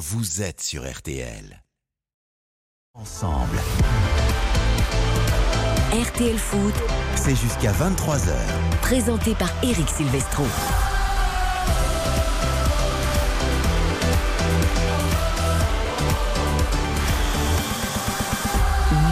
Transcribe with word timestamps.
vous 0.00 0.40
êtes 0.40 0.62
sur 0.62 0.90
RTL. 0.90 1.62
Ensemble, 2.94 3.58
RTL 5.92 6.38
Foot, 6.38 6.74
c'est 7.16 7.36
jusqu'à 7.36 7.70
23h. 7.72 8.32
présenté 8.80 9.34
par 9.34 9.50
Eric 9.62 9.86
Silvestro. 9.90 10.44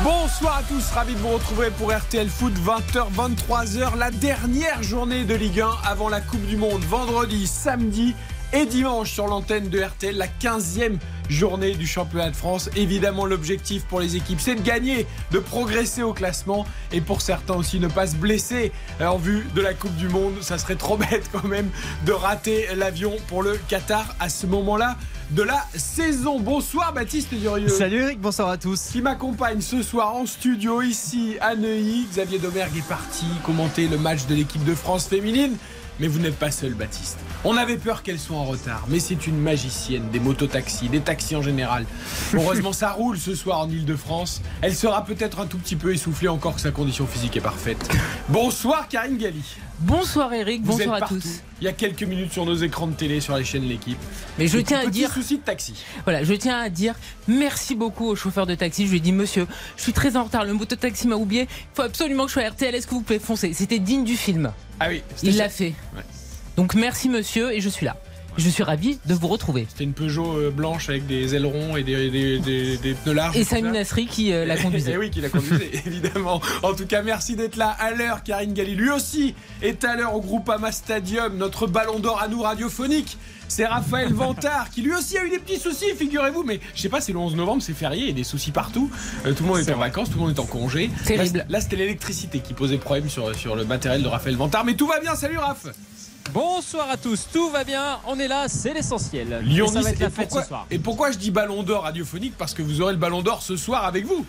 Bonsoir 0.03 0.57
à 0.57 0.63
tous, 0.63 0.91
ravi 0.93 1.13
de 1.13 1.19
vous 1.19 1.29
retrouver 1.29 1.71
pour 1.71 1.93
RTL 1.93 2.31
Foot 2.31 2.55
20h 2.55 3.13
23h, 3.13 3.99
la 3.99 4.11
dernière 4.11 4.83
journée 4.83 5.25
de 5.25 5.35
Ligue 5.35 5.61
1 5.61 5.71
avant 5.85 6.09
la 6.09 6.23
Coupe 6.23 6.47
du 6.47 6.57
Monde, 6.57 6.83
vendredi, 6.85 7.47
samedi 7.47 8.15
et 8.53 8.67
dimanche 8.67 9.13
sur 9.13 9.27
l'antenne 9.27 9.69
de 9.69 9.81
RTL, 9.81 10.17
la 10.17 10.27
15e 10.27 10.99
journée 11.29 11.75
du 11.75 11.87
championnat 11.87 12.31
de 12.31 12.37
France. 12.37 12.71
Évidemment, 12.77 13.27
l'objectif 13.27 13.85
pour 13.85 14.01
les 14.01 14.17
équipes, 14.17 14.41
c'est 14.41 14.55
de 14.55 14.63
gagner, 14.63 15.07
de 15.31 15.39
progresser 15.39 16.03
au 16.03 16.13
classement 16.13 16.67
et 16.93 17.01
pour 17.01 17.21
certains 17.21 17.55
aussi 17.55 17.81
ne 17.81 17.89
pas 17.89 18.07
se 18.07 18.17
blesser 18.17 18.73
en 19.01 19.19
vue 19.19 19.47
de 19.55 19.61
la 19.61 19.75
Coupe 19.75 19.95
du 19.97 20.09
Monde. 20.09 20.35
Ça 20.41 20.59
serait 20.59 20.77
trop 20.77 20.97
bête 21.11 21.29
quand 21.33 21.45
même 21.45 21.69
de 22.07 22.13
rater 22.13 22.69
l'avion 22.75 23.15
pour 23.29 23.43
le 23.43 23.59
Qatar 23.69 24.15
à 24.21 24.29
ce 24.29 24.47
moment-là 24.47 24.97
de 25.31 25.43
la 25.43 25.63
saison. 25.75 26.41
Bonsoir 26.41 26.95
Baptiste 26.95 27.35
Durieux. 27.35 27.69
Salut 27.69 28.03
Eric, 28.03 28.21
bonsoir 28.21 28.49
à 28.49 28.57
tous. 28.57 28.89
Qui 28.93 29.03
m'accompagne 29.03 29.61
ce 29.61 29.83
soir 29.83 30.15
en 30.15 30.25
studio 30.25 30.81
ici 30.81 31.37
à 31.43 31.55
Neuilly. 31.55 32.07
Xavier 32.11 32.39
Domergue 32.39 32.79
est 32.79 32.89
parti 32.89 33.27
commenter 33.45 33.89
le 33.89 33.99
match 33.99 34.27
de 34.27 34.35
l'équipe 34.35 34.65
de 34.65 34.75
France 34.75 35.07
féminine. 35.07 35.57
Mais 36.01 36.07
vous 36.07 36.19
n'êtes 36.19 36.39
pas 36.39 36.51
seul, 36.51 36.75
Baptiste. 36.75 37.19
On 37.45 37.57
avait 37.57 37.77
peur 37.77 38.03
qu'elle 38.03 38.19
soit 38.19 38.37
en 38.37 38.45
retard, 38.45 38.85
mais 38.89 39.01
c'est 39.01 39.27
une 39.27 39.39
magicienne 39.39 40.09
des 40.11 40.21
mototaxis, 40.21 40.89
des 40.89 41.01
taxis 41.01 41.37
en 41.37 41.43
général. 41.43 41.87
Heureusement, 42.35 42.73
ça 42.73 42.93
roule 42.93 43.19
ce 43.19 43.35
soir 43.35 43.61
en 43.61 43.69
Ile-de-France. 43.69 44.43
Elle 44.61 44.75
sera 44.75 45.05
peut-être 45.05 45.41
un 45.41 45.47
tout 45.47 45.59
petit 45.59 45.77
peu 45.77 45.93
essoufflée 45.93 46.29
encore 46.29 46.55
que 46.55 46.61
sa 46.61 46.71
condition 46.71 47.07
physique 47.07 47.37
est 47.37 47.41
parfaite. 47.41 47.89
Bonsoir, 48.29 48.89
Karine 48.89 49.19
Galli. 49.19 49.45
Bonsoir 49.81 50.33
Eric, 50.35 50.63
Vous 50.63 50.73
bonsoir 50.73 50.97
à 50.97 50.99
partout. 51.01 51.17
tous. 51.21 51.41
Il 51.61 51.65
y 51.65 51.69
a 51.69 51.73
quelques 51.73 52.03
minutes 52.03 52.33
sur 52.33 52.45
nos 52.45 52.55
écrans 52.57 52.89
de 52.89 52.95
télé, 52.95 53.21
sur 53.21 53.37
les 53.37 53.45
chaînes 53.45 53.63
de 53.63 53.69
l'équipe. 53.69 53.99
Mais 54.39 54.49
je 54.49 54.59
tiens 54.59 54.81
à 54.81 54.87
dire, 54.87 55.13
soucis 55.13 55.39
de 55.39 55.43
taxi. 55.43 55.75
voilà, 56.05 56.25
je 56.25 56.35
tiens 56.35 56.59
à 56.59 56.69
dire 56.69 56.95
merci 57.29 57.77
beaucoup 57.77 58.07
au 58.07 58.17
chauffeur 58.17 58.47
de 58.47 58.55
taxi. 58.57 58.87
Je 58.87 58.91
lui 58.91 58.97
ai 58.99 59.01
dit, 59.01 59.13
monsieur, 59.13 59.47
je 59.77 59.83
suis 59.83 59.93
très 59.93 60.17
en 60.17 60.25
retard, 60.25 60.45
le 60.45 60.53
mototaxi 60.53 61.07
m'a 61.07 61.15
oublié. 61.17 61.43
Il 61.43 61.77
faut 61.77 61.83
absolument 61.83 62.25
que 62.25 62.31
je 62.31 62.35
sois 62.35 62.43
à 62.43 62.49
RTL. 62.51 62.75
Est-ce 62.75 62.87
que 62.89 62.95
vous 62.95 63.03
pouvez 63.03 63.21
foncer? 63.21 63.53
C'était 63.53 63.79
digne 63.79 64.05
du 64.05 64.17
film. 64.17 64.53
Ah 64.81 64.87
oui, 64.89 65.03
Il 65.23 65.37
l'a 65.37 65.49
fait. 65.49 65.75
Ouais. 65.97 66.03
Donc 66.57 66.75
merci 66.75 67.09
monsieur 67.09 67.53
et 67.53 67.61
je 67.61 67.69
suis 67.69 67.87
là. 67.87 67.97
Je 68.39 68.49
suis 68.49 68.63
ravi 68.63 68.99
de 69.05 69.15
vous 69.15 69.27
retrouver. 69.27 69.67
C'était 69.69 69.83
une 69.85 69.93
Peugeot 69.95 70.37
euh, 70.39 70.51
blanche 70.51 70.89
avec 70.89 71.07
des 71.09 71.35
ailerons 71.35 71.77
et 71.77 71.83
des, 71.83 72.09
des, 72.09 72.39
des- 72.39 72.77
des 72.79 72.95
pneus 72.95 73.13
larges. 73.15 73.37
Et. 73.37 73.43
Samy 73.43 73.71
Nasri 73.73 74.07
qui 74.07 74.33
euh, 74.33 74.45
la 74.45 74.55
Eh 74.59 74.63
conduisait. 74.63 74.97
oui, 74.97 75.11
qui 75.11 75.21
la 75.21 75.29
conduisait, 75.29 75.71
évidemment. 75.87 76.41
En 76.63 76.73
tout 76.73 76.87
cas, 76.87 77.03
merci 77.03 77.35
d'être 77.35 77.57
là 77.57 77.71
à 77.81 77.91
l'heure, 77.91 78.23
Karine 78.23 78.55
Galli. 78.55 78.77
Lui 78.77 78.91
aussi 78.91 79.35
est 79.61 79.83
à 79.85 79.97
l'heure 79.97 80.15
au 80.15 80.21
Groupama 80.21 80.71
Stadium, 80.71 81.37
notre 81.37 81.67
ballon 81.67 81.99
d'or 81.99 82.23
à 82.23 82.29
nous 82.29 82.41
radiophonique. 82.43 83.19
C'est 83.49 83.67
Raphaël 83.67 84.13
Vantard 84.13 84.71
qui 84.71 84.83
lui 84.83 84.95
aussi 84.95 85.19
a 85.19 85.25
eu 85.25 85.31
des 85.31 85.39
petits 85.41 85.59
soucis, 85.59 85.87
figurez-vous. 85.99 86.45
Mais 86.45 86.61
je 86.77 86.83
sais 86.83 86.89
pas, 86.89 87.01
c'est 87.01 87.13
le 87.13 87.19
11 87.19 87.35
novembre, 87.35 87.61
c'est 87.61 87.73
férié, 87.75 88.03
il 88.03 88.09
y 88.09 88.11
a 88.11 88.15
des 88.15 88.23
soucis 88.25 88.53
partout. 88.53 88.89
Euh, 89.27 89.33
tout 89.35 89.43
le 89.43 89.49
monde 89.49 89.59
est, 89.59 89.73
en 89.73 89.79
vacances, 89.79 90.11
tout 90.11 90.19
le 90.19 90.27
monde 90.27 90.37
est 90.37 90.41
en 90.41 90.47
congé. 90.47 90.91
Terrible. 91.05 91.39
Là, 91.39 91.45
là, 91.49 91.61
c'était 91.61 91.75
l'électricité 91.77 92.39
qui 92.39 92.55
posait 92.55 92.77
problème 92.79 93.09
sur, 93.09 93.35
sur 93.35 93.57
le 93.57 93.65
matériel 93.65 94.03
de 94.03 94.09
Raphaël 94.09 94.37
Vantard. 94.37 94.65
Mais 94.65 94.75
tout 94.75 94.87
va 94.87 95.01
bien, 95.01 95.17
salut 95.17 95.39
Raph 95.39 95.67
Bonsoir 96.33 96.91
à 96.91 96.97
tous, 96.97 97.27
tout 97.33 97.49
va 97.51 97.65
bien, 97.65 97.99
on 98.07 98.19
est 98.19 98.29
là, 98.29 98.49
c'est 98.49 98.75
l'essentiel. 98.75 99.41
Lyon 99.43 99.67
Et 99.67 99.73
ça 99.73 99.81
va 99.81 99.91
être 99.91 99.99
la 100.01 100.07
Et 100.09 100.11
fête 100.11 100.25
pourquoi, 100.29 100.43
ce 100.43 100.49
soir. 100.49 100.67
et 100.71 100.79
pourquoi 100.79 101.11
je 101.11 101.19
dis 101.19 101.31
ballon 101.31 101.63
d'or 101.63 101.85
radiophonique 101.85 102.35
Parce 102.37 102.53
que 102.55 102.63
vous 102.63 102.81
aurez 102.83 102.93
le 102.93 102.99
ballon 102.99 103.23
d'or 103.23 103.43
ce 103.43 103.57
soir 103.57 103.85
avec 103.85 104.05
vous. 104.05 104.27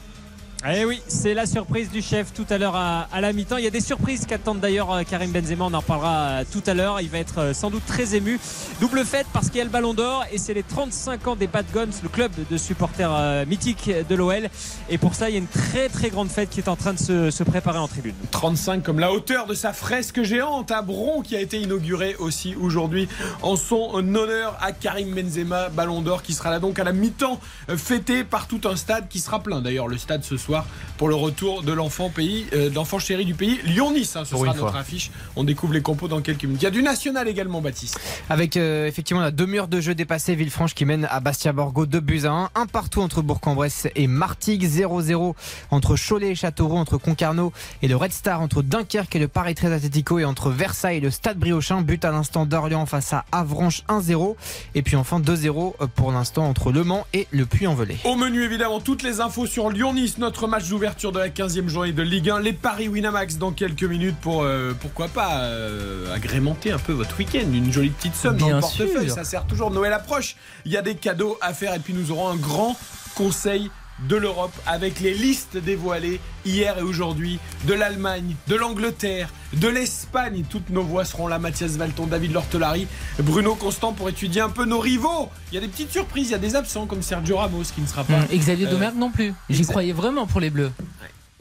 Eh 0.68 0.84
oui, 0.84 1.02
c'est 1.08 1.34
la 1.34 1.46
surprise 1.46 1.90
du 1.90 2.02
chef 2.02 2.34
tout 2.34 2.46
à 2.50 2.58
l'heure 2.58 2.76
à, 2.76 3.22
la 3.22 3.32
mi-temps. 3.32 3.56
Il 3.56 3.64
y 3.64 3.68
a 3.68 3.70
des 3.70 3.80
surprises 3.80 4.26
qu'attendent 4.26 4.60
d'ailleurs 4.60 4.92
euh, 4.92 5.04
Karim 5.04 5.32
Benzema, 5.32 5.64
on 5.64 5.74
en 5.74 5.80
reparlera 5.80 6.18
euh, 6.18 6.44
tout 6.52 6.62
à 6.68 6.74
l'heure. 6.74 7.00
Il 7.00 7.08
va 7.08 7.20
être 7.20 7.38
euh, 7.38 7.54
sans 7.54 7.70
doute 7.70 7.86
très 7.86 8.14
ému. 8.14 8.38
Double 8.82 9.06
fête 9.06 9.26
parce 9.32 9.48
qu'il 9.48 9.60
y 9.60 9.62
a 9.62 9.64
le 9.64 9.70
ballon 9.70 9.94
d'or 9.94 10.26
et 10.34 10.38
c'est 10.38 10.54
les 10.54 10.64
35 10.64 11.28
ans 11.30 11.36
des 11.38 11.48
Bad 11.48 11.66
Guns, 11.74 11.92
le 12.04 12.10
club 12.10 12.34
de 12.52 12.58
supporters 12.58 13.46
mythiques 13.48 13.90
de 14.10 14.16
l'OL. 14.16 14.50
Et 14.90 14.98
pour 14.98 15.16
ça, 15.16 15.30
il 15.30 15.34
y 15.34 15.36
a 15.36 15.40
une 15.40 15.48
très 15.48 15.88
très 15.88 16.10
grande 16.10 16.30
fête 16.30 16.50
qui 16.50 16.60
est 16.60 16.68
en 16.68 16.76
train 16.76 16.94
de 16.94 17.00
se, 17.00 17.44
préparer 17.44 17.80
en 17.80 17.88
tribune. 17.88 18.16
35 18.32 18.84
comme 18.84 19.00
la 19.00 19.14
hauteur 19.14 19.48
de 19.48 19.54
sa 19.54 19.72
fresque 19.72 20.24
géante 20.24 20.72
à 20.72 20.82
Bron 20.82 21.22
qui 21.22 21.38
a 21.38 21.40
été 21.40 21.62
inaugurée 21.62 22.18
aussi 22.20 22.56
aujourd'hui 22.60 23.08
en 23.42 23.56
son 23.56 23.92
honneur 23.94 24.58
à 24.62 24.74
Karim 24.74 25.16
Benzema, 25.16 25.70
Ballon 25.70 26.02
d'Or 26.02 26.22
qui 26.22 26.34
sera 26.34 26.50
là 26.50 26.60
donc 26.60 26.80
à 26.80 26.84
la 26.84 26.92
mi-temps 26.92 27.40
fêté 27.78 28.26
par 28.26 28.48
tout 28.48 28.62
un 28.66 28.76
stade 28.76 29.08
qui 29.08 29.20
sera 29.20 29.40
plein 29.40 29.62
d'ailleurs 29.62 29.88
le 29.88 29.98
stade 29.98 30.24
ce 30.24 30.36
soir 30.36 30.49
pour 30.98 31.08
le 31.08 31.16
retour 31.16 31.64
de 31.64 31.72
l'enfant 31.72 32.10
pays, 32.10 32.46
euh, 32.54 32.70
l'enfant 32.74 33.00
chéri 33.00 33.24
du 33.26 33.34
pays, 33.34 33.60
Lyon-Nice. 33.64 34.16
hein, 34.16 34.26
ce 34.26 34.32
Pour 34.32 34.42
sera 34.42 34.54
notre 34.54 34.72
fois. 34.72 34.80
affiche. 34.80 35.12
On 35.36 35.44
découvre 35.44 35.74
les 35.74 35.82
compos 35.82 36.08
dans 36.08 36.22
quelques 36.22 36.44
minutes. 36.44 36.62
Il 36.62 36.66
y 36.66 36.68
a 36.68 36.72
du 36.72 36.84
national 36.84 37.28
également, 37.28 37.62
Baptiste. 37.62 38.00
Avec 38.30 38.58
euh, 38.58 38.86
effectivement 38.88 39.22
la 39.22 39.32
demi-heure 39.32 39.68
de 39.68 39.80
jeu 39.80 39.96
dépassée, 39.96 40.36
Villefranche 40.36 40.74
qui 40.74 40.86
mène 40.86 41.08
à 41.10 41.20
Bastia 41.20 41.54
Borgo 41.54 41.86
2 41.86 42.00
buts 42.00 42.22
à 42.26 42.32
1. 42.32 42.50
Un 42.56 42.66
partout 42.66 43.02
entre 43.02 43.22
Bourg-en-Bresse 43.22 43.88
et 43.96 44.08
Martigues, 44.08 44.66
0-0 44.66 45.36
entre 45.72 45.96
Cholet 45.96 46.32
et 46.32 46.36
Châteauroux, 46.36 46.78
entre 46.78 46.98
Concarneau 46.98 47.54
et 47.82 47.88
le 47.88 47.96
Red 47.96 48.12
Star, 48.12 48.42
entre 48.42 48.62
Dunkerque 48.62 49.16
et 49.16 49.20
le 49.20 49.28
Paris 49.28 49.56
13 49.56 49.72
Atlético 49.72 50.20
et 50.20 50.26
entre 50.26 50.50
Versailles 50.50 50.98
et 50.98 51.02
le 51.02 51.12
Stade 51.12 51.38
Briochin. 51.38 51.82
But 51.82 52.04
à 52.04 52.12
l'instant 52.12 52.46
d'Orléans 52.46 52.86
face 52.86 53.14
à 53.14 53.26
Avranches 53.32 53.84
1-0. 53.88 54.36
Et 54.76 54.82
puis 54.82 54.96
enfin 54.96 55.20
2-0 55.20 55.74
pour 55.96 56.12
l'instant 56.12 56.48
entre 56.48 56.72
Le 56.72 56.84
Mans 56.84 57.06
et 57.14 57.28
le 57.32 57.46
Puy-en-Velay. 57.46 57.98
Au 58.04 58.16
menu, 58.16 58.44
évidemment, 58.44 58.80
toutes 58.82 59.04
les 59.04 59.22
infos 59.22 59.46
sur 59.46 59.70
Lyon-Nice, 59.70 60.18
notre 60.18 60.39
match 60.48 60.70
d'ouverture 60.70 61.12
de 61.12 61.20
la 61.20 61.30
15e 61.30 61.68
journée 61.68 61.92
de 61.92 62.02
Ligue 62.02 62.30
1. 62.30 62.40
Les 62.40 62.54
paris 62.54 62.88
Winamax 62.88 63.38
dans 63.38 63.52
quelques 63.52 63.84
minutes 63.84 64.18
pour, 64.22 64.44
euh, 64.44 64.74
pourquoi 64.80 65.08
pas, 65.08 65.42
euh, 65.42 66.14
agrémenter 66.14 66.72
un 66.72 66.78
peu 66.78 66.94
votre 66.94 67.18
week-end. 67.18 67.52
Une 67.54 67.72
jolie 67.72 67.90
petite 67.90 68.16
somme 68.16 68.38
dans 68.38 68.50
le 68.50 68.60
portefeuille. 68.60 69.08
sûr. 69.08 69.16
Ça 69.16 69.24
sert 69.24 69.46
toujours. 69.46 69.72
Noël 69.72 69.94
approche. 69.94 70.36
Il 70.66 70.72
y 70.72 70.78
a 70.78 70.82
des 70.82 70.96
cadeaux 70.96 71.38
à 71.42 71.54
faire 71.54 71.74
et 71.74 71.80
puis 71.80 71.94
nous 71.94 72.12
aurons 72.12 72.30
un 72.30 72.36
grand 72.36 72.78
conseil 73.16 73.70
de 74.08 74.16
l'Europe 74.16 74.54
avec 74.66 75.00
les 75.00 75.14
listes 75.14 75.58
dévoilées 75.58 76.20
hier 76.46 76.78
et 76.78 76.82
aujourd'hui 76.82 77.40
de 77.68 77.74
l'Allemagne, 77.74 78.36
de 78.48 78.56
l'Angleterre, 78.56 79.30
de 79.54 79.68
l'Espagne. 79.68 80.44
Toutes 80.50 80.70
nos 80.70 80.84
voix 80.84 81.06
seront 81.06 81.28
là. 81.28 81.40
Mathias 81.40 81.72
Valton, 81.72 82.08
David 82.08 82.32
Lortelari, 82.34 82.88
Bruno 83.20 83.56
Constant 83.56 83.94
pour 83.94 84.10
étudier 84.10 84.42
un 84.42 84.50
peu 84.50 84.66
nos 84.66 84.80
rivaux. 84.80 85.30
Il 85.52 85.56
y 85.56 85.58
a 85.58 85.62
des 85.62 85.68
petites 85.68 85.92
surprises, 85.92 86.28
il 86.30 86.32
y 86.32 86.36
a 86.36 86.40
des 86.40 86.56
absents 86.56 86.86
comme 86.86 87.02
Sergio 87.02 87.38
Ramos 87.38 87.64
qui 87.76 87.82
ne 87.82 87.88
sera 87.88 88.04
pas. 88.04 88.20
Et 88.32 88.38
Xavier 88.38 88.68
Euh, 88.68 88.72
Domergue 88.72 88.98
non 88.98 89.12
plus. 89.12 89.34
J'y 89.50 89.66
croyais 89.66 89.94
vraiment 89.94 90.28
pour 90.28 90.40
les 90.40 90.50
Bleus. 90.50 90.72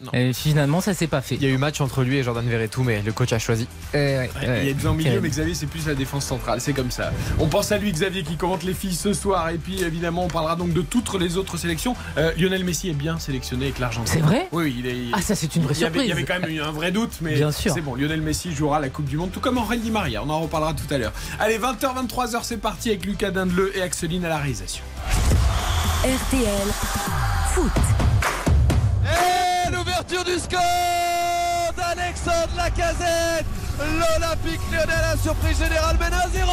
Non. 0.00 0.12
Et 0.12 0.32
finalement, 0.32 0.80
ça 0.80 0.94
s'est 0.94 1.08
pas 1.08 1.20
fait. 1.20 1.34
Il 1.34 1.42
y 1.42 1.46
a 1.46 1.48
eu 1.48 1.58
match 1.58 1.80
entre 1.80 2.02
lui 2.04 2.18
et 2.18 2.22
Jordan 2.22 2.46
Verretou, 2.48 2.84
mais 2.84 3.02
le 3.02 3.12
coach 3.12 3.32
a 3.32 3.38
choisi. 3.38 3.66
Ouais, 3.94 4.30
il 4.42 4.66
y 4.68 4.70
a 4.70 4.72
deux 4.72 4.86
en 4.86 4.94
milieu, 4.94 5.20
mais 5.20 5.28
Xavier, 5.28 5.54
c'est 5.54 5.66
plus 5.66 5.86
la 5.86 5.94
défense 5.94 6.24
centrale. 6.24 6.60
C'est 6.60 6.72
comme 6.72 6.90
ça. 6.90 7.12
On 7.40 7.48
pense 7.48 7.72
à 7.72 7.78
lui, 7.78 7.90
Xavier, 7.90 8.22
qui 8.22 8.36
commente 8.36 8.62
les 8.62 8.74
filles 8.74 8.94
ce 8.94 9.12
soir. 9.12 9.48
Et 9.50 9.58
puis, 9.58 9.82
évidemment, 9.82 10.24
on 10.24 10.28
parlera 10.28 10.54
donc 10.54 10.72
de 10.72 10.82
toutes 10.82 11.12
les 11.18 11.36
autres 11.36 11.56
sélections. 11.56 11.96
Euh, 12.16 12.32
Lionel 12.38 12.64
Messi 12.64 12.90
est 12.90 12.94
bien 12.94 13.18
sélectionné 13.18 13.64
avec 13.66 13.78
l'Argentine. 13.80 14.12
C'est 14.14 14.20
vrai 14.20 14.48
Oui, 14.52 14.76
il 14.78 14.86
est. 14.86 14.96
Ah, 15.12 15.20
ça, 15.20 15.34
c'est 15.34 15.56
une 15.56 15.62
vraie 15.62 15.74
il 15.76 15.84
avait, 15.84 15.98
il 15.98 16.04
y 16.04 16.06
surprise. 16.06 16.12
avait 16.12 16.40
quand 16.40 16.46
même 16.46 16.56
eu 16.56 16.60
un 16.62 16.70
vrai 16.72 16.92
doute, 16.92 17.18
mais 17.20 17.36
c'est 17.50 17.80
bon. 17.80 17.94
Lionel 17.96 18.22
Messi 18.22 18.54
jouera 18.54 18.78
la 18.80 18.90
Coupe 18.90 19.06
du 19.06 19.16
Monde, 19.16 19.32
tout 19.32 19.40
comme 19.40 19.58
Henri 19.58 19.78
Di 19.78 19.90
Maria. 19.90 20.22
On 20.22 20.30
en 20.30 20.40
reparlera 20.40 20.74
tout 20.74 20.92
à 20.94 20.98
l'heure. 20.98 21.12
Allez, 21.40 21.58
20h, 21.58 22.06
23h, 22.06 22.38
c'est 22.42 22.58
parti 22.58 22.90
avec 22.90 23.04
Lucas 23.04 23.30
Dindeleu 23.30 23.76
et 23.76 23.82
Axeline 23.82 24.24
à 24.24 24.28
la 24.28 24.36
réalisation. 24.38 24.84
RTL 26.04 26.68
Foot. 27.52 27.72
L'ouverture 30.08 30.24
du 30.24 30.38
score 30.38 31.72
d'Alexandre 31.76 32.56
Lacazette. 32.56 33.46
L'Olympique 33.78 34.60
lyonnais 34.72 34.92
à 34.92 35.14
la 35.14 35.16
surprise 35.16 35.58
générale 35.58 35.96
mène 35.98 36.14
à 36.14 36.28
0. 36.28 36.50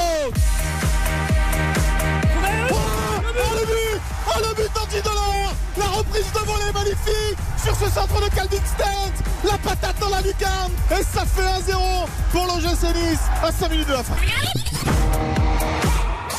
Oh, 2.71 2.75
le 3.59 3.65
but 3.65 4.01
Oh 4.27 4.39
le 4.39 4.55
but 4.55 4.71
Delors 5.03 5.53
La 5.77 5.85
reprise 5.85 6.31
de 6.31 6.39
volée 6.39 6.71
magnifique 6.73 7.37
sur 7.63 7.75
ce 7.75 7.89
centre 7.91 8.21
de 8.21 8.33
Calvin 8.33 8.57
Stenz 8.57 9.23
La 9.43 9.57
patate 9.57 9.99
dans 9.99 10.09
la 10.09 10.21
lucarne 10.21 10.71
Et 10.91 11.03
ça 11.03 11.25
fait 11.25 11.71
1-0 11.71 12.07
pour 12.31 12.45
l'OGC 12.45 12.95
Nice 12.95 13.19
à 13.43 13.51
5 13.51 13.71
minutes 13.71 13.87
de 13.87 13.93
la 13.93 14.03
fin. 14.03 14.15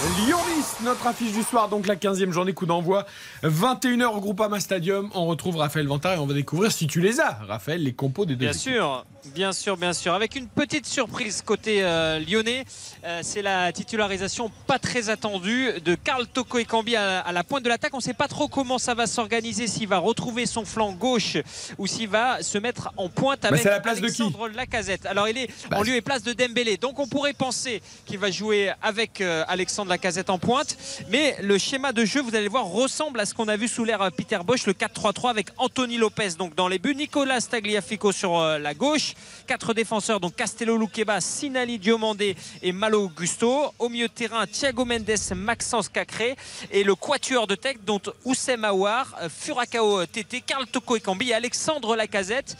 Lyon-Nice, 0.07 0.77
notre 0.85 1.05
affiche 1.09 1.33
du 1.33 1.43
soir, 1.43 1.69
donc 1.69 1.89
la 1.89 1.97
15e 1.97 2.31
journée, 2.31 2.53
coup 2.53 2.65
d'envoi, 2.65 3.07
21h 3.43 4.05
au 4.07 4.21
Groupama 4.21 4.61
Stadium. 4.61 5.11
On 5.15 5.27
retrouve 5.27 5.57
Raphaël 5.57 5.89
Vantard 5.89 6.15
et 6.15 6.19
on 6.19 6.27
va 6.27 6.35
découvrir, 6.35 6.71
si 6.71 6.87
tu 6.87 7.01
les 7.01 7.19
as, 7.19 7.41
Raphaël, 7.49 7.83
les 7.83 7.93
compos 7.93 8.25
des 8.25 8.35
deux. 8.35 8.47
Bien 8.47 8.51
équipes. 8.51 8.61
sûr, 8.75 9.05
Bien 9.35 9.53
sûr, 9.53 9.77
bien 9.77 9.93
sûr. 9.93 10.15
Avec 10.15 10.37
une 10.37 10.47
petite 10.47 10.87
surprise 10.87 11.43
côté 11.45 11.83
euh, 11.83 12.19
lyonnais, 12.21 12.65
euh, 13.05 13.21
c'est 13.23 13.43
la 13.43 13.73
titularisation 13.73 14.51
pas 14.67 14.79
très 14.79 15.11
attendue 15.11 15.73
de 15.85 15.95
Karl 15.95 16.27
Toko 16.27 16.59
Ekambi 16.59 16.97
à, 16.97 17.21
à 17.21 17.33
la 17.33 17.43
pointe 17.45 17.63
de 17.63 17.69
l'attaque. 17.69 17.93
On 17.93 17.99
ne 17.99 18.03
sait 18.03 18.15
pas 18.15 18.29
trop 18.29 18.49
comment 18.49 18.79
ça 18.79 18.95
va 18.95 19.07
s'organiser, 19.07 19.67
s'il 19.67 19.89
va 19.89 19.99
retrouver 19.99 20.47
son 20.47 20.65
flanc 20.65 20.93
gauche 20.93 21.37
ou 21.77 21.87
s'il 21.87 22.09
va 22.09 22.43
se 22.43 22.57
mettre 22.57 22.93
en 22.97 23.09
pointe 23.09 23.45
avec 23.45 23.63
c'est 23.63 23.69
la 23.69 23.81
place 23.81 24.01
de 24.01 24.09
qui 24.09 24.23
Alexandre 24.23 24.49
Lacazette. 24.49 25.05
Alors 25.07 25.29
il 25.29 25.37
est 25.39 25.51
Bah, 25.71 25.79
en 25.79 25.83
lieu 25.83 25.97
et 25.97 26.01
place 26.03 26.23
de 26.23 26.33
Dembélé. 26.33 26.77
Donc 26.77 26.99
on 26.99 27.07
pourrait 27.09 27.35
penser 27.35 27.83
qu'il 28.07 28.19
va 28.19 28.31
jouer 28.31 28.73
avec 28.81 29.21
euh, 29.21 29.45
Alexandre 29.49 29.91
Lacazette 29.91 30.31
en 30.31 30.39
pointe. 30.39 30.77
Mais 31.11 31.37
le 31.43 31.59
schéma 31.59 31.93
de 31.93 32.05
jeu, 32.05 32.21
vous 32.23 32.35
allez 32.35 32.49
voir, 32.49 32.65
ressemble 32.67 33.21
à 33.21 33.27
ce 33.27 33.35
qu'on 33.35 33.49
a 33.49 33.57
vu 33.57 33.67
sous 33.69 33.85
l'ère 33.85 34.11
Peter 34.13 34.39
Bosch, 34.45 34.67
le 34.67 34.73
4-3-3 34.73 35.31
avec 35.31 35.49
Anthony 35.59 35.97
Lopez 35.99 36.31
donc 36.39 36.55
dans 36.55 36.69
les 36.69 36.79
buts, 36.79 36.95
Nicolas 36.95 37.41
Tagliafico 37.41 38.13
sur 38.13 38.41
la 38.41 38.75
gauche, 38.75 39.15
quatre 39.47 39.75
défenseurs 39.75 40.21
donc 40.21 40.35
Castello 40.35 40.77
Luqueba, 40.77 41.21
Sinali 41.21 41.79
Diomandé 41.79 42.37
et 42.63 42.73
Malo 42.73 43.05
Augusto. 43.05 43.73
Au 43.79 43.89
milieu 43.89 44.09
de 44.09 44.13
terrain, 44.13 44.47
Thiago 44.47 44.85
Mendes, 44.85 45.11
Maxence 45.35 45.89
Cacré 45.89 46.37
et 46.71 46.85
le 46.85 46.95
quatuor 46.95 47.47
de 47.47 47.55
tech 47.55 47.77
dont 47.85 48.01
Oussem 48.25 48.65
Aouar, 48.65 49.15
euh, 49.23 49.29
Furakao 49.29 50.05
Tété, 50.07 50.41
Karl 50.41 50.67
Toko 50.67 50.97
Ekambi 50.97 51.31
et 51.31 51.35
Alexandre 51.35 51.97
Lacazette. 51.97 52.57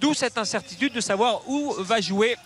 D'où 0.00 0.14
cette 0.14 0.38
incertitude 0.38 0.92
de 0.92 1.00
savoir 1.00 1.48
où 1.48 1.74
va 1.78 2.00
jouer 2.00 2.36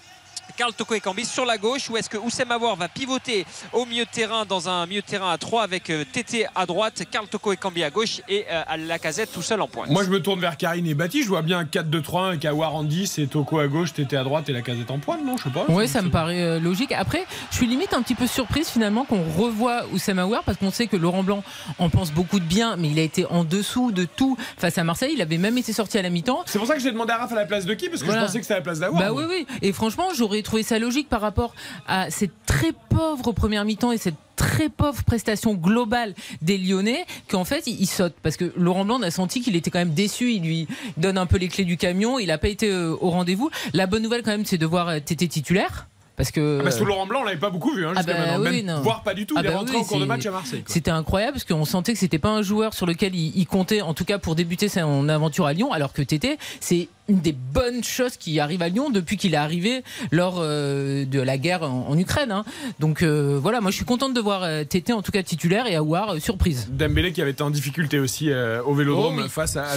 Karl 0.59 0.73
Toko 0.75 0.95
Ekambi 0.97 1.25
sur 1.25 1.45
la 1.45 1.57
gauche 1.57 1.89
ou 1.89 1.97
est-ce 1.97 2.11
que 2.11 2.17
Oussem 2.19 2.51
Aouar 2.51 2.75
va 2.75 2.89
pivoter 2.89 3.47
au 3.73 3.87
milieu 3.87 4.05
de 4.05 4.11
terrain 4.11 4.45
dans 4.45 4.69
un 4.69 4.87
milieu 4.87 5.03
de 5.03 5.07
terrain 5.07 5.31
à 5.31 5.39
3 5.39 5.63
avec 5.63 5.89
euh, 5.89 6.05
Tété 6.13 6.47
à 6.53 6.67
droite, 6.67 7.05
Karl 7.09 7.29
Toko 7.29 7.53
Ekambi 7.53 7.85
à 7.85 7.91
gauche 7.91 8.21
et 8.29 8.45
euh, 8.51 8.65
Lacazette 8.77 9.31
tout 9.33 9.41
seul 9.41 9.61
en 9.63 9.69
pointe? 9.69 9.89
Moi, 9.89 10.03
je 10.03 10.11
me 10.11 10.21
tourne 10.21 10.41
vers 10.41 10.57
Karine 10.57 10.85
et 10.89 10.95
Bati. 10.95 11.23
Je 11.23 11.29
vois 11.29 11.43
bien 11.43 11.61
un 11.61 11.65
4-2-3-1 11.65 12.27
avec 12.31 12.45
Awar 12.45 12.75
en 12.75 12.83
10 12.83 13.21
et 13.21 13.29
Toko 13.29 13.61
à 13.61 13.69
gauche, 13.69 13.93
Tété 13.93 14.17
à 14.17 14.25
droite 14.25 14.49
et 14.49 14.53
la 14.53 14.63
casette 14.63 14.91
en 14.91 14.99
pointe, 14.99 15.25
non 15.25 15.37
Je 15.37 15.45
sais 15.45 15.51
pas. 15.51 15.65
Ouais, 15.69 15.87
ça 15.87 16.03
me 16.03 16.11
paraît 16.11 16.43
euh, 16.43 16.59
logique. 16.59 16.91
Après, 16.91 17.25
je 17.53 17.57
suis 17.57 17.69
limite 17.69 17.95
un 17.95 18.03
petit 18.03 18.17
peu 18.17 18.27
surprise 18.27 18.69
finalement 18.69 19.05
qu'on 19.05 19.23
revoie 19.39 19.83
Oussama 19.93 20.23
Aouar 20.23 20.43
parce 20.43 20.59
qu'on 20.59 20.73
sait 20.73 20.89
que 20.89 20.97
Laurent 20.97 21.23
Blanc 21.23 21.45
en 21.79 21.89
pense 21.89 22.11
beaucoup 22.11 22.41
de 22.41 22.45
bien, 22.45 22.75
mais 22.75 22.89
il 22.91 22.99
a 22.99 23.03
été 23.03 23.27
en 23.27 23.45
dessous 23.45 23.93
de 23.93 24.07
tout 24.07 24.37
face 24.57 24.77
à 24.77 24.83
Marseille. 24.83 25.13
Il 25.15 25.23
avait 25.23 25.39
même 25.39 25.57
été 25.57 25.73
sorti 25.73 25.99
à 25.99 26.03
la 26.03 26.11
mi-temps. 26.11 26.43
C'est 26.47 26.59
pour 26.59 26.67
ça 26.67 26.75
que 26.75 26.81
j'ai 26.81 26.91
demandé 26.91 27.13
à 27.13 27.19
Raph 27.19 27.31
à 27.31 27.37
la 27.37 27.47
place 27.47 27.65
de 27.65 27.75
qui? 27.75 27.89
Parce 27.89 28.01
que 28.01 28.07
Voilà. 28.07 28.23
je 28.23 28.27
pensais 28.27 28.39
que 28.41 28.45
c'était 28.45 28.55
à 28.55 28.59
la 28.59 28.63
place 28.65 28.81
d'Awar. 28.81 29.01
Bah 29.01 29.13
oui, 29.13 29.23
oui. 29.29 29.47
Et 29.63 29.73
franchement, 29.73 30.09
j'aurais 30.17 30.43
trouvé 30.49 30.63
ça 30.63 30.79
logique 30.79 31.11
par 31.11 31.21
rapport 31.21 31.55
à 31.87 32.11
cette 32.11 32.33
très 32.47 32.73
pauvre 32.89 33.33
première 33.33 33.67
mi-temps 33.67 33.93
et 33.93 33.99
cette 33.99 34.15
très 34.35 34.71
pauvre 34.71 35.05
prestation 35.05 35.53
globale 35.53 36.15
des 36.41 36.57
Lyonnais 36.57 37.05
qu'en 37.29 37.45
fait 37.45 37.67
il, 37.67 37.79
il 37.79 37.87
saute. 37.87 38.15
Parce 38.23 38.39
que 38.39 38.51
Laurent 38.57 38.87
Blanc 38.87 39.03
a 39.03 39.11
senti 39.11 39.43
qu'il 39.43 39.57
était 39.57 39.71
quand 39.71 39.79
même 39.79 39.93
déçu. 39.93 40.33
Il 40.33 40.43
lui 40.43 40.67
donne 40.97 41.19
un 41.19 41.27
peu 41.27 41.37
les 41.37 41.49
clés 41.49 41.67
du 41.67 41.77
camion. 41.77 42.19
Il 42.19 42.29
n'a 42.29 42.39
pas 42.39 42.49
été 42.49 42.71
euh, 42.71 42.97
au 42.99 43.11
rendez-vous. 43.11 43.51
La 43.75 43.87
bonne 43.87 44.03
nouvelle 44.03 44.23
quand 44.23 44.31
même 44.31 44.47
c'est 44.47 44.57
de 44.57 44.65
voir 44.65 44.89
euh, 44.89 45.01
Tété 45.01 45.29
titulaire 45.29 45.87
parce 46.19 46.31
que 46.31 46.59
Ah 46.61 46.65
bah, 46.65 46.71
sous 46.71 46.85
Laurent 46.85 47.07
Blanc, 47.07 47.21
on 47.23 47.25
l'avait 47.25 47.39
pas 47.39 47.49
beaucoup 47.51 47.73
vu 47.73 47.87
hein, 47.87 47.93
Ah 47.97 48.03
bah 48.03 48.13
maintenant. 48.13 48.51
oui, 48.51 48.63
Même- 48.63 48.81
voire 48.83 49.03
pas 49.03 49.15
du 49.15 49.25
tout. 49.25 49.35
Ah 49.39 49.41
il 49.43 49.47
est 49.47 49.51
bah 49.51 49.57
rentré 49.57 49.77
oui, 49.77 49.81
en 49.83 49.85
cours 49.85 50.01
de 50.01 50.05
match 50.05 50.27
à 50.27 50.31
Marseille. 50.31 50.63
C'était 50.67 50.91
incroyable 50.91 51.33
parce 51.33 51.45
qu'on 51.45 51.65
sentait 51.65 51.95
que 51.95 51.99
c'était 51.99 52.19
pas 52.19 52.29
un 52.31 52.43
joueur 52.43 52.75
sur 52.75 52.85
lequel 52.85 53.15
il, 53.15 53.33
il 53.35 53.47
comptait, 53.47 53.81
en 53.81 53.95
tout 53.95 54.05
cas 54.05 54.19
pour 54.19 54.35
débuter 54.35 54.69
son 54.69 55.09
aventure 55.09 55.47
à 55.47 55.55
Lyon, 55.55 55.73
alors 55.73 55.95
que 55.95 56.03
Tété, 56.03 56.37
c'est 56.61 56.89
une 57.11 57.21
des 57.21 57.33
bonnes 57.33 57.83
choses 57.83 58.19
qui 58.19 58.39
arrive 58.39 58.61
à 58.61 58.69
Lyon 58.69 58.91
depuis 58.91 59.17
qu'il 59.17 59.33
est 59.33 59.39
arrivé 59.39 59.83
lors 60.11 60.35
euh, 60.41 61.07
de 61.07 61.19
la 61.23 61.39
guerre 61.39 61.63
en, 61.63 61.87
en 61.89 61.97
Ukraine. 61.97 62.31
hein. 62.31 62.45
Donc 62.81 63.01
euh, 63.03 63.39
voilà, 63.41 63.63
moi 63.63 63.71
je 63.71 63.77
suis 63.77 63.87
contente 63.87 64.13
de 64.13 64.21
voir 64.21 64.43
euh, 64.43 64.65
Tété 64.65 64.93
en 64.93 65.01
tout 65.01 65.11
cas 65.11 65.23
titulaire 65.23 65.67
et 65.67 65.75
Aouar 65.77 66.11
euh, 66.17 66.19
surprise. 66.19 66.69
Dembélé 66.71 67.13
qui 67.15 67.23
avait 67.23 67.31
été 67.31 67.43
en 67.43 67.49
difficulté 67.49 67.99
aussi 67.99 68.31
euh, 68.31 68.63
au 68.63 68.75
Vélodrome 68.75 69.17
Oh 69.21 69.23
oui. 69.23 69.29
face 69.31 69.57
à, 69.57 69.75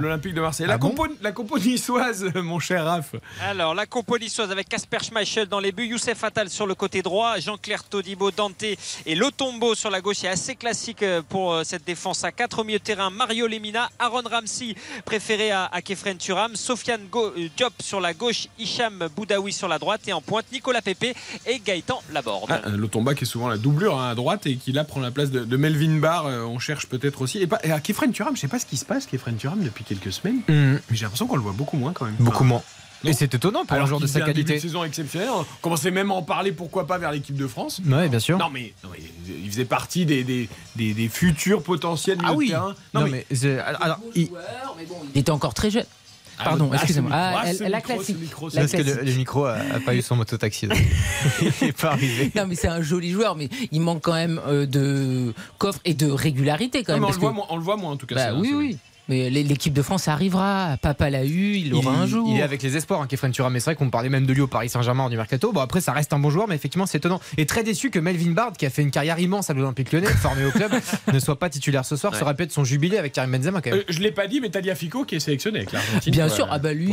l'Olympique 0.00 0.32
de 0.34 0.40
Marseille. 0.40 0.64
Ah 0.66 0.72
la, 0.72 0.78
bon 0.78 0.90
compo, 0.90 1.06
la 1.20 1.32
compo 1.32 1.58
niçoise, 1.58 2.24
mon 2.36 2.58
cher 2.58 2.84
Raph. 2.86 3.16
Alors, 3.42 3.74
la 3.74 3.84
compo 3.84 4.18
niçoise 4.18 4.50
avec 4.50 4.68
Casper 4.70 4.98
Schmeichel 5.02 5.48
dans 5.48 5.60
les 5.60 5.71
Youssef 5.80 6.22
Attal 6.24 6.50
sur 6.50 6.66
le 6.66 6.74
côté 6.74 7.02
droit, 7.02 7.38
Jean-Claire 7.38 7.84
Todibo, 7.84 8.30
Dante 8.30 8.62
et 9.06 9.14
Lotombo 9.14 9.74
sur 9.74 9.90
la 9.90 10.00
gauche. 10.00 10.16
C'est 10.20 10.28
assez 10.28 10.54
classique 10.56 11.02
euh, 11.02 11.22
pour 11.26 11.52
euh, 11.54 11.64
cette 11.64 11.84
défense 11.86 12.24
à 12.24 12.32
4 12.32 12.58
au 12.60 12.64
milieu 12.64 12.78
de 12.78 12.84
terrain. 12.84 13.10
Mario 13.10 13.46
Lemina, 13.46 13.88
Aaron 13.98 14.22
Ramsey 14.30 14.74
préféré 15.04 15.50
à, 15.50 15.64
à 15.72 15.80
Kefren 15.82 16.16
Turam, 16.18 16.54
Sofiane 16.56 17.06
Go- 17.10 17.32
euh, 17.38 17.48
Diop 17.56 17.72
sur 17.80 18.00
la 18.00 18.12
gauche, 18.14 18.48
Hicham 18.58 19.08
Boudaoui 19.16 19.52
sur 19.52 19.68
la 19.68 19.78
droite 19.78 20.02
et 20.08 20.12
en 20.12 20.20
pointe 20.20 20.46
Nicolas 20.52 20.82
Pepe 20.82 21.16
et 21.46 21.58
Gaëtan 21.64 22.02
Laborde. 22.12 22.50
Ah, 22.50 22.68
Lotomba 22.68 23.14
qui 23.14 23.24
est 23.24 23.26
souvent 23.26 23.48
la 23.48 23.56
doublure 23.58 23.98
hein, 23.98 24.10
à 24.10 24.14
droite 24.14 24.46
et 24.46 24.56
qui 24.56 24.72
là 24.72 24.84
prend 24.84 25.00
la 25.00 25.10
place 25.10 25.30
de, 25.30 25.44
de 25.44 25.56
Melvin 25.56 25.98
Barr. 25.98 26.26
on 26.26 26.58
cherche 26.58 26.86
peut-être 26.86 27.22
aussi. 27.22 27.38
Et, 27.38 27.46
pas, 27.46 27.58
et 27.64 27.72
à 27.72 27.80
Kefren 27.80 28.12
Turam, 28.12 28.34
je 28.36 28.40
sais 28.40 28.48
pas 28.48 28.58
ce 28.58 28.66
qui 28.66 28.76
se 28.76 28.84
passe, 28.84 29.06
Kefren 29.06 29.36
Turam, 29.36 29.62
depuis 29.62 29.84
quelques 29.84 30.12
semaines. 30.12 30.40
Hum, 30.48 30.80
Mais 30.90 30.96
j'ai 30.96 31.04
l'impression 31.04 31.26
qu'on 31.26 31.36
le 31.36 31.42
voit 31.42 31.52
beaucoup 31.52 31.76
moins 31.76 31.92
quand 31.92 32.04
même. 32.04 32.14
beaucoup 32.18 32.38
Enfin, 32.38 32.44
moins. 32.44 32.62
Et 33.04 33.12
c'est 33.12 33.34
étonnant 33.34 33.64
pour 33.64 33.76
un 33.76 33.86
joueur 33.86 34.00
de 34.00 34.06
sa 34.06 34.18
un 34.18 34.26
début 34.26 34.32
qualité. 34.44 34.54
de 34.54 34.58
saison 34.60 34.84
exceptionnel. 34.84 35.28
On 35.32 35.44
commençait 35.60 35.90
même 35.90 36.10
à 36.10 36.14
en 36.14 36.22
parler, 36.22 36.52
pourquoi 36.52 36.86
pas, 36.86 36.98
vers 36.98 37.10
l'équipe 37.12 37.36
de 37.36 37.46
France. 37.46 37.80
Ouais, 37.86 38.08
bien 38.08 38.18
sûr. 38.20 38.38
Non 38.38 38.48
mais, 38.50 38.72
non, 38.84 38.90
mais 38.92 38.98
il 39.42 39.50
faisait 39.50 39.64
partie 39.64 40.06
des, 40.06 40.24
des, 40.24 40.48
des, 40.76 40.94
des 40.94 41.08
futurs 41.08 41.62
potentiels 41.62 42.18
ah 42.24 42.32
oui. 42.34 42.48
terrain. 42.48 42.74
Non, 42.94 43.06
mais, 43.08 43.26
alors, 43.80 43.98
il- 44.14 44.28
Il 45.14 45.20
était 45.20 45.30
encore 45.32 45.54
très 45.54 45.70
jeune. 45.70 45.84
Ah, 46.38 46.44
Pardon, 46.44 46.70
ah, 46.72 46.76
excusez-moi. 46.76 47.10
Ah, 47.12 47.30
micro, 47.30 47.46
elle- 47.46 47.56
c'est 47.56 47.64
elle 47.64 47.70
le 47.70 47.74
a 47.74 47.78
micro, 47.78 47.94
classique. 47.94 48.18
micro, 48.20 48.48
La 48.48 48.66
que 48.66 48.76
le, 48.78 48.82
classique. 48.82 49.02
le 49.04 49.12
micro 49.12 49.44
a, 49.44 49.52
a 49.56 49.80
pas 49.80 49.94
eu 49.94 50.02
son 50.02 50.16
mototaxi. 50.16 50.66
il 51.42 51.52
n'est 51.60 51.72
pas 51.72 51.90
arrivé. 51.92 52.32
Non 52.34 52.46
mais 52.46 52.54
c'est 52.54 52.68
un 52.68 52.82
joli 52.82 53.10
joueur, 53.10 53.36
mais 53.36 53.48
il 53.70 53.80
manque 53.80 54.00
quand 54.02 54.14
même 54.14 54.40
euh, 54.48 54.66
de 54.66 55.34
coffre 55.58 55.78
et 55.84 55.94
de 55.94 56.10
régularité 56.10 56.84
quand 56.84 56.92
Non, 56.94 57.00
même. 57.00 57.00
mais 57.02 57.06
on, 57.06 57.08
parce 57.10 57.16
le 57.16 57.20
voit, 57.20 57.30
que- 57.30 57.36
moins- 57.36 57.46
on 57.50 57.56
le 57.56 57.62
voit 57.62 57.76
moins 57.76 57.92
en 57.92 57.96
tout 57.96 58.06
cas. 58.06 58.14
Bah 58.14 58.34
oui, 58.38 58.52
oui. 58.54 58.78
Mais 59.08 59.30
l'é- 59.30 59.42
l'équipe 59.42 59.72
de 59.72 59.82
France 59.82 60.06
arrivera. 60.08 60.76
Papa 60.80 61.10
l'a 61.10 61.24
eu, 61.24 61.54
il 61.56 61.70
l'aura 61.70 61.92
un 61.92 62.06
jour. 62.06 62.28
il 62.30 62.38
est 62.38 62.42
avec 62.42 62.62
les 62.62 62.76
espoirs, 62.76 63.00
hein, 63.00 63.06
Kefren 63.08 63.32
Turam. 63.32 63.52
Mais 63.52 63.58
c'est 63.60 63.66
vrai 63.66 63.74
qu'on 63.74 63.90
parlait 63.90 64.08
même 64.08 64.26
de 64.26 64.32
lui 64.32 64.40
au 64.40 64.46
Paris 64.46 64.68
Saint-Germain 64.68 65.10
du 65.10 65.16
mercato. 65.16 65.52
Bon, 65.52 65.60
après, 65.60 65.80
ça 65.80 65.92
reste 65.92 66.12
un 66.12 66.18
bon 66.18 66.30
joueur, 66.30 66.46
mais 66.48 66.54
effectivement, 66.54 66.86
c'est 66.86 66.98
étonnant. 66.98 67.20
Et 67.36 67.46
très 67.46 67.64
déçu 67.64 67.90
que 67.90 67.98
Melvin 67.98 68.30
Bard, 68.30 68.52
qui 68.52 68.64
a 68.66 68.70
fait 68.70 68.82
une 68.82 68.90
carrière 68.90 69.18
immense 69.18 69.50
à 69.50 69.54
l'Olympique 69.54 69.92
Lyonnais, 69.92 70.06
formé 70.06 70.44
au 70.44 70.50
club, 70.50 70.70
ne 71.12 71.18
soit 71.18 71.38
pas 71.38 71.50
titulaire 71.50 71.84
ce 71.84 71.96
soir. 71.96 72.12
Ouais. 72.12 72.18
Ça 72.18 72.24
aurait 72.24 72.34
pu 72.34 72.44
être 72.44 72.52
son 72.52 72.64
jubilé 72.64 72.96
avec 72.98 73.12
Karim 73.12 73.32
Benzema 73.32 73.60
quand 73.60 73.70
même. 73.70 73.80
Euh, 73.80 73.84
je 73.88 74.00
l'ai 74.00 74.12
pas 74.12 74.26
dit, 74.28 74.40
mais 74.40 74.50
Taliafico 74.50 75.04
qui 75.04 75.16
est 75.16 75.20
sélectionné 75.20 75.58
avec 75.58 75.72
l'Argentine. 75.72 76.12
Bien 76.12 76.26
pour 76.28 76.36
sûr, 76.36 76.48
ah 76.50 76.58
bah 76.58 76.72
lui, 76.72 76.92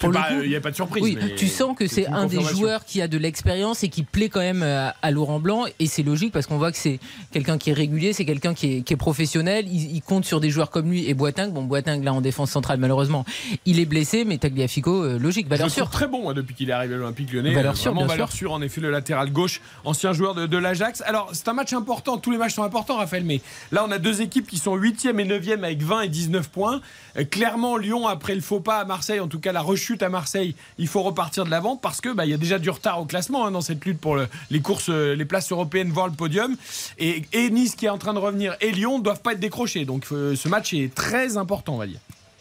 pour 0.00 0.12
la 0.12 0.32
euh, 0.32 0.42
Il 0.44 0.50
n'y 0.50 0.56
a 0.56 0.60
pas 0.60 0.70
de 0.70 0.76
surprise. 0.76 1.02
Oui, 1.02 1.16
mais 1.20 1.34
tu 1.36 1.48
sens 1.48 1.76
que 1.76 1.86
c'est 1.86 2.06
un 2.06 2.26
des 2.26 2.40
joueurs 2.40 2.84
qui 2.84 3.00
a 3.00 3.08
de 3.08 3.18
l'expérience 3.18 3.84
et 3.84 3.88
qui 3.88 4.02
plaît 4.02 4.28
quand 4.28 4.40
même 4.40 4.62
à, 4.62 4.94
à 5.02 5.10
Laurent 5.10 5.38
Blanc. 5.40 5.64
Et 5.78 5.86
c'est 5.86 6.02
logique 6.02 6.32
parce 6.32 6.46
qu'on 6.46 6.58
voit 6.58 6.72
que 6.72 6.78
c'est 6.78 6.98
quelqu'un 7.32 7.58
qui 7.58 7.70
est 7.70 7.74
régulier, 7.74 8.12
c'est 8.12 8.24
quelqu'un 8.24 8.54
qui 8.54 8.78
est, 8.78 8.82
qui 8.82 8.92
est 8.94 8.96
professionnel. 8.96 9.66
Il, 9.70 9.94
il 9.96 10.02
compte 10.02 10.24
sur 10.24 10.40
des 10.40 10.50
joueurs 10.50 10.70
comme 10.70 10.90
lui 10.90 11.08
et 11.08 11.14
Bon, 11.50 11.62
Boiting 11.62 12.02
là 12.04 12.12
en 12.12 12.20
défense 12.20 12.50
centrale 12.50 12.78
malheureusement, 12.78 13.24
il 13.64 13.80
est 13.80 13.84
blessé, 13.86 14.24
mais 14.24 14.38
Tagliafico, 14.38 15.02
euh, 15.04 15.18
logique, 15.18 15.48
valeur 15.48 15.70
sûre. 15.70 15.90
très 15.90 16.06
bon 16.06 16.22
moi, 16.22 16.34
depuis 16.34 16.54
qu'il 16.54 16.70
est 16.70 16.72
arrivé 16.72 16.94
à 16.94 16.98
l'Olympique 16.98 17.32
Lyonnais. 17.32 17.52
Valeur 17.54 17.72
Euh, 17.72 17.76
sûre, 17.76 17.92
vraiment 17.92 18.06
bien 18.06 18.14
valeur 18.14 18.32
sûre. 18.32 18.52
En 18.52 18.62
effet, 18.62 18.80
le 18.80 18.90
latéral 18.90 19.30
gauche, 19.32 19.60
ancien 19.84 20.12
joueur 20.12 20.34
de, 20.34 20.46
de 20.46 20.56
l'Ajax. 20.56 21.02
Alors, 21.06 21.30
c'est 21.32 21.48
un 21.48 21.52
match 21.52 21.72
important. 21.72 22.18
Tous 22.18 22.30
les 22.30 22.38
matchs 22.38 22.54
sont 22.54 22.62
importants, 22.62 22.96
Raphaël. 22.96 23.24
Mais 23.24 23.40
là, 23.72 23.84
on 23.86 23.90
a 23.90 23.98
deux 23.98 24.20
équipes 24.22 24.46
qui 24.46 24.58
sont 24.58 24.76
8e 24.76 25.18
et 25.20 25.24
9e 25.24 25.62
avec 25.64 25.82
20 25.82 26.02
et 26.02 26.08
19 26.08 26.48
points. 26.48 26.80
Euh, 27.18 27.24
clairement, 27.24 27.76
Lyon, 27.76 28.06
après 28.06 28.34
le 28.34 28.40
faux 28.40 28.60
pas 28.60 28.78
à 28.78 28.84
Marseille, 28.84 29.20
en 29.20 29.28
tout 29.28 29.40
cas 29.40 29.52
la 29.52 29.60
rechute 29.62 30.02
à 30.02 30.08
Marseille, 30.08 30.54
il 30.78 30.86
faut 30.88 31.02
repartir 31.02 31.44
de 31.44 31.50
l'avant 31.50 31.76
parce 31.76 32.00
que 32.00 32.10
bah, 32.12 32.24
il 32.26 32.30
y 32.30 32.34
a 32.34 32.38
déjà 32.38 32.58
du 32.58 32.70
retard 32.70 33.00
au 33.00 33.04
classement 33.04 33.46
hein, 33.46 33.50
dans 33.50 33.60
cette 33.60 33.84
lutte 33.84 33.98
pour 34.00 34.16
le- 34.16 34.28
les 34.50 34.60
courses, 34.60 34.88
euh, 34.90 35.14
les 35.16 35.24
places 35.24 35.50
européennes, 35.50 35.90
voire 35.90 36.06
le 36.08 36.12
podium. 36.14 36.54
Et, 36.98 37.22
et 37.32 37.50
Nice 37.50 37.74
qui 37.74 37.86
est 37.86 37.90
en 37.90 37.98
train 37.98 38.14
de 38.14 38.18
revenir 38.18 38.54
et 38.60 38.70
Lyon 38.72 38.98
ne 38.98 39.02
doivent 39.02 39.22
pas 39.22 39.32
être 39.32 39.40
décrochés. 39.40 39.84
Donc, 39.84 40.04
euh, 40.12 40.36
ce 40.36 40.48
match 40.48 40.72
est 40.74 40.94
très 40.94 41.25
important, 41.36 41.74
on 41.74 41.78
va 41.78 41.86
dire. 41.86 41.98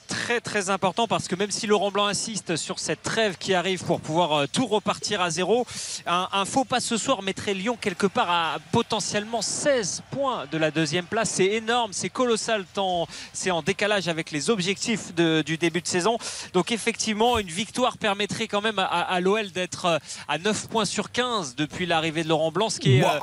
très 0.07 0.39
très 0.39 0.69
important 0.69 1.07
parce 1.07 1.27
que 1.27 1.35
même 1.35 1.49
si 1.51 1.65
Laurent 1.65 1.89
Blanc 1.91 2.05
insiste 2.05 2.55
sur 2.57 2.77
cette 2.79 3.01
trêve 3.01 3.37
qui 3.39 3.55
arrive 3.55 3.83
pour 3.83 3.99
pouvoir 3.99 4.33
euh, 4.33 4.45
tout 4.47 4.67
repartir 4.67 5.19
à 5.19 5.29
zéro, 5.31 5.65
un, 6.05 6.27
un 6.31 6.45
faux 6.45 6.63
pas 6.63 6.79
ce 6.79 6.95
soir 6.97 7.23
mettrait 7.23 7.55
Lyon 7.55 7.75
quelque 7.79 8.05
part 8.07 8.29
à 8.29 8.57
potentiellement 8.71 9.41
16 9.41 10.03
points 10.11 10.45
de 10.51 10.57
la 10.59 10.69
deuxième 10.69 11.05
place. 11.05 11.31
C'est 11.31 11.45
énorme, 11.47 11.91
c'est 11.91 12.09
colossal, 12.09 12.65
tant 12.75 13.07
c'est 13.33 13.49
en 13.51 13.63
décalage 13.63 14.07
avec 14.07 14.29
les 14.31 14.49
objectifs 14.51 15.13
de- 15.15 15.41
du 15.43 15.57
début 15.57 15.81
de 15.81 15.87
saison. 15.87 16.17
Donc 16.53 16.71
effectivement, 16.71 17.39
une 17.39 17.47
victoire 17.49 17.97
permettrait 17.97 18.47
quand 18.47 18.61
même 18.61 18.77
à, 18.79 18.85
à 18.85 19.19
l'OL 19.19 19.51
d'être 19.51 19.85
euh, 19.85 19.97
à 20.27 20.37
9 20.37 20.67
points 20.69 20.85
sur 20.85 21.11
15 21.11 21.55
depuis 21.55 21.87
l'arrivée 21.87 22.23
de 22.23 22.29
Laurent 22.29 22.51
Blanc, 22.51 22.69
ce 22.69 22.79
qui 22.79 22.97
est 22.97 23.03
euh. 23.03 23.19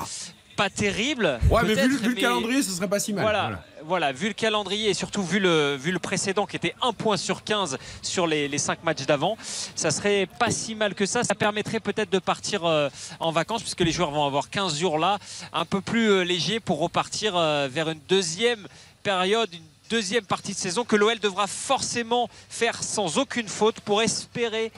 Pas 0.62 0.70
terrible. 0.70 1.40
Ouais, 1.50 1.62
mais 1.64 1.74
vu, 1.74 1.98
le 1.98 2.14
calendrier, 2.14 2.62
ce 2.62 2.70
serait 2.70 2.88
pas 2.88 3.00
si 3.00 3.12
mal. 3.12 3.22
voilà, 3.22 3.64
voilà. 3.84 4.12
vu 4.12 4.28
le 4.28 4.34
calendrier 4.34 4.90
et 4.90 4.94
surtout 4.94 5.22
vu 5.24 5.40
le, 5.40 5.74
vu 5.74 5.90
le 5.90 5.98
précédent 5.98 6.46
qui 6.46 6.54
était 6.54 6.74
1 6.82 6.92
point 6.92 7.16
sur 7.16 7.42
15 7.42 7.78
sur 8.00 8.28
les, 8.28 8.46
les 8.46 8.58
5 8.58 8.84
matchs 8.84 9.04
d'avant, 9.04 9.36
ça 9.74 9.90
serait 9.90 10.28
pas 10.38 10.52
si 10.52 10.76
mal 10.76 10.94
que 10.94 11.04
ça. 11.04 11.24
Ça 11.24 11.34
permettrait 11.34 11.80
peut-être 11.80 12.10
de 12.10 12.20
partir 12.20 12.64
euh, 12.64 12.88
en 13.18 13.32
vacances 13.32 13.62
puisque 13.62 13.80
les 13.80 13.90
joueurs 13.90 14.12
vont 14.12 14.24
avoir 14.24 14.50
15 14.50 14.78
jours 14.78 14.98
là, 14.98 15.18
un 15.52 15.64
peu 15.64 15.80
plus 15.80 16.10
euh, 16.10 16.22
léger 16.22 16.60
pour 16.60 16.78
repartir 16.78 17.36
euh, 17.36 17.68
vers 17.68 17.90
une 17.90 18.00
deuxième 18.08 18.68
période, 19.02 19.52
une 19.52 19.60
deuxième 19.90 20.24
partie 20.24 20.52
de 20.52 20.58
saison 20.58 20.84
que 20.84 20.94
l'OL 20.94 21.18
devra 21.18 21.48
forcément 21.48 22.30
faire 22.48 22.82
sans 22.82 23.18
aucune 23.18 23.48
faute 23.48 23.80
pour 23.80 24.00
espérer 24.00 24.70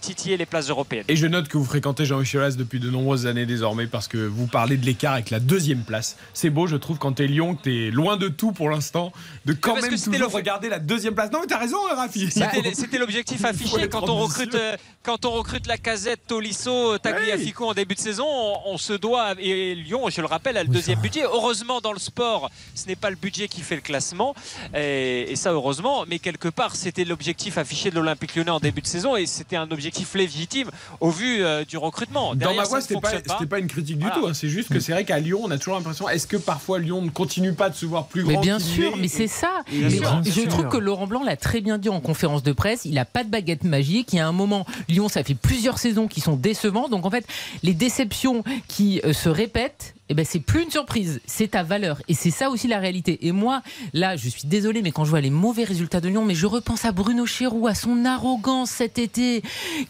titiller 0.00 0.36
les 0.36 0.46
places 0.46 0.68
européennes. 0.68 1.04
Et 1.08 1.16
je 1.16 1.26
note 1.26 1.48
que 1.48 1.56
vous 1.56 1.64
fréquentez 1.64 2.04
Jean-Michel 2.04 2.40
Aulas 2.40 2.56
depuis 2.56 2.80
de 2.80 2.90
nombreuses 2.90 3.26
années 3.26 3.46
désormais 3.46 3.86
parce 3.86 4.08
que 4.08 4.18
vous 4.18 4.46
parlez 4.46 4.76
de 4.76 4.84
l'écart 4.84 5.14
avec 5.14 5.30
la 5.30 5.40
deuxième 5.40 5.82
place. 5.82 6.16
C'est 6.34 6.50
beau, 6.50 6.66
je 6.66 6.76
trouve, 6.76 6.98
quand 6.98 7.12
t'es 7.12 7.26
Lyon, 7.26 7.54
que 7.54 7.62
t'es 7.62 7.90
loin 7.90 8.16
de 8.16 8.28
tout 8.28 8.52
pour 8.52 8.68
l'instant, 8.70 9.12
de 9.46 9.52
quand 9.54 9.72
parce 9.74 9.82
même 9.86 9.92
que 9.92 10.04
toujours 10.04 10.18
le- 10.18 10.26
regarder 10.26 10.68
la 10.68 10.78
deuxième 10.78 11.14
place. 11.14 11.30
Non 11.32 11.40
mais 11.40 11.46
t'as 11.46 11.58
raison, 11.58 11.78
Rafi. 11.96 12.30
C'était 12.30 12.74
c'était 12.74 12.98
l'objectif 12.98 13.44
affiché 13.44 13.88
quand 13.88 14.08
on 14.08 14.16
recrute 14.18 14.54
euh, 14.54 14.76
quand 15.02 15.24
on 15.24 15.30
recrute 15.30 15.66
la 15.66 15.78
casette, 15.78 16.20
Tolisso, 16.26 16.98
Tagliafico 16.98 17.66
en 17.70 17.72
début 17.74 17.94
de 17.94 18.00
saison, 18.00 18.26
on, 18.28 18.72
on 18.74 18.78
se 18.78 18.92
doit 18.92 19.32
et 19.38 19.74
Lyon, 19.74 20.10
je 20.10 20.20
le 20.20 20.26
rappelle, 20.26 20.56
a 20.58 20.62
le 20.62 20.68
deuxième 20.68 21.00
budget. 21.00 21.22
Heureusement 21.24 21.80
dans 21.80 21.92
le 21.94 21.98
sport, 21.98 22.50
ce 22.74 22.86
n'est 22.86 22.96
pas 22.96 23.08
le 23.10 23.16
budget 23.16 23.48
qui 23.48 23.62
fait 23.62 23.76
le 23.76 23.80
classement 23.80 24.34
et, 24.74 25.32
et 25.32 25.36
ça 25.36 25.52
heureusement, 25.52 26.04
mais 26.06 26.18
quelque 26.18 26.48
part 26.48 26.76
c'était 26.76 27.04
l'objectif 27.04 27.56
affiché 27.56 27.90
de 27.90 27.94
l'Olympique 27.96 28.34
Lyonnais 28.36 28.50
en 28.50 28.60
début 28.60 28.82
de 28.82 28.86
saison 28.86 29.16
et 29.16 29.24
c'était 29.26 29.56
un 29.56 29.69
objectif 29.72 30.14
légitime 30.14 30.70
au 31.00 31.10
vu 31.10 31.42
euh, 31.42 31.64
du 31.64 31.76
recrutement. 31.76 32.30
Dans 32.30 32.36
Derrière, 32.36 32.62
ma 32.62 32.68
voix, 32.68 32.80
c'était 32.80 33.00
pas, 33.00 33.10
pas 33.48 33.58
une 33.58 33.66
critique 33.66 33.96
du 33.98 34.04
Voilà. 34.04 34.20
tout. 34.20 34.26
hein. 34.26 34.34
C'est 34.34 34.48
juste 34.48 34.68
que 34.72 34.80
c'est 34.80 34.92
vrai 34.92 35.04
qu'à 35.04 35.18
Lyon, 35.18 35.40
on 35.44 35.50
a 35.50 35.58
toujours 35.58 35.74
l'impression. 35.76 36.08
Est-ce 36.08 36.26
que 36.26 36.36
parfois 36.36 36.78
Lyon 36.78 37.02
ne 37.02 37.10
continue 37.10 37.52
pas 37.52 37.70
de 37.70 37.74
se 37.76 37.86
voir 37.86 38.06
plus 38.06 38.24
Mais 38.24 38.34
grand 38.34 38.42
bien 38.42 38.56
qu'il 38.58 38.66
sûr, 38.66 38.96
mais 38.96 39.08
c'est 39.08 39.26
ça. 39.26 39.62
Mais 39.72 39.88
Bien 39.88 40.22
je 40.24 40.42
trouve 40.48 40.68
que 40.68 40.76
Laurent 40.78 41.06
Blanc 41.06 41.22
l'a 41.24 41.36
très 41.36 41.60
bien 41.60 41.78
dit 41.78 41.88
en 41.88 42.00
conférence 42.00 42.42
de 42.42 42.52
presse. 42.52 42.84
Il 42.84 42.94
n'a 42.94 43.04
pas 43.04 43.24
de 43.24 43.28
baguette 43.30 43.64
magique. 43.64 44.12
Il 44.12 44.16
y 44.16 44.20
a 44.20 44.26
un 44.26 44.32
moment, 44.32 44.66
Lyon, 44.88 45.08
ça 45.08 45.22
fait 45.24 45.34
plusieurs 45.34 45.78
saisons 45.78 46.08
qui 46.08 46.20
sont 46.20 46.36
décevants. 46.36 46.88
Donc 46.88 47.06
en 47.06 47.10
fait, 47.10 47.26
les 47.62 47.74
déceptions 47.74 48.44
qui 48.68 49.00
euh, 49.04 49.12
se 49.12 49.28
répètent. 49.28 49.94
Eh 50.10 50.14
ben, 50.14 50.24
c'est 50.28 50.40
plus 50.40 50.64
une 50.64 50.70
surprise, 50.70 51.20
c'est 51.24 51.52
ta 51.52 51.62
valeur. 51.62 52.02
Et 52.08 52.14
c'est 52.14 52.32
ça 52.32 52.50
aussi 52.50 52.66
la 52.68 52.78
réalité. 52.80 53.26
Et 53.26 53.32
moi, 53.32 53.62
là, 53.94 54.16
je 54.16 54.28
suis 54.28 54.42
désolé, 54.46 54.82
mais 54.82 54.90
quand 54.90 55.04
je 55.04 55.10
vois 55.10 55.20
les 55.20 55.30
mauvais 55.30 55.62
résultats 55.64 56.00
de 56.00 56.08
Lyon, 56.08 56.24
mais 56.24 56.34
je 56.34 56.46
repense 56.46 56.84
à 56.84 56.90
Bruno 56.92 57.26
Chéroux, 57.26 57.68
à 57.68 57.74
son 57.76 58.04
arrogance 58.04 58.70
cet 58.70 58.98
été, 58.98 59.42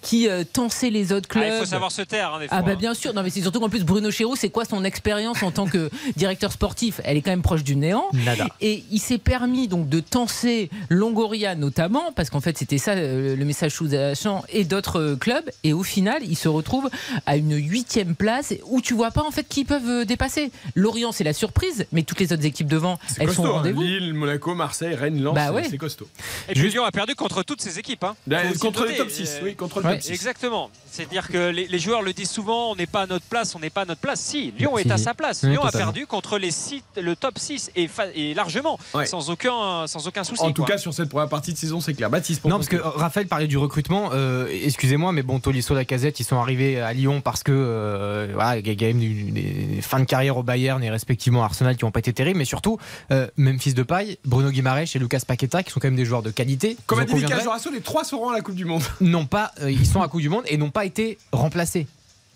qui 0.02 0.28
euh, 0.28 0.44
tensait 0.44 0.90
les 0.90 1.12
autres 1.12 1.26
Ah, 1.30 1.32
clubs. 1.40 1.52
il 1.54 1.58
faut 1.60 1.64
savoir 1.64 1.90
se 1.90 2.02
taire. 2.02 2.34
hein, 2.34 2.40
des 2.40 2.46
Ah 2.50 2.58
fois, 2.58 2.66
bah 2.66 2.72
hein. 2.72 2.76
bien 2.78 2.92
sûr, 2.94 3.14
non 3.14 3.22
mais 3.22 3.30
c'est 3.30 3.40
surtout 3.40 3.60
qu'en 3.60 3.70
plus 3.70 3.82
Bruno 3.84 4.10
Chéroux, 4.10 4.36
c'est 4.36 4.50
quoi 4.50 4.64
son 4.66 4.84
expérience 4.84 5.42
en 5.42 5.50
tant 5.50 5.66
que 5.66 5.90
directeur 6.16 6.52
sportif? 6.52 7.00
Elle 7.04 7.16
est 7.16 7.22
quand 7.22 7.30
même 7.30 7.40
proche 7.42 7.64
du 7.64 7.74
néant. 7.76 8.04
Nada. 8.12 8.46
Et 8.60 8.84
il 8.90 8.98
s'est 9.00 9.16
permis 9.18 9.68
donc 9.68 9.88
de 9.88 10.00
tenser 10.00 10.68
Longoria 10.90 11.54
notamment, 11.54 12.12
parce 12.14 12.28
qu'en 12.28 12.40
fait 12.40 12.58
c'était 12.58 12.76
ça 12.78 12.92
euh, 12.92 13.34
le 13.36 13.44
message 13.46 13.72
sous-jacent, 13.72 14.44
et 14.50 14.64
d'autres 14.64 15.00
euh, 15.00 15.16
clubs. 15.16 15.50
Et 15.64 15.72
au 15.72 15.82
final, 15.82 16.20
il 16.28 16.36
se 16.36 16.48
retrouve 16.48 16.90
à 17.24 17.36
une 17.38 17.54
huitième 17.56 18.14
place 18.14 18.52
où 18.66 18.82
tu 18.82 18.92
vois 18.92 19.10
pas 19.10 19.22
en 19.22 19.30
fait 19.30 19.46
qui 19.48 19.64
peuvent 19.64 19.88
euh, 19.88 20.04
dépasser. 20.10 20.50
Lorient 20.74 21.12
c'est 21.12 21.24
la 21.24 21.32
surprise, 21.32 21.86
mais 21.92 22.02
toutes 22.02 22.20
les 22.20 22.32
autres 22.32 22.44
équipes 22.44 22.68
devant, 22.68 22.98
elles 23.18 23.26
costaud. 23.28 23.42
sont 23.42 23.48
au 23.48 23.52
hein. 23.52 23.56
rendez-vous. 23.58 23.80
Lille, 23.82 24.12
Monaco, 24.14 24.54
Marseille, 24.54 24.94
Rennes, 24.94 25.22
Lens, 25.22 25.34
Bah 25.34 25.46
c'est- 25.46 25.52
ouais. 25.54 25.62
c'est 25.70 25.78
costaud. 25.78 26.08
Et 26.48 26.52
puis 26.54 26.68
Lyon 26.70 26.84
a 26.84 26.90
perdu 26.90 27.14
contre 27.14 27.42
toutes 27.42 27.62
ses 27.62 27.78
équipes. 27.78 28.04
hein. 28.04 28.14
Aussi 28.50 28.58
contre 28.58 28.84
le 28.84 28.94
top 28.96 29.10
6, 29.10 29.30
Euh, 29.40 29.44
oui, 29.44 29.54
contre 29.56 29.80
le 29.80 29.86
ouais. 29.86 29.92
top 29.94 30.02
6. 30.02 30.12
Exactement. 30.12 30.70
C'est-à-dire 30.90 31.28
que 31.28 31.50
les, 31.50 31.66
les 31.66 31.78
joueurs 31.78 32.02
le 32.02 32.12
disent 32.12 32.30
souvent, 32.30 32.72
on 32.72 32.76
n'est 32.76 32.86
pas 32.86 33.02
à 33.02 33.06
notre 33.06 33.24
place, 33.24 33.54
on 33.54 33.60
n'est 33.60 33.70
pas 33.70 33.82
à 33.82 33.84
notre 33.86 34.00
place. 34.00 34.20
Si, 34.20 34.52
Lyon 34.58 34.72
Si. 34.76 34.88
est 34.88 34.90
à 34.90 34.98
sa 34.98 35.14
place. 35.14 35.40
Oui, 35.44 35.50
Lyon 35.50 35.62
a 35.64 35.70
perdu 35.72 36.06
contre 36.06 36.36
les 36.38 36.50
six- 36.50 36.82
le 37.00 37.16
top 37.16 37.38
6 37.38 37.70
et, 37.76 37.88
et 38.14 38.34
largement, 38.34 38.78
Ouais. 38.94 39.06
sans, 39.06 39.30
aucun, 39.30 39.86
sans 39.86 40.06
aucun 40.08 40.24
souci. 40.24 40.42
En 40.42 40.52
tout 40.52 40.62
quoi. 40.64 40.72
cas, 40.74 40.78
sur 40.78 40.92
cette 40.92 41.08
première 41.08 41.28
partie 41.28 41.52
de 41.52 41.58
saison, 41.58 41.80
c'est 41.80 41.94
clair. 41.94 42.10
Baptiste, 42.10 42.40
pour 42.40 42.50
Non, 42.50 42.56
parce 42.56 42.68
que 42.68 42.76
euh, 42.76 42.82
Raphaël 42.82 43.26
parlait 43.28 43.46
du 43.46 43.56
recrutement. 43.58 44.10
euh, 44.12 44.48
Excusez-moi, 44.64 45.12
mais 45.12 45.22
bon, 45.22 45.38
Tolisso, 45.40 45.74
la 45.74 45.84
casette, 45.84 46.18
ils 46.20 46.24
sont 46.24 46.38
arrivés 46.40 46.80
à 46.80 46.92
Lyon 46.92 47.20
parce 47.20 47.42
que 47.42 47.52
euh, 47.54 48.28
voilà, 48.34 48.58
il 48.58 48.66
y 48.66 48.70
a 48.70 48.74
quand 48.74 48.86
même 48.86 48.98
du- 48.98 49.30
des 49.30 49.80
fins 49.82 49.99
de 50.00 50.06
carrière 50.06 50.36
au 50.36 50.42
Bayern 50.42 50.82
et 50.82 50.90
respectivement 50.90 51.42
à 51.42 51.46
Arsenal 51.46 51.76
qui 51.76 51.84
n'ont 51.84 51.90
pas 51.90 52.00
été 52.00 52.12
terribles, 52.12 52.38
mais 52.38 52.44
surtout 52.44 52.78
euh, 53.10 53.28
Memphis 53.36 53.74
de 53.74 53.82
paille, 53.82 54.18
Bruno 54.24 54.50
Guimaraes 54.50 54.92
et 54.94 54.98
Lucas 54.98 55.20
Paqueta 55.26 55.62
qui 55.62 55.70
sont 55.70 55.80
quand 55.80 55.88
même 55.88 55.96
des 55.96 56.04
joueurs 56.04 56.22
de 56.22 56.30
qualité. 56.30 56.76
Comme 56.86 56.98
a 56.98 57.04
dit 57.04 57.14
Lucas 57.14 57.40
Jorasso, 57.40 57.70
les 57.70 57.80
trois 57.80 58.04
seront 58.04 58.30
à 58.30 58.34
la 58.34 58.40
Coupe 58.40 58.54
du 58.54 58.64
Monde. 58.64 58.82
n'ont 59.00 59.26
pas, 59.26 59.52
euh, 59.60 59.70
ils 59.70 59.86
sont 59.86 60.02
à 60.02 60.08
Coupe 60.08 60.20
du 60.20 60.28
Monde 60.28 60.44
et 60.46 60.56
n'ont 60.56 60.70
pas 60.70 60.84
été 60.84 61.18
remplacés. 61.32 61.86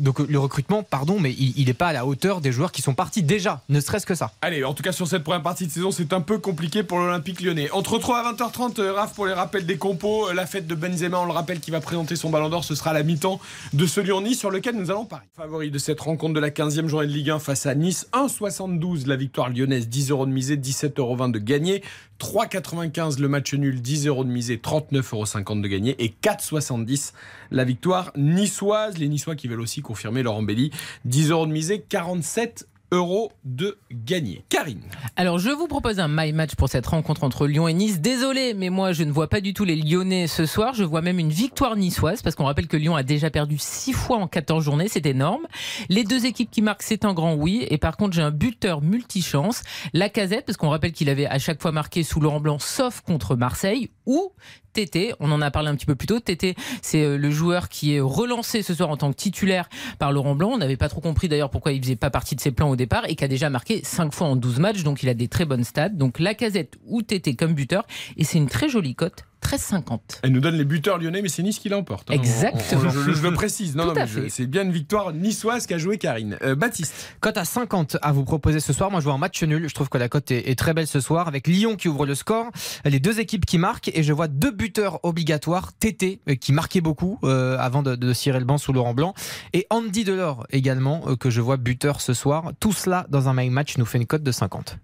Donc 0.01 0.19
le 0.19 0.39
recrutement, 0.39 0.83
pardon, 0.83 1.21
mais 1.21 1.33
il 1.33 1.67
n'est 1.67 1.75
pas 1.75 1.89
à 1.89 1.93
la 1.93 2.07
hauteur 2.07 2.41
des 2.41 2.53
joueurs 2.53 2.73
qui 2.73 2.83
sont 2.83 2.95
partis 2.95 3.23
déjà, 3.23 3.63
ne 3.69 3.81
serait-ce 3.81 4.07
que 4.07 4.15
ça. 4.15 4.33
Allez, 4.43 4.65
en 4.65 4.75
tout 4.75 4.83
cas, 4.83 4.93
sur 4.93 5.07
cette 5.07 5.23
première 5.23 5.43
partie 5.43 5.67
de 5.67 5.73
saison, 5.73 5.91
c'est 5.91 6.13
un 6.13 6.21
peu 6.21 6.39
compliqué 6.39 6.83
pour 6.83 6.99
l'Olympique 6.99 7.41
lyonnais. 7.41 7.71
Entre 7.71 7.99
3 7.99 8.19
à 8.19 8.33
20h30, 8.33 8.81
euh, 8.81 8.93
Raph, 8.93 9.15
pour 9.15 9.27
les 9.27 9.33
rappels 9.33 9.67
des 9.67 9.77
compos, 9.77 10.29
euh, 10.29 10.35
la 10.35 10.47
fête 10.47 10.67
de 10.67 10.75
Benzema, 10.75 11.21
on 11.21 11.27
le 11.27 11.33
rappelle, 11.33 11.61
qui 11.61 11.71
va 11.71 11.81
présenter 11.81 12.17
son 12.17 12.31
ballon 12.31 12.49
d'or, 12.49 12.65
ce 12.65 12.75
sera 12.75 12.91
à 12.91 12.93
la 12.93 13.03
mi-temps 13.03 13.41
de 13.73 13.87
ce 13.87 14.01
Lyon-Nice 14.01 14.39
sur 14.39 14.51
lequel 14.51 14.77
nous 14.77 14.91
allons 14.91 15.05
parier. 15.05 15.29
Favori 15.37 15.71
de 15.71 15.79
cette 15.79 16.01
rencontre 16.01 16.35
de 16.35 16.41
la 16.41 16.51
15e 16.51 16.89
journée 16.89 17.07
de 17.07 17.13
Ligue 17.13 17.31
1 17.31 17.39
face 17.39 17.67
à 17.67 17.75
Nice, 17.75 18.09
1,72 18.13 19.07
la 19.07 19.17
victoire 19.17 19.51
lyonnaise, 19.51 19.89
10 19.89 20.11
euros 20.11 20.27
de 20.27 20.33
misée, 20.33 20.57
17,20 20.57 21.01
euros 21.01 21.29
de 21.29 21.39
gagné. 21.39 21.83
3,95 22.21 23.21
le 23.21 23.29
match 23.29 23.55
nul, 23.55 23.83
10 23.83 24.07
euros 24.07 24.25
de 24.25 24.31
misée, 24.31 24.57
39,50 24.57 25.45
euros 25.45 25.61
de 25.61 25.69
gagné. 25.69 26.03
Et 26.03 26.15
4,70 26.23 27.13
la 27.55 27.65
victoire 27.65 28.13
niçoise. 28.17 28.99
Les 28.99 29.09
Niçois 29.09 29.37
qui 29.37 29.49
veulent 29.49 29.61
aussi 29.61 29.81
confirmer 29.81 30.23
leur 30.23 30.35
embellie. 30.35 30.71
10 31.05 31.31
euros 31.31 31.47
de 31.47 31.53
misée, 31.53 31.85
47 31.89 32.67
euros 32.95 33.33
de 33.45 33.79
gagné. 33.91 34.45
Karine. 34.49 34.81
Alors, 35.17 35.39
je 35.39 35.51
vous 35.51 35.67
propose 35.67 35.99
un 35.99 36.09
my 36.09 36.33
match 36.33 36.55
pour 36.55 36.69
cette 36.69 36.87
rencontre 36.87 37.25
entre 37.25 37.47
Lyon 37.47 37.69
et 37.69 37.75
Nice. 37.75 38.01
Désolé, 38.01 38.55
mais 38.55 38.71
moi, 38.71 38.93
je 38.93 39.03
ne 39.03 39.11
vois 39.11 39.29
pas 39.29 39.41
du 39.41 39.53
tout 39.53 39.65
les 39.65 39.77
Lyonnais 39.77 40.27
ce 40.27 40.47
soir. 40.47 40.75
Je 40.75 40.85
vois 40.85 41.03
même 41.03 41.19
une 41.19 41.31
victoire 41.31 41.77
niçoise, 41.77 42.23
parce 42.23 42.37
qu'on 42.37 42.45
rappelle 42.45 42.69
que 42.69 42.77
Lyon 42.77 42.95
a 42.95 43.03
déjà 43.03 43.31
perdu 43.31 43.57
6 43.59 43.93
fois 43.93 44.19
en 44.19 44.29
14 44.29 44.65
journées. 44.65 44.89
C'est 44.89 45.07
énorme. 45.07 45.47
Les 45.89 46.05
deux 46.05 46.25
équipes 46.25 46.51
qui 46.51 46.63
marquent, 46.63 46.83
c'est 46.83 47.05
un 47.05 47.15
grand 47.15 47.35
oui. 47.35 47.67
Et 47.69 47.79
par 47.79 47.97
contre, 47.97 48.15
j'ai 48.15 48.23
un 48.23 48.31
buteur 48.31 48.81
multichance. 48.81 49.63
La 49.93 50.09
casette, 50.09 50.47
parce 50.47 50.57
qu'on 50.57 50.71
rappelle 50.71 50.93
qu'il 50.93 51.09
avait 51.09 51.27
à 51.27 51.39
chaque 51.39 51.61
fois 51.61 51.73
marqué 51.73 52.03
sous 52.03 52.21
Laurent 52.21 52.41
Blanc, 52.41 52.59
sauf 52.59 53.01
contre 53.01 53.37
Marseille, 53.37 53.91
ou 54.07 54.33
Tété, 54.75 55.15
on 55.21 55.31
en 55.31 55.41
a 55.41 55.53
parlé 55.53 55.69
un 55.69 55.77
petit 55.77 55.87
peu 55.87 55.95
plus 55.95 56.09
tôt. 56.09 56.19
Tété, 56.19 56.57
c'est 56.83 57.03
euh, 57.05 57.17
le 57.17 57.31
joueur 57.31 57.69
qui 57.69 57.95
est 57.95 58.01
relancé 58.01 58.61
ce 58.63 58.75
soir 58.75 58.91
en 58.91 58.97
tant 58.97 59.11
que 59.13 59.17
titulaire 59.17 59.69
par 60.01 60.11
Laurent 60.11 60.35
Blanc. 60.35 60.51
On 60.53 60.59
n'avait 60.59 60.77
pas 60.77 60.89
trop 60.89 61.01
compris 61.01 61.29
d'ailleurs 61.29 61.51
pourquoi 61.51 61.71
il 61.73 61.81
faisait 61.81 61.95
pas 61.95 62.11
partie 62.11 62.35
de 62.35 62.41
ses 62.41 62.51
plans 62.51 62.69
au 62.69 62.77
et 63.07 63.15
qui 63.15 63.25
a 63.25 63.29
déjà 63.29 63.51
marqué 63.51 63.81
5 63.83 64.13
fois 64.13 64.29
en 64.29 64.37
12 64.37 64.61
matchs, 64.61 64.83
donc 64.83 65.03
il 65.03 65.09
a 65.09 65.15
des 65.15 65.29
très 65.29 65.45
bonnes 65.45 65.65
stats. 65.65 65.89
Donc 65.89 66.19
la 66.19 66.35
casette 66.35 66.75
ou 66.87 67.03
Tété 67.03 67.35
comme 67.35 67.55
buteur, 67.55 67.87
et 68.17 68.25
c'est 68.25 68.39
une 68.39 68.49
très 68.49 68.69
jolie 68.69 68.95
cote, 68.95 69.25
13,50. 69.45 69.99
Elle 70.23 70.33
nous 70.33 70.41
donne 70.41 70.57
les 70.57 70.65
buteurs 70.65 70.99
lyonnais, 70.99 71.21
mais 71.23 71.29
c'est 71.29 71.43
Nice 71.43 71.59
qui 71.59 71.69
l'emporte. 71.69 72.11
hein. 72.11 72.15
Exactement. 72.15 72.83
On- 72.83 72.87
on- 72.87 72.91
je, 72.91 73.13
je 73.13 73.23
le 73.23 73.33
précise. 73.35 73.77
Non, 73.77 73.87
non, 73.87 73.95
c'est 74.29 74.47
bien 74.47 74.63
une 74.63 74.73
victoire 74.73 75.13
niçoise 75.13 75.67
qu'a 75.67 75.79
joué 75.79 75.99
Karine. 75.99 76.39
Euh, 76.43 76.55
Baptiste. 76.55 76.95
Cote 77.21 77.37
à 77.37 77.45
50 77.45 77.97
à 78.03 78.13
vous 78.13 78.25
proposer 78.25 78.61
ce 78.61 78.73
soir. 78.73 78.91
Moi, 78.91 79.01
je 79.01 79.05
vois 79.05 79.15
un 79.15 79.19
match 79.19 79.43
nul. 79.43 79.69
Je 79.69 79.75
trouve 79.75 79.89
que 79.89 79.99
la 79.99 80.09
cote 80.09 80.31
est, 80.31 80.49
est 80.51 80.59
très 80.59 80.73
belle 80.75 80.87
ce 80.87 81.01
soir 81.01 81.29
avec 81.29 81.47
Lyon 81.47 81.77
qui 81.77 81.89
ouvre 81.89 82.07
le 82.07 82.15
score, 82.15 82.47
les 82.85 83.01
deux 83.01 83.21
équipes 83.21 83.45
qui 83.47 83.59
marquent 83.59 83.91
et 83.95 84.03
je 84.03 84.13
vois 84.13 84.29
deux 84.29 84.51
buteurs 84.51 85.01
obligatoires. 85.05 85.73
Tété 85.75 86.21
euh, 86.29 86.35
qui 86.37 86.53
marquait 86.53 86.81
beaucoup 86.81 87.19
euh, 87.25 87.57
avant 87.59 87.83
de, 87.83 87.97
de 87.97 88.13
cirer 88.13 88.39
le 88.39 88.45
banc 88.45 88.59
sous 88.59 88.73
Laurent 88.73 88.95
Blanc 88.95 89.15
et 89.53 89.67
Andy 89.71 90.05
Delors 90.05 90.47
également 90.51 91.03
euh, 91.09 91.17
que 91.17 91.29
je 91.31 91.41
vois 91.41 91.57
buteur 91.59 92.01
ce 92.01 92.15
soir. 92.15 92.53
Tout 92.61 92.73
cela 92.73 93.07
dans 93.11 93.29
un 93.29 93.33
main 93.35 93.51
match 93.51 93.77
nous 93.77 93.85
fait 93.87 93.99
une 93.99 94.07
cote 94.07 94.23
de 94.23 94.33
50. 94.33 94.79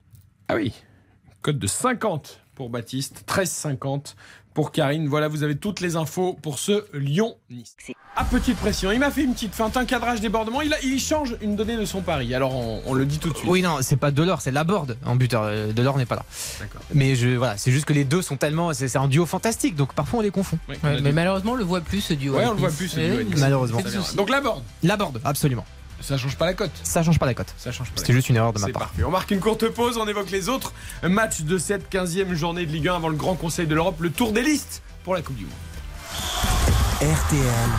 Ah 0.49 0.55
oui. 0.57 0.73
Code 1.43 1.59
de 1.59 1.67
50 1.67 2.41
pour 2.55 2.69
Baptiste, 2.69 3.25
13,50 3.27 4.15
pour 4.61 4.73
Karine. 4.73 5.09
Voilà, 5.09 5.29
vous 5.29 5.43
avez 5.43 5.57
toutes 5.57 5.81
les 5.81 5.97
infos 5.97 6.35
pour 6.43 6.59
ce 6.59 6.85
Lyon-Nice. 6.93 7.77
À 8.15 8.25
petite 8.25 8.59
pression, 8.59 8.93
il 8.93 8.99
m'a 8.99 9.11
fait 9.11 9.23
une 9.23 9.33
petite 9.33 9.55
feinte, 9.55 9.79
un 9.79 9.87
cadrage 9.87 10.21
débordement. 10.21 10.61
Il, 10.61 10.75
a- 10.75 10.81
il 10.83 11.01
change 11.01 11.35
une 11.41 11.57
donnée 11.57 11.79
de 11.79 11.87
son 11.87 12.03
pari. 12.03 12.35
Alors 12.35 12.55
on, 12.55 12.83
on 12.85 12.93
le 12.93 13.07
dit 13.07 13.19
tout 13.19 13.31
de 13.31 13.37
suite. 13.39 13.49
Oui, 13.51 13.63
non, 13.63 13.79
c'est 13.81 13.97
pas 13.97 14.11
Delors, 14.11 14.43
c'est 14.43 14.51
Laborde 14.51 14.99
en 15.07 15.17
buteur. 15.17 15.45
Euh, 15.45 15.73
Delors 15.73 15.97
n'est 15.97 16.05
pas 16.05 16.17
là. 16.17 16.25
D'accord. 16.61 16.83
Mais 16.93 17.15
je, 17.15 17.29
voilà, 17.31 17.57
c'est 17.57 17.73
juste 17.73 17.87
que 17.87 17.95
les 17.95 18.05
deux 18.05 18.21
sont 18.21 18.37
tellement, 18.37 18.75
c'est 18.75 18.95
un 18.97 19.09
duo 19.09 19.25
fantastique, 19.25 19.77
donc 19.77 19.95
parfois 19.95 20.19
on 20.19 20.23
les 20.23 20.31
confond. 20.31 20.59
Oui, 20.69 20.77
on 20.83 20.89
Ouais, 20.89 20.99
a 20.99 21.01
mais 21.01 21.13
malheureusement, 21.13 21.53
on 21.53 21.57
le 21.57 21.65
voit 21.65 21.81
plus 21.81 22.03
ce 22.03 22.13
duo. 22.13 22.35
Ouais, 22.37 22.45
on 22.45 22.53
le 22.53 22.59
voit 22.59 22.69
plus, 22.71 22.89
ce 22.89 23.01
duo. 23.01 23.39
Malheureusement. 23.39 23.81
Donc 24.17 24.29
la 24.29 24.43
borne, 24.43 24.63
Laborde, 24.83 25.23
absolument. 25.25 25.65
Ça 26.01 26.17
change 26.17 26.37
pas 26.37 26.47
la 26.47 26.55
cote. 26.55 26.71
Ça 26.83 27.03
change 27.03 27.19
pas 27.19 27.27
la 27.27 27.35
cote. 27.35 27.53
Ça 27.57 27.73
change 27.73 27.89
pas. 27.89 27.95
la 27.97 28.01
C'était 28.01 28.13
juste 28.13 28.29
une 28.29 28.37
erreur 28.37 28.53
de 28.53 28.59
ma 28.59 28.69
part. 28.69 28.89
parfait. 28.89 29.05
On 29.05 29.11
marque 29.11 29.31
une 29.31 29.41
courte 29.41 29.69
pause, 29.69 29.97
on 29.99 30.07
évoque 30.09 30.31
les 30.31 30.49
autres 30.49 30.73
matchs 31.03 31.43
de 31.43 31.59
cette 31.59 31.93
15e 31.93 32.35
journée 32.35 32.67
de 32.67 32.73
Ligue 32.73 32.89
1 32.89 32.97
avant 32.97 33.09
le 33.09 33.17
Grand 33.17 33.35
Conseil 33.35 33.67
de 33.67 33.75
l'Europe, 33.75 34.01
le 34.01 34.11
tour 34.11 34.33
des 34.33 34.43
listes 34.43 34.83
pour 35.05 35.15
la 35.15 35.23
Coupe 35.23 35.37
du 35.37 35.45
Monde. 35.45 35.53
RTL, 37.01 37.71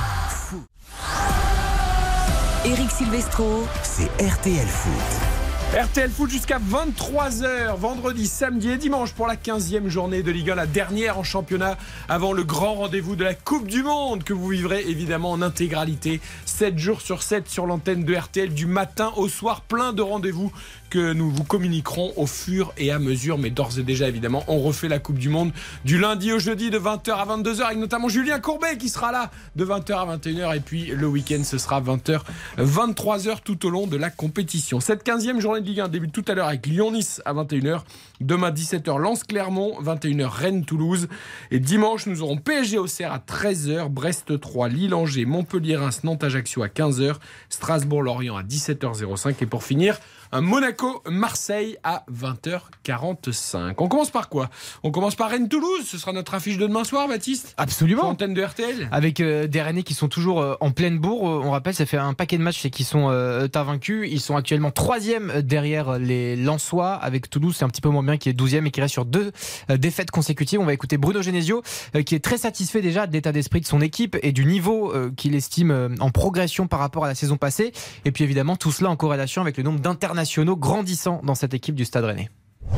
Eric 2.65 2.91
Silvestro, 2.91 3.67
c'est 3.83 4.09
RTL 4.23 4.67
Foot. 4.67 5.30
RTL 5.71 6.09
Foot 6.09 6.29
jusqu'à 6.29 6.59
23h, 6.59 7.77
vendredi, 7.77 8.27
samedi 8.27 8.71
et 8.71 8.77
dimanche 8.77 9.13
pour 9.13 9.25
la 9.25 9.37
15e 9.37 9.87
journée 9.87 10.21
de 10.21 10.29
Ligue 10.29 10.49
1, 10.49 10.55
la 10.55 10.67
dernière 10.67 11.17
en 11.17 11.23
championnat 11.23 11.77
avant 12.09 12.33
le 12.33 12.43
grand 12.43 12.73
rendez-vous 12.73 13.15
de 13.15 13.23
la 13.23 13.33
Coupe 13.33 13.67
du 13.67 13.81
Monde 13.81 14.25
que 14.25 14.33
vous 14.33 14.49
vivrez 14.49 14.81
évidemment 14.81 15.31
en 15.31 15.41
intégralité, 15.41 16.19
7 16.43 16.77
jours 16.77 16.99
sur 16.99 17.23
7 17.23 17.47
sur 17.49 17.67
l'antenne 17.67 18.03
de 18.03 18.13
RTL 18.13 18.53
du 18.53 18.65
matin 18.65 19.13
au 19.15 19.29
soir, 19.29 19.61
plein 19.61 19.93
de 19.93 20.01
rendez-vous 20.01 20.51
que 20.91 21.13
nous 21.13 21.31
vous 21.31 21.45
communiquerons 21.45 22.12
au 22.17 22.27
fur 22.27 22.74
et 22.77 22.91
à 22.91 23.00
mesure. 23.00 23.38
Mais 23.38 23.50
d'ores 23.50 23.79
et 23.79 23.83
déjà, 23.83 24.07
évidemment, 24.10 24.43
on 24.48 24.60
refait 24.60 24.89
la 24.89 25.00
Coupe 25.00 25.17
du 25.17 25.29
Monde 25.29 25.51
du 25.86 25.98
lundi 25.98 26.33
au 26.33 26.38
jeudi 26.38 26.69
de 26.69 26.77
20h 26.77 27.12
à 27.13 27.25
22h 27.25 27.62
avec 27.62 27.77
notamment 27.77 28.10
Julien 28.10 28.39
Courbet 28.39 28.77
qui 28.77 28.89
sera 28.89 29.12
là 29.12 29.31
de 29.55 29.65
20h 29.65 29.93
à 29.93 30.17
21h. 30.17 30.55
Et 30.55 30.60
puis 30.60 30.88
le 30.88 31.07
week-end, 31.07 31.41
ce 31.43 31.57
sera 31.57 31.81
20h, 31.81 32.19
23h 32.60 33.38
tout 33.43 33.65
au 33.65 33.69
long 33.69 33.88
de 33.88 33.95
la 33.95 34.10
compétition. 34.10 34.81
Cette 34.81 35.05
15e 35.05 35.39
journée 35.39 35.62
de 35.62 35.65
Ligue 35.65 35.79
1 35.79 35.88
débute 35.88 36.12
tout 36.12 36.25
à 36.27 36.33
l'heure 36.33 36.48
avec 36.48 36.67
Lyon-Nice 36.67 37.21
à 37.24 37.33
21h. 37.33 37.79
Demain, 38.19 38.51
17h, 38.51 39.00
Lens-Clermont, 39.00 39.81
21h, 39.81 40.27
Rennes-Toulouse. 40.27 41.07
Et 41.51 41.60
dimanche, 41.60 42.05
nous 42.05 42.21
aurons 42.21 42.38
PSG 42.38 42.77
au 42.77 42.88
Serre 42.88 43.13
à 43.13 43.19
13h, 43.19 43.88
Brest 43.88 44.39
3, 44.39 44.67
Lille-Angers, 44.67 45.25
Montpellier-Reims, 45.25 46.01
Nantes-Ajaccio 46.03 46.63
à 46.63 46.67
15h, 46.67 47.15
Strasbourg-Lorient 47.50 48.36
à 48.36 48.43
17h05. 48.43 49.36
Et 49.41 49.45
pour 49.45 49.63
finir, 49.63 49.98
un 50.31 50.41
Monaco-Marseille 50.41 51.77
à 51.83 52.05
20h45. 52.11 53.73
On 53.77 53.88
commence 53.88 54.11
par 54.11 54.29
quoi? 54.29 54.50
On 54.83 54.91
commence 54.91 55.15
par 55.15 55.29
Rennes-Toulouse. 55.29 55.85
Ce 55.85 55.97
sera 55.97 56.13
notre 56.13 56.33
affiche 56.33 56.57
de 56.57 56.67
demain 56.67 56.85
soir, 56.85 57.07
Baptiste? 57.07 57.53
Absolument. 57.57 58.07
Antenne 58.07 58.33
de 58.33 58.41
RTL 58.41 58.88
Avec 58.91 59.19
euh, 59.19 59.47
des 59.47 59.61
Rennais 59.61 59.83
qui 59.83 59.93
sont 59.93 60.07
toujours 60.07 60.39
euh, 60.39 60.55
en 60.61 60.71
pleine 60.71 61.00
bourre. 61.00 61.29
Euh, 61.29 61.41
on 61.43 61.51
rappelle, 61.51 61.73
ça 61.73 61.85
fait 61.85 61.97
un 61.97 62.13
paquet 62.13 62.38
de 62.38 62.43
matchs 62.43 62.65
et 62.65 62.69
qui 62.69 62.85
sont 62.85 63.09
euh, 63.09 63.47
invaincus. 63.53 64.07
Ils 64.09 64.21
sont 64.21 64.38
actuellement 64.38 64.71
troisième 64.71 65.41
derrière 65.41 66.00
les 66.00 66.38
Lensois. 66.38 66.93
Avec 66.93 67.29
Toulouse, 67.29 67.55
c'est 67.57 67.65
un 67.65 67.69
petit 67.69 67.81
peu 67.81 67.89
moins 67.89 68.03
bien, 68.03 68.17
qui 68.17 68.29
est 68.29 68.33
douzième 68.33 68.67
et 68.67 68.71
qui 68.71 68.79
reste 68.79 68.93
sur 68.93 69.05
deux 69.05 69.31
défaites 69.69 70.11
consécutives. 70.11 70.59
On 70.59 70.65
va 70.65 70.73
écouter 70.73 70.97
Bruno 70.97 71.21
Genesio, 71.21 71.61
qui 72.05 72.15
est 72.15 72.23
très 72.23 72.38
satisfait 72.38 72.81
déjà 72.81 73.07
de 73.07 73.13
l'état 73.13 73.31
d'esprit 73.31 73.61
de 73.61 73.65
son 73.65 73.81
équipe 73.81 74.17
et 74.23 74.31
du 74.31 74.45
niveau 74.45 74.93
qu'il 75.17 75.35
estime 75.35 75.95
en 76.00 76.09
progression 76.11 76.67
par 76.67 76.79
rapport 76.79 77.05
à 77.05 77.07
la 77.07 77.15
saison 77.15 77.38
passée. 77.38 77.73
Et 78.05 78.11
puis 78.11 78.23
évidemment, 78.23 78.55
tout 78.55 78.71
cela 78.71 78.89
en 78.89 78.95
corrélation 78.95 79.41
avec 79.41 79.57
le 79.57 79.63
nombre 79.63 79.79
d'internationaux 79.79 80.20
grandissant 80.55 81.21
dans 81.23 81.35
cette 81.35 81.53
équipe 81.53 81.75
du 81.75 81.85
Stade 81.85 82.05
Rennais. 82.05 82.29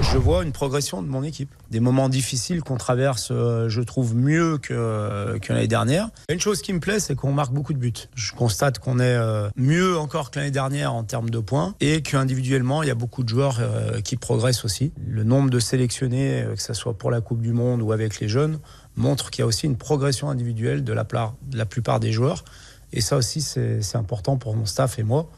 Je 0.01 0.17
vois 0.17 0.43
une 0.43 0.51
progression 0.51 1.03
de 1.03 1.07
mon 1.07 1.23
équipe. 1.23 1.49
Des 1.69 1.79
moments 1.79 2.09
difficiles 2.09 2.61
qu'on 2.61 2.77
traverse, 2.77 3.29
euh, 3.31 3.69
je 3.69 3.81
trouve 3.81 4.15
mieux 4.15 4.57
que, 4.57 5.37
que 5.39 5.53
l'année 5.53 5.67
dernière. 5.67 6.09
Une 6.29 6.39
chose 6.39 6.61
qui 6.61 6.73
me 6.73 6.79
plaît, 6.79 6.99
c'est 6.99 7.15
qu'on 7.15 7.31
marque 7.31 7.53
beaucoup 7.53 7.73
de 7.73 7.77
buts. 7.77 7.93
Je 8.15 8.33
constate 8.33 8.79
qu'on 8.79 8.99
est 8.99 9.03
euh, 9.03 9.49
mieux 9.55 9.97
encore 9.97 10.31
que 10.31 10.39
l'année 10.39 10.51
dernière 10.51 10.93
en 10.93 11.03
termes 11.03 11.29
de 11.29 11.39
points 11.39 11.75
et 11.79 12.01
qu'individuellement, 12.01 12.81
il 12.81 12.87
y 12.87 12.91
a 12.91 12.95
beaucoup 12.95 13.23
de 13.23 13.29
joueurs 13.29 13.57
euh, 13.59 14.01
qui 14.01 14.17
progressent 14.17 14.65
aussi. 14.65 14.93
Le 15.05 15.23
nombre 15.23 15.49
de 15.49 15.59
sélectionnés, 15.59 16.45
que 16.55 16.61
ce 16.61 16.73
soit 16.73 16.97
pour 16.97 17.11
la 17.11 17.21
Coupe 17.21 17.41
du 17.41 17.53
Monde 17.53 17.81
ou 17.81 17.91
avec 17.91 18.19
les 18.19 18.29
jeunes, 18.29 18.59
montre 18.95 19.29
qu'il 19.29 19.41
y 19.41 19.43
a 19.43 19.47
aussi 19.47 19.67
une 19.67 19.77
progression 19.77 20.29
individuelle 20.29 20.83
de 20.83 20.93
la, 20.93 21.03
de 21.03 21.57
la 21.57 21.65
plupart 21.65 21.99
des 21.99 22.11
joueurs. 22.11 22.45
Et 22.93 23.01
ça 23.01 23.17
aussi, 23.17 23.41
c'est 23.41 23.95
important 23.95 24.37
pour 24.37 24.55
mon 24.55 24.65
staff 24.65 24.97
et 24.97 25.03
moi 25.03 25.29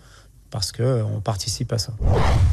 parce 0.51 0.71
qu'on 0.71 1.21
participe 1.23 1.73
à 1.73 1.77
ça. 1.77 1.93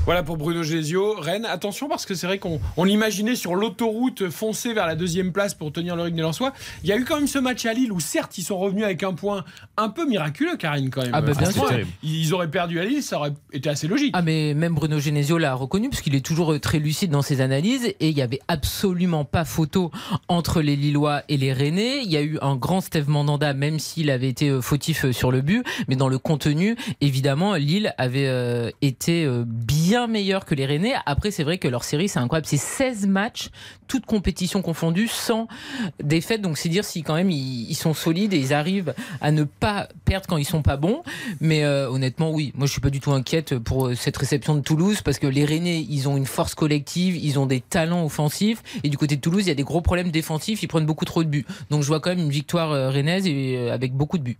Voilà 0.04 0.22
pour 0.22 0.36
Bruno 0.36 0.62
Gesio. 0.62 1.14
Rennes, 1.20 1.44
attention 1.44 1.88
parce 1.88 2.06
que 2.06 2.14
c'est 2.14 2.26
vrai 2.26 2.38
qu'on 2.38 2.60
on 2.76 2.84
l'imaginait 2.84 3.36
sur 3.36 3.54
l'autoroute 3.54 4.30
foncer 4.30 4.74
vers 4.74 4.86
la 4.86 4.96
deuxième 4.96 5.32
place 5.32 5.54
pour 5.54 5.72
tenir 5.72 5.94
le 5.96 6.02
rythme 6.02 6.16
des 6.16 6.22
Lensois. 6.22 6.52
Il 6.82 6.88
y 6.88 6.92
a 6.92 6.96
eu 6.96 7.04
quand 7.04 7.16
même 7.16 7.26
ce 7.26 7.38
match 7.38 7.64
à 7.66 7.72
Lille 7.72 7.92
où 7.92 8.00
certes 8.00 8.36
ils 8.38 8.42
sont 8.42 8.58
revenus 8.58 8.84
avec 8.84 9.02
un 9.02 9.12
point 9.12 9.44
un 9.76 9.88
peu 9.88 10.06
miraculeux, 10.06 10.56
Karine 10.56 10.90
quand 10.90 11.02
même. 11.02 11.12
Ah 11.14 11.20
bah, 11.20 11.32
bien 11.38 11.50
sûr. 11.50 11.70
Ils 12.02 12.34
auraient 12.34 12.50
perdu 12.50 12.80
à 12.80 12.84
Lille, 12.84 13.02
ça 13.02 13.18
aurait 13.18 13.32
été 13.52 13.68
assez 13.68 13.86
logique. 13.86 14.12
Ah 14.14 14.22
mais 14.22 14.54
même 14.54 14.74
Bruno 14.74 14.98
Genesio 14.98 15.38
l'a 15.38 15.54
reconnu 15.54 15.88
parce 15.88 16.02
qu'il 16.02 16.14
est 16.14 16.24
toujours 16.24 16.52
euh, 16.52 16.58
très 16.58 16.78
lucide 16.78 17.10
dans 17.10 17.22
ses 17.22 17.40
analyses 17.40 17.86
et 17.86 18.08
il 18.08 18.16
y 18.16 18.22
avait 18.22 18.40
absolument 18.48 19.24
pas 19.24 19.44
photo 19.44 19.90
entre 20.28 20.60
les 20.60 20.76
Lillois 20.76 21.22
et 21.28 21.36
les 21.36 21.52
Rennais. 21.52 22.02
Il 22.02 22.10
y 22.10 22.16
a 22.16 22.22
eu 22.22 22.38
un 22.42 22.56
grand 22.56 22.80
Steve 22.80 23.08
Mandanda 23.08 23.54
même 23.54 23.78
s'il 23.78 24.10
avait 24.10 24.28
été 24.28 24.48
euh, 24.48 24.60
fautif 24.60 25.04
euh, 25.04 25.12
sur 25.12 25.30
le 25.30 25.40
but, 25.40 25.64
mais 25.88 25.96
dans 25.96 26.08
le 26.08 26.18
contenu, 26.18 26.76
évidemment, 27.00 27.54
Lille 27.54 27.81
avait 27.98 28.26
euh, 28.26 28.70
été 28.80 29.24
euh, 29.24 29.44
bien 29.46 30.06
meilleur 30.06 30.44
que 30.44 30.54
les 30.54 30.66
Rennais. 30.66 30.94
Après 31.06 31.30
c'est 31.30 31.44
vrai 31.44 31.58
que 31.58 31.68
leur 31.68 31.84
série 31.84 32.08
c'est 32.08 32.18
incroyable, 32.18 32.46
c'est 32.46 32.56
16 32.56 33.06
matchs, 33.06 33.50
toutes 33.88 34.06
compétitions 34.06 34.62
confondues, 34.62 35.08
sans 35.08 35.48
défaite. 36.02 36.42
Donc 36.42 36.58
c'est 36.58 36.68
dire 36.68 36.84
si 36.84 37.02
quand 37.02 37.14
même 37.14 37.30
ils, 37.30 37.74
sont 37.74 37.94
solides 37.94 38.32
et 38.32 38.38
ils 38.38 38.52
arrivent 38.52 38.94
à 39.20 39.32
ne 39.32 39.44
pas 39.44 39.88
perdre 40.04 40.26
quand 40.28 40.36
ils 40.36 40.44
sont 40.44 40.62
pas 40.62 40.76
bons. 40.76 41.02
Mais 41.40 41.64
euh, 41.64 41.90
honnêtement, 41.90 42.30
oui, 42.30 42.52
moi 42.54 42.66
je 42.66 42.72
suis 42.72 42.80
pas 42.80 42.90
du 42.90 43.00
tout 43.00 43.12
inquiète 43.12 43.58
pour 43.58 43.90
cette 43.96 44.16
réception 44.16 44.54
de 44.54 44.60
Toulouse 44.60 45.02
parce 45.02 45.18
que 45.18 45.26
les 45.26 45.44
Rennais, 45.44 45.84
ils 45.88 46.08
ont 46.08 46.16
une 46.16 46.26
force 46.26 46.54
collective, 46.54 47.16
ils 47.16 47.38
ont 47.38 47.46
des 47.46 47.60
talents 47.60 48.04
offensifs 48.04 48.62
et 48.84 48.88
du 48.88 48.98
côté 48.98 49.16
de 49.16 49.20
Toulouse, 49.20 49.42
il 49.44 49.48
y 49.48 49.52
a 49.52 49.54
des 49.54 49.64
gros 49.64 49.80
problèmes 49.80 50.10
défensifs, 50.10 50.62
ils 50.62 50.68
prennent 50.68 50.86
beaucoup 50.86 51.04
trop 51.04 51.24
de 51.24 51.28
buts. 51.28 51.46
Donc 51.70 51.82
je 51.82 51.88
vois 51.88 52.00
quand 52.00 52.10
même 52.10 52.20
une 52.20 52.30
victoire 52.30 52.92
rennaise 52.92 53.26
avec 53.70 53.92
beaucoup 53.94 54.18
de 54.18 54.22
buts. 54.22 54.38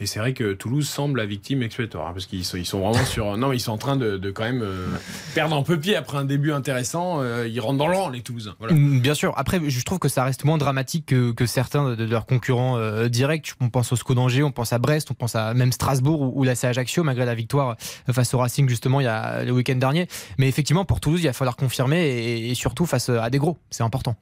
Et 0.00 0.06
c'est 0.06 0.18
vrai 0.18 0.32
que 0.32 0.52
Toulouse 0.52 0.88
semble 0.88 1.20
la 1.20 1.26
victime 1.26 1.62
expiatoire 1.62 2.08
hein, 2.08 2.12
parce 2.12 2.26
qu'ils 2.26 2.44
sont, 2.44 2.80
vraiment 2.80 3.04
sur. 3.04 3.36
Non, 3.36 3.52
ils 3.52 3.60
sont 3.60 3.72
en 3.72 3.78
train 3.78 3.96
de, 3.96 4.18
quand 4.30 4.42
même 4.42 4.62
euh, 4.62 4.88
perdre 5.34 5.56
un 5.56 5.62
peu 5.62 5.78
pied 5.78 5.94
après 5.94 6.18
un 6.18 6.24
début 6.24 6.52
intéressant. 6.52 7.20
Euh, 7.20 7.46
ils 7.46 7.60
rentrent 7.60 7.78
dans 7.78 7.86
le 7.86 7.96
rang, 7.96 8.08
les 8.08 8.22
Toulousains. 8.22 8.56
Mm, 8.60 8.98
Bien 9.00 9.14
sûr. 9.14 9.32
Après, 9.36 9.60
je 9.64 9.84
trouve 9.84 9.98
que 9.98 10.08
ça 10.08 10.24
reste 10.24 10.44
moins 10.44 10.58
dramatique 10.58 11.06
que, 11.06 11.30
que 11.32 11.46
certains 11.46 11.94
de, 11.94 12.04
leurs 12.04 12.26
concurrents 12.26 12.78
euh, 12.78 13.08
directs. 13.08 13.52
On 13.60 13.68
pense 13.68 13.92
au 13.92 13.96
SCO 13.96 14.14
d'Angers, 14.14 14.42
on 14.42 14.50
pense 14.50 14.72
à 14.72 14.78
Brest, 14.78 15.10
on 15.10 15.14
pense 15.14 15.36
à 15.36 15.54
même 15.54 15.72
Strasbourg 15.72 16.20
ou, 16.20 16.32
ou 16.40 16.44
l'AC 16.44 16.64
Ajaccio, 16.64 17.04
malgré 17.04 17.24
la 17.24 17.34
victoire 17.34 17.76
face 18.10 18.34
au 18.34 18.38
Racing 18.38 18.68
justement 18.68 19.00
il 19.00 19.04
y 19.04 19.08
a 19.08 19.44
le 19.44 19.52
week-end 19.52 19.76
dernier. 19.76 20.08
Mais 20.38 20.48
effectivement, 20.48 20.84
pour 20.84 21.00
Toulouse, 21.00 21.20
il 21.22 21.26
va 21.26 21.32
falloir 21.32 21.56
confirmer 21.56 22.48
et 22.48 22.54
surtout 22.54 22.86
face 22.86 23.08
à 23.08 23.30
des 23.30 23.38
gros. 23.38 23.58
C'est 23.70 23.82
important. 23.82 24.16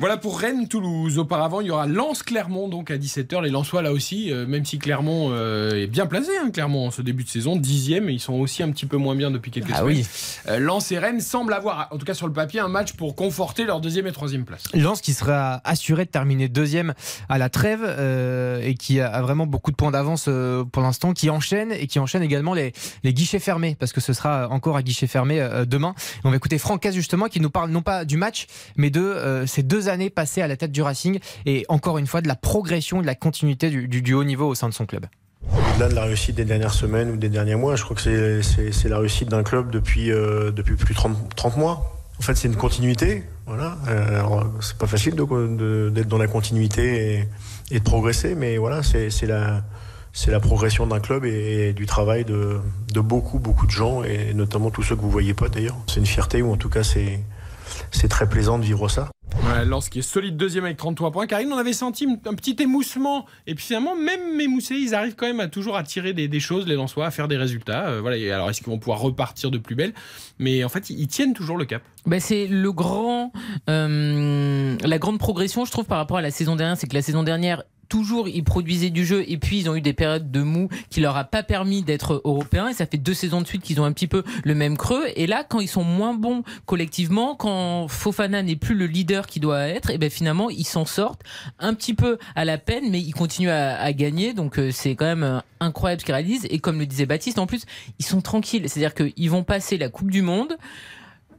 Voilà 0.00 0.16
pour 0.16 0.38
Rennes-Toulouse. 0.38 1.18
Auparavant, 1.18 1.60
il 1.60 1.66
y 1.66 1.70
aura 1.72 1.86
Lens-Clermont 1.88 2.68
donc 2.68 2.92
à 2.92 2.96
17h. 2.98 3.42
Les 3.42 3.50
Lensois 3.50 3.82
là 3.82 3.90
aussi, 3.90 4.32
euh, 4.32 4.46
même 4.46 4.64
si 4.64 4.78
Clermont 4.78 5.30
euh, 5.32 5.72
est 5.74 5.88
bien 5.88 6.06
placé, 6.06 6.30
hein, 6.40 6.50
Clermont 6.52 6.86
en 6.86 6.90
ce 6.92 7.02
début 7.02 7.24
de 7.24 7.28
saison, 7.28 7.56
dixième, 7.56 8.08
et 8.08 8.12
ils 8.12 8.20
sont 8.20 8.34
aussi 8.34 8.62
un 8.62 8.70
petit 8.70 8.86
peu 8.86 8.96
moins 8.96 9.16
bien 9.16 9.32
depuis 9.32 9.50
quelques 9.50 9.70
Ah 9.72 9.78
semaines. 9.78 9.96
oui. 9.96 10.06
Euh, 10.46 10.60
Lens 10.60 10.92
et 10.92 10.98
Rennes 11.00 11.20
semblent 11.20 11.52
avoir, 11.52 11.88
en 11.90 11.98
tout 11.98 12.06
cas 12.06 12.14
sur 12.14 12.28
le 12.28 12.32
papier, 12.32 12.60
un 12.60 12.68
match 12.68 12.92
pour 12.92 13.16
conforter 13.16 13.64
leur 13.64 13.80
deuxième 13.80 14.06
et 14.06 14.12
troisième 14.12 14.44
place. 14.44 14.62
Lens 14.72 15.00
qui 15.00 15.12
sera 15.14 15.60
assuré 15.64 16.04
de 16.04 16.10
terminer 16.10 16.48
deuxième 16.48 16.94
à 17.28 17.38
la 17.38 17.48
trêve 17.48 17.80
euh, 17.84 18.60
et 18.62 18.74
qui 18.74 19.00
a, 19.00 19.20
vraiment 19.20 19.46
beaucoup 19.46 19.72
de 19.72 19.76
points 19.76 19.90
d'avance 19.90 20.26
euh, 20.28 20.62
pour 20.64 20.82
l'instant, 20.82 21.12
qui 21.12 21.28
enchaîne 21.28 21.72
et 21.72 21.88
qui 21.88 21.98
enchaîne 21.98 22.22
également 22.22 22.54
les, 22.54 22.72
les 23.02 23.12
guichets 23.12 23.40
fermés 23.40 23.76
parce 23.80 23.92
que 23.92 24.00
ce 24.00 24.12
sera 24.12 24.48
encore 24.50 24.76
à 24.76 24.82
guichet 24.84 25.08
fermé 25.08 25.40
euh, 25.40 25.64
demain. 25.64 25.94
Et 26.18 26.20
on 26.22 26.30
va 26.30 26.36
écouter 26.36 26.58
Franck 26.58 26.82
Casse, 26.82 26.94
justement 26.94 27.26
qui 27.26 27.40
nous 27.40 27.50
parle 27.50 27.70
non 27.70 27.82
pas 27.82 28.04
du 28.04 28.16
match 28.16 28.46
mais 28.76 28.90
de 28.90 29.00
euh, 29.00 29.44
ces 29.46 29.64
deux 29.64 29.87
années 29.88 30.10
passées 30.10 30.42
à 30.42 30.46
la 30.48 30.56
tête 30.56 30.72
du 30.72 30.82
Racing 30.82 31.18
et 31.46 31.64
encore 31.68 31.98
une 31.98 32.06
fois 32.06 32.20
de 32.20 32.28
la 32.28 32.36
progression, 32.36 33.00
de 33.00 33.06
la 33.06 33.14
continuité 33.14 33.70
du, 33.70 33.88
du- 33.88 34.14
haut 34.14 34.24
niveau 34.24 34.46
au 34.48 34.54
sein 34.54 34.68
de 34.68 34.74
son 34.74 34.86
club. 34.86 35.06
Au-delà 35.74 35.88
de 35.88 35.94
la 35.94 36.04
réussite 36.04 36.34
des 36.36 36.44
dernières 36.44 36.72
semaines 36.74 37.10
ou 37.10 37.16
des 37.16 37.28
derniers 37.28 37.54
mois, 37.56 37.76
je 37.76 37.84
crois 37.84 37.96
que 37.96 38.02
c'est- 38.42 38.88
la 38.88 38.98
réussite 38.98 39.28
d'un 39.28 39.42
club 39.42 39.70
depuis, 39.70 40.10
euh, 40.10 40.50
depuis 40.50 40.76
plus 40.76 40.94
de 40.94 40.98
30, 40.98 41.34
30 41.36 41.56
mois. 41.56 41.94
En 42.18 42.22
fait, 42.22 42.34
c'est 42.34 42.48
une 42.48 42.56
continuité. 42.56 43.22
Voilà. 43.46 43.78
Euh, 43.88 44.22
c'est 44.60 44.76
pas 44.76 44.86
facile 44.88 45.14
d'être 45.14 46.08
dans 46.08 46.18
la 46.18 46.26
continuité 46.26 47.26
et, 47.70 47.78
de 47.78 47.84
progresser, 47.84 48.34
mais 48.34 48.56
voilà, 48.58 48.82
c'est 48.82 49.26
la, 49.26 49.62
la 50.26 50.40
progression 50.40 50.86
d'un 50.86 50.98
club 51.00 51.24
et, 51.24 51.68
et 51.68 51.72
du 51.72 51.86
travail 51.86 52.24
de, 52.24 52.58
de 52.92 53.00
beaucoup, 53.00 53.38
beaucoup 53.38 53.66
de 53.66 53.70
gens, 53.70 54.02
et 54.02 54.34
notamment 54.34 54.70
tous 54.70 54.82
ceux 54.82 54.96
que 54.96 55.00
vous 55.02 55.10
voyez 55.10 55.32
pas 55.34 55.48
d'ailleurs. 55.48 55.76
C'est 55.86 56.00
une 56.00 56.06
fierté, 56.06 56.42
ou 56.42 56.52
en 56.52 56.56
tout 56.56 56.68
cas, 56.68 56.82
c'est 56.82 57.20
c'est 57.90 58.08
très 58.08 58.28
plaisant 58.28 58.58
de 58.58 58.64
vivre 58.64 58.88
ça. 58.88 59.10
Ouais, 59.44 59.64
Lens 59.64 59.88
qui 59.88 60.00
est 60.00 60.02
solide 60.02 60.36
deuxième 60.36 60.64
avec 60.64 60.76
33 60.76 61.12
points. 61.12 61.26
Karine, 61.26 61.52
on 61.52 61.58
avait 61.58 61.72
senti 61.72 62.06
un 62.26 62.34
petit 62.34 62.56
émoussement. 62.60 63.26
Et 63.46 63.54
puis 63.54 63.66
finalement, 63.66 63.94
même 63.94 64.40
émoussés, 64.40 64.74
ils 64.74 64.94
arrivent 64.94 65.14
quand 65.14 65.26
même 65.26 65.40
à 65.40 65.48
toujours 65.48 65.76
à 65.76 65.82
tirer 65.82 66.12
des, 66.12 66.28
des 66.28 66.40
choses, 66.40 66.66
les 66.66 66.74
Lensois, 66.74 67.06
à 67.06 67.10
faire 67.10 67.28
des 67.28 67.36
résultats. 67.36 67.88
Euh, 67.88 68.00
voilà. 68.00 68.16
Et 68.16 68.30
alors, 68.32 68.50
est-ce 68.50 68.60
qu'ils 68.60 68.70
vont 68.70 68.78
pouvoir 68.78 69.00
repartir 69.00 69.50
de 69.50 69.58
plus 69.58 69.74
belle? 69.74 69.92
Mais 70.38 70.64
en 70.64 70.68
fait, 70.68 70.90
ils, 70.90 70.98
ils 71.00 71.08
tiennent 71.08 71.34
toujours 71.34 71.56
le 71.56 71.66
cap. 71.66 71.82
Ben, 72.06 72.20
c'est 72.20 72.46
le 72.46 72.72
grand, 72.72 73.32
euh, 73.68 74.76
la 74.82 74.98
grande 74.98 75.18
progression, 75.18 75.64
je 75.64 75.70
trouve, 75.70 75.84
par 75.84 75.98
rapport 75.98 76.16
à 76.16 76.22
la 76.22 76.30
saison 76.30 76.56
dernière, 76.56 76.76
c'est 76.76 76.86
que 76.88 76.94
la 76.94 77.02
saison 77.02 77.22
dernière, 77.22 77.62
toujours 77.88 78.28
ils 78.28 78.44
produisaient 78.44 78.90
du 78.90 79.04
jeu 79.04 79.24
et 79.28 79.38
puis 79.38 79.58
ils 79.58 79.70
ont 79.70 79.74
eu 79.74 79.80
des 79.80 79.92
périodes 79.92 80.30
de 80.30 80.42
mou 80.42 80.68
qui 80.90 81.00
leur 81.00 81.16
a 81.16 81.24
pas 81.24 81.42
permis 81.42 81.82
d'être 81.82 82.20
européens 82.24 82.68
et 82.68 82.74
ça 82.74 82.86
fait 82.86 82.98
deux 82.98 83.14
saisons 83.14 83.40
de 83.40 83.46
suite 83.46 83.62
qu'ils 83.62 83.80
ont 83.80 83.84
un 83.84 83.92
petit 83.92 84.06
peu 84.06 84.22
le 84.44 84.54
même 84.54 84.76
creux. 84.76 85.04
Et 85.16 85.26
là 85.26 85.44
quand 85.48 85.60
ils 85.60 85.68
sont 85.68 85.84
moins 85.84 86.14
bons 86.14 86.42
collectivement 86.66 87.34
quand 87.34 87.88
Fofana 87.88 88.42
n'est 88.42 88.56
plus 88.56 88.74
le 88.74 88.86
leader 88.86 89.26
qui 89.26 89.40
doit 89.40 89.62
être 89.62 89.90
et 89.90 89.98
ben 89.98 90.10
finalement 90.10 90.50
ils 90.50 90.66
s'en 90.66 90.84
sortent 90.84 91.22
un 91.58 91.74
petit 91.74 91.94
peu 91.94 92.18
à 92.34 92.44
la 92.44 92.58
peine 92.58 92.90
mais 92.90 93.00
ils 93.00 93.14
continuent 93.14 93.50
à, 93.50 93.78
à 93.78 93.92
gagner. 93.92 94.34
Donc 94.34 94.58
euh, 94.58 94.70
c'est 94.70 94.94
quand 94.94 95.06
même 95.06 95.22
euh, 95.22 95.40
incroyable 95.60 96.00
ce 96.00 96.06
qu'ils 96.06 96.14
réalisent. 96.14 96.46
Et 96.50 96.58
comme 96.58 96.78
le 96.78 96.86
disait 96.86 97.06
Baptiste 97.06 97.38
en 97.38 97.46
plus 97.46 97.64
ils 97.98 98.04
sont 98.04 98.20
tranquilles. 98.20 98.68
C'est-à-dire 98.68 98.94
qu'ils 98.94 99.30
vont 99.30 99.44
passer 99.44 99.78
la 99.78 99.88
Coupe 99.88 100.10
du 100.10 100.22
Monde 100.22 100.56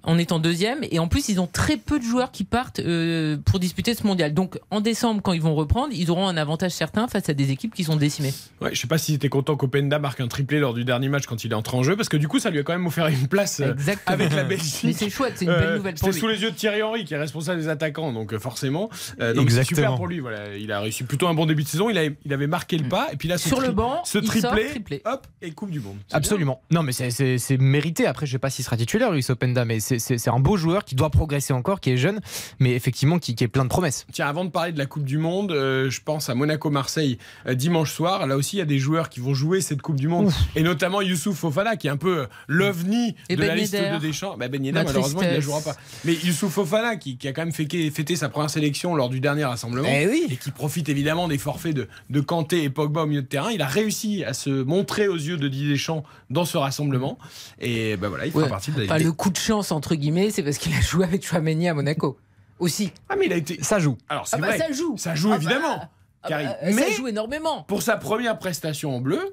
en 0.03 0.17
étant 0.17 0.39
deuxième. 0.39 0.79
Et 0.91 0.99
en 0.99 1.07
plus, 1.07 1.29
ils 1.29 1.39
ont 1.39 1.47
très 1.47 1.77
peu 1.77 1.99
de 1.99 2.03
joueurs 2.03 2.31
qui 2.31 2.43
partent 2.43 2.79
euh, 2.79 3.37
pour 3.45 3.59
disputer 3.59 3.93
ce 3.95 4.05
mondial. 4.05 4.33
Donc 4.33 4.59
en 4.71 4.81
décembre, 4.81 5.21
quand 5.21 5.33
ils 5.33 5.41
vont 5.41 5.55
reprendre, 5.55 5.89
ils 5.93 6.09
auront 6.11 6.27
un 6.27 6.37
avantage 6.37 6.71
certain 6.71 7.07
face 7.07 7.29
à 7.29 7.33
des 7.33 7.51
équipes 7.51 7.73
qui 7.73 7.83
sont 7.83 7.95
décimées. 7.95 8.33
Ouais, 8.61 8.69
je 8.73 8.79
sais 8.79 8.87
pas 8.87 8.97
s'il 8.97 9.15
était 9.15 9.29
content 9.29 9.55
qu'Openda 9.55 9.99
marque 9.99 10.19
un 10.21 10.27
triplé 10.27 10.59
lors 10.59 10.73
du 10.73 10.85
dernier 10.85 11.09
match 11.09 11.25
quand 11.25 11.43
il 11.43 11.51
est 11.51 11.55
entré 11.55 11.77
en 11.77 11.83
jeu, 11.83 11.95
parce 11.95 12.09
que 12.09 12.17
du 12.17 12.27
coup, 12.27 12.39
ça 12.39 12.49
lui 12.49 12.59
a 12.59 12.63
quand 12.63 12.73
même 12.73 12.85
offert 12.87 13.07
une 13.07 13.27
place 13.27 13.59
euh, 13.59 13.73
Exactement. 13.73 14.13
avec 14.13 14.33
la 14.33 14.43
Belgique. 14.43 14.81
Mais 14.83 14.93
c'est 14.93 15.09
chouette, 15.09 15.33
c'est 15.35 15.45
une 15.45 15.51
belle 15.51 15.63
Euh, 15.63 15.77
nouvelle 15.77 15.95
pour 15.95 16.07
C'était 16.07 16.13
lui. 16.13 16.19
sous 16.19 16.27
les 16.27 16.41
yeux 16.41 16.51
de 16.51 16.55
Thierry 16.55 16.81
Henry, 16.81 17.05
qui 17.05 17.13
est 17.13 17.17
responsable 17.17 17.59
des 17.61 17.67
attaquants, 17.67 18.11
donc 18.13 18.37
forcément. 18.37 18.89
Euh, 19.19 19.33
donc 19.33 19.49
c'est 19.51 19.63
super 19.63 19.77
Exactement. 19.79 19.97
pour 19.97 20.07
lui. 20.07 20.19
Voilà, 20.19 20.55
il 20.57 20.71
a 20.71 20.79
réussi 20.79 21.03
plutôt 21.03 21.27
un 21.27 21.33
bon 21.33 21.45
début 21.45 21.63
de 21.63 21.67
saison. 21.67 21.89
Il, 21.89 21.97
a- 21.97 22.05
il 22.05 22.33
avait 22.33 22.47
marqué 22.47 22.77
le 22.77 22.87
pas, 22.87 23.09
et 23.11 23.15
puis 23.17 23.27
là, 23.27 23.37
ce, 23.37 23.47
Sur 23.49 23.61
le 23.61 23.71
banc, 23.71 24.01
ce 24.05 24.17
il 24.19 24.23
triplé, 24.23 24.41
sort, 24.41 24.69
triplé. 24.71 25.01
hop, 25.05 25.27
et 25.41 25.51
Coupe 25.51 25.71
du 25.71 25.79
Monde. 25.79 25.97
Absolument. 26.11 26.61
Non, 26.71 26.83
mais 26.83 26.91
c'est 26.93 27.57
mérité. 27.57 28.05
Après, 28.05 28.25
je 28.25 28.31
sais 28.33 28.39
pas 28.39 28.49
s'il 28.49 28.63
sera 28.65 28.77
titulaire, 28.77 29.11
Luis 29.11 29.25
Openda, 29.29 29.65
mais 29.65 29.79
c'est- 29.97 30.27
un 30.27 30.39
beau 30.39 30.57
joueur 30.57 30.85
qui 30.85 30.93
doit 30.95 31.09
progresser 31.09 31.53
encore, 31.53 31.79
qui 31.79 31.89
est 31.89 31.97
jeune, 31.97 32.19
mais 32.59 32.73
effectivement 32.73 33.17
qui, 33.17 33.33
qui 33.33 33.43
est 33.43 33.47
plein 33.47 33.63
de 33.63 33.69
promesses. 33.69 34.05
Tiens, 34.11 34.27
avant 34.27 34.45
de 34.45 34.49
parler 34.51 34.71
de 34.71 34.77
la 34.77 34.85
Coupe 34.85 35.05
du 35.05 35.17
Monde, 35.17 35.51
euh, 35.51 35.89
je 35.89 36.01
pense 36.01 36.29
à 36.29 36.35
Monaco-Marseille 36.35 37.17
euh, 37.47 37.55
dimanche 37.55 37.91
soir. 37.93 38.27
Là 38.27 38.35
aussi, 38.37 38.57
il 38.57 38.59
y 38.59 38.61
a 38.61 38.65
des 38.65 38.77
joueurs 38.77 39.09
qui 39.09 39.19
vont 39.21 39.33
jouer 39.33 39.61
cette 39.61 39.81
Coupe 39.81 39.95
du 39.95 40.07
Monde. 40.07 40.31
Et 40.55 40.61
notamment 40.61 41.01
Youssouf 41.01 41.37
Fofana, 41.37 41.77
qui 41.77 41.87
est 41.87 41.89
un 41.89 41.97
peu 41.97 42.19
euh, 42.19 42.25
l'ovni 42.47 43.13
de 43.29 43.35
Ben 43.35 43.47
la 43.47 43.55
liste 43.55 43.73
de 43.73 43.97
Deschamps. 43.99 44.37
Bah, 44.37 44.47
ben 44.49 44.63
Yedder, 44.63 44.83
malheureusement, 44.85 45.21
il 45.21 45.27
ne 45.29 45.33
la 45.33 45.39
jouera 45.39 45.61
pas. 45.61 45.75
Mais 46.05 46.13
Youssouf 46.13 46.51
Fofana, 46.53 46.95
qui, 46.97 47.17
qui 47.17 47.27
a 47.27 47.33
quand 47.33 47.41
même 47.41 47.53
fêté, 47.53 47.89
fêté 47.91 48.15
sa 48.15 48.29
première 48.29 48.49
sélection 48.49 48.95
lors 48.95 49.09
du 49.09 49.19
dernier 49.19 49.45
rassemblement. 49.45 49.87
Eh 49.89 50.07
oui. 50.07 50.25
Et 50.29 50.35
qui 50.37 50.51
profite 50.51 50.89
évidemment 50.89 51.27
des 51.27 51.37
forfaits 51.37 51.75
de, 51.75 51.87
de 52.09 52.19
Kanté 52.21 52.63
et 52.63 52.69
Pogba 52.69 53.03
au 53.03 53.07
milieu 53.07 53.21
de 53.21 53.27
terrain. 53.27 53.51
Il 53.51 53.61
a 53.61 53.67
réussi 53.67 54.23
à 54.23 54.33
se 54.33 54.49
montrer 54.49 55.07
aux 55.07 55.15
yeux 55.15 55.37
de 55.37 55.47
Didier 55.47 55.69
Deschamps 55.69 56.03
dans 56.29 56.45
ce 56.45 56.57
rassemblement. 56.57 57.17
Et 57.59 57.95
ben 57.97 58.09
voilà, 58.09 58.25
il 58.25 58.31
fera 58.31 58.43
Ouais. 58.43 58.49
partie 58.49 58.71
de 58.71 58.79
la 58.79 58.85
Enfin, 58.85 58.97
le 59.03 59.11
coup 59.11 59.29
de 59.29 59.37
chance, 59.37 59.71
entre 59.79 59.95
guillemets, 59.95 60.29
c'est 60.29 60.43
parce 60.43 60.57
qu'il 60.57 60.73
a 60.75 60.81
joué 60.81 61.05
avec 61.05 61.25
Chouameni 61.25 61.67
à 61.69 61.73
Monaco. 61.73 62.17
Aussi. 62.59 62.91
Ah, 63.07 63.15
mais 63.17 63.27
il 63.27 63.33
a 63.33 63.37
été. 63.37 63.63
Ça 63.63 63.79
joue. 63.79 63.97
Alors, 64.09 64.27
c'est 64.27 64.35
Ah 64.35 64.39
bah, 64.39 64.47
vrai. 64.47 64.57
ça 64.57 64.71
joue. 64.73 64.97
Ça 64.97 65.15
joue 65.15 65.29
Ah 65.31 65.37
bah, 65.37 65.43
évidemment. 65.43 65.89
ah 66.23 66.27
Karim. 66.27 66.47
bah, 66.49 66.55
mais 66.63 66.73
Ça 66.73 66.91
joue 66.91 67.07
énormément. 67.07 67.63
pour 67.63 67.81
sa 67.81 67.95
première 67.95 68.37
prestation 68.37 68.93
en 68.95 68.99
bleu, 68.99 69.31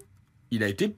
il 0.52 0.62
a 0.62 0.68
été 0.68 0.94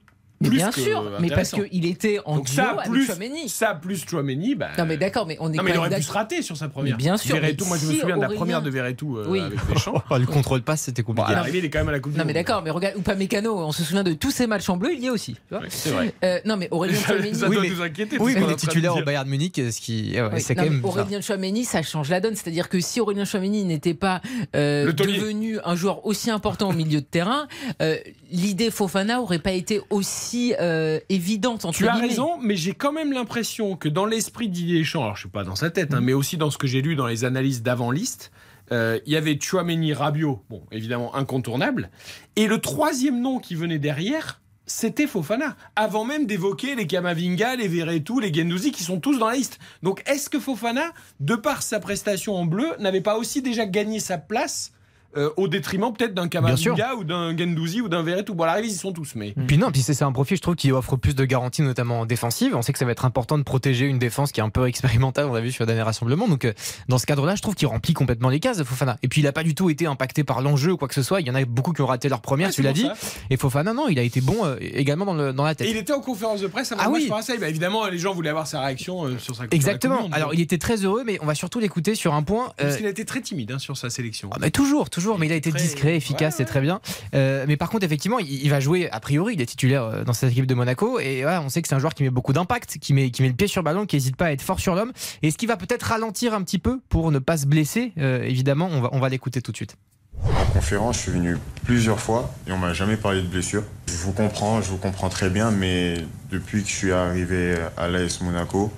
plus 0.47 0.57
bien 0.57 0.69
que 0.71 0.79
sûr, 0.81 1.03
mais 1.19 1.29
parce 1.29 1.51
qu'il 1.51 1.85
était 1.85 2.19
en 2.25 2.37
Donc 2.37 2.45
duo 2.45 2.55
ça 2.55 2.69
avec 2.71 2.89
plus 2.91 3.05
Chouameni. 3.05 3.49
ça 3.49 3.73
plus 3.75 4.05
Chouameni, 4.07 4.55
bah, 4.55 4.69
Non 4.77 4.85
mais 4.85 4.97
d'accord, 4.97 5.25
mais 5.27 5.37
on 5.39 5.51
est 5.51 5.57
non, 5.57 5.63
mais 5.63 5.71
il 5.71 5.77
aurait 5.77 5.89
pu 5.95 6.01
se 6.03 6.11
rater 6.11 6.41
sur 6.41 6.55
sa 6.57 6.69
première. 6.69 6.95
Mais 6.95 7.03
bien 7.03 7.17
sûr, 7.17 7.35
Verretou, 7.35 7.65
moi 7.65 7.77
je 7.77 7.87
me 7.87 7.93
souviens 7.93 8.15
de 8.17 8.21
la 8.21 8.29
première 8.29 8.61
de 8.61 8.69
Verretou 8.69 9.17
euh, 9.17 9.25
Oui. 9.27 9.39
avec 9.41 9.59
Deschamps. 9.67 10.01
le 10.17 10.25
contrôle 10.25 10.61
passe, 10.61 10.81
c'était 10.83 11.03
compliqué. 11.03 11.31
l'arrivée, 11.33 11.57
il 11.59 11.65
est 11.65 11.69
quand 11.69 11.79
même 11.79 11.89
à 11.89 11.93
la 11.93 11.99
Coupe 11.99 12.13
du 12.13 12.17
Non 12.19 12.25
mais 12.25 12.33
d'accord, 12.33 12.61
mais 12.63 12.69
regarde, 12.69 12.95
ou 12.97 13.01
pas 13.01 13.15
Mécano, 13.15 13.57
on 13.57 13.71
se 13.71 13.83
souvient 13.83 14.03
de 14.03 14.13
tous 14.13 14.31
ces 14.31 14.47
matchs 14.47 14.69
en 14.69 14.77
bleu, 14.77 14.91
il 14.93 14.99
y 15.01 15.07
est 15.07 15.09
aussi. 15.09 15.33
tu 15.33 15.39
vois. 15.51 15.59
Ouais, 15.59 15.67
c'est 15.69 15.89
vrai. 15.91 16.13
Euh, 16.23 16.39
non 16.45 16.55
mais 16.57 16.67
Aurélien 16.71 16.95
Ça, 16.99 17.07
Chouameni. 17.07 17.35
ça 17.35 17.47
Oui, 17.47 17.55
doit 17.55 17.63
mais- 17.63 17.69
nous 17.69 17.81
inquiéter. 17.81 18.17
oui, 18.19 18.33
mais 18.35 18.43
il 18.45 18.51
est 18.51 18.55
titulaire 18.55 18.95
au. 18.95 19.01
Bayern 19.03 19.27
Munich, 19.27 19.55
ce 19.57 19.79
qui, 19.81 20.15
Oui, 20.33 20.41
c'est 20.41 20.55
quand 20.55 20.63
même. 20.63 20.79
Aurélien 20.83 21.21
Chouameni, 21.21 21.65
ça 21.65 21.81
change 21.81 22.09
la 22.09 22.19
donne. 22.21 22.35
C'est-à-dire 22.35 22.69
que 22.69 22.79
si 22.79 22.99
Aurélien 23.01 23.25
Chouameni 23.25 23.63
n'était 23.65 23.93
pas 23.93 24.21
euh, 24.55 24.91
devenu 24.93 25.57
un 25.65 25.75
joueur 25.75 26.05
aussi 26.05 26.29
important 26.31 26.69
au 26.69 26.73
milieu 26.73 27.01
de 27.01 27.05
terrain, 27.05 27.47
euh, 27.81 27.97
l'idée 28.31 28.71
Fofana 28.71 29.21
aurait 29.21 29.39
pas 29.39 29.51
été 29.51 29.81
aussi 29.89 30.53
euh, 30.59 30.99
évidente. 31.09 31.65
Entre 31.65 31.77
Tu 31.77 31.87
as 31.87 31.93
guillemets. 31.93 32.07
raison, 32.07 32.37
mais 32.41 32.55
j'ai 32.55 32.73
quand 32.73 32.91
même 32.91 33.11
l'impression 33.13 33.75
que 33.75 33.89
dans 33.89 34.05
l'esprit 34.05 34.47
de 34.49 34.53
Didier 34.53 34.79
Deschamps, 34.79 35.03
alors 35.03 35.15
je 35.15 35.21
suis 35.21 35.29
pas 35.29 35.43
dans 35.43 35.55
sa 35.55 35.69
tête, 35.69 35.91
Mm. 35.91 35.95
hein, 35.95 36.01
mais 36.01 36.13
aussi 36.13 36.37
dans 36.37 36.49
ce 36.51 36.57
que 36.57 36.67
j'ai 36.67 36.81
lu 36.81 36.95
dans 36.95 37.07
les 37.07 37.25
analyses 37.25 37.61
d'avant-liste, 37.63 38.31
euh, 38.71 38.99
il 39.05 39.13
y 39.13 39.15
avait 39.15 39.37
Chouameni, 39.41 39.93
Rabiot, 39.93 40.43
bon, 40.49 40.61
évidemment 40.71 41.15
incontournable, 41.15 41.89
et 42.35 42.45
le 42.47 42.59
troisième 42.59 43.19
nom 43.21 43.39
qui 43.39 43.55
venait 43.55 43.79
derrière, 43.79 44.41
c'était 44.67 45.07
Fofana, 45.07 45.55
avant 45.75 46.05
même 46.05 46.27
d'évoquer 46.27 46.75
les 46.75 46.85
Kamavinga, 46.85 47.55
les 47.55 47.67
Verretou, 47.67 48.19
les 48.19 48.31
Gendouzi, 48.31 48.71
qui 48.71 48.83
sont 48.83 48.99
tous 48.99 49.17
dans 49.17 49.27
la 49.27 49.35
liste. 49.35 49.57
Donc 49.81 50.03
est-ce 50.05 50.29
que 50.29 50.39
Fofana, 50.39 50.93
de 51.19 51.33
par 51.33 51.63
sa 51.63 51.79
prestation 51.79 52.35
en 52.35 52.45
bleu, 52.45 52.67
n'avait 52.77 53.01
pas 53.01 53.17
aussi 53.17 53.41
déjà 53.41 53.65
gagné 53.65 53.99
sa 53.99 54.19
place 54.19 54.71
euh, 55.17 55.29
au 55.37 55.47
détriment 55.47 55.91
peut-être 55.93 56.13
d'un. 56.13 56.27
Kamavinga 56.27 56.95
ou 56.95 57.03
d'un 57.03 57.35
Gendouzi 57.35 57.81
ou 57.81 57.89
d'un 57.89 58.03
Verretou 58.03 58.35
Bon, 58.35 58.43
à 58.43 58.47
l'arrivée, 58.47 58.67
ils 58.67 58.73
y 58.73 58.77
sont 58.77 58.91
tous, 58.93 59.13
mais... 59.15 59.33
Puis 59.47 59.57
non, 59.57 59.71
puis 59.71 59.81
c'est 59.81 60.01
un 60.03 60.11
profil, 60.11 60.37
je 60.37 60.41
trouve, 60.41 60.55
qui 60.55 60.71
offre 60.71 60.95
plus 60.95 61.15
de 61.15 61.25
garanties, 61.25 61.61
notamment 61.63 62.05
défensives. 62.05 62.55
On 62.55 62.61
sait 62.61 62.71
que 62.73 62.79
ça 62.79 62.85
va 62.85 62.91
être 62.91 63.05
important 63.05 63.37
de 63.37 63.43
protéger 63.43 63.85
une 63.85 63.97
défense 63.99 64.31
qui 64.31 64.39
est 64.39 64.43
un 64.43 64.49
peu 64.49 64.67
expérimentale, 64.67 65.25
on 65.25 65.33
l'a 65.33 65.41
vu 65.41 65.51
sur 65.51 65.63
le 65.63 65.67
dernier 65.67 65.81
rassemblement. 65.81 66.27
Donc, 66.27 66.45
euh, 66.45 66.53
dans 66.87 66.97
ce 66.99 67.05
cadre-là, 67.05 67.35
je 67.35 67.41
trouve 67.41 67.55
qu'il 67.55 67.67
remplit 67.67 67.93
complètement 67.93 68.29
les 68.29 68.39
cases, 68.39 68.61
Fofana. 68.63 68.97
Et 69.01 69.07
puis, 69.07 69.21
il 69.21 69.23
n'a 69.23 69.31
pas 69.31 69.43
du 69.43 69.55
tout 69.55 69.69
été 69.69 69.87
impacté 69.87 70.23
par 70.23 70.41
l'enjeu 70.41 70.73
ou 70.73 70.77
quoi 70.77 70.87
que 70.87 70.93
ce 70.93 71.01
soit. 71.01 71.21
Il 71.21 71.27
y 71.27 71.31
en 71.31 71.35
a 71.35 71.43
beaucoup 71.45 71.73
qui 71.73 71.81
ont 71.81 71.87
raté 71.87 72.09
leur 72.09 72.21
première, 72.21 72.51
tu 72.51 72.61
l'as 72.61 72.73
dit. 72.73 72.83
ça. 72.83 72.93
Et 73.31 73.37
Fofana, 73.37 73.73
non, 73.73 73.87
il 73.87 73.97
a 73.97 74.03
été 74.03 74.21
bon 74.21 74.45
euh, 74.45 74.57
également 74.61 75.05
dans, 75.05 75.15
le, 75.15 75.33
dans 75.33 75.43
la 75.43 75.55
tête. 75.55 75.67
Et 75.67 75.71
il 75.71 75.77
était 75.77 75.93
en 75.93 76.01
conférence 76.01 76.41
de 76.41 76.47
presse 76.47 76.71
avant 76.71 76.81
Ah 76.85 76.89
oui. 76.91 77.07
Marseille. 77.09 77.39
Bah, 77.39 77.49
évidemment, 77.49 77.87
les 77.87 77.97
gens 77.97 78.13
voulaient 78.13 78.29
avoir 78.29 78.45
sa 78.45 78.61
réaction 78.61 79.17
sur 79.17 79.35
sa 79.35 79.45
Exactement. 79.49 80.07
Alors, 80.11 80.33
il 80.33 80.41
était 80.41 80.57
très 80.59 80.77
heureux, 80.85 81.03
mais 81.05 81.17
on 81.21 81.25
va 81.25 81.33
surtout 81.35 81.59
l'écouter 81.59 81.95
sur 81.95 82.13
un 82.13 82.21
point. 82.23 82.53
Parce 82.57 82.77
qu'il 82.77 82.85
a 82.85 82.89
été 82.89 83.05
très 83.05 83.21
timide 83.21 83.51
hein, 83.53 83.59
sur 83.59 83.75
sa 83.77 83.89
sélection. 83.89 84.29
Ah 84.33 84.37
bah 84.39 84.51
toujours, 84.51 84.89
toujours, 84.89 84.98
mais 85.17 85.25
il 85.27 85.31
a 85.31 85.35
été 85.35 85.49
Très- 85.51 85.59
discret, 85.59 85.95
efficace, 85.95 86.33
Ouais, 86.33 86.37
c'est 86.37 86.45
très 86.45 86.61
bien. 86.61 86.81
Euh, 87.15 87.45
mais 87.47 87.57
par 87.57 87.69
contre, 87.69 87.85
effectivement, 87.85 88.19
il, 88.19 88.31
il 88.31 88.49
va 88.49 88.59
jouer, 88.59 88.89
a 88.91 88.99
priori, 88.99 89.33
il 89.35 89.41
est 89.41 89.45
titulaire 89.45 89.83
euh, 89.83 90.03
dans 90.03 90.13
cette 90.13 90.31
équipe 90.31 90.45
de 90.45 90.53
Monaco, 90.55 90.99
et 90.99 91.25
on 91.25 91.49
sait 91.49 91.61
que 91.61 91.67
c'est 91.67 91.75
un 91.75 91.79
joueur 91.79 91.93
qui 91.93 92.03
met 92.03 92.09
beaucoup 92.09 92.33
d'impact, 92.33 92.77
qui 92.79 92.93
met, 92.93 93.09
qui 93.11 93.21
met 93.21 93.27
le 93.29 93.33
pied 93.33 93.47
sur 93.47 93.61
le 93.61 93.65
ballon, 93.65 93.85
qui 93.85 93.95
n'hésite 93.95 94.15
pas 94.15 94.25
à 94.25 94.31
être 94.31 94.41
fort 94.41 94.59
sur 94.59 94.75
l'homme, 94.75 94.91
et 95.21 95.31
ce 95.31 95.37
qui 95.37 95.45
va 95.45 95.57
peut-être 95.57 95.83
ralentir 95.83 96.33
un 96.33 96.43
petit 96.43 96.59
peu 96.59 96.79
pour 96.89 97.11
ne 97.11 97.19
pas 97.19 97.37
se 97.37 97.45
blesser, 97.45 97.93
euh, 97.97 98.23
évidemment, 98.23 98.69
on 98.71 98.81
va, 98.81 98.89
on 98.91 98.99
va 98.99 99.09
l'écouter 99.09 99.41
tout 99.41 99.51
de 99.51 99.57
suite. 99.57 99.75
En 100.23 100.45
conférence, 100.51 100.97
je 100.97 101.01
suis 101.03 101.11
venu 101.11 101.37
plusieurs 101.63 101.99
fois 101.99 102.33
et 102.47 102.51
on 102.51 102.57
m'a 102.57 102.73
jamais 102.73 102.97
parlé 102.97 103.21
de 103.21 103.27
blessure. 103.27 103.63
Je 103.87 103.93
vous 103.97 104.11
comprends, 104.11 104.61
je 104.61 104.69
vous 104.69 104.77
comprends 104.77 105.07
très 105.07 105.29
bien, 105.29 105.49
mais 105.51 105.95
depuis 106.29 106.63
que 106.63 106.69
je 106.69 106.73
suis 106.75 106.91
arrivé 106.91 107.55
à 107.77 107.87
l'AS 107.87 108.19
Monaco, 108.21 108.71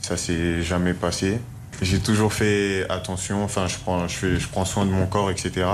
ça 0.00 0.16
s'est 0.16 0.62
jamais 0.62 0.94
passé. 0.94 1.40
J'ai 1.80 2.00
toujours 2.00 2.32
fait 2.32 2.86
attention, 2.90 3.44
enfin, 3.44 3.68
je 3.68 3.76
prends, 3.78 4.08
je, 4.08 4.16
fais, 4.16 4.40
je 4.40 4.48
prends 4.48 4.64
soin 4.64 4.84
de 4.84 4.90
mon 4.90 5.06
corps, 5.06 5.30
etc. 5.30 5.66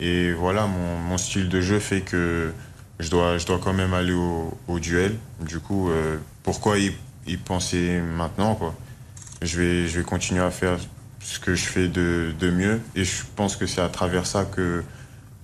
Et 0.00 0.32
voilà, 0.32 0.66
mon, 0.66 1.16
style 1.18 1.48
de 1.48 1.60
jeu 1.60 1.78
fait 1.78 2.00
que 2.00 2.52
je 2.98 3.10
dois, 3.10 3.38
je 3.38 3.46
dois 3.46 3.58
quand 3.62 3.72
même 3.72 3.94
aller 3.94 4.12
au, 4.12 4.78
duel. 4.80 5.16
Du 5.40 5.60
coup, 5.60 5.90
euh, 5.90 6.18
pourquoi 6.42 6.78
y, 6.78 6.92
penser 7.36 8.00
maintenant, 8.00 8.58
je 9.40 9.60
vais, 9.60 9.88
je 9.88 9.98
vais 9.98 10.04
continuer 10.04 10.42
à 10.42 10.50
faire 10.50 10.78
ce 11.20 11.38
que 11.38 11.54
je 11.54 11.64
fais 11.64 11.88
de, 11.88 12.34
de 12.38 12.50
mieux. 12.50 12.80
Et 12.96 13.04
je 13.04 13.22
pense 13.36 13.56
que 13.56 13.66
c'est 13.66 13.80
à 13.80 13.88
travers 13.88 14.26
ça 14.26 14.44
que 14.44 14.82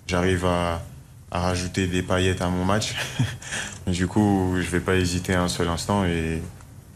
j'arrive 0.09 0.45
à, 0.45 0.83
à 1.31 1.41
rajouter 1.41 1.87
des 1.87 2.03
paillettes 2.03 2.43
à 2.43 2.49
mon 2.49 2.65
match. 2.65 2.95
du 3.87 4.07
coup, 4.07 4.55
je 4.57 4.69
vais 4.69 4.81
pas 4.81 4.97
hésiter 4.97 5.35
un 5.35 5.49
seul 5.49 5.69
instant 5.69 6.05
et, 6.05 6.43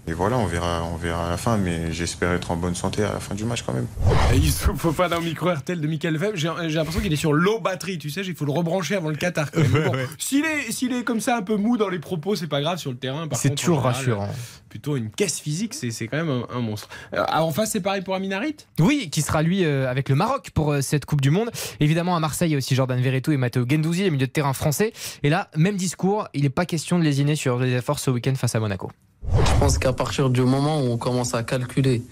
et 0.09 0.13
voilà, 0.13 0.39
on 0.39 0.47
verra, 0.47 0.85
on 0.93 0.97
verra 0.97 1.27
à 1.27 1.31
la 1.31 1.37
fin. 1.37 1.57
Mais 1.57 1.93
j'espère 1.93 2.33
être 2.33 2.51
en 2.51 2.57
bonne 2.57 2.75
santé 2.75 3.03
à 3.03 3.13
la 3.13 3.21
fin 3.21 3.35
du 3.35 3.45
match 3.45 3.63
quand 3.63 3.73
même. 3.73 3.87
Et 4.33 4.37
Il 4.37 4.51
se 4.53 4.71
faut 4.73 4.93
pas 4.93 5.09
dans 5.09 5.19
le 5.19 5.25
micro 5.25 5.51
RTL 5.53 5.81
de 5.81 5.87
Michael 5.87 6.19
Feb. 6.19 6.37
J'ai 6.37 6.49
l'impression 6.49 7.01
qu'il 7.01 7.13
est 7.13 7.17
sur 7.17 7.33
low 7.33 7.61
batterie, 7.61 7.99
tu 7.99 8.11
sais, 8.11 8.21
il 8.23 8.35
faut 8.35 8.45
le 8.45 8.53
rebrancher 8.53 8.95
avant 8.97 9.09
le 9.09 9.17
Qatar. 9.17 9.49
bon, 9.55 9.93
S'il 10.19 10.45
est, 10.45 10.71
s'il 10.71 10.93
est 10.93 11.03
comme 11.05 11.21
ça 11.21 11.37
un 11.37 11.43
peu 11.43 11.57
mou 11.57 11.77
dans 11.77 11.89
les 11.89 11.99
propos, 11.99 12.37
c'est 12.37 12.47
pas 12.47 12.61
grave 12.61 12.79
sur 12.79 12.91
le 12.91 12.97
terrain. 12.97 13.27
par 13.29 13.39
C'est 13.39 13.55
toujours 13.55 13.77
général, 13.79 13.95
rassurant. 13.95 14.29
Plutôt 14.69 14.97
une 14.97 15.11
caisse 15.11 15.41
physique, 15.41 15.75
c'est 15.75 15.91
c'est 15.91 16.07
quand 16.07 16.19
même 16.19 16.29
un, 16.31 16.57
un 16.57 16.61
monstre. 16.61 16.89
Euh, 17.15 17.25
en 17.33 17.51
face, 17.51 17.71
c'est 17.71 17.81
pareil 17.81 18.03
pour 18.03 18.15
Aminarit 18.15 18.57
Oui, 18.79 19.09
qui 19.11 19.23
sera 19.23 19.43
lui 19.43 19.65
euh, 19.65 19.91
avec 19.91 20.09
le 20.09 20.15
Maroc 20.15 20.51
pour 20.55 20.73
euh, 20.73 20.81
cette 20.83 21.05
Coupe 21.07 21.21
du 21.21 21.31
Monde. 21.31 21.51
Évidemment, 21.81 22.15
à 22.17 22.21
Marseille, 22.21 22.51
il 22.51 22.53
y 22.53 22.55
a 22.55 22.59
aussi 22.59 22.75
Jordan 22.75 23.01
Verretou 23.01 23.33
et 23.33 23.37
Matteo 23.37 23.65
Gendouzi, 23.69 24.03
les 24.03 24.11
milieux 24.11 24.27
de 24.27 24.33
terrain 24.33 24.53
français. 24.53 24.93
Et 25.23 25.31
là, 25.31 25.49
même 25.57 25.77
discours, 25.77 26.29
il 26.35 26.43
n'est 26.43 26.51
pas 26.51 26.67
question 26.67 26.99
de 26.99 27.05
lésiner 27.05 27.37
sur 27.37 27.59
les 27.59 27.73
efforts 27.73 27.99
ce 27.99 28.11
week-end 28.11 28.35
face 28.35 28.55
à 28.55 28.61
Monaco. 28.61 28.91
Je 29.33 29.59
pense 29.59 29.79
qu'à 29.79 29.93
partir 29.93 30.31
du 30.31 30.43
moment 30.43 30.81
où 30.81 30.85
on 30.93 30.97
commence 30.97 31.35
à 31.35 31.43
calculer, 31.43 32.03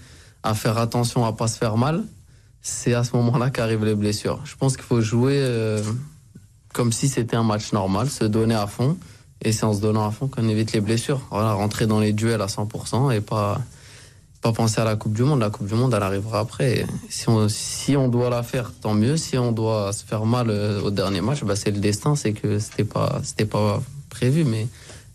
à 0.43 0.53
faire 0.53 0.77
attention 0.77 1.25
à 1.25 1.33
pas 1.33 1.47
se 1.47 1.57
faire 1.57 1.77
mal, 1.77 2.03
c'est 2.61 2.93
à 2.93 3.03
ce 3.03 3.15
moment-là 3.15 3.49
qu'arrivent 3.49 3.85
les 3.85 3.95
blessures. 3.95 4.39
Je 4.45 4.55
pense 4.55 4.75
qu'il 4.75 4.85
faut 4.85 5.01
jouer 5.01 5.37
euh, 5.37 5.81
comme 6.73 6.91
si 6.91 7.07
c'était 7.07 7.35
un 7.35 7.43
match 7.43 7.71
normal, 7.73 8.09
se 8.09 8.25
donner 8.25 8.55
à 8.55 8.67
fond, 8.67 8.97
et 9.41 9.51
c'est 9.51 9.65
en 9.65 9.73
se 9.73 9.81
donnant 9.81 10.07
à 10.07 10.11
fond 10.11 10.27
qu'on 10.27 10.47
évite 10.49 10.73
les 10.73 10.81
blessures. 10.81 11.21
Voilà, 11.31 11.53
rentrer 11.53 11.87
dans 11.87 11.99
les 11.99 12.13
duels 12.13 12.41
à 12.41 12.47
100% 12.47 13.15
et 13.15 13.21
pas 13.21 13.61
pas 14.45 14.51
penser 14.51 14.79
à 14.79 14.83
la 14.83 14.95
Coupe 14.95 15.13
du 15.13 15.23
Monde. 15.23 15.39
La 15.39 15.49
Coupe 15.49 15.65
du 15.65 15.73
Monde, 15.73 15.91
elle 15.95 16.03
arrivera 16.03 16.39
après. 16.39 16.85
Si 17.09 17.27
on, 17.29 17.49
si 17.49 17.97
on 17.97 18.07
doit 18.09 18.29
la 18.29 18.43
faire, 18.43 18.71
tant 18.79 18.93
mieux. 18.93 19.17
Si 19.17 19.39
on 19.39 19.51
doit 19.51 19.91
se 19.91 20.05
faire 20.05 20.23
mal 20.25 20.51
euh, 20.51 20.81
au 20.81 20.91
dernier 20.91 21.21
match, 21.21 21.43
bah, 21.43 21.55
c'est 21.55 21.71
le 21.71 21.79
destin, 21.79 22.15
c'est 22.15 22.33
que 22.33 22.59
c'était 22.59 22.83
pas 22.83 23.21
c'était 23.23 23.45
pas 23.45 23.81
prévu, 24.11 24.43
mais 24.43 24.67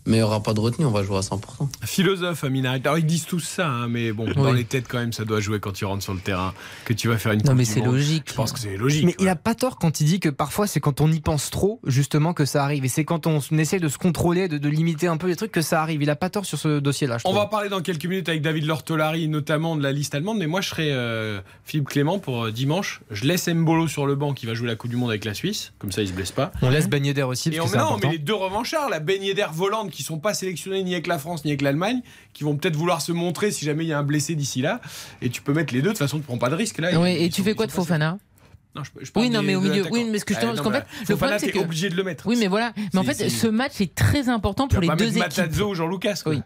mais 0.05 0.17
il 0.17 0.19
n'y 0.19 0.23
aura 0.23 0.41
pas 0.41 0.53
de 0.53 0.59
retenue, 0.59 0.85
on 0.85 0.91
va 0.91 1.03
jouer 1.03 1.17
à 1.17 1.21
100%. 1.21 1.39
Philosophe, 1.83 2.43
Aminarit. 2.43 2.81
Alors, 2.83 2.97
ils 2.97 3.05
disent 3.05 3.25
tous 3.25 3.39
ça, 3.39 3.67
hein, 3.67 3.87
mais 3.87 4.11
bon, 4.11 4.25
dans 4.31 4.51
Oui. 4.51 4.57
les 4.57 4.63
têtes, 4.65 4.85
quand 4.87 4.97
même, 4.99 5.13
ça 5.13 5.25
doit 5.25 5.39
jouer 5.39 5.59
quand 5.59 5.71
tu 5.73 5.85
rentres 5.85 6.03
sur 6.03 6.13
le 6.13 6.19
terrain, 6.19 6.53
que 6.85 6.93
tu 6.93 7.07
vas 7.07 7.17
faire 7.17 7.31
une 7.33 7.41
Non 7.43 7.55
mais 7.55 7.65
c'est 7.65 7.81
logique. 7.81 8.23
Je 8.29 8.33
pense 8.33 8.51
que 8.51 8.59
c'est 8.59 8.77
logique. 8.77 9.05
Mais 9.05 9.15
il 9.19 9.25
ouais. 9.25 9.31
a 9.31 9.35
pas 9.35 9.55
tort 9.55 9.77
quand 9.77 9.99
il 10.01 10.05
dit 10.05 10.19
que 10.19 10.29
parfois 10.29 10.67
c'est 10.67 10.79
quand 10.79 11.01
on 11.01 11.11
y 11.11 11.19
pense 11.19 11.49
trop, 11.49 11.79
justement, 11.85 12.33
que 12.33 12.45
ça 12.45 12.63
arrive. 12.63 12.85
Et 12.85 12.89
c'est 12.89 13.05
quand 13.05 13.27
on 13.27 13.39
essaie 13.57 13.79
de 13.79 13.87
se 13.87 13.97
contrôler, 13.97 14.47
de, 14.47 14.57
de 14.57 14.69
limiter 14.69 15.07
un 15.07 15.17
peu 15.17 15.27
les 15.27 15.35
trucs, 15.35 15.51
que 15.51 15.61
ça 15.61 15.81
arrive. 15.81 16.01
Il 16.01 16.09
a 16.09 16.15
pas 16.15 16.29
tort 16.29 16.45
sur 16.45 16.57
ce 16.57 16.79
dossier-là, 16.79 17.17
On 17.25 17.29
trouve. 17.29 17.35
va 17.35 17.45
parler 17.47 17.69
dans 17.69 17.81
quelques 17.81 18.05
minutes 18.05 18.29
avec 18.29 18.41
David 18.41 18.65
Lortolari, 18.65 19.27
notamment 19.27 19.75
de 19.75 19.83
la 19.83 19.91
liste 19.91 20.15
allemande. 20.15 20.37
Mais 20.37 20.47
moi, 20.47 20.61
je 20.61 20.69
serai 20.69 20.91
euh, 20.91 21.39
Philippe 21.65 21.89
Clément 21.89 22.19
pour 22.19 22.45
euh, 22.45 22.51
dimanche. 22.51 23.01
Je 23.11 23.25
laisse 23.25 23.47
Mbolo 23.47 23.87
sur 23.87 24.05
le 24.05 24.15
banc 24.15 24.33
qui 24.33 24.45
va 24.45 24.53
jouer 24.53 24.67
la 24.67 24.75
Coupe 24.75 24.89
du 24.91 24.97
Monde 24.97 25.09
avec 25.09 25.25
la 25.25 25.33
Suisse. 25.33 25.73
Comme 25.79 25.91
ça, 25.91 26.01
il 26.01 26.07
se 26.07 26.13
blesse 26.13 26.31
pas. 26.31 26.51
On 26.61 26.69
laisse 26.69 26.87
Ben 26.89 27.05
Yedder 27.05 27.23
aussi, 27.23 27.49
Et 27.49 27.57
parce 27.57 27.69
on, 27.69 27.73
que 27.73 27.77
non, 27.77 27.83
important. 27.85 28.07
mais 28.07 28.13
les 28.13 28.19
deux 28.19 28.33
revanchards, 28.35 28.89
la 28.89 28.99
Ben 28.99 29.21
Yedder 29.21 29.47
volante 29.91 29.95
qui 29.95 30.03
sont 30.03 30.19
pas 30.19 30.33
sélectionnés 30.33 30.83
ni 30.83 30.93
avec 30.93 31.07
la 31.07 31.19
France 31.19 31.45
ni 31.45 31.51
avec 31.51 31.61
l'Allemagne, 31.61 32.01
qui 32.33 32.43
vont 32.43 32.55
peut-être 32.55 32.75
vouloir 32.75 33.01
se 33.01 33.11
montrer 33.11 33.51
si 33.51 33.65
jamais 33.65 33.83
il 33.83 33.87
y 33.87 33.93
a 33.93 33.99
un 33.99 34.03
blessé 34.03 34.35
d'ici 34.35 34.61
là. 34.61 34.81
Et 35.21 35.29
tu 35.29 35.41
peux 35.41 35.53
mettre 35.53 35.73
les 35.73 35.81
deux. 35.81 35.89
De 35.89 35.93
toute 35.93 35.99
façon, 35.99 36.17
tu 36.17 36.23
prends 36.25 36.37
pas 36.37 36.49
de 36.49 36.55
risque 36.55 36.79
là. 36.79 36.99
Oui, 36.99 37.15
et 37.19 37.29
tu 37.29 37.43
fais 37.43 37.53
quoi 37.53 37.67
de. 37.67 37.71
Fofana 37.71 38.17
Non, 38.75 38.83
je, 38.83 38.91
je 39.05 39.11
parle 39.11 39.25
Oui, 39.25 39.29
non, 39.31 39.41
mais 39.43 39.55
au 39.55 39.61
milieu. 39.61 39.85
Oui, 39.91 40.05
mais 40.09 40.19
ce 40.19 40.25
que 40.25 40.33
je 40.33 40.39
te- 40.39 40.45
Ah, 40.45 40.53
non, 40.53 40.69
mais 40.69 40.79
fait, 40.79 41.09
le 41.09 41.15
problème, 41.17 41.39
c'est 41.39 41.51
que- 41.51 41.59
obligé 41.59 41.89
de 41.89 41.95
le 41.95 42.03
mettre. 42.03 42.25
Oui, 42.27 42.37
mais 42.39 42.47
voilà. 42.47 42.73
Mais 42.93 42.99
en 42.99 43.03
fait, 43.03 43.29
ce 43.29 43.47
match 43.47 43.81
est 43.81 43.93
très 43.93 44.29
important 44.29 44.67
pour 44.67 44.81
les 44.81 44.87
deux 44.89 45.05
équipes. 45.09 45.19
Matazzo 45.19 45.69
ou 45.71 45.75
Jean 45.75 45.87
Lucas. 45.87 46.21
quoi. 46.23 46.33
Oui. 46.33 46.41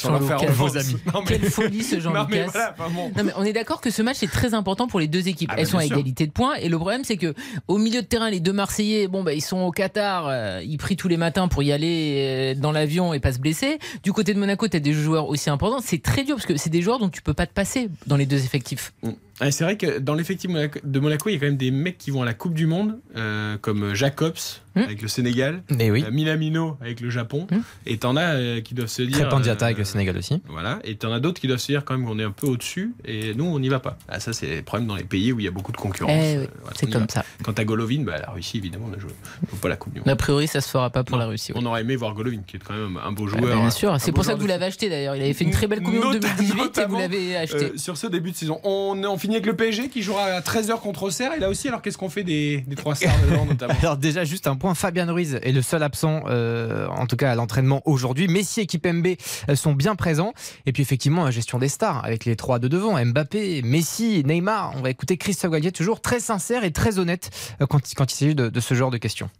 Sans 0.00 0.10
leur 0.12 0.22
faire 0.40 0.52
vos 0.52 0.76
amis. 0.76 0.96
Non, 1.12 1.20
mais- 1.20 1.38
Quelle 1.38 1.50
folie 1.50 1.82
ce 1.82 2.00
Jean 2.00 2.12
Non, 2.14 2.26
mais 2.28 2.38
Lucas. 2.38 2.50
voilà, 2.52 2.74
enfin 2.78 2.90
bon. 2.94 3.12
Non, 3.16 3.24
mais 3.24 3.32
on 3.36 3.44
est 3.44 3.52
d'accord 3.52 3.80
que 3.80 3.90
ce 3.90 4.02
match 4.02 4.22
est 4.22 4.30
très 4.32 4.54
important 4.54 4.86
pour 4.88 5.00
les 5.00 5.08
deux 5.08 5.28
équipes. 5.28 5.48
Ah 5.52 5.56
bah, 5.56 5.60
Elles 5.62 5.66
sont 5.68 5.78
à 5.78 5.82
sûr. 5.82 5.96
égalité 5.96 6.26
de 6.26 6.32
points. 6.32 6.54
Et 6.56 6.68
le 6.68 6.76
problème, 6.78 7.02
c'est 7.04 7.16
que 7.16 7.34
au 7.68 7.78
milieu 7.78 8.02
de 8.02 8.06
terrain, 8.06 8.30
les 8.30 8.40
deux 8.40 8.52
Marseillais, 8.52 9.06
bon, 9.08 9.22
bah, 9.22 9.32
ils 9.34 9.40
sont 9.42 9.58
au 9.60 9.70
Qatar. 9.70 10.26
euh, 10.28 10.62
ils 10.64 10.78
prient 10.78 10.96
tous 10.96 11.08
les 11.08 11.16
matins 11.16 11.48
pour 11.48 11.62
y 11.62 11.72
aller 11.72 12.54
euh, 12.56 12.60
dans 12.60 12.72
l'avion 12.72 13.12
et 13.14 13.20
pas 13.20 13.32
se 13.32 13.38
blesser. 13.38 13.78
Du 14.02 14.12
côté 14.12 14.34
de 14.34 14.38
Monaco, 14.38 14.68
tu 14.68 14.76
as 14.76 14.80
des 14.80 14.92
joueurs 14.92 15.28
aussi 15.28 15.50
importants. 15.50 15.80
C'est 15.84 16.02
très 16.02 16.24
dur 16.24 16.36
parce 16.36 16.46
que 16.46 16.56
c'est 16.56 16.70
des 16.70 16.82
joueurs 16.82 16.98
dont 16.98 17.08
tu 17.08 17.22
peux 17.22 17.34
pas 17.34 17.46
te 17.46 17.52
passer 17.52 17.88
dans 18.06 18.16
les 18.16 18.26
deux 18.26 18.42
effectifs. 18.44 18.92
Ouais, 19.40 19.50
c'est 19.50 19.64
vrai 19.64 19.76
que 19.76 19.98
dans 19.98 20.14
l'effectif 20.14 20.50
de 20.50 21.00
Monaco, 21.00 21.28
il 21.28 21.32
y 21.32 21.36
a 21.36 21.38
quand 21.40 21.46
même 21.46 21.56
des 21.56 21.70
mecs 21.70 21.98
qui 21.98 22.10
vont 22.10 22.22
à 22.22 22.26
la 22.26 22.34
Coupe 22.34 22.54
du 22.54 22.66
Monde, 22.66 22.98
euh, 23.16 23.56
comme 23.60 23.94
Jacobs 23.94 24.34
Hmm. 24.76 24.82
avec 24.82 25.02
le 25.02 25.08
Sénégal, 25.08 25.64
Mais 25.68 25.90
oui. 25.90 26.04
euh, 26.06 26.12
Minamino 26.12 26.76
avec 26.80 27.00
le 27.00 27.10
Japon, 27.10 27.48
Hmm. 27.50 27.58
et 27.86 27.98
t'en 27.98 28.14
as 28.16 28.34
euh, 28.36 28.60
qui 28.60 28.74
doivent 28.74 28.86
se 28.88 29.02
dire. 29.02 29.18
Crépin 29.18 29.40
Diatta 29.40 29.64
euh, 29.64 29.66
avec 29.66 29.78
le 29.78 29.84
Sénégal 29.84 30.16
aussi. 30.16 30.40
Voilà, 30.48 30.78
et 30.84 30.94
t'en 30.94 31.12
as 31.12 31.18
d'autres 31.18 31.40
qui 31.40 31.48
doivent 31.48 31.58
se 31.58 31.66
dire 31.72 31.84
quand 31.84 31.98
même 31.98 32.06
qu'on 32.06 32.20
est 32.20 32.24
un 32.24 32.30
peu 32.30 32.46
au-dessus, 32.46 32.92
et 33.04 33.34
nous 33.34 33.46
on 33.46 33.58
n'y 33.58 33.68
va 33.68 33.80
pas. 33.80 33.98
Ah, 34.08 34.20
ça, 34.20 34.32
c'est 34.32 34.54
le 34.56 34.62
problème 34.62 34.86
dans 34.86 34.94
les 34.94 35.02
pays 35.02 35.32
où 35.32 35.40
il 35.40 35.44
y 35.44 35.48
a 35.48 35.50
beaucoup 35.50 35.72
de 35.72 35.76
concurrence. 35.76 36.12
Eh 36.14 36.38
oui, 36.38 36.46
voilà, 36.60 36.76
c'est 36.78 36.88
comme 36.88 37.08
ça. 37.08 37.24
Quant 37.42 37.50
à 37.50 37.64
Golovin, 37.64 38.02
bah, 38.04 38.18
la 38.24 38.30
Russie, 38.30 38.58
évidemment, 38.58 38.86
on 38.86 38.94
ne 38.94 39.00
joue 39.00 39.08
pas 39.60 39.68
la 39.68 39.76
Coupe 39.76 39.92
du 39.94 39.98
Monde. 40.00 40.08
A 40.08 40.14
priori, 40.14 40.46
ça 40.46 40.60
se 40.60 40.68
fera 40.68 40.88
pas 40.90 41.02
pour 41.02 41.16
Non, 41.16 41.24
la 41.24 41.28
Russie. 41.30 41.50
oui. 41.52 41.60
On 41.60 41.66
aurait 41.66 41.80
aimé 41.80 41.96
voir 41.96 42.14
Golovin, 42.14 42.42
qui 42.46 42.54
est 42.58 42.60
quand 42.60 42.74
même 42.74 42.96
un 43.04 43.10
beau 43.10 43.24
Ah, 43.26 43.38
joueur. 43.40 43.60
bien 43.60 43.70
sûr, 43.70 43.96
c'est 44.00 44.12
pour 44.12 44.24
ça 44.24 44.34
que 44.34 44.38
vous 44.40 44.46
l'avez 44.46 44.66
acheté 44.66 44.88
d'ailleurs. 44.88 45.16
Il 45.16 45.22
avait 45.22 45.32
fait 45.32 45.44
une 45.46 45.50
très 45.50 45.66
belle 45.66 45.82
Coupe 45.82 45.94
du 45.94 45.98
Monde 45.98 46.14
Nota- 46.14 46.28
2018 46.38 46.78
et 46.78 46.86
vous 46.86 46.96
l'avez 46.96 47.36
acheté. 47.36 47.64
Euh, 47.64 47.76
sur 47.76 47.96
ce 47.96 48.06
début 48.06 48.30
de 48.30 48.36
saison. 48.36 48.60
On, 48.62 48.96
on 49.04 49.18
finit 49.30 49.36
avec 49.36 49.46
le 49.46 49.54
PSG 49.54 49.90
qui 49.90 50.02
jouera 50.02 50.24
à 50.24 50.40
13h 50.40 50.80
contre 50.80 51.04
Auxerre. 51.04 51.32
Et 51.34 51.38
là 51.38 51.48
aussi, 51.48 51.68
alors 51.68 51.82
qu'est-ce 51.82 51.96
qu'on 51.98 52.08
fait 52.08 52.24
des, 52.24 52.64
des 52.66 52.74
trois 52.74 52.96
stars 52.96 53.14
dedans, 53.22 53.44
notamment 53.44 53.74
Alors 53.82 53.96
déjà 53.96 54.24
juste 54.24 54.48
un 54.48 54.56
point, 54.56 54.74
Fabien 54.74 55.10
Ruiz 55.10 55.38
est 55.42 55.52
le 55.52 55.62
seul 55.62 55.84
absent, 55.84 56.22
euh, 56.26 56.88
en 56.88 57.06
tout 57.06 57.16
cas 57.16 57.30
à 57.30 57.34
l'entraînement 57.36 57.80
aujourd'hui. 57.84 58.26
Messi 58.26 58.60
et 58.60 58.66
Kipembe 58.66 59.06
euh, 59.48 59.54
sont 59.54 59.72
bien 59.72 59.94
présents. 59.94 60.32
Et 60.66 60.72
puis 60.72 60.82
effectivement, 60.82 61.24
la 61.24 61.30
gestion 61.30 61.58
des 61.58 61.68
stars 61.68 62.04
avec 62.04 62.24
les 62.24 62.34
trois 62.34 62.58
de 62.58 62.66
devant, 62.66 63.02
Mbappé, 63.04 63.62
Messi, 63.62 64.24
Neymar. 64.24 64.72
On 64.76 64.82
va 64.82 64.90
écouter 64.90 65.16
Christophe 65.16 65.52
Galtier, 65.52 65.70
toujours 65.70 66.00
très 66.00 66.18
sincère 66.18 66.64
et 66.64 66.72
très 66.72 66.98
honnête 66.98 67.30
euh, 67.60 67.66
quand, 67.66 67.80
quand 67.96 68.12
il 68.12 68.16
s'agit 68.16 68.34
de, 68.34 68.48
de 68.48 68.60
ce 68.60 68.74
genre 68.74 68.90
de 68.90 68.98
questions. 68.98 69.30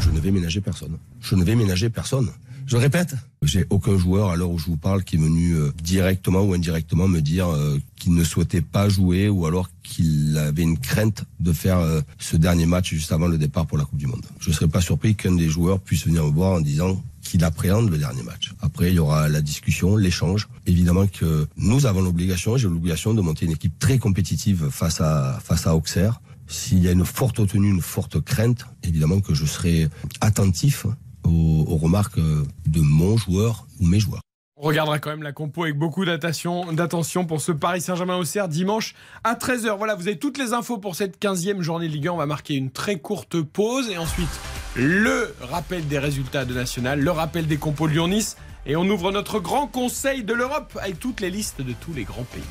Je 0.00 0.10
ne 0.10 0.20
vais 0.20 0.30
ménager 0.30 0.60
personne. 0.60 0.98
Je 1.20 1.34
ne 1.36 1.44
vais 1.44 1.54
ménager 1.54 1.88
personne. 1.88 2.30
Je 2.72 2.78
répète, 2.78 3.16
j'ai 3.42 3.66
aucun 3.68 3.98
joueur 3.98 4.30
à 4.30 4.36
l'heure 4.36 4.50
où 4.50 4.58
je 4.58 4.64
vous 4.64 4.78
parle 4.78 5.04
qui 5.04 5.16
est 5.16 5.18
venu 5.18 5.52
euh, 5.52 5.72
directement 5.84 6.40
ou 6.40 6.54
indirectement 6.54 7.06
me 7.06 7.20
dire 7.20 7.50
euh, 7.50 7.78
qu'il 7.96 8.14
ne 8.14 8.24
souhaitait 8.24 8.62
pas 8.62 8.88
jouer 8.88 9.28
ou 9.28 9.44
alors 9.44 9.68
qu'il 9.82 10.38
avait 10.38 10.62
une 10.62 10.78
crainte 10.78 11.24
de 11.38 11.52
faire 11.52 11.80
euh, 11.80 12.00
ce 12.18 12.38
dernier 12.38 12.64
match 12.64 12.94
juste 12.94 13.12
avant 13.12 13.26
le 13.26 13.36
départ 13.36 13.66
pour 13.66 13.76
la 13.76 13.84
Coupe 13.84 13.98
du 13.98 14.06
Monde. 14.06 14.24
Je 14.40 14.48
ne 14.48 14.54
serais 14.54 14.68
pas 14.68 14.80
surpris 14.80 15.14
qu'un 15.14 15.32
des 15.32 15.50
joueurs 15.50 15.80
puisse 15.80 16.06
venir 16.06 16.24
me 16.24 16.30
voir 16.30 16.52
en 16.52 16.60
disant 16.62 16.98
qu'il 17.20 17.44
appréhende 17.44 17.90
le 17.90 17.98
dernier 17.98 18.22
match. 18.22 18.54
Après, 18.62 18.88
il 18.88 18.94
y 18.94 18.98
aura 18.98 19.28
la 19.28 19.42
discussion, 19.42 19.94
l'échange. 19.94 20.48
Évidemment 20.64 21.06
que 21.06 21.46
nous 21.58 21.84
avons 21.84 22.00
l'obligation, 22.00 22.56
j'ai 22.56 22.68
l'obligation 22.68 23.12
de 23.12 23.20
monter 23.20 23.44
une 23.44 23.52
équipe 23.52 23.78
très 23.78 23.98
compétitive 23.98 24.70
face 24.70 25.02
à, 25.02 25.40
face 25.44 25.66
à 25.66 25.76
Auxerre. 25.76 26.22
S'il 26.46 26.82
y 26.82 26.88
a 26.88 26.92
une 26.92 27.04
forte 27.04 27.36
retenue, 27.36 27.68
une 27.68 27.82
forte 27.82 28.18
crainte, 28.22 28.64
évidemment 28.82 29.20
que 29.20 29.34
je 29.34 29.44
serai 29.44 29.90
attentif 30.22 30.86
aux, 31.24 31.64
aux 31.68 31.76
remarques 31.76 32.18
de 32.18 32.80
mon 32.80 33.16
joueur 33.16 33.66
ou 33.80 33.86
mes 33.86 34.00
joueurs. 34.00 34.22
On 34.64 34.68
regardera 34.68 35.00
quand 35.00 35.10
même 35.10 35.24
la 35.24 35.32
compo 35.32 35.64
avec 35.64 35.76
beaucoup 35.76 36.04
d'attention 36.04 37.24
pour 37.26 37.40
ce 37.40 37.50
Paris 37.50 37.80
Saint-Germain-Auxerre 37.80 38.46
dimanche 38.46 38.94
à 39.24 39.34
13h. 39.34 39.76
Voilà, 39.76 39.96
vous 39.96 40.06
avez 40.06 40.18
toutes 40.18 40.38
les 40.38 40.52
infos 40.52 40.78
pour 40.78 40.94
cette 40.94 41.20
15e 41.20 41.62
journée 41.62 41.88
de 41.88 41.92
Ligue 41.92 42.06
1. 42.06 42.12
On 42.12 42.16
va 42.16 42.26
marquer 42.26 42.54
une 42.54 42.70
très 42.70 43.00
courte 43.00 43.42
pause 43.42 43.90
et 43.90 43.98
ensuite 43.98 44.28
le 44.76 45.34
rappel 45.40 45.88
des 45.88 45.98
résultats 45.98 46.44
de 46.44 46.54
National, 46.54 47.00
le 47.00 47.10
rappel 47.10 47.48
des 47.48 47.56
compos 47.56 47.88
de 47.88 47.94
Lyon-Nice 47.94 48.36
et 48.64 48.76
on 48.76 48.84
ouvre 48.88 49.10
notre 49.10 49.40
grand 49.40 49.66
conseil 49.66 50.22
de 50.22 50.32
l'Europe 50.32 50.78
avec 50.80 51.00
toutes 51.00 51.20
les 51.20 51.30
listes 51.30 51.60
de 51.60 51.72
tous 51.72 51.92
les 51.92 52.04
grands 52.04 52.26
pays. 52.32 52.42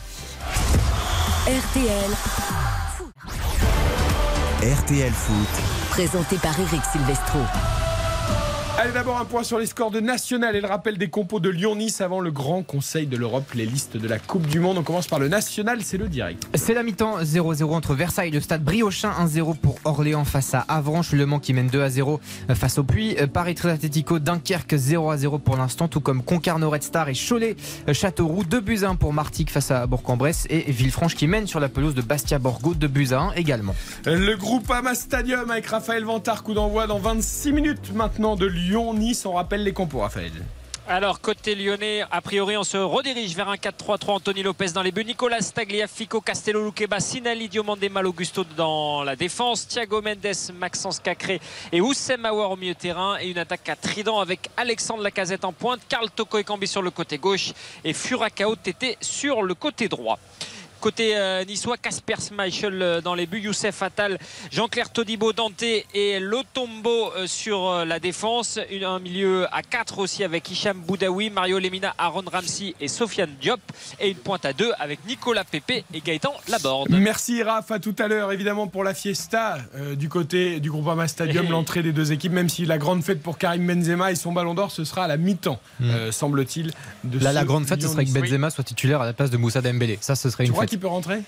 RTL, 1.47 2.11
RTL 4.61 5.13
Foot. 5.13 5.63
présenté 5.91 6.35
par 6.37 6.59
Eric 6.59 6.81
Silvestro. 6.91 7.39
Allez 8.77 8.93
d'abord 8.93 9.19
un 9.19 9.25
point 9.25 9.43
sur 9.43 9.59
les 9.59 9.65
scores 9.65 9.91
de 9.91 9.99
National 9.99 10.55
et 10.55 10.61
le 10.61 10.67
rappel 10.67 10.97
des 10.97 11.09
compos 11.09 11.39
de 11.39 11.49
Lyon-Nice 11.49 12.01
avant 12.01 12.19
le 12.19 12.31
grand 12.31 12.63
conseil 12.63 13.05
de 13.05 13.17
l'Europe, 13.17 13.43
les 13.53 13.65
listes 13.65 13.97
de 13.97 14.07
la 14.07 14.17
Coupe 14.17 14.47
du 14.47 14.59
Monde. 14.59 14.77
On 14.77 14.83
commence 14.83 15.07
par 15.07 15.19
le 15.19 15.27
National, 15.27 15.79
c'est 15.83 15.97
le 15.97 16.07
direct. 16.07 16.47
C'est 16.55 16.73
la 16.73 16.81
mi-temps 16.81 17.21
0-0 17.21 17.63
entre 17.73 17.93
Versailles 17.93 18.29
et 18.29 18.31
le 18.31 18.39
stade 18.39 18.63
Briochin 18.63 19.11
1-0 19.11 19.57
pour 19.57 19.75
Orléans 19.83 20.25
face 20.25 20.55
à 20.55 20.61
Avranches, 20.67 21.11
Le 21.11 21.25
Mans 21.25 21.39
qui 21.39 21.53
mène 21.53 21.67
2-0 21.67 22.19
face 22.55 22.77
au 22.77 22.83
Puy, 22.83 23.15
Paris 23.31 23.55
Très 23.55 23.71
Atlético 23.71 24.19
Dunkerque 24.19 24.73
0-0 24.73 25.39
pour 25.39 25.57
l'instant, 25.57 25.87
tout 25.87 26.01
comme 26.01 26.23
Concarneau 26.23 26.69
Red 26.69 26.83
Star 26.83 27.09
et 27.09 27.13
Cholet 27.13 27.57
Châteauroux 27.91 28.45
2 28.45 28.61
buts 28.61 28.79
à 28.83 28.89
1 28.89 28.95
pour 28.95 29.13
Martigues 29.13 29.49
face 29.49 29.69
à 29.69 29.85
Bourg-en-Bresse 29.85 30.47
et 30.49 30.71
Villefranche 30.71 31.15
qui 31.15 31.27
mène 31.27 31.45
sur 31.45 31.59
la 31.59 31.69
pelouse 31.69 31.93
de 31.93 32.01
Bastia 32.01 32.39
Borgo 32.39 32.73
2 32.73 32.87
buts 32.87 33.09
à 33.11 33.19
1 33.19 33.33
également. 33.33 33.75
Le 34.05 34.35
groupe 34.35 34.71
Ama 34.71 34.95
Stadium 34.95 35.51
avec 35.51 35.67
Raphaël 35.67 36.05
Vantard, 36.05 36.43
coup 36.43 36.53
d'envoi 36.53 36.87
dans 36.87 36.99
26 36.99 37.51
minutes 37.51 37.93
maintenant 37.93 38.35
de 38.35 38.47
Lyon-Nice. 38.71 39.25
On 39.25 39.33
rappelle 39.33 39.65
les 39.65 39.73
compos, 39.73 39.99
Raphaël. 39.99 40.31
Alors, 40.87 41.19
côté 41.19 41.55
lyonnais, 41.55 42.03
a 42.09 42.21
priori, 42.21 42.55
on 42.55 42.63
se 42.63 42.77
redirige 42.77 43.35
vers 43.35 43.49
un 43.49 43.55
4-3-3. 43.55 44.11
Anthony 44.11 44.43
Lopez 44.43 44.69
dans 44.69 44.81
les 44.81 44.93
buts. 44.93 45.03
Nicolas 45.03 45.51
Tagliafico, 45.53 46.21
Castello 46.21 46.63
Luqueba, 46.63 47.01
Sinali 47.01 47.49
Diomande, 47.49 47.89
Mal 47.91 48.07
Augusto 48.07 48.45
dans 48.55 49.03
la 49.03 49.17
défense. 49.17 49.67
Thiago 49.67 50.01
Mendes, 50.01 50.53
Maxence 50.53 51.01
Cacré 51.01 51.41
et 51.73 51.81
Oussem 51.81 52.25
Aouar 52.25 52.51
au 52.51 52.55
milieu 52.55 52.75
terrain. 52.75 53.17
Et 53.19 53.29
une 53.29 53.37
attaque 53.37 53.67
à 53.67 53.75
trident 53.75 54.19
avec 54.19 54.49
Alexandre 54.55 55.03
Lacazette 55.03 55.43
en 55.43 55.51
pointe, 55.51 55.81
Karl 55.89 56.09
Toko 56.09 56.37
Ekambi 56.37 56.65
sur 56.67 56.81
le 56.81 56.91
côté 56.91 57.17
gauche 57.17 57.51
et 57.83 57.91
Furakao 57.91 58.55
Tété 58.55 58.97
sur 59.01 59.43
le 59.43 59.53
côté 59.53 59.89
droit. 59.89 60.17
Côté 60.81 61.15
euh, 61.15 61.45
niçois, 61.45 61.77
Casper 61.77 62.15
Schmeichel 62.27 62.81
euh, 62.81 63.01
dans 63.01 63.13
les 63.13 63.27
buts, 63.27 63.39
Youssef 63.39 63.81
Attal, 63.83 64.17
Jean-Claire 64.51 64.89
Todibo, 64.89 65.31
Dante 65.31 65.61
et 65.93 66.19
Lotombo 66.19 67.11
euh, 67.15 67.27
sur 67.27 67.69
euh, 67.69 67.85
la 67.85 67.99
défense. 67.99 68.59
Une- 68.71 68.83
un 68.83 68.97
milieu 68.99 69.45
à 69.55 69.61
4 69.61 69.99
aussi 69.99 70.23
avec 70.23 70.49
Hicham 70.49 70.79
Boudaoui, 70.79 71.29
Mario 71.29 71.59
Lemina, 71.59 71.93
Aaron 71.99 72.23
Ramsey 72.31 72.73
et 72.81 72.87
Sofiane 72.87 73.29
Diop. 73.39 73.59
Et 73.99 74.09
une 74.09 74.15
pointe 74.17 74.43
à 74.43 74.53
2 74.53 74.71
avec 74.79 75.05
Nicolas 75.07 75.43
Pepe 75.43 75.83
et 75.93 76.01
Gaëtan 76.01 76.33
Laborde. 76.47 76.89
Merci 76.89 77.43
Raph, 77.43 77.69
à 77.71 77.77
tout 77.79 77.95
à 77.99 78.07
l'heure 78.07 78.31
évidemment 78.31 78.65
pour 78.67 78.83
la 78.83 78.95
fiesta 78.95 79.59
euh, 79.75 79.95
du 79.95 80.09
côté 80.09 80.59
du 80.59 80.71
groupe 80.71 80.87
Ama 80.87 81.07
Stadium, 81.07 81.47
l'entrée 81.49 81.83
des 81.83 81.91
deux 81.91 82.11
équipes, 82.11 82.31
même 82.31 82.49
si 82.49 82.65
la 82.65 82.79
grande 82.79 83.03
fête 83.03 83.21
pour 83.21 83.37
Karim 83.37 83.67
Benzema 83.67 84.11
et 84.11 84.15
son 84.15 84.31
ballon 84.31 84.55
d'or, 84.55 84.71
ce 84.71 84.83
sera 84.83 85.03
à 85.03 85.07
la 85.07 85.17
mi-temps, 85.17 85.59
euh, 85.83 86.11
semble-t-il. 86.11 86.71
de 87.03 87.19
Là, 87.19 87.33
la 87.33 87.41
ce 87.41 87.45
grande 87.45 87.67
fête, 87.67 87.81
ce 87.83 87.87
serait 87.87 88.05
que. 88.05 88.09
Benzema 88.11 88.49
soit 88.49 88.63
titulaire 88.63 89.01
à 89.01 89.05
la 89.05 89.13
place 89.13 89.29
de 89.29 89.37
Moussa 89.37 89.61
Dembélé. 89.61 89.99
Ça, 90.01 90.15
ce 90.15 90.29
serait 90.31 90.45
une 90.45 90.53
fête. 90.55 90.70
Qu'il 90.71 90.79
peut 90.79 90.87
rentrer? 90.87 91.21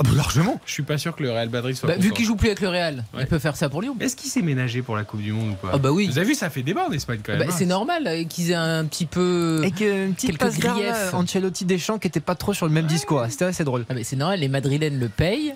Ah 0.00 0.04
bah, 0.04 0.10
largement. 0.14 0.60
Je 0.64 0.72
suis 0.72 0.82
pas 0.84 0.96
sûr 0.96 1.16
que 1.16 1.22
le 1.24 1.32
Real 1.32 1.48
Madrid 1.50 1.74
soit 1.74 1.88
Bah, 1.88 1.96
vu 1.98 2.12
qu'il 2.12 2.24
joue 2.24 2.36
plus 2.36 2.48
avec 2.48 2.60
le 2.60 2.68
Real, 2.68 3.04
Ouais. 3.14 3.22
il 3.22 3.26
peut 3.26 3.40
faire 3.40 3.56
ça 3.56 3.68
pour 3.68 3.82
Lyon. 3.82 3.96
Est-ce 3.98 4.14
qu'il 4.14 4.30
s'est 4.30 4.42
ménagé 4.42 4.80
pour 4.80 4.96
la 4.96 5.02
Coupe 5.02 5.20
du 5.22 5.32
Monde 5.32 5.50
ou 5.50 5.54
pas 5.54 5.70
Ah 5.74 5.78
bah 5.78 5.90
oui. 5.90 6.06
Vous 6.06 6.18
avez 6.18 6.28
vu, 6.28 6.34
ça 6.36 6.50
fait 6.50 6.62
débat 6.62 6.86
en 6.88 6.92
Espagne 6.92 7.18
quand 7.24 7.32
même. 7.32 7.40
Bah, 7.40 7.46
hein. 7.48 7.54
c'est 7.56 7.66
normal 7.66 8.06
euh, 8.06 8.24
qu'ils 8.24 8.52
aient 8.52 8.54
un 8.54 8.84
petit 8.84 9.06
peu. 9.06 9.60
Et 9.64 9.72
que 9.72 10.06
une 10.06 10.14
petite 10.14 10.30
Quelques 10.30 10.40
passe 10.40 10.58
d'armes, 10.60 10.78
griefs. 10.78 11.12
là, 11.12 11.18
Ancelotti 11.18 11.64
Deschamps 11.64 11.98
qui 11.98 12.06
était 12.06 12.20
pas 12.20 12.36
trop 12.36 12.54
sur 12.54 12.66
le 12.66 12.72
même 12.72 12.86
discours. 12.86 13.24
C'était 13.28 13.46
assez 13.46 13.64
drôle. 13.64 13.86
Ah, 13.88 13.94
mais 13.94 14.04
c'est 14.04 14.14
normal, 14.14 14.38
les 14.38 14.48
Madrilènes 14.48 15.00
le 15.00 15.08
payent 15.08 15.54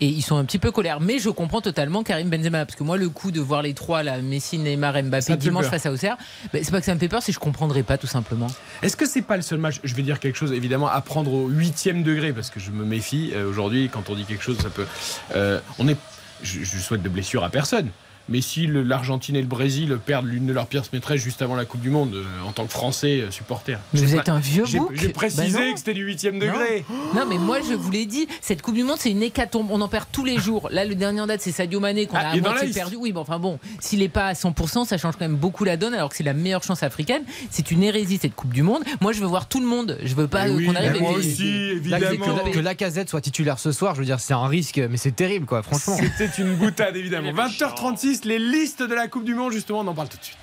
et 0.00 0.06
ils 0.08 0.22
sont 0.22 0.36
un 0.36 0.44
petit 0.44 0.58
peu 0.58 0.72
colères. 0.72 1.00
Mais 1.00 1.20
je 1.20 1.28
comprends 1.30 1.60
totalement 1.60 2.02
Karim 2.02 2.28
Benzema 2.30 2.64
parce 2.66 2.76
que 2.76 2.82
moi, 2.84 2.96
le 2.96 3.08
coup 3.08 3.30
de 3.30 3.40
voir 3.40 3.62
les 3.62 3.74
trois, 3.74 4.02
là, 4.02 4.18
Messi, 4.20 4.58
Neymar, 4.58 5.00
Mbappé, 5.04 5.36
dimanche 5.36 5.66
face 5.66 5.86
à 5.86 5.92
Auxerre, 5.92 6.16
bah, 6.52 6.58
c'est 6.62 6.72
pas 6.72 6.80
que 6.80 6.86
ça 6.86 6.94
me 6.94 6.98
fait 6.98 7.08
peur, 7.08 7.22
c'est 7.22 7.30
que 7.30 7.36
je 7.36 7.40
comprendrais 7.40 7.84
pas 7.84 7.96
tout 7.96 8.08
simplement. 8.08 8.48
Est-ce 8.82 8.96
que 8.96 9.06
c'est 9.06 9.22
pas 9.22 9.36
le 9.36 9.42
seul 9.42 9.58
match 9.58 9.78
Je 9.84 9.94
vais 9.94 10.02
dire 10.02 10.18
quelque 10.18 10.36
chose 10.36 10.52
évidemment 10.52 10.88
à 10.88 11.00
prendre 11.00 11.32
au 11.32 11.46
huitième 11.48 12.02
degré 12.02 12.32
parce 12.32 12.50
que 12.50 12.58
je 12.58 12.72
me 12.72 12.84
méfie 12.84 13.30
euh, 13.34 13.48
aujourd'hui 13.48 13.83
quand 13.88 14.10
on 14.10 14.14
dit 14.14 14.24
quelque 14.24 14.42
chose 14.42 14.58
ça 14.58 14.70
peut. 14.70 14.86
euh, 15.34 15.60
on 15.78 15.88
est. 15.88 15.96
Je, 16.42 16.62
je 16.64 16.78
souhaite 16.78 17.02
de 17.02 17.08
blessure 17.08 17.44
à 17.44 17.50
personne. 17.50 17.90
Mais 18.28 18.40
si 18.40 18.66
l'Argentine 18.66 19.36
et 19.36 19.40
le 19.42 19.46
Brésil 19.46 19.98
perdent 20.04 20.26
l'une 20.26 20.46
de 20.46 20.52
leurs 20.52 20.66
pires 20.66 20.82
maîtresses 20.92 21.20
juste 21.22 21.42
avant 21.42 21.56
la 21.56 21.64
Coupe 21.64 21.80
du 21.82 21.90
Monde, 21.90 22.14
euh, 22.14 22.24
en 22.48 22.52
tant 22.52 22.64
que 22.64 22.72
Français 22.72 23.20
euh, 23.20 23.30
supporter. 23.30 23.78
Mais 23.92 24.00
vous 24.00 24.14
êtes 24.16 24.28
un 24.28 24.38
vieux 24.38 24.64
bouc. 24.64 24.92
J'ai 24.94 25.10
précisé 25.10 25.52
Bah 25.52 25.72
que 25.72 25.78
c'était 25.78 25.94
du 25.94 26.04
huitième 26.04 26.38
degré. 26.38 26.84
Non, 27.14 27.26
mais 27.28 27.36
moi, 27.38 27.58
je 27.60 27.74
vous 27.74 27.90
l'ai 27.90 28.06
dit, 28.06 28.26
cette 28.40 28.62
Coupe 28.62 28.74
du 28.74 28.82
Monde, 28.84 28.96
c'est 28.98 29.10
une 29.10 29.22
hécatombe. 29.22 29.68
On 29.70 29.80
en 29.80 29.88
perd 29.88 30.06
tous 30.10 30.24
les 30.24 30.38
jours. 30.38 30.68
Là, 30.70 30.84
le 30.84 30.94
dernier 30.94 31.20
en 31.20 31.26
date, 31.26 31.42
c'est 31.42 31.52
Sadio 31.52 31.80
Mané 31.80 32.06
qu'on 32.06 32.16
Ah, 32.16 32.20
a 32.20 32.30
à 32.30 32.36
la 32.36 32.40
moitié 32.40 32.68
perdu. 32.70 32.96
Oui, 32.96 33.12
bon, 33.12 33.20
enfin 33.20 33.38
bon, 33.38 33.58
s'il 33.80 33.98
n'est 33.98 34.08
pas 34.08 34.28
à 34.28 34.32
100%, 34.32 34.86
ça 34.86 34.96
change 34.96 35.14
quand 35.14 35.24
même 35.26 35.36
beaucoup 35.36 35.64
la 35.64 35.76
donne, 35.76 35.92
alors 35.94 36.08
que 36.08 36.16
c'est 36.16 36.22
la 36.24 36.34
meilleure 36.34 36.62
chance 36.62 36.82
africaine. 36.82 37.22
C'est 37.50 37.70
une 37.70 37.82
hérésie, 37.82 38.18
cette 38.22 38.34
Coupe 38.34 38.52
du 38.54 38.62
Monde. 38.62 38.82
Moi, 39.00 39.12
je 39.12 39.20
veux 39.20 39.26
voir 39.26 39.48
tout 39.48 39.60
le 39.60 39.66
monde. 39.66 39.98
Je 40.02 40.14
veux 40.14 40.28
pas 40.28 40.44
Mais 40.44 40.50
euh, 40.50 40.54
oui, 40.56 40.66
qu'on 40.66 40.74
arrive 40.76 40.92
mais 40.92 41.00
moi 41.00 41.12
aussi, 41.12 41.74
Là, 41.86 41.98
que, 42.00 42.04
évidemment. 42.06 42.38
que, 42.44 42.50
que 42.54 42.58
Lacazette 42.60 43.10
soit 43.10 43.20
titulaire 43.20 43.58
ce 43.58 43.70
soir, 43.72 43.94
je 43.94 44.00
veux 44.00 44.06
dire, 44.06 44.20
c'est 44.20 44.34
un 44.34 44.46
risque, 44.46 44.80
mais 44.90 44.96
c'est 44.96 45.14
terrible, 45.14 45.44
quoi, 45.46 45.62
franchement. 45.62 45.96
C'était 45.98 46.42
une 46.42 46.54
boutade 46.56 46.96
évidemment. 46.96 47.30
20h36, 47.32 48.13
les 48.22 48.38
listes 48.38 48.82
de 48.82 48.94
la 48.94 49.08
Coupe 49.08 49.24
du 49.24 49.34
Monde, 49.34 49.52
justement, 49.52 49.80
on 49.80 49.86
en 49.88 49.94
parle 49.94 50.08
tout 50.08 50.18
de 50.18 50.24
suite. 50.24 50.38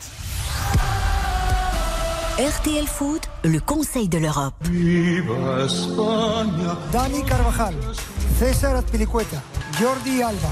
RTL 2.37 2.87
Foot, 2.87 3.21
le 3.43 3.59
conseil 3.59 4.09
de 4.09 4.17
l'Europe. 4.17 4.53
Dani 6.91 7.23
Carvajal, 7.23 7.75
César 8.39 8.75
Azpilicueta, 8.75 9.41
Jordi 9.79 10.21
Alba, 10.21 10.49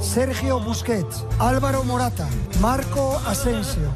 Sergio 0.00 0.60
Busquets, 0.60 1.24
Álvaro 1.40 1.82
Morata, 1.84 2.26
Marco 2.60 3.16
Asensio. 3.26 3.88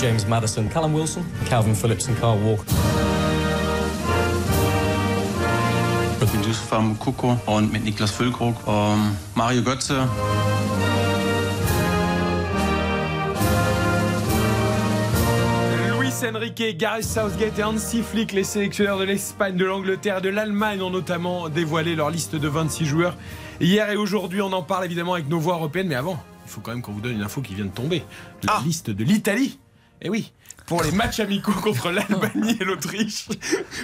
James 0.00 0.26
Madison, 0.28 0.64
Callum 0.72 0.94
Wilson, 0.94 1.22
Calvin 1.48 1.74
Phillips 1.74 2.08
and 2.08 2.16
Carl 2.20 2.38
Walker. 2.38 2.64
Mit 6.54 6.60
Yusuf 6.60 6.80
Mukoko 6.80 7.36
und 7.46 7.72
mit 7.72 7.84
Niklas 7.84 8.12
Füllkrug, 8.12 8.54
um, 8.68 9.16
Mario 9.34 9.62
Götze. 9.62 10.08
Luis 15.98 16.22
Enrique, 16.22 16.76
Gareth 16.76 17.02
Southgate 17.02 17.58
et 17.58 17.64
Hansi 17.64 18.02
Flick, 18.02 18.30
les 18.30 18.44
sélectionneurs 18.44 18.98
de 18.98 19.04
l'Espagne, 19.04 19.56
de 19.56 19.64
l'Angleterre, 19.64 20.20
de 20.20 20.28
l'Allemagne 20.28 20.80
ont 20.80 20.90
notamment 20.90 21.48
dévoilé 21.48 21.96
leur 21.96 22.10
liste 22.10 22.36
de 22.36 22.46
26 22.46 22.86
joueurs. 22.86 23.16
Hier 23.60 23.90
et 23.90 23.96
aujourd'hui, 23.96 24.40
on 24.40 24.52
en 24.52 24.62
parle 24.62 24.84
évidemment 24.84 25.14
avec 25.14 25.28
nos 25.28 25.40
voix 25.40 25.54
européennes, 25.54 25.88
mais 25.88 25.96
avant, 25.96 26.22
il 26.44 26.50
faut 26.50 26.60
quand 26.60 26.70
même 26.70 26.82
qu'on 26.82 26.92
vous 26.92 27.00
donne 27.00 27.14
une 27.16 27.24
info 27.24 27.40
qui 27.40 27.56
vient 27.56 27.64
de 27.64 27.70
tomber. 27.70 28.04
La 28.44 28.60
liste 28.64 28.90
de 28.90 29.02
l'Italie. 29.02 29.58
Eh 30.02 30.08
oui, 30.08 30.32
pour 30.66 30.82
les 30.82 30.92
matchs 30.92 31.20
amicaux 31.20 31.52
contre 31.52 31.90
l'Albanie 31.90 32.56
et 32.60 32.64
l'Autriche. 32.64 33.28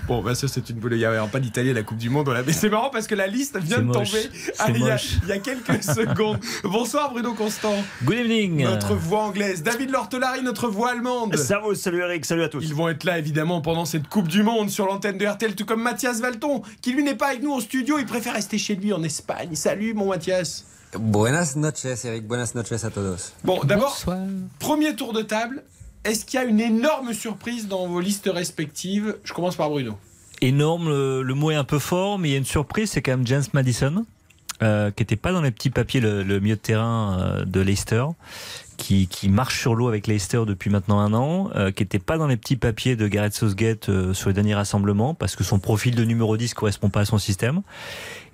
Bon, 0.07 0.23
bah 0.23 0.35
ça 0.35 0.49
c'est 0.49 0.69
une 0.71 0.77
boule. 0.77 0.95
Il 0.95 0.99
n'y 0.99 1.05
a 1.05 1.27
pas 1.27 1.41
d'Italie 1.41 1.71
à 1.71 1.75
la 1.75 1.83
Coupe 1.83 1.99
du 1.99 2.09
Monde. 2.11 2.25
voilà. 2.27 2.43
Mais 2.43 2.53
c'est 2.53 2.71
marrant 2.71 2.91
parce 2.91 3.07
que 3.07 3.15
la 3.15 3.27
liste 3.27 3.59
vient 3.59 3.79
de 3.79 3.85
moche. 3.85 4.11
tomber 4.11 4.31
ah, 4.59 4.65
C'est 4.67 4.73
il, 4.73 4.81
y 4.81 4.89
a, 4.89 4.93
moche. 4.93 5.17
il 5.23 5.29
y 5.29 5.33
a 5.33 5.39
quelques 5.39 5.83
secondes. 5.83 6.39
Bonsoir 6.65 7.11
Bruno 7.13 7.35
Constant. 7.35 7.75
Good 8.05 8.17
evening. 8.17 8.65
Notre 8.65 8.95
voix 8.95 9.25
anglaise. 9.25 9.63
David 9.63 9.91
Lortelari, 9.91 10.43
notre 10.43 10.69
voix 10.69 10.93
allemande. 10.93 11.37
Salut, 11.37 11.77
salut 11.77 12.01
Eric, 12.01 12.25
salut 12.25 12.43
à 12.45 12.49
tous. 12.49 12.65
Ils 12.65 12.75
vont 12.75 12.89
être 12.89 13.05
là 13.05 13.19
évidemment 13.19 13.61
pendant 13.61 13.85
cette 13.85 14.09
Coupe 14.09 14.29
du 14.29 14.43
Monde 14.43 14.71
sur 14.71 14.87
l'antenne 14.87 15.19
de 15.19 15.27
RTL, 15.27 15.55
tout 15.55 15.67
comme 15.67 15.83
Mathias 15.83 16.21
Valton, 16.21 16.63
qui 16.81 16.93
lui 16.93 17.03
n'est 17.03 17.15
pas 17.15 17.29
avec 17.29 17.43
nous 17.43 17.53
en 17.53 17.61
studio, 17.61 17.99
il 17.99 18.07
préfère 18.07 18.35
rester 18.35 18.59
chez 18.59 18.75
lui 18.75 18.93
en 18.93 19.03
Espagne. 19.03 19.55
Salut 19.55 19.95
mon 19.95 20.09
Mathias. 20.09 20.65
Buenas 20.99 21.55
noches, 21.57 22.05
Eric. 22.05 22.27
Buenas 22.27 22.53
noches 22.55 22.85
a 22.85 22.91
todos. 22.91 23.33
Bon, 23.45 23.61
d'abord, 23.65 23.97
premier 24.59 24.97
tour 24.97 25.13
de 25.13 25.23
table. 25.23 25.63
Est-ce 26.03 26.25
qu'il 26.25 26.41
y 26.41 26.43
a 26.43 26.47
une 26.47 26.61
énorme 26.61 27.13
surprise 27.13 27.69
dans 27.69 27.87
vos 27.87 28.01
listes 28.01 28.31
respectives? 28.33 29.19
Je 29.23 29.35
commence 29.35 29.57
par 29.57 29.69
Bruno. 29.69 29.99
Énorme, 30.41 30.89
le, 30.89 31.35
mot 31.35 31.51
est 31.51 31.57
un 31.57 31.65
peu 31.65 31.79
fort, 31.79 32.19
mais 32.19 32.31
il 32.31 32.33
y 32.33 32.35
a 32.37 32.39
une 32.39 32.47
surprise, 32.47 32.91
c'est 32.91 33.03
quand 33.03 33.13
même 33.13 33.27
James 33.27 33.45
Madison, 33.53 34.07
euh, 34.63 34.91
qui 34.91 35.03
n'était 35.03 35.17
pas 35.17 35.33
dans 35.33 35.43
les 35.43 35.51
petits 35.51 35.69
papiers, 35.69 36.01
le, 36.01 36.23
le 36.23 36.41
milieu 36.41 36.57
de 36.57 36.61
terrain 36.61 37.19
euh, 37.21 37.45
de 37.45 37.61
Leicester, 37.61 38.05
qui, 38.79 39.09
marche 39.29 39.61
sur 39.61 39.75
l'eau 39.75 39.89
avec 39.89 40.07
Leicester 40.07 40.45
depuis 40.47 40.71
maintenant 40.71 41.01
un 41.01 41.13
an, 41.13 41.51
euh, 41.55 41.71
qui 41.71 41.83
n'était 41.83 41.99
pas 41.99 42.17
dans 42.17 42.27
les 42.27 42.39
petits 42.39 42.57
papiers 42.57 42.97
de 42.97 43.07
Gareth 43.07 43.35
Southgate 43.35 43.91
sur 44.15 44.31
les 44.31 44.35
derniers 44.35 44.55
rassemblements, 44.55 45.13
parce 45.13 45.37
que 45.37 45.45
son 45.45 45.59
profil 45.59 45.95
de 45.95 46.05
numéro 46.05 46.35
10 46.39 46.55
correspond 46.55 46.89
pas 46.89 47.01
à 47.01 47.05
son 47.05 47.19
système. 47.19 47.61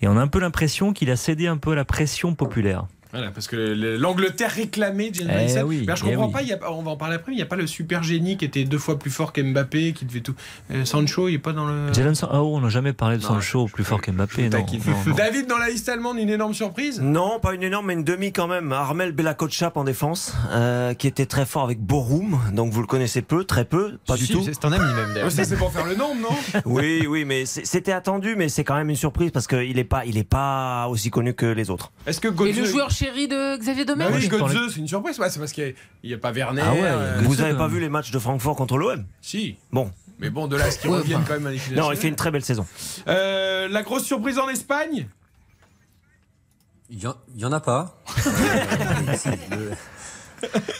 Et 0.03 0.07
on 0.07 0.17
a 0.17 0.21
un 0.21 0.29
peu 0.29 0.39
l'impression 0.39 0.93
qu'il 0.93 1.11
a 1.11 1.17
cédé 1.17 1.49
un 1.49 1.57
peu 1.57 1.73
à 1.73 1.75
la 1.75 1.85
pression 1.85 2.37
populaire. 2.37 2.87
Voilà, 3.13 3.31
parce 3.31 3.47
que 3.47 3.57
le- 3.57 3.97
l'Angleterre 3.97 4.51
réclamait 4.51 5.11
James 5.13 5.29
Eh 5.31 5.35
Madison. 5.35 5.63
oui, 5.65 5.87
je 5.87 5.93
eh 5.93 6.11
comprends 6.11 6.29
pas, 6.31 6.43
il 6.43 6.49
y 6.49 6.53
a, 6.53 6.59
on 6.73 6.83
va 6.83 6.91
en 6.91 6.97
parler 6.97 7.15
après, 7.17 7.31
mais 7.31 7.35
il 7.35 7.39
n'y 7.39 7.43
a 7.43 7.47
pas 7.47 7.57
le 7.57 7.67
super 7.67 8.03
génie 8.03 8.37
qui 8.37 8.45
était 8.45 8.65
deux 8.65 8.79
fois 8.79 8.99
plus 8.99 9.11
fort 9.11 9.33
qu'Mbappé, 9.33 9.93
qui 9.93 10.05
devait 10.05 10.21
tout. 10.21 10.35
Euh, 10.71 10.85
Sancho, 10.85 11.29
il 11.29 11.33
n'est 11.33 11.39
pas 11.39 11.53
dans 11.53 11.67
le. 11.67 11.93
Jadon 11.93 12.15
San- 12.15 12.31
oh, 12.33 12.53
on 12.57 12.61
n'a 12.61 12.69
jamais 12.69 12.93
parlé 12.93 13.17
de 13.19 13.23
Non, 13.23 13.29
Sancho 13.41 13.67
plus 13.73 13.85
fort 13.85 14.01
qu'Mbappé. 14.01 14.45
Non, 14.45 14.51
taquine. 14.51 14.81
non, 14.87 14.93
non. 15.07 15.15
David, 15.15 15.47
dans 15.47 15.59
la 15.59 15.69
liste 15.69 15.89
allemande, 15.89 16.19
une 16.19 16.31
énorme 16.31 16.55
surprise? 16.55 17.01
Non, 17.01 17.39
pas 17.41 17.55
une 17.55 17.63
énorme, 17.63 17.87
mais 17.87 17.95
une 17.95 18.05
demi 18.05 18.33
quand 18.33 18.49
même. 18.49 18.73
Armel 18.73 19.13
Belakochap 19.13 19.77
en 19.77 19.85
défense, 19.85 20.35
euh, 20.51 20.93
qui 20.95 21.07
était 21.07 21.27
très 21.27 21.47
fort 21.47 21.65
avec 21.65 21.81
Borum. 21.81 22.39
Donc 22.53 22.73
vous 22.73 22.81
le 22.81 22.87
connaissez 22.87 23.23
peu, 23.23 23.45
très 23.45 23.65
peu, 23.65 23.99
pas 24.07 24.17
Si, 24.17 24.27
du 24.27 24.33
tout. 24.33 24.43
c'est 24.45 24.59
ton 24.59 24.73
ami 24.73 24.85
même 24.95 25.15
d'ailleurs. 25.15 25.31
Ça, 25.33 25.45
c'est 25.45 25.57
pour 25.57 25.73
faire 25.73 25.87
le 25.87 25.95
nombre, 25.95 26.17
non? 26.21 26.61
Oui, 26.65 27.07
oui, 27.09 27.25
mais 27.25 27.47
c'était 27.47 27.93
attendu, 27.93 28.35
mais 28.37 28.49
c'est 28.49 28.65
quand 28.65 28.75
même 28.77 28.91
une 28.91 28.97
surprise 28.97 29.31
parce 29.31 29.47
qu'il 29.47 29.77
n'est 29.77 29.85
pas, 29.85 30.05
il 30.05 30.19
est 30.19 30.25
pas 30.29 30.87
aussi 30.89 31.11
connu 31.11 31.35
que 31.35 31.47
les 31.47 31.71
autres. 31.71 31.93
Est-ce 32.07 32.21
que 32.21 32.29
Et 32.47 32.53
le 32.53 32.65
joueur 32.65 32.91
chéri 33.07 33.29
de 33.29 33.57
Xavier 33.57 33.85
Bah 33.85 33.93
Domergue 33.93 34.15
oui, 34.15 34.29
Götze, 34.29 34.73
c'est 34.75 34.81
une 34.81 34.89
surprise. 34.89 35.19
Ouais, 35.19 35.31
c'est 35.31 35.39
parce 35.39 35.53
qu'il 35.53 35.75
n'y 36.05 36.15
a, 36.15 36.19
pas 36.19 36.33
Werner. 36.33 36.63
Ah 36.65 36.73
ouais, 36.73 36.81
euh, 36.83 37.21
vous 37.23 37.41
avez 37.41 37.55
pas 37.55 37.69
vu 37.69 37.79
les 37.81 37.89
matchs 37.89 38.11
de 38.11 38.19
Francfort 38.19 38.57
contre 38.57 38.77
l'OM 38.77 39.05
Si. 39.23 39.57
Bon. 39.73 39.91
Mais 40.19 40.31
bon, 40.31 40.47
de 40.47 40.57
là 40.57 40.71
ce 40.71 40.79
qu'ils 40.79 40.91
Ouais, 40.91 40.99
reviennent 40.99 41.19
enfin. 41.19 41.27
quand 41.29 41.35
même 41.35 41.47
à 41.47 41.51
l'équipe 41.51 41.75
Non, 41.77 41.93
il 41.93 41.99
fait 41.99 42.09
une 42.09 42.17
très 42.17 42.31
belle 42.31 42.45
saison. 42.45 42.67
Euh, 43.07 43.69
la 43.69 43.83
grosse 43.83 44.05
surprise 44.05 44.39
en 44.39 44.49
Espagne? 44.49 45.09
Il 46.89 47.03
y, 47.03 47.07
en- 47.07 47.17
en 47.49 47.53
a 47.53 47.61
pas. 47.61 48.01
si, 49.17 49.29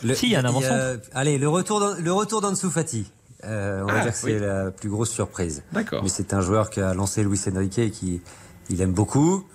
le- 0.03 0.15
Si, 0.15 0.27
il 0.27 0.33
y 0.33 0.37
a 0.37 0.41
un 0.41 0.45
avancement. 0.45 0.77
allez, 1.15 1.37
le 1.39 1.49
retour 1.49 1.81
le 1.99 2.13
retour 2.13 2.41
d'Ansu 2.41 2.71
Fati. 2.71 3.11
Euh, 3.45 3.83
on 3.83 3.87
va 3.87 3.95
Ah, 3.99 4.03
dire 4.05 4.13
que 4.13 4.19
c'est 4.19 4.35
oui. 4.35 4.41
la 4.41 4.71
plus 4.71 4.89
grosse 4.89 5.11
surprise. 5.11 5.63
D'accord. 5.73 6.03
Mais 6.03 6.09
c'est 6.09 6.33
un 6.33 6.41
joueur 6.41 6.71
qui 6.71 6.81
a 6.81 6.95
lancé 6.95 7.23
Luis 7.23 7.41
Enrique 7.53 7.79
et 7.79 7.91
qui 7.91 8.23
il 8.71 8.81
aime 8.81 8.93
beaucoup. 8.93 9.47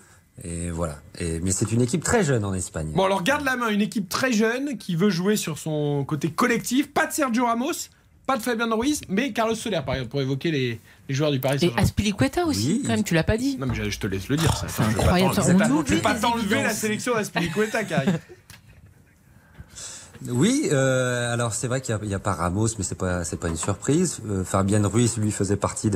Et 0.44 0.72
voilà. 0.72 1.00
Et, 1.20 1.40
mais 1.40 1.52
c'est 1.52 1.72
une 1.72 1.82
équipe 1.82 2.04
très 2.04 2.24
jeune 2.24 2.44
en 2.44 2.54
Espagne. 2.54 2.92
Bon, 2.96 3.06
alors 3.06 3.22
garde 3.24 3.46
la 3.46 3.56
main, 3.58 3.70
une 3.70 3.82
équipe 3.82 4.10
très 4.10 4.32
jeune 4.34 4.78
qui 4.78 4.96
veut 4.96 5.10
jouer 5.12 5.36
sur 5.36 5.60
son 5.60 6.04
côté 6.04 6.32
collectif. 6.32 6.92
Pas 6.92 7.06
de 7.06 7.12
Sergio 7.12 7.46
Ramos, 7.46 7.74
pas 8.26 8.38
de 8.38 8.42
Fabien 8.42 8.74
Ruiz, 8.74 9.02
mais 9.08 9.34
Carlos 9.34 9.56
Soler, 9.56 9.82
par 9.86 9.96
exemple, 9.96 10.12
pour 10.12 10.22
évoquer 10.22 10.50
les, 10.50 10.80
les 11.10 11.16
joueurs 11.16 11.32
du 11.32 11.40
Paris 11.40 11.58
Et 11.58 11.60
Saint-Germain. 11.60 11.82
Aspilicueta 11.84 12.46
aussi, 12.46 12.82
quand 12.82 12.94
même, 12.94 13.04
tu 13.04 13.14
l'as 13.14 13.24
pas 13.24 13.38
dit. 13.38 13.58
Non, 13.58 13.68
mais 13.68 13.76
je, 13.76 13.90
je 13.90 14.00
te 14.00 14.08
laisse 14.08 14.30
le 14.30 14.38
dire, 14.38 14.56
ça. 14.56 14.66
Enfin, 14.66 14.90
je 14.90 14.98
vais 14.98 16.02
pas 16.02 16.14
vais 16.14 16.20
t'enlever 16.20 16.64
la 16.64 16.74
sélection 16.74 17.14
d'Aspilicueta 17.14 17.80
arrive. 17.96 18.20
Oui, 20.30 20.70
euh, 20.72 21.34
alors 21.34 21.54
c'est 21.54 21.68
vrai 21.68 21.82
qu'il 21.82 21.98
n'y 22.04 22.14
a, 22.14 22.20
pas 22.20 22.34
Ramos, 22.34 22.68
mais 22.78 22.84
c'est 22.84 22.96
pas 22.96 23.24
pas 23.24 23.48
une 23.48 23.56
surprise. 23.56 24.20
Euh, 24.30 24.44
Fabien 24.44 24.86
Ruiz, 24.88 25.18
lui, 25.18 25.32
faisait 25.32 25.56
partie 25.56 25.90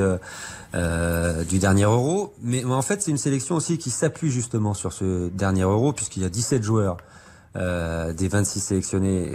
euh, 0.73 1.43
du 1.43 1.59
dernier 1.59 1.83
Euro, 1.83 2.33
mais, 2.41 2.63
en 2.65 2.81
fait 2.81 3.03
c'est 3.03 3.11
une 3.11 3.19
sélection 3.19 3.55
aussi 3.55 3.77
qui 3.77 3.91
s'appuie 3.91 4.31
justement 4.31 4.73
sur 4.73 4.93
ce 4.93 5.29
dernier 5.29 5.61
Euro, 5.61 5.93
puisqu'il 5.93 6.23
y 6.23 6.25
a 6.25 6.29
17 6.29 6.63
joueurs 6.63 6.97
euh, 7.55 8.13
des 8.13 8.27
26 8.27 8.59
sélectionnés 8.61 9.31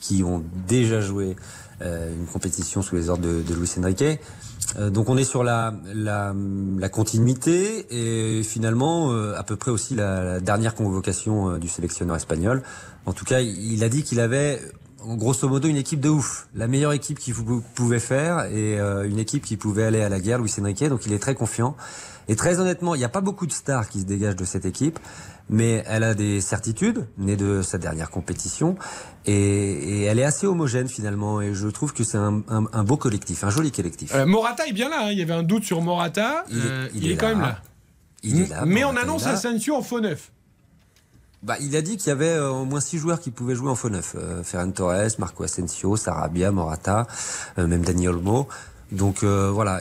qui 0.00 0.22
ont 0.24 0.42
déjà 0.66 1.00
joué 1.00 1.36
une 1.82 2.26
compétition 2.32 2.80
sous 2.80 2.94
les 2.94 3.10
ordres 3.10 3.24
de, 3.24 3.42
de 3.42 3.54
Luis 3.54 3.70
Enrique. 3.78 4.18
Euh, 4.78 4.90
donc 4.90 5.08
on 5.08 5.16
est 5.16 5.24
sur 5.24 5.44
la, 5.44 5.74
la, 5.94 6.34
la 6.78 6.88
continuité 6.88 7.86
et 7.90 8.42
finalement 8.42 9.12
euh, 9.12 9.34
à 9.36 9.42
peu 9.42 9.56
près 9.56 9.70
aussi 9.70 9.94
la, 9.94 10.24
la 10.24 10.40
dernière 10.40 10.74
convocation 10.74 11.50
euh, 11.50 11.58
du 11.58 11.68
sélectionneur 11.68 12.16
espagnol. 12.16 12.62
En 13.06 13.12
tout 13.12 13.24
cas, 13.24 13.40
il 13.40 13.72
il 13.72 13.84
a 13.84 13.88
dit 13.88 14.02
qu'il 14.02 14.20
avait 14.20 14.60
grosso 15.04 15.48
modo 15.48 15.66
une 15.68 15.76
équipe 15.76 16.00
de 16.00 16.08
ouf, 16.08 16.46
la 16.54 16.68
meilleure 16.68 16.92
équipe 16.92 17.18
qu'il 17.18 17.34
pou- 17.34 17.62
pouvait 17.74 17.98
faire 17.98 18.44
et 18.46 18.78
euh, 18.78 19.08
une 19.08 19.18
équipe 19.18 19.44
qui 19.44 19.56
pouvait 19.56 19.84
aller 19.84 20.00
à 20.00 20.08
la 20.08 20.20
guerre, 20.20 20.38
Luis 20.38 20.54
Enrique. 20.60 20.84
Donc 20.88 21.06
il 21.06 21.12
est 21.12 21.18
très 21.18 21.34
confiant. 21.34 21.76
Et 22.28 22.36
très 22.36 22.60
honnêtement, 22.60 22.94
il 22.94 22.98
n'y 22.98 23.04
a 23.04 23.08
pas 23.08 23.20
beaucoup 23.20 23.46
de 23.48 23.52
stars 23.52 23.88
qui 23.88 24.00
se 24.00 24.06
dégagent 24.06 24.36
de 24.36 24.44
cette 24.44 24.64
équipe, 24.64 25.00
mais 25.50 25.82
elle 25.86 26.02
a 26.04 26.14
des 26.14 26.40
certitudes 26.40 27.06
nées 27.18 27.36
de 27.36 27.62
sa 27.62 27.78
dernière 27.78 28.10
compétition 28.10 28.76
et, 29.26 29.34
et 29.34 30.02
elle 30.04 30.18
est 30.18 30.24
assez 30.24 30.46
homogène 30.46 30.88
finalement. 30.88 31.40
Et 31.40 31.52
je 31.54 31.68
trouve 31.68 31.92
que 31.92 32.04
c'est 32.04 32.18
un, 32.18 32.42
un- 32.48 32.66
un 32.72 32.84
beau 32.84 32.96
collectif, 32.96 33.44
un 33.44 33.50
joli 33.50 33.70
collectif. 33.72 34.14
Euh, 34.14 34.24
Morata 34.26 34.66
est 34.66 34.72
bien 34.72 34.88
là, 34.88 35.06
hein. 35.06 35.10
il 35.10 35.18
y 35.18 35.22
avait 35.22 35.32
un 35.34 35.42
doute 35.42 35.64
sur 35.64 35.80
Morata. 35.82 36.44
Il 36.50 36.58
est- 36.58 36.60
Euh, 36.64 36.88
il 36.94 37.04
il, 37.04 37.10
est, 37.10 37.14
est 37.14 37.16
quand 37.16 37.28
là. 37.28 37.34
même 37.34 37.42
là. 37.42 37.58
Il 38.22 38.40
est 38.42 38.48
là, 38.48 38.64
Mais 38.64 38.84
on 38.84 38.96
annonce. 38.96 39.26
Asensio 39.26 39.74
en 39.74 39.82
faux 39.82 40.00
neuf. 40.00 40.30
Bah, 41.42 41.56
il 41.60 41.74
a 41.74 41.82
dit 41.82 41.96
qu'il 41.96 42.08
y 42.08 42.12
avait 42.12 42.28
euh, 42.28 42.50
au 42.50 42.64
moins 42.64 42.80
six 42.80 42.98
joueurs 42.98 43.18
qui 43.18 43.32
pouvaient 43.32 43.56
jouer 43.56 43.68
en 43.70 43.74
faux 43.74 43.90
neuf. 43.90 44.14
Ferran 44.44 44.70
Torres, 44.70 45.10
Marco 45.18 45.42
Asensio, 45.42 45.96
Sarabia, 45.96 46.52
Morata, 46.52 47.06
même 47.56 47.82
Dani 47.84 48.06
Olmo. 48.08 48.46
Donc 48.92 49.24
voilà, 49.24 49.80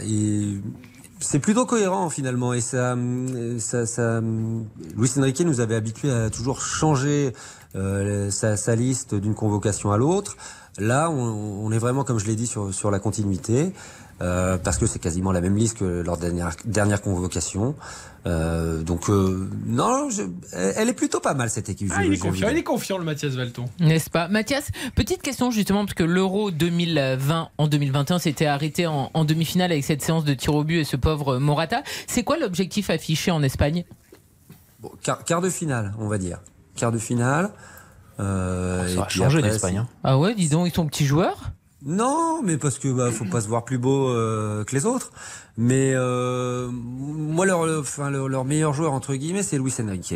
c'est 1.21 1.39
plutôt 1.39 1.65
cohérent 1.65 2.09
finalement. 2.09 2.53
Et 2.53 2.61
ça, 2.61 2.93
euh, 2.95 3.59
ça, 3.59 3.85
ça, 3.85 4.01
euh, 4.01 4.61
Luis 4.97 5.11
Enrique 5.17 5.41
nous 5.41 5.61
avait 5.61 5.75
habitués 5.75 6.11
à 6.11 6.29
toujours 6.29 6.61
changer 6.61 7.33
euh, 7.75 8.29
sa, 8.29 8.75
liste 8.75 9.15
d'une 9.15 9.35
convocation 9.35 9.91
à 9.91 9.97
l'autre. 9.97 10.35
Là, 10.77 11.09
on, 11.09 11.65
on 11.65 11.71
est 11.71 11.77
vraiment, 11.77 12.03
comme 12.03 12.19
je 12.19 12.25
l'ai 12.25 12.35
dit, 12.35 12.47
sur, 12.47 12.73
sur 12.73 12.91
la 12.91 12.99
continuité. 12.99 13.73
Euh, 14.21 14.57
parce 14.57 14.77
que 14.77 14.85
c'est 14.85 14.99
quasiment 14.99 15.31
la 15.31 15.41
même 15.41 15.55
liste 15.57 15.79
que 15.79 16.03
la 16.05 16.15
dernière, 16.15 16.51
dernière 16.65 17.01
convocation. 17.01 17.75
Euh, 18.27 18.83
donc 18.83 19.09
euh, 19.09 19.49
non, 19.65 20.09
je- 20.11 20.21
elle 20.53 20.87
est 20.89 20.93
plutôt 20.93 21.19
pas 21.19 21.33
mal 21.33 21.49
cette 21.49 21.69
équipe. 21.69 21.91
Ah, 21.95 22.05
il 22.05 22.13
est 22.13 22.17
confiant, 22.19 22.49
il 22.49 22.57
est 22.57 22.63
confiant 22.63 22.97
le 22.99 23.03
Mathias 23.03 23.33
Valton. 23.33 23.65
N'est-ce 23.79 24.11
pas? 24.11 24.27
Mathias, 24.27 24.69
petite 24.95 25.23
question 25.23 25.49
justement, 25.49 25.85
parce 25.85 25.95
que 25.95 26.03
l'Euro 26.03 26.51
2020 26.51 27.49
en 27.57 27.67
2021 27.67 28.19
s'était 28.19 28.45
arrêté 28.45 28.85
en, 28.85 29.09
en 29.13 29.25
demi-finale 29.25 29.71
avec 29.71 29.83
cette 29.83 30.03
séance 30.03 30.23
de 30.23 30.35
tir 30.35 30.53
au 30.53 30.63
but 30.63 30.81
et 30.81 30.83
ce 30.83 30.97
pauvre 30.97 31.39
Morata. 31.39 31.81
C'est 32.05 32.23
quoi 32.23 32.37
l'objectif 32.37 32.91
affiché 32.91 33.31
en 33.31 33.41
Espagne? 33.41 33.85
Bon, 34.81 34.91
quart, 35.01 35.23
quart 35.23 35.41
de 35.41 35.49
finale, 35.49 35.93
on 35.97 36.07
va 36.07 36.19
dire. 36.19 36.41
Quart 36.75 36.91
de 36.91 36.99
finale. 36.99 37.49
Euh, 38.19 38.85
Ça 38.87 38.93
et 38.93 38.95
va 38.97 39.09
changer 39.09 39.41
l'Espagne. 39.41 39.77
hein. 39.77 39.87
Ah 40.03 40.19
ouais, 40.19 40.35
dis 40.35 40.47
donc, 40.49 40.67
ils 40.67 40.73
sont 40.73 40.85
petits 40.85 41.05
joueurs 41.07 41.51
Non, 41.83 42.41
mais 42.43 42.57
parce 42.57 42.77
que 42.77 42.87
bah, 42.89 43.11
faut 43.11 43.25
pas 43.25 43.41
se 43.41 43.47
voir 43.47 43.65
plus 43.65 43.79
beau 43.79 44.09
euh, 44.09 44.63
que 44.63 44.75
les 44.75 44.85
autres. 44.85 45.11
Mais 45.57 45.93
euh, 45.93 46.69
moi, 46.71 47.45
leur, 47.45 47.59
enfin, 47.79 48.09
leur, 48.09 48.29
leur 48.29 48.45
meilleur 48.45 48.73
joueur 48.73 48.93
entre 48.93 49.15
guillemets, 49.15 49.43
c'est 49.43 49.57
Luis 49.57 49.73
Enrique. 49.81 50.15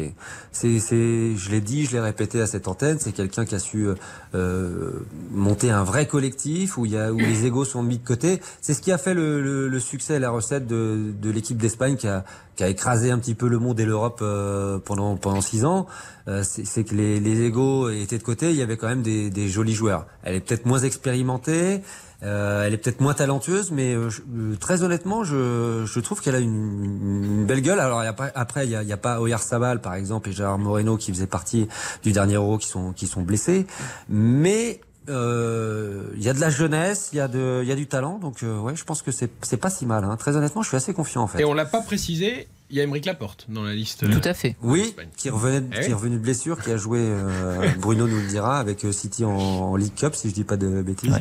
C'est, 0.52 0.80
c'est, 0.80 1.36
je 1.36 1.52
l'ai 1.52 1.62
dit, 1.62 1.86
je 1.86 1.92
l'ai 1.92 2.00
répété 2.00 2.42
à 2.42 2.48
cette 2.48 2.68
antenne. 2.68 2.98
C'est 3.00 3.12
quelqu'un 3.12 3.46
qui 3.46 3.54
a 3.54 3.60
su 3.60 3.88
euh, 4.34 4.92
monter 5.32 5.72
un 5.72 5.84
vrai 5.84 6.08
collectif 6.08 6.78
où 6.78 6.86
il 6.86 6.94
y 6.94 6.98
a 6.98 7.12
où 7.12 7.18
les 7.18 7.46
égos 7.46 7.66
sont 7.66 7.84
mis 7.84 7.98
de 7.98 8.06
côté. 8.06 8.42
C'est 8.62 8.74
ce 8.74 8.82
qui 8.82 8.92
a 8.92 8.98
fait 8.98 9.14
le, 9.14 9.42
le, 9.42 9.68
le 9.68 9.80
succès, 9.80 10.20
la 10.20 10.30
recette 10.30 10.68
de, 10.68 11.14
de 11.22 11.30
l'équipe 11.30 11.58
d'Espagne 11.58 11.98
qui 11.98 12.08
a, 12.08 12.24
qui 12.56 12.64
a 12.64 12.70
écrasé 12.70 13.12
un 13.12 13.20
petit 13.20 13.36
peu 13.36 13.50
le 13.50 13.60
monde 13.60 13.80
et 13.80 13.86
l'Europe 13.86 14.20
euh, 14.22 14.80
pendant 14.80 15.18
pendant 15.18 15.42
six 15.42 15.66
ans. 15.66 15.86
Euh, 16.28 16.44
c'est, 16.44 16.66
c'est 16.66 16.86
que 16.86 16.96
les, 16.96 17.20
les 17.20 17.44
égos 17.44 17.90
étaient 17.90 18.18
de 18.18 18.24
côté. 18.24 18.52
Il 18.52 18.56
y 18.56 18.62
avait 18.62 18.78
quand 18.78 18.88
même 18.88 19.04
des, 19.04 19.30
des 19.30 19.50
jolis 19.50 19.74
joueurs. 19.76 20.08
Elle 20.24 20.36
est 20.36 20.40
peut-être 20.40 20.66
moins 20.66 20.80
expérimentée. 20.80 21.82
Euh, 22.24 22.66
elle 22.66 22.74
est 22.74 22.78
peut-être 22.78 23.02
moins 23.02 23.14
talentueuse, 23.14 23.72
mais 23.72 23.94
euh, 23.94 24.10
euh, 24.36 24.56
très 24.56 24.84
honnêtement, 24.84 25.24
je, 25.24 25.84
je 25.86 26.00
trouve 26.00 26.22
qu'elle 26.22 26.36
a 26.36 26.40
une, 26.40 27.24
une 27.24 27.46
belle 27.46 27.62
gueule. 27.62 27.80
Alors 27.80 28.02
après, 28.36 28.66
il 28.66 28.72
y 28.72 28.76
a, 28.76 28.94
a 28.94 28.98
pas 28.98 29.20
Oyarzabal 29.20 29.82
par 29.82 29.96
exemple 29.96 30.30
et 30.30 30.32
Gérard 30.32 30.58
Moreno 30.58 30.98
qui 30.98 31.12
faisaient 31.12 31.28
partie 31.28 31.68
du 32.04 32.12
dernier 32.14 32.36
Euro 32.36 32.58
qui 32.58 32.68
sont 32.68 32.94
qui 32.94 33.08
sont 33.08 33.22
blessés, 33.22 33.68
mais 34.10 34.80
euh, 35.10 36.04
il 36.16 36.24
y 36.24 36.30
a 36.30 36.34
de 36.34 36.40
la 36.40 36.50
jeunesse, 36.50 37.10
il 37.14 37.18
y 37.18 37.20
a 37.20 37.28
de, 37.28 37.60
il 37.64 37.68
y 37.68 37.72
a 37.72 37.76
du 37.76 37.88
talent, 37.88 38.18
donc 38.20 38.44
euh, 38.44 38.60
ouais, 38.60 38.76
je 38.76 38.84
pense 38.84 39.02
que 39.02 39.12
c'est 39.12 39.32
c'est 39.42 39.58
pas 39.58 39.70
si 39.70 39.86
mal. 39.86 40.04
Hein. 40.04 40.16
Très 40.18 40.36
honnêtement, 40.36 40.62
je 40.62 40.68
suis 40.70 40.78
assez 40.78 40.94
confiant 40.94 41.24
en 41.24 41.28
fait. 41.28 41.42
Et 41.42 41.46
on 41.46 41.54
l'a 41.54 41.66
pas 41.66 41.82
précisé, 41.82 42.48
il 42.70 42.78
y 42.78 42.80
a 42.80 42.84
Émeric 42.84 43.06
Laporte 43.06 43.46
dans 43.50 43.64
la 43.64 43.74
liste. 43.74 44.00
Tout 44.10 44.28
euh, 44.28 44.32
à 44.32 44.34
fait. 44.34 44.56
Oui, 44.64 44.96
qui 45.18 45.30
revenait, 45.30 45.64
Eh 45.78 45.86
qui 45.86 45.92
est 45.92 45.94
revenu 45.94 46.16
de 46.18 46.22
blessure, 46.22 46.62
qui 46.62 46.72
a 46.72 46.78
joué, 46.78 47.00
euh, 47.02 47.68
Bruno 47.80 48.08
nous 48.08 48.20
le 48.20 48.28
dira, 48.28 48.60
avec 48.60 48.84
euh, 48.86 48.92
City 48.92 49.24
en, 49.26 49.32
en 49.32 49.76
League 49.76 49.94
Cup, 49.96 50.16
si 50.16 50.30
je 50.30 50.34
dis 50.34 50.44
pas 50.44 50.58
de 50.58 50.82
bêtises. 50.82 51.20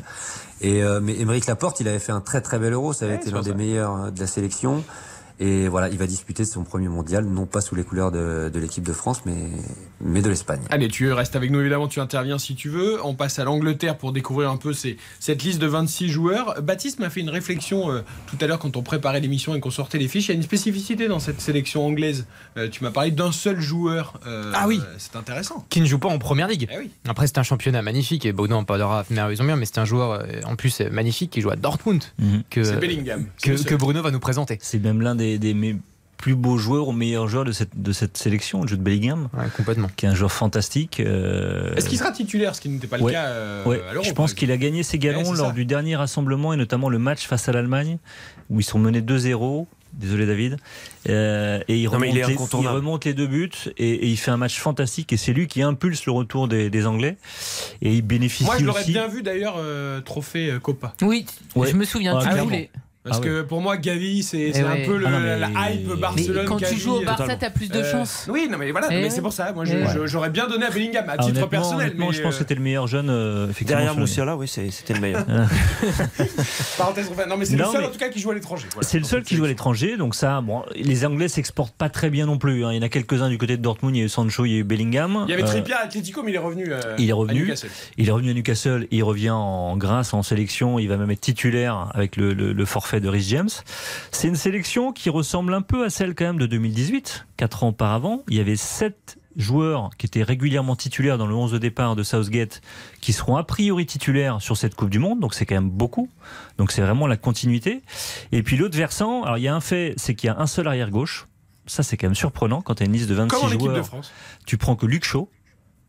Et 0.60 0.82
euh, 0.82 1.00
mais 1.02 1.18
Émeric 1.18 1.46
Laporte, 1.46 1.80
il 1.80 1.88
avait 1.88 1.98
fait 1.98 2.12
un 2.12 2.20
très 2.20 2.40
très 2.40 2.58
bel 2.58 2.72
Euro, 2.72 2.92
ça 2.92 3.04
avait 3.04 3.14
Ouais, 3.14 3.20
été 3.20 3.30
l'un 3.30 3.42
des 3.42 3.54
meilleurs 3.54 4.04
euh, 4.04 4.10
de 4.10 4.20
la 4.20 4.26
sélection. 4.26 4.82
Et 5.40 5.66
voilà, 5.68 5.88
il 5.88 5.98
va 5.98 6.06
disputer 6.06 6.44
son 6.44 6.62
premier 6.64 6.88
mondial, 6.88 7.24
non 7.24 7.44
pas 7.46 7.60
sous 7.60 7.74
les 7.74 7.82
couleurs 7.82 8.12
de, 8.12 8.50
de 8.52 8.58
l'équipe 8.60 8.84
de 8.84 8.92
France, 8.92 9.22
mais 9.26 9.34
mais 10.00 10.22
de 10.22 10.28
l'Espagne. 10.28 10.60
Allez, 10.70 10.88
tu 10.88 11.10
restes 11.12 11.34
avec 11.34 11.50
nous 11.50 11.60
évidemment, 11.60 11.88
tu 11.88 11.98
interviens 12.00 12.38
si 12.38 12.54
tu 12.54 12.68
veux. 12.68 13.04
On 13.04 13.14
passe 13.14 13.38
à 13.38 13.44
l'Angleterre 13.44 13.96
pour 13.98 14.12
découvrir 14.12 14.50
un 14.50 14.56
peu 14.56 14.72
ces- 14.72 14.96
cette 15.18 15.42
liste 15.42 15.58
de 15.60 15.66
26 15.66 16.08
joueurs. 16.08 16.62
Baptiste 16.62 16.98
m'a 17.00 17.10
fait 17.10 17.20
une 17.20 17.30
réflexion 17.30 17.90
euh, 17.90 18.02
tout 18.26 18.36
à 18.40 18.46
l'heure 18.46 18.58
quand 18.58 18.76
on 18.76 18.82
préparait 18.82 19.20
l'émission 19.20 19.54
et 19.56 19.60
qu'on 19.60 19.70
sortait 19.70 19.98
les 19.98 20.06
fiches. 20.08 20.26
Il 20.26 20.32
y 20.32 20.32
a 20.32 20.36
une 20.36 20.42
spécificité 20.42 21.08
dans 21.08 21.18
cette 21.20 21.40
sélection 21.40 21.84
anglaise. 21.86 22.26
Euh, 22.56 22.68
tu 22.68 22.84
m'as 22.84 22.90
parlé 22.90 23.10
d'un 23.10 23.32
seul 23.32 23.60
joueur. 23.60 24.20
Euh, 24.26 24.52
Ah 24.54 24.66
oui. 24.68 24.80
C'est 24.98 25.16
intéressant. 25.16 25.64
Qui 25.70 25.80
ne 25.80 25.86
joue 25.86 25.98
pas 25.98 26.08
en 26.08 26.18
première 26.18 26.46
ligue. 26.48 26.68
Eh 26.72 26.78
oui. 26.78 26.90
Après, 27.08 27.26
c'est 27.26 27.38
un 27.38 27.42
championnat 27.42 27.82
magnifique 27.82 28.24
et 28.26 28.32
Baudin 28.32 28.56
en 28.56 28.64
parlera 28.64 29.04
merveilleusement 29.10 29.46
bien, 29.46 29.56
mais 29.56 29.66
c'est 29.66 29.78
un 29.78 29.84
joueur 29.84 30.12
euh, 30.12 30.26
en 30.44 30.54
plus 30.54 30.80
magnifique 30.80 31.30
qui 31.32 31.40
joue 31.40 31.50
à 31.50 31.56
Dortmund. 31.56 32.04
Que, 32.50 32.62
C'est 32.62 32.76
Bellingham. 32.76 33.26
C'est 33.38 33.46
que, 33.46 33.50
le 33.52 33.56
seul. 33.56 33.66
que 33.66 33.74
Bruno 33.74 34.00
va 34.02 34.10
nous 34.10 34.20
présenter. 34.20 34.58
C'est 34.60 34.78
même 34.78 35.00
l'un 35.00 35.14
des, 35.14 35.23
des 35.38 35.54
mes 35.54 35.76
plus 36.16 36.34
beaux 36.36 36.56
joueurs 36.56 36.88
ou 36.88 36.92
meilleurs 36.92 37.28
joueurs 37.28 37.44
de 37.44 37.52
cette, 37.52 37.80
de 37.82 37.92
cette 37.92 38.16
sélection, 38.16 38.62
le 38.62 38.68
jeu 38.68 38.78
de 38.78 38.82
Bellingham. 38.82 39.28
complètement. 39.56 39.88
Qui 39.94 40.06
est 40.06 40.08
un 40.08 40.14
joueur 40.14 40.32
fantastique. 40.32 41.00
euh, 41.00 41.74
Est-ce 41.74 41.86
qu'il 41.88 41.98
sera 41.98 42.12
titulaire, 42.12 42.54
ce 42.54 42.62
qui 42.62 42.70
n'était 42.70 42.86
pas 42.86 42.96
Ouais. 42.98 43.12
le 43.12 43.12
cas 43.12 43.26
euh, 43.26 43.64
Ouais, 43.66 43.82
à 43.90 43.92
l'Euro 43.92 44.06
je 44.06 44.12
pense 44.12 44.32
qu'il 44.32 44.50
a 44.50 44.56
gagné 44.56 44.82
ses 44.82 44.98
galons 44.98 45.32
lors 45.34 45.48
ça. 45.48 45.52
du 45.52 45.66
dernier 45.66 45.96
rassemblement 45.96 46.54
et 46.54 46.56
notamment 46.56 46.88
le 46.88 46.98
match 46.98 47.26
face 47.26 47.46
à 47.48 47.52
l'Allemagne 47.52 47.98
où 48.48 48.58
ils 48.60 48.64
sont 48.64 48.78
menés 48.78 49.02
2-0. 49.02 49.66
Désolé 49.92 50.24
David. 50.26 50.56
Euh, 51.08 51.60
et 51.68 51.78
il 51.78 51.84
Non, 51.84 51.90
remonte, 51.92 52.08
il 52.08 52.14
les, 52.14 52.22
incontournable. 52.24 52.74
il 52.74 52.76
remonte 52.78 53.04
les 53.04 53.14
deux 53.14 53.26
buts 53.28 53.50
et, 53.76 53.90
et 53.90 54.06
il 54.08 54.16
fait 54.16 54.30
un 54.32 54.36
match 54.38 54.58
fantastique 54.58 55.12
et 55.12 55.16
c'est 55.16 55.32
lui 55.32 55.46
qui 55.46 55.62
impulse 55.62 56.06
le 56.06 56.12
retour 56.12 56.48
des, 56.48 56.68
des 56.70 56.86
Anglais 56.86 57.16
et 57.82 57.92
il 57.92 58.02
bénéficie 58.02 58.44
Moi, 58.44 58.56
je 58.58 58.64
l'aurais 58.64 58.84
bien 58.84 59.06
vu 59.08 59.22
d'ailleurs 59.22 59.54
euh, 59.58 60.00
trophée 60.00 60.52
Copa. 60.62 60.94
Oui, 61.02 61.26
Ouais. 61.54 61.70
je 61.70 61.76
me 61.76 61.84
souviens, 61.84 62.18
Ah, 62.20 62.34
tu 62.34 62.40
voulais. 62.40 62.70
Parce 63.06 63.18
Ah 63.20 63.22
que 63.22 63.42
pour 63.42 63.60
moi, 63.60 63.76
Gavi, 63.76 64.22
c'est 64.22 64.50
Eh 64.54 64.62
ouais. 64.62 64.82
un 64.82 64.86
peu 64.86 64.96
le- 64.96 65.04
Ah 65.06 65.10
non, 65.10 65.20
mais- 65.20 65.38
la 65.38 65.48
hype 65.72 65.92
Barcelone. 66.00 66.38
Mais 66.40 66.44
quand 66.46 66.56
tu 66.56 66.78
joues 66.78 66.94
au 66.94 67.04
Barça, 67.04 67.36
t'as 67.36 67.50
plus 67.50 67.68
de 67.68 67.76
Euh, 67.80 67.92
chance. 67.92 68.26
Oui, 68.30 68.48
non, 68.50 68.56
mais 68.56 68.70
voilà, 68.70 68.86
Eh 68.90 68.94
mais 68.94 69.02
ouais. 69.02 69.10
c'est 69.10 69.20
pour 69.20 69.34
ça. 69.34 69.52
Moi, 69.52 69.64
ouais. 69.66 69.84
j'aurais 70.06 70.30
bien 70.30 70.46
donné 70.48 70.64
à 70.64 70.70
Bellingham 70.70 71.04
à 71.10 71.12
Ah, 71.12 71.16
titre 71.18 71.28
honnêtement, 71.28 71.48
personnel. 71.48 71.80
honnêtement, 71.88 72.06
mais, 72.08 72.12
je 72.14 72.22
pense 72.22 72.30
que 72.30 72.36
euh, 72.36 72.38
c'était 72.38 72.54
le 72.54 72.62
meilleur 72.62 72.86
jeune. 72.86 73.10
euh, 73.10 73.48
Derrière. 73.60 73.94
Moussiala, 73.94 74.36
oui, 74.38 74.48
c'était 74.48 74.94
le 74.94 75.00
meilleur. 75.00 75.26
parenthèse, 76.78 77.08
enfin, 77.12 77.26
non, 77.26 77.36
mais 77.36 77.44
c'est 77.44 77.56
le 77.56 77.64
seul 77.64 77.80
mais- 77.82 77.86
en 77.86 77.90
tout 77.90 77.98
cas 77.98 78.08
qui 78.08 78.20
joue 78.20 78.30
à 78.30 78.34
l'étranger. 78.34 78.66
voilà. 78.72 78.88
C'est 78.88 78.98
le 78.98 79.04
seul 79.04 79.22
qui 79.22 79.36
joue 79.36 79.44
à 79.44 79.48
l'étranger, 79.48 79.96
donc 79.98 80.14
ça, 80.14 80.40
bon, 80.40 80.62
les 80.74 81.04
Anglais 81.04 81.28
s'exportent 81.28 81.74
pas 81.76 81.88
très 81.90 82.08
bien 82.10 82.26
non 82.26 82.38
plus. 82.38 82.64
hein. 82.64 82.72
Il 82.72 82.76
y 82.76 82.78
en 82.78 82.82
a 82.82 82.88
quelques-uns 82.88 83.28
du 83.28 83.36
côté 83.38 83.56
de 83.58 83.62
Dortmund, 83.62 83.94
il 83.94 83.98
y 83.98 84.02
a 84.02 84.06
eu 84.06 84.08
Sancho, 84.08 84.44
il 84.46 84.52
y 84.52 84.54
a 84.56 84.58
eu 84.58 84.64
Bellingham. 84.64 85.24
Il 85.26 85.30
y 85.30 85.34
avait 85.34 85.42
Euh, 85.42 85.46
Trippier 85.46 85.74
à 85.74 85.80
Atletico, 85.84 86.22
mais 86.22 86.32
il 86.32 86.36
est 86.36 86.38
revenu. 86.38 86.66
euh, 86.72 86.80
il 86.98 87.08
est 87.08 87.12
à 87.12 87.16
revenu. 87.16 87.40
Newcastle. 87.42 87.68
Il 87.98 88.08
est 88.08 88.12
revenu 88.12 88.30
à 88.30 88.34
Newcastle. 88.34 88.86
Il 88.90 89.04
revient 89.04 89.30
en 89.30 89.76
grâce 89.76 90.14
en 90.14 90.22
sélection. 90.22 90.78
Il 90.78 90.88
va 90.88 90.96
même 90.96 91.10
être 91.10 91.20
titulaire 91.20 91.90
avec 91.94 92.16
le, 92.16 92.32
le- 92.32 92.64
de 93.00 93.08
Rhys 93.08 93.28
James. 93.28 93.48
C'est 94.10 94.28
une 94.28 94.36
sélection 94.36 94.92
qui 94.92 95.10
ressemble 95.10 95.54
un 95.54 95.62
peu 95.62 95.84
à 95.84 95.90
celle 95.90 96.14
quand 96.14 96.24
même 96.24 96.38
de 96.38 96.46
2018, 96.46 97.26
quatre 97.36 97.64
ans 97.64 97.68
auparavant. 97.68 98.22
Il 98.28 98.36
y 98.36 98.40
avait 98.40 98.56
sept 98.56 99.18
joueurs 99.36 99.90
qui 99.98 100.06
étaient 100.06 100.22
régulièrement 100.22 100.76
titulaires 100.76 101.18
dans 101.18 101.26
le 101.26 101.34
11 101.34 101.50
de 101.52 101.58
départ 101.58 101.96
de 101.96 102.02
Southgate, 102.04 102.60
qui 103.00 103.12
seront 103.12 103.36
a 103.36 103.42
priori 103.42 103.84
titulaires 103.84 104.40
sur 104.40 104.56
cette 104.56 104.74
Coupe 104.76 104.90
du 104.90 104.98
Monde. 105.00 105.20
Donc 105.20 105.34
c'est 105.34 105.44
quand 105.46 105.56
même 105.56 105.70
beaucoup. 105.70 106.08
Donc 106.58 106.70
c'est 106.70 106.82
vraiment 106.82 107.06
la 107.06 107.16
continuité. 107.16 107.82
Et 108.32 108.42
puis 108.42 108.56
l'autre 108.56 108.76
versant, 108.76 109.22
alors 109.24 109.38
il 109.38 109.42
y 109.42 109.48
a 109.48 109.54
un 109.54 109.60
fait, 109.60 109.94
c'est 109.96 110.14
qu'il 110.14 110.28
y 110.28 110.30
a 110.30 110.38
un 110.38 110.46
seul 110.46 110.68
arrière 110.68 110.90
gauche. 110.90 111.26
Ça 111.66 111.82
c'est 111.82 111.96
quand 111.96 112.06
même 112.06 112.14
surprenant 112.14 112.60
quand 112.62 112.76
tu 112.76 112.82
as 112.84 112.86
une 112.86 112.92
liste 112.92 113.08
de 113.08 113.14
26 113.14 113.36
Comme 113.36 113.44
en 113.44 113.48
équipe 113.48 113.60
joueurs. 113.62 113.76
de 113.76 113.82
France. 113.82 114.12
Tu 114.46 114.56
prends 114.58 114.76
que 114.76 114.86
Luke 114.86 115.04
Shaw 115.04 115.28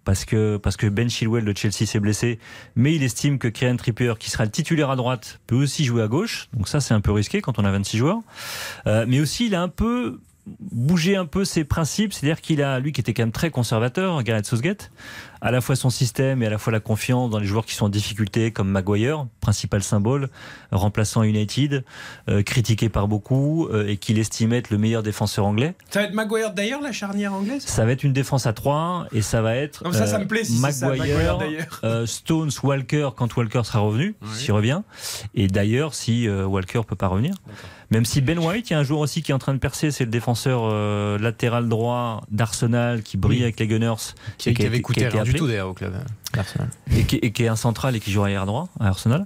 parce 0.05 0.23
que, 0.23 0.57
parce 0.57 0.77
que 0.77 0.87
Ben 0.87 1.09
Chilwell 1.09 1.43
de 1.43 1.57
Chelsea 1.57 1.85
s'est 1.85 1.99
blessé, 1.99 2.39
mais 2.75 2.95
il 2.95 3.03
estime 3.03 3.39
que 3.39 3.47
Kieran 3.47 3.75
Trippier, 3.75 4.13
qui 4.17 4.29
sera 4.29 4.45
le 4.45 4.51
titulaire 4.51 4.89
à 4.91 4.95
droite, 4.95 5.39
peut 5.47 5.55
aussi 5.55 5.83
jouer 5.83 6.03
à 6.03 6.07
gauche. 6.07 6.47
Donc 6.53 6.67
ça, 6.67 6.79
c'est 6.79 6.93
un 6.93 7.01
peu 7.01 7.11
risqué 7.11 7.41
quand 7.41 7.59
on 7.59 7.65
a 7.65 7.71
26 7.71 7.97
joueurs. 7.97 8.19
Euh, 8.87 9.05
mais 9.07 9.19
aussi, 9.19 9.47
il 9.47 9.55
a 9.55 9.61
un 9.61 9.67
peu 9.67 10.19
bougé 10.47 11.15
un 11.15 11.25
peu 11.25 11.43
ses 11.43 11.63
principes, 11.63 12.13
c'est-à-dire 12.13 12.39
qu'il 12.39 12.61
a, 12.61 12.79
lui 12.79 12.91
qui 12.91 13.01
était 13.01 13.13
quand 13.13 13.23
même 13.23 13.31
très 13.31 13.49
conservateur, 13.49 14.21
Gareth 14.21 14.45
Southgate, 14.45 14.91
à 15.45 15.51
la 15.51 15.61
fois 15.61 15.75
son 15.75 15.91
système 15.91 16.41
et 16.41 16.47
à 16.47 16.49
la 16.49 16.57
fois 16.57 16.73
la 16.73 16.79
confiance 16.79 17.29
dans 17.29 17.37
les 17.37 17.45
joueurs 17.45 17.67
qui 17.67 17.75
sont 17.75 17.85
en 17.85 17.89
difficulté, 17.89 18.49
comme 18.49 18.67
Maguire, 18.67 19.27
principal 19.41 19.83
symbole, 19.83 20.29
remplaçant 20.71 21.21
United, 21.21 21.83
euh, 22.29 22.41
critiqué 22.41 22.89
par 22.89 23.07
beaucoup, 23.07 23.67
euh, 23.67 23.87
et 23.87 23.97
qu'il 23.97 24.17
estimait 24.17 24.57
être 24.57 24.71
le 24.71 24.79
meilleur 24.79 25.03
défenseur 25.03 25.45
anglais. 25.45 25.75
Ça 25.91 25.99
va 25.99 26.07
être 26.07 26.15
Maguire 26.15 26.51
d'ailleurs, 26.51 26.81
la 26.81 26.91
charnière 26.91 27.31
anglaise? 27.31 27.63
Ça 27.63 27.85
va 27.85 27.91
être 27.91 28.03
une 28.03 28.11
défense 28.11 28.47
à 28.47 28.53
3 28.53 29.05
et 29.11 29.21
ça 29.21 29.43
va 29.43 29.55
être 29.55 29.83
Non, 29.83 29.91
ça, 29.93 30.07
ça 30.07 30.17
me 30.17 30.25
plaît, 30.25 30.43
si 30.43 30.57
ça, 30.57 30.87
Maguire, 30.89 31.37
euh, 31.83 32.07
Stones, 32.07 32.49
Walker 32.63 33.09
quand 33.15 33.37
Walker 33.37 33.61
sera 33.65 33.79
revenu, 33.79 34.15
s'il 34.33 34.51
revient. 34.51 34.81
Et 35.35 35.47
d'ailleurs, 35.47 35.93
si 35.93 36.27
euh, 36.27 36.47
Walker 36.47 36.81
peut 36.87 36.95
pas 36.95 37.07
revenir. 37.07 37.35
Même 37.91 38.05
si 38.05 38.21
Ben 38.21 38.39
White, 38.39 38.69
il 38.69 38.73
y 38.73 38.75
a 38.75 38.79
un 38.79 38.83
joueur 38.83 38.99
aussi 39.01 39.21
qui 39.21 39.31
est 39.31 39.35
en 39.35 39.39
train 39.39 39.53
de 39.53 39.59
percer, 39.59 39.91
c'est 39.91 40.05
le 40.05 40.09
défenseur 40.09 40.61
euh, 40.63 41.19
latéral 41.19 41.69
droit 41.69 42.23
d'Arsenal 42.31 43.03
qui 43.03 43.17
brille 43.17 43.37
Oui. 43.37 43.43
avec 43.43 43.59
les 43.59 43.67
Gunners. 43.67 43.93
Qui, 44.37 44.49
et 44.49 44.53
qui 44.53 44.63
a 44.63 44.67
avait 44.67 44.81
coûté 44.81 45.01
qui 45.01 45.17
a 45.17 45.23
été 45.23 45.34
du 45.35 45.41
tout 45.41 45.47
d'ailleurs 45.47 45.69
au 45.69 45.73
club 45.73 45.93
d'Arsenal. 46.33 46.67
et 46.95 47.03
qui, 47.03 47.15
et 47.17 47.31
qui 47.31 47.43
est 47.43 47.47
un 47.47 47.55
central 47.55 47.95
et 47.95 47.99
qui 47.99 48.11
joue 48.11 48.21
arrière 48.23 48.45
droit 48.45 48.67
à 48.79 48.87
Arsenal. 48.87 49.25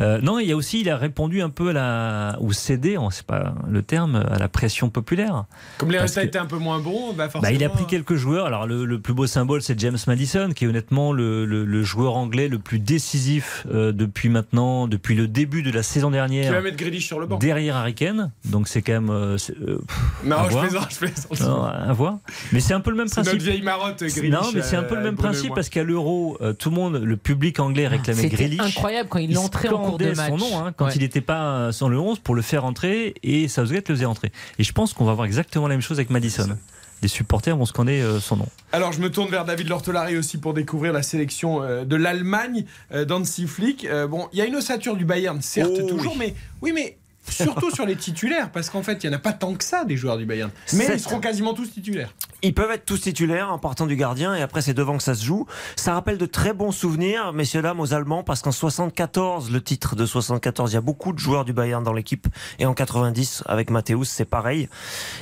Euh, 0.00 0.20
non, 0.20 0.38
il 0.38 0.46
y 0.48 0.52
a 0.52 0.56
aussi, 0.56 0.80
il 0.80 0.90
a 0.90 0.96
répondu 0.96 1.42
un 1.42 1.50
peu 1.50 1.70
à 1.70 1.72
la, 1.72 2.36
ou 2.40 2.52
cédé, 2.52 2.98
on 2.98 3.10
sait 3.10 3.22
pas 3.24 3.54
le 3.68 3.82
terme, 3.82 4.24
à 4.30 4.38
la 4.38 4.48
pression 4.48 4.88
populaire. 4.90 5.44
Comme 5.78 5.90
les 5.90 5.98
résultats 5.98 6.22
étaient 6.24 6.38
un 6.38 6.46
peu 6.46 6.58
moins 6.58 6.78
bons, 6.78 7.12
bah 7.14 7.24
forcément. 7.28 7.42
Bah, 7.42 7.52
il 7.52 7.64
a 7.64 7.68
pris 7.68 7.86
quelques 7.86 8.14
joueurs. 8.16 8.46
Alors 8.46 8.66
le, 8.66 8.84
le 8.84 9.00
plus 9.00 9.14
beau 9.14 9.26
symbole, 9.26 9.62
c'est 9.62 9.78
James 9.80 9.98
Madison, 10.06 10.50
qui 10.54 10.64
est 10.64 10.68
honnêtement 10.68 11.12
le, 11.12 11.44
le- 11.46 11.64
le 11.64 11.82
joueur 11.82 12.16
anglais 12.16 12.48
le 12.48 12.58
plus 12.58 12.78
décisif 12.78 13.66
euh, 13.72 13.92
depuis 13.92 14.28
maintenant, 14.28 14.86
depuis 14.88 15.14
le 15.14 15.26
début 15.28 15.62
de 15.62 15.70
la 15.70 15.82
saison 15.82 16.08
Qui 16.08 16.12
dernière. 16.14 16.52
va 16.52 16.60
mettre 16.60 16.76
Grealish 16.76 17.06
sur 17.06 17.18
le 17.20 17.26
banc. 17.26 17.38
Derrière 17.38 17.76
Harry 17.76 17.94
Kane, 17.94 18.30
donc 18.44 18.68
c'est 18.68 18.82
quand 18.82 18.92
même. 18.92 19.10
euh, 19.10 19.36
euh, 19.66 19.78
Non, 20.24 20.36
à 20.36 20.44
je 20.46 20.50
voir. 20.50 20.64
plaisante, 20.64 20.88
je 20.92 20.98
plaisante. 20.98 21.40
Non, 21.40 21.64
à 21.64 21.92
voir. 21.92 22.18
Mais 22.52 22.60
c'est 22.60 22.74
un 22.74 22.80
peu 22.80 22.90
le 22.90 22.96
même 22.96 23.08
C'est 23.08 23.14
principe. 23.16 23.34
notre 23.34 23.44
vieille 23.44 23.62
marotte, 23.62 24.02
Grealish. 24.04 24.30
non, 24.30 24.50
mais 24.54 24.62
c'est 24.62 24.76
un 24.76 24.82
peu 24.82 24.94
le 24.96 25.02
même 25.02 25.16
principe 25.16 25.54
parce 25.54 25.68
qu'à 25.68 25.82
l'Euro, 25.82 26.25
euh, 26.40 26.52
tout 26.52 26.70
le 26.70 26.76
monde, 26.76 26.96
le 26.96 27.16
public 27.16 27.60
anglais 27.60 27.86
réclamait 27.86 28.22
C'était 28.22 28.36
Grealish. 28.36 28.60
incroyable 28.60 29.08
quand 29.08 29.18
il 29.18 29.30
Il 29.30 29.38
entrait 29.38 29.68
en 29.68 29.78
cours 29.84 29.98
de 29.98 30.12
scandait 30.14 30.30
match. 30.30 30.40
son 30.40 30.50
nom 30.50 30.58
hein, 30.64 30.72
quand 30.76 30.86
Ouais. 30.86 30.92
il 30.94 31.02
n'était 31.02 31.20
pas 31.20 31.42
euh, 31.56 31.72
sur 31.72 31.88
le 31.88 31.98
11 31.98 32.18
pour 32.18 32.34
le 32.34 32.42
faire 32.42 32.64
entrer 32.64 33.14
et 33.22 33.48
Southgate 33.48 33.88
le 33.88 33.94
faisait 33.94 34.04
entrer. 34.06 34.32
Et 34.58 34.64
je 34.64 34.72
pense 34.72 34.92
qu'on 34.92 35.04
va 35.04 35.14
voir 35.14 35.26
exactement 35.26 35.68
la 35.68 35.74
même 35.74 35.80
chose 35.82 35.98
avec 35.98 36.10
Madison. 36.10 36.56
Les 37.02 37.08
supporters 37.08 37.56
vont 37.56 37.66
scander 37.66 38.00
euh, 38.00 38.20
son 38.20 38.36
nom. 38.36 38.48
Alors 38.72 38.92
je 38.92 39.00
me 39.00 39.10
tourne 39.10 39.28
vers 39.30 39.44
David 39.44 39.68
Lortolari 39.68 40.16
aussi 40.16 40.38
pour 40.38 40.54
découvrir 40.54 40.92
la 40.92 41.02
sélection 41.02 41.60
de 41.84 41.96
l'Allemagne 41.96 42.64
d'Hansi 42.92 43.46
Flick. 43.46 43.86
Bon, 44.08 44.28
il 44.32 44.38
y 44.38 44.42
a 44.42 44.46
une 44.46 44.56
ossature 44.56 44.96
du 44.96 45.04
Bayern, 45.04 45.40
certes 45.42 45.72
Oh, 45.82 45.86
toujours, 45.88 46.12
oui. 46.12 46.18
mais 46.18 46.34
oui, 46.62 46.72
mais 46.74 46.96
surtout 47.28 47.70
sur 47.70 47.86
les 47.86 47.96
titulaires, 47.96 48.50
parce 48.50 48.70
qu'en 48.70 48.82
fait 48.82 49.02
il 49.04 49.06
y 49.06 49.10
en 49.10 49.12
a 49.12 49.18
pas 49.18 49.32
tant 49.32 49.54
que 49.54 49.64
ça 49.64 49.84
des 49.84 49.96
joueurs 49.96 50.16
du 50.16 50.26
Bayern. 50.26 50.50
Mais 50.72 50.84
Sept. 50.86 50.96
ils 50.96 51.00
seront 51.00 51.20
quasiment 51.20 51.54
tous 51.54 51.70
titulaires. 51.72 52.10
Ils 52.42 52.54
peuvent 52.54 52.70
être 52.70 52.84
tous 52.84 53.00
titulaires 53.00 53.50
en 53.52 53.58
partant 53.58 53.86
du 53.86 53.96
gardien 53.96 54.34
et 54.34 54.42
après 54.42 54.60
c'est 54.62 54.74
devant 54.74 54.96
que 54.96 55.02
ça 55.02 55.14
se 55.14 55.24
joue. 55.24 55.46
Ça 55.76 55.94
rappelle 55.94 56.18
de 56.18 56.26
très 56.26 56.52
bons 56.52 56.72
souvenirs, 56.72 57.32
messieurs 57.32 57.62
dames, 57.62 57.80
aux 57.80 57.94
Allemands 57.94 58.22
parce 58.22 58.42
qu'en 58.42 58.52
74, 58.52 59.50
le 59.50 59.60
titre 59.62 59.96
de 59.96 60.06
74, 60.06 60.72
il 60.72 60.74
y 60.74 60.76
a 60.76 60.80
beaucoup 60.80 61.12
de 61.12 61.18
joueurs 61.18 61.44
du 61.44 61.52
Bayern 61.52 61.82
dans 61.82 61.92
l'équipe 61.92 62.26
et 62.58 62.66
en 62.66 62.74
90 62.74 63.42
avec 63.46 63.70
Matthäus, 63.70 64.08
c'est 64.08 64.24
pareil. 64.24 64.68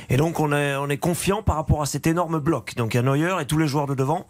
Et 0.09 0.17
donc 0.17 0.39
on 0.39 0.51
est 0.51 0.75
on 0.75 0.89
est 0.89 0.97
confiant 0.97 1.41
par 1.41 1.55
rapport 1.55 1.81
à 1.81 1.85
cet 1.85 2.05
énorme 2.07 2.39
bloc. 2.39 2.75
Donc 2.75 2.93
il 2.93 2.97
y 2.97 2.99
a 2.99 3.03
Neuer 3.03 3.35
et 3.41 3.45
tous 3.45 3.57
les 3.57 3.67
joueurs 3.67 3.87
de 3.87 3.95
devant. 3.95 4.27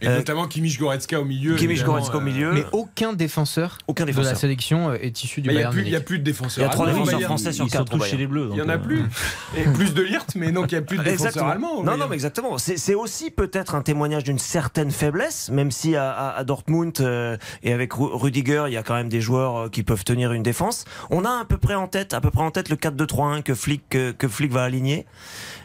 Et 0.00 0.08
Euh, 0.08 0.18
notamment 0.18 0.46
Kimmich 0.46 0.78
Goretzka 0.78 1.20
au 1.20 1.24
milieu. 1.24 1.54
Kimmich 1.56 1.84
Goretzka 1.84 2.16
au 2.16 2.20
milieu. 2.20 2.52
Mais 2.52 2.64
aucun 2.72 3.12
défenseur, 3.12 3.78
Aucun 3.86 4.04
de 4.06 4.12
la 4.12 4.34
sélection 4.34 4.90
euh, 4.90 4.98
est 5.00 5.22
issu 5.22 5.40
du 5.40 5.48
Mais 5.48 5.54
il 5.54 5.58
n'y 5.58 5.64
a, 5.64 5.70
Bayern 5.70 5.94
a 5.96 6.00
plus 6.00 6.18
de 6.18 6.24
défenseurs. 6.24 6.64
Il 6.64 6.66
y 6.66 6.70
a 6.70 6.72
trois 6.72 6.88
allemands 6.88 7.02
au 7.02 7.17
défenseurs 7.18 7.52
français 7.52 7.52
sur 7.52 7.68
quatre 7.68 8.16
les 8.16 8.26
Bleus. 8.26 8.48
Il 8.50 8.54
n'y 8.54 8.62
en 8.62 8.68
a 8.68 8.74
euh, 8.74 8.78
plus. 8.78 9.04
Et 9.56 9.62
plus 9.64 9.94
de 9.94 10.02
Lirt, 10.02 10.26
mais 10.36 10.52
donc 10.52 10.72
il 10.72 10.74
n'y 10.74 10.78
a 10.78 10.82
plus 10.82 10.98
de 10.98 11.02
défenseurs 11.02 11.26
Exactement. 11.28 11.50
allemands. 11.50 11.82
Non, 11.82 11.96
non, 11.96 12.06
mais 12.08 12.14
exactement. 12.14 12.58
C'est 12.58 12.94
aussi 12.94 13.30
peut-être 13.30 13.74
un 13.74 13.82
témoignage 13.82 14.24
d'une 14.24 14.38
certaine 14.38 14.90
faiblesse, 14.90 15.50
même 15.50 15.70
si 15.70 15.96
à, 15.96 16.42
Dortmund 16.44 16.92
euh, 17.00 17.36
et 17.62 17.72
avec 17.72 17.92
Ru- 17.92 18.10
Rudiger, 18.12 18.64
il 18.68 18.72
y 18.72 18.76
a 18.76 18.82
quand 18.82 18.94
même 18.94 19.08
des 19.08 19.20
joueurs 19.20 19.56
euh, 19.56 19.68
qui 19.68 19.82
peuvent 19.82 20.04
tenir 20.04 20.32
une 20.32 20.42
défense. 20.42 20.84
On 21.10 21.24
a 21.24 21.40
à 21.40 21.44
peu 21.44 21.56
près 21.58 21.74
en 21.74 21.88
tête, 21.88 22.14
à 22.14 22.20
peu 22.20 22.30
près 22.30 22.42
en 22.42 22.50
tête 22.50 22.68
le 22.68 22.76
4-2-3-1 22.76 23.42
que 23.42 23.54
Flick 23.54 23.88
que, 23.88 24.12
que 24.12 24.28
Flick 24.28 24.52
va 24.52 24.64
aligner. 24.64 25.06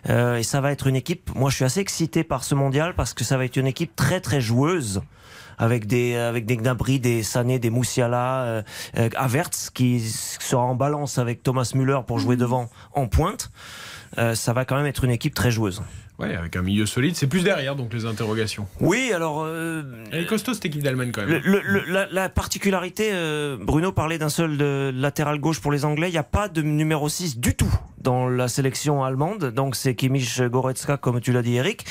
Euh, 0.10 0.38
et 0.38 0.44
ça 0.44 0.62
va 0.62 0.72
être 0.72 0.88
une 0.88 0.96
équipe. 0.96 1.32
Moi, 1.36 1.50
je 1.50 1.56
suis 1.56 1.66
assez 1.66 1.80
excité 1.80 2.24
par 2.24 2.44
ce 2.44 2.56
mondial 2.56 2.94
parce 2.96 3.14
que 3.14 3.24
ça 3.24 3.38
va 3.38 3.46
être 3.46 3.58
une 3.58 3.68
équipe 3.68 3.96
très 3.96 4.20
très 4.20 4.42
joueuse. 4.42 5.02
Avec 5.58 5.88
des 5.88 6.16
avec 6.16 6.46
des 6.46 6.58
Gnabry, 6.58 7.00
des 7.00 7.24
Sané, 7.24 7.60
des 7.60 7.70
Moussiala, 7.70 8.44
euh, 8.44 8.64
euh, 8.98 9.10
Havertz 9.16 9.70
qui 9.70 10.00
sera 10.00 10.64
en 10.64 10.76
balance 10.76 11.18
avec 11.18 11.44
Thomas 11.44 11.72
Müller 11.76 12.00
pour 12.06 12.20
jouer 12.20 12.36
devant 12.36 12.70
en 12.94 13.08
pointe. 13.08 13.52
Euh, 14.18 14.36
ça 14.36 14.54
va 14.54 14.66
quand 14.66 14.76
même 14.76 14.86
être 14.86 15.04
une 15.04 15.12
équipe 15.12 15.34
très 15.34 15.52
joueuse. 15.52 15.82
Ouais, 16.20 16.36
avec 16.36 16.56
un 16.56 16.62
milieu 16.62 16.86
solide, 16.86 17.16
c'est 17.16 17.26
plus 17.28 17.44
derrière 17.44 17.76
donc 17.76 17.92
les 17.92 18.06
interrogations. 18.06 18.68
Oui, 18.80 19.12
alors. 19.14 19.44
euh, 19.46 19.82
Elle 20.12 20.24
est 20.24 20.26
costaud 20.28 20.54
cette 20.54 20.66
équipe 20.66 20.84
d'Allemagne 20.84 21.12
quand 21.12 21.26
même. 21.26 21.42
le- 21.44 21.62
le- 21.64 21.84
la, 21.92 22.08
la 22.12 22.30
particularité, 22.30 23.10
euh, 23.14 23.58
Bruno 23.60 23.92
parlait 23.92 24.20
d'un 24.20 24.30
seul 24.30 24.58
de 24.58 24.92
latéral 24.96 25.40
gauche 25.40 25.60
pour 25.60 25.72
les 25.72 25.86
Anglais. 25.86 26.10
Il 26.10 26.12
n'y 26.12 26.18
a 26.20 26.24
pas 26.24 26.50
de 26.50 26.62
numéro 26.62 27.10
6 27.10 27.40
du 27.40 27.56
tout 27.56 27.74
dans 27.98 28.28
la 28.30 28.48
sélection 28.48 29.04
allemande. 29.04 29.46
Donc 29.56 29.76
c'est 29.76 29.96
Kimmich 29.96 30.40
Goretzka, 30.42 30.98
comme 30.98 31.20
tu 31.20 31.32
l'as 31.32 31.42
dit, 31.42 31.56
Eric. 31.56 31.86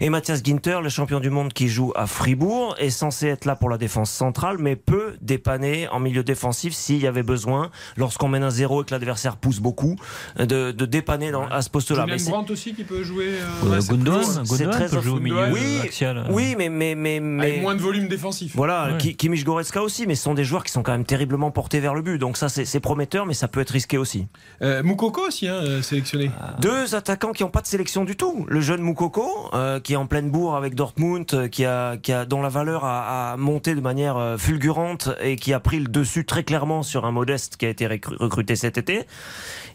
Et 0.00 0.08
Matthias 0.08 0.40
Ginter, 0.42 0.78
le 0.82 0.88
champion 0.88 1.20
du 1.20 1.28
monde 1.28 1.52
qui 1.52 1.68
joue 1.68 1.92
à 1.96 2.06
Fribourg, 2.06 2.76
est 2.78 2.88
censé 2.90 3.26
être 3.26 3.44
là 3.44 3.56
pour 3.56 3.68
la 3.68 3.76
défense 3.76 4.10
centrale, 4.10 4.56
mais 4.58 4.76
peut 4.76 5.16
dépanner 5.20 5.86
en 5.88 6.00
milieu 6.00 6.22
défensif 6.22 6.72
s'il 6.72 7.02
y 7.02 7.06
avait 7.06 7.22
besoin, 7.24 7.70
lorsqu'on 7.98 8.28
mène 8.28 8.42
un 8.44 8.50
zéro 8.50 8.82
et 8.82 8.86
que 8.86 8.92
l'adversaire 8.92 9.36
pousse 9.36 9.58
beaucoup, 9.60 9.96
de, 10.38 10.70
de 10.72 10.86
dépanner 10.86 11.30
dans, 11.30 11.46
à 11.48 11.60
ce 11.62 11.68
poste-là. 11.68 12.06
Julian 12.06 12.30
Brandt 12.30 12.52
aussi 12.52 12.72
qui 12.74 12.84
peut 12.84 13.02
jouer. 13.02 13.28
euh, 13.28 13.65
Euh, 13.66 13.70
ouais, 13.70 13.80
c'est 13.80 13.90
Gundogan, 13.92 14.70
très 14.70 14.88
peut 14.88 15.00
jouer 15.00 15.12
au 15.16 15.20
milieu 15.20 15.38
euh, 15.38 15.52
oui, 15.52 15.80
axial. 15.82 16.24
Oui, 16.30 16.54
mais 16.56 16.68
mais 16.68 16.94
mais 16.94 17.20
mais 17.20 17.46
Avec 17.46 17.62
moins 17.62 17.74
de 17.74 17.80
volume 17.80 18.08
défensif. 18.08 18.52
voilà, 18.54 18.92
Ouais. 18.92 18.98
Ki- 18.98 19.16
Kimmich 19.16 19.44
Goretzka 19.44 19.82
aussi, 19.82 20.06
mais 20.06 20.14
ce 20.14 20.22
sont 20.24 20.34
des 20.34 20.44
joueurs 20.44 20.64
qui 20.64 20.72
sont 20.72 20.82
quand 20.82 20.92
même 20.92 21.04
terriblement 21.04 21.50
portés 21.50 21.80
vers 21.80 21.94
le 21.94 22.02
but. 22.02 22.18
Donc 22.18 22.36
ça, 22.36 22.48
c'est 22.48 22.80
prometteur, 22.80 23.26
mais 23.26 23.34
ça 23.34 23.48
peut 23.48 23.60
être 23.60 23.70
risqué 23.70 23.98
aussi. 23.98 24.26
Euh, 24.62 24.82
Moukoko 24.82 25.26
aussi, 25.28 25.48
hein, 25.48 25.54
euh, 25.62 25.82
sélectionné. 25.82 26.30
Deux 26.60 26.94
attaquants 26.94 27.32
qui 27.32 27.42
n'ont 27.42 27.50
pas 27.50 27.60
de 27.62 27.66
sélection 27.66 28.04
du 28.04 28.16
tout. 28.16 28.46
Le 28.48 28.60
jeune 28.60 28.80
Moukoko, 28.80 29.50
euh, 29.54 29.80
qui 29.80 29.94
est 29.94 29.96
en 29.96 30.06
pleine 30.06 30.30
bourre 30.30 30.56
avec 30.56 30.74
Dortmund, 30.74 31.26
euh, 31.34 31.48
qui 31.48 31.64
a, 31.64 31.96
qui 31.96 32.12
a, 32.12 32.24
dont 32.24 32.42
la 32.42 32.48
valeur 32.48 32.84
a, 32.84 33.32
a 33.32 33.36
monté 33.36 33.74
de 33.74 33.80
manière 33.80 34.16
euh, 34.16 34.36
fulgurante 34.38 35.08
et 35.22 35.36
qui 35.36 35.52
a 35.52 35.60
pris 35.60 35.80
le 35.80 35.88
dessus 35.88 36.24
très 36.24 36.44
clairement 36.44 36.82
sur 36.82 37.04
un 37.06 37.10
modeste 37.12 37.56
qui 37.56 37.66
a 37.66 37.68
été 37.68 37.86
recru- 37.86 38.16
recruté 38.18 38.56
cet 38.56 38.78
été. 38.78 39.06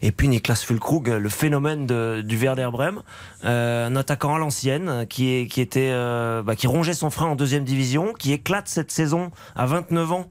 Et 0.04 0.10
puis 0.10 0.26
Niklas 0.26 0.64
Fulkrug, 0.66 1.08
le 1.08 1.28
phénomène 1.28 1.86
du 1.86 2.36
Werder 2.36 2.68
Bremen, 2.72 3.02
euh, 3.44 3.86
un 3.86 3.94
attaquant 3.94 4.34
à 4.34 4.38
l'ancienne 4.38 5.06
qui, 5.08 5.48
euh, 5.76 6.42
bah, 6.42 6.56
qui 6.56 6.66
rongeait 6.66 6.92
son 6.92 7.08
frein 7.08 7.26
en 7.26 7.36
deuxième 7.36 7.62
division, 7.62 8.12
qui 8.12 8.32
éclate 8.32 8.66
cette 8.66 8.90
saison 8.90 9.30
à 9.54 9.66
29 9.66 10.12
ans. 10.12 10.30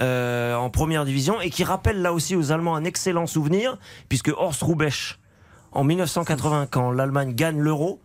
euh, 0.00 0.56
en 0.56 0.70
première 0.70 1.04
division 1.04 1.40
et 1.40 1.50
qui 1.50 1.62
rappelle 1.62 2.02
là 2.02 2.12
aussi 2.12 2.34
aux 2.34 2.50
Allemands 2.50 2.74
un 2.74 2.82
excellent 2.82 3.28
souvenir 3.28 3.78
puisque 4.08 4.32
Horst 4.36 4.60
Rubesch 4.60 5.20
en 5.70 5.84
1980 5.84 6.66
quand 6.68 6.90
l'Allemagne 6.90 7.32
gagne 7.32 7.60
l'euro 7.60 8.00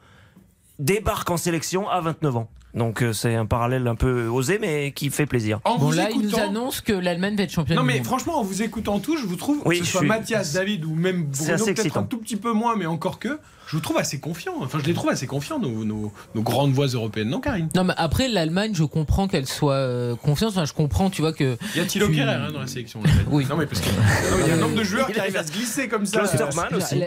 débarque 0.78 1.32
en 1.32 1.38
sélection 1.38 1.89
à 1.89 1.99
29 1.99 2.38
ans. 2.38 2.49
Donc 2.76 3.02
euh, 3.02 3.14
c'est 3.14 3.34
un 3.36 3.46
parallèle 3.48 3.88
un 3.88 3.96
peu 3.96 4.28
osé 4.28 4.60
mais 4.60 4.92
qui 4.92 5.10
fait 5.10 5.26
plaisir. 5.26 5.60
En 5.66 5.78
Bon, 5.78 5.86
vous 5.88 5.92
là, 5.94 6.10
il 6.12 6.18
nous 6.22 6.28
écoutant- 6.30 6.44
annonce 6.50 6.82
que 6.82 6.94
l'Allemagne 6.94 7.36
va 7.36 7.44
être 7.44 7.52
championne 7.52 7.78
Non 7.78 7.82
du 7.84 7.88
mais 7.88 7.96
monde. 7.96 8.06
franchement, 8.06 8.38
en 8.40 8.44
vous 8.44 8.62
écoutant 8.62 9.00
tout, 9.00 9.18
je 9.18 9.26
vous 9.26 9.36
trouve, 9.38 9.62
Oui, 9.66 9.80
que 9.80 9.86
ce 9.86 9.92
soit 9.92 10.02
suis- 10.02 10.08
Mathias, 10.08 10.54
David 10.54 10.86
ou 10.86 10.94
même 10.94 11.24
Bruno, 11.26 11.66
peut-être 11.66 11.98
un 11.98 12.04
tout 12.04 12.18
petit 12.20 12.36
peu 12.36 12.52
moins, 12.54 12.76
mais 12.76 12.86
encore 12.86 13.18
que, 13.20 13.40
je 13.70 13.76
vous 13.76 13.82
trouve 13.82 13.98
assez 14.00 14.20
confiant. 14.20 14.54
Enfin, 14.62 14.80
je 14.82 14.86
les 14.88 14.94
trouve 14.96 15.12
assez 15.12 15.28
confiants, 15.28 15.60
nos, 15.60 15.86
nos, 15.86 16.12
nos 16.34 16.42
grandes 16.42 16.72
voix 16.74 16.88
européennes, 16.88 17.30
non 17.30 17.40
Karine? 17.40 17.70
Non, 17.76 17.84
mais 17.84 17.94
après, 17.98 18.28
l'Allemagne, 18.28 18.72
je 18.74 18.84
comprends 18.84 19.28
qu'elle 19.28 19.46
soit 19.46 19.74
euh, 19.76 20.16
confiante. 20.16 20.52
Enfin, 20.52 20.66
je 20.66 20.74
comprends, 20.74 21.10
tu 21.12 21.22
vois, 21.22 21.34
que. 21.34 21.56
Il 21.76 21.80
y 21.80 21.84
a 21.84 21.86
Thilo 21.86 22.08
Tu- 22.08 22.16
Kerrer 22.16 22.32
hein, 22.34 22.52
dans 22.52 22.62
la 22.62 22.68
sélection. 22.68 23.00
là. 23.04 23.12
Oui. 23.30 23.46
Non 23.50 23.58
mais 23.58 23.68
parce 23.68 23.82
que 23.82 23.90
non, 23.90 24.38
mais 24.38 24.44
il 24.46 24.48
y 24.48 24.52
a 24.52 24.54
un 24.56 24.58
nombre 24.58 24.76
de 24.76 24.84
joueurs 24.84 25.08
qui 25.12 25.20
arrivent 25.20 25.38
à 25.38 25.44
se 25.46 25.52
glisser 25.52 25.88
comme 25.88 26.06
ça. 26.06 26.24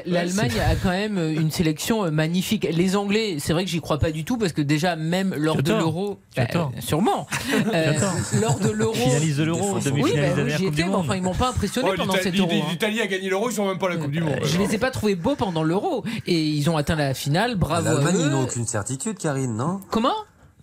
L'Allemagne 0.06 0.52
a 0.60 0.74
quand 0.76 0.90
même 0.90 1.18
une 1.18 1.50
sélection 1.50 2.04
euh, 2.04 2.10
magnifique. 2.10 2.66
Les 2.70 2.96
Anglais, 2.96 3.36
c'est 3.38 3.52
vrai 3.52 3.64
que 3.64 3.70
j'y 3.70 3.80
crois 3.80 3.98
pas 3.98 4.10
du 4.12 4.24
tout 4.24 4.36
parce 4.38 4.52
que 4.52 4.62
déjà, 4.62 4.96
même 4.96 5.34
lors 5.36 5.62
de 5.62 5.72
l'Euro, 5.72 6.18
bah, 6.36 6.44
sûrement, 6.80 7.26
euh, 7.74 7.92
lors 8.40 8.58
de 8.58 8.70
l'Euro, 8.70 8.94
Finaliste 8.94 9.38
de 9.38 9.44
l'Euro, 9.44 9.78
oui, 9.92 10.12
bah, 10.14 10.20
dernière 10.34 10.58
j'y 10.58 10.66
étais, 10.66 10.84
mais 10.84 10.94
enfin, 10.94 11.16
ils 11.16 11.22
m'ont 11.22 11.34
pas 11.34 11.48
impressionné 11.50 11.88
Oh, 11.92 11.96
pendant 11.96 12.14
cet 12.14 12.38
Euro. 12.38 12.50
hein. 12.52 12.66
L'Italie 12.70 13.00
a 13.00 13.06
gagné 13.06 13.28
l'euro, 13.28 13.50
ils 13.50 13.54
sont 13.54 13.66
même 13.66 13.78
pas 13.78 13.86
à 13.86 13.90
la 13.90 13.96
Coupe 13.96 14.10
du 14.10 14.20
Monde. 14.20 14.36
Je 14.44 14.58
les 14.58 14.74
ai 14.74 14.78
pas 14.78 14.90
trouvés 14.90 15.14
beaux 15.16 15.34
pendant 15.36 15.62
l'Euro 15.62 16.04
et 16.26 16.51
ils 16.52 16.70
ont 16.70 16.76
atteint 16.76 16.96
la 16.96 17.14
finale. 17.14 17.56
Bravo 17.56 17.88
à 17.88 17.94
L'Allemagne, 17.94 18.16
ils 18.20 18.28
n'ont 18.30 18.42
aucune 18.42 18.66
certitude, 18.66 19.18
Karine, 19.18 19.56
non? 19.56 19.80
Comment? 19.90 20.14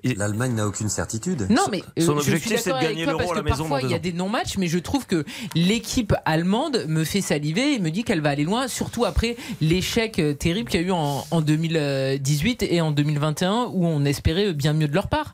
L'Allemagne 0.04 0.54
n'a 0.56 0.66
aucune 0.68 0.90
certitude. 0.90 1.48
Non, 1.50 1.64
mais 1.72 1.82
euh, 2.00 2.02
Son 2.06 2.16
je 2.18 2.22
suis 2.22 2.32
objectif, 2.34 2.60
c'est 2.60 2.70
de 2.72 2.76
gagner 2.82 3.06
l'Euro 3.06 3.32
à 3.32 3.36
la 3.36 3.42
maison 3.44 3.58
parfois 3.70 3.82
il 3.82 3.92
y 3.92 3.94
a 3.96 4.00
des 4.00 4.14
non-matchs, 4.14 4.58
mais 4.58 4.68
je 4.68 4.80
trouve 4.80 5.06
que 5.06 5.26
l'équipe 5.56 6.14
allemande 6.26 6.86
me 6.88 7.04
fait 7.04 7.22
saliver 7.22 7.74
et 7.76 7.80
me 7.80 7.92
dit 7.92 8.04
qu'elle 8.04 8.22
va 8.22 8.30
aller 8.30 8.44
loin, 8.46 8.68
surtout 8.68 9.06
après 9.06 9.36
l'échec 9.62 10.20
euh, 10.20 10.34
terrible 10.34 10.70
qu'il 10.70 10.82
y 10.82 10.84
a 10.84 10.88
eu 10.88 10.92
en, 10.92 11.26
en 11.32 11.42
2018 11.42 12.64
et 12.64 12.82
en 12.82 12.92
2021 12.92 13.70
où 13.74 13.86
on 13.86 14.06
espérait 14.06 14.54
bien 14.54 14.74
mieux 14.74 14.88
de 14.88 14.94
leur 14.94 15.08
part. 15.08 15.34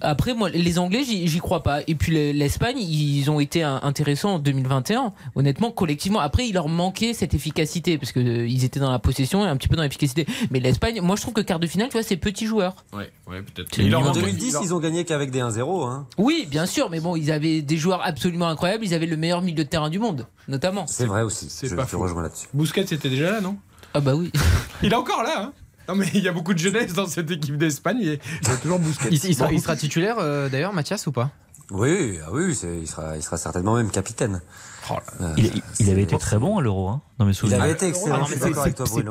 Après, 0.00 0.34
moi, 0.34 0.48
les 0.50 0.78
Anglais, 0.78 1.02
j'y 1.04 1.38
crois 1.38 1.62
pas. 1.62 1.80
Et 1.86 1.94
puis 1.94 2.12
le- 2.12 2.32
l'Espagne, 2.32 2.78
ils 2.78 3.30
ont 3.30 3.40
été 3.40 3.62
intéressants 3.62 4.34
en 4.34 4.38
2021, 4.38 5.12
honnêtement, 5.34 5.70
collectivement. 5.70 6.20
Après, 6.20 6.46
il 6.48 6.52
leur 6.54 6.68
manquait 6.68 7.12
cette 7.14 7.34
efficacité 7.34 7.98
parce 7.98 8.12
que 8.12 8.20
euh, 8.20 8.46
étaient 8.64 8.80
dans 8.80 8.90
la 8.90 8.98
possession 8.98 9.44
et 9.44 9.48
un 9.48 9.56
petit 9.56 9.68
peu 9.68 9.76
dans 9.76 9.82
l'efficacité. 9.82 10.26
Mais 10.50 10.60
l'Espagne, 10.60 11.00
moi, 11.02 11.16
je 11.16 11.22
trouve 11.22 11.34
que 11.34 11.40
quart 11.40 11.60
de 11.60 11.66
finale, 11.66 11.88
tu 11.88 11.92
vois, 11.92 12.02
c'est 12.02 12.16
petits 12.16 12.46
joueurs. 12.46 12.76
Ouais, 12.92 13.10
ouais, 13.28 13.42
peut-être. 13.42 13.68
Leur. 14.00 14.10
En 14.10 14.14
manque- 14.14 14.22
2010, 14.22 14.46
il 14.48 14.52
leur- 14.52 14.62
ils 14.62 14.74
ont 14.74 14.78
gagné 14.80 15.04
qu'avec 15.04 15.30
des 15.30 15.40
1-0. 15.40 15.84
Hein. 15.84 16.06
Oui, 16.18 16.46
bien 16.50 16.66
sûr, 16.66 16.90
mais 16.90 17.00
bon, 17.00 17.16
ils 17.16 17.30
avaient 17.32 17.62
des 17.62 17.76
joueurs 17.76 18.00
absolument 18.04 18.48
incroyables. 18.48 18.84
Ils 18.84 18.94
avaient 18.94 19.06
le 19.06 19.16
meilleur 19.16 19.42
milieu 19.42 19.64
de 19.64 19.68
terrain 19.68 19.90
du 19.90 19.98
monde, 19.98 20.26
notamment. 20.48 20.86
C'est 20.86 21.06
vrai 21.06 21.22
aussi. 21.22 21.48
c'est 21.50 21.68
Je 21.68 21.74
pas 21.74 21.84
te 21.84 21.90
faux. 21.90 21.98
rejoins 21.98 22.22
là-dessus. 22.22 22.46
Bousquet 22.54 22.82
était 22.82 23.08
déjà 23.08 23.30
là, 23.32 23.40
non? 23.40 23.56
Ah 23.94 24.00
bah 24.00 24.14
oui. 24.14 24.30
Il 24.82 24.92
est 24.92 24.96
encore 24.96 25.22
là, 25.22 25.42
hein 25.44 25.52
non 25.88 25.94
mais 25.94 26.10
il 26.14 26.20
y 26.20 26.26
a 26.28 26.32
beaucoup 26.32 26.52
de 26.52 26.58
jeunesse 26.58 26.94
dans 26.94 27.06
cette 27.06 27.30
équipe 27.30 27.56
d'Espagne 27.56 28.00
et 28.00 28.18
il 28.42 28.48
y 28.48 28.50
a 28.50 28.56
toujours 28.56 28.80
Bousquet. 28.80 29.06
Il, 29.12 29.24
il 29.24 29.34
sera, 29.36 29.46
Bon. 29.48 29.54
il 29.54 29.60
sera 29.60 29.76
titulaire 29.76 30.16
euh, 30.18 30.48
d'ailleurs, 30.48 30.72
Mathias, 30.72 31.06
ou 31.06 31.12
pas? 31.12 31.30
Oui, 31.70 32.18
ah 32.26 32.30
oui, 32.32 32.56
c'est- 32.56 32.78
il 32.80 32.88
sera, 32.88 33.16
il 33.16 33.22
sera 33.22 33.36
certainement 33.36 33.76
même 33.76 33.90
capitaine. 33.92 34.42
Oh 34.90 34.94
Il, 35.36 35.46
il- 35.46 35.62
il 35.80 35.90
avait 35.90 36.02
été 36.02 36.16
très 36.18 36.38
bon 36.38 36.58
à 36.58 36.62
l'euro, 36.62 36.88
hein, 36.88 37.00
dans 37.18 37.24
mes 37.24 37.32
Il 37.32 37.34
souvenirs. 37.34 37.62
avait 37.62 37.72
été 37.72 37.88
excellent. 37.88 38.20
Ah, 38.22 38.26
c'est- 38.28 38.38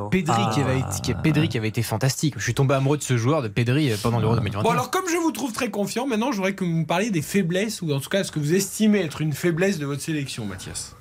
Pedri 0.09 0.49
qui 0.53 0.61
avait, 0.61 0.79
été, 0.79 0.87
qui- 1.03 1.13
Pedri 1.13 1.49
qui 1.49 1.57
avait 1.57 1.67
été 1.67 1.83
fantastique. 1.83 2.35
Je 2.37 2.43
suis 2.43 2.53
tombé 2.53 2.75
amoureux 2.75 2.97
de 2.97 3.03
ce 3.03 3.17
joueur, 3.17 3.41
de 3.41 3.47
Pedri, 3.47 3.91
euh, 3.91 3.95
pendant 4.01 4.19
l'Euro 4.19 4.35
2021. 4.35 4.63
Bon 4.63 4.69
alors 4.71 4.89
comme 4.91 5.07
je 5.09 5.17
vous 5.17 5.31
trouve 5.31 5.51
très 5.51 5.69
confiant, 5.69 6.07
maintenant 6.07 6.31
je 6.31 6.37
voudrais 6.37 6.53
que 6.53 6.63
vous 6.63 6.71
me 6.71 6.85
parliez 6.85 7.11
des 7.11 7.21
faiblesses 7.21 7.81
ou 7.81 7.91
en 7.93 7.99
tout 7.99 8.09
cas 8.09 8.23
ce 8.23 8.31
que 8.31 8.39
vous 8.39 8.53
estimez 8.53 9.01
être 9.03 9.21
une 9.21 9.33
faiblesse 9.33 9.77
de 9.79 9.85
votre 9.85 10.01
sélection, 10.01 10.45
Mathias? 10.45 10.94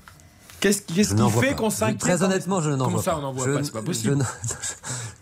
Qu'est-ce 0.64 0.80
qui 0.82 1.04
fait 1.04 1.54
qu'on 1.54 1.68
s'inquiète 1.68 1.98
Très 2.00 2.22
honnêtement, 2.22 2.62
je 2.62 2.70
n'en 2.70 2.86
Comment 2.86 2.90
vois 2.96 3.02
ça, 3.02 3.10
pas. 3.12 3.18
on 3.18 3.20
n'en 3.20 3.32
voit 3.34 3.46
Je 3.46 3.52
pas 3.52 3.62
C'est 3.64 3.72
pas 3.72 3.82
possible. 3.82 4.24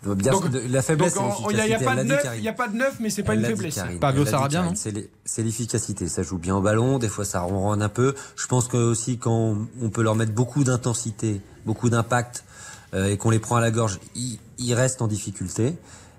je 0.05 0.13
bien 0.13 0.31
Donc- 0.31 0.43
sûr, 0.49 0.61
la 0.69 0.81
faiblesse, 0.81 1.15
il 1.49 1.55
n'y 1.57 1.73
a, 1.73 1.79
pas 1.79 1.95
de 1.97 2.03
neuf, 2.03 2.25
il 2.39 2.47
a 2.47 2.53
pas 2.53 2.67
de 2.69 2.77
neuf, 2.77 2.95
mais 3.01 3.09
c'est 3.09 3.23
pas 3.23 3.33
Elle 3.33 3.39
une 3.41 3.45
faiblesse. 3.47 3.79
Pablo 3.99 4.25
Sarabia, 4.25 4.63
non? 4.63 4.71
C'est 4.75 4.91
l'e- 4.91 5.09
C'est 5.25 5.43
l'efficacité. 5.43 6.07
Ça 6.07 6.23
joue 6.23 6.37
bien 6.37 6.55
au 6.55 6.61
ballon. 6.61 6.97
Des 6.97 7.09
fois, 7.09 7.25
ça 7.25 7.41
ronronne 7.41 7.81
un 7.81 7.89
peu. 7.89 8.15
Je 8.37 8.47
pense 8.47 8.69
que 8.69 8.77
aussi 8.77 9.17
quand 9.17 9.57
on 9.81 9.89
peut 9.89 10.01
leur 10.01 10.15
mettre 10.15 10.31
beaucoup 10.31 10.63
d'intensité, 10.63 11.41
beaucoup 11.65 11.89
d'impact, 11.89 12.45
euh, 12.93 13.09
et 13.09 13.17
qu'on 13.17 13.29
les 13.29 13.39
prend 13.39 13.57
à 13.57 13.61
la 13.61 13.71
gorge, 13.71 13.99
ils, 14.15 14.39
ils 14.59 14.73
restent 14.73 15.01
en 15.01 15.07
difficulté. 15.07 15.75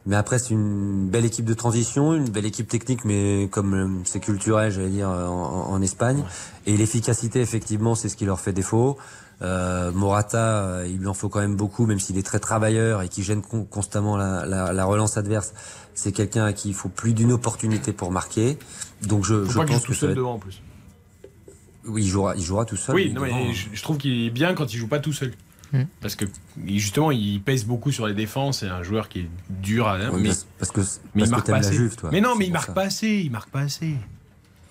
Mais 0.07 0.17
après, 0.17 0.39
c'est 0.39 0.51
une 0.51 1.09
belle 1.09 1.25
équipe 1.25 1.47
de 1.47 1.55
transition, 1.55 2.13
une 2.15 2.29
belle 2.29 2.45
équipe 2.45 2.69
technique, 2.69 3.05
mais 3.07 3.49
comme 3.51 3.75
euh, 3.75 3.89
c'est 4.05 4.21
culturel, 4.21 4.71
j'allais 4.71 4.91
dire, 4.91 5.09
en, 5.09 5.71
en- 5.71 5.81
Espagne. 5.83 6.23
Et 6.67 6.77
l'efficacité, 6.77 7.41
effectivement, 7.41 7.95
c'est 7.95 8.09
ce 8.11 8.17
qui 8.17 8.25
leur 8.27 8.39
fait 8.41 8.53
défaut. 8.53 8.99
Euh, 9.43 9.91
Morata, 9.93 10.39
euh, 10.65 10.87
il 10.89 10.99
lui 10.99 11.07
en 11.07 11.15
faut 11.15 11.29
quand 11.29 11.41
même 11.41 11.57
beaucoup, 11.57 11.87
même 11.87 11.99
s'il 12.01 12.17
est 12.19 12.23
très 12.23 12.39
travailleur 12.39 13.03
et 13.03 13.09
qui 13.09 13.23
gêne 13.23 13.43
con- 13.43 13.65
constamment 13.65 14.17
la, 14.17 14.45
la- 14.47 14.73
la 14.73 14.85
relance 14.85 15.17
adverse. 15.17 15.53
C'est 15.95 16.13
quelqu'un 16.13 16.45
à 16.45 16.53
qui 16.53 16.69
il 16.69 16.75
faut 16.75 16.89
plus 16.89 17.15
d'une 17.15 17.33
opportunité 17.33 17.93
pour 17.93 18.11
marquer. 18.13 18.59
Donc 19.03 19.25
je, 19.25 19.45
Faut 19.45 19.51
je 19.53 19.59
pas 19.59 19.65
qu'il 19.65 19.75
pense 19.75 19.83
que 19.83 19.87
tout 19.89 19.95
seul 19.95 20.11
être- 20.11 20.17
devant 20.17 20.35
en 20.35 20.39
plus. 20.39 20.61
oui, 21.87 22.03
il 22.05 22.09
jouera, 22.09 22.35
il 22.37 22.43
jouera 22.43 22.65
tout 22.65 22.77
seul. 22.77 22.95
Oui, 22.95 23.13
non, 23.13 23.23
mais 23.23 23.53
je, 23.53 23.69
je 23.73 23.83
trouve 23.83 23.99
qu'il 23.99 24.27
est 24.27 24.31
bien 24.31 24.55
quand 24.55 24.73
il 24.73 24.77
joue 24.79 24.89
pas 24.89 25.01
tout 25.01 25.13
seul. 25.13 25.33
Parce 26.01 26.17
que 26.17 26.25
justement, 26.67 27.11
il 27.11 27.41
pèse 27.43 27.65
beaucoup 27.65 27.93
sur 27.93 28.07
les 28.07 28.15
défenses. 28.15 28.61
C'est 28.61 28.69
un 28.69 28.83
joueur 28.83 29.09
qui 29.09 29.21
est 29.21 29.29
dur 29.51 29.89
à. 29.89 29.99
Oui, 30.11 30.23
mais, 30.23 30.29
parce- 30.59 30.71
que- 30.73 30.81
mais 30.81 30.83
parce 30.83 30.99
il 31.15 31.25
que 31.25 31.31
marque 31.31 31.47
pas 31.47 31.53
la 31.53 31.59
assez. 31.59 31.75
Juve, 31.75 31.97
toi. 31.97 32.11
Mais 32.12 32.21
non, 32.21 32.35
mais 32.37 32.47
il 32.47 32.53
marque 32.53 32.67
ça. 32.67 32.73
pas 32.73 32.83
assez. 32.85 33.23
Il 33.25 33.31
marque 33.31 33.51
pas 33.51 33.61
assez. 33.61 33.95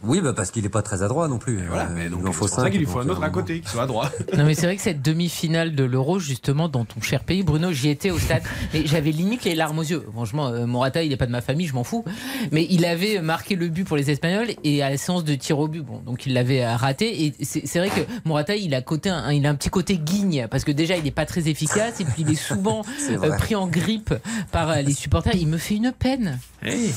Oui, 0.04 0.22
bah 0.22 0.34
parce 0.34 0.51
qu'il 0.51 0.66
est 0.66 0.70
pas 0.70 0.82
très 0.82 1.01
adroit 1.04 1.28
non 1.28 1.38
plus. 1.38 1.66
Voilà, 1.68 1.86
Euh, 1.86 1.93
mais 1.95 2.10
donc 2.10 2.22
il 2.26 2.34
faut 2.34 2.39
pour 2.45 2.49
ça 2.49 2.64
cinq, 2.64 2.72
qu'il 2.72 2.80
lui 2.80 2.86
faut 2.86 2.99
un 2.99 3.08
euh, 3.08 3.12
autre 3.12 3.24
à 3.24 3.30
côté 3.30 3.62
qui 3.62 3.70
soit 3.70 3.84
à 3.84 3.88
droite. 3.88 4.14
Non 4.38 4.45
mais 4.45 4.54
c'est 4.54 4.66
vrai 4.66 4.76
que 4.76 4.82
cette 4.82 5.01
demi-finale 5.01 5.76
de 5.76 5.84
l'Euro 5.84 6.20
justement 6.20 6.68
dans 6.68 6.86
ton 6.86 7.01
cher 7.01 7.24
pays 7.24 7.43
Bruno 7.43 7.72
j'y 7.72 7.89
étais 7.89 8.12
au 8.12 8.20
stade 8.20 8.43
mais 8.74 8.86
j'avais 8.86 9.12
limite 9.12 9.43
les 9.45 9.56
larmes 9.56 9.80
aux 9.80 9.84
yeux. 9.84 10.04
Franchement 10.14 10.47
euh, 10.47 10.66
Morata 10.66 11.04
il 11.04 11.10
n'est 11.10 11.18
pas 11.18 11.26
de 11.26 11.32
ma 11.32 11.41
famille 11.41 11.68
je 11.68 11.74
m'en 11.74 11.84
fous. 11.84 12.04
Mais 12.51 12.68
il 12.70 12.86
avait 12.86 13.22
marqué 13.22 13.56
le 13.56 13.68
but 13.70 13.86
pour 13.86 13.95
les 13.97 14.12
Espagnols 14.12 14.49
et 14.64 14.84
à 14.84 14.89
la 14.89 14.97
séance 14.97 15.24
de 15.24 15.36
tir 15.36 15.60
au 15.60 15.68
but 15.68 15.82
bon 15.84 15.99
donc 16.06 16.26
il 16.26 16.34
l'avait 16.34 16.64
euh, 16.64 16.76
raté. 16.76 17.26
Et 17.26 17.34
c'est 17.41 17.66
c'est 17.66 17.80
vrai 17.80 17.89
que 17.89 18.01
Morata 18.26 18.56
il 18.56 18.74
a 18.76 18.82
côté 18.82 19.10
un, 19.10 19.32
il 19.32 19.45
a 19.45 19.49
un 19.49 19.56
petit 19.56 19.70
côté 19.70 19.97
guigne 19.97 20.47
parce 20.51 20.64
que 20.64 20.72
déjà 20.72 20.97
il 20.97 21.04
n'est 21.04 21.12
pas 21.12 21.26
très 21.26 21.47
efficace 21.47 22.01
et 22.01 22.06
puis 22.06 22.24
il 22.24 22.32
est 22.32 22.36
souvent 22.49 22.82
euh, 23.10 23.38
pris 23.38 23.56
en 23.56 23.68
grippe 23.68 24.14
par 24.51 24.70
euh, 24.70 24.82
les 24.82 24.93
supporters. 24.93 25.36
Il 25.36 25.47
me 25.47 25.58
fait 25.58 25.76
une 25.76 25.91
peine. 25.97 26.39
Hey, 26.62 26.93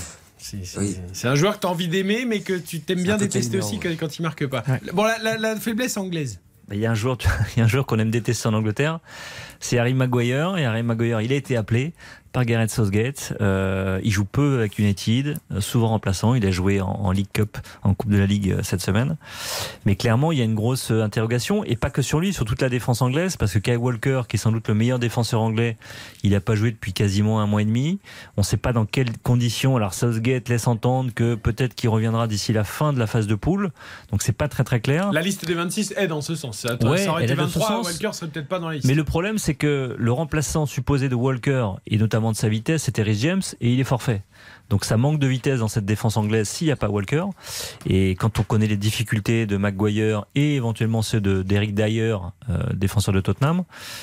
c'est- 0.62 1.26
un 1.28 1.34
joueur 1.34 1.56
que 1.56 1.60
tu 1.60 1.66
as 1.66 1.70
envie 1.70 1.88
d'aimer, 1.88 2.24
mais 2.24 2.40
que 2.40 2.54
tu 2.54 2.80
t'aimes 2.80 3.02
bien 3.02 3.16
détester 3.16 3.58
aussi 3.58 3.78
ouais. 3.78 3.96
quand, 3.96 4.06
quand 4.06 4.18
il 4.18 4.22
marque 4.22 4.46
pas. 4.46 4.62
Bon, 4.92 5.04
la, 5.04 5.18
la- 5.18 5.36
la 5.38 5.56
faiblesse 5.56 5.96
anglaise. 5.96 6.40
Il 6.72 6.78
y 6.78 6.86
a 6.86 6.90
un 6.90 6.94
joueur, 6.94 7.16
il 7.56 7.58
y 7.58 7.62
a 7.62 7.64
un 7.64 7.68
joueur 7.68 7.86
qu'on 7.86 7.98
aime 7.98 8.10
détester 8.10 8.48
en 8.48 8.54
Angleterre, 8.54 8.98
c'est 9.60 9.78
Harry 9.78 9.94
Maguire. 9.94 10.56
Et 10.56 10.64
Harry 10.64 10.82
Maguire, 10.82 11.20
il 11.20 11.32
a 11.32 11.36
été 11.36 11.56
appelé 11.56 11.94
par 12.36 12.44
Gareth 12.44 12.70
Southgate. 12.70 13.32
Euh, 13.40 13.98
il 14.04 14.10
joue 14.10 14.26
peu 14.26 14.58
avec 14.58 14.78
United, 14.78 15.38
euh, 15.52 15.62
souvent 15.62 15.88
remplaçant. 15.88 16.34
Il 16.34 16.44
a 16.44 16.50
joué 16.50 16.82
en, 16.82 16.88
en 16.88 17.10
League 17.10 17.30
Cup, 17.32 17.56
en 17.82 17.94
Coupe 17.94 18.10
de 18.10 18.18
la 18.18 18.26
Ligue 18.26 18.52
euh, 18.52 18.62
cette 18.62 18.82
semaine. 18.82 19.16
Mais 19.86 19.96
clairement, 19.96 20.32
il 20.32 20.38
y 20.38 20.42
a 20.42 20.44
une 20.44 20.54
grosse 20.54 20.90
interrogation, 20.90 21.64
et 21.64 21.76
pas 21.76 21.88
que 21.88 22.02
sur 22.02 22.20
lui, 22.20 22.34
sur 22.34 22.44
toute 22.44 22.60
la 22.60 22.68
défense 22.68 23.00
anglaise, 23.00 23.38
parce 23.38 23.54
que 23.54 23.58
Kyle 23.58 23.78
Walker, 23.78 24.24
qui 24.28 24.36
est 24.36 24.38
sans 24.38 24.52
doute 24.52 24.68
le 24.68 24.74
meilleur 24.74 24.98
défenseur 24.98 25.40
anglais, 25.40 25.78
il 26.24 26.32
n'a 26.32 26.40
pas 26.40 26.54
joué 26.54 26.72
depuis 26.72 26.92
quasiment 26.92 27.40
un 27.40 27.46
mois 27.46 27.62
et 27.62 27.64
demi. 27.64 28.00
On 28.36 28.42
ne 28.42 28.44
sait 28.44 28.58
pas 28.58 28.74
dans 28.74 28.84
quelles 28.84 29.16
conditions. 29.16 29.74
Alors 29.74 29.94
Southgate 29.94 30.50
laisse 30.50 30.66
entendre 30.66 31.14
que 31.14 31.36
peut-être 31.36 31.74
qu'il 31.74 31.88
reviendra 31.88 32.28
d'ici 32.28 32.52
la 32.52 32.64
fin 32.64 32.92
de 32.92 32.98
la 32.98 33.06
phase 33.06 33.26
de 33.26 33.34
poule. 33.34 33.70
Donc 34.10 34.20
c'est 34.20 34.36
pas 34.36 34.48
très 34.48 34.62
très 34.62 34.80
clair. 34.80 35.10
La 35.10 35.22
liste 35.22 35.46
des 35.46 35.54
26 35.54 35.94
est 35.96 36.06
dans 36.06 36.20
ce 36.20 36.34
sens. 36.34 36.58
Ça, 36.58 36.76
Ouais, 36.84 36.98
ça 36.98 37.12
aurait 37.12 37.24
été 37.24 37.32
est 37.32 37.36
dans 37.36 37.48
ce 37.48 37.58
23, 37.58 37.68
sens. 37.68 37.86
Walker 37.86 38.12
serait 38.12 38.30
peut-être 38.30 38.48
pas 38.48 38.58
dans 38.58 38.68
la 38.68 38.74
liste. 38.74 38.86
Mais 38.86 38.92
le 38.92 39.04
problème, 39.04 39.38
c'est 39.38 39.54
que 39.54 39.96
le 39.98 40.12
remplaçant 40.12 40.66
supposé 40.66 41.08
de 41.08 41.14
Walker, 41.14 41.68
et 41.86 41.96
notamment 41.96 42.25
de 42.32 42.36
sa 42.36 42.48
vitesse, 42.48 42.84
c'était 42.84 43.02
Rhys 43.02 43.18
James, 43.20 43.42
et 43.60 43.72
il 43.72 43.80
est 43.80 43.84
forfait. 43.84 44.22
Donc 44.68 44.84
ça 44.84 44.96
manque 44.96 45.20
de 45.20 45.26
vitesse 45.28 45.60
dans 45.60 45.68
cette 45.68 45.84
défense 45.84 46.16
anglaise 46.16 46.48
s'il 46.48 46.66
n'y 46.66 46.72
a 46.72 46.76
pas 46.76 46.88
Walker. 46.88 47.24
Et 47.86 48.10
quand 48.16 48.38
on 48.40 48.42
connaît 48.42 48.66
les 48.66 48.76
difficultés 48.76 49.46
de 49.46 49.56
Maguire 49.56 50.24
et 50.34 50.56
éventuellement 50.56 51.02
ceux 51.02 51.20
de- 51.20 51.42
d'Eric 51.42 51.74
Dyer, 51.74 52.16
euh, 52.50 52.58
défenseur 52.74 53.14
de 53.14 53.20
Tottenham, 53.20 53.62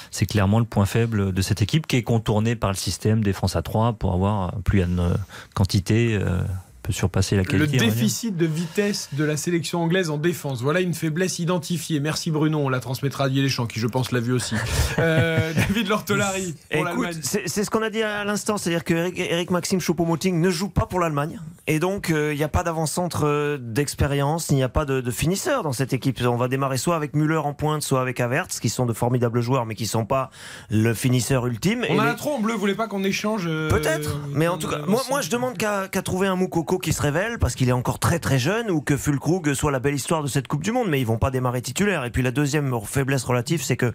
c'est 0.10 0.26
clairement 0.26 0.60
le 0.60 0.66
point 0.66 0.86
faible 0.86 1.34
de 1.34 1.42
cette 1.42 1.62
équipe 1.62 1.86
qui 1.86 1.98
est 1.98 2.04
contournée 2.04 2.56
par 2.56 2.70
le 2.72 2.78
système 2.78 3.24
défense 3.24 3.56
à 3.58 3.62
3 3.62 3.94
pour 3.94 4.14
avoir 4.14 4.62
plus 4.62 4.82
une 4.82 5.00
euh, 5.00 5.14
quantité 5.54 6.18
euh, 6.22 6.42
peut 6.84 6.94
surpasser 6.94 7.36
la 7.36 7.42
Le 7.44 7.48
qualité. 7.48 7.78
dire. 7.78 7.88
déficit 7.88 8.38
de 8.38 8.46
vitesse 8.46 9.10
de 9.14 9.24
la 9.24 9.38
sélection 9.38 9.82
anglaise 9.82 10.10
en 10.10 10.18
défense. 10.18 10.62
Voilà 10.62 10.82
une 10.82 10.94
faiblesse 10.94 11.40
identifiée. 11.40 12.00
Merci 12.00 12.30
Bruno, 12.30 12.60
on 12.60 12.70
la 12.70 12.80
transmettra 12.82 13.24
à 13.26 13.28
Didier 13.30 13.44
Deschamps, 13.44 13.66
qui 13.68 13.80
je 13.80 13.88
pense 13.88 14.12
l'a 14.12 14.20
vu 14.20 14.34
aussi. 14.34 14.56
Euh, 15.00 15.54
David 15.54 15.88
Lortolari 15.88 16.54
pour 16.72 16.88
Écoute, 16.88 17.04
l'Allemagne. 17.06 17.22
c'est 17.24 17.64
ce 17.64 17.70
qu'on 17.72 17.82
a 17.82 17.90
dit 17.90 18.04
à 18.04 18.24
l'instant, 18.26 18.58
c'est-à-dire 18.58 18.84
que 18.84 18.94
Eric, 18.94 19.18
Eric 19.20 19.50
Maxime 19.50 19.80
Choupo-Moting 19.80 20.40
ne 20.40 20.50
joue 20.52 20.70
pas 20.70 20.86
pour 20.86 21.00
l'Allemagne, 21.00 21.40
et 21.66 21.80
donc 21.80 22.12
euh, 22.12 22.32
il 22.34 22.38
n'y 22.38 22.44
a 22.44 22.48
pas 22.48 22.62
d'avant-centre 22.64 23.26
euh, 23.26 23.58
d'expérience, 23.60 24.50
il 24.50 24.56
n'y 24.56 24.64
a 24.64 24.70
pas 24.70 24.86
de, 24.86 25.02
de 25.02 25.12
finisseur 25.12 25.64
dans 25.64 25.72
cette 25.72 25.94
équipe. 25.94 26.20
On 26.24 26.36
va 26.36 26.48
démarrer 26.48 26.78
soit 26.78 26.96
avec 26.96 27.16
Müller 27.16 27.38
en 27.38 27.54
pointe, 27.54 27.82
soit 27.82 28.02
avec 28.02 28.20
Havertz, 28.20 28.60
qui 28.60 28.70
sont 28.70 28.86
de 28.86 28.94
formidables 28.94 29.42
joueurs, 29.42 29.66
mais 29.66 29.74
qui 29.76 29.88
sont 29.88 30.06
pas 30.06 30.30
le 30.70 30.94
finisseur 30.94 31.48
ultime. 31.48 31.86
On 31.90 31.96
Et 31.96 32.00
en 32.00 32.04
a 32.04 32.12
les- 32.12 32.16
trop 32.18 32.34
en 32.36 32.40
bleu, 32.40 32.54
vous 32.54 32.60
voulez 32.60 32.76
pas 32.76 32.88
qu'on 32.88 33.04
échange 33.04 33.46
euh, 33.48 33.70
Peut-être, 33.70 34.20
mais 34.32 34.48
en 34.48 34.58
tout 34.60 34.68
cas, 34.68 34.80
moi, 34.88 35.02
moi 35.10 35.22
je 35.22 35.30
demande 35.32 35.58
qu'à 35.58 35.88
qu'à 35.88 36.02
trouver 36.04 36.28
un 36.28 36.36
Moukoko 36.36 36.73
qui 36.78 36.94
se 36.94 37.02
révèle 37.02 37.40
parce 37.40 37.56
qu'il 37.56 37.70
est 37.70 37.74
encore 37.74 38.00
très 38.00 38.20
très 38.20 38.40
jeune 38.40 38.72
ou 38.72 38.82
que 38.82 38.98
Fulkrug 38.98 39.54
soit 39.54 39.72
la 39.72 39.80
belle 39.80 39.96
histoire 39.96 40.24
de 40.24 40.28
cette 40.28 40.48
Coupe 40.48 40.64
du 40.64 40.72
Monde, 40.72 40.88
mais 40.90 41.00
ils 41.00 41.06
vont 41.06 41.18
pas 41.18 41.32
démarrer 41.32 41.62
titulaire. 41.62 42.06
Et 42.06 42.10
puis 42.10 42.22
la 42.22 42.32
deuxième 42.32 42.74
faiblesse 42.86 43.24
relative, 43.24 43.64
c'est 43.64 43.78
que 43.78 43.94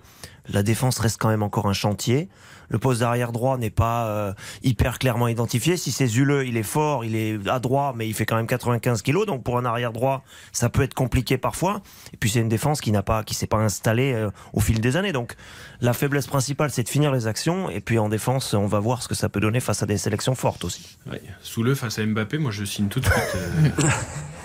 la 0.48 0.62
défense 0.62 0.98
reste 0.98 1.18
quand 1.20 1.28
même 1.28 1.42
encore 1.42 1.66
un 1.66 1.72
chantier. 1.72 2.28
Le 2.70 2.78
poste 2.78 3.00
d'arrière 3.00 3.32
droit 3.32 3.56
n'est 3.56 3.70
pas 3.70 4.06
euh, 4.08 4.32
hyper 4.62 4.98
clairement 4.98 5.28
identifié. 5.28 5.76
Si 5.76 5.90
c'est 5.92 6.06
Zule, 6.06 6.44
il 6.46 6.56
est 6.56 6.62
fort, 6.62 7.04
il 7.04 7.16
est 7.16 7.48
à 7.48 7.58
droit, 7.60 7.94
mais 7.96 8.06
il 8.08 8.14
fait 8.14 8.26
quand 8.26 8.36
même 8.36 8.46
95 8.46 9.02
kilos. 9.02 9.26
Donc 9.26 9.42
pour 9.42 9.58
un 9.58 9.64
arrière 9.64 9.92
droit, 9.92 10.22
ça 10.52 10.68
peut 10.68 10.82
être 10.82 10.94
compliqué 10.94 11.38
parfois. 11.38 11.82
Et 12.12 12.16
puis 12.16 12.30
c'est 12.30 12.40
une 12.40 12.48
défense 12.48 12.80
qui 12.80 12.92
n'a 12.92 13.02
pas, 13.02 13.22
qui 13.24 13.34
s'est 13.34 13.46
pas 13.46 13.58
installée 13.58 14.12
euh, 14.12 14.30
au 14.52 14.60
fil 14.60 14.80
des 14.80 14.96
années. 14.96 15.12
Donc 15.12 15.34
la 15.80 15.92
faiblesse 15.92 16.26
principale, 16.26 16.70
c'est 16.70 16.82
de 16.82 16.88
finir 16.88 17.12
les 17.12 17.26
actions. 17.26 17.70
Et 17.70 17.80
puis 17.80 17.98
en 17.98 18.08
défense, 18.08 18.54
on 18.54 18.66
va 18.66 18.78
voir 18.80 19.02
ce 19.02 19.08
que 19.08 19.14
ça 19.14 19.28
peut 19.28 19.40
donner 19.40 19.60
face 19.60 19.82
à 19.82 19.86
des 19.86 19.98
sélections 19.98 20.34
fortes 20.34 20.64
aussi. 20.64 20.98
Ouais, 21.10 21.22
Sous 21.40 21.62
le 21.62 21.74
face 21.74 21.98
à 21.98 22.04
Mbappé, 22.06 22.38
moi 22.38 22.50
je 22.50 22.64
signe 22.64 22.88
tout 22.88 23.00
de 23.00 23.06
suite. 23.06 23.36
euh, 23.36 23.68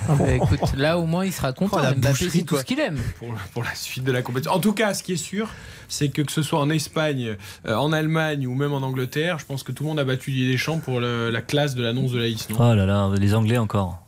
Ah 0.10 0.32
écoute 0.34 0.60
là 0.78 0.98
au 0.98 1.06
moins 1.06 1.26
il 1.26 1.32
sera 1.34 1.54
content 1.54 1.78
Oh, 1.80 1.84
la 1.84 1.94
Mbappé 1.94 2.30
c'est 2.30 2.44
tout 2.44 2.58
ce 2.58 2.64
qu'il 2.64 2.80
aime 2.80 3.00
pour, 3.20 3.30
pour 3.54 3.64
la 3.64 3.74
suite 3.76 4.04
de 4.04 4.12
la 4.12 4.22
compétition. 4.22 4.52
En 4.54 4.60
tout 4.60 4.74
cas, 4.74 4.94
ce 4.94 5.04
qui 5.04 5.14
est 5.14 5.18
sûr, 5.18 5.50
c'est 5.88 6.10
que 6.10 6.22
que 6.22 6.32
ce 6.32 6.42
soit 6.42 6.60
en 6.60 6.70
Espagne, 6.70 7.36
euh, 7.68 7.76
en 7.76 7.92
Allemagne 7.94 8.46
ou 8.48 8.56
même 8.56 8.74
en 8.74 8.82
Angleterre, 8.82 9.40
je 9.40 9.46
pense 9.46 9.64
que 9.64 9.72
tout 9.72 9.84
le 9.84 9.90
monde 9.90 10.00
a 10.00 10.04
battu 10.04 10.32
Didier 10.32 10.52
Deschamps 10.52 10.80
pour 10.80 11.00
le- 11.00 11.30
la 11.30 11.42
classe 11.42 11.76
de 11.76 11.84
l'annonce 11.84 12.12
de 12.12 12.20
la 12.20 12.28
liste. 12.28 12.52
Oh 12.58 12.74
là 12.76 12.86
là, 12.86 13.10
les 13.18 13.34
Anglais 13.34 13.58
encore. 13.58 14.00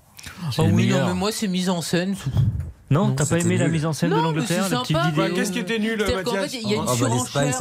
Ah 0.42 0.50
les 0.58 0.64
oui, 0.66 0.70
non, 0.70 0.76
meilleurs. 0.76 1.08
mais 1.08 1.14
moi, 1.14 1.32
c'est 1.32 1.48
mise 1.48 1.70
en 1.70 1.82
scène. 1.82 2.16
Non, 2.92 3.08
Non, 3.08 3.16
t'as 3.16 3.26
pas 3.26 3.40
aimé 3.40 3.58
la 3.58 3.68
mise 3.68 3.84
en 3.88 3.94
scène 3.94 4.12
Non, 4.12 4.18
de 4.18 4.22
l'Angleterre, 4.22 4.66
c'est 4.68 4.76
la 4.76 4.82
petite 4.82 4.96
vidéo 4.98 5.24
Bah, 5.24 5.30
Qu'est-ce 5.34 5.52
qui 5.52 5.58
était 5.60 5.80
nul, 5.80 5.96
C'est-à-dire 5.98 6.24
qu'en 6.24 6.34
Mathias 6.34 6.52
fait, 6.52 6.58
il 6.62 6.70
y 6.70 6.74
a 6.74 6.78
une 6.78 6.84
Ah 6.88 6.92
bah, 7.00 7.08
l'Espagne, 7.12 7.52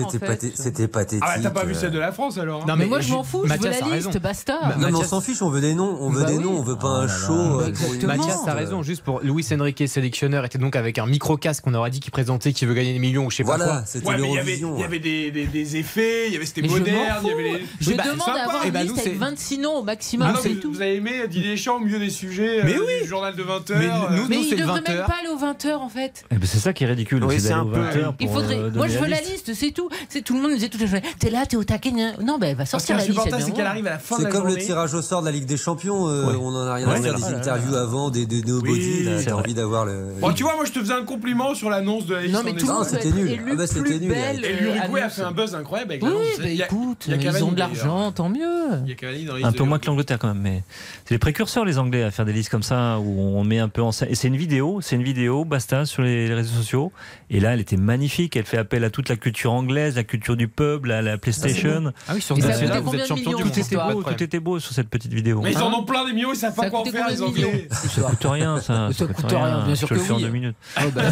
c'était 0.54 0.86
pathétique. 0.88 1.22
Ah, 1.26 1.36
t'as 1.42 1.50
pas 1.50 1.64
vu 1.64 1.72
euh. 1.72 1.78
celle 1.78 1.92
de 1.92 1.98
la 1.98 2.12
France 2.12 2.36
alors 2.36 2.62
hein 2.62 2.66
Non, 2.68 2.76
mais 2.76 2.84
moi, 2.84 3.00
je 3.00 3.10
m'en 3.10 3.22
fous, 3.24 3.42
je 3.46 3.52
veux 3.54 3.70
la 3.70 3.96
liste, 3.96 4.18
basta. 4.18 4.58
Bah, 4.62 4.76
Non, 4.78 4.88
mais 4.90 4.98
on 4.98 5.02
s'en 5.02 5.20
fiche, 5.22 5.40
on 5.40 5.48
veut 5.48 5.62
des 5.62 5.74
noms, 5.74 5.96
on 6.00 6.10
veut 6.10 6.24
Bah 6.24 6.30
des 6.30 6.36
oui. 6.36 6.44
noms, 6.44 6.58
on 6.58 6.62
veut 6.62 6.76
pas 6.76 7.00
Oh 7.00 7.04
un 7.04 7.08
show. 7.08 7.32
euh, 7.60 7.68
Exactement. 7.68 8.16
Mathias, 8.16 8.38
t'as 8.44 8.52
raison. 8.52 8.82
Juste 8.82 9.02
pour 9.02 9.20
Luis 9.20 9.46
Enrique, 9.58 9.82
sélectionneur, 9.88 10.44
était 10.44 10.58
donc 10.58 10.76
avec 10.76 10.98
un 10.98 11.06
micro-casque. 11.06 11.64
On 11.66 11.72
aurait 11.74 11.90
dit 11.90 12.00
qu'il 12.00 12.12
présentait 12.12 12.52
qu'il 12.52 12.68
veut 12.68 12.74
gagner 12.74 12.92
des 12.92 12.98
millions 12.98 13.24
ou 13.26 13.30
je 13.30 13.36
sais 13.36 13.44
pas 13.44 13.56
Voilà, 13.56 13.64
quoi. 13.66 13.84
mais 13.94 14.00
il 14.00 14.04
y 14.04 14.08
avait, 14.10 14.18
l'Eurovision. 14.56 14.74
il 14.76 14.80
y 14.80 14.84
avait 14.84 14.98
des, 14.98 15.76
effets, 15.76 16.26
il 16.28 16.34
y 16.34 16.36
avait 16.36 16.44
c'était 16.44 16.62
moderne, 16.68 17.20
il 17.24 17.28
y 17.28 17.32
avait 17.32 17.42
les. 17.42 17.64
Je 17.80 17.92
bah, 17.92 18.02
demande 18.12 18.28
à 18.36 18.42
avoir 18.44 18.62
Eh 18.64 18.68
une 18.68 18.74
liste 18.76 18.98
avec 18.98 19.04
c'est- 19.04 19.18
26 19.18 19.58
noms 19.58 19.76
au 19.78 19.82
maximum, 19.82 20.28
Ah 20.34 20.38
vous, 20.38 20.54
tout. 20.56 20.72
vous 20.72 20.82
avez 20.82 20.96
aimé 20.96 21.12
Didier 21.30 21.56
au 21.70 21.78
milieu 21.80 21.98
des 21.98 22.10
sujets 22.10 22.60
Mais 22.62 22.74
euh, 22.74 23.06
journal 23.06 23.34
de 23.34 23.42
20h 23.42 23.74
Mais 23.78 23.86
nous, 23.86 24.28
Mais 24.28 24.36
nous, 24.36 24.42
il 24.42 24.48
c'est 24.50 24.56
le 24.56 24.62
devrait 24.62 24.82
même 24.86 24.98
20h. 24.98 25.06
Pas 25.14 25.20
aller 25.20 25.28
aux 25.28 25.38
20h 25.38 25.74
en 25.76 25.88
fait. 25.88 26.24
Eh 26.30 26.36
ben, 26.36 26.46
c'est 26.46 26.58
ça 26.58 26.72
qui 26.72 26.84
est 26.84 26.86
ridicule. 26.86 27.22
Oui, 27.24 27.40
c'est 27.40 27.52
un 27.52 27.64
peu- 27.64 27.78
20h 27.80 28.14
Il 28.20 28.28
faudrait. 28.28 28.56
euh, 28.58 28.70
Moi, 28.74 28.88
je 28.88 28.98
veux 28.98 29.06
la 29.06 29.18
liste. 29.20 29.46
liste, 29.48 29.54
c'est 29.54 29.70
tout. 29.70 29.88
C'est 30.08 30.22
tout 30.22 30.34
le 30.34 30.40
monde 30.40 30.50
me 30.52 30.56
disait 30.56 30.68
toute 30.68 30.80
la 30.80 30.86
journée. 30.86 31.04
T'es 31.18 31.30
là, 31.30 31.46
t'es 31.46 31.56
au 31.56 31.64
taquet. 31.64 31.90
Non, 31.92 32.38
ben, 32.38 32.48
elle 32.50 32.56
va 32.56 32.66
sortir 32.66 32.96
la 32.96 33.04
liste. 33.04 33.20
c'est 33.40 33.52
qu'elle 33.52 33.66
arrive 33.66 33.86
à 33.86 33.90
la 33.90 33.98
fin 33.98 34.18
de 34.18 34.24
la 34.24 34.30
comme 34.30 34.42
journée. 34.42 34.56
le 34.56 34.62
tirage 34.62 34.94
au 34.94 35.02
sort 35.02 35.20
de 35.20 35.26
la 35.26 35.32
Ligue 35.32 35.44
des 35.46 35.56
Champions, 35.56 36.08
euh, 36.08 36.26
Ouais. 36.26 36.36
on 36.40 36.48
en 36.48 36.66
a 36.66 36.74
rien 36.74 36.88
à 36.88 36.96
faire 37.00 37.18
c'est 37.18 37.28
des 37.28 37.34
interviews 37.34 37.74
avant, 37.76 38.10
des, 38.10 38.26
nobody, 38.46 39.06
t'as 39.24 39.32
envie 39.32 39.54
d'avoir 39.54 39.84
le. 39.86 40.14
Bon, 40.20 40.32
tu 40.32 40.42
vois, 40.42 40.54
moi 40.56 40.64
je 40.64 40.72
te 40.72 40.78
faisais 40.80 40.92
un 40.94 41.04
compliment 41.04 41.54
sur 41.54 41.70
l'annonce 41.70 42.06
de 42.06 42.14
la 42.14 42.22
liste. 42.22 42.34
Non, 42.34 42.40
mais 42.44 42.52
tout 42.52 42.66
le 42.66 42.72
Non, 42.72 42.78
monde 42.78 42.84
c'était 42.86 43.10
nul. 43.10 43.40
Ah 43.50 43.54
bah, 43.54 43.66
c'était 43.66 43.80
plus 43.80 44.00
nul, 44.00 44.08
belle. 44.10 44.44
Et 44.44 44.48
euh, 44.48 44.60
l'Uruguay 44.60 45.00
a 45.00 45.04
annonce. 45.04 45.14
fait 45.14 45.22
un 45.22 45.32
buzz 45.32 45.54
incroyable 45.54 45.92
avec 45.92 46.02
Oui, 46.02 46.10
a- 46.60 46.64
écoute, 46.64 47.06
a 47.10 47.14
ils 47.14 47.44
ont 47.44 47.52
de 47.52 47.58
l'argent, 47.58 48.12
tant 48.12 48.28
mieux. 48.28 48.40
Il 48.84 48.88
y 48.90 48.92
a 48.92 48.94
Cavani 48.96 49.24
dans 49.24 49.32
la 49.34 49.38
liste 49.40 49.48
Un 49.48 49.52
peu 49.52 49.64
moins 49.64 49.78
que 49.78 49.86
l'Angleterre 49.86 50.18
quand 50.18 50.28
même, 50.28 50.40
mais 50.42 50.62
c'est 51.04 51.14
les 51.14 51.18
précurseurs 51.18 51.64
les 51.64 51.78
Anglais 51.78 52.02
à 52.02 52.10
faire 52.10 52.24
des 52.24 52.32
listes 52.32 52.50
comme 52.50 52.62
ça 52.62 52.98
où 52.98 53.20
on 53.20 53.44
met 53.44 53.58
un 53.58 53.68
peu 53.68 53.82
en 53.82 53.92
scène. 53.92 54.08
Et 54.10 54.14
c'est 54.14 54.28
une 54.28 54.36
vidéo, 54.36 54.80
c'est 54.82 54.96
une 54.96 55.02
vidéo, 55.04 55.44
basta, 55.44 55.86
sur 55.86 56.02
les 56.02 56.32
réseaux 56.34 56.54
sociaux. 56.56 56.92
Et 57.30 57.38
là, 57.38 57.54
elle 57.54 57.60
était 57.60 57.76
magnifique. 57.76 58.36
Elle 58.36 58.44
fait 58.44 58.58
appel 58.58 58.82
à 58.84 58.90
toute 58.90 59.08
la 59.08 59.16
culture 59.16 59.52
anglaise, 59.52 59.94
la 59.96 60.02
culture 60.04 60.36
du 60.36 60.48
pub, 60.48 60.86
la, 60.86 61.02
la 61.02 61.16
PlayStation. 61.18 61.92
Ah 62.08 62.12
oui, 62.14 62.20
sur 62.20 62.34
coûtait 62.34 62.48
vous 62.80 62.94
êtes 62.96 63.06
champion 63.06 63.30
millions, 63.32 63.44
du 63.44 63.50
tout 63.52 63.58
était 63.60 63.76
beau, 63.76 64.02
tout 64.02 64.22
était 64.22 64.40
beau 64.40 64.58
sur 64.58 64.72
cette 64.74 64.88
petite 64.88 65.12
vidéo. 65.12 65.40
Mais 65.42 65.52
ils 65.52 65.58
en 65.58 65.70
Hein 65.70 65.74
ont 65.78 65.84
plein 65.84 66.04
des 66.06 66.12
millions, 66.12 66.32
ils 66.32 66.36
savent 66.36 66.54
pas 66.54 66.62
Ça 66.64 66.70
quoi 66.70 66.80
en 66.80 66.84
faire, 66.84 67.08
les 67.08 67.22
Anglais. 67.22 67.68
Ça 67.70 68.02
coûte 68.02 68.24
rien, 68.24 68.60
ça. 68.60 68.88
Ça 68.92 69.06
coûte 69.06 69.30
rien, 69.30 69.64
bien 69.66 69.74
sûr 69.74 69.88
que 69.88 69.94
le 69.94 70.00
fais 70.00 70.12
en 70.12 70.16
oui. 70.16 70.22
deux 70.22 70.28
minutes. 70.30 70.56
Oh, 70.84 70.90
bah, 70.94 71.02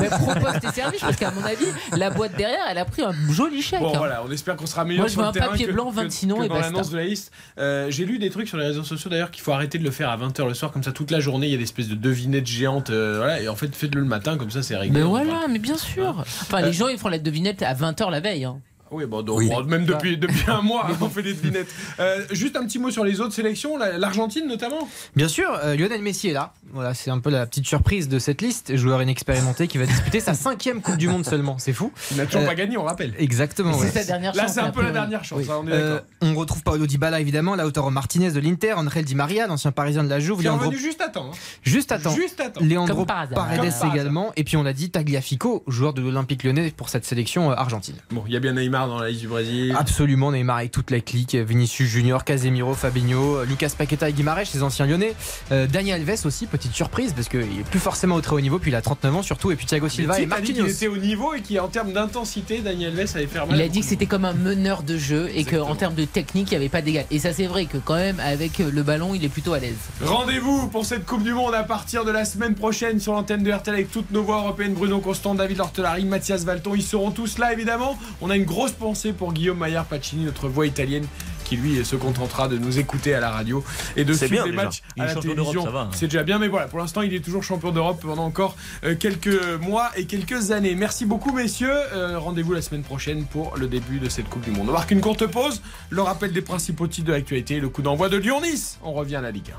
mais 0.00 0.08
propose 0.08 0.60
tes 0.60 0.68
services 0.72 1.00
parce 1.00 1.16
qu'à 1.16 1.30
mon 1.30 1.44
avis, 1.44 1.66
la 1.96 2.10
boîte 2.10 2.36
derrière, 2.36 2.64
elle 2.70 2.78
a 2.78 2.84
pris 2.84 3.02
un 3.02 3.12
joli 3.30 3.60
chèque. 3.62 3.80
Bon 3.80 3.90
hein. 3.94 3.98
voilà, 3.98 4.22
on 4.26 4.30
espère 4.30 4.56
qu'on 4.56 4.66
sera 4.66 4.84
meilleur 4.84 5.02
Moi, 5.02 5.08
je 5.08 5.16
veux 5.16 5.24
un 5.24 5.32
papier 5.32 5.66
blanc, 5.68 5.90
que- 5.90 5.96
26 5.96 6.26
noms 6.26 6.42
et 6.42 6.48
dans 6.48 6.54
basta. 6.54 6.70
l'annonce 6.70 6.90
de 6.90 6.96
la 6.96 7.04
liste. 7.04 7.32
Euh, 7.58 7.86
J'ai 7.90 8.04
lu 8.04 8.18
des 8.18 8.30
trucs 8.30 8.48
sur 8.48 8.56
les 8.58 8.66
réseaux 8.66 8.82
sociaux 8.84 9.10
d'ailleurs 9.10 9.30
qu'il 9.30 9.42
faut 9.42 9.52
arrêter 9.52 9.78
de 9.78 9.84
le 9.84 9.90
faire 9.90 10.08
à 10.10 10.16
20h 10.16 10.46
le 10.46 10.54
soir, 10.54 10.72
comme 10.72 10.82
ça 10.82 10.92
toute 10.92 11.10
la 11.10 11.20
journée 11.20 11.46
il 11.46 11.52
y 11.52 11.54
a 11.54 11.58
des 11.58 11.64
espèces 11.64 11.88
de 11.88 11.94
devinettes 11.94 12.46
géantes. 12.46 12.90
euh, 12.90 13.31
voilà, 13.32 13.42
et 13.42 13.48
en 13.48 13.56
fait 13.56 13.74
faites-le 13.74 14.00
le 14.00 14.06
matin, 14.06 14.36
comme 14.36 14.50
ça 14.50 14.62
c'est 14.62 14.76
réglé. 14.76 14.98
Mais 15.00 15.04
voilà, 15.06 15.46
mais 15.48 15.58
bien 15.58 15.76
sûr. 15.76 16.16
Enfin, 16.20 16.62
Euh, 16.62 16.66
les 16.66 16.72
gens, 16.72 16.88
ils 16.88 16.98
font 16.98 17.08
la 17.08 17.18
devinette 17.18 17.62
à 17.62 17.74
20h 17.74 18.10
la 18.10 18.20
veille. 18.20 18.44
hein. 18.44 18.60
Oui, 18.94 19.06
bon, 19.06 19.22
donc, 19.22 19.38
Oui. 19.38 19.48
même 19.68 19.86
depuis, 19.86 20.18
depuis 20.18 20.44
un 20.50 20.60
mois, 20.60 20.86
on 21.00 21.08
fait 21.08 21.22
des 21.22 21.32
devinettes. 21.32 21.72
Euh, 21.98 22.26
juste 22.30 22.56
un 22.56 22.66
petit 22.66 22.78
mot 22.78 22.90
sur 22.90 23.04
les 23.04 23.22
autres 23.22 23.32
sélections, 23.32 23.78
la- 23.78 23.96
l'Argentine 23.96 24.46
notamment. 24.46 24.86
Bien 25.16 25.28
sûr, 25.28 25.50
euh, 25.64 25.74
Lionel 25.76 26.02
Messi 26.02 26.28
est 26.28 26.34
là. 26.34 26.52
Voilà, 26.74 26.94
c'est 26.94 27.10
un 27.10 27.18
peu 27.20 27.28
la 27.28 27.44
petite 27.44 27.66
surprise 27.66 28.08
de 28.08 28.18
cette 28.18 28.40
liste. 28.40 28.74
Joueur 28.76 29.02
inexpérimenté 29.02 29.68
qui 29.68 29.76
va 29.76 29.84
disputer 29.84 30.20
sa 30.20 30.32
cinquième 30.32 30.80
Coupe 30.80 30.96
du 30.96 31.06
Monde 31.06 31.26
seulement. 31.26 31.58
C'est 31.58 31.74
fou. 31.74 31.92
Il 32.10 32.16
n'a 32.16 32.24
toujours 32.24 32.42
Euh, 32.42 32.46
pas 32.46 32.54
gagné, 32.54 32.78
on 32.78 32.84
rappelle. 32.84 33.14
Exactement. 33.18 33.74
C'est 33.74 33.84
ouais. 33.84 33.90
sa 33.90 34.04
dernière 34.04 34.34
Là, 34.34 34.48
c'est 34.48 34.60
un 34.60 34.70
peu 34.70 34.82
la 34.82 34.90
dernière 34.90 35.22
chance, 35.22 35.40
Oui. 35.40 35.46
hein, 35.50 35.60
on 35.62 35.68
est 35.68 35.72
Euh, 35.72 36.00
on 36.22 36.34
retrouve 36.34 36.62
Paolo 36.62 36.86
Dybala 36.86 37.20
évidemment, 37.20 37.56
Lautaro 37.56 37.90
Martinez 37.90 38.30
de 38.30 38.40
l'Inter, 38.40 38.72
Angel 38.74 39.04
Di 39.04 39.14
Maria, 39.14 39.46
l'ancien 39.46 39.70
parisien 39.70 40.02
de 40.02 40.08
la 40.08 40.18
Juve, 40.18 40.38
Qui 40.38 40.46
est 40.46 40.48
Leandro- 40.48 40.66
revenu 40.68 40.78
juste 40.80 41.00
à 41.02 41.08
temps. 41.08 41.30
hein. 41.32 41.36
juste 41.62 41.92
à 41.92 41.98
temps. 41.98 42.14
Juste 42.14 42.40
à 42.40 42.48
temps. 42.48 42.60
Leandro 42.64 43.04
par 43.04 43.18
hasard. 43.20 43.34
Paredes 43.34 43.72
également, 43.92 44.32
et 44.36 44.44
puis 44.44 44.56
on 44.56 44.62
l'a 44.62 44.72
dit 44.72 44.88
Tagliafico, 44.90 45.64
joueur 45.66 45.92
de 45.92 46.00
l'Olympique 46.00 46.42
Lyonnais 46.42 46.72
pour 46.74 46.88
cette 46.88 47.04
sélection 47.04 47.50
euh, 47.50 47.54
argentine. 47.54 47.96
Bon, 48.10 48.24
il 48.26 48.32
y 48.32 48.36
a 48.36 48.40
bien 48.40 48.52
Neymar 48.54 48.88
dans 48.88 48.98
la 48.98 49.10
liste 49.10 49.20
du 49.20 49.28
Brésil. 49.28 49.74
Absolument, 49.78 50.32
Neymar 50.32 50.56
avec 50.58 50.70
toute 50.70 50.90
la 50.90 51.00
clique, 51.00 51.34
Vinicius 51.34 51.88
Junior, 51.90 52.24
Casemiro, 52.24 52.72
Fabinho, 52.74 53.44
Lucas 53.44 53.72
Paqueta 53.76 54.08
et 54.08 54.12
Guimarães, 54.14 54.44
les 54.54 54.62
anciens 54.62 54.86
lyonnais. 54.86 55.14
Euh, 55.50 55.66
Daniel 55.66 56.00
Alves 56.08 56.24
aussi, 56.24 56.46
petite 56.62 56.76
surprise, 56.76 57.12
parce 57.12 57.28
qu'il 57.28 57.40
est 57.40 57.68
plus 57.68 57.80
forcément 57.80 58.14
au 58.14 58.20
très 58.20 58.36
haut 58.36 58.40
niveau, 58.40 58.60
puis 58.60 58.70
il 58.70 58.74
a 58.74 58.82
39 58.82 59.16
ans 59.16 59.22
surtout, 59.22 59.50
et 59.50 59.56
puis 59.56 59.66
Thiago 59.66 59.88
Silva 59.88 60.20
et 60.20 60.26
Marquinhos. 60.26 60.64
qu'il 60.64 60.74
était 60.74 60.86
au 60.86 60.96
niveau 60.96 61.34
et 61.34 61.42
qu'en 61.42 61.66
termes 61.66 61.92
d'intensité, 61.92 62.60
Daniel 62.60 62.98
Alves 62.98 63.10
allait 63.16 63.26
faire 63.26 63.46
mal. 63.46 63.56
Il 63.56 63.62
a 63.62 63.68
dit 63.68 63.80
que 63.80 63.86
c'était 63.86 64.06
comme 64.06 64.24
un 64.24 64.32
meneur 64.32 64.84
de 64.84 64.96
jeu 64.96 65.28
et 65.34 65.44
qu'en 65.44 65.74
termes 65.74 65.94
de 65.94 66.04
technique, 66.04 66.48
il 66.48 66.50
n'y 66.52 66.56
avait 66.58 66.68
pas 66.68 66.82
d'égal. 66.82 67.04
Et 67.10 67.18
ça, 67.18 67.32
c'est 67.32 67.46
vrai 67.46 67.66
que 67.66 67.78
quand 67.78 67.96
même, 67.96 68.20
avec 68.20 68.58
le 68.58 68.82
ballon, 68.82 69.14
il 69.14 69.24
est 69.24 69.28
plutôt 69.28 69.54
à 69.54 69.58
l'aise. 69.58 69.74
Rendez-vous 70.04 70.68
pour 70.68 70.86
cette 70.86 71.04
Coupe 71.04 71.24
du 71.24 71.34
Monde 71.34 71.54
à 71.54 71.64
partir 71.64 72.04
de 72.04 72.12
la 72.12 72.24
semaine 72.24 72.54
prochaine 72.54 73.00
sur 73.00 73.12
l'antenne 73.12 73.42
de 73.42 73.50
RTL 73.50 73.74
avec 73.74 73.90
toutes 73.90 74.12
nos 74.12 74.22
voix 74.22 74.38
européennes. 74.38 74.74
Bruno 74.74 75.00
Constant, 75.00 75.34
David 75.34 75.58
Lortelari, 75.58 76.04
Mathias 76.04 76.44
Valton. 76.44 76.76
Ils 76.76 76.82
seront 76.82 77.10
tous 77.10 77.38
là 77.38 77.52
évidemment. 77.52 77.98
On 78.20 78.30
a 78.30 78.36
une 78.36 78.44
grosse 78.44 78.72
pensée 78.72 79.12
pour 79.12 79.32
Guillaume 79.32 79.58
Maillard 79.58 79.86
Pacini, 79.86 80.24
notre 80.24 80.48
voix 80.48 80.66
italienne 80.66 81.06
qui 81.52 81.58
lui 81.58 81.84
se 81.84 81.96
contentera 81.96 82.48
de 82.48 82.56
nous 82.56 82.78
écouter 82.78 83.12
à 83.12 83.20
la 83.20 83.30
radio 83.30 83.62
et 83.94 84.04
de 84.06 84.14
suivre 84.14 84.30
bien, 84.32 84.44
les 84.46 84.50
déjà. 84.52 84.64
matchs 84.64 84.82
Il 84.96 85.00
est 85.00 85.04
à 85.04 85.08
la 85.08 85.14
champion 85.14 85.34
d'Europe, 85.34 85.52
télévision. 85.52 85.64
ça 85.64 85.70
va. 85.70 85.90
C'est 85.92 86.06
déjà 86.06 86.22
bien, 86.22 86.38
mais 86.38 86.48
voilà, 86.48 86.66
pour 86.66 86.78
l'instant, 86.78 87.02
il 87.02 87.12
est 87.12 87.20
toujours 87.20 87.42
champion 87.42 87.72
d'Europe 87.72 88.00
pendant 88.00 88.24
encore 88.24 88.56
euh, 88.84 88.94
quelques 88.94 89.38
mois 89.60 89.90
et 89.96 90.06
quelques 90.06 90.50
années. 90.50 90.74
Merci 90.74 91.04
beaucoup, 91.04 91.30
messieurs. 91.32 91.68
Euh, 91.92 92.18
Rendez-vous 92.18 92.54
la 92.54 92.62
semaine 92.62 92.82
prochaine 92.84 93.26
pour 93.26 93.54
le 93.58 93.66
début 93.68 93.98
de 93.98 94.08
cette 94.08 94.30
Coupe 94.30 94.44
du 94.44 94.50
Monde. 94.50 94.70
On 94.70 94.72
marque 94.72 94.92
une 94.92 95.02
courte 95.02 95.26
pause. 95.26 95.60
Le 95.90 96.00
rappel 96.00 96.32
des 96.32 96.40
principaux 96.40 96.86
titres 96.86 97.08
de 97.08 97.12
l'actualité, 97.12 97.60
le 97.60 97.68
coup 97.68 97.82
d'envoi 97.82 98.08
de 98.08 98.16
Lyon-Nice. 98.16 98.78
On 98.82 98.92
revient 98.94 99.16
à 99.16 99.20
la 99.20 99.30
Ligue 99.30 99.52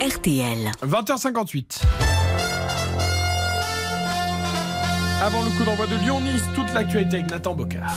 1. 0.00 0.08
RTL. 0.08 0.72
20h58. 0.84 1.82
Avant 5.24 5.44
le 5.44 5.50
coup 5.50 5.62
d'envoi 5.62 5.86
de 5.86 5.94
Lyon-Nice, 5.94 6.42
toute 6.52 6.74
l'actualité 6.74 7.18
avec 7.18 7.30
Nathan 7.30 7.54
Bocard. 7.54 7.94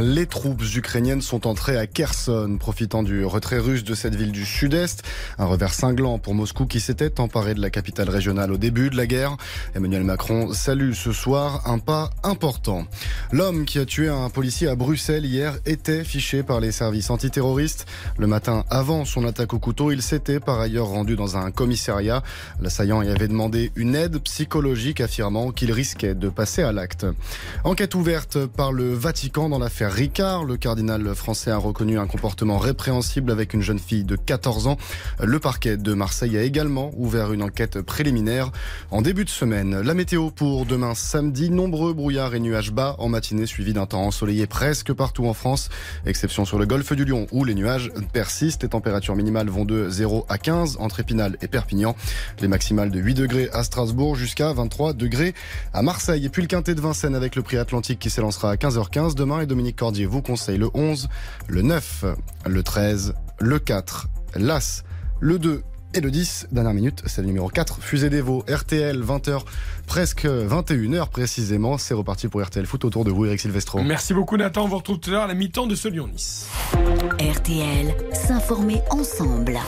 Les 0.00 0.24
troupes 0.24 0.62
ukrainiennes 0.74 1.20
sont 1.20 1.46
entrées 1.46 1.76
à 1.76 1.86
Kherson, 1.86 2.56
profitant 2.58 3.02
du 3.02 3.26
retrait 3.26 3.58
russe 3.58 3.84
de 3.84 3.94
cette 3.94 4.14
ville 4.14 4.32
du 4.32 4.46
sud-est. 4.46 5.02
Un 5.38 5.44
revers 5.44 5.74
cinglant 5.74 6.18
pour 6.18 6.34
Moscou 6.34 6.64
qui 6.64 6.80
s'était 6.80 7.20
emparé 7.20 7.52
de 7.52 7.60
la 7.60 7.68
capitale 7.68 8.08
régionale 8.08 8.50
au 8.52 8.56
début 8.56 8.88
de 8.88 8.96
la 8.96 9.06
guerre. 9.06 9.36
Emmanuel 9.74 10.02
Macron 10.02 10.54
salue 10.54 10.92
ce 10.94 11.12
soir 11.12 11.60
un 11.66 11.78
pas 11.78 12.08
important. 12.22 12.86
L'homme 13.32 13.66
qui 13.66 13.78
a 13.78 13.84
tué 13.84 14.08
un 14.08 14.30
policier 14.30 14.68
à 14.68 14.74
Bruxelles 14.74 15.26
hier 15.26 15.58
était 15.66 16.04
fiché 16.04 16.42
par 16.42 16.58
les 16.60 16.72
services 16.72 17.10
antiterroristes. 17.10 17.84
Le 18.16 18.26
matin 18.26 18.64
avant 18.70 19.04
son 19.04 19.26
attaque 19.26 19.52
au 19.52 19.58
couteau, 19.58 19.92
il 19.92 20.00
s'était 20.00 20.40
par 20.40 20.58
ailleurs 20.58 20.86
rendu 20.86 21.16
dans 21.16 21.36
un 21.36 21.50
commissariat. 21.50 22.22
L'assaillant 22.62 23.02
y 23.02 23.10
avait 23.10 23.28
demandé 23.28 23.72
une 23.76 23.94
aide 23.94 24.16
psychologique 24.20 25.02
affirmant 25.02 25.50
qu'il 25.50 25.70
risquait 25.70 26.14
de 26.14 26.30
passer 26.30 26.61
à 26.62 26.72
l'acte. 26.72 27.06
Enquête 27.64 27.94
ouverte 27.94 28.46
par 28.46 28.72
le 28.72 28.92
Vatican 28.94 29.48
dans 29.48 29.58
l'affaire 29.58 29.92
Ricard. 29.92 30.44
Le 30.44 30.56
cardinal 30.56 31.14
français 31.14 31.50
a 31.50 31.56
reconnu 31.56 31.98
un 31.98 32.06
comportement 32.06 32.58
répréhensible 32.58 33.30
avec 33.30 33.54
une 33.54 33.62
jeune 33.62 33.78
fille 33.78 34.04
de 34.04 34.16
14 34.16 34.66
ans. 34.66 34.76
Le 35.22 35.38
parquet 35.38 35.76
de 35.76 35.94
Marseille 35.94 36.36
a 36.36 36.42
également 36.42 36.90
ouvert 36.96 37.32
une 37.32 37.42
enquête 37.42 37.80
préliminaire 37.80 38.50
en 38.90 39.02
début 39.02 39.24
de 39.24 39.30
semaine. 39.30 39.80
La 39.80 39.94
météo 39.94 40.30
pour 40.30 40.66
demain 40.66 40.94
samedi, 40.94 41.50
nombreux 41.50 41.92
brouillards 41.94 42.34
et 42.34 42.40
nuages 42.40 42.72
bas 42.72 42.96
en 42.98 43.08
matinée 43.08 43.46
suivis 43.46 43.72
d'un 43.72 43.86
temps 43.86 44.02
ensoleillé 44.02 44.46
presque 44.46 44.92
partout 44.92 45.26
en 45.26 45.34
France, 45.34 45.68
exception 46.06 46.44
sur 46.44 46.58
le 46.58 46.66
golfe 46.66 46.92
du 46.92 47.04
Lion 47.04 47.26
où 47.32 47.44
les 47.44 47.54
nuages 47.54 47.90
persistent. 48.12 48.62
Les 48.62 48.68
températures 48.68 49.16
minimales 49.16 49.48
vont 49.48 49.64
de 49.64 49.88
0 49.88 50.26
à 50.28 50.38
15 50.38 50.76
entre 50.80 51.00
Épinal 51.00 51.36
et 51.42 51.48
Perpignan. 51.48 51.96
Les 52.40 52.48
maximales 52.48 52.90
de 52.90 53.00
8 53.00 53.14
degrés 53.14 53.48
à 53.52 53.64
Strasbourg 53.64 54.16
jusqu'à 54.16 54.52
23 54.52 54.92
degrés 54.92 55.34
à 55.72 55.82
Marseille. 55.82 56.24
Et 56.26 56.28
puis 56.28 56.42
le 56.42 56.48
quintet 56.52 56.74
de 56.74 56.82
Vincennes 56.82 57.14
avec 57.14 57.34
le 57.34 57.40
prix 57.40 57.56
Atlantique 57.56 57.98
qui 57.98 58.10
s'élancera 58.10 58.50
à 58.50 58.56
15h15 58.56 59.14
demain 59.14 59.40
et 59.40 59.46
Dominique 59.46 59.76
Cordier 59.76 60.04
vous 60.04 60.20
conseille 60.20 60.58
le 60.58 60.68
11, 60.74 61.08
le 61.48 61.62
9, 61.62 62.04
le 62.44 62.62
13, 62.62 63.14
le 63.38 63.58
4, 63.58 64.08
l'As, 64.36 64.84
le 65.20 65.38
2 65.38 65.62
et 65.94 66.00
le 66.02 66.10
10. 66.10 66.48
Dernière 66.52 66.74
minute, 66.74 67.02
c'est 67.06 67.22
le 67.22 67.28
numéro 67.28 67.48
4, 67.48 67.80
Fusée 67.80 68.10
d'Evo, 68.10 68.44
RTL, 68.46 69.02
20h, 69.02 69.40
presque 69.86 70.26
21h 70.26 71.08
précisément. 71.08 71.78
C'est 71.78 71.94
reparti 71.94 72.28
pour 72.28 72.42
RTL 72.42 72.66
Foot 72.66 72.84
autour 72.84 73.06
de 73.06 73.10
vous, 73.10 73.24
Eric 73.24 73.40
Silvestro. 73.40 73.80
Merci 73.80 74.12
beaucoup 74.12 74.36
Nathan, 74.36 74.64
on 74.64 74.68
vous 74.68 74.76
retrouve 74.76 75.00
tout 75.00 75.08
à 75.08 75.12
l'heure 75.14 75.22
à 75.22 75.28
la 75.28 75.34
mi-temps 75.34 75.66
de 75.66 75.74
ce 75.74 75.88
Lyon-Nice. 75.88 76.48
RTL, 77.18 77.96
s'informer 78.12 78.82
ensemble. 78.90 79.58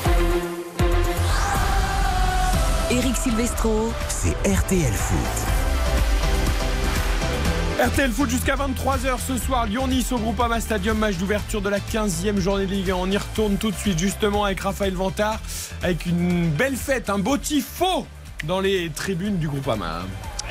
Éric 2.90 3.16
Silvestro, 3.16 3.90
C'est 4.10 4.36
RTL 4.46 4.92
Foot. 4.92 5.63
RTL 7.84 8.12
Foot 8.12 8.30
jusqu'à 8.30 8.56
23h 8.56 9.18
ce 9.20 9.36
soir, 9.36 9.66
Lyon-Nice 9.66 10.10
au 10.12 10.18
Groupama 10.18 10.58
Stadium, 10.58 10.96
match 10.96 11.18
d'ouverture 11.18 11.60
de 11.60 11.68
la 11.68 11.80
15e 11.80 12.38
journée 12.38 12.64
de 12.64 12.70
Ligue 12.70 12.90
1. 12.90 12.94
On 12.94 13.10
y 13.10 13.16
retourne 13.18 13.58
tout 13.58 13.70
de 13.70 13.76
suite 13.76 13.98
justement 13.98 14.44
avec 14.44 14.60
Raphaël 14.60 14.94
Vantard, 14.94 15.38
avec 15.82 16.06
une 16.06 16.48
belle 16.48 16.76
fête, 16.76 17.10
un 17.10 17.18
beau 17.18 17.36
tifo 17.36 18.06
dans 18.44 18.60
les 18.60 18.88
tribunes 18.88 19.36
du 19.36 19.48
Groupama. 19.48 20.00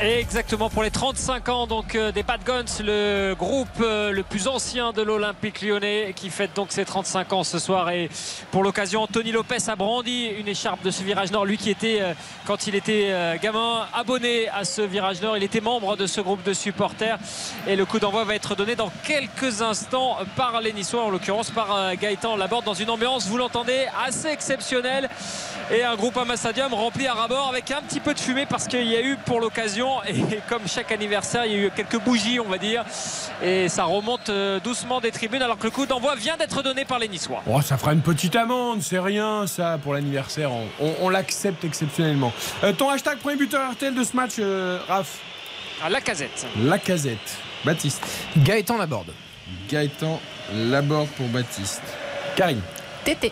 Exactement 0.01 0.69
pour 0.69 0.83
les 0.83 0.91
35 0.91 1.49
ans 1.49 1.67
donc 1.67 1.95
euh, 1.95 2.11
des 2.11 2.23
Bad 2.23 2.43
Guns, 2.43 2.83
le 2.83 3.35
groupe 3.37 3.67
euh, 3.79 4.11
le 4.11 4.23
plus 4.23 4.47
ancien 4.47 4.91
de 4.91 5.01
l'Olympique 5.01 5.61
lyonnais 5.61 6.13
qui 6.15 6.29
fête 6.29 6.53
donc 6.55 6.71
ses 6.71 6.83
35 6.83 7.31
ans 7.31 7.43
ce 7.43 7.59
soir. 7.59 7.89
Et 7.91 8.09
pour 8.51 8.63
l'occasion 8.63 9.03
Anthony 9.03 9.31
Lopez 9.31 9.69
a 9.69 9.75
brandi 9.75 10.25
une 10.25 10.47
écharpe 10.47 10.83
de 10.83 10.89
ce 10.89 11.03
virage 11.03 11.31
nord. 11.31 11.45
Lui 11.45 11.57
qui 11.57 11.69
était 11.69 11.99
euh, 12.01 12.13
quand 12.45 12.67
il 12.67 12.75
était 12.75 13.13
gamin 13.41 13.87
abonné 13.93 14.49
à 14.49 14.65
ce 14.65 14.81
virage 14.81 15.21
nord. 15.21 15.37
Il 15.37 15.43
était 15.43 15.61
membre 15.61 15.95
de 15.95 16.07
ce 16.07 16.21
groupe 16.21 16.43
de 16.43 16.53
supporters. 16.53 17.19
Et 17.67 17.75
le 17.75 17.85
coup 17.85 17.99
d'envoi 17.99 18.23
va 18.23 18.35
être 18.35 18.55
donné 18.55 18.75
dans 18.75 18.91
quelques 19.03 19.61
instants 19.61 20.17
par 20.35 20.59
les 20.59 20.73
en 20.95 21.09
l'occurrence 21.09 21.51
par 21.51 21.95
Gaëtan 21.95 22.35
Laborde 22.35 22.65
dans 22.65 22.73
une 22.73 22.89
ambiance 22.89 23.27
vous 23.27 23.37
l'entendez 23.37 23.85
assez 24.05 24.27
exceptionnelle. 24.27 25.09
Et 25.71 25.83
un 25.83 25.95
groupe 25.95 26.17
à 26.17 26.35
Stadium 26.35 26.73
rempli 26.73 27.07
à 27.07 27.13
rabord 27.13 27.47
avec 27.47 27.71
un 27.71 27.81
petit 27.81 27.99
peu 27.99 28.13
de 28.13 28.19
fumée 28.19 28.45
parce 28.45 28.67
qu'il 28.67 28.87
y 28.87 28.95
a 28.95 29.01
eu 29.01 29.17
pour 29.17 29.39
l'occasion 29.39 29.82
et 30.07 30.39
comme 30.49 30.67
chaque 30.67 30.91
anniversaire 30.91 31.45
il 31.45 31.51
y 31.51 31.55
a 31.55 31.57
eu 31.67 31.71
quelques 31.75 31.99
bougies 31.99 32.39
on 32.39 32.47
va 32.49 32.57
dire 32.57 32.83
et 33.41 33.69
ça 33.69 33.83
remonte 33.85 34.29
euh, 34.29 34.59
doucement 34.59 34.99
des 35.01 35.11
tribunes 35.11 35.41
alors 35.41 35.57
que 35.57 35.63
le 35.65 35.71
coup 35.71 35.85
d'envoi 35.85 36.15
vient 36.15 36.37
d'être 36.37 36.61
donné 36.63 36.85
par 36.85 36.99
les 36.99 37.07
Niçois 37.07 37.43
Oh, 37.47 37.61
ça 37.61 37.77
fera 37.77 37.93
une 37.93 38.01
petite 38.01 38.35
amende, 38.35 38.81
c'est 38.81 38.99
rien 38.99 39.45
ça 39.47 39.77
pour 39.81 39.93
l'anniversaire, 39.93 40.51
on, 40.51 40.65
on- 40.79 40.93
on 41.01 41.09
l'accepte 41.09 41.63
exceptionnellement. 41.63 42.31
Euh, 42.63 42.71
ton 42.73 42.89
hashtag 42.89 43.17
premier 43.19 43.35
buteur 43.35 43.71
RTL 43.71 43.93
de 43.93 44.03
ce 44.03 44.15
match, 44.15 44.33
euh, 44.39 44.79
Raph 44.87 45.19
à 45.83 45.89
la 45.89 45.99
casette 46.01 46.45
La 46.63 46.77
casette. 46.77 47.37
Baptiste. 47.65 48.01
Gaëtan 48.37 48.77
Laborde. 48.77 49.11
Gaëtan 49.69 50.19
Laborde 50.53 51.07
pour 51.17 51.27
Baptiste. 51.27 51.81
Karine. 52.35 52.61
Tété. 53.03 53.31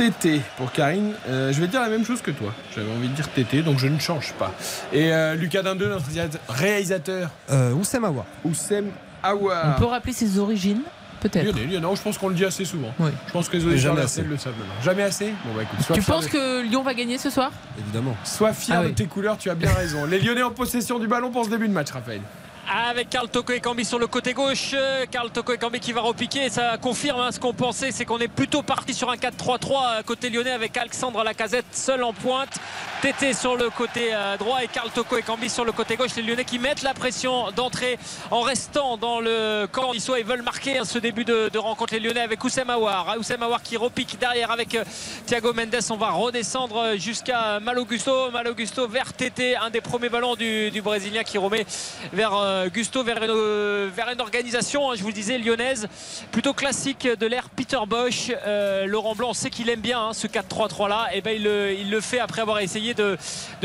Tété 0.00 0.40
pour 0.56 0.72
Karine. 0.72 1.12
Euh, 1.28 1.52
je 1.52 1.60
vais 1.60 1.66
dire 1.68 1.82
la 1.82 1.90
même 1.90 2.06
chose 2.06 2.22
que 2.22 2.30
toi. 2.30 2.54
J'avais 2.74 2.90
envie 2.90 3.08
de 3.08 3.12
dire 3.12 3.28
Tété, 3.28 3.60
donc 3.60 3.78
je 3.78 3.86
ne 3.86 3.98
change 3.98 4.32
pas. 4.38 4.50
Et 4.94 5.12
euh, 5.12 5.34
Lucas 5.34 5.60
Dindeux, 5.60 5.90
notre 5.90 6.06
réalisateur. 6.48 7.28
Euh, 7.50 7.72
Oussem 7.74 8.02
Awa. 8.06 8.24
Oussem 8.42 8.86
Awa. 9.22 9.74
On 9.76 9.78
peut 9.78 9.84
rappeler 9.84 10.14
ses 10.14 10.38
origines 10.38 10.80
Peut-être. 11.20 11.44
Lyonnais, 11.54 11.86
je 11.96 12.00
pense 12.00 12.16
qu'on 12.16 12.28
le 12.30 12.34
dit 12.34 12.46
assez 12.46 12.64
souvent. 12.64 12.94
Oui. 12.98 13.10
Je 13.26 13.32
pense 13.32 13.50
que 13.50 13.58
les 13.58 13.66
auditeurs 13.66 13.94
le 13.94 14.06
savent 14.06 14.24
maintenant. 14.24 14.72
Jamais 14.82 15.02
assez 15.02 15.34
Bon, 15.44 15.52
bah 15.54 15.64
écoute, 15.64 15.84
sois 15.84 15.94
Tu 15.94 16.00
fier 16.00 16.14
penses 16.14 16.24
de- 16.24 16.30
que 16.30 16.62
Lyon 16.62 16.82
va 16.82 16.94
gagner 16.94 17.18
ce 17.18 17.28
soir? 17.28 17.50
Évidemment. 17.78 18.16
Sois 18.24 18.54
fier 18.54 18.76
Ah 18.78 18.82
de 18.84 18.88
oui. 18.88 18.94
tes 18.94 19.04
couleurs, 19.04 19.36
tu 19.36 19.50
as 19.50 19.54
bien 19.54 19.70
raison. 19.70 20.06
Les 20.06 20.18
Lyonnais 20.18 20.42
en 20.42 20.50
possession 20.50 20.98
du 20.98 21.08
ballon 21.08 21.30
pour 21.30 21.44
ce 21.44 21.50
début 21.50 21.68
de 21.68 21.74
match, 21.74 21.90
Raphaël. 21.90 22.22
Avec 22.70 23.10
Karl 23.10 23.28
Toko 23.28 23.52
Ekambi 23.52 23.84
sur 23.84 23.98
le 23.98 24.06
côté 24.06 24.32
gauche. 24.32 24.74
Euh, 24.74 25.04
Karl 25.10 25.28
Toko 25.30 25.54
Ekambi 25.54 25.80
qui 25.80 25.92
va 25.92 26.02
repiquer. 26.02 26.44
Et 26.44 26.50
ça 26.50 26.78
confirme 26.78 27.20
hein, 27.20 27.32
ce 27.32 27.40
qu'on 27.40 27.52
pensait, 27.52 27.90
c'est 27.90 28.04
qu'on 28.04 28.18
est 28.18 28.28
plutôt 28.28 28.62
parti 28.62 28.94
sur 28.94 29.10
un 29.10 29.16
4-3-3 29.16 29.98
à 29.98 30.02
côté 30.04 30.30
lyonnais 30.30 30.52
avec 30.52 30.76
Alexandre 30.76 31.24
Lacazette 31.24 31.64
seul 31.72 32.04
en 32.04 32.12
pointe. 32.12 32.60
Tété 33.02 33.32
sur 33.32 33.56
le 33.56 33.70
côté 33.70 34.10
euh, 34.12 34.36
droit 34.36 34.62
et 34.62 34.68
Karl 34.68 34.88
Toko 34.90 35.16
Ekambi 35.16 35.48
sur 35.48 35.64
le 35.64 35.72
côté 35.72 35.96
gauche. 35.96 36.14
Les 36.16 36.22
lyonnais 36.22 36.44
qui 36.44 36.60
mettent 36.60 36.82
la 36.82 36.94
pression 36.94 37.50
d'entrée 37.50 37.98
en 38.30 38.42
restant 38.42 38.96
dans 38.96 39.18
le 39.20 39.66
camp 39.70 39.92
niçois. 39.92 40.20
Ils 40.20 40.26
veulent 40.26 40.42
marquer 40.42 40.78
hein, 40.78 40.84
ce 40.84 40.98
début 40.98 41.24
de, 41.24 41.58
rencontre. 41.58 41.94
Les 41.94 42.00
lyonnais 42.00 42.20
avec 42.20 42.44
Oussem 42.44 42.70
Aouar. 42.70 43.06
Ah, 43.08 43.18
Oussem 43.18 43.42
Aouar 43.42 43.62
qui 43.62 43.76
repique 43.76 44.16
derrière 44.20 44.52
avec 44.52 44.76
euh, 44.76 44.84
Thiago 45.26 45.52
Mendes. 45.52 45.80
On 45.90 45.96
va 45.96 46.10
redescendre 46.10 46.76
euh, 46.76 46.96
jusqu'à 46.96 47.58
Mal 47.58 47.80
Augusto. 47.80 48.30
Mal 48.30 48.46
Augusto 48.46 48.86
vers 48.86 49.12
Tété. 49.12 49.56
Un 49.56 49.70
des 49.70 49.80
premiers 49.80 50.08
ballons 50.08 50.36
du, 50.36 50.80
Brésilien 50.82 51.24
qui 51.24 51.36
remet 51.36 51.66
vers 52.12 52.34
euh, 52.36 52.59
euh, 52.59 52.59
Gusto 52.68 53.02
vers 53.02 53.22
une, 53.22 53.30
euh, 53.30 53.90
organisation, 54.18 54.90
hein, 54.90 54.94
je 54.96 55.02
vous 55.02 55.12
disais, 55.12 55.38
lyonnaise, 55.38 55.88
plutôt 56.32 56.52
classique 56.52 57.06
de 57.06 57.26
l'ère 57.26 57.48
Peter 57.50 57.78
Bosch. 57.86 58.30
Euh, 58.46 58.86
Laurent 58.86 59.14
Blanc, 59.14 59.30
on 59.30 59.34
sait 59.34 59.50
qu'il 59.50 59.68
aime 59.68 59.80
bien 59.80 60.00
hein, 60.00 60.12
ce 60.12 60.26
4-3-3 60.26 60.88
là. 60.88 61.08
Et 61.14 61.20
ben 61.20 61.34
il, 61.36 61.90
le- 61.90 62.00
fait 62.00 62.18
après 62.18 62.42
avoir 62.42 62.60
essayé 62.60 62.94
de, 62.94 63.16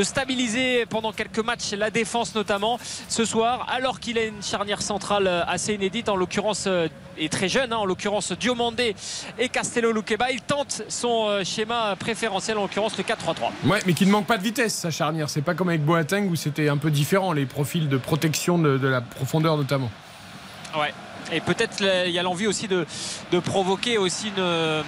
stabiliser 0.03 0.85
pendant 0.85 1.11
quelques 1.11 1.39
matchs 1.39 1.71
la 1.71 1.89
défense 1.89 2.35
notamment 2.35 2.79
ce 3.09 3.25
soir, 3.25 3.67
alors 3.69 3.99
qu'il 3.99 4.17
a 4.17 4.25
une 4.25 4.43
charnière 4.43 4.81
centrale 4.81 5.27
euh, 5.27 5.43
assez 5.47 5.73
inédite, 5.73 6.09
en 6.09 6.15
l'occurrence 6.15 6.67
et 7.17 7.29
très 7.29 7.49
jeune, 7.49 7.73
hein, 7.73 7.77
en 7.77 7.85
l'occurrence 7.85 8.31
Diomandé 8.33 8.95
et 9.39 9.49
Castello 9.49 9.91
Luqueba. 9.91 10.31
Il 10.31 10.41
tente 10.41 10.83
son 10.89 11.27
euh, 11.27 11.43
schéma 11.43 11.95
préférentiel, 11.97 12.57
en 12.57 12.63
l'occurrence 12.63 12.97
le 12.97 13.03
4-3-3. 13.03 13.51
Ouais, 13.65 13.79
mais 13.85 13.93
qui 13.93 14.05
ne 14.05 14.11
manque 14.11 14.27
pas 14.27 14.37
de 14.37 14.43
vitesse, 14.43 14.73
sa 14.73 14.91
charnière. 14.91 15.29
C'est 15.29 15.41
pas 15.41 15.53
comme 15.53 15.69
avec 15.69 15.83
Boateng 15.83 16.29
où 16.29 16.35
c'était 16.35 16.69
un 16.69 16.77
peu 16.77 16.91
différent, 16.91 17.33
les 17.33 17.45
profils 17.45 17.89
de 17.89 17.97
protection 17.97 18.57
de, 18.57 18.77
de 18.77 18.87
la 18.87 19.01
profondeur 19.01 19.57
notamment. 19.57 19.89
Ouais. 20.77 20.93
Et 21.31 21.41
peut-être 21.41 21.81
il 21.81 22.11
y 22.11 22.19
a 22.19 22.23
l'envie 22.23 22.45
aussi 22.45 22.67
de, 22.67 22.85
de 23.31 23.39
provoquer 23.39 23.97
aussi 23.97 24.27
une, 24.27 24.83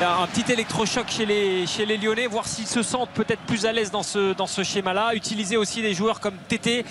un 0.00 0.26
petit 0.26 0.52
électrochoc 0.52 1.08
chez 1.08 1.26
les, 1.26 1.66
chez 1.66 1.86
les 1.86 1.96
Lyonnais, 1.96 2.26
voir 2.26 2.46
s'ils 2.46 2.66
se 2.66 2.82
sentent 2.82 3.10
peut-être 3.10 3.40
plus 3.42 3.66
à 3.66 3.72
l'aise 3.72 3.90
dans 3.90 4.02
ce, 4.02 4.34
dans 4.34 4.46
ce 4.46 4.62
schéma-là. 4.62 5.14
Utiliser 5.14 5.56
aussi 5.56 5.82
des 5.82 5.94
joueurs 5.94 6.20
comme 6.20 6.36
Tété 6.48 6.84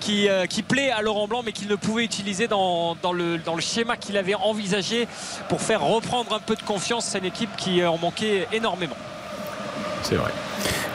qui, 0.00 0.28
euh, 0.28 0.46
qui 0.46 0.62
plaît 0.62 0.90
à 0.90 1.02
Laurent 1.02 1.28
Blanc 1.28 1.42
mais 1.44 1.52
qu'il 1.52 1.68
ne 1.68 1.76
pouvait 1.76 2.04
utiliser 2.04 2.48
dans, 2.48 2.96
dans, 3.02 3.12
le, 3.12 3.38
dans 3.38 3.54
le 3.54 3.60
schéma 3.60 3.96
qu'il 3.96 4.16
avait 4.16 4.34
envisagé 4.34 5.08
pour 5.48 5.60
faire 5.60 5.82
reprendre 5.82 6.32
un 6.32 6.40
peu 6.40 6.56
de 6.56 6.62
confiance. 6.62 7.04
C'est 7.06 7.18
une 7.18 7.26
équipe 7.26 7.54
qui 7.56 7.84
en 7.84 7.98
manquait 7.98 8.48
énormément. 8.52 8.96
C'est 10.02 10.16
vrai. 10.16 10.32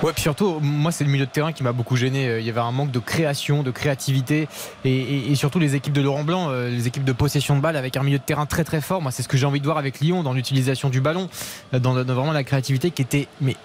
Ouais, 0.01 0.11
puis 0.11 0.21
surtout, 0.21 0.59
moi, 0.61 0.91
c'est 0.91 1.03
le 1.05 1.09
milieu 1.09 1.25
de 1.25 1.31
terrain 1.31 1.53
qui 1.53 1.63
m'a 1.63 1.71
beaucoup 1.71 1.95
gêné. 1.95 2.27
Euh, 2.27 2.39
Il 2.41 2.45
y 2.45 2.49
avait 2.49 2.59
un 2.59 2.71
manque 2.71 2.91
de 2.91 2.99
création, 2.99 3.63
de 3.63 3.71
créativité, 3.71 4.47
et, 4.83 4.91
et- 4.91 5.31
et 5.31 5.35
surtout 5.35 5.59
les 5.59 5.75
équipes 5.75 5.93
de 5.93 6.01
Laurent 6.01 6.23
Blanc, 6.25 6.49
euh, 6.49 6.69
les 6.69 6.87
équipes 6.87 7.05
de 7.05 7.13
possession 7.13 7.55
de 7.55 7.61
balle 7.61 7.77
avec 7.77 7.95
un 7.95 8.03
milieu 8.03 8.17
de 8.17 8.23
terrain 8.23 8.45
très 8.45 8.63
très 8.65 8.81
fort. 8.81 9.01
Moi, 9.01 9.11
c'est 9.11 9.23
ce 9.23 9.27
que 9.29 9.37
j'ai 9.37 9.45
envie 9.45 9.59
de 9.61 9.65
voir 9.65 9.77
avec 9.77 10.01
Lyon 10.01 10.21
dans 10.23 10.33
l'utilisation 10.33 10.89
du 10.89 10.99
ballon, 10.99 11.29
euh, 11.73 11.79
dans, 11.79 11.93
dans 11.93 12.13
vraiment 12.13 12.33
la 12.33 12.43
créativité 12.43 12.91
qui 12.91 13.01
était 13.01 13.27
mais 13.39 13.55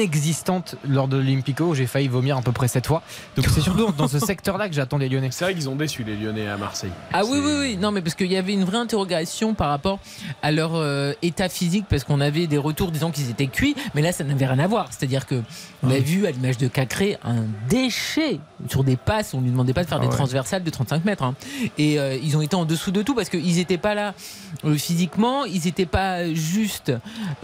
inexistante 0.00 0.76
lors 0.88 1.08
de 1.08 1.16
l'Olympico. 1.16 1.74
J'ai 1.74 1.86
failli 1.86 2.08
vomir 2.08 2.36
à 2.36 2.42
peu 2.42 2.52
près 2.52 2.68
cette 2.68 2.86
fois. 2.86 3.02
Donc 3.36 3.46
c'est 3.52 3.60
surtout 3.62 3.90
dans 3.92 4.08
ce 4.08 4.18
secteur-là 4.26 4.68
que 4.68 4.74
j'attends 4.74 4.98
les 4.98 5.08
Lyonnais. 5.08 5.28
C'est 5.30 5.44
vrai 5.44 5.54
qu'ils 5.54 5.68
ont 5.68 5.76
déçu 5.76 6.04
les 6.04 6.16
Lyonnais 6.16 6.46
à 6.48 6.56
Marseille. 6.56 6.90
Ah 7.12 7.22
oui, 7.24 7.38
oui, 7.42 7.52
oui. 7.60 7.76
Non, 7.80 7.90
mais 7.90 8.02
parce 8.02 8.14
qu'il 8.14 8.30
y 8.30 8.36
avait 8.36 8.52
une 8.52 8.64
vraie 8.64 8.78
interrogation 8.78 9.54
par 9.54 9.70
rapport 9.70 9.98
à 10.42 10.52
leur 10.52 10.72
euh, 10.74 11.12
état 11.22 11.48
physique, 11.48 11.86
parce 11.88 12.04
qu'on 12.04 12.20
avait 12.20 12.46
des 12.46 12.58
retours 12.58 12.90
disant 12.90 13.10
qu'ils 13.10 13.30
étaient 13.30 13.46
cuits, 13.46 13.74
mais 13.94 14.02
là, 14.02 14.12
ça 14.12 14.24
n'avait 14.24 14.46
rien 14.46 14.58
à 14.58 14.66
voir. 14.66 14.88
C'est-à-dire 14.90 15.26
que 15.26 15.42
on 15.82 15.90
a 15.90 15.98
vu 15.98 16.26
à 16.26 16.30
l'image 16.30 16.58
de 16.58 16.68
Cacré 16.68 17.18
un 17.24 17.44
déchet 17.68 18.40
sur 18.68 18.84
des 18.84 18.96
passes. 18.96 19.34
On 19.34 19.40
lui 19.40 19.50
demandait 19.50 19.72
pas 19.72 19.84
de 19.84 19.88
faire 19.88 19.98
Ah 19.98 20.02
des 20.02 20.08
ouais. 20.08 20.12
transversales 20.14 20.62
de 20.64 20.70
35 20.70 21.04
mètres. 21.04 21.22
hein. 21.22 21.34
Et 21.78 21.98
euh, 22.00 22.16
ils 22.22 22.36
ont 22.36 22.40
été 22.42 22.56
en 22.56 22.64
dessous 22.64 22.90
de 22.90 23.02
tout 23.02 23.14
parce 23.14 23.28
qu'ils 23.28 23.56
n'étaient 23.56 23.78
pas 23.78 23.94
là 23.94 24.14
euh, 24.64 24.74
physiquement, 24.76 25.44
ils 25.44 25.62
n'étaient 25.64 25.86
pas 25.86 26.32
juste 26.32 26.92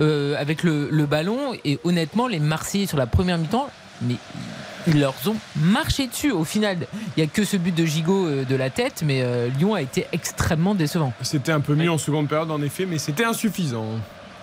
euh, 0.00 0.34
avec 0.38 0.62
le, 0.62 0.88
le 0.90 1.06
ballon. 1.06 1.52
Et 1.64 1.78
honnêtement, 1.84 2.26
les 2.28 2.38
Marseillais 2.40 2.86
sur 2.86 2.98
la 2.98 3.06
première 3.06 3.38
mi-temps, 3.38 3.68
mais 4.02 4.14
ils 4.86 4.98
leur 4.98 5.14
ont 5.26 5.36
marché 5.56 6.06
dessus. 6.08 6.32
Au 6.32 6.44
final, 6.44 6.78
il 7.16 7.22
n'y 7.22 7.22
a 7.22 7.26
que 7.30 7.44
ce 7.44 7.56
but 7.56 7.74
de 7.74 7.84
Gigot 7.84 8.28
de 8.44 8.56
la 8.56 8.68
tête, 8.70 9.02
mais 9.06 9.24
Lyon 9.58 9.74
a 9.74 9.82
été 9.82 10.06
extrêmement 10.12 10.74
décevant. 10.74 11.12
C'était 11.22 11.52
un 11.52 11.60
peu 11.60 11.74
mieux 11.76 11.90
en 11.90 11.98
seconde 11.98 12.28
période 12.28 12.50
en 12.50 12.60
effet, 12.62 12.84
mais 12.86 12.98
c'était 12.98 13.24
insuffisant. 13.24 13.84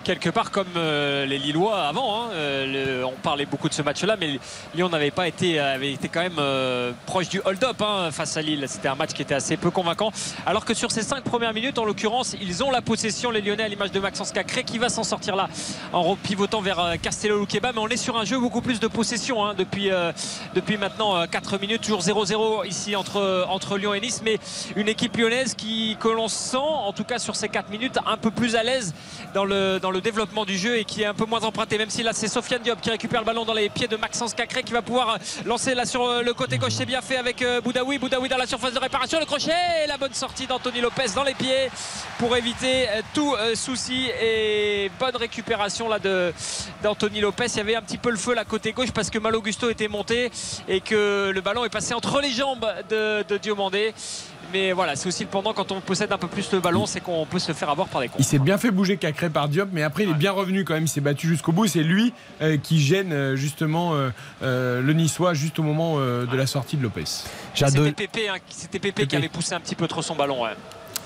Quelque 0.04 0.30
part 0.30 0.50
comme 0.50 0.66
euh, 0.76 1.26
les 1.26 1.38
Lillois 1.38 1.82
avant. 1.82 2.22
hein. 2.22 2.28
Euh, 2.32 3.02
on 3.04 3.12
parlait 3.22 3.46
beaucoup 3.46 3.68
de 3.68 3.74
ce 3.74 3.82
match-là, 3.82 4.16
mais 4.18 4.38
Lyon 4.74 4.88
n'avait 4.88 5.10
pas 5.10 5.28
été, 5.28 5.58
avait 5.58 5.92
été 5.92 6.08
quand 6.08 6.20
même 6.20 6.38
euh, 6.38 6.92
proche 7.06 7.28
du 7.28 7.40
hold-up 7.44 7.80
hein, 7.80 8.10
face 8.10 8.36
à 8.36 8.42
Lille. 8.42 8.64
C'était 8.68 8.88
un 8.88 8.94
match 8.94 9.12
qui 9.12 9.22
était 9.22 9.34
assez 9.34 9.56
peu 9.56 9.70
convaincant. 9.70 10.12
Alors 10.46 10.64
que 10.64 10.74
sur 10.74 10.90
ces 10.90 11.02
cinq 11.02 11.24
premières 11.24 11.52
minutes, 11.52 11.78
en 11.78 11.84
l'occurrence, 11.84 12.36
ils 12.40 12.62
ont 12.64 12.70
la 12.70 12.82
possession, 12.82 13.30
les 13.30 13.40
Lyonnais, 13.40 13.64
à 13.64 13.68
l'image 13.68 13.92
de 13.92 14.00
Maxence 14.00 14.32
Cacré, 14.32 14.64
qui 14.64 14.78
va 14.78 14.88
s'en 14.88 15.04
sortir 15.04 15.36
là 15.36 15.48
en 15.92 16.16
pivotant 16.16 16.60
vers 16.60 16.80
euh, 16.80 16.94
Castello 16.96 17.40
Luqueba. 17.40 17.72
Mais 17.72 17.80
on 17.80 17.88
est 17.88 17.96
sur 17.96 18.16
un 18.16 18.24
jeu 18.24 18.38
beaucoup 18.38 18.60
plus 18.60 18.80
de 18.80 18.86
possession 18.88 19.44
hein, 19.44 19.54
depuis, 19.56 19.90
depuis 20.54 20.76
maintenant 20.76 21.26
4 21.26 21.58
minutes, 21.60 21.82
toujours 21.82 22.00
0-0 22.00 22.66
ici 22.66 22.96
entre, 22.96 23.46
entre 23.48 23.76
Lyon 23.76 23.94
et 23.94 24.00
Nice. 24.00 24.22
Mais 24.24 24.38
une 24.76 24.88
équipe 24.88 25.16
lyonnaise 25.16 25.54
qui, 25.54 25.96
que 26.00 26.08
l'on 26.08 26.28
sent, 26.28 26.56
en 26.56 26.92
tout 26.92 27.04
cas 27.04 27.18
sur 27.18 27.36
ces 27.36 27.48
4 27.48 27.70
minutes, 27.70 27.98
un 28.06 28.16
peu 28.16 28.30
plus 28.30 28.56
à 28.56 28.62
l'aise 28.62 28.94
dans 29.34 29.44
le, 29.44 29.78
le 29.90 30.00
développement 30.00 30.44
du 30.44 30.56
jeu 30.56 30.76
et 30.76 30.84
qui 30.84 31.02
est 31.02 31.06
un 31.06 31.14
peu 31.14 31.24
moins 31.24 31.42
emprunté. 31.42 31.78
Même 31.78 31.90
si 31.90 32.02
là, 32.02 32.12
c'est 32.12 32.28
Sofiane 32.28 32.62
Diop 32.62 32.80
qui 32.80 32.90
récupère 32.90 33.20
le 33.20 33.26
ballon 33.26 33.44
dans 33.44 33.54
les 33.54 33.68
pieds 33.68 33.88
de 33.88 33.96
Maxence 33.96 34.34
Cacré 34.34 34.62
qui 34.62 34.72
va 34.72 34.82
pouvoir 34.82 35.18
lancer 35.44 35.74
là 35.74 35.84
sur 35.84 36.04
euh, 36.04 36.22
le 36.22 36.34
côté 36.34 36.58
gauche. 36.58 36.72
C'est 36.72 36.86
bien 36.86 37.02
fait 37.02 37.16
avec 37.16 37.42
euh, 37.42 37.60
Boudaoui. 37.60 37.98
Boudaoui 37.98 38.28
dans 38.28 38.36
la 38.36 38.46
surface 38.46 38.72
de 38.74 38.78
réparation. 38.78 39.18
Le 39.18 39.26
crochet 39.26 39.52
et 39.84 39.86
la 39.86 39.96
bonne 39.96 40.14
sortie 40.14 40.46
d'Anthony 40.46 40.80
Lopez 40.80 41.10
dans 41.14 41.24
les 41.24 41.34
pieds 41.34 41.70
pour 42.18 42.36
éviter 42.36 42.88
euh, 42.88 43.02
tout 43.14 43.34
souci 43.54 44.08
et 44.20 44.90
bonne 44.98 45.16
récupération 45.16 45.88
là 45.88 45.98
d'Anthony 46.82 47.20
Lopez. 47.20 47.46
Il 47.46 47.56
y 47.56 47.60
avait 47.60 47.76
un 47.76 47.82
petit 47.82 47.98
peu 47.98 48.10
le 48.10 48.16
feu 48.16 48.34
là 48.34 48.44
côté 48.44 48.72
gauche 48.72 48.90
parce 48.92 49.10
que 49.10 49.18
Malo 49.18 49.38
Augusto 49.38 49.70
était 49.70 49.88
monté 49.88 50.30
et 50.68 50.80
que 50.80 51.30
le 51.34 51.40
ballon 51.40 51.64
est 51.64 51.70
passé 51.70 51.94
entre 51.94 52.20
les 52.20 52.30
jambes 52.30 52.66
de, 52.88 53.22
de 53.22 53.36
Diomandé. 53.38 53.94
Mais 54.52 54.72
voilà, 54.72 54.96
c'est 54.96 55.06
aussi 55.08 55.22
le 55.24 55.28
pendant 55.28 55.52
quand 55.52 55.70
on 55.72 55.80
possède 55.80 56.12
un 56.12 56.18
peu 56.18 56.26
plus 56.26 56.50
le 56.52 56.60
ballon, 56.60 56.86
c'est 56.86 57.00
qu'on 57.00 57.24
peut 57.26 57.38
se 57.38 57.52
faire 57.52 57.70
avoir 57.70 57.88
par 57.88 58.00
des 58.00 58.06
Il 58.08 58.10
contre. 58.10 58.24
s'est 58.24 58.38
bien 58.38 58.58
fait 58.58 58.70
bouger 58.70 58.96
Cacré 58.96 59.30
par 59.30 59.48
Diop, 59.48 59.68
mais 59.72 59.82
après 59.82 60.04
il 60.04 60.10
est 60.10 60.14
bien 60.14 60.32
revenu 60.32 60.64
quand 60.64 60.74
même. 60.74 60.84
Il 60.84 60.88
s'est 60.88 61.00
battu 61.00 61.28
jusqu'au 61.28 61.52
bout. 61.52 61.66
C'est 61.66 61.82
lui 61.82 62.12
euh, 62.42 62.56
qui 62.56 62.80
gêne 62.80 63.12
euh, 63.12 63.36
justement 63.36 63.94
euh, 63.94 64.10
euh, 64.42 64.80
le 64.82 64.92
Niçois 64.92 65.34
juste 65.34 65.58
au 65.58 65.62
moment 65.62 65.96
euh, 65.98 66.26
de 66.26 66.36
la 66.36 66.46
sortie 66.46 66.76
de 66.76 66.82
Lopez. 66.82 67.04
C'était 67.54 67.92
Pépé, 67.92 68.28
hein, 68.28 68.36
c'était 68.48 68.78
Pépé 68.78 69.06
qui 69.06 69.16
avait 69.16 69.28
poussé 69.28 69.54
un 69.54 69.60
petit 69.60 69.74
peu 69.76 69.86
trop 69.86 70.02
son 70.02 70.16
ballon. 70.16 70.42
ouais. 70.42 70.50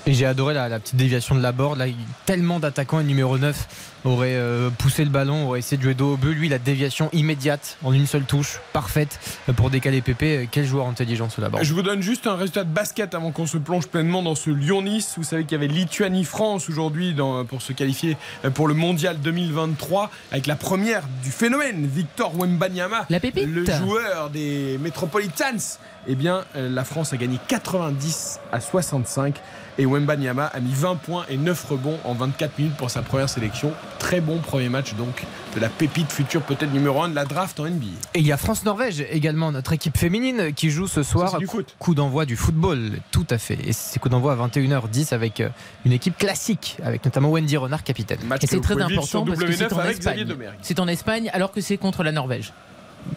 Et 0.07 0.13
j'ai 0.13 0.27
adoré 0.27 0.53
la, 0.53 0.69
la 0.69 0.79
petite 0.79 0.97
déviation 0.97 1.33
de 1.33 1.41
la 1.41 1.51
board. 1.51 1.79
Là, 1.79 1.85
tellement 2.27 2.59
d'attaquants 2.59 2.99
et 2.99 3.03
le 3.03 3.07
numéro 3.07 3.39
9 3.39 3.67
aurait 4.05 4.35
euh, 4.35 4.69
poussé 4.69 5.03
le 5.03 5.09
ballon, 5.09 5.47
aurait 5.47 5.59
essayé 5.59 5.77
de 5.77 5.81
jouer 5.81 5.95
dos 5.95 6.13
au 6.13 6.17
but. 6.17 6.35
Lui, 6.35 6.47
la 6.47 6.59
déviation 6.59 7.09
immédiate 7.11 7.77
en 7.83 7.91
une 7.91 8.05
seule 8.05 8.23
touche, 8.23 8.59
parfaite 8.71 9.19
euh, 9.49 9.53
pour 9.53 9.71
décaler 9.71 10.01
Pépé. 10.01 10.37
Euh, 10.37 10.45
Quel 10.49 10.65
joueur 10.65 10.87
intelligent 10.87 11.29
ce 11.29 11.41
là-bas. 11.41 11.63
Je 11.63 11.73
vous 11.73 11.81
donne 11.81 12.03
juste 12.03 12.27
un 12.27 12.35
résultat 12.35 12.63
de 12.63 12.69
basket 12.69 13.15
avant 13.15 13.31
qu'on 13.31 13.47
se 13.47 13.57
plonge 13.57 13.87
pleinement 13.87 14.21
dans 14.21 14.35
ce 14.35 14.51
Lyon-Nice. 14.51 15.15
Vous 15.17 15.23
savez 15.23 15.43
qu'il 15.43 15.53
y 15.53 15.55
avait 15.55 15.73
Lituanie-France 15.73 16.69
aujourd'hui 16.69 17.15
pour 17.47 17.63
se 17.63 17.73
qualifier 17.73 18.15
pour 18.53 18.67
le 18.67 18.75
mondial 18.75 19.19
2023 19.19 20.11
avec 20.31 20.45
la 20.45 20.55
première 20.55 21.01
du 21.23 21.31
phénomène, 21.31 21.87
Victor 21.87 22.37
Wembanyama, 22.37 23.07
le 23.09 23.65
joueur 23.65 24.29
des 24.29 24.77
Metropolitans. 24.79 25.79
Eh 26.07 26.13
bien, 26.13 26.45
la 26.53 26.83
France 26.83 27.13
a 27.13 27.17
gagné 27.17 27.39
90 27.47 28.39
à 28.51 28.59
65 28.59 29.41
et 29.77 29.85
Wembanyama 29.85 30.45
a 30.45 30.59
mis 30.59 30.73
20 30.73 30.95
points 30.95 31.25
et 31.29 31.37
9 31.37 31.65
rebonds 31.69 31.99
en 32.05 32.13
24 32.13 32.57
minutes 32.59 32.75
pour 32.77 32.89
sa 32.89 33.01
première 33.01 33.29
sélection. 33.29 33.73
Très 33.99 34.21
bon 34.21 34.39
premier 34.39 34.69
match 34.69 34.93
donc 34.95 35.23
de 35.55 35.59
la 35.59 35.69
pépite 35.69 36.11
future 36.11 36.41
peut-être 36.41 36.71
numéro 36.73 37.01
1 37.01 37.09
de 37.09 37.15
la 37.15 37.25
draft 37.25 37.59
en 37.59 37.65
NBA. 37.65 37.85
Et 38.13 38.19
il 38.19 38.25
y 38.27 38.31
a 38.31 38.37
France-Norvège 38.37 39.05
également, 39.11 39.51
notre 39.51 39.73
équipe 39.73 39.97
féminine 39.97 40.53
qui 40.53 40.69
joue 40.69 40.87
ce 40.87 41.03
soir. 41.03 41.37
du 41.37 41.47
coup- 41.47 41.61
Coup 41.79 41.95
d'envoi 41.95 42.25
du 42.25 42.35
football, 42.35 42.91
tout 43.11 43.27
à 43.29 43.37
fait. 43.37 43.57
Et 43.65 43.73
c'est 43.73 43.99
coup 43.99 44.09
d'envoi 44.09 44.33
à 44.33 44.35
21h10 44.35 45.13
avec 45.13 45.39
euh, 45.41 45.49
une 45.85 45.91
équipe 45.91 46.17
classique, 46.17 46.77
avec 46.83 47.03
notamment 47.05 47.29
Wendy 47.29 47.57
Renard, 47.57 47.83
capitaine. 47.83 48.19
Et 48.41 48.47
c'est 48.47 48.61
très 48.61 48.81
important 48.81 49.25
parce 49.25 49.39
que 49.39 49.51
c'est 49.51 49.73
en 49.73 49.83
Espagne. 49.83 50.27
C'est 50.61 50.79
en 50.79 50.87
Espagne 50.87 51.29
alors 51.33 51.51
que 51.51 51.61
c'est 51.61 51.77
contre 51.77 52.03
la 52.03 52.11
Norvège. 52.11 52.53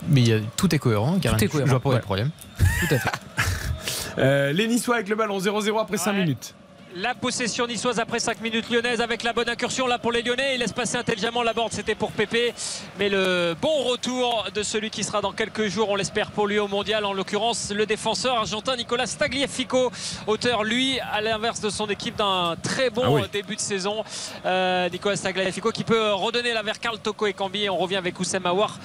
Mais 0.08 0.20
il 0.20 0.28
y 0.28 0.32
a- 0.32 0.40
tout 0.56 0.74
est 0.74 0.78
cohérent, 0.78 1.18
car 1.20 1.36
Tout 1.36 1.44
est 1.44 1.46
je 1.46 1.52
cohérent, 1.52 1.70
vois 1.70 1.80
pas 1.80 1.88
ouais. 1.90 1.94
le 1.96 2.00
problème. 2.02 2.30
Tout 2.58 2.94
à 2.94 2.98
fait. 2.98 3.10
Euh, 4.18 4.52
les 4.52 4.66
Niçois 4.66 4.96
avec 4.96 5.08
le 5.08 5.16
ballon 5.16 5.38
0-0 5.38 5.80
après 5.80 5.96
5 5.96 6.12
minutes. 6.12 6.54
La 6.96 7.14
possession 7.14 7.66
niçoise 7.66 8.00
après 8.00 8.18
5 8.18 8.40
minutes 8.40 8.70
lyonnaise 8.70 9.02
avec 9.02 9.22
la 9.22 9.34
bonne 9.34 9.48
incursion 9.48 9.86
là 9.86 9.98
pour 9.98 10.10
les 10.10 10.22
Lyonnais. 10.22 10.54
Il 10.54 10.60
laisse 10.60 10.72
passer 10.72 10.96
intelligemment 10.96 11.42
la 11.42 11.52
borde, 11.52 11.72
c'était 11.72 11.94
pour 11.94 12.10
Pépé. 12.12 12.54
Mais 12.98 13.10
le 13.10 13.54
bon 13.60 13.82
retour 13.84 14.46
de 14.54 14.62
celui 14.62 14.88
qui 14.88 15.04
sera 15.04 15.20
dans 15.20 15.32
quelques 15.32 15.66
jours, 15.68 15.90
on 15.90 15.96
l'espère 15.96 16.30
pour 16.30 16.46
lui 16.46 16.58
au 16.58 16.66
mondial, 16.66 17.04
en 17.04 17.12
l'occurrence 17.12 17.70
le 17.72 17.84
défenseur 17.84 18.38
argentin 18.38 18.74
Nicolas 18.74 19.06
Stagliafico, 19.06 19.92
auteur 20.26 20.64
lui 20.64 20.98
à 21.00 21.20
l'inverse 21.20 21.60
de 21.60 21.68
son 21.68 21.86
équipe 21.88 22.16
d'un 22.16 22.56
très 22.62 22.88
bon 22.88 23.02
Ah 23.04 23.10
oui. 23.10 23.22
début 23.32 23.54
de 23.56 23.60
saison. 23.60 24.02
Euh, 24.46 24.88
Nicolas 24.88 25.16
Stagliafico 25.16 25.70
qui 25.70 25.84
peut 25.84 26.12
redonner 26.14 26.54
la 26.54 26.62
vers 26.62 26.80
Carl 26.80 26.98
Toko 26.98 27.26
et 27.26 27.34
Cambi. 27.34 27.64
Et 27.64 27.70
on 27.70 27.76
revient 27.76 27.96
avec 27.96 28.18
Oussem 28.18 28.44
Aouar 28.46 28.78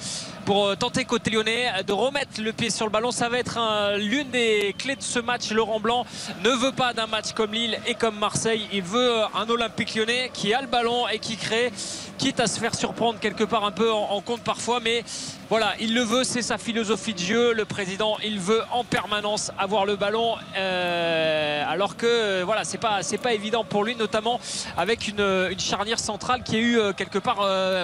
pour 0.45 0.67
euh, 0.67 0.75
tenter 0.75 1.05
côté 1.05 1.31
lyonnais 1.31 1.71
de 1.87 1.93
remettre 1.93 2.41
le 2.41 2.51
pied 2.51 2.69
sur 2.69 2.85
le 2.85 2.91
ballon. 2.91 3.11
Ça 3.11 3.29
va 3.29 3.39
être 3.39 3.57
un- 3.57 3.95
l'une 3.95 4.29
des 4.29 4.75
clés 4.77 4.97
de 4.97 5.01
ce 5.01 5.19
match. 5.19 5.51
Laurent 5.51 5.79
Blanc 5.79 6.05
ne 6.43 6.49
veut 6.49 6.73
pas 6.73 6.93
d'un 6.93 7.07
match 7.07 7.31
comme 7.33 7.53
Lille 7.53 7.79
et 7.87 7.95
comme 8.03 8.19
Marseille. 8.19 8.67
Il 8.73 8.81
veut 8.81 9.21
euh, 9.21 9.25
un 9.33 9.49
Olympique 9.49 9.95
lyonnais 9.95 10.29
qui 10.33 10.53
a 10.53 10.59
le 10.59 10.67
ballon 10.67 11.07
et 11.07 11.19
qui 11.19 11.37
crée, 11.37 11.71
quitte 12.17 12.41
à 12.41 12.47
se 12.47 12.59
faire 12.59 12.75
surprendre 12.75 13.17
quelque 13.17 13.45
part 13.45 13.63
un 13.63 13.71
peu 13.71 13.89
en, 13.93 14.09
en 14.11 14.19
compte 14.19 14.41
parfois. 14.41 14.81
Mais 14.81 15.05
voilà, 15.53 15.75
il 15.79 15.93
le 15.93 16.01
veut, 16.01 16.23
c'est 16.23 16.41
sa 16.41 16.57
philosophie 16.57 17.13
de 17.13 17.19
jeu. 17.19 17.53
Le 17.53 17.63
président, 17.63 18.17
il 18.25 18.39
veut 18.39 18.63
en 18.71 18.83
permanence 18.83 19.51
avoir 19.59 19.85
le 19.85 19.95
ballon, 19.95 20.33
euh, 20.57 21.63
alors 21.67 21.95
que 21.95 22.07
euh, 22.07 22.41
voilà, 22.43 22.63
c'est 22.63 22.79
pas 22.79 23.01
pas 23.21 23.33
évident 23.33 23.63
pour 23.63 23.83
lui, 23.83 23.95
notamment 23.95 24.39
avec 24.75 25.07
une, 25.07 25.55
charnière 25.59 25.99
centrale 25.99 26.41
qui 26.41 26.55
a 26.55 26.59
eu 26.59 26.79
euh, 26.79 26.91
quelque 26.91 27.19
part 27.19 27.35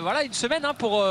voilà 0.02 0.24
une 0.24 0.34
semaine 0.34 0.66
hein, 0.66 0.74
pour 0.76 1.06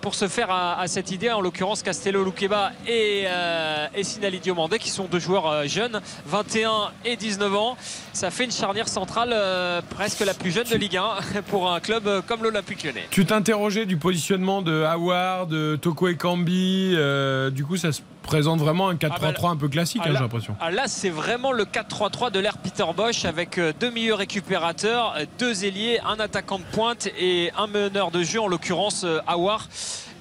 pour 0.00 0.16
se 0.16 0.26
faire 0.26 0.50
à, 0.50 0.84
cette 0.88 1.12
idée. 1.12 1.30
En 1.30 1.40
l'occurrence, 1.40 1.84
Castello 1.84 2.24
Luqueba 2.24 2.72
et 2.88 3.22
euh, 3.26 3.86
et 3.94 4.78
qui 4.80 4.90
sont 4.90 5.04
deux 5.04 5.20
joueurs 5.20 5.68
jeunes, 5.68 6.00
21 6.26 6.90
et 7.04 7.14
19 7.14 7.54
ans. 7.54 7.76
Ça 8.12 8.32
fait 8.32 8.44
une 8.44 8.50
charnière 8.50 8.88
centrale 8.88 9.36
presque 9.90 10.18
la 10.18 10.34
plus 10.34 10.50
jeune 10.50 10.66
de 10.66 10.76
Ligue 10.76 10.96
1 10.96 11.42
pour 11.48 11.70
un 11.70 11.78
club 11.78 12.22
comme 12.26 12.42
l'Olympique 12.42 12.82
Lyonnais. 12.82 13.06
Tu 13.12 13.24
t'interrogeais 13.24 13.86
du 13.86 13.96
positionnement 13.96 14.62
de 14.62 14.82
Howard, 14.82 15.48
de 15.48 15.76
Toko 15.92 16.08
et 16.08 16.16
Kambi. 16.16 16.94
euh, 16.96 17.50
du 17.50 17.66
coup, 17.66 17.76
ça 17.76 17.92
se 17.92 18.00
présente 18.22 18.60
vraiment 18.60 18.88
un 18.88 18.94
4-3-3 18.94 19.10
Ah 19.10 19.18
bah, 19.20 19.48
un 19.48 19.56
peu 19.56 19.68
classique, 19.68 20.00
ah 20.02 20.08
hein, 20.08 20.12
j'ai 20.14 20.20
l'impression. 20.20 20.56
ah 20.58 20.70
là, 20.70 20.84
c'est 20.86 21.10
vraiment 21.10 21.52
le 21.52 21.64
4-3-3 21.64 22.30
de 22.30 22.40
l'ère 22.40 22.56
Peter 22.56 22.86
Bosch 22.96 23.26
avec 23.26 23.58
euh, 23.58 23.74
deux 23.78 23.90
milieux 23.90 24.14
récupérateurs, 24.14 25.12
euh, 25.18 25.26
deux 25.38 25.66
ailiers, 25.66 26.00
un 26.06 26.18
attaquant 26.18 26.58
de 26.58 26.64
pointe 26.72 27.08
et 27.18 27.50
un 27.58 27.66
meneur 27.66 28.10
de 28.10 28.22
jeu, 28.22 28.40
en 28.40 28.48
l'occurrence 28.48 29.04
Awar 29.26 29.68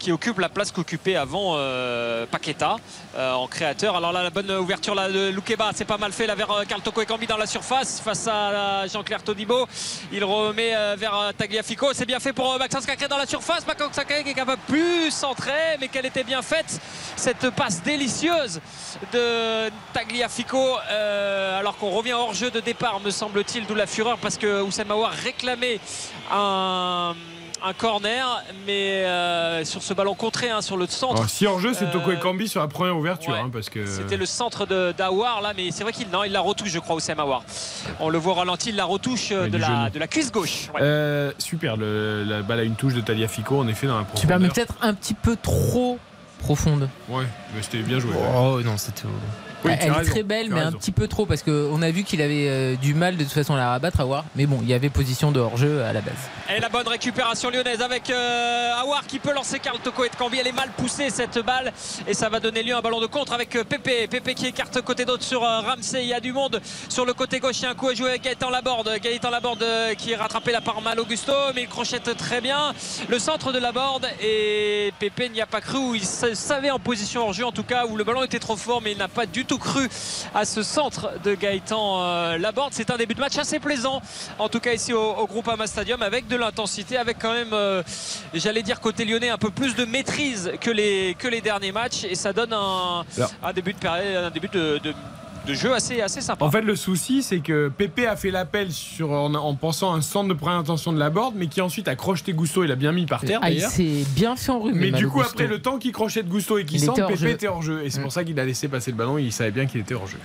qui 0.02 0.12
occupe 0.12 0.40
la 0.40 0.50
place 0.50 0.72
qu'occupait 0.72 1.16
avant 1.16 1.54
euh, 1.56 2.26
Paqueta 2.26 2.78
euh, 3.16 3.34
en 3.34 3.48
créateur. 3.48 3.96
Alors 3.96 4.12
là, 4.12 4.24
la 4.24 4.32
bonne 4.32 4.50
ouverture 4.52 4.96
de 4.96 5.30
Loukeba, 5.30 5.70
c'est 5.76 5.86
pas 5.86 6.00
mal 6.00 6.12
fait 6.12 6.26
vers 6.26 6.52
euh, 6.52 6.64
Carl 6.68 6.82
Toko 6.82 7.02
Ekambi 7.02 7.28
dans 7.28 7.38
la 7.38 7.46
surface 7.46 8.02
face 8.04 8.28
à 8.28 8.88
Jean-Claire 8.88 9.24
Todibo. 9.24 9.68
Il 10.12 10.24
remet 10.24 10.96
vers 10.98 11.32
Tagliafico. 11.38 11.94
C'est 11.94 12.08
bien 12.08 12.20
fait 12.20 12.34
pour 12.34 12.58
Maxence 12.58 12.86
Cacré 12.86 13.08
dans 13.08 13.18
la 13.18 13.28
surface. 13.28 13.66
Maxence 13.68 13.96
Cacré 13.96 14.24
qui 14.24 14.32
est 14.32 14.34
capable 14.34 14.62
plus 14.68 15.12
centré, 15.12 15.78
mais 15.80 15.88
qu'elle 15.88 16.08
était 16.08 16.24
bien 16.24 16.42
faite 16.42 16.80
cette 17.16 17.52
passe 17.52 17.84
délicieuse 17.84 18.60
de 19.14 19.70
Tagliafico. 19.94 20.78
alors 21.60 21.78
qu'on 21.78 21.92
revient 21.92 22.14
hors 22.14 22.34
jeu 22.34 22.50
de 22.50 22.60
départ, 22.60 23.00
me 23.02 23.12
semble-t-il, 23.12 23.68
d'où 23.68 23.76
la 23.76 23.86
fureur 23.86 24.18
parce 24.18 24.38
que 24.38 24.62
Oussem 24.64 24.90
Aouar 24.90 25.12
réclamait 25.12 25.80
un 26.32 27.14
un 27.64 27.74
corner 27.74 28.44
mais 28.66 29.04
euh, 29.06 29.64
sur 29.66 29.84
ce 29.84 29.94
ballon 29.94 30.16
contré 30.16 30.50
hein, 30.50 30.62
sur 30.62 30.78
le 30.78 30.88
centre 30.88 31.18
Alors, 31.18 31.30
si 31.30 31.46
hors 31.46 31.60
jeu, 31.60 31.74
c'est 31.74 31.92
Toko 31.92 32.10
Euh, 32.12 32.16
et 32.16 32.20
Kambi 32.20 32.48
sur 32.48 32.60
la 32.62 32.68
première 32.68 32.98
ouverture. 32.98 33.36
hein, 33.36 33.50
parce 33.52 33.70
que... 33.70 33.86
c'était 33.86 34.18
le 34.18 34.26
centre 34.26 34.66
de 34.66 34.92
d'Awar 34.98 35.42
là, 35.42 35.54
mais 35.56 35.72
c'est 35.72 35.84
vrai 35.84 35.94
qu'il 35.94 36.10
non, 36.10 36.24
il 36.24 36.32
la 36.32 36.42
retouche, 36.42 36.70
je 36.70 36.80
crois, 36.80 36.96
Oussem 36.96 37.20
Awar. 37.20 37.44
On 38.00 38.10
le 38.10 38.18
voit 38.18 38.34
ralenti, 38.34 38.70
il 38.70 38.76
la 38.76 38.86
retouche 38.86 39.32
euh, 39.32 39.48
de 39.50 39.58
la, 39.58 39.68
genou. 39.68 39.90
de 39.92 40.00
la 40.00 40.08
cuisse 40.08 40.32
gauche. 40.32 40.70
Ouais. 40.74 40.82
Euh, 40.82 41.32
super, 41.38 41.78
le- 41.78 42.24
la 42.24 42.42
balle 42.42 42.60
a 42.60 42.64
une 42.64 42.76
touche 42.76 42.94
de 42.94 43.02
Taliafico 43.02 43.60
en 43.60 43.68
effet 43.68 43.88
dans 43.88 43.98
la 43.98 44.04
Tu 44.04 44.08
profondeur. 44.12 44.38
permets 44.40 44.54
peut-être 44.54 44.76
un 44.82 44.94
petit 44.94 45.14
peu 45.14 45.36
trop 45.36 46.00
profonde. 46.40 46.90
Ouais, 47.10 47.26
mais 47.56 47.62
c'était 47.62 47.80
bien 47.84 48.00
joué. 48.00 48.12
ouais. 48.14 48.32
Oh 48.36 48.60
non, 48.64 48.78
c'était. 48.78 49.04
Oui, 49.64 49.72
Elle 49.80 49.88
est 49.88 49.92
raison, 49.92 50.12
très 50.12 50.24
belle, 50.24 50.50
mais 50.50 50.62
un 50.62 50.72
petit 50.72 50.92
peu 50.92 51.08
trop 51.08 51.26
parce 51.26 51.44
qu'on 51.44 51.82
a 51.82 51.92
vu 51.92 52.04
qu'il 52.04 52.22
avait 52.22 52.48
euh, 52.48 52.76
du 52.76 52.94
mal 52.94 53.18
de 53.18 53.24
toute 53.24 53.34
façon 53.34 53.54
à 53.56 53.58
la 53.58 53.70
rabattre 53.70 54.00
à 54.00 54.06
voir. 54.06 54.26
Mais 54.36 54.46
bon, 54.46 54.60
il 54.62 54.70
y 54.70 54.74
avait 54.74 54.90
position 54.90 55.32
de 55.32 55.40
hors-jeu 55.40 55.84
à 55.84 55.94
la 55.94 56.02
base. 56.02 56.14
Et 56.56 56.60
la 56.60 56.70
bonne 56.70 56.88
récupération 56.88 57.50
lyonnaise 57.50 57.82
avec 57.82 58.10
euh, 58.10 58.74
Awar 58.82 59.06
qui 59.08 59.20
peut 59.20 59.34
lancer 59.34 59.60
Karl 59.60 59.80
Toko 59.80 60.04
et 60.04 60.10
Cambi. 60.10 60.38
Elle 60.40 60.48
est 60.48 60.52
mal 60.52 60.70
poussée 60.76 61.10
cette 61.10 61.40
balle 61.40 61.72
et 62.08 62.14
ça 62.14 62.30
va 62.30 62.40
donner 62.40 62.64
lieu 62.64 62.74
à 62.74 62.80
un 62.80 62.82
ballon 62.82 63.00
de 63.00 63.06
contre 63.06 63.34
avec 63.34 63.56
euh, 63.56 63.64
Pépé. 63.64 64.08
Pépé 64.08 64.34
qui 64.34 64.48
écarte 64.48 64.82
côté 64.82 65.06
d'autre 65.06 65.24
sur 65.24 65.44
euh, 65.44 65.62
Ramsey. 65.62 66.04
Il 66.04 66.10
y 66.10 66.14
a 66.14 66.20
du 66.20 66.34
monde 66.34 66.60
sur 66.90 67.06
le 67.06 67.14
côté 67.14 67.40
gauche. 67.40 67.60
Il 67.60 67.64
y 67.64 67.66
a 67.68 67.70
un 67.70 67.76
coup 67.76 67.88
à 67.88 67.94
jouer 67.94 68.10
avec 68.10 68.24
Gaëtan 68.24 68.50
Laborde. 68.50 68.92
Gaëtan 69.02 69.30
Laborde 69.30 69.66
qui 69.98 70.12
est 70.12 70.16
rattrapé 70.16 70.52
là 70.52 70.62
par 70.62 70.82
Mal 70.82 71.00
Augusto, 71.00 71.32
mais 71.56 71.64
il 71.64 71.70
crochette 71.70 72.18
très 72.18 72.42
bien. 72.42 72.74
Le 73.08 73.20
centre 73.20 73.54
de 73.54 73.60
Laborde 73.60 74.08
et 74.22 74.92
Pépé 75.00 75.30
n'y 75.30 75.42
a 75.42 75.46
pas 75.46 75.62
cru 75.62 75.78
où 75.78 75.96
il 75.96 76.04
savait 76.04 76.72
en 76.72 76.80
position 76.80 77.22
hors 77.24 77.34
jeu 77.34 77.46
en 77.46 77.52
tout 77.52 77.64
cas 77.64 77.86
où 77.86 77.96
le 77.96 78.04
ballon 78.04 78.24
était 78.24 78.40
trop 78.40 78.58
fort, 78.58 78.82
mais 78.82 78.92
il 78.92 78.98
n'a 78.98 79.08
pas 79.08 79.26
du 79.26 79.46
tout 79.46 79.51
cru 79.58 79.90
à 80.34 80.46
ce 80.46 80.64
centre 80.64 81.12
de 81.24 81.36
Gaëtan 81.36 82.02
euh, 82.04 82.38
Laborde. 82.38 82.74
C'est 82.74 82.90
un 82.92 82.98
début 82.98 83.14
de 83.16 83.20
match 83.20 83.38
assez 83.38 83.60
plaisant, 83.60 84.02
en 84.40 84.50
tout 84.50 84.60
cas 84.60 84.74
ici 84.74 84.94
au, 84.94 85.02
au 85.02 85.28
Groupama 85.28 85.68
Stadium, 85.68 86.02
avec 86.02 86.28
de 86.28 86.36
l'intensité, 86.36 86.98
avec 86.98 87.18
quand 87.20 87.34
même, 87.34 87.54
euh, 87.54 87.84
j'allais 88.34 88.64
dire 88.64 88.80
côté 88.80 89.06
lyonnais, 89.06 89.30
un 89.30 89.38
peu 89.38 89.52
plus 89.52 89.76
de 89.76 89.86
maîtrise 89.86 90.52
que 90.62 90.70
les, 90.72 91.16
que 91.18 91.28
les 91.28 91.42
derniers 91.42 91.72
matchs, 91.72 92.04
et 92.04 92.16
ça 92.16 92.34
donne 92.34 92.54
un, 92.54 93.04
début 93.54 93.74
de 93.74 93.80
période, 93.80 94.26
un 94.26 94.30
début 94.32 94.48
de, 94.50 94.80
de- 94.84 94.94
de 95.48 95.54
jeu 95.54 95.74
assez, 95.74 96.02
assez 96.02 96.22
sympa. 96.22 96.46
En 96.46 96.52
fait, 96.52 96.62
le 96.62 96.76
souci, 96.76 97.24
c'est 97.24 97.40
que 97.40 97.70
Pépé 97.76 98.06
a 98.08 98.16
fait 98.16 98.32
l'appel 98.32 98.72
sur, 98.72 99.12
en, 99.12 99.34
en 99.34 99.56
pensant 99.56 99.94
à 99.94 99.98
un 99.98 100.02
centre 100.02 100.30
de 100.30 100.34
première 100.34 100.60
intention 100.60 100.94
de 100.94 101.00
la 101.00 101.10
board, 101.10 101.34
mais 101.36 101.48
qui 101.48 101.62
ensuite 101.62 101.88
a 101.88 101.96
crocheté 101.96 102.34
Gusto. 102.34 102.64
Il 102.64 102.72
a 102.72 102.76
bien 102.76 102.92
mis 102.92 103.06
par 103.06 103.22
terre. 103.22 103.40
Ah, 103.42 103.52
il 103.52 103.62
s'est 103.62 104.06
bien 104.16 104.36
fait 104.36 104.52
enrhumer. 104.52 104.92
Mais 104.92 104.98
du 104.98 105.08
coup, 105.08 105.20
Gusto. 105.20 105.32
après 105.32 105.48
le 105.48 105.60
temps 105.60 105.78
qu'il 105.80 105.92
crochette 105.92 106.28
Gusto 106.28 106.58
et 106.58 106.66
qu'il 106.66 106.88
hors 106.90 106.96
Pépé 106.96 107.16
jeu. 107.16 107.30
était 107.30 107.48
hors 107.48 107.62
jeu. 107.62 107.82
Et 107.84 107.90
c'est 107.90 108.02
pour 108.02 108.12
ça 108.12 108.24
qu'il 108.24 108.40
a 108.40 108.46
laissé 108.46 108.68
passer 108.68 108.92
le 108.92 108.98
ballon. 108.98 109.18
Il 109.18 109.32
savait 109.32 109.52
bien 109.52 109.66
qu'il 109.66 109.82
était 109.82 109.94
hors 109.96 110.08
jeu. 110.08 110.20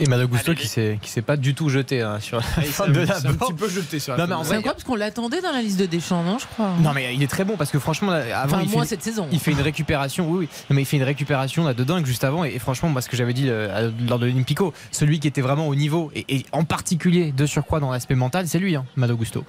Et 0.00 0.06
Malo 0.06 0.26
Gusto 0.26 0.54
qui 0.54 0.66
s'est 0.66 0.98
qui 1.00 1.10
s'est 1.10 1.22
pas 1.22 1.36
du 1.36 1.54
tout 1.54 1.68
jeté 1.68 2.02
hein, 2.02 2.18
sur 2.20 2.38
la 2.38 2.44
il 2.58 2.64
fin 2.64 2.88
de 2.88 3.00
la 3.00 3.16
un 3.16 3.20
petit 3.34 3.52
peu 3.52 3.68
jeté 3.68 3.98
sur 3.98 4.16
la 4.16 4.26
Non, 4.26 4.38
mais 4.38 4.44
C'est 4.44 4.54
incroyable 4.54 4.64
parce 4.76 4.84
qu'on 4.84 4.96
l'attendait 4.96 5.40
dans 5.40 5.52
la 5.52 5.62
liste 5.62 5.78
de 5.78 5.86
Deschamps, 5.86 6.22
non, 6.22 6.38
je 6.38 6.46
crois. 6.46 6.74
Non 6.80 6.92
mais 6.94 7.14
il 7.14 7.22
est 7.22 7.26
très 7.26 7.44
bon 7.44 7.56
parce 7.56 7.70
que 7.70 7.78
franchement 7.78 8.12
là, 8.12 8.40
avant 8.40 8.56
Enfin, 8.56 8.64
il 8.64 8.70
fait, 8.70 8.86
cette 8.86 9.02
saison. 9.02 9.28
il 9.30 9.38
fait 9.38 9.52
une 9.52 9.60
récupération 9.60 10.28
oui 10.28 10.38
oui. 10.40 10.48
Non, 10.70 10.76
mais 10.76 10.82
il 10.82 10.86
fait 10.86 10.96
une 10.96 11.02
récupération 11.02 11.64
là 11.64 11.74
de 11.74 11.84
dingue 11.84 12.06
juste 12.06 12.24
avant. 12.24 12.44
Et, 12.44 12.54
et 12.54 12.58
franchement 12.58 12.88
moi 12.88 13.02
ce 13.02 13.08
que 13.08 13.16
j'avais 13.16 13.34
dit 13.34 13.48
euh, 13.48 13.90
lors 14.08 14.18
de 14.18 14.26
l'Olympico 14.26 14.72
celui 14.90 15.20
qui 15.20 15.28
était 15.28 15.42
vraiment 15.42 15.68
au 15.68 15.74
niveau 15.74 16.10
et, 16.14 16.24
et 16.28 16.46
en 16.52 16.64
particulier 16.64 17.32
de 17.32 17.46
surcroît 17.46 17.80
dans 17.80 17.90
l'aspect 17.90 18.14
mental 18.14 18.48
c'est 18.48 18.58
lui 18.58 18.76
hein, 18.76 18.84
Gusto 18.96 19.44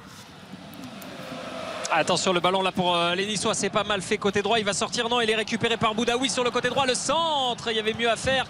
Attention 1.93 2.31
le 2.31 2.39
ballon 2.39 2.61
là 2.61 2.71
pour 2.71 2.95
euh, 2.95 3.15
les 3.15 3.35
c'est 3.53 3.69
pas 3.69 3.83
mal 3.83 4.01
fait 4.01 4.17
côté 4.17 4.41
droit. 4.41 4.59
Il 4.59 4.63
va 4.63 4.71
sortir, 4.71 5.09
non, 5.09 5.19
il 5.19 5.29
est 5.29 5.35
récupéré 5.35 5.75
par 5.75 5.93
Boudaoui 5.93 6.29
sur 6.29 6.41
le 6.41 6.49
côté 6.49 6.69
droit. 6.69 6.85
Le 6.85 6.95
centre, 6.95 7.69
il 7.69 7.75
y 7.75 7.79
avait 7.79 7.93
mieux 7.93 8.09
à 8.09 8.15
faire 8.15 8.45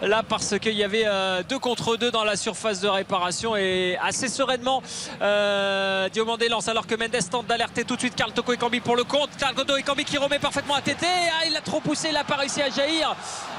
là 0.00 0.22
parce 0.26 0.58
qu'il 0.58 0.72
y 0.72 0.84
avait 0.84 1.04
euh, 1.04 1.42
deux 1.46 1.58
contre 1.58 1.96
deux 1.96 2.10
dans 2.10 2.24
la 2.24 2.36
surface 2.36 2.80
de 2.80 2.88
réparation 2.88 3.56
et 3.56 3.98
assez 4.00 4.28
sereinement 4.28 4.82
euh, 5.20 6.08
Diomandé 6.08 6.48
lance 6.48 6.68
alors 6.68 6.86
que 6.86 6.94
Mendes 6.94 7.28
tente 7.30 7.46
d'alerter 7.46 7.84
tout 7.84 7.96
de 7.96 8.00
suite 8.00 8.14
Carl 8.14 8.32
Toko 8.32 8.54
Ekambi 8.54 8.80
pour 8.80 8.96
le 8.96 9.04
compte. 9.04 9.30
Carl 9.38 9.54
Toko 9.54 9.76
Ekambi 9.76 10.04
qui 10.04 10.16
remet 10.16 10.38
parfaitement 10.38 10.74
à 10.74 10.80
Tété. 10.80 11.06
Ah, 11.06 11.46
il 11.46 11.54
a 11.56 11.60
trop 11.60 11.80
poussé, 11.80 12.08
il 12.08 12.14
n'a 12.14 12.24
pas 12.24 12.36
réussi 12.36 12.62
à 12.62 12.70
jaillir. 12.70 13.14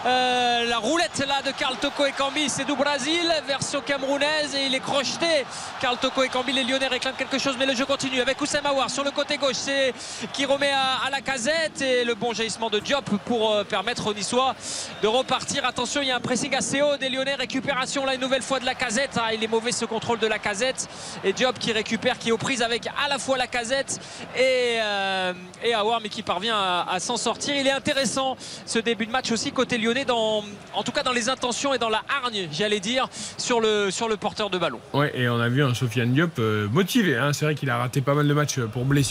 La 0.06 0.78
roulette 0.80 1.24
là 1.28 1.44
de 1.46 1.52
Carl 1.52 1.76
Toko 1.78 2.06
Ekambi, 2.06 2.50
c'est 2.50 2.66
du 2.66 2.74
Brésil, 2.74 3.32
version 3.46 3.82
camerounaise 3.82 4.56
et 4.56 4.66
il 4.66 4.74
est 4.74 4.80
crocheté. 4.80 5.46
Carl 5.82 5.98
Toko 5.98 6.24
Ekambi, 6.24 6.52
les 6.52 6.64
Lyonnais 6.64 6.88
réclament 6.88 7.16
quelque 7.18 7.38
chose, 7.38 7.56
mais 7.60 7.68
le 7.68 7.76
jeu 7.76 7.86
continue 7.86 8.22
avec 8.22 8.42
Oussem 8.42 8.66
Aouar 8.66 8.90
sur 8.90 9.04
le 9.04 9.12
côté 9.20 9.38
gauche, 9.38 9.56
c'est 9.56 9.94
qui 10.32 10.46
remet 10.46 10.72
à, 10.72 11.10
la 11.10 11.20
casette 11.20 11.82
et 11.82 12.06
le 12.06 12.16
bon 12.16 12.34
jaillissement 12.34 12.70
de 12.70 12.80
Diop 12.80 13.04
pour 13.26 13.52
euh, 13.52 13.66
permettre 13.66 14.08
aux 14.08 14.14
Niçois 14.14 14.56
de 15.02 15.08
repartir. 15.08 15.66
Attention, 15.66 16.02
il 16.02 16.08
y 16.08 16.12
a 16.12 16.16
un 16.16 16.22
pressing 16.22 16.56
assez 16.56 16.82
haut 16.82 16.96
des 16.96 17.10
Lyonnais, 17.10 17.36
récupération 17.36 18.06
là 18.06 18.16
une 18.16 18.22
nouvelle 18.22 18.42
fois 18.42 18.62
de 18.62 18.66
la 18.66 18.76
casette. 18.76 19.20
Ah, 19.22 19.34
il 19.34 19.44
est 19.44 19.48
mauvais 19.48 19.74
ce 19.74 19.84
contrôle 19.84 20.20
de 20.20 20.28
la 20.28 20.40
casette 20.40 20.88
et 21.26 21.34
Diop 21.34 21.60
qui 21.60 21.74
récupère, 21.74 22.18
qui 22.18 22.30
est 22.30 22.32
aux 22.32 22.38
prises 22.38 22.62
avec 22.62 22.88
à 22.88 23.10
la 23.10 23.20
fois 23.20 23.38
la 23.38 23.48
casette 23.48 24.00
et, 24.38 24.78
euh, 24.82 25.34
Aouar, 25.76 26.00
mais 26.02 26.08
qui 26.08 26.24
parvient 26.24 26.56
à, 26.58 26.98
s'en 27.02 27.18
sortir. 27.18 27.56
Il 27.58 27.68
est 27.68 27.72
intéressant 27.72 28.38
ce 28.66 28.80
début 28.80 29.06
de 29.06 29.12
match 29.12 29.34
aussi 29.34 29.52
côté 29.52 29.78
lyonnais, 29.78 30.06
dans, 30.06 30.46
en 30.74 30.84
tout 30.84 30.94
cas 30.94 31.04
dans 31.04 31.12
les 31.12 31.28
intentions 31.28 31.74
et 31.74 31.78
dans 31.78 31.90
la 31.90 32.04
hargne, 32.24 32.48
j'allais 32.54 32.80
dire, 32.80 33.10
sur 33.38 33.60
le, 33.60 33.92
sur 33.92 34.08
le 34.08 34.16
porteur 34.16 34.50
de 34.50 34.58
ballon. 34.58 34.80
Ouais, 34.94 35.12
et 35.14 35.28
on 35.28 35.42
a 35.42 35.50
vu 35.50 35.62
un 35.62 35.74
Sofiane 35.74 36.14
Diop 36.14 36.40
euh, 36.40 36.70
motivé. 36.70 37.18
hein. 37.18 37.34
C'est 37.34 37.44
vrai 37.44 37.56
qu'il 37.56 37.70
a 37.70 37.78
raté 37.78 38.00
pas 38.00 38.14
mal 38.14 38.26
de 38.26 38.34
matchs 38.34 38.60
euh, 38.60 38.68
pour 38.68 38.86
blessure. 38.86 39.09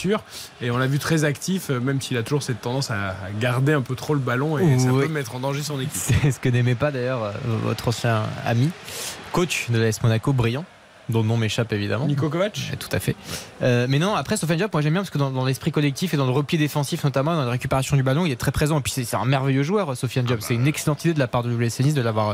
Et 0.61 0.71
on 0.71 0.79
l'a 0.79 0.87
vu 0.87 0.99
très 0.99 1.25
actif, 1.25 1.71
euh, 1.71 1.81
même 1.81 2.01
s'il 2.01 2.17
a 2.17 2.23
toujours 2.23 2.43
cette 2.43 2.61
tendance 2.61 2.91
à, 2.91 3.15
garder 3.41 3.73
un 3.73 3.83
peu 3.83 3.95
trop 3.95 4.15
le 4.15 4.21
ballon. 4.21 4.59
Et 4.59 4.79
ça 4.79 4.89
peut 4.89 5.09
mettre 5.09 5.35
en 5.35 5.41
danger 5.41 5.63
son 5.63 5.81
équipe. 5.81 5.91
c'est 5.95 6.31
ce 6.31 6.41
que 6.41 6.49
n'aimait 6.49 6.75
pas 6.75 6.91
d'ailleurs 6.91 7.23
euh, 7.23 7.33
votre 7.65 7.89
ancien 7.89 8.23
ami 8.45 8.71
coach 9.33 9.71
de 9.71 9.79
l'AS 9.79 10.03
Monaco 10.03 10.33
brillant 10.33 10.65
dont 11.09 11.23
le 11.23 11.29
nom 11.29 11.37
m'échappe 11.37 11.73
évidemment. 11.73 12.07
Nico 12.07 12.29
Kovac 12.29 12.59
Ouais, 12.71 12.77
Tout 12.77 12.89
à 12.93 12.99
fait. 12.99 13.17
Euh, 13.63 13.87
mais 13.89 13.99
non, 13.99 14.15
après 14.15 14.37
Sofiane 14.37 14.59
Diop, 14.59 14.73
moi 14.73 14.83
j'aime 14.83 14.93
bien 14.93 15.03
parce 15.03 15.11
que 15.11 15.19
dans, 15.19 15.31
dans 15.31 15.45
l'esprit 15.45 15.71
collectif 15.73 16.15
et 16.15 16.17
dans 16.17 16.27
le 16.27 16.33
repli 16.33 16.59
défensif 16.59 17.05
notamment, 17.05 17.35
dans 17.35 17.45
la 17.45 17.51
récupération 17.51 17.97
du 17.97 18.03
ballon, 18.03 18.27
il 18.27 18.33
est 18.33 18.37
très 18.37 18.53
présent. 18.53 18.79
Et 18.79 18.83
puis 18.83 18.93
c'est 18.93 19.05
c'est 19.05 19.17
un 19.17 19.25
merveilleux 19.25 19.63
joueur, 19.63 19.97
Sofiane 19.97 20.27
Diop. 20.27 20.41
C'est 20.43 20.55
une 20.55 20.67
excellente 20.67 21.05
idée 21.05 21.15
de 21.15 21.19
la 21.19 21.27
part 21.29 21.43
de 21.43 21.51
WS 21.51 21.81
Nice 21.81 21.95
de 21.95 22.03
l'avoir 22.03 22.31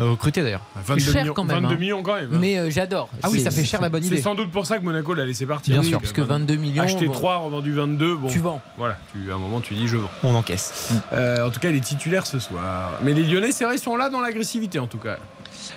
euh, 0.00 0.10
recruté 0.10 0.42
d'ailleurs. 0.42 0.62
22 0.84 1.00
cher 1.12 1.22
millions, 1.22 1.34
quand 1.34 1.44
même, 1.44 1.62
22 1.62 1.74
hein. 1.74 1.78
millions 1.78 2.02
quand 2.02 2.14
même. 2.14 2.34
hein. 2.34 2.38
Mais 2.40 2.58
euh, 2.58 2.70
j'adore. 2.70 3.08
Ah 3.22 3.28
oui, 3.30 3.38
C'est- 3.38 3.44
ça 3.44 3.50
fait 3.50 3.64
cher 3.64 3.80
la 3.80 3.88
bonne 3.88 4.02
C'est 4.02 4.08
idée. 4.08 4.20
sans 4.22 4.34
doute 4.34 4.50
pour 4.50 4.66
ça 4.66 4.78
que 4.78 4.84
Monaco 4.84 5.14
l'a 5.14 5.24
laissé 5.24 5.46
partir. 5.46 5.72
Bien 5.74 5.82
Oui, 5.82 5.88
sûr, 5.88 5.98
bah, 5.98 6.02
Parce 6.02 6.12
que 6.12 6.20
22 6.20 6.56
millions. 6.56 6.82
Acheter 6.82 7.06
bon, 7.06 7.12
3, 7.12 7.36
revendu 7.38 7.72
22, 7.72 8.16
bon. 8.16 8.28
Tu 8.28 8.38
vends. 8.38 8.60
Voilà, 8.76 8.98
tu, 9.12 9.30
à 9.30 9.34
un 9.34 9.38
moment 9.38 9.60
tu 9.60 9.74
dis 9.74 9.88
je 9.88 9.96
vends. 9.96 10.10
On 10.22 10.34
encaisse. 10.34 10.90
Euh, 11.12 11.46
en 11.46 11.50
tout 11.50 11.60
cas, 11.60 11.70
les 11.70 11.80
titulaires 11.80 12.26
ce 12.26 12.38
soir. 12.38 12.92
Mais 13.02 13.14
les 13.14 13.22
Lyonnais, 13.24 13.52
c'est 13.52 13.64
vrai, 13.64 13.78
sont 13.78 13.96
là 13.96 14.10
dans 14.10 14.20
l'agressivité 14.20 14.78
en 14.78 14.86
tout 14.86 14.98
cas. 14.98 15.18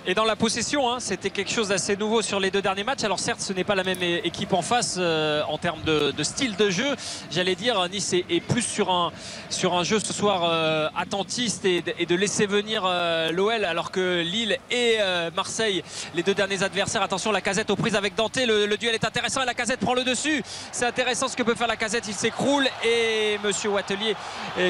Et 0.06 0.14
dans 0.14 0.26
la 0.26 0.36
possession. 0.36 0.92
hein. 0.92 1.00
C'était 1.00 1.30
quelque 1.30 1.52
chose 1.52 1.70
d'assez 1.70 1.96
nouveau 1.96 2.22
sur 2.22 2.40
les 2.40 2.52
deux 2.52 2.62
derniers 2.62 2.84
matchs. 2.84 3.04
Alors 3.04 3.20
certes, 3.20 3.42
ce 3.42 3.54
n'est 3.54 3.64
pas 3.64 3.76
la 3.76 3.84
même 3.84 4.02
équipe 4.02 4.54
en 4.54 4.62
face 4.62 4.96
euh, 4.98 5.42
en 5.48 5.58
termes 5.58 5.82
de, 5.84 6.24
style 6.24 6.56
de 6.56 6.70
jeu. 6.70 6.96
J'allais 7.32 7.56
dire, 7.56 7.88
Nice 7.90 8.14
est, 8.14 8.42
plus 8.42 8.62
sur 8.62 8.92
un, 8.92 9.12
sur 9.50 9.74
un 9.74 9.84
jeu 9.84 10.00
ce 10.00 10.14
soir 10.14 10.44
euh, 10.44 10.88
attentiste 10.96 11.66
et, 11.66 11.82
de- 11.82 12.16
laisser 12.16 12.46
venir 12.46 12.84
euh, 12.86 13.32
l'OL 13.32 13.66
alors 13.66 13.90
que 13.90 14.22
Lille 14.22 14.58
et 14.70 14.98
Marseille, 15.36 15.84
les 16.14 16.24
deux 16.24 16.34
derniers 16.36 16.62
adversaires, 16.62 17.02
attention 17.02 17.32
la 17.32 17.42
casette 17.42 17.70
aux 17.72 17.76
prises 17.76 17.96
avec 17.96 18.16
Dante, 18.16 18.38
le, 18.38 18.76
duel 18.78 18.94
est 18.94 19.06
intéressant 19.06 19.42
et 19.42 19.46
la 19.46 19.54
casette 19.54 19.80
prend 19.80 19.94
le 19.94 20.04
dessus. 20.04 20.44
C'est 20.72 20.86
intéressant 20.86 21.28
ce 21.28 21.36
que 21.36 21.44
peut 21.44 21.56
faire 21.56 21.68
la 21.68 21.78
casette, 21.78 22.04
il 22.08 22.14
s'écroule 22.14 22.68
et 22.84 23.40
Monsieur 23.44 23.70
Wattelier 23.70 24.16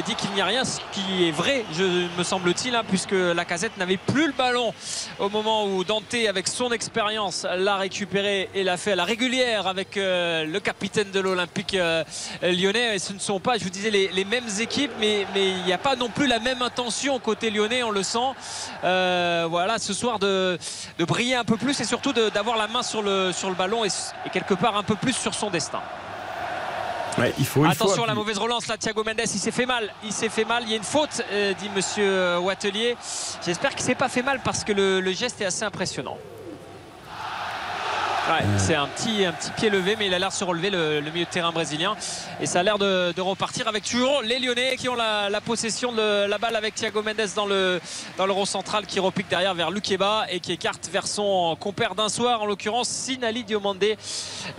dit 0.05 0.15
qu'il 0.15 0.31
n'y 0.31 0.41
a 0.41 0.45
rien, 0.45 0.63
ce 0.63 0.79
qui 0.91 1.27
est 1.27 1.31
vrai, 1.31 1.65
je, 1.77 2.07
me 2.17 2.23
semble-t-il, 2.23 2.75
hein, 2.75 2.83
puisque 2.87 3.11
la 3.11 3.43
casette 3.43 3.77
n'avait 3.77 3.97
plus 3.97 4.27
le 4.27 4.33
ballon 4.33 4.73
au 5.19 5.29
moment 5.29 5.65
où 5.65 5.83
Dante, 5.83 6.13
avec 6.27 6.47
son 6.47 6.71
expérience, 6.71 7.45
l'a 7.57 7.77
récupéré 7.77 8.49
et 8.53 8.63
l'a 8.63 8.77
fait 8.77 8.93
à 8.93 8.95
la 8.95 9.05
régulière 9.05 9.67
avec 9.67 9.97
euh, 9.97 10.45
le 10.45 10.59
capitaine 10.59 11.11
de 11.11 11.19
l'Olympique 11.19 11.75
euh, 11.75 12.03
lyonnais. 12.41 12.99
Ce 12.99 13.13
ne 13.13 13.19
sont 13.19 13.39
pas, 13.39 13.57
je 13.57 13.63
vous 13.63 13.69
disais, 13.69 13.89
les, 13.89 14.25
mêmes 14.25 14.49
équipes, 14.59 14.91
mais 14.99 15.25
il 15.35 15.63
n'y 15.63 15.73
a 15.73 15.77
pas 15.77 15.95
non 15.95 16.09
plus 16.09 16.27
la 16.27 16.39
même 16.39 16.61
intention 16.61 17.19
côté 17.19 17.49
lyonnais, 17.49 17.83
on 17.83 17.91
le 17.91 18.03
sent. 18.03 18.19
Euh, 18.83 19.47
voilà, 19.49 19.77
ce 19.79 19.93
soir 19.93 20.19
de, 20.19 20.57
briller 20.99 21.35
un 21.35 21.43
peu 21.43 21.57
plus 21.57 21.79
et 21.79 21.85
surtout 21.85 22.13
d'avoir 22.13 22.57
la 22.57 22.67
main 22.67 22.83
sur 22.83 23.01
le, 23.01 23.31
ballon 23.57 23.83
et 23.85 23.89
quelque 24.31 24.53
part 24.53 24.77
un 24.77 24.83
peu 24.83 24.95
plus 24.95 25.13
sur 25.13 25.33
son 25.33 25.49
destin. 25.49 25.81
Ouais, 27.17 27.33
il 27.37 27.45
faut, 27.45 27.65
il 27.65 27.73
faut 27.73 27.83
Attention 27.85 28.03
à 28.03 28.07
la 28.07 28.15
mauvaise 28.15 28.37
relance 28.37 28.67
là, 28.67 28.77
Thiago 28.77 29.03
Mendes, 29.03 29.19
il 29.21 29.27
s'est 29.27 29.51
fait 29.51 29.65
mal, 29.65 29.93
il 30.03 30.13
s'est 30.13 30.29
fait 30.29 30.45
mal, 30.45 30.63
il 30.63 30.69
y 30.69 30.73
a 30.73 30.77
une 30.77 30.83
faute, 30.83 31.21
euh, 31.31 31.53
dit 31.53 31.69
Monsieur 31.75 32.37
Wattelier. 32.39 32.95
J'espère 33.45 33.71
qu'il 33.71 33.81
s'est 33.81 33.95
pas 33.95 34.09
fait 34.09 34.21
mal 34.23 34.39
parce 34.43 34.63
que 34.63 34.71
le, 34.71 35.01
le 35.01 35.11
geste 35.11 35.41
est 35.41 35.45
assez 35.45 35.63
impressionnant. 35.63 36.17
Ouais, 38.29 38.45
c'est 38.57 38.75
un 38.75 38.87
petit, 38.87 39.25
un 39.25 39.31
petit 39.33 39.49
pied 39.51 39.69
levé, 39.71 39.95
mais 39.97 40.05
il 40.05 40.13
a 40.13 40.19
l'air 40.19 40.29
de 40.29 40.33
se 40.33 40.43
relever 40.43 40.69
le, 40.69 40.99
le 41.01 41.11
milieu 41.11 41.25
de 41.25 41.29
terrain 41.29 41.51
brésilien. 41.51 41.95
Et 42.39 42.45
ça 42.45 42.59
a 42.59 42.63
l'air 42.63 42.77
de, 42.77 43.11
de 43.13 43.21
repartir 43.21 43.67
avec 43.67 43.83
toujours 43.83 44.21
les 44.21 44.37
Lyonnais 44.39 44.75
qui 44.77 44.87
ont 44.89 44.95
la, 44.95 45.29
la 45.29 45.41
possession 45.41 45.91
de 45.91 46.27
la 46.27 46.37
balle 46.37 46.55
avec 46.55 46.75
Thiago 46.75 47.01
Mendes 47.01 47.29
dans 47.35 47.47
le, 47.47 47.81
dans 48.17 48.27
le 48.27 48.31
rond 48.31 48.45
central 48.45 48.85
qui 48.85 48.99
repique 48.99 49.27
derrière 49.27 49.55
vers 49.55 49.71
Lukeba 49.71 50.27
et 50.29 50.39
qui 50.39 50.53
écarte 50.53 50.87
vers 50.93 51.07
son 51.07 51.57
compère 51.59 51.95
d'un 51.95 52.09
soir, 52.09 52.43
en 52.43 52.45
l'occurrence 52.45 52.87
Sinali 52.89 53.43
Diomandé, 53.43 53.97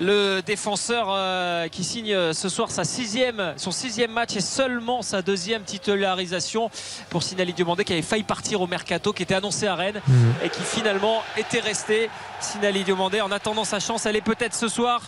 le 0.00 0.40
défenseur 0.40 1.06
euh, 1.10 1.68
qui 1.68 1.84
signe 1.84 2.32
ce 2.32 2.48
soir 2.48 2.68
sa 2.70 2.82
sixième, 2.82 3.54
son 3.56 3.70
sixième 3.70 4.10
match 4.10 4.34
et 4.34 4.40
seulement 4.40 5.02
sa 5.02 5.22
deuxième 5.22 5.62
titularisation 5.62 6.68
pour 7.10 7.22
Sinali 7.22 7.52
Diomandé 7.52 7.84
qui 7.84 7.92
avait 7.92 8.02
failli 8.02 8.24
partir 8.24 8.60
au 8.60 8.66
mercato, 8.66 9.12
qui 9.12 9.22
était 9.22 9.36
annoncé 9.36 9.68
à 9.68 9.76
Rennes 9.76 10.02
et 10.44 10.48
qui 10.50 10.62
finalement 10.62 11.22
était 11.36 11.60
resté. 11.60 12.10
Sinali 12.40 12.82
Diomandé 12.82 13.20
en 13.20 13.30
attendant 13.30 13.51
sa 13.64 13.78
chance, 13.78 14.06
elle 14.06 14.16
est 14.16 14.22
peut-être 14.22 14.54
ce 14.54 14.68
soir 14.68 15.02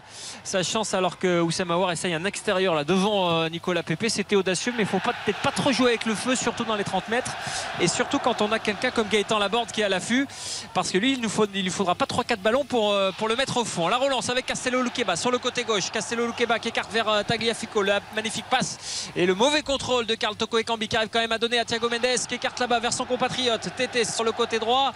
sa 0.45 0.63
chance 0.63 0.95
alors 0.95 1.19
que 1.19 1.41
Oussem 1.41 1.71
Aouar 1.71 1.91
essaye 1.93 2.15
un 2.15 2.25
extérieur 2.25 2.75
là 2.75 2.85
devant 2.85 3.31
euh, 3.31 3.49
Nicolas 3.49 3.83
Pepe. 3.83 4.09
C'était 4.09 4.37
audacieux, 4.37 4.73
mais 4.77 4.83
il 4.83 4.89
faut 4.89 4.99
pas 4.99 5.15
peut-être 5.25 5.41
pas 5.41 5.51
trop 5.51 5.73
jouer 5.73 5.89
avec 5.89 6.07
le 6.07 6.15
feu, 6.15 6.37
surtout 6.37 6.65
dans 6.65 6.77
les 6.77 6.85
30 6.85 7.09
mètres 7.09 7.33
et 7.81 7.89
surtout 7.89 8.19
quand 8.19 8.43
on 8.43 8.53
a 8.53 8.59
quelqu'un 8.59 8.91
comme 8.91 9.09
Gaëtan 9.09 9.39
Laborde 9.39 9.73
qui 9.73 9.81
est 9.81 9.85
à 9.85 9.89
l'affût, 9.89 10.27
parce 10.75 10.91
que 10.91 10.99
lui 10.99 11.13
il 11.13 11.29
faut, 11.29 11.47
il 11.55 11.63
lui 11.63 11.71
faudra 11.71 11.95
pas 11.95 12.05
3-4 12.05 12.37
ballons 12.37 12.65
pour, 12.65 12.93
euh, 12.93 13.11
pour 13.19 13.29
le 13.29 13.37
mettre 13.37 13.57
au 13.57 13.65
fond. 13.65 13.89
La 13.89 13.97
relance 13.97 14.29
avec 14.29 14.47
Castello 14.47 14.83
Luqueba 14.83 15.17
sur 15.17 15.31
le 15.31 15.39
côté 15.39 15.65
gauche, 15.65 15.91
Castello 15.91 16.27
Luqueba 16.27 16.59
qui 16.59 16.69
écarte 16.69 16.93
vers 16.93 17.09
euh, 17.09 17.23
Tagliafico, 17.23 17.83
la 17.83 18.01
magnifique 18.15 18.47
passe 18.51 19.11
et 19.17 19.27
le 19.27 19.35
mauvais 19.35 19.63
contrôle 19.63 20.07
de 20.07 20.15
Carl 20.15 20.37
Toko 20.37 20.59
Ekambi 20.59 20.89
qui 20.89 20.97
arrive 20.97 21.09
quand 21.11 21.21
même 21.21 21.33
à 21.33 21.39
donner 21.39 21.59
à 21.59 21.65
Thiago 21.65 21.89
Mendes 21.89 22.27
qui 22.29 22.35
écarte 22.35 22.61
là-bas 22.61 22.81
vers 22.81 22.93
son 22.93 23.07
compatriote 23.07 23.71
Tété 23.77 24.05
sur 24.05 24.25
le 24.25 24.33
côté 24.33 24.59
droit. 24.59 24.93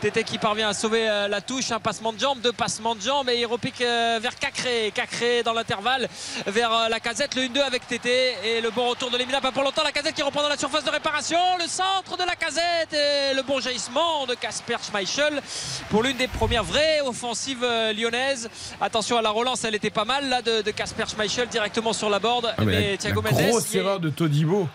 Tété 0.00 0.24
qui 0.24 0.38
parvient 0.38 0.68
à 0.68 0.74
sauver 0.74 1.06
la 1.28 1.40
touche, 1.40 1.70
un 1.72 1.80
passement 1.80 2.12
de 2.12 2.18
jambe, 2.18 2.40
deux 2.40 2.52
passements 2.52 2.89
de 2.94 3.00
jambe 3.00 3.28
et 3.28 3.36
il 3.38 3.46
repique 3.46 3.80
euh, 3.80 4.18
vers 4.22 4.36
Cacré. 4.38 4.92
Cacré 4.94 5.42
dans 5.42 5.52
l'intervalle 5.52 6.08
vers 6.46 6.72
euh, 6.72 6.88
la 6.88 7.00
casette, 7.00 7.34
le 7.34 7.42
1-2 7.42 7.60
avec 7.60 7.86
Tété 7.86 8.34
et 8.44 8.60
le 8.60 8.70
bon 8.70 8.88
retour 8.90 9.10
de 9.10 9.16
Lemina 9.18 9.40
pas 9.40 9.52
pour 9.52 9.62
longtemps. 9.62 9.82
La 9.82 9.92
casette 9.92 10.14
qui 10.14 10.22
reprend 10.22 10.42
dans 10.42 10.48
la 10.48 10.56
surface 10.56 10.84
de 10.84 10.90
réparation, 10.90 11.38
le 11.58 11.66
centre 11.68 12.16
de 12.16 12.24
la 12.24 12.36
casette 12.36 12.92
et 12.92 13.34
le 13.34 13.42
bon 13.42 13.60
jaillissement 13.60 14.26
de 14.26 14.34
Casper 14.34 14.76
Schmeichel 14.88 15.40
pour 15.90 16.02
l'une 16.02 16.16
des 16.16 16.28
premières 16.28 16.64
vraies 16.64 17.00
offensives 17.04 17.62
euh, 17.64 17.92
lyonnaises. 17.92 18.48
Attention 18.80 19.16
à 19.18 19.22
la 19.22 19.30
relance, 19.30 19.64
elle 19.64 19.74
était 19.74 19.90
pas 19.90 20.04
mal 20.04 20.28
là 20.28 20.42
de 20.42 20.70
Casper 20.70 21.04
Schmeichel 21.08 21.48
directement 21.48 21.92
sur 21.92 22.10
la 22.10 22.18
board. 22.18 22.46
Ah, 22.56 22.64
mais 22.64 22.66
mais 22.66 22.90
la- 22.92 22.96
Thiago 22.96 23.22
la 23.22 23.30
Mendes. 23.30 23.48
grosse 23.48 23.74
est- 23.74 23.78
erreur 23.78 24.00
de 24.00 24.10
Todibo. 24.10 24.68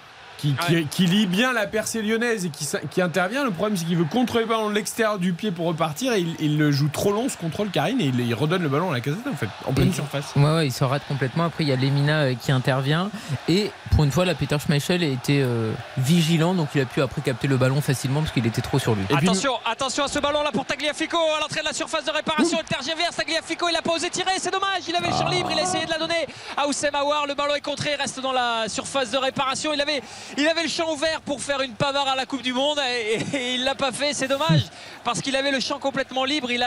Qui, 0.46 0.56
qui- 0.68 0.86
qui 0.88 1.06
lit 1.08 1.26
bien 1.26 1.54
la 1.54 1.66
percée 1.68 2.02
lyonnaise 2.02 2.46
et 2.46 2.50
qui, 2.50 3.02
intervient. 3.02 3.44
Le 3.44 3.52
problème, 3.52 3.78
c'est 3.78 3.86
qu'il 3.86 3.98
veut 3.98 4.06
contrôler 4.06 4.44
le 4.46 4.50
ballon 4.50 4.70
de 4.70 4.76
l'extérieur 4.76 5.18
du 5.20 5.34
pied 5.34 5.52
pour 5.52 5.66
repartir 5.68 6.14
et 6.14 6.20
il, 6.20 6.36
il 6.40 6.58
le 6.58 6.72
joue 6.72 6.90
trop 6.90 7.12
long, 7.12 7.28
ce 7.30 7.38
contrôle 7.38 7.70
Karine, 7.70 8.00
et 8.02 8.06
il, 8.06 8.20
il 8.20 8.34
redonne 8.34 8.62
le 8.64 8.70
ballon 8.70 8.90
à 8.92 8.94
la 8.94 9.02
casette 9.02 9.26
en 9.32 9.36
fait, 9.36 9.48
en 9.66 9.74
pleine 9.74 9.90
Et- 9.90 9.94
surface. 9.94 10.36
Ouais, 10.36 10.44
ouais, 10.44 10.68
il 10.68 10.72
se 10.72 10.84
rate 10.84 11.04
complètement. 11.08 11.46
Après, 11.46 11.64
il 11.64 11.70
y 11.70 11.74
a 11.74 11.76
Lemina 11.76 12.22
euh, 12.22 12.34
qui 12.40 12.52
intervient. 12.52 13.10
Et 13.48 13.72
pour 13.96 14.04
une 14.04 14.12
fois, 14.12 14.26
là, 14.26 14.36
Peter 14.36 14.58
Schmeichel 14.64 15.04
a 15.04 15.08
été 15.08 15.42
euh, 15.42 15.72
vigilant. 15.98 16.54
Donc, 16.54 16.70
il 16.76 16.82
a 16.82 16.86
pu 16.86 17.02
après 17.02 17.22
capter 17.22 17.48
le 17.48 17.58
ballon 17.58 17.82
facilement 17.82 18.22
parce 18.22 18.32
qu'il 18.32 18.46
était 18.46 18.62
trop 18.62 18.80
sur 18.80 18.96
lui. 18.96 19.04
Attention, 19.16 19.54
attention 19.66 20.04
à 20.04 20.08
ce 20.08 20.20
ballon 20.20 20.44
là 20.44 20.52
pour 20.52 20.66
Tagliafico 20.66 21.18
à 21.38 21.40
l'entrée 21.42 21.62
de 21.62 21.66
la 21.66 21.74
surface 21.74 22.06
de 22.06 22.12
réparation. 22.12 22.58
Il 22.62 22.66
tergiverse 22.68 23.16
Tagliafico, 23.16 23.68
il 23.70 23.76
a 23.76 23.82
pas 23.82 23.94
osé 23.94 24.10
tirer, 24.10 24.32
c'est 24.40 24.52
dommage. 24.52 24.84
Il 24.88 24.96
avait 24.96 25.08
le 25.10 25.14
champ 25.14 25.30
libre, 25.30 25.50
il 25.52 25.60
a 25.60 25.64
essayé 25.64 25.86
de 25.86 25.92
la 25.92 25.98
donner 25.98 26.28
à 26.58 26.68
Oussem 26.68 26.94
Aouar. 26.96 27.28
Le 27.28 27.34
ballon 27.36 27.56
est 27.56 27.62
contré, 27.62 27.92
il 27.98 28.02
reste 28.02 28.20
dans 28.20 28.32
la 28.34 28.68
surface 28.68 29.12
de 29.12 29.18
réparation. 29.18 29.74
Il 29.74 29.82
avait, 29.82 30.02
il 30.38 30.48
avait 30.48 30.64
le 30.64 30.70
champ 30.70 30.92
ouvert 30.92 31.22
pour 31.22 31.42
faire 31.42 31.62
une 31.62 31.74
pavard 31.74 32.08
à 32.08 32.16
la 32.16 32.26
Coupe 32.26 32.42
du 32.42 32.54
Monde 32.54 32.80
et, 32.90 33.14
et- 33.34 33.38
et 33.38 33.54
il 33.56 33.64
l'a 33.64 33.76
pas 33.76 33.92
fait. 33.92 34.14
C'est 34.14 34.28
dommage 34.28 34.64
parce 35.04 35.22
qu'il 35.22 35.36
avait 35.36 35.52
le 35.52 35.60
champ 35.60 35.80
complètement 35.80 36.26
libre. 36.26 36.52
Il 36.52 36.66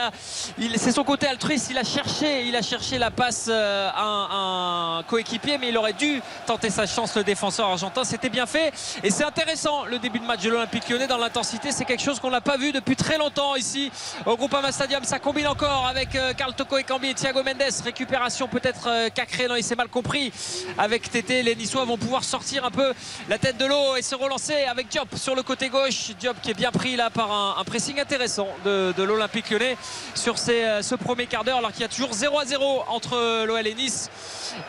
c'est 0.76 0.92
son 0.92 1.04
côté 1.04 1.26
altruiste. 1.26 1.68
Il 1.70 1.78
a 1.78 1.84
cherché, 1.84 2.44
il 2.46 2.56
a 2.56 2.62
cherché 2.62 2.98
la 2.98 3.10
passe 3.10 3.46
euh, 3.48 3.90
à 3.94 4.02
un, 4.02 5.02
coéquipier, 5.02 5.58
mais 5.58 5.68
il 5.68 5.76
aurait 5.76 5.92
dû 5.92 6.22
tenter 6.46 6.70
sa 6.70 6.86
chance 6.86 7.14
le 7.16 7.24
défenseur 7.24 7.68
argentin. 7.68 8.04
C'était 8.04 8.28
bien 8.30 8.46
fait 8.46 8.72
et 9.02 9.10
c'est 9.10 9.24
intéressant 9.24 9.84
le 9.84 9.98
début 9.98 10.18
de 10.18 10.24
match 10.24 10.42
de 10.42 10.50
l'Olympique 10.50 10.88
Lyonnais 10.88 11.06
dans 11.06 11.18
l'intensité. 11.18 11.72
C'est 11.72 11.84
quelque 11.84 12.02
chose 12.02 12.20
qu'on 12.20 12.30
n'a 12.30 12.40
pas 12.40 12.56
vu 12.56 12.72
depuis 12.72 12.96
très 12.96 13.18
longtemps 13.18 13.54
ici 13.56 13.90
au 14.24 14.36
Groupama 14.36 14.72
Stadium. 14.72 15.04
Ça 15.04 15.18
combine 15.18 15.46
encore 15.46 15.86
avec 15.86 16.14
euh, 16.14 16.32
Carl 16.32 16.54
Toko 16.54 16.78
Ekambi 16.78 17.08
et 17.08 17.14
Thiago 17.14 17.42
Mendes. 17.42 17.62
Récupération 17.84 18.48
peut-être 18.48 18.88
euh, 18.88 19.08
Cacré, 19.10 19.48
non, 19.48 19.56
il 19.56 19.64
s'est 19.64 19.74
mal 19.76 19.88
compris. 19.88 20.32
Avec 20.78 21.10
Tété, 21.10 21.42
les 21.42 21.54
Niçois 21.56 21.84
vont 21.84 21.98
pouvoir 21.98 22.24
sortir 22.24 22.64
un 22.64 22.70
peu 22.70 22.94
la 23.28 23.38
tête 23.38 23.57
de 23.58 23.66
l'eau 23.66 23.96
et 23.96 24.02
se 24.02 24.14
relancer 24.14 24.64
avec 24.64 24.88
Diop 24.88 25.16
sur 25.16 25.34
le 25.34 25.42
côté 25.42 25.68
gauche. 25.68 26.12
Diop 26.18 26.40
qui 26.40 26.50
est 26.50 26.54
bien 26.54 26.70
pris 26.70 26.96
là 26.96 27.10
par 27.10 27.30
un, 27.58 27.64
pressing 27.64 28.00
intéressant 28.00 28.48
de, 28.64 28.94
de 28.96 29.02
l'Olympique 29.02 29.50
Lyonnais 29.50 29.76
sur 30.14 30.36
euh, 30.48 30.82
ce 30.82 30.94
premier 30.94 31.26
quart 31.26 31.44
d'heure 31.44 31.58
alors 31.58 31.72
qu'il 31.72 31.82
y 31.82 31.84
a 31.84 31.88
toujours 31.88 32.12
0 32.12 32.38
à 32.38 32.44
0 32.44 32.84
entre 32.88 33.44
l'OL 33.44 33.66
et 33.66 33.74
Nice 33.74 34.10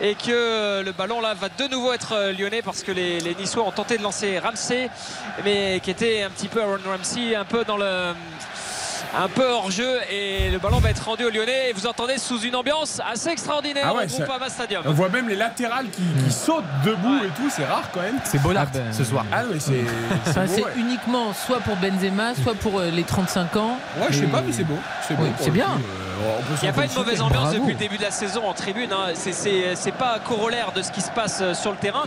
et 0.02 0.16
que 0.16 0.32
euh, 0.32 0.84
le 0.84 0.92
ballon 0.92 1.22
là 1.22 1.36
va 1.36 1.50
de 1.50 1.68
nouveau 1.68 1.94
être 1.94 2.14
euh, 2.14 2.34
lyonnais 2.34 2.62
parce 2.62 2.84
que 2.84 2.92
les, 2.92 3.20
les 3.20 3.36
Niçois 3.36 3.64
ont 3.64 3.72
tenté 3.72 3.98
de 3.98 4.04
lancer 4.04 4.40
Ramsey 4.40 4.90
mais 5.46 5.80
qui 5.84 5.92
était 5.92 6.24
un 6.24 6.30
petit 6.30 6.48
peu 6.48 6.62
Aaron 6.62 6.80
Ramsey 6.86 7.36
un 7.36 7.46
peu 7.46 7.64
dans 7.64 7.78
le 7.78 8.14
un 9.18 9.28
peu 9.28 9.48
hors 9.50 9.72
jeu 9.72 10.00
et 10.12 10.50
le 10.52 10.60
ballon 10.60 10.78
va 10.80 10.92
être 10.92 11.04
rendu 11.04 11.26
aux 11.26 11.30
Lyonnais 11.32 11.70
et 11.70 11.74
vous 11.74 11.88
entendez 11.88 12.18
sous 12.20 12.42
une 12.42 12.56
ambiance 12.56 13.02
assez 13.12 13.30
extraordinaire 13.30 13.86
Ah 13.88 13.94
ouais, 13.96 14.04
au 14.06 14.08
Groupama 14.08 14.50
Stadium. 14.50 14.84
On 14.86 14.94
voit 14.94 15.10
même 15.10 15.28
les 15.28 15.36
latérales 15.36 15.88
qui, 15.90 16.04
qui 16.24 16.32
sautent 16.32 16.64
debout 16.86 17.18
et 17.26 17.30
tout, 17.30 17.50
c'est 17.50 17.66
rare 17.66 17.90
quand 17.92 18.02
même. 18.02 18.20
C'est 18.24 18.42
Bollard 18.42 18.68
Ah 18.68 18.78
ben, 18.78 18.94
ce 18.94 19.04
soir. 19.04 19.26
Ah 19.32 19.42
oui, 19.52 19.60
c'est. 19.60 20.40
Ouais. 20.62 20.74
uniquement 20.78 21.34
soit 21.34 21.60
pour 21.60 21.76
Benzema, 21.78 22.36
soit 22.36 22.54
pour 22.54 22.80
euh, 22.80 22.92
les 22.92 23.04
35 23.04 23.56
ans. 23.56 23.78
Ouais, 23.98 24.08
je 24.12 24.20
sais 24.20 24.26
pas, 24.28 24.42
mais 24.42 24.54
c'est 24.54 24.64
beau. 24.64 24.78
C'est 25.08 25.16
Oui, 25.16 25.50
bien. 25.50 25.66
coup, 25.66 25.72
euh, 26.24 26.40
Il 26.62 26.64
n'y 26.64 26.70
a 26.70 26.74
pas 26.74 26.86
une 26.86 26.94
mauvaise 26.94 27.22
ambiance 27.22 27.44
Bravo. 27.46 27.58
depuis 27.60 27.74
le 27.74 27.80
début 27.80 27.98
de 27.98 28.04
la 28.04 28.12
saison 28.12 28.48
en 28.48 28.54
tribune. 28.54 28.92
hein. 28.94 29.14
C'est 29.16 29.92
pas 29.98 30.20
corollaire 30.20 30.72
de 30.76 30.82
ce 30.84 30.92
qui 30.92 31.02
se 31.02 31.10
passe 31.12 31.40
euh, 31.42 31.54
sur 31.56 31.72
le 31.72 31.78
terrain. 31.78 32.04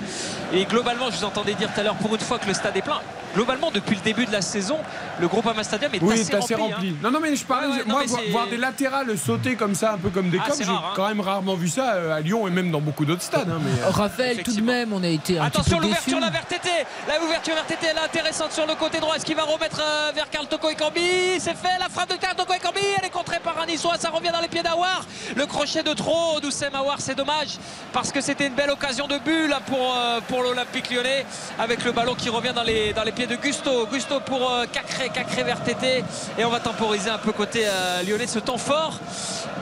Et 0.52 0.64
globalement, 0.66 1.06
je 1.10 1.16
vous 1.16 1.24
entendais 1.24 1.54
dire 1.54 1.68
tout 1.74 1.80
à 1.80 1.82
l'heure, 1.82 1.96
pour 1.96 2.14
une 2.14 2.20
fois 2.20 2.38
que 2.38 2.46
le 2.46 2.54
stade 2.54 2.76
est 2.76 2.82
plein, 2.82 3.00
globalement, 3.34 3.70
depuis 3.70 3.96
le 3.96 4.00
début 4.02 4.26
de 4.26 4.32
la 4.32 4.42
saison, 4.42 4.78
le 5.20 5.28
Groupama 5.28 5.62
Stadium 5.64 5.94
est 5.94 6.02
Oui, 6.02 6.14
assez 6.14 6.24
c'est 6.24 6.34
assez 6.34 6.54
rempli. 6.54 6.74
rempli. 6.74 6.88
hein. 6.90 6.94
Non, 7.02 7.10
non, 7.10 7.20
mais 7.20 7.34
je 7.36 7.44
parlais. 7.44 7.68
Ouais, 7.68 7.74
ouais, 7.78 7.84
non, 7.86 7.94
moi, 7.94 8.04
mais 8.24 8.30
voir, 8.30 8.46
des 8.48 8.56
latérales 8.56 9.16
sauter 9.18 9.54
comme 9.56 9.74
ça, 9.74 9.92
un 9.92 9.98
peu 9.98 10.10
comme 10.10 10.30
des 10.30 10.38
Ah, 10.38 10.50
j'ai 10.56 10.64
hein. 10.64 10.80
quand 10.94 11.08
même 11.08 11.20
rarement 11.20 11.54
vu 11.54 11.68
ça 11.68 11.94
euh, 11.94 12.12
à 12.16 12.20
Lyon 12.20 12.46
et 12.48 12.50
même 12.50 12.70
dans 12.70 12.80
beaucoup 12.80 13.04
d'autres 13.04 13.22
stades. 13.22 13.48
hein, 13.50 13.60
mais, 13.62 13.82
euh, 13.82 13.90
Raphaël, 13.90 14.42
tout 14.42 14.52
de 14.52 14.60
même, 14.60 14.92
on 14.92 15.02
a 15.02 15.08
été 15.08 15.38
un 15.38 15.44
Attention 15.44 15.78
petit 15.78 15.88
peu 15.88 15.94
déçus. 15.94 16.10
l'ouverture 16.10 16.20
là 16.20 16.30
vers 16.30 16.46
Tété 16.46 16.70
La 17.08 17.22
ouverture 17.22 17.54
vers 17.54 17.66
Tété 17.66 17.86
elle 17.90 17.96
est 17.96 18.00
intéressante 18.04 18.52
sur 18.52 18.66
le 18.66 18.74
côté 18.74 18.98
droit 19.00 19.14
Est-ce 19.16 19.24
qu'il 19.24 19.36
va 19.36 19.44
remettre 19.44 19.80
euh, 19.80 20.12
vers 20.14 20.28
Carl 20.30 20.46
Toko 20.46 20.68
Ekambi 20.70 21.38
C'est 21.38 21.56
fait 21.56 21.78
la 21.78 21.88
frappe 21.88 22.10
de 22.10 22.16
Carl 22.16 22.34
Toko 22.36 22.52
Ekambi 22.54 22.80
Elle 22.98 23.06
est 23.06 23.10
contrée 23.10 23.38
par 23.42 23.58
un 23.60 23.66
Niçois 23.66 23.96
Ça 23.98 24.10
revient 24.10 24.30
dans 24.32 24.40
les 24.40 24.48
pieds 24.48 24.62
d'Awar 24.62 25.04
Le 25.36 25.46
crochet 25.46 25.82
de 25.82 25.92
trop 25.92 26.40
d'Oussem 26.40 26.74
Awar 26.74 26.96
c'est 27.00 27.14
dommage 27.14 27.58
Parce 27.92 28.12
que 28.12 28.20
c'était 28.20 28.46
une 28.46 28.54
belle 28.54 28.70
occasion 28.70 29.06
de 29.06 29.18
but 29.18 29.48
là 29.48 29.60
pour, 29.66 29.94
euh, 29.96 30.20
pour 30.28 30.42
l'Olympique 30.42 30.90
lyonnais 30.90 31.24
Avec 31.58 31.84
le 31.84 31.92
ballon 31.92 32.14
qui 32.14 32.28
revient 32.30 32.52
dans 32.54 32.62
les, 32.62 32.92
dans 32.92 33.04
les 33.04 33.12
pieds 33.12 33.21
de 33.26 33.36
Gusto 33.36 33.86
Gusto 33.86 34.20
pour 34.20 34.50
euh, 34.50 34.64
Cacré 34.70 35.08
Cacré 35.08 35.44
vers 35.44 35.62
Tété 35.62 36.04
Et 36.38 36.44
on 36.44 36.50
va 36.50 36.60
temporiser 36.60 37.10
un 37.10 37.18
peu 37.18 37.32
côté 37.32 37.64
euh, 37.66 38.02
lyonnais 38.02 38.26
ce 38.26 38.38
temps 38.38 38.58
fort 38.58 38.98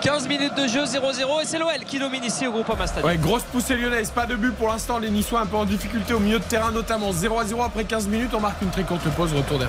15 0.01 0.29
minutes 0.29 0.55
de 0.57 0.67
jeu 0.67 0.85
0-0 0.85 1.43
et 1.43 1.45
c'est 1.45 1.59
l'OL 1.59 1.73
qui 1.87 1.99
domine 1.99 2.25
ici 2.25 2.47
au 2.47 2.53
Groupama 2.53 2.87
Stadium 2.87 3.11
Ouais, 3.11 3.19
grosse 3.19 3.43
poussée 3.43 3.77
lyonnaise, 3.77 4.11
pas 4.11 4.25
de 4.25 4.35
but 4.35 4.55
pour 4.55 4.69
l'instant. 4.69 4.99
Les 4.99 5.11
Niçois 5.11 5.41
un 5.41 5.47
peu 5.47 5.57
en 5.57 5.67
difficulté 5.67 6.15
au 6.15 6.21
milieu 6.21 6.39
de 6.39 6.45
terrain, 6.45 6.71
notamment 6.71 7.13
0 7.13 7.39
à 7.39 7.45
0 7.45 7.63
après 7.63 7.85
15 7.85 8.09
minutes. 8.09 8.31
On 8.33 8.41
marque 8.41 8.63
une 8.63 8.71
très 8.71 8.83
courte 8.85 9.07
pause, 9.11 9.35
retour 9.35 9.59
d'RT. 9.59 9.69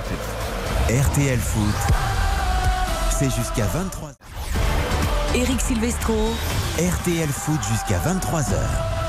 RTL 0.89 1.39
Foot. 1.39 1.76
C'est 3.10 3.30
jusqu'à 3.30 3.66
23h. 3.66 4.14
Eric 5.36 5.60
Silvestro. 5.60 6.16
RTL 6.78 7.30
Foot 7.30 7.60
jusqu'à 7.70 8.00
23h. 8.00 9.01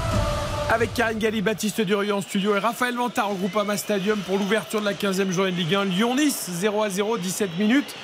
Avec 0.70 0.94
Karine 0.94 1.18
Galli, 1.18 1.42
Baptiste 1.42 1.80
Durieux 1.82 2.14
en 2.14 2.20
studio 2.20 2.56
et 2.56 2.58
Raphaël 2.58 2.94
Vantard 2.94 3.30
au 3.30 3.34
Groupama 3.34 3.76
Stadium 3.76 4.18
pour 4.20 4.38
l'ouverture 4.38 4.80
de 4.80 4.86
la 4.86 4.94
15e 4.94 5.30
journée 5.30 5.52
de 5.52 5.56
Ligue 5.56 5.74
1. 5.74 5.84
Lyon-Nice, 5.84 6.48
0 6.50 6.82
à 6.82 6.90
0, 6.90 7.18
17 7.18 7.58
minutes. 7.58 7.94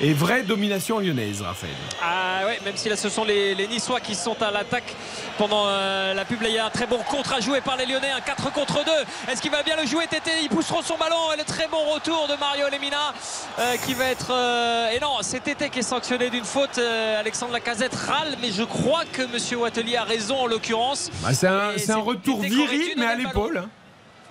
Et 0.00 0.12
vraie 0.12 0.42
domination 0.42 0.98
lyonnaise, 0.98 1.40
Raphaël. 1.42 1.72
Ah 2.02 2.42
ouais, 2.46 2.58
même 2.64 2.76
si 2.76 2.88
là 2.88 2.96
ce 2.96 3.08
sont 3.08 3.24
les, 3.24 3.54
les 3.54 3.68
Niçois 3.68 4.00
qui 4.00 4.14
sont 4.14 4.40
à 4.42 4.50
l'attaque 4.50 4.94
pendant 5.38 5.64
euh, 5.66 6.14
la 6.14 6.24
pub. 6.24 6.42
Là, 6.42 6.48
il 6.48 6.54
y 6.54 6.58
a 6.58 6.66
un 6.66 6.70
très 6.70 6.86
bon 6.86 6.98
contre 7.08 7.32
à 7.34 7.40
jouer 7.40 7.60
par 7.60 7.76
les 7.76 7.86
Lyonnais, 7.86 8.10
un 8.10 8.20
4 8.20 8.52
contre 8.52 8.84
2. 8.84 8.90
Est-ce 9.32 9.40
qu'il 9.40 9.50
va 9.50 9.62
bien 9.62 9.76
le 9.76 9.86
jouer 9.86 10.06
Tété? 10.06 10.30
Ils 10.42 10.48
pousseront 10.48 10.82
son 10.82 10.96
ballon 10.96 11.32
et 11.32 11.38
le 11.38 11.44
très 11.44 11.68
bon 11.68 11.82
retour 11.94 12.26
de 12.28 12.34
Mario 12.38 12.66
Lemina 12.70 13.14
euh, 13.58 13.76
qui 13.86 13.94
va 13.94 14.06
être. 14.06 14.32
euh, 14.32 14.90
et 14.90 15.00
non, 15.00 15.18
c'est 15.22 15.40
Tété 15.40 15.70
qui 15.70 15.78
est 15.78 15.82
sanctionné 15.82 16.28
d'une 16.30 16.44
faute. 16.44 16.78
Alexandre 17.18 17.52
Lacazette 17.52 17.94
râle, 17.94 18.36
mais 18.42 18.50
je 18.50 18.62
crois 18.64 19.04
que 19.12 19.22
Monsieur 19.22 19.58
Wattelier 19.58 19.96
a 19.96 20.04
raison 20.04 20.38
en 20.38 20.46
l'occurrence. 20.46 21.10
Bah, 21.22 21.32
c'est 21.32 21.46
un, 21.46 21.96
retour 21.98 22.42
viril, 22.42 22.94
mais 22.96 23.06
à 23.06 23.14
l'épaule. 23.14 23.64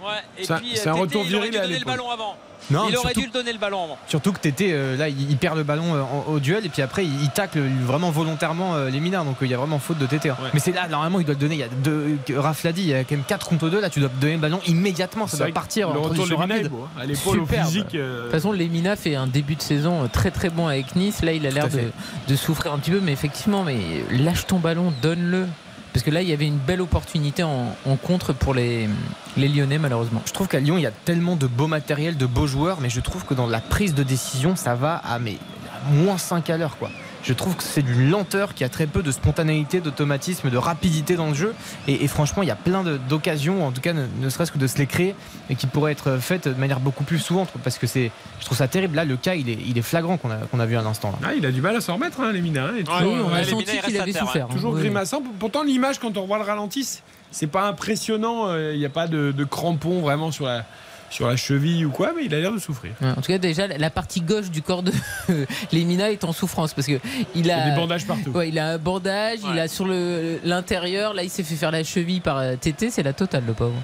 Ouais, 0.04 0.44
C'est 0.74 0.88
un- 0.90 0.94
retour 0.94 1.24
il 1.28 1.36
aurait 1.36 1.50
viril 1.50 1.52
dû 1.52 1.58
à 1.58 1.62
donner 1.64 1.80
le 1.80 1.86
ballon 1.86 2.10
avant. 2.12 2.36
Non, 2.72 2.86
il 2.88 2.96
aurait 2.96 3.08
surtout- 3.14 3.20
dû 3.20 3.26
le 3.28 3.32
donner 3.34 3.52
le 3.52 3.60
ballon 3.60 3.84
avant. 3.84 3.98
Surtout 4.08 4.32
que 4.32 4.40
Tété, 4.40 4.70
euh, 4.72 4.96
là, 4.96 5.10
il, 5.10 5.30
il 5.30 5.36
perd 5.36 5.58
le 5.58 5.64
ballon 5.64 5.96
euh, 5.96 6.02
au 6.30 6.40
duel 6.40 6.66
et 6.66 6.70
puis 6.70 6.82
après, 6.82 7.04
il, 7.04 7.22
il 7.24 7.30
tacle 7.30 7.60
vraiment 7.86 8.10
volontairement 8.10 8.76
euh, 8.76 8.90
les 8.90 9.02
minards. 9.02 9.26
Donc 9.26 9.36
euh, 9.42 9.46
il 9.46 9.52
y 9.52 9.54
a 9.54 9.58
vraiment 9.58 9.80
faute 9.80 9.98
de 9.98 10.06
Tété. 10.06 10.30
hein. 10.30 10.38
Mais 10.54 10.62
c'est 10.62 10.72
là, 10.72 10.88
normalement, 10.88 11.20
il 11.20 11.26
doit 11.26 11.34
le 11.36 11.40
donner. 11.42 11.56
Il 11.56 11.60
y 11.60 11.64
a 11.64 11.68
deux, 11.68 12.18
Raph 12.38 12.64
l'a 12.64 12.72
dit, 12.72 12.82
il 12.84 12.88
y 12.88 12.94
a 12.94 13.04
quand 13.04 13.16
même 13.16 13.26
4 13.26 13.48
contre 13.50 13.68
2. 13.70 13.82
Là, 13.82 13.90
tu 13.90 14.00
dois 14.00 14.10
donner 14.22 14.36
le 14.36 14.40
ballon 14.40 14.62
immédiatement. 14.66 15.28
Ça 15.28 15.38
doit 15.38 15.48
partir 15.54 15.92
le 15.92 16.00
retour 16.00 16.26
de 16.28 16.34
rapide. 16.36 16.72
À 17.00 17.06
l'épaule, 17.06 17.42
physique, 17.46 17.96
euh, 17.96 18.20
De 18.20 18.22
toute 18.24 18.32
façon, 18.32 18.54
Lemina 18.54 18.96
fait 18.96 19.16
un 19.16 19.28
début 19.28 19.56
de 19.56 19.62
saison 19.62 20.08
très 20.12 20.32
très 20.32 20.50
bon 20.50 20.68
avec 20.68 20.96
Nice. 20.96 21.22
Là, 21.22 21.34
il 21.34 21.46
a 21.46 21.50
l'air 21.50 21.68
de, 21.68 21.82
de 22.30 22.36
souffrir 22.38 22.72
un 22.74 22.80
petit 22.80 22.92
peu, 22.92 23.02
mais 23.02 23.12
effectivement, 23.12 23.64
mais 23.64 23.78
lâche 24.12 24.48
ton 24.48 24.60
ballon, 24.60 24.94
donne-le. 25.02 25.48
Parce 25.94 26.04
que 26.04 26.10
là, 26.10 26.24
il 26.24 26.30
y 26.30 26.34
avait 26.34 26.48
une 26.48 26.58
belle 26.58 26.82
opportunité 26.82 27.44
en, 27.44 27.76
contre 28.02 28.34
pour 28.34 28.54
les, 28.56 28.90
Lyonnais, 29.38 29.78
malheureusement. 29.78 30.22
Je 30.26 30.34
trouve 30.34 30.48
qu'à 30.48 30.60
Lyon, 30.60 30.78
il 30.78 30.82
y 30.82 30.88
a 30.88 30.92
tellement 30.92 31.36
de 31.36 31.48
beau 31.48 31.68
matériel, 31.68 32.18
de 32.18 32.26
beaux 32.26 32.48
joueurs, 32.48 32.82
mais 32.82 32.90
je 32.90 33.00
trouve 33.00 33.26
que 33.26 33.36
dans 33.36 33.48
la 33.48 33.60
prise 33.60 33.94
de 33.94 34.04
décision, 34.04 34.56
ça 34.56 34.74
va 34.74 34.96
à, 34.96 35.20
mais, 35.20 35.38
à 35.72 35.90
moins 35.92 36.18
5 36.18 36.50
à 36.50 36.58
l'heure. 36.58 36.78
quoi. 36.78 36.90
Je 37.24 37.32
trouve 37.32 37.56
que 37.56 37.64
c'est 37.64 37.82
d'une 37.82 38.10
lenteur 38.10 38.54
qui 38.54 38.66
a 38.66 38.70
très 38.70 38.86
peu 38.86 39.02
de 39.02 39.10
spontanéité, 39.12 39.80
d'automatisme, 39.80 40.50
de 40.50 40.58
rapidité 40.58 41.16
dans 41.16 41.28
le 41.28 41.34
jeu. 41.34 41.56
Et, 41.88 42.04
et 42.04 42.08
franchement, 42.10 42.44
il 42.44 42.48
y 42.50 42.52
a 42.52 42.56
plein 42.58 42.84
d'occasions, 43.08 43.66
en 43.66 43.72
tout 43.72 43.80
cas, 43.80 43.94
ne, 43.94 44.06
ne 44.20 44.30
serait-ce 44.30 44.52
que 44.52 44.58
de 44.58 44.68
se 44.68 44.78
les 44.78 44.88
créer, 44.88 45.16
et 45.50 45.56
qui 45.56 45.66
pourraient 45.66 45.94
être 45.94 46.18
faites 46.18 46.50
de 46.50 46.54
manière 46.60 46.82
beaucoup 46.82 47.06
plus 47.06 47.20
souvent. 47.20 47.48
Parce 47.64 47.78
que 47.78 47.88
c'est, 47.88 48.12
je 48.42 48.46
trouve 48.46 48.58
ça 48.58 48.68
terrible. 48.68 48.96
Là, 48.98 49.06
le 49.06 49.16
cas, 49.16 49.36
il 49.36 49.50
est, 49.50 49.58
il 49.66 49.78
est 49.78 49.82
flagrant 49.82 50.18
qu'on 50.18 50.60
a, 50.60 50.66
vu 50.66 50.76
à 50.76 50.82
l'instant. 50.82 51.12
là. 51.22 51.30
Ah, 51.30 51.34
il 51.34 51.46
a 51.46 51.52
du 51.52 51.62
mal 51.62 51.76
à 51.78 51.82
s'en 51.82 51.94
remettre, 51.96 52.20
hein, 52.20 52.34
Lemina. 52.34 52.66
hein, 52.66 52.72
oui, 52.76 52.84
on 53.26 53.34
a 53.34 53.44
senti 53.46 53.66
qu'il 53.80 53.98
avait 54.02 54.12
souffert. 54.12 54.48
hein. 54.50 54.54
Toujours 54.54 54.74
Oui. 54.74 54.82
grimaçant. 54.82 55.22
Pourtant, 55.40 55.64
l'image, 55.64 56.00
quand 56.00 56.18
on 56.18 56.24
revoit 56.24 56.40
le 56.40 56.44
ralenti, 56.44 57.00
c'est 57.32 57.48
pas 57.48 57.68
impressionnant. 57.70 58.48
euh, 58.50 58.74
Il 58.74 58.80
n'y 58.80 58.86
a 58.86 58.90
pas 58.90 59.08
de, 59.08 59.32
de 59.32 59.44
crampon 59.46 60.02
vraiment 60.02 60.32
sur 60.32 60.46
la, 60.46 60.66
sur 61.14 61.28
la 61.28 61.36
cheville 61.36 61.86
ou 61.86 61.92
quoi, 61.92 62.12
mais 62.16 62.26
il 62.26 62.34
a 62.36 62.40
l'air 62.40 62.52
de 62.52 62.60
souffrir. 62.60 62.92
Ouais, 63.02 63.10
En 63.12 63.16
tout 63.22 63.32
cas, 63.32 63.38
déjà, 63.38 63.68
la 63.68 63.90
partie 63.90 64.22
gauche 64.22 64.50
du 64.50 64.62
corps 64.62 64.84
de 64.84 64.92
Lemina 65.72 66.12
est 66.12 66.24
en 66.24 66.34
souffrance 66.34 66.74
parce 66.74 66.88
que 66.88 67.00
il 67.36 67.50
a 67.52 67.58
Il 67.58 67.60
y 67.60 67.70
a 67.70 67.70
des 67.72 67.76
bandages 67.80 68.06
partout. 68.06 68.32
Ouais, 68.32 68.50
il 68.50 68.60
a 68.60 68.68
un 68.70 68.78
bandage, 68.78 69.40
il 69.52 69.60
a 69.60 69.68
sur 69.68 69.86
le 69.86 70.40
l'intérieur. 70.44 71.14
Là, 71.14 71.24
il 71.24 71.30
s'est 71.30 71.44
fait 71.44 71.56
faire 71.56 71.72
la 71.72 71.84
cheville 71.84 72.20
par 72.22 72.38
euh, 72.40 72.56
Tété. 72.56 72.90
C'est 72.90 73.04
la 73.04 73.14
totale, 73.14 73.44
le 73.46 73.54
pauvre. 73.54 73.76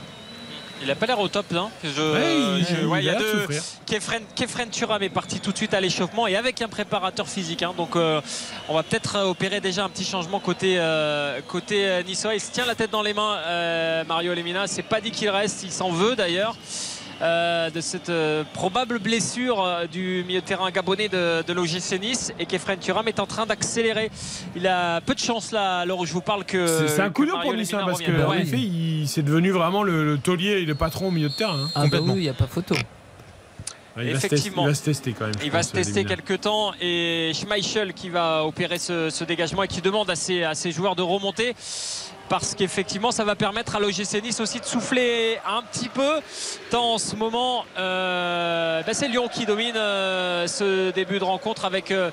Il 0.81 0.89
a 0.89 0.95
pas 0.95 1.07
l'air 1.07 1.19
au 1.19 1.27
top, 1.27 1.51
non 1.51 1.69
Je, 1.83 1.89
Ouais, 1.89 2.59
il- 2.59 2.65
je- 2.65 2.81
il 2.83 2.87
ouais, 2.87 2.99
il 3.01 3.05
y 3.05 3.09
a 3.09 3.15
deux. 3.19 3.45
Kefren, 3.85 4.21
Kefren 4.33 4.69
Turam 4.69 5.03
est 5.03 5.09
parti 5.09 5.41
tout 5.41 5.51
de 5.51 5.57
suite 5.57 5.73
à 5.73 5.81
l'échauffement 5.81 6.25
et 6.25 6.37
avec 6.37 6.61
un 6.61 6.69
préparateur 6.69 7.27
physique. 7.27 7.63
hein. 7.63 7.73
donc, 7.75 7.97
euh, 7.97 8.21
on 8.69 8.75
va 8.75 8.83
peut-être 8.83 9.17
euh, 9.17 9.23
opérer 9.25 9.59
déjà 9.59 9.83
un 9.83 9.89
petit 9.89 10.05
changement 10.05 10.39
côté 10.39 10.75
euh, 10.79 11.41
côté 11.45 12.01
niçois. 12.07 12.33
Il 12.33 12.39
se 12.39 12.51
tient 12.51 12.65
la 12.65 12.75
tête 12.75 12.91
dans 12.91 13.01
les 13.01 13.13
mains, 13.13 13.35
euh, 13.45 14.05
Mario 14.07 14.33
Lemina. 14.33 14.67
C'est 14.67 14.81
pas 14.83 15.01
dit 15.01 15.11
qu'il 15.11 15.29
reste. 15.29 15.63
Il 15.63 15.71
s'en 15.71 15.91
veut 15.91 16.15
d'ailleurs. 16.15 16.55
Euh, 17.21 17.69
de 17.69 17.81
cette 17.81 18.09
euh, 18.09 18.43
probable 18.53 18.99
blessure 18.99 19.63
euh, 19.63 19.87
du 19.87 20.23
milieu 20.27 20.41
de 20.41 20.45
terrain 20.45 20.69
gabonais 20.71 21.09
de, 21.09 21.43
de 21.45 21.53
l'OGC 21.53 21.99
Nice 22.01 22.31
et 22.39 22.45
Kefren 22.45 22.79
Turam 22.79 23.07
est 23.07 23.19
en 23.19 23.25
train 23.25 23.45
d'accélérer. 23.45 24.09
Il 24.55 24.65
a 24.67 25.01
peu 25.01 25.13
de 25.15 25.19
chance 25.19 25.51
là 25.51 25.85
où 25.85 26.05
je 26.05 26.13
vous 26.13 26.21
parle 26.21 26.45
que. 26.45 26.87
C'est 26.87 27.01
un 27.01 27.09
coup 27.09 27.25
dur 27.25 27.39
pour 27.41 27.53
Nice, 27.53 27.73
hein, 27.73 27.83
parce 27.85 28.01
que 28.01 28.11
en 28.25 28.29
Ouais. 28.31 28.41
effet, 28.41 28.57
il 28.57 29.07
c'est 29.07 29.23
devenu 29.23 29.51
vraiment 29.51 29.83
le, 29.83 30.05
le 30.05 30.17
taulier 30.17 30.61
et 30.61 30.65
le 30.65 30.75
patron 30.75 31.07
au 31.07 31.11
milieu 31.11 31.29
de 31.29 31.33
terrain. 31.35 31.59
hein. 31.65 31.71
Ah 31.75 31.87
bah 31.87 31.99
oui, 32.01 32.11
il 32.15 32.21
n'y 32.21 32.29
a 32.29 32.33
pas 32.33 32.47
photo. 32.47 32.75
Il, 34.01 34.13
va 34.13 34.15
se 34.15 34.21
tester, 34.21 34.35
Effectivement. 34.37 34.61
il 34.63 34.67
va 34.69 34.73
se 34.75 34.83
tester 34.83 35.11
quand 35.13 35.25
même. 35.25 35.35
Il 35.43 35.51
va 35.51 35.61
se 35.61 35.73
tester 35.73 36.05
quelques 36.05 36.39
temps 36.41 36.71
et 36.79 37.31
Schmeichel 37.33 37.93
qui 37.93 38.07
va 38.07 38.45
opérer 38.45 38.77
ce, 38.77 39.09
ce 39.09 39.25
dégagement 39.25 39.63
et 39.63 39.67
qui 39.67 39.81
demande 39.81 40.09
à 40.09 40.15
ses, 40.15 40.43
à 40.45 40.55
ses 40.55 40.71
joueurs 40.71 40.95
de 40.95 41.01
remonter 41.01 41.53
parce 42.29 42.53
qu'effectivement 42.53 43.11
ça 43.11 43.23
va 43.23 43.35
permettre 43.35 43.75
à 43.75 43.79
l'OGC 43.79 44.21
Nice 44.23 44.39
aussi 44.39 44.59
de 44.59 44.65
souffler 44.65 45.39
un 45.45 45.63
petit 45.63 45.89
peu. 45.89 46.21
Tant 46.69 46.93
en 46.93 46.97
ce 46.97 47.15
moment 47.15 47.65
euh, 47.77 48.83
ben, 48.83 48.93
c'est 48.93 49.07
Lyon 49.07 49.27
qui 49.27 49.45
domine 49.45 49.75
euh, 49.75 50.45
ce 50.47 50.91
début 50.91 51.19
de 51.19 51.23
rencontre 51.23 51.65
avec 51.65 51.91
euh, 51.91 52.11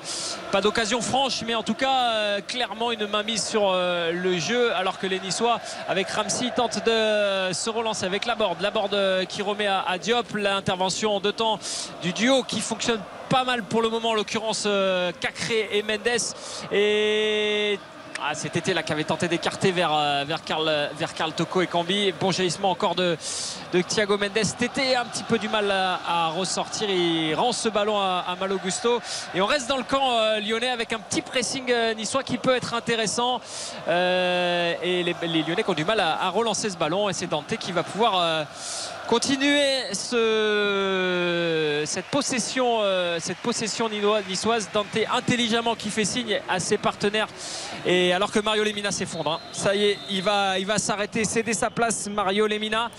pas 0.51 0.61
d'occasion 0.61 1.01
franche 1.01 1.43
mais 1.45 1.55
en 1.55 1.63
tout 1.63 1.75
cas 1.75 2.41
clairement 2.41 2.91
une 2.91 3.07
mainmise 3.07 3.43
sur 3.45 3.71
le 3.73 4.39
jeu. 4.39 4.73
Alors 4.73 4.99
que 4.99 5.07
les 5.07 5.19
Niçois 5.19 5.59
avec 5.87 6.09
Ramsey 6.09 6.51
tentent 6.55 6.83
de 6.85 7.53
se 7.53 7.69
relancer 7.69 8.05
avec 8.05 8.25
Laborde. 8.25 8.61
Laborde 8.61 8.95
euh, 8.95 9.25
qui 9.25 9.41
remet 9.41 9.67
à, 9.67 9.97
Diop 9.99 10.35
l'intervention 10.35 11.15
en 11.15 11.19
deux 11.19 11.31
temps 11.31 11.59
du 12.01 12.13
duo 12.13 12.43
qui 12.43 12.59
fonctionne 12.61 13.01
pas 13.29 13.43
mal 13.43 13.63
pour 13.63 13.81
le 13.81 13.89
moment 13.89 14.09
en 14.09 14.13
l'occurrence 14.13 14.67
Cacré 15.19 15.69
et 15.73 15.83
Mendes. 15.83 16.33
Et 16.71 17.77
ah, 18.19 18.33
cet 18.33 18.55
été 18.55 18.73
là 18.73 18.81
qui 18.81 18.91
avait 18.91 19.03
tenté 19.03 19.27
d'écarter 19.27 19.71
vers, 19.71 19.93
euh, 19.93 20.25
vers, 20.25 20.41
Toko 21.35 21.61
et 21.61 21.67
Cambi. 21.67 22.11
Bon 22.19 22.31
jaillissement 22.31 22.71
encore 22.71 22.95
de, 22.95 23.15
Thiago 23.87 24.17
Mendes. 24.17 24.37
A 24.37 25.01
un 25.01 25.05
petit 25.05 25.23
peu 25.23 25.37
du 25.37 25.47
mal 25.49 25.69
à, 25.69 26.29
ressortir. 26.29 26.89
Il 26.89 27.35
rend 27.35 27.51
ce 27.51 27.69
ballon 27.69 27.99
à, 27.99 28.25
à 28.27 28.35
Malo 28.35 28.57
Gusto. 28.57 28.99
Et 29.35 29.41
on 29.41 29.45
reste 29.45 29.69
dans 29.69 29.77
le 29.77 29.83
camp 29.83 30.17
euh, 30.17 30.39
lyonnais 30.39 30.69
avec 30.69 30.93
un 30.93 30.99
petit 30.99 31.21
pressing 31.21 31.65
euh, 31.69 31.93
niçois 31.93 32.23
qui 32.23 32.39
peut 32.39 32.55
être 32.55 32.73
intéressant. 32.73 33.39
Euh, 33.87 34.73
et 34.81 35.03
les, 35.03 35.43
Lyonnais 35.43 35.63
qui 35.63 35.69
ont 35.69 35.75
du 35.75 35.85
mal 35.85 35.99
à, 35.99 36.29
relancer 36.29 36.71
ce 36.71 36.77
ballon. 36.77 37.09
Et 37.09 37.13
c'est 37.13 37.27
Dante 37.27 37.55
qui 37.57 37.71
va 37.71 37.83
pouvoir. 37.83 38.19
euh, 38.19 38.43
continuer 39.07 39.93
ce, 39.93 41.83
cette 41.85 42.05
possession 42.07 42.79
euh, 42.81 43.19
cette 43.21 43.37
possession 43.37 43.89
niçoise 44.27 44.69
Dante 44.73 44.87
intelligemment 45.11 45.75
qui 45.75 45.89
fait 45.89 46.03
signe 46.03 46.41
à 46.49 46.59
ses 46.59 46.77
partenaires 46.77 47.29
et 47.87 48.11
alors 48.11 48.31
que 48.31 48.39
Mario 48.39 48.63
Lemina 48.63 48.91
s'effondre 48.91 49.31
hein. 49.31 49.39
ça 49.53 49.73
y 49.73 49.85
est 49.85 49.97
il 50.09 50.21
va, 50.21 50.59
il 50.59 50.65
va 50.65 50.77
s'arrêter 50.77 51.23
céder 51.23 51.53
sa 51.53 51.69
place 51.69 52.07
Mario 52.07 52.45
Lemina 52.45 52.91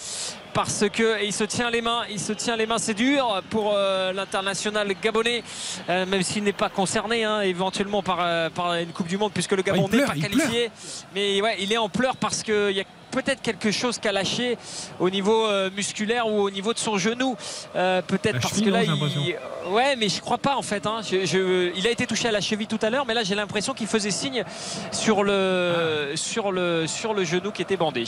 parce 0.54 0.84
que 0.90 1.22
il 1.22 1.32
se 1.32 1.44
tient 1.44 1.70
les 1.70 1.82
mains 1.82 2.02
il 2.10 2.18
se 2.18 2.32
tient 2.32 2.56
les 2.56 2.66
mains 2.66 2.78
c'est 2.78 2.94
dur 2.94 3.42
pour 3.50 3.72
euh, 3.74 4.12
l'international 4.14 4.92
gabonais 5.00 5.44
euh, 5.90 6.06
même 6.06 6.22
s'il 6.22 6.42
n'est 6.42 6.52
pas 6.52 6.70
concerné 6.70 7.24
hein, 7.24 7.42
éventuellement 7.42 8.02
par, 8.02 8.18
euh, 8.20 8.48
par 8.48 8.74
une 8.74 8.92
coupe 8.92 9.08
du 9.08 9.18
monde 9.18 9.32
puisque 9.32 9.52
le 9.52 9.62
Gabon 9.62 9.88
il 9.92 9.98
n'est 9.98 10.06
pas 10.06 10.14
qualifié 10.14 10.70
mais 11.14 11.42
ouais 11.42 11.56
il 11.60 11.70
est 11.72 11.78
en 11.78 11.90
pleurs 11.90 12.16
parce 12.16 12.42
qu'il 12.42 12.70
y 12.70 12.80
a 12.80 12.84
peut-être 13.10 13.42
quelque 13.42 13.70
chose 13.70 13.98
qu'a 13.98 14.12
lâché 14.12 14.58
au 15.00 15.10
niveau 15.10 15.46
euh, 15.46 15.70
musculaire 15.74 16.26
ou 16.28 16.40
au 16.40 16.50
niveau 16.50 16.72
de 16.72 16.78
son 16.78 16.98
genou 16.98 17.36
Euh, 17.76 18.02
peut-être 18.02 18.40
parce 18.40 18.54
cheville, 18.54 18.66
que 18.66 18.70
là 18.70 18.82
il... 18.84 19.36
ouais 19.72 19.96
mais 19.96 20.08
je 20.08 20.20
crois 20.20 20.38
pas 20.38 20.56
en 20.56 20.62
fait 20.62 20.86
hein. 20.86 21.00
Je- 21.02 21.24
je- 21.26 21.72
il 21.76 21.86
a 21.86 21.90
été 21.90 22.06
touché 22.06 22.28
à 22.28 22.32
la 22.32 22.40
cheville 22.40 22.66
tout 22.66 22.78
à 22.82 22.90
l'heure 22.90 23.04
mais 23.06 23.14
là 23.14 23.22
j'ai 23.24 23.34
l'impression 23.34 23.74
qu'il 23.74 23.86
faisait 23.86 24.10
signe 24.10 24.44
sur 24.92 25.24
le, 25.24 26.12
sur 26.14 26.52
le, 26.52 26.86
sur 26.86 27.14
le 27.14 27.24
genou 27.24 27.50
qui 27.50 27.62
était 27.62 27.76
bandé 27.76 28.04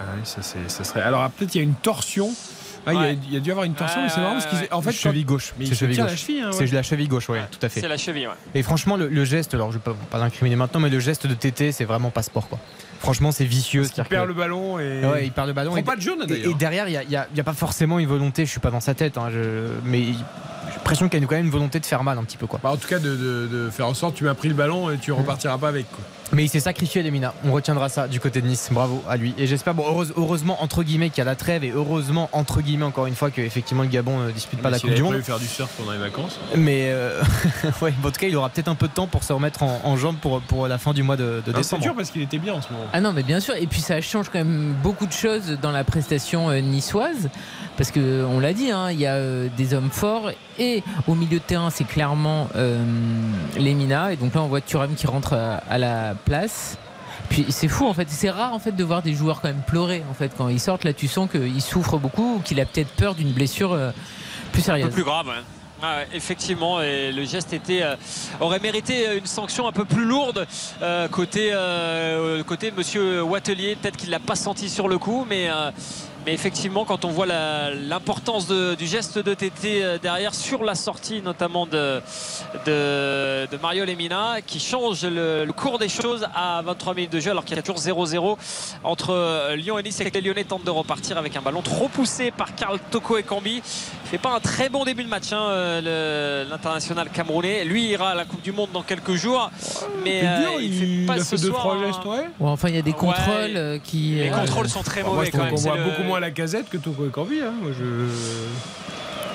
Ah 0.00 0.04
oui, 0.16 0.20
ça, 0.24 0.42
c'est- 0.42 0.68
ça 0.68 0.84
serait. 0.84 1.02
Alors 1.02 1.28
peut-être 1.30 1.54
il 1.54 1.58
y 1.58 1.60
a 1.60 1.64
une 1.64 1.74
torsion. 1.74 2.30
Ah, 2.84 2.92
il, 2.92 2.96
y 2.96 2.98
a, 2.98 3.02
Ouais. 3.02 3.18
il 3.28 3.34
y 3.34 3.36
a 3.36 3.40
dû 3.40 3.48
y 3.48 3.52
avoir 3.52 3.64
une 3.64 3.74
torsion, 3.74 4.00
Ouais, 4.00 4.06
mais 4.08 4.12
c'est 4.12 4.20
marrant 4.20 4.32
parce 4.40 4.46
ouais, 4.52 4.58
ouais. 4.62 4.72
en 4.72 4.82
fait 4.82 4.90
cheville 4.90 5.24
gauche. 5.24 5.52
Mais 5.56 5.66
C'est 5.66 5.70
il 5.70 5.74
se 5.76 5.80
cheville 5.84 5.94
tient 5.94 6.04
gauche. 6.04 6.10
la 6.12 6.16
cheville. 6.16 6.40
hein, 6.40 6.50
ouais. 6.50 6.66
C'est 6.66 6.72
la 6.74 6.82
cheville 6.82 7.06
gauche, 7.06 7.28
ouais, 7.28 7.40
tout 7.48 7.64
à 7.64 7.68
fait. 7.68 7.80
c'est 7.80 7.86
la 7.86 7.96
cheville 7.96 8.26
ouais. 8.26 8.34
Et 8.56 8.64
franchement, 8.64 8.96
le, 8.96 9.06
le 9.06 9.24
geste, 9.24 9.54
alors 9.54 9.70
je 9.70 9.78
ne 9.78 9.82
vais 9.84 9.92
pas, 9.92 9.96
pas 10.10 10.18
l'incriminer 10.18 10.56
maintenant, 10.56 10.80
mais 10.80 10.88
le 10.88 10.98
geste 10.98 11.28
de 11.28 11.34
Tété, 11.34 11.70
c'est 11.70 11.84
vraiment 11.84 12.10
pas 12.10 12.24
sport. 12.24 12.48
Quoi. 12.48 12.58
Franchement, 13.02 13.32
c'est 13.32 13.44
vicieux. 13.44 13.82
Il 13.84 14.04
perd 14.04 14.22
que- 14.22 14.28
le 14.28 14.34
ballon 14.34 14.78
et. 14.78 15.04
Ouais, 15.04 15.24
il 15.26 15.32
perd 15.32 15.48
le 15.48 15.52
ballon. 15.52 15.76
Et, 15.76 15.82
pas 15.82 15.96
de 15.96 16.00
jaune, 16.00 16.24
et- 16.28 16.54
derrière, 16.54 16.86
il 16.88 16.92
n'y 17.08 17.16
a, 17.16 17.26
il 17.30 17.36
y 17.36 17.40
a 17.40 17.44
pas 17.44 17.52
forcément 17.52 17.98
une 17.98 18.06
volonté, 18.08 18.46
je 18.46 18.50
suis 18.50 18.60
pas 18.60 18.70
dans 18.70 18.80
sa 18.80 18.94
tête, 18.94 19.18
hein, 19.18 19.28
je- 19.32 19.68
mais 19.84 20.00
il- 20.00 20.14
j'ai 20.14 20.76
l'impression 20.76 21.08
qu'il 21.08 21.20
y 21.20 21.24
a 21.24 21.26
quand 21.26 21.34
même 21.34 21.44
une 21.46 21.50
volonté 21.50 21.80
de 21.80 21.86
faire 21.86 22.04
mal 22.04 22.16
un 22.18 22.22
petit 22.24 22.36
peu. 22.36 22.46
Quoi. 22.46 22.60
Bah, 22.62 22.70
en 22.70 22.76
tout 22.76 22.86
cas, 22.88 23.00
de, 23.00 23.16
de- 23.16 23.48
de 23.50 23.70
faire 23.70 23.88
en 23.88 23.94
sorte, 23.94 24.14
tu 24.14 24.22
m'as 24.24 24.34
pris 24.34 24.48
le 24.48 24.54
ballon 24.54 24.88
et 24.90 24.98
tu 24.98 25.10
repartiras 25.12 25.58
pas 25.58 25.68
avec. 25.68 25.90
Quoi. 25.90 26.04
Mais 26.34 26.44
il 26.44 26.48
s'est 26.48 26.60
sacrifié, 26.60 27.02
Lemina. 27.02 27.34
On 27.44 27.52
retiendra 27.52 27.88
ça 27.90 28.08
du 28.08 28.18
côté 28.18 28.40
de 28.40 28.46
Nice. 28.46 28.68
Bravo 28.70 29.02
à 29.08 29.16
lui. 29.16 29.34
Et 29.36 29.46
j'espère, 29.46 29.74
bon, 29.74 29.84
heureuse- 29.86 30.14
heureusement, 30.16 30.62
entre 30.62 30.82
guillemets, 30.82 31.10
qu'il 31.10 31.18
y 31.18 31.20
a 31.20 31.24
la 31.24 31.36
trêve 31.36 31.62
et 31.64 31.70
heureusement, 31.70 32.30
entre 32.32 32.62
guillemets, 32.62 32.84
encore 32.86 33.06
une 33.06 33.14
fois, 33.14 33.30
que 33.30 33.40
effectivement 33.42 33.82
le 33.82 33.88
Gabon 33.90 34.18
ne 34.18 34.30
dispute 34.30 34.60
pas 34.60 34.68
Mais 34.70 34.76
la 34.76 34.80
Coupe 34.80 34.94
du 34.94 35.02
Monde. 35.02 35.12
prévu 35.12 35.24
faire 35.24 35.38
du 35.38 35.46
surf 35.46 35.70
pendant 35.76 35.92
les 35.92 35.98
vacances. 35.98 36.38
Mais 36.56 36.86
euh, 36.86 37.22
ouais, 37.82 37.92
bon, 37.98 38.08
en 38.08 38.12
tout 38.12 38.20
cas, 38.20 38.26
il 38.28 38.36
aura 38.36 38.48
peut-être 38.48 38.68
un 38.68 38.74
peu 38.74 38.88
de 38.88 38.92
temps 38.94 39.06
pour 39.06 39.24
se 39.24 39.32
remettre 39.32 39.62
en, 39.62 39.80
en 39.84 39.96
jambes 39.96 40.16
pour, 40.16 40.40
pour 40.40 40.68
la 40.68 40.78
fin 40.78 40.94
du 40.94 41.02
mois 41.02 41.16
de, 41.16 41.24
de 41.24 41.28
Non, 41.36 41.42
C'est 41.46 41.52
décembre. 41.58 41.82
dur 41.82 41.94
parce 41.94 42.10
qu'il 42.10 42.22
était 42.22 42.38
bien 42.38 42.54
en 42.54 42.62
ce 42.62 42.72
moment. 42.72 42.84
Ah 42.94 43.00
non, 43.00 43.12
mais 43.12 43.22
bien 43.22 43.40
sûr. 43.40 43.54
Et 43.56 43.66
puis 43.66 43.80
ça 43.80 44.00
change 44.00 44.28
quand 44.30 44.38
même 44.38 44.74
beaucoup 44.82 45.06
de 45.06 45.12
choses 45.12 45.58
dans 45.60 45.70
la 45.70 45.84
prestation 45.84 46.48
euh, 46.50 46.60
niçoise. 46.60 47.28
Parce 47.76 47.90
que 47.90 48.24
on 48.24 48.38
l'a 48.40 48.52
dit, 48.52 48.70
hein, 48.70 48.90
il 48.90 49.00
y 49.00 49.06
a 49.06 49.14
euh, 49.14 49.48
des 49.56 49.74
hommes 49.74 49.90
forts 49.90 50.30
et 50.30 50.36
Et 50.58 50.82
au 51.08 51.14
milieu 51.14 51.38
de 51.38 51.42
terrain, 51.44 51.70
c'est 51.70 51.84
clairement 51.84 52.48
euh, 52.56 52.78
Lemina. 53.58 54.12
Et 54.12 54.16
donc 54.16 54.34
là, 54.34 54.42
on 54.42 54.48
voit 54.48 54.60
Thuram 54.60 54.94
qui 54.94 55.06
rentre 55.06 55.32
à, 55.32 55.54
à 55.68 55.78
la 55.78 56.14
place. 56.24 56.76
Puis 57.28 57.46
c'est 57.50 57.68
fou 57.68 57.86
en 57.86 57.94
fait, 57.94 58.08
c'est 58.10 58.30
rare 58.30 58.52
en 58.52 58.58
fait 58.58 58.72
de 58.72 58.84
voir 58.84 59.02
des 59.02 59.14
joueurs 59.14 59.40
quand 59.40 59.48
même 59.48 59.62
pleurer 59.66 60.02
en 60.10 60.14
fait 60.14 60.32
quand 60.36 60.48
ils 60.48 60.60
sortent. 60.60 60.84
Là, 60.84 60.92
tu 60.92 61.08
sens 61.08 61.30
qu'il 61.30 61.62
souffre 61.62 61.98
beaucoup 61.98 62.36
ou 62.36 62.38
qu'il 62.40 62.60
a 62.60 62.66
peut-être 62.66 62.90
peur 62.90 63.14
d'une 63.14 63.32
blessure 63.32 63.72
euh, 63.72 63.90
plus 64.52 64.60
Un 64.62 64.64
sérieuse. 64.64 64.86
peu 64.88 64.92
plus 64.92 65.04
grave. 65.04 65.30
Ah 65.84 65.96
ouais, 65.96 66.08
effectivement, 66.14 66.80
et 66.80 67.10
le 67.10 67.24
geste 67.24 67.52
était, 67.52 67.82
euh, 67.82 67.96
aurait 68.38 68.60
mérité 68.60 69.18
une 69.18 69.26
sanction 69.26 69.66
un 69.66 69.72
peu 69.72 69.84
plus 69.84 70.04
lourde 70.04 70.46
euh, 70.80 71.08
côté, 71.08 71.50
euh, 71.52 72.44
côté 72.44 72.70
Monsieur 72.70 73.20
Wattelier. 73.22 73.74
Peut-être 73.74 73.96
qu'il 73.96 74.10
l'a 74.10 74.20
pas 74.20 74.36
senti 74.36 74.70
sur 74.70 74.86
le 74.86 74.98
coup, 74.98 75.26
mais, 75.28 75.48
mais 76.24 76.32
effectivement, 76.34 76.84
quand 76.84 77.04
on 77.04 77.08
voit 77.10 77.26
l'importance 77.26 78.46
du 78.48 78.86
geste 78.86 79.18
de 79.18 79.34
TT 79.34 79.82
euh, 79.82 79.98
derrière 79.98 80.34
sur 80.34 80.62
la 80.64 80.74
sortie, 80.74 81.20
notamment 81.22 81.66
de, 81.66 82.00
de, 82.66 83.46
de 83.50 83.56
Mario 83.60 83.84
Lemina, 83.84 84.36
qui 84.46 84.60
change 84.60 85.04
le, 85.04 85.44
le 85.44 85.52
cours 85.52 85.78
des 85.78 85.88
choses 85.88 86.26
à 86.34 86.62
23 86.64 86.94
minutes 86.94 87.12
de 87.12 87.20
jeu, 87.20 87.30
alors 87.30 87.44
qu'il 87.44 87.56
y 87.56 87.58
a 87.58 87.62
toujours 87.62 87.80
0-0 88.06 88.36
entre 88.84 89.10
euh, 89.10 89.56
Lyon 89.56 89.78
et 89.78 89.82
Nice 89.82 90.00
et 90.00 90.10
que 90.10 90.14
les 90.14 90.20
Lyonnais 90.20 90.44
tentent 90.44 90.64
de 90.64 90.70
repartir 90.70 91.18
avec 91.18 91.36
un 91.36 91.42
ballon 91.42 91.62
trop 91.62 91.88
poussé 91.88 92.30
par 92.30 92.54
Karl 92.54 92.78
Toko 92.90 93.18
et 93.18 93.22
Cambi. 93.22 93.56
Il 94.04 94.08
fait 94.08 94.18
pas 94.18 94.34
un 94.34 94.40
très 94.40 94.68
bon 94.68 94.84
début 94.84 95.04
de 95.04 95.08
match, 95.08 95.32
hein, 95.32 95.40
euh, 95.50 96.44
l'international 96.48 97.08
camerounais. 97.10 97.64
Lui 97.64 97.84
ira 97.86 98.10
à 98.10 98.14
la 98.14 98.24
Coupe 98.24 98.42
du 98.42 98.52
Monde 98.52 98.68
dans 98.72 98.82
quelques 98.82 99.14
jours, 99.14 99.50
mais 100.04 100.20
euh, 100.22 100.38
dur, 100.40 100.50
il, 100.60 100.74
il, 100.74 101.00
fait 101.00 101.06
pas 101.06 101.14
a 101.14 101.24
ce 101.24 101.36
fait 101.36 101.42
deux, 101.42 101.50
trois 101.50 101.78
gestes, 101.78 102.04
ouais. 102.04 102.18
Ouais, 102.38 102.50
enfin, 102.50 102.68
il 102.68 102.74
y 102.74 102.78
a 102.78 102.82
des 102.82 102.92
contrôles 102.92 103.56
Ouais, 103.56 103.80
qui. 103.82 104.16
les 104.16 104.28
euh, 104.30 104.34
contrôles 104.38 104.68
sont 104.68 104.82
très 104.82 105.02
moi, 105.02 105.14
mauvais 105.14 105.26
je 105.26 105.32
quand 105.32 105.44
même. 105.44 105.54
voit 105.54 105.76
beaucoup 105.78 106.02
moins 106.02 106.11
la 106.20 106.30
casette 106.30 106.68
que 106.68 106.76
Toko 106.76 107.06
et 107.06 107.10
Cambi. 107.10 107.40
Hein. 107.40 107.52
Moi, 107.62 107.72
je... 107.78 107.84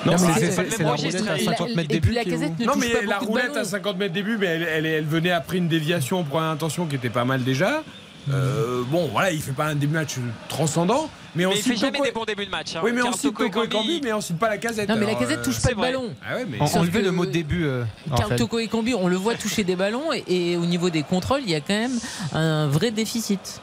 Non, 0.06 0.12
mais 0.12 0.18
c'est- 0.50 0.78
la 0.78 0.84
la 0.84 0.92
roulette 0.94 1.26
à 1.28 1.32
à 1.32 1.38
50 1.38 1.74
mètres 1.74 1.88
ne 1.94 2.64
Non, 2.66 2.72
touche 2.72 2.80
mais 2.80 2.88
pas 2.90 3.02
la 3.06 3.18
de 3.18 3.24
roulette 3.24 3.56
à 3.56 3.64
50 3.64 3.98
mètres 3.98 4.14
des 4.14 4.22
buts, 4.22 4.36
mais 4.38 4.46
elle, 4.46 4.62
elle, 4.62 4.86
elle 4.86 5.04
venait 5.04 5.32
après 5.32 5.56
une 5.58 5.68
déviation 5.68 6.20
en 6.20 6.24
première 6.24 6.50
intention 6.50 6.86
qui 6.86 6.94
était 6.96 7.10
pas 7.10 7.24
mal 7.24 7.42
déjà. 7.42 7.82
Euh, 8.30 8.82
bon, 8.86 9.08
voilà, 9.10 9.32
il 9.32 9.40
fait 9.40 9.52
pas 9.52 9.66
un 9.66 9.74
début 9.74 9.94
de 9.94 9.98
match 9.98 10.16
transcendant, 10.48 11.08
mais, 11.34 11.46
on 11.46 11.50
Mais 11.50 11.56
il 11.56 11.62
cite 11.62 11.72
fait 11.72 11.78
jamais 11.78 12.00
des 12.02 12.10
bons 12.12 12.24
débuts 12.26 12.44
de 12.44 12.50
match. 12.50 12.76
hein. 12.76 12.80
Oui, 12.84 12.92
mais 12.94 13.00
on 13.02 13.12
cite 13.12 13.34
Toko 13.36 13.66
Cambi, 13.66 14.00
mais 14.04 14.12
on 14.12 14.20
cite 14.20 14.38
pas 14.38 14.50
la 14.50 14.58
casette. 14.58 14.88
Non, 14.88 14.96
mais 14.96 15.06
la 15.06 15.14
casette 15.14 15.38
euh, 15.38 15.44
touche 15.44 15.60
pas 15.62 15.70
de 15.70 15.74
vrai. 15.74 15.92
ballon. 15.92 16.10
Ah 16.28 16.36
ouais, 16.36 16.46
mais 16.48 16.58
que 16.58 16.98
le 16.98 17.10
mot 17.10 17.24
début. 17.26 17.64
euh, 17.64 17.84
Raphaël. 18.10 18.38
Toko 18.38 18.58
et 18.58 18.68
Cambi, 18.68 18.94
on 18.94 19.08
le 19.08 19.16
voit 19.16 19.34
toucher 19.34 19.64
des 19.64 19.76
ballons 19.76 20.12
et, 20.12 20.24
et 20.52 20.56
au 20.56 20.66
niveau 20.66 20.90
des 20.90 21.02
contrôles, 21.02 21.40
il 21.42 21.50
y 21.50 21.54
a 21.54 21.60
quand 21.60 21.74
même 21.74 21.98
un 22.34 22.68
vrai 22.68 22.90
déficit. 22.90 23.60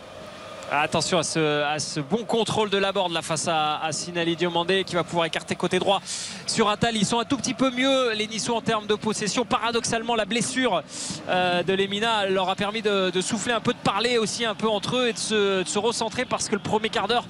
Attention 0.71 1.19
à 1.19 1.23
ce, 1.23 1.99
bon 1.99 2.23
contrôle 2.25 2.71
de 2.71 2.77
la 2.79 2.91
borde 2.91 3.11
là 3.11 3.21
face 3.21 3.47
à, 3.47 3.77
à 3.83 3.91
Sinali 3.91 4.35
Diomandé 4.35 4.83
qui 4.83 4.95
va 4.95 5.03
pouvoir 5.03 5.25
écarter 5.27 5.55
côté 5.55 5.77
droit 5.77 6.01
sur 6.47 6.69
Attal. 6.69 6.95
Ils 6.97 7.05
sont 7.05 7.19
un 7.19 7.23
tout 7.23 7.37
petit 7.37 7.53
peu 7.53 7.69
mieux 7.69 8.13
les 8.13 8.25
Niçois 8.25 8.55
en 8.55 8.61
termes 8.61 8.87
de 8.87 8.95
possession. 8.95 9.45
Paradoxalement, 9.45 10.15
la 10.15 10.25
blessure 10.25 10.81
euh, 11.29 11.61
de 11.61 11.71
Lemina 11.73 12.25
leur 12.25 12.49
a 12.49 12.55
permis 12.55 12.81
de, 12.81 13.11
souffler 13.21 13.53
un 13.53 13.59
peu, 13.59 13.73
de 13.73 13.77
parler 13.77 14.17
aussi 14.17 14.43
un 14.43 14.55
peu 14.55 14.67
entre 14.67 14.97
eux 14.97 15.09
et 15.09 15.13
de 15.13 15.17
se, 15.19 15.77
recentrer 15.77 16.25
parce 16.25 16.49
que 16.49 16.55
le 16.55 16.61
premier 16.61 16.89
quart 16.89 17.07
d'heure 17.07 17.25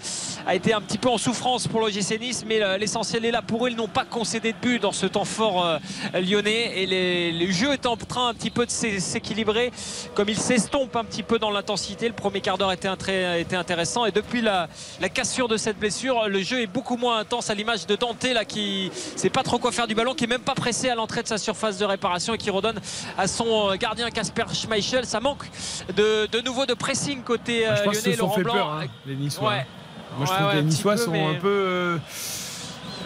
a 0.47 0.55
été 0.55 0.73
un 0.73 0.79
petit 0.79 0.97
peu 0.97 1.09
en 1.09 1.17
souffrance 1.17 1.67
pour 1.67 1.81
l'OGC 1.81 2.17
Nice. 2.21 2.45
Mais 2.47 2.63
euh, 2.63 2.77
l'essentiel 2.77 3.25
est 3.25 3.31
là 3.31 3.41
pour 3.41 3.65
eux. 3.65 3.69
Ils 3.69 3.75
n'ont 3.75 3.89
pas 3.89 4.05
concédé 4.05 4.53
de 4.53 4.57
but 4.61 4.81
dans 4.81 4.93
ce 4.93 5.07
temps 5.07 5.25
fort 5.25 5.65
euh, 5.65 5.77
lyonnais 6.21 6.79
et 6.81 6.85
les, 6.85 7.31
les 7.33 7.51
jeux 7.51 7.73
est 7.73 7.85
en 7.85 7.97
train 7.97 8.29
un 8.29 8.33
petit 8.33 8.49
peu 8.49 8.65
de 8.65 8.71
s'é- 8.71 9.01
s'équilibrer 9.01 9.71
comme 10.13 10.29
il 10.29 10.37
s'estompe 10.37 10.95
un 10.95 11.03
petit 11.03 11.23
peu 11.23 11.37
dans 11.37 11.51
l'intensité. 11.51 12.07
Le 12.07 12.13
premier 12.13 12.39
quart 12.39 12.57
d'heure 12.57 12.71
était, 12.71 12.87
un 12.87 12.95
très- 12.95 13.24
était 13.39 13.55
intéressant 13.55 14.05
et 14.05 14.11
depuis 14.11 14.41
la, 14.41 14.67
la 15.01 15.09
cassure 15.09 15.47
de 15.47 15.57
cette 15.57 15.77
blessure, 15.79 16.27
le 16.27 16.41
jeu 16.41 16.61
est 16.61 16.67
beaucoup 16.67 16.97
moins 16.97 17.19
intense 17.19 17.49
à 17.49 17.53
l'image 17.55 17.85
de 17.85 17.95
Dante 17.95 18.23
là 18.23 18.45
qui 18.45 18.91
sait 19.15 19.29
pas 19.29 19.43
trop 19.43 19.57
quoi 19.59 19.71
faire 19.71 19.87
du 19.87 19.95
ballon, 19.95 20.13
qui 20.13 20.23
est 20.23 20.27
même 20.27 20.41
pas 20.41 20.55
pressé 20.55 20.89
à 20.89 20.95
l'entrée 20.95 21.23
de 21.23 21.27
sa 21.27 21.37
surface 21.37 21.77
de 21.77 21.85
réparation 21.85 22.33
et 22.33 22.37
qui 22.37 22.49
redonne 22.49 22.79
à 23.17 23.27
son 23.27 23.71
euh, 23.71 23.75
gardien 23.75 24.09
Casper 24.09 24.45
Schmeichel. 24.53 25.05
Ça 25.05 25.19
manque 25.19 25.45
de, 25.95 26.25
de 26.27 26.41
nouveau 26.41 26.65
de 26.65 26.73
pressing 26.73 27.21
côté 27.23 27.65
Je 27.65 27.83
pense 27.83 27.97
qu'ils 27.97 28.03
lyonnais. 28.05 28.11
se 28.13 28.17
sont 28.17 28.25
Laurent 28.25 28.35
fait 28.35 28.43
Blanc. 28.43 28.53
peur, 28.53 28.79
hein, 28.81 28.85
les 29.05 29.15
Niçois. 29.15 29.49
Ouais. 29.49 29.65
Moi, 30.17 30.25
je 30.25 30.31
Ouais, 30.31 30.37
trouve 30.37 30.47
ouais, 30.47 30.51
que 30.53 30.57
les 30.57 30.63
Niçois 30.63 30.93
peu, 30.95 30.97
sont 31.03 31.11
mais- 31.11 31.25
un 31.25 31.33
peu. 31.35 31.47
euh, 31.47 31.97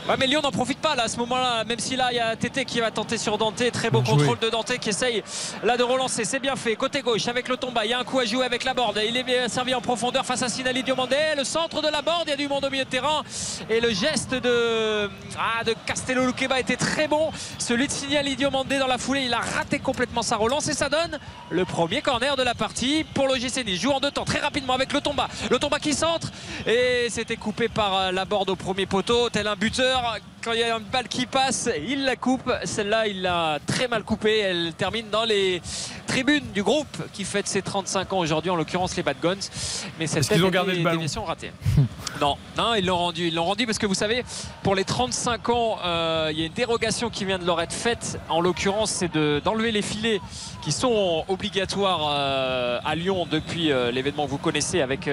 Ouais, 0.09 0.15
mais 0.17 0.25
Lyon 0.25 0.41
n'en 0.41 0.49
profite 0.49 0.79
pas 0.79 0.95
là 0.95 1.03
à 1.03 1.07
ce 1.07 1.17
moment-là, 1.17 1.63
même 1.65 1.77
si 1.77 1.95
là 1.95 2.07
il 2.11 2.15
y 2.15 2.19
a 2.19 2.35
Tété 2.35 2.65
qui 2.65 2.79
va 2.79 2.89
tenter 2.89 3.19
sur 3.19 3.37
Dante. 3.37 3.61
Très 3.71 3.91
beau 3.91 3.99
contrôle 4.01 4.25
joué. 4.25 4.37
de 4.41 4.49
Dante 4.49 4.75
qui 4.79 4.89
essaye 4.89 5.21
là 5.63 5.77
de 5.77 5.83
relancer. 5.83 6.25
C'est 6.25 6.39
bien 6.39 6.55
fait. 6.55 6.75
Côté 6.75 7.03
gauche 7.03 7.27
avec 7.27 7.47
le 7.47 7.57
tomba. 7.57 7.85
Il 7.85 7.91
y 7.91 7.93
a 7.93 7.99
un 7.99 8.03
coup 8.03 8.17
à 8.17 8.25
jouer 8.25 8.43
avec 8.43 8.63
la 8.63 8.73
borde. 8.73 8.99
Il 9.07 9.15
est 9.15 9.21
bien 9.23 9.47
servi 9.47 9.75
en 9.75 9.81
profondeur 9.81 10.25
face 10.25 10.41
à 10.41 10.49
Sinali 10.49 10.81
Diomandé. 10.81 11.15
Le 11.37 11.43
centre 11.43 11.83
de 11.83 11.89
la 11.89 12.01
borde, 12.01 12.23
il 12.25 12.31
y 12.31 12.33
a 12.33 12.37
du 12.37 12.47
monde 12.47 12.65
au 12.65 12.71
milieu 12.71 12.85
de 12.85 12.89
terrain. 12.89 13.21
Et 13.69 13.79
le 13.79 13.91
geste 13.91 14.33
de, 14.33 15.11
ah, 15.37 15.63
de 15.63 15.75
Castello 15.85 16.25
Luqueba 16.25 16.59
était 16.59 16.75
très 16.75 17.07
bon. 17.07 17.29
Celui 17.59 17.85
de 17.85 17.91
Sinali 17.91 18.35
Diomandé 18.35 18.79
dans 18.79 18.87
la 18.87 18.97
foulée, 18.97 19.25
il 19.25 19.33
a 19.35 19.41
raté 19.41 19.77
complètement 19.77 20.23
sa 20.23 20.37
relance 20.37 20.67
et 20.69 20.73
ça 20.73 20.89
donne 20.89 21.19
le 21.51 21.65
premier 21.65 22.01
corner 22.01 22.35
de 22.35 22.41
la 22.41 22.55
partie 22.55 23.03
pour 23.13 23.27
le 23.27 23.35
GC 23.35 23.63
Nice. 23.63 23.79
Joue 23.79 23.91
en 23.91 23.99
deux 23.99 24.09
temps 24.09 24.25
très 24.25 24.39
rapidement 24.39 24.73
avec 24.73 24.91
le 24.91 25.01
tomba. 25.01 25.27
Le 25.51 25.59
tomba 25.59 25.77
qui 25.77 25.93
centre 25.93 26.31
et 26.65 27.09
c'était 27.11 27.37
coupé 27.37 27.69
par 27.69 27.95
euh, 27.95 28.11
la 28.11 28.25
borde 28.25 28.49
au 28.49 28.55
premier 28.55 28.87
poteau, 28.87 29.29
tel 29.29 29.45
un 29.45 29.55
buteur 29.55 29.98
joueur 29.99 30.19
quand 30.41 30.53
il 30.53 30.59
y 30.59 30.63
a 30.63 30.73
une 30.77 30.83
balle 30.85 31.09
qui 31.09 31.25
passe, 31.25 31.69
il 31.85 32.05
la 32.05 32.15
coupe. 32.15 32.49
Celle-là, 32.63 33.07
il 33.07 33.21
l'a 33.21 33.59
très 33.67 33.89
mal 33.89 34.03
coupée. 34.03 34.39
Elle 34.39 34.73
termine 34.73 35.09
dans 35.09 35.25
les 35.25 35.61
tribunes 36.07 36.45
du 36.53 36.63
groupe 36.63 36.87
qui 37.11 37.25
fête 37.25 37.47
ses 37.47 37.61
35 37.61 38.13
ans 38.13 38.19
aujourd'hui, 38.19 38.49
en 38.49 38.55
l'occurrence 38.55 38.95
les 38.95 39.03
Bad 39.03 39.17
Guns. 39.21 39.35
Mais 39.99 40.07
cette 40.07 40.19
Est-ce 40.19 40.29
qu'ils 40.33 40.41
ont 40.43 40.47
tête 40.47 40.53
gardé 40.53 40.73
le 40.75 40.83
ballon 40.83 41.01
ratée. 41.25 41.51
Non, 42.19 42.35
non, 42.57 42.73
ils 42.73 42.85
l'ont 42.85 42.97
rendu. 42.97 43.27
Ils 43.29 43.35
l'ont 43.35 43.45
rendu 43.45 43.65
parce 43.65 43.77
que 43.77 43.85
vous 43.85 43.93
savez, 43.93 44.25
pour 44.61 44.75
les 44.75 44.83
35 44.83 45.47
ans, 45.49 45.77
euh, 45.85 46.27
il 46.33 46.39
y 46.39 46.43
a 46.43 46.47
une 46.47 46.51
dérogation 46.53 47.09
qui 47.09 47.23
vient 47.23 47.39
de 47.39 47.45
leur 47.45 47.61
être 47.61 47.71
faite. 47.71 48.19
En 48.27 48.41
l'occurrence, 48.41 48.91
c'est 48.91 49.13
de- 49.13 49.41
d'enlever 49.45 49.71
les 49.71 49.81
filets 49.81 50.19
qui 50.61 50.73
sont 50.73 51.23
obligatoires 51.29 52.09
euh, 52.11 52.79
à 52.83 52.95
Lyon 52.95 53.25
depuis 53.29 53.71
euh, 53.71 53.89
l'événement 53.91 54.25
que 54.25 54.31
vous 54.31 54.37
connaissez 54.37 54.81
avec, 54.81 55.09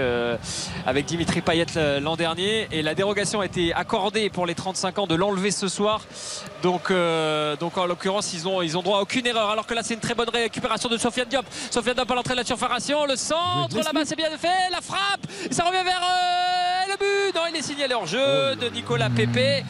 avec 0.85 1.07
Dimitri 1.07 1.43
Payet 1.43 1.67
l'an 2.01 2.17
dernier. 2.17 2.67
Et 2.73 2.83
la 2.83 2.97
dérogation 2.97 3.41
a 3.41 3.47
été 3.47 3.73
accordée 3.73 4.29
pour 4.29 4.45
les 4.47 4.57
35 4.57 4.99
ans 4.99 5.07
de 5.07 5.15
l'enlever 5.17 5.51
ce 5.51 5.69
soir. 5.69 6.01
Donc, 6.63 6.91
euh, 6.91 7.57
donc 7.57 7.77
en 7.79 7.87
l'occurrence, 7.87 8.33
ils 8.33 8.47
ont, 8.49 8.63
ils 8.63 8.77
ont 8.77 8.83
droit 8.83 8.99
à 8.99 9.03
aucune 9.03 9.27
erreur. 9.27 9.51
Alors 9.51 9.67
que 9.67 9.75
là, 9.75 9.83
c'est 9.83 9.95
une 9.95 10.01
très 10.01 10.15
bonne 10.15 10.29
récupération 10.29 10.89
de 10.89 10.97
Sofiane 10.97 11.29
Diop. 11.29 11.45
Sofiane 11.71 11.95
Diop 11.95 12.11
à 12.11 12.15
l'entrée 12.15 12.35
de 12.35 12.39
la 12.41 12.45
surfaration. 12.45 13.05
Le 13.07 13.17
centre 13.17 13.77
là-bas, 13.77 14.01
c'est 14.05 14.17
bien 14.17 14.31
fait. 14.39 14.71
La 14.71 14.81
frappe. 14.81 15.27
Ça 15.51 15.65
revient 15.65 15.85
vers 15.85 16.03
euh, 16.03 16.93
le 16.93 16.97
but. 16.99 17.35
Non, 17.35 17.43
il 17.51 17.57
est 17.57 17.63
signalé 17.63 17.95
hors 17.95 18.07
jeu 18.07 18.57
de 18.57 18.69
Nicolas 18.69 19.11
Pepe. 19.11 19.65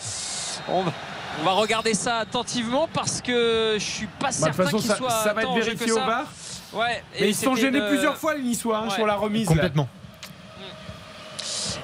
On 0.69 0.83
va, 0.83 0.93
on 1.41 1.45
va 1.45 1.53
regarder 1.53 1.95
ça 1.95 2.19
attentivement 2.19 2.89
parce 2.93 3.21
que 3.21 3.75
je 3.79 3.85
suis 3.85 4.07
pas 4.07 4.29
bah, 4.29 4.33
certain 4.33 4.67
qu'il 4.71 4.81
ça, 4.83 4.97
soit 4.97 5.11
ça 5.11 5.33
va 5.33 5.43
être 5.43 5.55
vérifié 5.55 5.93
au 5.93 5.97
bar. 5.97 6.25
Ouais, 6.73 7.03
Mais 7.21 7.27
et 7.27 7.29
ils 7.31 7.35
se 7.35 7.45
sont 7.45 7.55
gênés 7.55 7.79
une- 7.79 7.89
plusieurs 7.89 8.17
fois, 8.17 8.35
les 8.35 8.43
Niçois, 8.43 8.79
hein, 8.79 8.89
Ouais. 8.89 8.95
sur 8.95 9.07
la 9.07 9.15
remise. 9.15 9.49
là. 9.55 9.69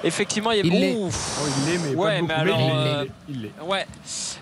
Effectivement, 0.03 0.51
il 0.51 0.57
y 0.57 0.61
a 0.61 0.63
Il 0.65 0.79
l'est. 0.79 0.95
Ouf. 0.95 1.39
Oh, 1.41 1.47
il 1.47 1.71
l'est, 1.71 1.77
mais 1.79 1.95
Ouais, 1.95 2.15
pas 2.15 2.19
beaucoup. 2.21 2.27
mais 2.27 2.33
alors, 2.33 2.59
il 2.59 2.65
l'est, 2.65 2.73
euh, 2.73 3.05
il 3.05 3.05
l'est, 3.05 3.11
il 3.29 3.41
l'est. 3.43 3.65
Ouais, 3.65 3.87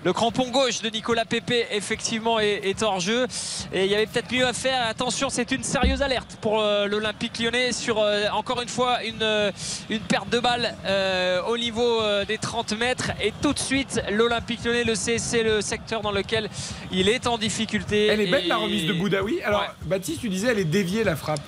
le 0.03 0.13
crampon 0.13 0.49
gauche 0.49 0.81
de 0.81 0.89
Nicolas 0.89 1.25
Pepe 1.25 1.53
effectivement 1.71 2.39
est, 2.39 2.61
est 2.63 2.81
hors 2.81 2.99
jeu 2.99 3.27
et 3.71 3.85
il 3.85 3.91
y 3.91 3.95
avait 3.95 4.07
peut-être 4.07 4.31
mieux 4.31 4.45
à 4.47 4.53
faire. 4.53 4.81
Attention, 4.88 5.29
c'est 5.29 5.51
une 5.51 5.63
sérieuse 5.63 6.01
alerte 6.01 6.38
pour 6.41 6.59
euh, 6.59 6.88
l'Olympique 6.88 7.38
Lyonnais 7.39 7.71
sur 7.73 7.99
euh, 7.99 8.25
encore 8.33 8.61
une 8.61 8.69
fois 8.69 9.03
une, 9.03 9.51
une 9.89 9.99
perte 9.99 10.29
de 10.29 10.39
balle 10.39 10.75
euh, 10.85 11.41
au 11.43 11.57
niveau 11.57 12.01
euh, 12.01 12.25
des 12.25 12.39
30 12.39 12.73
mètres 12.79 13.11
et 13.21 13.31
tout 13.41 13.53
de 13.53 13.59
suite 13.59 14.01
l'Olympique 14.11 14.63
Lyonnais 14.65 14.83
le 14.83 14.95
sait, 14.95 15.19
c'est 15.19 15.43
le 15.43 15.61
secteur 15.61 16.01
dans 16.01 16.11
lequel 16.11 16.49
il 16.91 17.07
est 17.07 17.27
en 17.27 17.38
difficulté. 17.38 18.07
Elle 18.07 18.21
est 18.21 18.27
belle 18.31 18.45
et- 18.45 18.47
la 18.47 18.57
remise 18.57 18.88
de 18.88 18.93
Boudaoui. 18.93 19.41
Alors, 19.43 19.61
Ouais. 19.61 19.67
Baptiste, 19.85 20.21
tu 20.21 20.29
disais, 20.29 20.47
elle 20.47 20.59
est 20.59 20.63
déviée 20.65 21.03
la 21.03 21.15
frappe. 21.15 21.39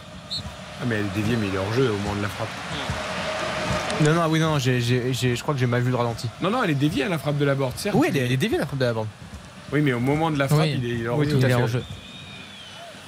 Ah, 0.81 0.85
mais 0.85 0.95
elle 0.95 1.05
est 1.05 1.15
déviée, 1.15 1.35
mais 1.37 1.47
il 1.47 1.55
est 1.55 1.57
hors 1.57 1.73
jeu 1.73 1.89
au 1.89 1.97
moment 1.97 2.15
de 2.15 2.21
la 2.21 2.29
frappe. 2.29 2.49
Non, 4.03 4.13
non, 4.13 4.25
oui, 4.27 4.39
non, 4.39 4.59
j'ai- 4.59 4.81
j'ai- 4.81 5.13
j'ai- 5.13 5.35
je 5.35 5.41
crois 5.41 5.53
que 5.53 5.59
j'ai 5.59 5.65
mal 5.65 5.81
vu 5.81 5.89
le 5.89 5.95
ralenti. 5.95 6.27
Non, 6.41 6.49
non, 6.49 6.63
elle 6.63 6.71
est 6.71 6.75
déviée 6.75 7.03
à 7.03 7.09
la 7.09 7.17
frappe 7.17 7.37
de 7.37 7.45
la 7.45 7.55
borde, 7.55 7.73
certes. 7.77 7.95
Oui, 7.97 8.07
elle 8.09 8.17
est, 8.17 8.25
elle 8.25 8.31
est 8.31 8.37
déviée 8.37 8.57
la 8.57 8.65
frappe 8.65 8.79
de 8.79 8.85
la 8.85 8.93
bande. 8.93 9.07
Oui, 9.71 9.81
mais 9.81 9.93
au 9.93 9.99
moment 9.99 10.29
de 10.29 10.37
la 10.37 10.47
frappe, 10.47 10.61
Oui. 10.61 10.75
il 10.77 10.85
est 10.85 10.95
il 10.95 11.03
est 11.03 11.07
hors 11.07 11.17
Oui, 11.17 11.25
jeu. 11.29 11.31
tout 11.31 11.37
à 11.37 11.39
Il 11.39 11.45
est 11.51 11.55
fait. 11.55 11.61
hors 11.61 11.67
jeu. 11.67 11.83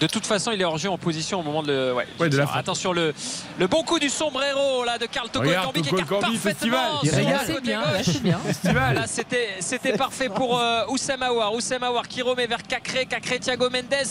De 0.01 0.07
toute 0.07 0.25
façon, 0.25 0.51
il 0.51 0.59
est 0.59 0.65
hors 0.65 0.77
jeu 0.77 0.89
en 0.89 0.97
position 0.97 1.39
au 1.39 1.43
moment 1.43 1.63
de 1.63 1.71
le. 1.71 1.93
Ouais, 1.93 2.05
Ouais, 2.19 2.27
de 2.27 2.35
la 2.35 2.41
Alors, 2.43 2.51
frappe. 2.51 2.59
attention 2.63 2.91
le, 2.91 3.13
le 3.59 3.67
bon 3.67 3.81
coup 3.83 3.97
du 3.97 4.09
sombrero 4.09 4.83
là 4.83 4.97
de 4.97 5.05
Carl 5.05 5.29
Toko 5.29 5.45
Regarde, 5.47 5.69
Ekambi 5.69 5.81
qui 5.83 5.89
Toko 5.89 6.01
écarte 6.01 6.11
Ekambi, 6.23 6.37
parfaitement 6.37 6.51
festival. 6.51 6.89
Il 7.03 7.09
sur 7.09 7.17
régale. 7.17 7.33
le 7.33 7.45
C'est 7.45 7.53
côté 7.53 7.65
bien, 7.67 7.79
gauche. 7.81 7.91
là, 7.93 8.03
c'est 8.03 8.23
bien. 8.23 8.37
Festival. 8.45 8.95
Là, 8.95 9.03
c'était, 9.07 9.49
c'était 9.61 9.93
parfait 9.97 10.27
pour 10.29 10.59
euh, 10.59 10.81
Oussem 10.89 11.23
Aouar. 11.23 11.53
Oussem 11.53 11.81
Aouar 11.83 12.07
qui 12.09 12.21
remet 12.21 12.45
vers 12.47 12.61
Cacré. 12.63 13.05
Cacré, 13.05 13.39
Thiago 13.39 13.69
Mendes. 13.69 14.05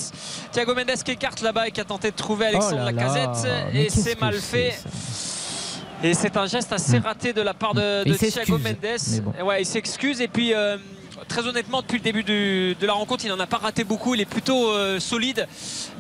Thiago 0.53 0.75
Mendes 0.75 1.03
qui 1.05 1.11
écarte 1.13 1.43
là-bas 1.43 1.69
et 1.69 1.71
qui 1.71 1.81
a 1.83 1.85
tenté 1.85 2.11
de 2.11 2.17
trouver 2.17 2.47
Alexandre 2.47 2.77
Oh 2.83 2.85
là 2.87 2.93
là, 2.93 2.93
Lacazette. 2.93 3.51
mais 3.73 3.81
Et 3.81 3.85
qu'est-ce 3.85 4.01
c'est 4.01 4.15
que 4.15 4.21
mal 4.21 4.35
fait. 4.35 4.71
ça 4.83 4.89
Et 6.05 6.13
c'est 6.13 6.37
un 6.37 6.47
geste 6.47 6.71
assez 6.71 6.99
raté 6.99 7.33
de 7.33 7.41
la 7.41 7.55
part 7.55 7.73
de, 7.73 8.03
Il 8.05 8.13
de 8.13 8.19
Thiago 8.19 8.59
Mendes. 8.59 9.23
bon. 9.23 9.47
Ouais, 9.47 9.63
il 9.63 9.67
s'excuse 9.67 10.21
et 10.21 10.29
puis. 10.29 10.53
Très 11.25 11.47
honnêtement, 11.47 11.81
depuis 11.83 11.99
le 11.99 12.03
début 12.05 12.23
du- 12.23 12.77
de 12.81 12.87
la 12.87 12.93
rencontre, 12.93 13.25
il 13.25 13.29
n'en 13.31 13.41
a 13.41 13.47
pas 13.47 13.59
raté 13.59 13.85
beaucoup. 13.85 14.15
Il 14.15 14.21
est 14.21 14.25
plutôt 14.27 14.69
euh, 14.71 15.01
solide. 15.01 15.47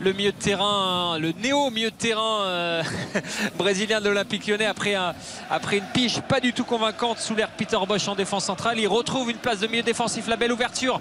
Le 0.01 0.13
milieu 0.13 0.33
de 0.33 0.37
terrain, 0.37 1.19
le 1.19 1.33
néo 1.43 1.71
milieu 1.71 1.91
de 1.91 1.97
terrain 1.97 2.43
euh, 2.43 2.83
brésilien 3.59 4.01
de 4.01 4.09
l'Olympique 4.09 4.47
lyonnais, 4.47 4.67
après, 4.67 4.95
un- 4.95 5.15
après 5.51 5.79
une 5.79 5.85
piche 5.93 6.21
pas 6.21 6.41
du 6.41 6.53
tout 6.53 6.65
convaincante 6.65 7.19
sous 7.19 7.35
l'air 7.35 7.49
Peter 7.57 7.79
Bosch 7.87 8.07
en 8.09 8.15
défense 8.15 8.45
centrale. 8.45 8.79
Il 8.79 8.89
retrouve 8.89 9.31
une 9.31 9.37
place 9.39 9.61
de 9.61 9.67
milieu 9.67 9.83
défensif. 9.83 10.27
La 10.29 10.37
belle 10.37 10.53
ouverture 10.53 11.01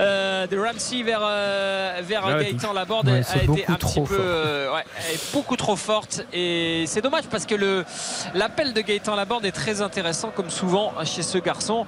euh, 0.00 0.46
de 0.46 0.58
Ramsey 0.58 1.02
vers, 1.02 1.20
vers 1.20 2.26
Ah 2.26 2.42
Gaëtan. 2.42 2.72
Laborde 2.72 3.08
Ouais, 3.08 3.22
a 3.28 3.42
été 3.42 3.64
un 3.68 3.74
trop 3.74 4.02
petit 4.04 4.14
peu 4.14 4.16
fort. 4.16 4.74
ouais, 4.74 4.84
elle 5.08 5.14
est 5.14 5.32
beaucoup 5.32 5.56
trop 5.56 5.76
forte 5.76 6.24
et 6.32 6.84
c'est 6.86 7.00
dommage 7.00 7.24
parce 7.30 7.46
que 7.46 7.54
l'appel 8.34 8.72
de 8.72 8.80
Gaëtan 8.80 9.14
Laborde 9.16 9.44
est 9.46 9.52
très 9.52 9.80
intéressant 9.80 10.30
comme 10.34 10.50
souvent 10.50 10.92
chez 11.04 11.22
ce 11.22 11.38
garçon 11.38 11.86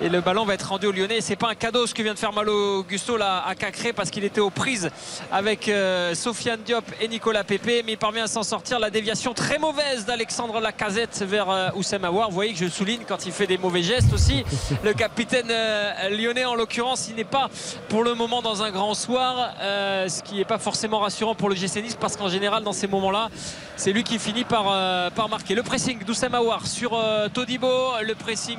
et 0.00 0.08
le 0.08 0.20
ballon 0.20 0.44
va 0.44 0.54
être 0.54 0.68
rendu 0.68 0.86
au 0.86 0.92
Lyonnais 1.06 1.20
c'est 1.20 1.36
pas 1.36 1.50
un 1.50 1.54
cadeau 1.54 1.86
ce 1.86 1.94
que 1.94 2.02
vient 2.02 2.14
de 2.14 2.18
faire 2.18 2.32
Malo 2.32 2.82
Gusto 2.82 3.16
là 3.16 3.44
à 3.46 3.54
Cacré 3.54 3.92
parce 3.92 4.10
qu'il 4.10 4.24
était 4.24 4.40
aux 4.40 4.50
prises 4.50 4.90
avec 5.30 5.68
euh, 5.68 6.14
Sofiane 6.14 6.60
Diop 6.64 6.84
et 7.00 7.06
Nicolas 7.06 7.44
Pépé. 7.44 7.84
Mais 7.86 7.92
il 7.92 7.98
parvient 7.98 8.24
à 8.24 8.26
s'en 8.26 8.42
sortir. 8.42 8.80
La 8.80 8.90
déviation 8.90 9.32
très 9.32 9.58
mauvaise 9.58 10.04
d'Alexandre 10.04 10.60
Lacazette 10.60 11.22
vers 11.22 11.48
euh, 11.48 11.68
Oussem 11.76 12.04
Aouar. 12.04 12.30
Vous 12.30 12.34
voyez 12.34 12.52
que 12.52 12.58
je 12.58 12.68
souligne 12.68 13.02
quand 13.06 13.24
il 13.24 13.32
fait 13.32 13.46
des 13.46 13.58
mauvais 13.58 13.82
gestes 13.82 14.12
aussi. 14.12 14.44
Le 14.82 14.94
capitaine 14.94 15.46
euh, 15.50 16.08
lyonnais 16.10 16.44
en 16.44 16.54
l'occurrence 16.54 17.06
il 17.08 17.14
n'est 17.14 17.24
pas 17.24 17.50
pour 17.88 18.02
le 18.02 18.14
moment 18.14 18.42
dans 18.42 18.62
un 18.62 18.70
grand 18.70 18.94
soir. 18.94 19.54
Euh, 19.60 20.08
ce 20.08 20.22
qui 20.22 20.36
n'est 20.36 20.44
pas 20.44 20.58
forcément 20.58 20.98
rassurant 20.98 21.36
pour 21.36 21.48
le 21.48 21.54
GC 21.54 21.82
Nice 21.82 21.96
parce 21.98 22.16
qu'en 22.16 22.28
général 22.28 22.64
dans 22.64 22.72
ces 22.72 22.88
moments 22.88 23.12
là 23.12 23.28
c'est 23.76 23.92
lui 23.92 24.02
qui 24.02 24.18
finit 24.18 24.44
par, 24.44 24.64
par 25.12 25.28
marquer. 25.28 25.54
Le 25.54 25.62
pressing 25.62 26.02
d'Oussem 26.02 26.34
Aouar 26.34 26.66
sur 26.66 26.98
Todibo. 27.32 27.68
Le 28.02 28.14
pressing 28.14 28.58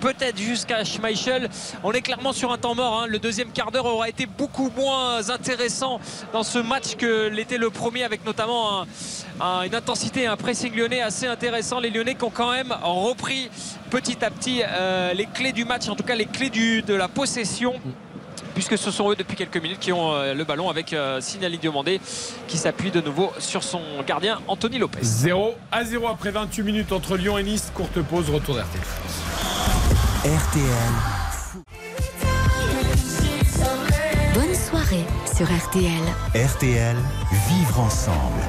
peut-être 0.00 0.36
jusqu'à 0.36 0.84
Schmeichel 0.84 1.48
on 1.84 1.92
est 1.92 2.02
clairement 2.02 2.32
sur 2.32 2.52
un 2.52 2.58
temps 2.58 2.74
mort 2.74 3.02
hein. 3.02 3.06
le 3.06 3.18
deuxième 3.18 3.50
quart 3.50 3.70
d'heure 3.70 3.86
aura 3.86 4.08
été 4.08 4.26
beaucoup 4.26 4.70
moins 4.76 5.30
intéressant 5.30 6.00
dans 6.32 6.42
ce 6.42 6.58
match 6.58 6.96
que 6.96 7.28
l'était 7.28 7.58
le 7.58 7.70
premier 7.70 8.04
avec 8.04 8.24
notamment 8.24 8.82
un- 8.82 8.86
un- 9.40 9.62
une 9.62 9.74
intensité 9.74 10.26
un 10.26 10.36
pressing 10.36 10.74
lyonnais 10.74 11.00
assez 11.02 11.26
intéressant 11.26 11.80
les 11.80 11.90
lyonnais 11.90 12.14
qui 12.14 12.24
ont 12.24 12.30
quand 12.30 12.50
même 12.52 12.74
repris 12.82 13.50
petit 13.90 14.24
à 14.24 14.30
petit 14.30 14.62
euh, 14.66 15.12
les 15.14 15.26
clés 15.26 15.52
du 15.52 15.64
match 15.64 15.88
en 15.88 15.96
tout 15.96 16.04
cas 16.04 16.14
les 16.14 16.26
clés 16.26 16.50
du, 16.50 16.82
de 16.82 16.94
la 16.94 17.08
possession 17.08 17.74
puisque 18.54 18.76
ce 18.76 18.90
sont 18.90 19.10
eux 19.10 19.16
depuis 19.16 19.34
quelques 19.36 19.56
minutes 19.56 19.78
qui 19.78 19.92
ont 19.92 20.12
euh, 20.14 20.34
le 20.34 20.44
ballon 20.44 20.68
avec 20.68 20.92
euh, 20.92 21.20
Signali 21.22 21.56
Diomandé 21.58 22.00
qui 22.48 22.58
s'appuie 22.58 22.90
de 22.90 23.00
nouveau 23.00 23.32
sur 23.38 23.62
son 23.62 23.80
gardien 24.06 24.40
Anthony 24.46 24.78
Lopez 24.78 24.98
0 25.02 25.54
à 25.70 25.84
0 25.84 26.06
après 26.08 26.30
28 26.30 26.62
minutes 26.62 26.92
entre 26.92 27.16
Lyon 27.16 27.38
et 27.38 27.42
Nice. 27.42 27.70
Courte 27.74 28.00
pause, 28.02 28.28
retour 28.28 28.56
d'RTL. 28.56 28.82
RTL, 30.24 30.92
Bonne 34.34 34.54
soirée 34.54 35.04
sur 35.36 35.46
RTL. 35.46 35.84
RTL, 36.34 36.96
vivre 37.48 37.80
ensemble. 37.80 38.40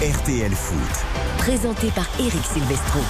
RTL 0.00 0.52
Foot. 0.52 1.04
Présenté 1.38 1.88
par 1.88 2.06
Eric 2.18 2.44
Silvestro. 2.44 3.00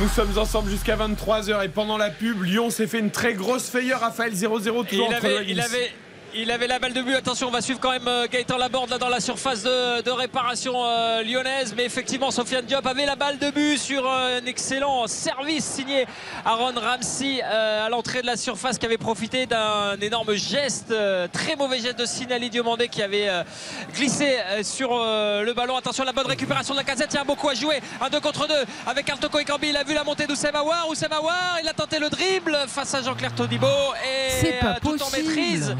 Nous 0.00 0.08
sommes 0.08 0.38
ensemble 0.38 0.70
jusqu'à 0.70 0.96
23h 0.96 1.64
et 1.64 1.68
pendant 1.68 1.98
la 1.98 2.10
pub, 2.10 2.42
Lyon 2.42 2.70
s'est 2.70 2.86
fait 2.86 2.98
une 2.98 3.10
très 3.10 3.34
grosse 3.34 3.68
frayeur. 3.68 4.00
Raphaël 4.00 4.32
0-0 4.32 4.86
toujours 4.86 4.88
il 4.90 5.14
entre 5.14 5.26
avait, 5.26 5.44
il 5.46 5.60
avait 5.60 5.92
il 6.34 6.50
avait 6.50 6.66
la 6.66 6.78
balle 6.78 6.92
de 6.92 7.02
but. 7.02 7.14
Attention, 7.14 7.48
on 7.48 7.50
va 7.50 7.60
suivre 7.60 7.78
quand 7.80 7.90
même 7.90 8.08
euh, 8.08 8.26
Gaëtan 8.26 8.56
Laborde 8.56 8.90
là 8.90 8.98
dans 8.98 9.08
la 9.08 9.20
surface 9.20 9.62
de, 9.62 10.00
de 10.02 10.10
réparation 10.10 10.72
euh, 10.76 11.22
lyonnaise. 11.22 11.74
Mais 11.76 11.84
effectivement, 11.84 12.30
Sofiane 12.30 12.64
Diop 12.64 12.86
avait 12.86 13.06
la 13.06 13.16
balle 13.16 13.38
de 13.38 13.50
but 13.50 13.78
sur 13.78 14.06
euh, 14.06 14.40
un 14.40 14.46
excellent 14.46 15.06
service 15.06 15.64
signé 15.64 16.06
Aaron 16.44 16.72
Ramsey 16.76 17.42
euh, 17.44 17.86
à 17.86 17.88
l'entrée 17.88 18.22
de 18.22 18.26
la 18.26 18.36
surface 18.36 18.78
qui 18.78 18.86
avait 18.86 18.98
profité 18.98 19.46
d'un 19.46 19.96
énorme 20.00 20.34
geste, 20.34 20.90
euh, 20.90 21.28
très 21.28 21.56
mauvais 21.56 21.80
geste 21.80 21.98
de 21.98 22.06
Sinali 22.06 22.50
Diomandé 22.50 22.88
qui 22.88 23.02
avait 23.02 23.28
euh, 23.28 23.42
glissé 23.94 24.38
euh, 24.38 24.62
sur 24.62 24.90
euh, 24.92 25.42
le 25.42 25.52
ballon. 25.52 25.76
Attention, 25.76 26.04
la 26.04 26.12
bonne 26.12 26.26
récupération 26.26 26.74
de 26.74 26.78
la 26.78 26.84
casette. 26.84 27.10
Il 27.12 27.16
y 27.16 27.20
a 27.20 27.24
beaucoup 27.24 27.48
à 27.48 27.54
jouer. 27.54 27.80
Un 28.00 28.08
2 28.08 28.20
contre 28.20 28.48
2 28.48 28.54
avec 28.86 29.08
Altoko 29.10 29.38
et 29.38 29.44
Cambi. 29.44 29.68
Il 29.68 29.76
a 29.76 29.84
vu 29.84 29.94
la 29.94 30.04
montée 30.04 30.26
d'Oussem 30.26 30.54
Aouar. 30.54 30.88
Oussem 30.88 31.12
Aouar, 31.12 31.58
il 31.62 31.68
a 31.68 31.72
tenté 31.72 31.98
le 31.98 32.08
dribble 32.08 32.56
face 32.68 32.94
à 32.94 33.02
Jean-Claire 33.02 33.34
Todibo. 33.34 33.66
Et 34.04 34.54
euh, 34.64 34.74
tout 34.82 35.00
en 35.02 35.10
maîtrise. 35.10 35.76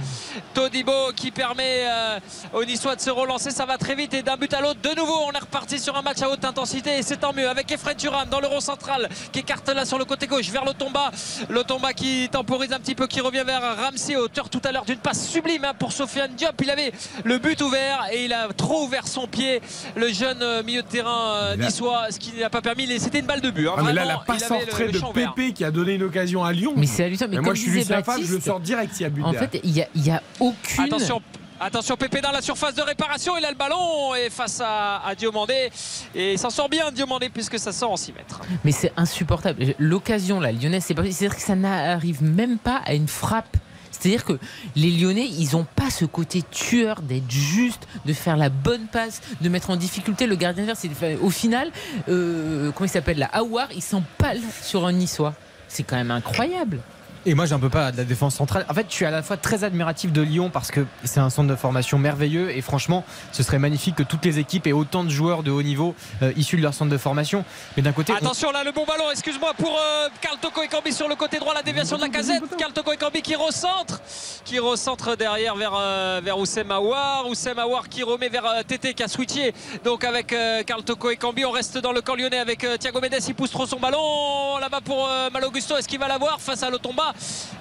Todibo 0.54 0.92
qui 1.16 1.30
permet 1.30 1.84
euh, 1.86 2.18
aux 2.52 2.64
Niçois 2.64 2.96
de 2.96 3.00
se 3.00 3.10
relancer. 3.10 3.50
Ça 3.50 3.64
va 3.66 3.78
très 3.78 3.94
vite 3.94 4.12
et 4.14 4.22
d'un 4.22 4.36
but 4.36 4.52
à 4.54 4.60
l'autre. 4.60 4.80
De 4.82 4.94
nouveau, 4.96 5.18
on 5.26 5.32
est 5.32 5.38
reparti 5.38 5.78
sur 5.78 5.96
un 5.96 6.02
match 6.02 6.20
à 6.22 6.28
haute 6.28 6.44
intensité 6.44 6.98
et 6.98 7.02
c'est 7.02 7.16
tant 7.16 7.32
mieux 7.32 7.48
avec 7.48 7.70
Efren 7.72 7.96
Turam 7.96 8.28
dans 8.28 8.40
le 8.40 8.46
rond 8.46 8.60
central 8.60 9.08
qui 9.32 9.40
écarte 9.40 9.68
là 9.70 9.84
sur 9.84 9.98
le 9.98 10.04
côté 10.04 10.26
gauche 10.26 10.48
vers 10.50 10.64
Lotomba. 10.64 11.10
Lotomba 11.48 11.92
qui 11.92 12.28
temporise 12.30 12.72
un 12.72 12.78
petit 12.78 12.94
peu, 12.94 13.06
qui 13.06 13.20
revient 13.20 13.44
vers 13.46 13.62
Ramsey, 13.78 14.16
auteur 14.16 14.48
tout 14.50 14.60
à 14.64 14.72
l'heure 14.72 14.84
d'une 14.84 14.98
passe 14.98 15.26
sublime 15.28 15.64
hein, 15.64 15.72
pour 15.78 15.92
Sofiane 15.92 16.32
Diop. 16.34 16.60
Il 16.62 16.70
avait 16.70 16.92
le 17.24 17.38
but 17.38 17.60
ouvert 17.62 18.06
et 18.12 18.24
il 18.24 18.32
a 18.32 18.48
trop 18.56 18.84
ouvert 18.84 19.06
son 19.06 19.26
pied. 19.26 19.60
Le 19.96 20.12
jeune 20.12 20.42
euh, 20.42 20.62
milieu 20.62 20.82
de 20.82 20.86
terrain 20.86 21.34
euh, 21.34 21.56
niçois, 21.56 22.06
ce 22.10 22.18
qui 22.18 22.32
n'a 22.38 22.50
pas 22.50 22.60
permis. 22.60 22.86
C'était 22.98 23.20
une 23.20 23.26
balle 23.26 23.40
de 23.40 23.50
but. 23.50 23.68
hein. 23.68 23.74
Ah, 23.78 23.82
mais 23.84 23.92
là, 23.92 24.04
la 24.04 24.16
passe 24.18 24.44
il 24.48 24.52
en 24.52 24.56
avait 24.56 24.64
le- 24.66 24.70
retrait 24.70 24.86
le 24.86 24.92
de 24.92 24.98
vert. 24.98 25.34
Pépé 25.34 25.52
qui 25.52 25.64
a 25.64 25.70
donné 25.70 25.94
une 25.94 26.02
occasion 26.02 26.44
à 26.44 26.52
Lyon. 26.52 26.74
Mais 26.76 26.86
c'est 26.86 27.04
hallucinant. 27.04 27.30
Mais 27.30 27.36
moi, 27.36 27.46
comme 27.46 27.56
je 27.56 27.60
suis 27.62 27.70
disait 27.70 27.80
Lucien 27.80 28.02
Favre, 28.02 28.20
je 28.24 28.34
le 28.34 28.40
sors 28.40 28.60
direct 28.60 28.92
s'il 28.94 29.02
y 29.02 29.06
a 29.06 29.10
but 29.10 29.22
En 29.22 29.30
derrière. 29.32 29.50
fait, 29.50 29.60
il 29.64 29.72
n'y 29.72 29.82
a, 29.82 29.86
il 29.94 30.06
y 30.06 30.10
a 30.10 30.22
aucune. 30.40 30.84
Attention, 30.84 31.22
attention, 31.60 31.96
Pépé 31.96 32.20
dans 32.20 32.32
la 32.32 32.42
surface 32.42 32.74
de 32.74 32.82
réparation. 32.82 33.36
Il 33.38 33.44
a 33.44 33.50
le 33.50 33.56
ballon 33.56 34.14
et 34.14 34.30
face 34.30 34.60
à, 34.60 34.98
à 35.04 35.14
Diomandé. 35.14 35.70
Et 36.14 36.32
il 36.32 36.38
s'en 36.38 36.50
sort 36.50 36.68
bien, 36.68 36.90
Diomandé, 36.90 37.28
puisque 37.28 37.58
ça 37.58 37.72
sort 37.72 37.92
en 37.92 37.96
6 37.96 38.12
mètres. 38.12 38.40
Mais 38.64 38.72
c'est 38.72 38.92
insupportable. 38.96 39.74
L'occasion, 39.78 40.40
là, 40.40 40.52
lyonnaise, 40.52 40.84
C'est-à-dire 40.84 41.34
que 41.34 41.42
ça 41.42 41.54
n'arrive 41.54 42.22
même 42.22 42.58
pas 42.58 42.80
à 42.84 42.94
une 42.94 43.08
frappe. 43.08 43.56
C'est-à-dire 43.90 44.24
que 44.24 44.38
les 44.74 44.90
Lyonnais, 44.90 45.26
ils 45.28 45.50
n'ont 45.52 45.66
pas 45.76 45.88
ce 45.88 46.04
côté 46.04 46.42
tueur 46.50 47.02
d'être 47.02 47.30
juste, 47.30 47.86
de 48.04 48.12
faire 48.12 48.36
la 48.36 48.48
bonne 48.48 48.86
passe, 48.86 49.20
de 49.40 49.48
mettre 49.48 49.70
en 49.70 49.76
difficulté 49.76 50.26
le 50.26 50.34
gardien 50.34 50.64
adverse. 50.64 50.84
Au 51.22 51.30
final, 51.30 51.70
euh, 52.08 52.72
comment 52.72 52.86
il 52.86 52.90
s'appelle 52.90 53.18
là 53.18 53.30
Aouar, 53.32 53.68
il 53.72 53.82
s'empale 53.82 54.40
sur 54.60 54.86
un 54.86 54.92
niçois. 54.92 55.34
C'est 55.68 55.84
quand 55.84 55.94
même 55.94 56.10
incroyable. 56.10 56.80
Et 57.24 57.34
moi, 57.34 57.46
j'en 57.46 57.60
peux 57.60 57.68
pas 57.70 57.92
de 57.92 57.96
la 57.98 58.02
défense 58.04 58.34
centrale. 58.34 58.66
En 58.68 58.74
fait, 58.74 58.86
je 58.88 58.94
suis 58.94 59.04
à 59.04 59.10
la 59.12 59.22
fois 59.22 59.36
très 59.36 59.62
admiratif 59.62 60.10
de 60.12 60.22
Lyon 60.22 60.50
parce 60.52 60.72
que 60.72 60.84
c'est 61.04 61.20
un 61.20 61.30
centre 61.30 61.48
de 61.48 61.54
formation 61.54 61.96
merveilleux 61.96 62.50
et 62.50 62.60
franchement, 62.62 63.04
ce 63.30 63.44
serait 63.44 63.60
magnifique 63.60 63.94
que 63.94 64.02
toutes 64.02 64.24
les 64.24 64.40
équipes 64.40 64.66
aient 64.66 64.72
autant 64.72 65.04
de 65.04 65.08
joueurs 65.08 65.44
de 65.44 65.52
haut 65.52 65.62
niveau 65.62 65.94
euh, 66.22 66.32
issus 66.36 66.56
de 66.56 66.62
leur 66.62 66.74
centre 66.74 66.90
de 66.90 66.98
formation. 66.98 67.44
Mais 67.76 67.82
d'un 67.84 67.92
côté, 67.92 68.12
on- 68.12 68.16
Attention 68.16 68.50
là, 68.50 68.64
le 68.64 68.72
bon 68.72 68.84
ballon, 68.84 69.04
excuse-moi 69.12 69.52
pour 69.56 69.70
euh, 69.78 70.08
Karl 70.20 70.36
Toko 70.40 70.62
Ekambi 70.64 70.92
sur 70.92 71.08
le 71.08 71.14
côté 71.14 71.38
droit, 71.38 71.54
la 71.54 71.62
déviation 71.62 71.96
de 71.96 72.02
la 72.02 72.08
casette. 72.08 72.42
Karl 72.58 72.72
Toko 72.72 72.90
Ekambi 72.92 73.22
qui 73.22 73.36
recentre, 73.36 74.00
qui 74.44 74.58
recentre 74.58 75.16
derrière 75.16 75.54
vers, 75.54 75.74
euh, 75.78 76.20
vers 76.24 76.36
Oussem 76.38 76.72
Aouar. 76.72 77.28
Oussem 77.28 77.56
Aouar 77.56 77.88
qui 77.88 78.02
remet 78.02 78.30
vers 78.30 78.46
euh, 78.46 78.62
Tété 78.66 78.94
qui 78.94 79.02
a 79.04 79.08
switché. 79.08 79.54
Donc 79.84 80.02
avec 80.02 80.32
euh, 80.32 80.64
Karl 80.64 80.82
Toko 80.82 81.10
Ekambi, 81.10 81.44
on 81.44 81.52
reste 81.52 81.78
dans 81.78 81.92
le 81.92 82.00
camp 82.00 82.16
lyonnais 82.16 82.38
avec 82.40 82.64
euh, 82.64 82.76
Thiago 82.76 83.00
Mendes. 83.00 83.14
Il 83.28 83.34
pousse 83.36 83.52
trop 83.52 83.66
son 83.66 83.78
ballon 83.78 84.58
là-bas 84.58 84.80
pour 84.84 85.06
euh, 85.08 85.30
Malo 85.30 85.52
Gusto. 85.52 85.76
Est-ce 85.76 85.86
qu'il 85.86 86.00
va 86.00 86.08
l'avoir 86.08 86.40
face 86.40 86.64
à 86.64 86.68
Lotomba? 86.70 87.11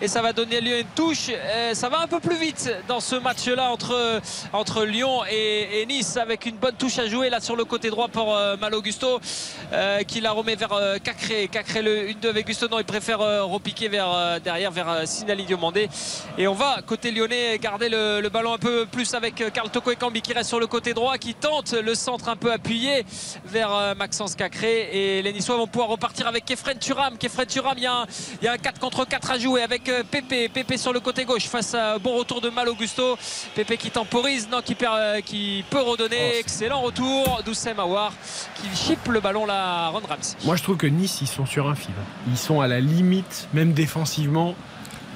Et 0.02 0.08
ça 0.08 0.22
va 0.22 0.34
donner 0.34 0.62
lieu 0.62 0.76
à 0.76 0.80
une 0.80 0.88
touche. 0.96 1.30
Euh, 1.30 1.74
ça 1.74 1.90
va 1.90 2.00
un 2.00 2.08
peu 2.08 2.20
plus 2.20 2.38
vite 2.38 2.72
dans 2.88 3.00
ce 3.00 3.16
match-là 3.16 3.72
entre, 3.72 4.22
entre 4.54 4.84
Lyon 4.84 5.22
et, 5.30 5.82
et 5.82 5.86
Nice 5.86 6.18
avec 6.18 6.46
une 6.46 6.58
bonne 6.58 6.76
touche 6.76 7.00
à 7.00 7.08
jouer 7.08 7.30
là 7.30 7.40
sur 7.40 7.56
le 7.56 7.66
côté 7.66 7.90
droit 7.90 8.08
pour 8.08 8.36
euh, 8.36 8.58
Malo 8.58 8.82
Gusto 8.82 9.20
euh, 9.74 10.04
qui 10.04 10.22
la 10.22 10.32
remet 10.32 10.56
vers 10.56 10.74
euh, 10.74 10.98
Cacré. 10.98 11.48
Cacré 11.48 11.82
le 11.82 12.10
1-2 12.10 12.30
avec 12.30 12.48
Gusto. 12.48 12.68
Non, 12.68 12.80
il 12.80 12.86
préfère 12.86 13.20
repiquer 13.20 13.88
vers, 13.88 14.40
derrière 14.42 14.72
vers 14.72 15.08
Sinali 15.08 15.46
Diomandé. 15.46 15.90
Et 16.38 16.48
on 16.48 16.54
va 16.54 16.82
côté 16.86 17.12
lyonnais 17.12 17.58
garder 17.60 17.90
le, 17.90 18.30
ballon 18.30 18.54
un 18.54 18.58
peu 18.58 18.86
plus 18.86 19.14
avec 19.14 19.36
Karl 19.54 19.70
Toko 19.70 19.92
Ekambi 19.92 20.22
qui 20.22 20.34
reste 20.34 20.50
sur 20.50 20.60
le 20.60 20.68
côté 20.68 20.94
droit 20.94 21.18
qui 21.18 21.34
tente 21.34 21.74
le 21.74 21.96
centre 21.96 22.30
un 22.30 22.36
peu 22.36 22.52
appuyé 22.52 23.06
vers 23.46 23.96
Maxence 23.98 24.36
Cacré. 24.36 24.90
Et 24.92 25.22
les 25.22 25.34
Niçois 25.34 25.58
vont 25.58 25.68
pouvoir 25.68 25.90
repartir 25.90 26.28
avec 26.28 26.46
Kefren 26.46 26.78
Turam. 26.78 27.18
Kefren 27.18 27.46
Turam, 27.46 27.74
il 27.78 27.84
y 27.84 27.88
a 27.88 27.94
un, 27.94 28.06
il 28.42 28.46
y 28.46 28.48
a 28.48 28.54
un 28.54 28.58
4 28.58 28.80
contre 28.80 29.06
4 29.06 29.32
à 29.32 29.40
jouer 29.42 29.64
avec 29.64 29.90
euh, 29.90 30.04
Pépé. 30.10 30.48
Pépé 30.50 30.78
sur 30.78 30.94
le 30.94 31.00
côté 31.00 31.26
gauche 31.26 31.48
face 31.48 31.74
à 31.74 31.96
un 31.96 31.98
bon 31.98 32.18
retour 32.18 32.40
de 32.42 32.50
Mal 32.50 32.70
Augusto. 32.70 33.18
Pépé 33.56 33.78
qui 33.78 33.90
temporise, 33.90 34.48
non, 34.50 34.62
qui, 34.62 34.76
perd, 34.76 34.96
euh, 34.98 35.22
qui 35.22 35.66
peut 35.70 35.82
redonner. 35.82 36.38
Excellent 36.40 36.82
retour 36.82 37.42
d'Oussem 37.46 37.80
Aouar 37.80 38.14
qui 38.56 38.76
chipe 38.76 39.08
le 39.08 39.20
ballon 39.20 39.46
là 39.46 39.90
Ron 39.90 40.02
Ramsey. 40.08 40.38
Moi, 40.46 40.56
je 40.56 40.64
trouve 40.64 40.78
que 40.78 40.88
Nice, 40.88 41.20
ils 41.22 41.28
sont 41.28 41.46
sur 41.46 41.68
un 41.68 41.76
fil. 41.76 41.94
Ils 42.28 42.38
sont 42.38 42.62
à 42.62 42.68
la 42.68 42.80
limite, 42.80 43.48
même 43.54 43.74
défensivement. 43.74 44.56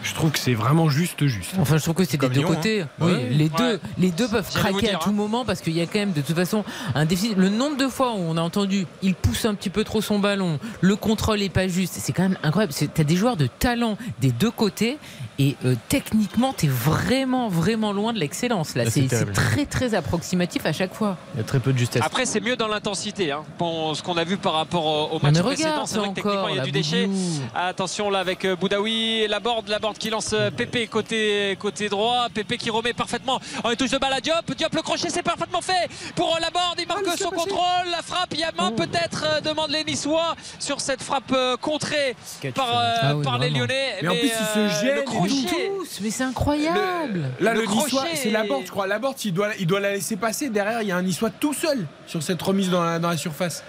Je 0.07 0.14
trouve 0.14 0.32
que 0.32 0.38
c'est 0.40 0.53
vraiment 0.53 0.88
juste, 0.88 1.26
juste. 1.26 1.56
Enfin, 1.60 1.77
je 1.77 1.84
trouve 1.84 1.95
que 1.95 2.06
c'est 2.06 2.18
des 2.18 2.30
deux 2.30 2.41
Lyon, 2.41 2.48
côtés. 2.49 2.82
hein. 2.82 2.88
Oui, 2.99 3.11
Ouais. 3.11 3.30
les, 3.32 3.45
Ouais. 3.45 3.49
deux, 3.57 3.80
les 3.98 4.11
deux 4.11 4.27
peuvent 4.27 4.48
craquer 4.53 4.80
dire, 4.88 4.98
à 4.99 5.03
tout 5.03 5.10
hein. 5.10 5.14
moment 5.14 5.45
parce 5.45 5.61
qu'il 5.61 5.73
y 5.73 5.82
a 5.82 5.86
quand 5.88 5.98
même 5.99 6.11
de 6.11 6.22
toute 6.22 6.36
façon 6.36 6.64
un 6.94 7.06
déficit. 7.06 7.36
Le 7.38 7.49
nombre 7.49 7.77
de 7.77 7.88
fois 7.88 8.11
où 8.14 8.19
on 8.19 8.38
a 8.38 8.41
entendu 8.41 8.86
il 9.02 9.15
pousse 9.15 9.45
un 9.45 9.56
petit 9.56 9.72
peu 9.72 9.84
trop 9.84 10.02
son 10.02 10.19
ballon, 10.19 10.60
le 10.82 10.95
contrôle 10.95 11.41
est 11.41 11.49
pas 11.49 11.68
juste, 11.68 11.95
c'est 11.98 12.14
quand 12.14 12.22
même 12.23 12.38
incroyable. 12.44 12.72
C'est- 12.73 12.94
T'as 12.94 13.03
des 13.03 13.15
joueurs 13.15 13.36
de 13.36 13.48
talent 13.48 13.98
des 14.22 14.32
deux 14.32 14.52
côtés 14.52 14.98
Et 15.40 15.56
euh, 15.66 15.76
techniquement, 15.90 16.53
tu 16.57 16.66
es 16.66 16.70
vraiment, 16.70 17.49
vraiment 17.49 17.91
loin 17.91 18.14
de 18.14 18.20
l'excellence. 18.20 18.76
Là, 18.76 18.86
Là, 18.86 18.91
c'est 18.91 19.07
très, 19.34 19.66
très 19.66 19.94
approximatif 19.95 20.66
à 20.66 20.74
chaque 20.74 20.94
fois. 20.94 21.18
Il 21.34 21.38
y 21.38 21.41
a 21.41 21.44
très 21.44 21.60
peu 21.60 21.74
de 21.74 21.78
justesse. 21.78 22.02
Après, 22.03 22.26
c'est 22.26 22.40
mieux 22.40 22.56
dans 22.56 22.68
l'intensité. 22.68 23.32
Hein, 23.32 23.44
ce 23.60 24.02
qu'on 24.02 24.18
a 24.18 24.24
vu 24.24 24.38
par 24.38 24.53
rapport 24.53 25.14
au, 25.14 25.20
match 25.20 25.40
précédent. 25.40 25.86
C'est 25.86 25.98
vrai 25.98 26.10
que 26.10 26.16
techniquement, 26.16 26.49
il 26.49 26.57
y 26.57 26.60
a 26.60 26.64
du 26.64 26.72
déchet. 26.72 27.10
Attention 27.56 28.10
là 28.10 28.20
avec 28.20 28.45
euh, 28.45 28.56
Boudaoui, 28.56 29.28
la 29.28 29.40
board, 29.40 29.68
la 29.70 29.80
board 29.80 29.98
qui 29.98 30.10
lance 30.10 30.34
euh, 30.34 30.52
Pépé 30.52 30.88
côté, 30.88 31.57
côté 31.60 31.90
droit. 31.90 32.28
Pépé 32.34 32.57
qui 32.57 32.70
remet 32.70 32.94
parfaitement 32.94 33.40
en 33.64 33.74
touche 33.76 33.91
de 33.91 33.98
balle 33.98 34.14
à 34.14 34.22
Diop. 34.22 34.53
Diop 34.56 34.74
le 34.76 34.82
crochet, 34.82 35.10
c'est 35.10 35.24
parfaitement 35.24 35.62
fait 35.62 35.90
pour 36.16 36.38
la 36.41 36.49
board. 36.49 36.76
Il 36.80 36.88
marque 36.88 37.18
son 37.18 37.30
contrôle. 37.30 37.90
La 37.91 38.02
frappe, 38.02 38.34
il 38.34 38.40
y 38.40 38.44
a 38.44 38.52
main 38.52 38.66
Oh. 38.68 38.72
peut-être, 38.72 39.26
euh, 39.26 39.41
demande 39.41 39.70
les 39.70 39.84
Niçois 39.84 40.36
sur 40.60 40.82
cette 40.82 41.02
frappe 41.02 41.32
euh, 41.32 41.57
contrée 41.57 42.16
par, 42.56 42.70
euh, 42.70 42.95
Ah 43.02 43.16
oui, 43.16 43.24
par 43.24 43.38
les. 43.38 43.49
Lyonnais. 43.49 43.98
Mais 44.02 44.07
en 44.07 44.16
plus, 44.16 44.28
il 44.28 44.70
se 44.70 44.82
gêne 44.82 45.03
le 45.26 45.47
crochet. 45.47 45.72
Tous, 45.77 45.99
mais 46.02 46.10
c'est 46.10 46.23
incroyable. 46.23 47.22
Là, 47.39 47.53
Le 47.53 47.61
le, 47.61 47.68
Niçois, 47.68 48.06
c'est 48.15 48.30
la 48.31 48.45
est- 48.45 48.47
porte, 48.47 48.65
je 48.65 48.72
crois. 48.72 48.88
La 48.88 48.99
porte, 48.99 49.23
il 49.26 49.34
doit, 49.34 49.49
il 49.60 49.68
doit 49.68 49.80
la 49.80 49.91
laisser 49.93 50.15
passer. 50.15 50.49
Derrière, 50.49 50.81
il 50.81 50.88
y 50.88 50.91
a 50.91 50.97
un 50.97 51.02
Niçois 51.03 51.30
tout 51.30 51.53
seul 51.53 51.85
sur 52.07 52.22
cette 52.23 52.41
remise 52.41 52.69
dans 52.69 52.84
la, 52.84 52.99
dans 52.99 53.10
la 53.10 53.18
surface. 53.18 53.64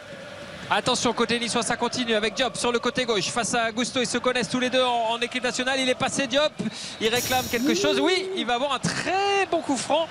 Attention 0.68 1.12
côté 1.12 1.38
niçois 1.38 1.62
ça 1.62 1.76
continue 1.76 2.14
avec 2.14 2.34
Diop 2.34 2.56
sur 2.56 2.72
le 2.72 2.80
côté 2.80 3.05
gauche. 3.05 3.26
Face 3.28 3.55
à 3.55 3.70
Gusto 3.70 4.01
ils 4.01 4.06
se 4.06 4.18
connaissent 4.18 4.48
tous 4.48 4.59
les 4.59 4.68
deux 4.68 4.82
en, 4.82 5.12
en 5.12 5.20
équipe 5.20 5.44
nationale. 5.44 5.78
Il 5.78 5.88
est 5.88 5.94
passé 5.94 6.26
Diop. 6.26 6.52
Il 7.01 7.09
réclame 7.09 7.44
quelque 7.48 7.74
chose. 7.74 8.01
Oui 8.01 8.28
il 8.36 8.44
va 8.44 8.55
avoir 8.55 8.72
un 8.72 8.80
très 8.80 9.47
bon 9.48 9.60
coup 9.60 9.76
franc. 9.76 10.09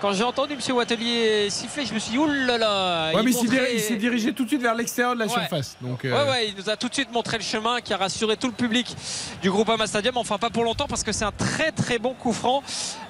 Quand 0.00 0.12
j'ai 0.12 0.22
entendu 0.22 0.54
Monsieur 0.54 0.74
Wattelier 0.74 1.50
siffler 1.50 1.84
je 1.86 1.92
me 1.92 1.98
suis 1.98 2.12
dit 2.12 2.18
oulala 2.18 3.10
Ouais, 3.14 3.20
il 3.20 3.24
mais 3.24 3.30
il 3.30 3.34
s'est 3.34 3.40
montrait- 3.42 3.56
diri- 3.58 3.70
il 3.74 3.80
s'est 3.80 3.96
dirigé 3.96 4.32
tout 4.32 4.44
de 4.44 4.48
suite 4.48 4.62
vers 4.62 4.74
l'extérieur 4.76 5.14
de 5.14 5.18
la 5.20 5.26
Ouais. 5.26 5.32
surface. 5.32 5.76
Donc, 5.80 6.04
euh, 6.04 6.12
Ouais, 6.24 6.30
ouais, 6.30 6.48
il 6.50 6.54
nous 6.56 6.70
a 6.70 6.76
tout 6.76 6.88
de 6.88 6.94
suite 6.94 7.10
montré 7.12 7.36
le 7.38 7.42
chemin 7.42 7.80
qui 7.80 7.92
a 7.92 7.96
rassuré 7.96 8.36
tout 8.36 8.46
le 8.46 8.52
public 8.52 8.94
du 9.42 9.50
groupe 9.50 9.68
Ama 9.70 9.86
Stadium. 9.88 10.16
Enfin, 10.18 10.38
pas 10.38 10.50
pour 10.50 10.62
longtemps 10.62 10.86
parce 10.86 11.02
que 11.02 11.10
c'est 11.12 11.24
un 11.24 11.32
très 11.32 11.72
très 11.72 11.98
bon 11.98 12.14
coup 12.14 12.32
franc 12.32 12.62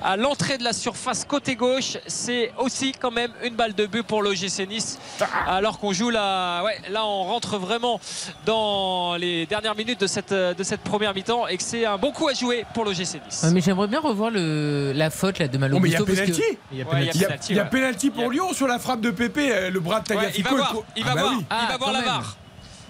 à 0.07 0.17
l'entrée 0.17 0.57
de 0.57 0.63
la 0.65 0.73
surface 0.73 1.25
côté 1.25 1.57
gauche. 1.57 1.99
C'est 2.07 2.53
aussi 2.59 2.93
quand 2.93 3.11
même 3.11 3.33
une 3.43 3.55
balle 3.57 3.75
de 3.75 3.87
but 3.87 4.05
pour 4.05 4.23
l'OGC 4.23 4.67
Nice. 4.69 4.99
Alors 5.49 5.79
qu'on 5.79 5.93
joue 5.93 6.11
là, 6.11 6.63
ouais, 6.63 6.79
là 6.91 7.05
on 7.05 7.25
rentre 7.25 7.59
vraiment 7.59 8.01
dans 8.45 9.17
les 9.17 9.47
dernières 9.47 9.75
minutes 9.75 10.01
de 10.01 10.07
cette, 10.07 10.33
de 10.33 10.63
cette 10.63 10.81
première 10.83 11.13
mi-temps 11.13 11.49
et 11.49 11.57
que 11.57 11.63
c'est 11.63 11.85
un 11.85 11.99
bon 11.99 12.13
coup 12.13 12.29
à 12.29 12.35
jouer 12.35 12.65
pour 12.73 12.85
l'OGC 12.85 13.21
Nice. 13.27 13.41
Ouais, 13.43 13.51
mais 13.53 13.61
j'aimerais 13.61 13.89
bien 13.89 14.01
revoir 14.01 14.31
le, 14.31 14.93
la 14.95 15.11
faute 15.11 15.39
là, 15.41 15.49
de 15.49 15.59
Malo 15.59 15.77
Oh, 15.77 15.81
mais 15.81 15.89
il 15.89 15.93
y 15.93 15.97
a 15.97 16.05
pénalty 16.05 16.43
Il 16.73 16.79
y 17.57 17.59
a 17.61 17.65
pénalty, 17.65 18.11
pour 18.11 18.31
Lyon 18.31 18.53
sur 18.53 18.69
la 18.69 18.79
frappe 18.79 19.01
de 19.01 19.11
Pépé, 19.11 19.51
euh, 19.53 19.71
le 19.71 19.81
bras 19.81 20.01
de 20.01 20.15
Ouais, 20.15 20.31
il 20.37 20.43
Tagliafico. 20.45 20.85
il 20.97 21.03
Ah 21.05 21.09
va 21.09 21.15
bah 21.15 21.21
voir, 21.21 21.33
oui. 21.33 21.39
il 21.41 21.47
va 21.55 21.57
Ah, 21.75 21.77
voir 21.79 21.79
quand 21.79 21.93
la 21.93 22.01
même. 22.01 22.23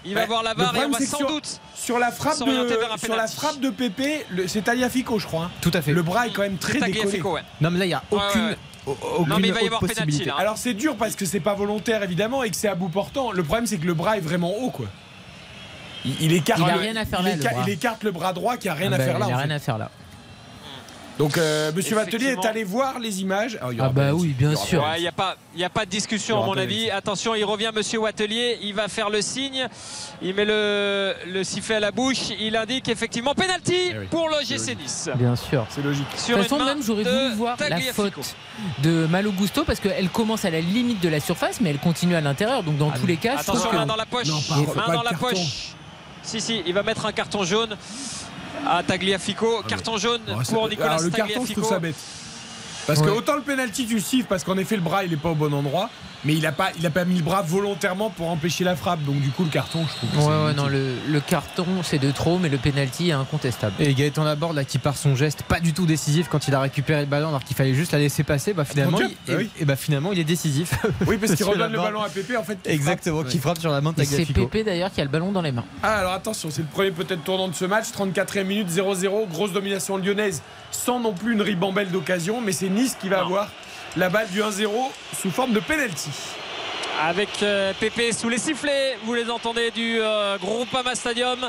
Il 0.05 0.13
va 0.13 0.21
Ouais, 0.21 0.27
voir 0.27 0.43
la 0.43 0.53
le 0.53 0.57
VAR 0.57 0.67
et 0.67 0.69
on 0.69 0.81
problème, 0.81 0.91
va 0.99 1.05
sans 1.05 1.17
sur- 1.17 1.27
doute 1.27 1.59
Sur 1.75 1.99
la 1.99 2.11
frappe 2.11 2.39
de, 2.39 2.67
sur 3.03 3.15
la 3.15 3.27
frappe 3.27 3.59
de 3.59 3.69
Pépé, 3.69 4.25
c'est 4.47 4.63
Tagliafico, 4.63 5.19
je 5.19 5.25
crois. 5.27 5.45
hein. 5.45 5.51
Tout 5.61 5.71
à 5.73 5.81
fait. 5.81 5.91
Le 5.93 6.01
bras 6.03 6.27
est 6.27 6.31
quand 6.31 6.43
même 6.43 6.57
très 6.57 6.73
décollé. 6.73 6.93
Tagliafico, 6.93 7.33
ouais. 7.33 7.41
Non, 7.61 7.71
mais 7.71 7.79
là, 7.79 7.85
il 7.85 7.89
n'y 7.89 7.93
a 7.93 8.03
Ouais, 8.11 8.17
aucune, 8.29 8.45
ouais. 8.45 8.57
aucune 8.85 9.27
Non, 9.27 9.39
mais 9.39 9.47
il 9.49 9.53
va 9.53 9.61
y 9.61 9.65
avoir 9.65 9.79
possibilité. 9.81 10.25
là. 10.25 10.35
Alors 10.37 10.57
c'est 10.57 10.73
dur 10.73 10.95
parce 10.95 11.15
que 11.15 11.25
c'est 11.25 11.39
pas 11.41 11.53
volontaire 11.55 12.03
évidemment 12.03 12.43
et 12.43 12.49
que 12.49 12.55
c'est 12.55 12.69
à 12.69 12.75
bout 12.75 12.89
portant. 12.89 13.31
Le 13.31 13.43
problème 13.43 13.65
c'est 13.65 13.77
que 13.77 13.85
le 13.87 13.93
bras 13.93 14.17
est 14.17 14.21
vraiment 14.21 14.53
haut 14.57 14.69
quoi. 14.71 14.85
Il, 16.05 16.15
il 16.21 16.33
écarte, 16.33 16.59
Il 16.63 16.69
a 16.69 16.73
le- 16.75 16.79
rien 16.79 16.95
à 16.95 17.05
faire 17.05 17.19
il 17.21 17.25
là, 17.25 17.35
le 17.35 17.41
éca- 17.41 17.51
bras. 17.51 17.63
il 17.67 17.69
écarte 17.73 18.03
le 18.03 18.11
bras 18.11 18.31
droit 18.33 18.55
qui 18.55 18.69
a 18.69 18.73
rien 18.73 18.91
Ah 18.91 18.95
à 18.95 18.97
bah, 18.99 19.03
faire 19.03 19.19
là. 19.19 19.25
Il 19.27 19.31
a 19.33 19.35
en 19.35 19.39
rien 19.39 19.47
fait. 19.47 19.53
à 19.55 19.59
faire 19.59 19.77
là. 19.77 19.91
Donc 21.17 21.37
euh, 21.37 21.71
Monsieur 21.75 21.95
Vatelier 21.95 22.27
est 22.39 22.45
allé 22.45 22.63
voir 22.63 22.99
les 22.99 23.21
images. 23.21 23.57
Ah, 23.61 23.67
il 23.71 23.77
y 23.77 23.81
Ah 23.81 23.89
bah 23.89 24.13
oui, 24.13 24.35
bien 24.37 24.51
Il 24.51 24.57
sûr. 24.57 24.85
Il 24.97 25.01
n'y 25.01 25.07
a, 25.07 25.11
pas- 25.11 25.35
y 25.55 25.63
a 25.63 25.69
pas 25.69 25.85
de 25.85 25.89
discussion 25.89 26.39
Il 26.39 26.43
à 26.43 26.45
mon 26.45 26.57
avis. 26.57 26.91
Attention, 26.91 27.33
il 27.33 27.43
revient 27.43 27.71
Monsieur 27.73 27.99
Wattelier. 27.99 28.59
Il 28.61 28.75
va 28.75 28.87
faire 28.87 29.09
le 29.09 29.21
signe. 29.21 29.67
Il 30.21 30.35
met 30.35 30.45
le, 30.45 31.15
le 31.25 31.43
sifflet 31.43 31.75
à 31.75 31.79
la 31.79 31.91
bouche. 31.91 32.29
Il 32.39 32.55
indique 32.55 32.87
effectivement 32.89 33.33
penalty 33.33 33.73
Eh 33.93 33.97
oui. 33.97 34.05
pour 34.11 34.29
l'OGC 34.29 34.77
Nice. 34.79 35.09
Bien 35.15 35.35
sûr. 35.35 35.65
C'est 35.69 35.81
logique. 35.83 36.05
De 36.13 36.19
Sur 36.19 36.37
toute 36.37 36.47
façon, 36.49 36.63
même 36.63 36.83
j'aurais 36.83 37.03
de 37.03 37.09
voulu 37.09 37.35
voir 37.35 37.57
la 37.67 37.79
faute 37.81 38.13
de 38.83 39.07
Malo 39.07 39.31
Gusto 39.31 39.63
parce 39.63 39.79
qu'elle 39.79 40.09
commence 40.09 40.45
à 40.45 40.51
la 40.51 40.61
limite 40.61 41.01
de 41.01 41.09
la 41.09 41.19
surface, 41.19 41.61
mais 41.61 41.71
elle 41.71 41.79
continue 41.79 42.15
à 42.15 42.21
l'intérieur. 42.21 42.61
Donc 42.61 42.77
dans 42.77 42.91
tous 42.91 43.07
les 43.07 43.17
cas, 43.17 43.37
je 43.39 43.43
trouve 43.43 43.55
Attention, 43.55 43.71
que- 43.71 43.75
main 43.75 43.85
dans 43.87 43.95
la 43.95 44.05
poche. 44.05 44.27
Non, 44.27 44.39
pas- 44.41 44.55
main 44.55 44.65
pas 44.85 44.93
dans 44.93 44.99
de 44.99 45.05
la 45.05 45.11
carton. 45.11 45.27
poche. 45.29 45.73
Si, 46.23 46.41
si, 46.41 46.61
il 46.65 46.73
va 46.73 46.83
mettre 46.83 47.05
un 47.05 47.13
carton 47.13 47.43
jaune 47.45 47.75
à 48.65 48.83
Tagliafico. 48.83 49.63
Carton 49.67 49.97
jaune 49.97 50.21
Ah, 50.27 50.39
c'est- 50.43 50.53
pour 50.53 50.67
Nicolas 50.69 50.91
Alors 50.91 51.01
le 51.03 51.09
carton, 51.09 51.25
je 51.27 51.33
Tagliafico. 51.33 51.61
trouve 51.61 51.71
ça 51.73 51.79
bête. 51.79 51.95
Parce 52.85 53.01
que 53.01 53.09
autant 53.09 53.35
le 53.35 53.41
penalty 53.41 53.85
tu 53.85 53.95
le 53.95 53.99
siffles 53.99 54.27
parce 54.29 54.45
qu'en 54.45 54.57
effet 54.57 54.77
le 54.77 54.81
bras 54.81 55.03
il 55.03 55.11
est 55.11 55.17
pas 55.17 55.29
au 55.31 55.35
bon 55.35 55.53
endroit, 55.53 55.89
mais 56.25 56.33
il 56.33 56.45
a 56.45 56.51
pas 56.51 56.71
il 56.77 56.85
a 56.85 56.89
pas 56.89 57.05
mis 57.05 57.15
le 57.17 57.23
bras 57.23 57.41
volontairement 57.41 58.09
pour 58.09 58.29
empêcher 58.29 58.63
la 58.63 58.75
frappe. 58.75 59.03
Donc 59.03 59.19
du 59.21 59.29
coup 59.29 59.43
le 59.43 59.49
carton 59.49 59.85
je 59.87 59.95
trouve. 59.95 60.09
que 60.11 60.47
Ouais, 60.47 60.53
non, 60.53 60.67
le, 60.67 60.95
le 61.07 61.19
carton 61.19 61.65
c'est 61.83 61.99
de 61.99 62.11
trop, 62.11 62.37
mais 62.39 62.49
le 62.49 62.57
penalty 62.57 63.09
est 63.09 63.13
incontestable. 63.13 63.75
Et 63.79 63.93
Gaëtan 63.93 64.23
Laborde 64.23 64.55
là 64.55 64.63
qui 64.65 64.77
part 64.79 64.97
son 64.97 65.15
geste 65.15 65.43
pas 65.43 65.59
du 65.59 65.73
tout 65.73 65.85
décisif 65.85 66.27
quand 66.29 66.47
il 66.47 66.55
a 66.55 66.59
récupéré 66.59 67.01
le 67.01 67.07
ballon 67.07 67.29
alors 67.29 67.43
qu'il 67.43 67.55
fallait 67.55 67.73
juste 67.73 67.91
la 67.91 67.99
laisser 67.99 68.23
passer 68.23 68.53
bah 68.53 68.65
finalement 68.65 68.99
il, 68.99 69.15
bah 69.27 69.33
oui. 69.37 69.49
et, 69.59 69.63
et 69.63 69.65
bah 69.65 69.75
finalement 69.75 70.11
il 70.11 70.19
est 70.19 70.23
décisif 70.23 70.73
Oui 71.05 71.17
parce 71.17 71.35
qu'il 71.35 71.45
redonne 71.49 71.71
le 71.71 71.77
ballon 71.77 72.01
à 72.01 72.09
Pépé 72.09 72.35
en 72.37 72.43
fait. 72.43 72.57
qui 72.63 72.69
exactement 72.69 73.19
frappe. 73.19 73.31
qui 73.31 73.37
frappe 73.39 73.59
sur 73.59 73.71
la 73.71 73.81
main 73.81 73.93
de 73.93 74.03
c'est 74.03 74.25
Pépé 74.25 74.63
d'ailleurs 74.63 74.91
qui 74.91 75.01
a 75.01 75.03
le 75.03 75.09
ballon 75.09 75.31
dans 75.31 75.41
les 75.41 75.51
mains. 75.51 75.65
Ah 75.83 75.97
alors 75.97 76.13
attention, 76.13 76.49
c'est 76.51 76.61
le 76.61 76.67
premier 76.67 76.91
peut-être 76.91 77.23
tournant 77.23 77.47
de 77.47 77.53
ce 77.55 77.65
match, 77.65 77.85
34e 77.87 78.43
minute 78.43 78.69
0-0, 78.69 79.27
grosse 79.29 79.51
domination 79.51 79.97
lyonnaise 79.97 80.41
sans 80.71 80.99
non 80.99 81.13
plus 81.13 81.33
une 81.33 81.41
ribambelle 81.41 81.89
d'occasion, 81.91 82.41
mais 82.41 82.51
c'est 82.51 82.69
Nice 82.69 82.95
qui 82.99 83.09
va 83.09 83.21
avoir 83.21 83.49
la 83.95 84.09
balle 84.09 84.29
du 84.29 84.41
1-0 84.41 84.67
sous 85.19 85.31
forme 85.31 85.53
de 85.53 85.59
penalty. 85.59 86.09
avec 87.01 87.29
euh, 87.43 87.73
Pépé 87.79 88.11
sous 88.11 88.29
les 88.29 88.37
sifflets. 88.37 88.97
Vous 89.03 89.13
les 89.13 89.29
entendez 89.29 89.71
du 89.71 89.99
euh, 90.01 90.37
Groupama 90.37 90.95
Stadium. 90.95 91.47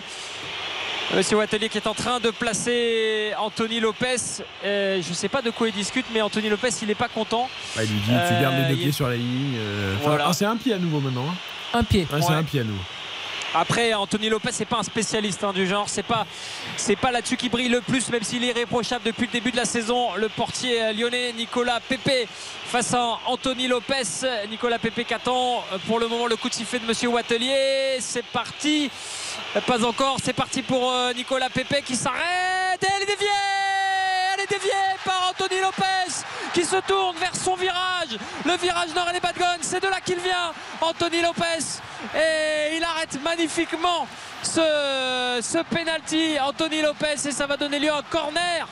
Monsieur 1.17 1.39
Wattelier 1.39 1.71
qui 1.71 1.79
est 1.79 1.87
en 1.87 1.95
train 1.95 2.21
de 2.21 2.31
placer 2.31 3.33
Anthony 3.39 3.81
Lopez. 3.81 4.17
Euh, 4.65 5.01
je 5.03 5.09
ne 5.09 5.15
sais 5.15 5.31
pas 5.31 5.41
de 5.41 5.49
quoi 5.51 5.69
il 5.69 5.75
discute, 5.75 6.05
mais 6.13 6.21
Anthony 6.21 6.51
Lopez, 6.51 6.69
il 6.83 6.89
n'est 6.89 6.95
pas 6.95 7.09
content. 7.09 7.49
Il 7.77 7.83
lui 7.83 7.89
dit 8.01 8.11
Euh, 8.13 8.29
tu 8.37 8.43
gardes 8.43 8.57
les 8.57 8.65
deux 8.65 8.75
il- 8.75 8.83
pieds 8.85 8.93
sur 8.93 9.09
la 9.09 9.17
ligne. 9.17 9.55
euh, 9.57 9.95
Voilà. 10.03 10.27
ah, 10.29 10.33
c'est 10.35 10.45
un 10.45 10.57
pied 10.57 10.75
à 10.75 10.79
nouveau 10.79 11.01
maintenant. 11.01 11.25
hein. 11.31 11.79
Un 11.79 11.83
pied. 11.85 12.07
Ah, 12.13 12.17
c'est 12.21 12.29
Ouais. 12.29 12.35
un 12.35 12.43
pied 12.43 12.61
à 12.61 12.65
nouveau. 12.65 12.81
Après, 13.55 13.95
Anthony 13.95 14.29
Lopez, 14.29 14.51
c'est 14.53 14.67
pas 14.67 14.77
un 14.79 14.83
spécialiste 14.83 15.43
hein, 15.43 15.53
du 15.53 15.67
genre. 15.67 15.89
C'est 15.89 16.03
pas, 16.03 16.27
pas 17.01 17.11
là-dessus 17.11 17.37
qu'il 17.37 17.51
brille 17.51 17.69
le 17.69 17.81
plus, 17.81 18.11
même 18.11 18.23
s'il 18.23 18.45
est 18.45 18.49
irréprochable 18.49 19.05
depuis 19.05 19.27
le 19.27 19.33
début 19.33 19.51
de 19.51 19.57
la 19.57 19.65
saison. 19.65 20.15
Le 20.17 20.29
portier 20.29 20.83
euh, 20.83 20.93
lyonnais 20.93 21.33
Nicolas 21.33 21.81
Pepe 21.81 22.29
face 22.67 22.93
à 22.93 23.19
Anthony 23.27 23.67
Lopez. 23.67 24.03
Nicolas 24.51 24.79
Pepe 24.79 25.05
qui 25.05 25.15
attend 25.15 25.65
euh, 25.73 25.79
pour 25.87 25.99
le 25.99 26.09
moment 26.09 26.27
le 26.27 26.37
coup 26.37 26.49
de 26.51 26.55
sifflet 26.55 26.79
de 26.79 26.87
Monsieur 26.87 27.09
Wattelier. 27.09 27.97
C'est 28.01 28.25
parti. 28.25 28.91
Euh, 29.57 29.61
Pas 29.63 29.83
encore. 29.85 30.19
C'est 30.23 30.35
parti 30.35 30.63
pour 30.63 30.93
Nicolas 31.17 31.49
Pepe 31.49 31.83
qui 31.85 31.97
s'arrête. 31.97 32.83
Et 32.83 32.87
elle. 32.87 33.09
Déviée 34.51 34.71
par 35.05 35.31
Anthony 35.31 35.61
Lopez 35.61 36.25
qui 36.55 36.65
se 36.65 36.77
tourne 36.77 37.17
vers 37.19 37.35
son 37.37 37.55
virage. 37.55 38.19
Le 38.45 38.57
virage 38.57 38.95
nord 38.95 39.09
et 39.11 39.13
les 39.13 39.21
Badgones, 39.21 39.61
c'est 39.61 39.83
de 39.83 39.89
là 39.89 40.01
qu'il 40.01 40.19
vient. 40.19 40.53
Anthony 40.81 41.21
Lopez. 41.21 41.81
Et 42.15 42.77
il 42.77 42.85
arrête 42.85 43.23
magnifiquement 43.23 44.07
ce, 44.43 45.41
ce 45.43 45.63
penalty. 45.75 46.39
Anthony 46.41 46.81
Lopez 46.83 47.27
et 47.27 47.33
ça 47.33 47.47
va 47.47 47.57
donner 47.57 47.79
lieu 47.79 47.93
à 47.93 47.99
un 47.99 48.03
corner 48.03 48.67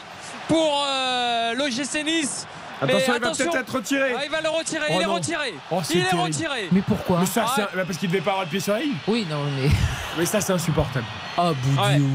pour 0.48 0.84
euh, 0.86 1.54
l'OGC 1.54 2.04
Nice. 2.04 2.46
Mais 2.82 2.92
Attention, 2.92 3.14
il 3.16 3.20
va 3.22 3.30
peut-être 3.30 3.56
être 3.56 3.74
retiré. 3.74 4.12
Ah, 4.16 4.20
il 4.24 4.30
va 4.30 4.40
le 4.42 4.48
retirer, 4.50 4.84
Oh 4.90 4.94
il 4.96 5.02
est 5.02 5.06
non. 5.06 5.14
retiré. 5.14 5.54
Oh, 5.70 5.80
il 5.90 5.98
est 6.00 6.10
retiré. 6.10 6.68
Mais 6.72 6.82
pourquoi 6.82 7.20
Mais 7.20 7.26
ça, 7.26 7.46
Ah 7.48 7.60
un- 7.72 7.76
bah, 7.76 7.82
parce 7.86 7.98
qu'il 7.98 8.08
devait 8.10 8.20
pas 8.20 8.32
avoir 8.32 8.44
le 8.44 8.50
pied 8.50 8.60
sur 8.60 8.74
la 8.74 8.80
ligne. 8.80 8.94
Oui, 9.08 9.26
non, 9.30 9.38
mais. 9.56 9.68
Mais 10.18 10.24
ça, 10.24 10.40
c'est 10.40 10.52
insupportable. 10.54 11.04
Oh, 11.36 11.52
Boudiou. 11.62 12.08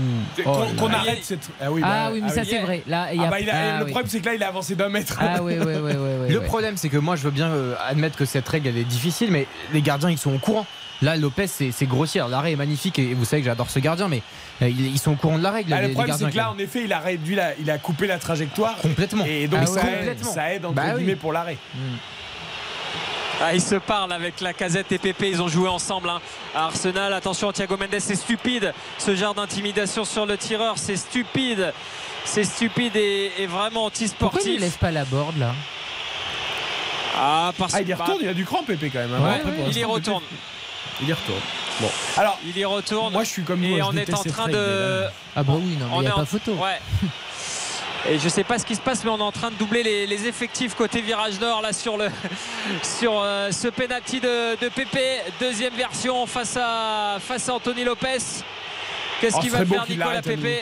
Oh 0.46 0.64
Qu'on 0.78 0.88
là. 0.88 0.98
arrête 1.00 1.20
cette. 1.24 1.48
Ah 1.62 1.72
oui, 1.72 1.82
Ah 1.84 1.88
bah, 2.08 2.10
oui, 2.14 2.22
mais 2.24 2.30
ça, 2.30 2.44
c'est 2.44 2.58
vrai. 2.58 2.82
Là, 2.88 3.14
il 3.14 3.22
y 3.22 3.24
a- 3.24 3.28
Ah 3.28 3.30
bah, 3.30 3.40
il 3.40 3.48
a- 3.50 3.54
ah 3.76 3.80
le 3.80 3.86
oui. 3.86 3.92
problème, 3.92 4.10
c'est 4.10 4.20
que 4.22 4.26
là, 4.26 4.34
il 4.34 4.42
a 4.44 4.48
avancé 4.48 4.74
d'un 4.74 4.90
mètre. 4.90 5.18
Ah 5.20 5.44
oui, 5.44 5.54
oui, 5.60 5.66
oui, 5.68 5.92
oui, 5.96 6.12
oui, 6.28 6.34
le 6.34 6.42
problème 6.42 6.78
c'est 6.78 6.90
que 6.90 6.98
moi 6.98 7.16
je 7.16 7.22
veux 7.22 7.30
bien 7.32 7.50
euh, 7.50 7.76
admettre 7.88 8.18
que 8.18 8.26
cette 8.26 8.48
règle 8.50 8.70
elle 8.70 8.78
est 8.78 8.84
difficile 8.84 9.32
mais 9.32 9.46
les 9.74 9.82
gardiens 9.84 10.10
ils 10.10 10.18
sont 10.18 10.34
au 10.34 10.40
courant 10.40 10.66
Là, 11.02 11.16
Lopez, 11.18 11.48
c'est. 11.48 11.72
Alors, 12.16 12.30
L'arrêt 12.30 12.52
est 12.52 12.56
magnifique 12.56 13.00
et 13.00 13.14
vous 13.14 13.26
savez 13.26 13.42
que 13.42 13.48
j'adore 13.48 13.70
ce 13.70 13.80
gardien, 13.80 14.08
mais 14.08 14.22
euh, 14.62 14.70
ils 14.70 14.88
ils 14.94 15.00
sont 15.00 15.14
au 15.14 15.16
courant 15.16 15.38
de 15.40 15.44
la 15.44 15.52
règle. 15.52 15.74
Ah, 15.74 15.82
le 15.82 15.88
les 15.88 15.94
problème, 15.94 16.16
c'est 16.18 16.30
que 16.30 16.38
là, 16.38 16.52
en 16.52 16.58
effet, 16.60 16.84
il 16.84 16.94
a 16.94 17.00
réduit, 17.00 17.36
la- 17.36 17.56
il 17.60 17.70
a 17.72 17.78
coupé 17.80 18.06
la 18.08 18.20
trajectoire. 18.20 18.76
Complètement. 18.78 19.26
Et 19.26 19.48
donc, 19.48 19.62
Ah 19.64 19.66
ça, 19.66 19.82
ouais. 19.84 20.08
aide, 20.12 20.24
ça 20.24 20.54
aide, 20.54 20.66
entre 20.66 20.76
Bah 20.76 20.84
oui. 20.94 21.00
guillemets, 21.00 21.16
pour 21.16 21.34
l'arrêt. 21.34 21.58
Ah, 23.44 23.56
ils 23.56 23.62
se 23.62 23.74
parlent 23.76 24.12
avec 24.14 24.40
la 24.40 24.54
casette 24.54 24.92
et 24.92 25.00
Pépé, 25.00 25.30
ils 25.32 25.42
ont 25.42 25.48
joué 25.48 25.68
ensemble 25.68 26.10
hein. 26.10 26.22
à 26.54 26.66
Arsenal. 26.66 27.12
Attention, 27.14 27.52
Thiago 27.52 27.76
Mendes, 27.76 28.00
c'est 28.00 28.16
stupide. 28.16 28.72
Ce 29.00 29.16
genre 29.16 29.34
d'intimidation 29.34 30.06
sur 30.06 30.28
le 30.28 30.38
tireur, 30.38 30.76
c'est 30.78 30.96
stupide. 30.98 31.74
C'est 32.24 32.44
stupide 32.44 32.96
et, 32.96 33.32
et 33.40 33.48
vraiment 33.48 33.90
Pourquoi 33.90 34.42
il 34.44 34.50
ne 34.50 34.58
anti-sportif. 34.58 34.60
laisse 34.62 34.78
pas 34.78 34.92
la 34.92 35.06
board 35.06 35.40
là? 35.40 35.56
Ah, 37.18 37.52
parce 37.58 37.74
Ah, 37.74 37.82
il 37.82 37.90
y 37.90 37.94
bah, 37.94 38.04
retourne, 38.04 38.20
il 38.22 38.28
a 38.30 38.34
du 38.36 38.46
cran, 38.46 38.62
Pépé, 38.64 38.92
quand 38.92 39.00
même. 39.00 39.14
hein. 39.16 39.40
Ouais, 39.44 39.54
il 39.70 39.78
y 39.78 39.84
retourne. 39.84 40.22
Pépé, 40.24 40.36
Il 41.02 41.10
y 41.10 41.14
retourne. 41.14 41.40
Bon. 41.80 41.90
Alors, 42.18 42.38
Il 42.46 42.58
y 42.58 42.64
retourne. 42.66 43.12
moi, 43.14 43.24
je 43.24 43.30
suis 43.30 43.44
comme 43.44 43.62
vous. 43.66 43.78
et 43.78 43.82
on 43.82 43.92
est 43.94 44.14
en 44.14 44.24
train 44.24 44.48
de. 44.48 45.04
Ah 45.36 45.44
bah 45.44 45.54
oui, 45.56 45.76
non, 45.80 45.88
mais 45.88 45.94
On 45.94 45.98
il 45.98 46.02
n'y 46.02 46.08
est 46.08 46.10
a 46.12 46.16
en- 46.16 46.20
pas 46.20 46.26
photo. 46.26 46.54
Ouais. 46.54 46.80
Et 48.10 48.18
je 48.20 48.30
sais 48.30 48.44
pas 48.44 48.58
ce 48.58 48.66
qui 48.66 48.76
se 48.76 48.82
passe, 48.82 49.04
mais 49.04 49.12
on 49.12 49.18
est 49.20 49.22
en 49.24 49.32
train 49.32 49.52
de 49.52 49.56
doubler 49.56 49.84
les, 49.84 50.08
les 50.08 50.26
effectifs 50.28 50.74
côté 50.74 51.02
virage 51.02 51.40
nord 51.40 51.62
là 51.62 51.72
sur 51.72 51.98
le 51.98 52.10
sur 52.84 53.14
euh, 53.22 53.52
ce 53.52 53.68
penalty 53.68 54.20
de, 54.20 54.60
de 54.60 54.70
Pépé. 54.70 55.20
Deuxième 55.40 55.74
version 55.76 56.26
face 56.26 56.58
à 56.60 57.18
face 57.20 57.48
à 57.50 57.54
Anthony 57.54 57.84
Lopez. 57.84 58.18
Qu'est-ce 59.20 59.36
Oh, 59.38 59.40
qu'il 59.42 59.52
va 59.52 59.66
faire 59.66 59.86
Nicolas 59.88 60.22
Pépé 60.22 60.62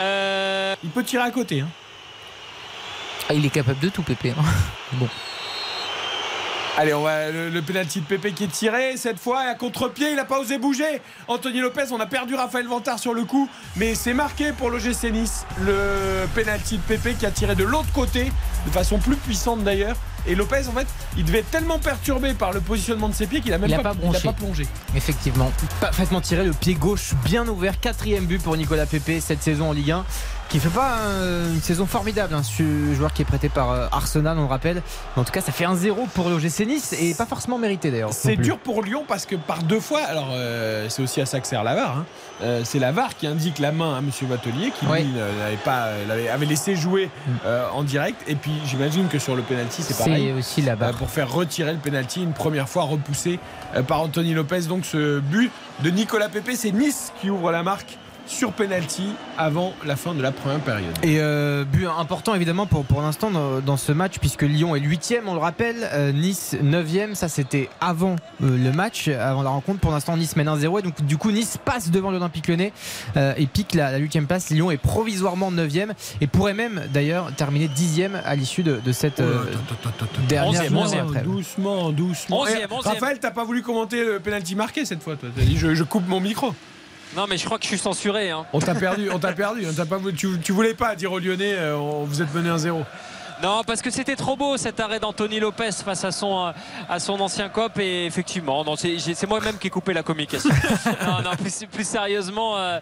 Euh, 0.00 0.74
Il 0.82 0.90
peut 0.90 1.04
tirer 1.04 1.22
à 1.24 1.30
côté. 1.30 1.60
hein. 1.60 1.68
Ah, 3.28 3.34
il 3.34 3.46
est 3.46 3.50
capable 3.50 3.78
de 3.78 3.88
tout, 3.88 4.02
Pépé. 4.02 4.30
hein. 4.30 4.42
Bon. 4.94 5.08
Allez, 6.76 6.92
on 6.92 7.02
va 7.02 7.30
le, 7.30 7.50
le 7.50 7.62
penalty 7.62 8.00
de 8.00 8.04
Pépé 8.04 8.32
qui 8.32 8.44
est 8.44 8.48
tiré 8.48 8.96
cette 8.96 9.20
fois 9.20 9.42
à 9.42 9.54
contre-pied, 9.54 10.10
il 10.10 10.16
n'a 10.16 10.24
pas 10.24 10.40
osé 10.40 10.58
bouger. 10.58 11.00
Anthony 11.28 11.60
Lopez, 11.60 11.84
on 11.92 12.00
a 12.00 12.06
perdu 12.06 12.34
Raphaël 12.34 12.66
Vantard 12.66 12.98
sur 12.98 13.14
le 13.14 13.22
coup, 13.22 13.48
mais 13.76 13.94
c'est 13.94 14.12
marqué 14.12 14.50
pour 14.50 14.70
l'OGC 14.70 15.12
Nice. 15.12 15.46
Le 15.60 16.26
penalty 16.34 16.78
de 16.78 16.82
Pépé 16.82 17.14
qui 17.14 17.26
a 17.26 17.30
tiré 17.30 17.54
de 17.54 17.62
l'autre 17.62 17.92
côté, 17.92 18.32
de 18.66 18.70
façon 18.72 18.98
plus 18.98 19.14
puissante 19.14 19.62
d'ailleurs. 19.62 19.94
Et 20.26 20.34
Lopez, 20.34 20.66
en 20.68 20.72
fait, 20.72 20.86
il 21.16 21.24
devait 21.24 21.40
être 21.40 21.50
tellement 21.50 21.78
perturbé 21.78 22.34
par 22.34 22.52
le 22.52 22.60
positionnement 22.60 23.08
de 23.08 23.14
ses 23.14 23.26
pieds 23.26 23.40
qu'il 23.40 23.52
a 23.52 23.58
même 23.58 23.68
Il 23.68 23.74
a 23.74 23.78
pas, 23.78 23.94
pas 23.94 24.00
il 24.02 24.16
a 24.16 24.20
pas 24.20 24.32
plongé. 24.32 24.66
Effectivement, 24.96 25.52
parfaitement 25.80 26.22
tiré, 26.22 26.44
le 26.44 26.52
pied 26.52 26.74
gauche 26.74 27.12
bien 27.24 27.46
ouvert, 27.46 27.78
quatrième 27.78 28.24
but 28.24 28.42
pour 28.42 28.56
Nicolas 28.56 28.86
Pepe 28.86 29.20
cette 29.20 29.42
saison 29.42 29.68
en 29.68 29.72
Ligue 29.72 29.92
1, 29.92 30.04
qui 30.48 30.60
fait 30.60 30.68
pas 30.68 30.98
une 31.52 31.60
saison 31.60 31.84
formidable, 31.86 32.32
hein, 32.34 32.42
ce 32.44 32.62
joueur 32.94 33.12
qui 33.12 33.22
est 33.22 33.24
prêté 33.24 33.48
par 33.48 33.72
euh, 33.72 33.86
Arsenal, 33.90 34.38
on 34.38 34.42
le 34.42 34.46
rappelle. 34.46 34.82
Mais 35.16 35.20
en 35.22 35.24
tout 35.24 35.32
cas, 35.32 35.40
ça 35.40 35.50
fait 35.50 35.64
1-0 35.64 36.08
pour 36.14 36.28
l'OGC 36.28 36.60
Nice 36.66 36.92
et 37.00 37.14
pas 37.14 37.26
forcément 37.26 37.58
mérité 37.58 37.90
d'ailleurs. 37.90 38.12
C'est 38.12 38.36
dur 38.36 38.58
pour 38.58 38.82
Lyon 38.82 39.04
parce 39.08 39.26
que 39.26 39.34
par 39.36 39.62
deux 39.64 39.80
fois, 39.80 40.00
alors 40.02 40.28
euh, 40.32 40.86
c'est 40.88 41.02
aussi 41.02 41.20
à 41.20 41.26
ça 41.26 41.40
que 41.40 41.46
sert 41.46 41.64
la 41.64 41.74
VAR. 41.74 41.98
hein. 41.98 42.06
Euh, 42.42 42.60
c'est 42.64 42.78
la 42.78 42.92
VAR 42.92 43.16
qui 43.16 43.26
indique 43.26 43.58
la 43.58 43.72
main 43.72 43.96
à 43.96 44.00
Monsieur 44.00 44.26
Vatelier 44.26 44.72
qui 44.78 44.86
lui 44.86 45.04
n'avait 45.12 45.56
pas, 45.64 45.88
avait 46.32 46.46
laissé 46.46 46.76
jouer 46.76 47.10
euh, 47.46 47.66
en 47.72 47.82
direct. 47.82 48.22
Et 48.28 48.34
puis 48.36 48.52
j'imagine 48.66 49.08
que 49.08 49.18
sur 49.18 49.34
le 49.34 49.42
penalty 49.42 49.82
c'est 49.82 49.92
C'est 49.94 50.04
pareil. 50.04 50.32
aussi 50.32 50.62
la 50.62 50.74
VAR. 50.76 50.92
Pour 50.94 51.10
faire 51.10 51.32
retirer 51.32 51.72
le 51.72 51.78
penalty 51.78 52.22
une 52.22 52.32
première 52.32 52.68
fois 52.68 52.84
repoussé 52.84 53.38
par 53.88 54.02
Anthony 54.02 54.34
Lopez. 54.34 54.62
Donc 54.68 54.84
ce 54.84 55.18
but 55.20 55.50
de 55.82 55.90
Nicolas 55.90 56.28
Pepe, 56.28 56.50
c'est 56.54 56.70
Nice 56.72 57.12
qui 57.20 57.30
ouvre 57.30 57.50
la 57.50 57.62
marque 57.62 57.98
sur 58.26 58.52
penalty 58.52 59.04
avant 59.38 59.72
la 59.84 59.96
fin 59.96 60.14
de 60.14 60.22
la 60.22 60.32
première 60.32 60.60
période. 60.60 60.94
Et 61.02 61.20
euh, 61.20 61.64
but 61.64 61.86
important 61.86 62.34
évidemment 62.34 62.66
pour, 62.66 62.84
pour 62.84 63.02
l'instant 63.02 63.30
dans, 63.30 63.60
dans 63.60 63.76
ce 63.76 63.92
match 63.92 64.18
puisque 64.18 64.42
Lyon 64.42 64.74
est 64.76 64.80
8 64.80 65.20
on 65.26 65.34
le 65.34 65.40
rappelle, 65.40 65.88
euh, 65.92 66.12
Nice 66.12 66.56
9 66.62 67.14
ça 67.14 67.28
c'était 67.28 67.68
avant 67.80 68.16
euh, 68.42 68.56
le 68.56 68.72
match, 68.72 69.08
avant 69.08 69.42
la 69.42 69.50
rencontre. 69.50 69.80
Pour 69.80 69.90
l'instant 69.90 70.16
Nice 70.16 70.36
mène 70.36 70.48
1-0 70.48 70.78
et 70.78 70.82
donc 70.82 71.02
du 71.02 71.16
coup 71.16 71.30
Nice 71.30 71.58
passe 71.64 71.90
devant 71.90 72.10
l'Olympique 72.10 72.48
lyonnais 72.48 72.72
euh, 73.16 73.34
et 73.36 73.46
pique 73.46 73.74
la, 73.74 73.90
la 73.92 73.98
8 73.98 74.26
place. 74.26 74.50
Lyon 74.50 74.70
est 74.70 74.76
provisoirement 74.76 75.50
9 75.50 75.68
et 76.20 76.26
pourrait 76.26 76.54
même 76.54 76.82
d'ailleurs 76.92 77.32
terminer 77.34 77.68
10 77.68 77.94
à 78.24 78.34
l'issue 78.34 78.62
de, 78.62 78.80
de 78.84 78.92
cette 78.92 79.20
euh, 79.20 79.44
dernière 80.28 80.70
Doucement, 81.24 81.92
doucement. 81.92 82.44
Raphaël, 82.82 83.18
t'as 83.20 83.30
pas 83.30 83.44
voulu 83.44 83.62
commenter 83.62 84.04
le 84.04 84.20
penalty 84.20 84.54
marqué 84.54 84.84
cette 84.84 85.02
fois, 85.02 85.16
toi. 85.16 85.28
T'as 85.34 85.42
dit 85.42 85.56
je, 85.56 85.74
je 85.74 85.84
coupe 85.84 86.06
mon 86.08 86.20
micro. 86.20 86.54
Non, 87.16 87.26
mais 87.28 87.38
je 87.38 87.44
crois 87.44 87.58
que 87.58 87.64
je 87.64 87.68
suis 87.68 87.78
censuré. 87.78 88.30
hein. 88.30 88.44
On 88.52 88.58
t'a 88.58 88.74
perdu, 88.74 89.08
on 89.10 89.18
t'a 89.18 89.32
perdu. 89.32 89.64
Tu, 90.14 90.52
voulais 90.52 90.74
pas 90.74 90.96
dire 90.96 91.12
aux 91.12 91.18
Lyonnais, 91.18 91.54
euh, 91.54 91.76
vous 92.04 92.22
êtes 92.22 92.34
mené 92.34 92.50
1-0. 92.50 92.84
Non, 93.42 93.62
parce 93.66 93.82
que 93.82 93.90
c'était 93.90 94.16
trop 94.16 94.36
beau 94.36 94.56
cet 94.56 94.80
arrêt 94.80 95.00
d'Anthony 95.00 95.40
Lopez 95.40 95.70
face 95.84 96.04
à 96.04 96.12
son, 96.12 96.46
euh, 96.46 96.52
à 96.88 96.98
son 97.00 97.20
ancien 97.20 97.48
cop. 97.48 97.78
Et 97.78 98.06
effectivement, 98.06 98.64
non, 98.64 98.76
c'est 98.76 99.26
moi-même 99.28 99.58
qui 99.58 99.66
ai 99.66 99.70
coupé 99.70 99.92
la 99.92 100.02
communication. 100.02 100.50
non, 101.06 101.22
non, 101.22 101.36
plus, 101.36 101.66
plus 101.70 101.86
sérieusement, 101.86 102.56
euh, 102.56 102.78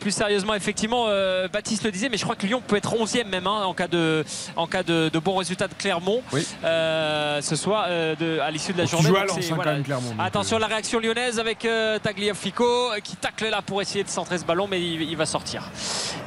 plus 0.00 0.12
sérieusement, 0.12 0.54
effectivement, 0.54 1.06
euh, 1.08 1.48
Baptiste 1.48 1.84
le 1.84 1.90
disait, 1.90 2.08
mais 2.10 2.16
je 2.18 2.24
crois 2.24 2.36
que 2.36 2.46
Lyon 2.46 2.62
peut 2.66 2.76
être 2.76 2.94
11e 2.94 3.26
même 3.28 3.46
hein, 3.46 3.62
en 3.64 3.74
cas, 3.74 3.88
de, 3.88 4.24
en 4.56 4.66
cas 4.66 4.82
de, 4.82 5.08
de 5.12 5.18
bons 5.18 5.36
résultats 5.36 5.68
de 5.68 5.74
Clermont 5.74 6.22
euh, 6.64 7.40
ce 7.40 7.56
soir, 7.56 7.88
de- 7.88 8.38
à 8.40 8.50
l'issue 8.50 8.72
de 8.72 8.78
la 8.78 8.84
Bon, 8.84 8.90
journée. 8.90 9.08
Donc, 9.08 9.66
hein, 9.66 9.82
Clermont, 9.84 10.14
Attention, 10.18 10.58
la 10.58 10.66
réaction 10.66 11.00
lyonnaise 11.00 11.38
avec 11.40 11.66
Tagliafico 12.02 12.90
qui 13.02 13.16
tacle 13.16 13.48
là 13.48 13.62
pour 13.62 13.80
essayer 13.82 14.04
de 14.04 14.08
centrer 14.10 14.38
ce 14.38 14.44
ballon, 14.44 14.66
mais 14.68 14.80
il, 14.80 15.02
il 15.02 15.16
va 15.16 15.26
sortir. 15.26 15.70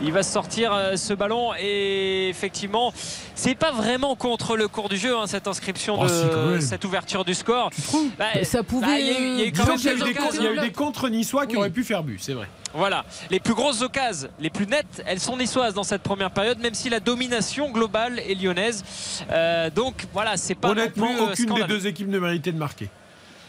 Il 0.01 0.11
va 0.11 0.23
sortir 0.23 0.73
ce 0.95 1.13
ballon 1.13 1.51
et 1.59 2.29
effectivement, 2.29 2.91
c'est 3.35 3.55
pas 3.55 3.71
vraiment 3.77 4.15
contre 4.15 4.57
le 4.57 4.67
cours 4.67 4.89
du 4.89 4.97
jeu 4.97 5.15
hein, 5.17 5.27
cette 5.27 5.47
inscription 5.47 5.97
Oh, 6.01 6.05
de 6.05 6.59
cette 6.59 6.83
ouverture 6.83 7.23
du 7.23 7.33
score. 7.33 7.69
Bah, 8.19 8.43
Ça 8.43 8.63
pouvait, 8.63 8.99
il 9.01 9.07
y 9.07 9.09
a 9.09 9.19
eu- 9.19 9.23
il 9.35 9.39
y 9.39 9.43
a 9.43 9.45
eu 9.45 9.51
quand 9.51 9.63
Disons 9.63 9.67
même 9.69 9.77
qu'il 9.77 9.85
y 9.85 9.89
a 9.89 9.93
eu 9.93 9.97
des 9.99 10.03
des, 10.03 10.09
occasions. 10.19 10.29
con- 10.29 10.37
il 10.39 10.43
y 10.43 10.47
a 10.47 10.53
eu 10.63 10.67
des 10.67 10.73
contre 10.73 11.09
niçois 11.09 11.45
qui 11.45 11.53
Oui. 11.53 11.57
auraient 11.59 11.69
pu 11.69 11.83
faire 11.83 12.03
but, 12.03 12.19
c'est 12.21 12.33
vrai. 12.33 12.47
Voilà, 12.73 13.05
les 13.31 13.39
plus 13.39 13.53
grosses 13.53 13.81
occasions, 13.81 14.27
les 14.39 14.49
plus 14.49 14.67
nettes, 14.67 15.01
elles 15.07 15.19
sont 15.21 15.37
niçoises 15.37 15.73
dans 15.73 15.83
cette 15.83 16.03
première 16.03 16.31
période, 16.31 16.59
même 16.59 16.73
si 16.73 16.89
la 16.89 16.99
domination 16.99 17.71
globale 17.71 18.19
est 18.19 18.35
lyonnaise. 18.35 18.83
Euh, 19.31 19.69
donc 19.69 20.05
voilà, 20.13 20.35
c'est 20.37 20.53
pas 20.55 20.69
Honnêtement, 20.69 21.07
non 21.07 21.27
plus, 21.33 21.45
euh, 21.45 21.51
aucune 21.51 21.55
des 21.55 21.63
deux 21.73 21.87
équipes 21.87 22.09
ne 22.09 22.19
méritait 22.19 22.51
de 22.51 22.57
marquer. 22.57 22.89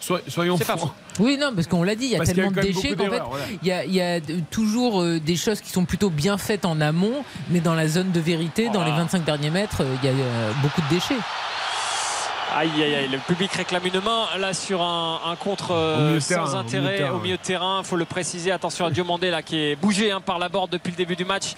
Soy- 0.01 0.23
soyons 0.29 0.57
francs. 0.57 0.93
Oui, 1.19 1.37
non, 1.39 1.53
parce 1.55 1.67
qu'on 1.67 1.83
l'a 1.83 1.95
dit, 1.95 2.07
il 2.07 2.11
y 2.13 2.15
a 2.15 2.19
Parce 2.19 2.31
qu'il 2.31 2.39
y 2.39 2.41
a 2.41 2.45
tellement 2.45 2.63
de 2.63 2.67
déchets 2.67 2.95
qu'en 2.95 3.05
fait, 3.05 3.23
voilà. 3.29 3.45
il 3.63 3.95
y 3.95 4.01
a, 4.01 4.17
y 4.17 4.43
toujours 4.51 5.03
euh, 5.03 5.19
des 5.19 5.37
choses 5.37 5.61
qui 5.61 5.71
sont 5.71 5.85
plutôt 5.85 6.11
bien 6.11 6.39
faites 6.39 6.65
en 6.65 6.81
amont, 6.81 7.25
mais 7.51 7.61
dans 7.61 7.75
la 7.75 7.89
zone 7.89 8.13
de 8.13 8.21
vérité, 8.21 8.69
dans 8.71 8.85
les 8.85 8.93
25 8.93 9.25
derniers 9.25 9.51
mètres, 9.51 9.83
euh, 9.83 9.97
il 10.03 10.07
y 10.09 10.13
a 10.13 10.15
euh, 10.15 10.53
beaucoup 10.63 10.81
de 10.83 10.89
déchets. 10.89 11.17
Aïe 12.59 12.71
aïe 12.83 12.95
aïe, 12.97 13.09
le 13.09 13.19
public 13.19 13.53
réclame 13.53 13.87
une 13.87 14.01
main 14.01 14.27
là 14.37 14.53
sur 14.53 14.83
un, 14.83 15.21
un 15.25 15.37
contre 15.37 15.71
euh, 15.71 16.19
sans 16.19 16.35
terrain, 16.35 16.43
au 16.43 16.49
milieu 16.49 16.63
de 16.65 16.67
intérêt 16.67 16.97
terrain, 16.97 17.13
au 17.13 17.21
milieu 17.21 17.37
de 17.37 17.43
terrain. 17.43 17.83
Faut 17.85 17.95
le 17.95 18.05
préciser. 18.05 18.51
Attention 18.51 18.85
à 18.85 18.91
Diomandé 18.91 19.31
là 19.31 19.43
qui 19.43 19.61
est 19.61 19.77
bougé 19.77 20.11
hein, 20.11 20.21
par 20.21 20.41
la 20.41 20.49
borde 20.49 20.71
depuis 20.71 20.91
le 20.91 20.97
début 20.97 21.15
du 21.15 21.25
match. 21.25 21.53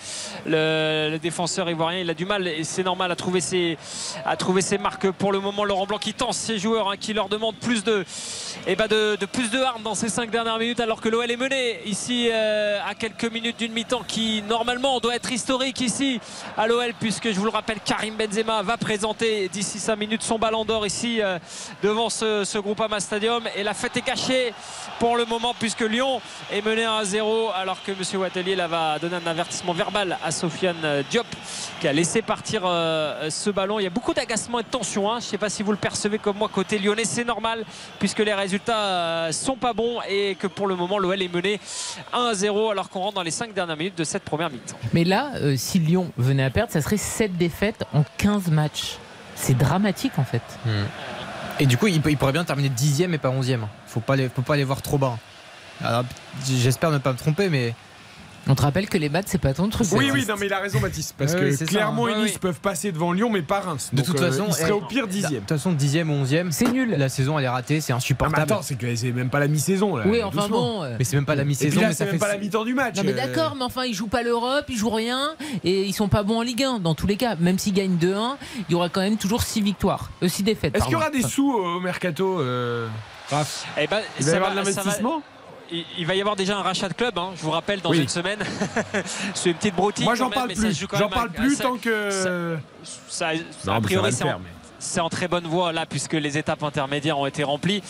Le, 0.44 1.08
le 1.10 1.18
défenseur 1.18 1.70
ivoirien, 1.70 2.00
il 2.00 2.10
a 2.10 2.12
du 2.12 2.26
mal 2.26 2.46
et 2.46 2.64
c'est 2.64 2.82
normal 2.82 3.10
à 3.10 3.16
trouver 3.16 3.40
ses 3.40 3.78
à 4.26 4.36
trouver 4.36 4.60
ses 4.60 4.76
marques 4.76 5.10
pour 5.12 5.32
le 5.32 5.40
moment. 5.40 5.64
Laurent 5.64 5.86
Blanc 5.86 5.96
qui 5.96 6.12
tense 6.12 6.36
ses 6.36 6.58
joueurs, 6.58 6.90
hein, 6.90 6.98
qui 7.00 7.14
leur 7.14 7.30
demande 7.30 7.56
plus 7.56 7.82
de 7.82 8.04
et 8.66 8.76
ben 8.76 8.86
de, 8.86 9.16
de 9.16 9.24
plus 9.24 9.50
de 9.50 9.58
armes 9.58 9.82
dans 9.82 9.94
ces 9.94 10.10
cinq 10.10 10.30
dernières 10.30 10.58
minutes 10.58 10.80
alors 10.80 11.00
que 11.00 11.08
l'OL 11.08 11.30
est 11.30 11.36
mené 11.38 11.80
ici 11.86 12.28
euh, 12.30 12.78
à 12.86 12.94
quelques 12.94 13.32
minutes 13.32 13.58
d'une 13.58 13.72
mi-temps 13.72 14.02
qui 14.06 14.42
normalement 14.42 15.00
doit 15.00 15.14
être 15.14 15.32
historique 15.32 15.80
ici 15.80 16.20
à 16.58 16.66
l'OL 16.66 16.92
puisque 17.00 17.32
je 17.32 17.38
vous 17.38 17.46
le 17.46 17.52
rappelle 17.52 17.78
Karim 17.82 18.16
Benzema 18.16 18.62
va 18.62 18.76
présenter 18.76 19.48
d'ici 19.48 19.78
5 19.78 19.96
minutes 19.96 20.22
son 20.22 20.38
ballon 20.38 20.66
d'or 20.66 20.84
ici 20.90 21.22
euh, 21.22 21.38
devant 21.84 22.10
ce, 22.10 22.42
ce 22.44 22.58
Groupama 22.58 22.98
Stadium 22.98 23.44
et 23.56 23.62
la 23.62 23.74
fête 23.74 23.96
est 23.96 24.02
cachée 24.02 24.52
pour 24.98 25.16
le 25.16 25.24
moment 25.24 25.54
puisque 25.56 25.82
Lyon 25.82 26.20
est 26.52 26.64
mené 26.66 26.84
à 26.84 27.04
0 27.04 27.50
alors 27.54 27.80
que 27.84 27.92
M. 27.92 28.20
Wattelier 28.20 28.56
là 28.56 28.66
va 28.66 28.98
donner 28.98 29.14
un 29.24 29.26
avertissement 29.30 29.72
verbal 29.72 30.18
à 30.24 30.32
Sofiane 30.32 30.82
euh, 30.82 31.02
Diop 31.08 31.28
qui 31.80 31.86
a 31.86 31.92
laissé 31.92 32.22
partir 32.22 32.62
euh, 32.64 33.30
ce 33.30 33.50
ballon 33.50 33.78
il 33.78 33.84
y 33.84 33.86
a 33.86 33.90
beaucoup 33.90 34.12
d'agacement 34.12 34.58
et 34.58 34.64
de 34.64 34.68
tension 34.68 35.08
hein. 35.12 35.20
je 35.20 35.26
ne 35.26 35.30
sais 35.30 35.38
pas 35.38 35.48
si 35.48 35.62
vous 35.62 35.70
le 35.70 35.78
percevez 35.78 36.18
comme 36.18 36.38
moi 36.38 36.50
côté 36.52 36.80
lyonnais 36.80 37.04
c'est 37.04 37.24
normal 37.24 37.64
puisque 38.00 38.18
les 38.18 38.34
résultats 38.34 39.30
sont 39.30 39.56
pas 39.56 39.72
bons 39.72 40.00
et 40.08 40.34
que 40.34 40.48
pour 40.48 40.66
le 40.66 40.74
moment 40.74 40.98
l'OL 40.98 41.22
est 41.22 41.32
mené 41.32 41.60
1 42.12 42.34
0 42.34 42.70
alors 42.70 42.90
qu'on 42.90 43.00
rentre 43.00 43.14
dans 43.14 43.22
les 43.22 43.30
5 43.30 43.54
dernières 43.54 43.76
minutes 43.76 43.96
de 43.98 44.04
cette 44.04 44.24
première 44.24 44.50
mi-temps 44.50 44.76
Mais 44.92 45.04
là, 45.04 45.30
si 45.56 45.78
Lyon 45.78 46.10
venait 46.16 46.44
à 46.44 46.50
perdre, 46.50 46.72
ça 46.72 46.82
serait 46.82 46.96
7 46.96 47.36
défaites 47.36 47.84
en 47.94 48.02
15 48.18 48.48
matchs. 48.48 48.98
C'est 49.40 49.56
dramatique 49.56 50.18
en 50.18 50.24
fait. 50.24 50.42
Et 51.58 51.66
du 51.66 51.76
coup, 51.76 51.86
il, 51.86 52.00
pourrait 52.00 52.32
bien 52.32 52.44
terminer 52.44 52.68
10 52.68 53.02
et 53.02 53.18
pas 53.18 53.30
11 53.30 53.56
Faut 53.86 54.00
pas 54.00 54.16
les, 54.16 54.28
faut 54.28 54.42
pas 54.42 54.56
les 54.56 54.64
voir 54.64 54.82
trop 54.82 54.98
bas. 54.98 55.18
J'espère 56.46 56.90
ne 56.90 56.98
pas 56.98 57.12
me 57.12 57.18
tromper, 57.18 57.48
mais. 57.48 57.74
On 58.48 58.54
te 58.54 58.62
rappelle 58.62 58.88
que 58.88 58.98
les 58.98 59.08
battes, 59.08 59.26
c'est 59.28 59.38
pas 59.38 59.54
ton 59.54 59.68
truc. 59.68 59.86
Oui, 59.92 60.10
oui, 60.12 60.24
non, 60.28 60.34
mais 60.38 60.46
il 60.46 60.52
a 60.52 60.58
raison, 60.60 60.80
Baptiste. 60.80 61.14
Parce 61.16 61.34
que 61.34 61.44
oui, 61.44 61.50
c'est 61.52 61.66
ça, 61.66 61.70
Clermont 61.70 62.06
hein. 62.06 62.10
et 62.10 62.12
Ouais, 62.14 62.22
Nice 62.22 62.32
oui. 62.32 62.38
peuvent 62.40 62.58
passer 62.60 62.90
devant 62.90 63.12
Lyon, 63.12 63.30
mais 63.30 63.42
pas 63.42 63.60
Reims. 63.60 63.90
De 63.92 63.98
Donc, 63.98 64.06
toute 64.06 64.20
euh, 64.20 64.30
façon, 64.30 64.46
il 64.48 64.54
serait 64.54 64.68
eh, 64.70 64.72
au 64.72 64.80
pire 64.80 65.06
De 65.06 65.12
dixième. 65.12 65.40
toute 65.40 65.48
façon, 65.50 65.72
10 65.72 65.98
ou 66.04 66.10
11 66.10 66.34
C'est 66.50 66.72
nul. 66.72 66.94
La 66.96 67.08
saison, 67.08 67.38
elle 67.38 67.44
est 67.44 67.48
ratée, 67.48 67.80
c'est 67.80 67.92
Ah, 67.92 67.96
mais 67.96 67.98
insupportable. 67.98 68.40
attends, 68.42 68.62
c'est 68.62 68.74
que 68.76 68.94
c'est 68.96 69.12
même 69.12 69.30
pas 69.30 69.38
la 69.40 69.46
mi-saison. 69.48 69.94
là. 69.96 70.04
Oui, 70.06 70.22
enfin 70.22 70.40
Doucement. 70.42 70.60
bon. 70.78 70.82
euh, 70.84 70.96
mais 70.98 71.04
c'est 71.04 71.16
même 71.16 71.26
pas 71.26 71.34
la 71.34 71.42
Et 71.42 71.44
puis 71.44 71.48
mi-saison, 71.50 71.80
là, 71.80 71.88
mais 71.88 71.92
c'est 71.92 71.98
ça 71.98 72.04
même 72.06 72.14
fait. 72.14 72.18
pas 72.18 72.28
la 72.28 72.38
mi-temps 72.38 72.64
du 72.64 72.74
match. 72.74 72.96
Non 72.96 73.02
mais 73.04 73.12
euh. 73.12 73.16
d'accord, 73.16 73.54
mais 73.56 73.64
enfin 73.64 73.84
ils 73.84 73.94
jouent 73.94 74.08
pas 74.08 74.22
l'Europe, 74.22 74.64
ils 74.68 74.76
jouent 74.76 74.90
rien 74.90 75.30
et 75.62 75.82
ils 75.84 75.92
sont 75.92 76.08
pas 76.08 76.22
bons 76.22 76.38
en 76.38 76.42
Ligue 76.42 76.64
1 76.64 76.78
dans 76.80 76.94
tous 76.94 77.06
les 77.06 77.16
cas. 77.16 77.36
Même 77.38 77.58
s'ils 77.58 77.74
gagnent 77.74 77.96
2-1, 77.98 78.36
il 78.68 78.72
y 78.72 78.74
aura 78.74 78.88
quand 78.88 79.00
même 79.02 79.16
toujours 79.18 79.42
6 79.42 79.60
victoires, 79.60 80.10
6 80.26 80.42
défaites. 80.42 80.74
Est-ce 80.74 80.84
qu'il 80.84 80.92
y 80.94 80.96
aura 80.96 81.10
des 81.10 81.22
sous 81.22 81.52
au 81.52 81.78
mercato, 81.80 82.40
euh, 82.40 82.88
Raph? 83.30 83.66
Eh 83.78 83.86
ben, 83.86 83.98
Il 84.18 84.24
va 84.24 84.28
y 84.28 84.30
ça 84.32 84.36
avoir 84.36 84.50
de 84.50 84.56
va- 84.56 84.62
va- 84.62 84.70
l'investissement? 84.70 85.22
Il, 85.72 85.84
il 85.98 86.06
va 86.06 86.14
y 86.14 86.20
avoir 86.20 86.36
déjà 86.36 86.58
un 86.58 86.62
rachat 86.62 86.88
de 86.88 86.94
club, 86.94 87.18
hein, 87.18 87.30
je 87.36 87.42
vous 87.42 87.50
rappelle, 87.50 87.80
dans 87.80 87.90
Oui. 87.90 88.00
une 88.00 88.08
semaine. 88.08 88.38
c'est 89.34 89.50
une 89.50 89.56
petite 89.56 89.74
broutille. 89.76 90.04
Moi, 90.04 90.14
j'en 90.14 90.30
parle 90.30 90.52
plus. 90.52 90.86
J'en 90.98 91.08
parle 91.08 91.30
plus 91.30 91.56
tant 91.58 91.76
que. 91.76 92.10
ça- 93.08 93.32
Non, 93.66 93.74
a 93.74 93.80
priori, 93.80 94.12
c'est 94.12 94.24
en, 94.24 94.38
mais- 94.38 94.44
c'est 94.78 95.00
en 95.00 95.10
très 95.10 95.28
bonne 95.28 95.46
voie 95.46 95.72
là, 95.72 95.84
puisque 95.84 96.14
les 96.14 96.38
étapes 96.38 96.62
intermédiaires 96.62 97.18
ont 97.18 97.26
été 97.26 97.44
remplies. 97.44 97.82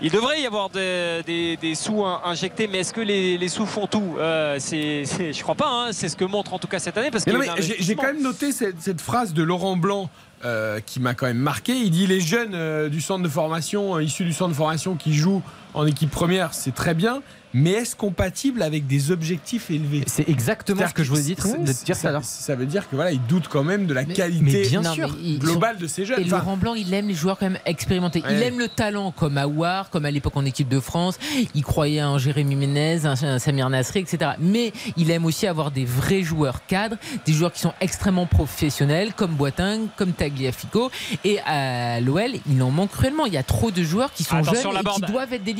Il 0.00 0.10
devrait 0.10 0.40
y 0.40 0.46
avoir 0.46 0.70
des, 0.70 1.22
des- 1.24 1.56
des 1.56 1.74
sous 1.76 2.04
in- 2.04 2.20
injectés, 2.24 2.66
mais 2.66 2.78
est-ce 2.78 2.92
que 2.92 3.00
les, 3.00 3.38
les 3.38 3.48
sous 3.48 3.64
font 3.66 3.86
tout? 3.86 4.16
Euh, 4.18 4.56
c'est, 4.58 5.04
c'est- 5.04 5.32
Je 5.32 5.42
crois 5.42 5.54
pas, 5.54 5.68
hein, 5.68 5.88
c'est 5.92 6.08
ce 6.08 6.16
que 6.16 6.24
montre 6.24 6.52
en 6.54 6.58
tout 6.58 6.66
cas 6.68 6.80
cette 6.80 6.98
année. 6.98 7.10
Parce 7.12 7.26
un 7.28 7.40
j'ai 7.78 7.94
quand 7.94 8.02
même 8.02 8.22
noté 8.22 8.50
cette, 8.52 8.80
cette 8.82 9.00
phrase 9.00 9.32
de 9.34 9.42
Laurent 9.42 9.76
Blanc 9.76 10.10
euh, 10.44 10.80
qui 10.84 10.98
m'a 10.98 11.14
quand 11.14 11.26
même 11.26 11.36
marqué. 11.38 11.74
Il 11.74 11.90
dit 11.92 12.08
les 12.08 12.20
jeunes 12.20 12.54
euh, 12.54 12.88
du 12.88 13.00
centre 13.00 13.22
de 13.22 13.28
formation, 13.28 13.94
euh, 13.96 14.02
issus 14.02 14.24
du 14.24 14.32
centre 14.32 14.50
de 14.50 14.56
formation 14.56 14.96
qui 14.96 15.14
jouent 15.14 15.42
en 15.74 15.86
équipe 15.86 16.10
première, 16.10 16.54
c'est 16.54 16.74
très 16.74 16.94
bien. 16.94 17.22
Mais 17.54 17.72
est-ce 17.72 17.94
compatible 17.94 18.62
avec 18.62 18.86
des 18.86 19.10
objectifs 19.10 19.70
élevés? 19.70 20.04
C'est 20.06 20.26
exactement 20.26 20.88
ce 20.88 20.94
que 20.94 21.02
je 21.04 21.10
voulais 21.10 21.20
dire, 21.20 21.36
de 21.36 21.84
dire 21.84 21.94
ça, 21.96 22.18
ça 22.22 22.54
veut 22.54 22.64
dire 22.64 22.88
que 22.88 22.96
voilà, 22.96 23.12
il 23.12 23.20
doute 23.26 23.46
quand 23.48 23.62
même 23.62 23.84
de 23.84 23.92
la 23.92 24.04
Mais- 24.06 24.14
qualité 24.14 24.62
mais 24.62 24.68
bien 24.70 24.82
sûr. 24.82 25.08
Non, 25.08 25.14
mais 25.18 25.22
ils 25.28 25.38
globale 25.38 25.76
sont- 25.76 25.82
de 25.82 25.86
ces 25.86 26.06
jeunes. 26.06 26.20
Et 26.20 26.24
Enfin, 26.24 26.38
Laurent 26.38 26.56
Blanc, 26.56 26.74
il 26.74 26.94
aime 26.94 27.08
les 27.08 27.14
joueurs 27.14 27.36
quand 27.38 27.50
même 27.50 27.58
expérimentés. 27.66 28.22
Il 28.30 28.42
aime 28.42 28.58
le 28.58 28.68
talent, 28.68 29.10
comme 29.10 29.36
Aouar, 29.36 29.90
comme 29.90 30.06
à 30.06 30.10
l'époque 30.10 30.34
en 30.34 30.46
équipe 30.46 30.68
de 30.68 30.80
France. 30.80 31.18
Il 31.54 31.62
croyait 31.62 32.02
en 32.02 32.16
Jérémy 32.16 32.56
Ménez, 32.56 33.04
un, 33.04 33.38
Samir 33.38 33.68
Nasri, 33.68 34.00
etc. 34.00 34.30
Mais 34.40 34.72
il 34.96 35.10
aime 35.10 35.26
aussi 35.26 35.46
avoir 35.46 35.70
des 35.72 35.84
vrais 35.84 36.22
joueurs 36.22 36.64
cadres, 36.64 36.96
des 37.26 37.34
joueurs 37.34 37.52
qui 37.52 37.60
sont 37.60 37.74
extrêmement 37.82 38.24
professionnels, 38.24 39.12
comme 39.12 39.32
Boitin, 39.32 39.80
comme 39.96 40.12
Tagliafico. 40.12 40.90
Et 41.22 41.38
à 41.40 42.00
l'OL, 42.00 42.30
il 42.50 42.62
en 42.62 42.70
manque 42.70 42.92
cruellement. 42.92 43.26
Il 43.26 43.34
y 43.34 43.36
a 43.36 43.42
trop 43.42 43.70
de 43.70 43.82
joueurs 43.82 44.10
qui 44.14 44.24
sont 44.24 44.36
Attention, 44.36 44.72
jeunes 44.72 44.80
et 44.80 44.90
qui 45.04 45.12
doivent 45.12 45.34
être 45.34 45.44
des 45.44 45.52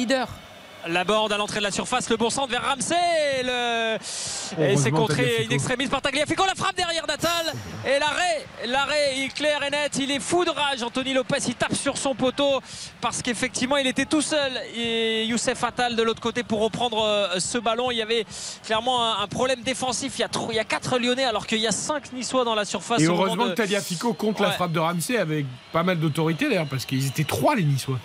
La 0.88 1.04
borde 1.04 1.32
à 1.32 1.36
l'entrée 1.36 1.60
de 1.60 1.64
la 1.64 1.70
surface, 1.70 2.10
le 2.10 2.16
bon 2.16 2.28
centre 2.28 2.50
vers 2.50 2.64
Ramsey. 2.64 2.96
Le... 3.44 3.98
Et 4.60 4.76
c'est 4.76 4.90
contré 4.90 5.16
Tagliafico. 5.16 5.52
in 5.52 5.54
extremis 5.54 5.86
par 5.86 6.02
Tagliafico. 6.02 6.44
La 6.44 6.56
frappe 6.56 6.76
derrière 6.76 7.06
Natal. 7.06 7.52
Et 7.86 8.00
l'arrêt, 8.00 8.46
l'arrêt, 8.66 9.16
il 9.16 9.24
est 9.24 9.28
clair 9.28 9.62
et 9.62 9.70
net. 9.70 9.96
Il 10.00 10.10
est 10.10 10.18
fou 10.18 10.44
de 10.44 10.50
rage. 10.50 10.82
Anthony 10.82 11.14
Lopez, 11.14 11.38
il 11.46 11.54
tape 11.54 11.74
sur 11.76 11.96
son 11.96 12.16
poteau 12.16 12.60
parce 13.00 13.22
qu'effectivement, 13.22 13.76
il 13.76 13.86
était 13.86 14.06
tout 14.06 14.22
seul. 14.22 14.52
Et 14.74 15.24
Youssef 15.26 15.62
Attal 15.62 15.94
de 15.94 16.02
l'autre 16.02 16.20
côté 16.20 16.42
pour 16.42 16.60
reprendre 16.60 17.04
euh, 17.04 17.38
ce 17.38 17.58
ballon. 17.58 17.92
Il 17.92 17.98
y 17.98 18.02
avait 18.02 18.26
clairement 18.64 19.20
un, 19.20 19.28
problème 19.28 19.62
défensif. 19.62 20.14
Il 20.18 20.22
y, 20.22 20.24
a 20.24 20.28
trop, 20.28 20.50
il 20.50 20.56
y 20.56 20.60
a 20.60 20.64
4 20.64 20.98
Lyonnais 20.98 21.24
alors 21.24 21.46
qu'il 21.46 21.58
y 21.58 21.68
a 21.68 21.72
5 21.72 22.12
Niçois 22.12 22.44
dans 22.44 22.56
la 22.56 22.64
surface. 22.64 23.00
et 23.00 23.06
heureusement 23.06 23.44
de- 23.44 23.50
que 23.50 23.54
Taliafico 23.54 24.14
compte 24.14 24.40
la 24.40 24.50
frappe 24.50 24.72
de 24.72 24.80
Ramsey 24.80 25.16
avec 25.16 25.46
pas 25.72 25.84
mal 25.84 26.00
d'autorité 26.00 26.48
d'ailleurs, 26.48 26.66
parce 26.68 26.86
qu'ils 26.86 27.06
étaient 27.06 27.24
trois 27.24 27.54
les 27.54 27.62
Niçois. 27.62 27.98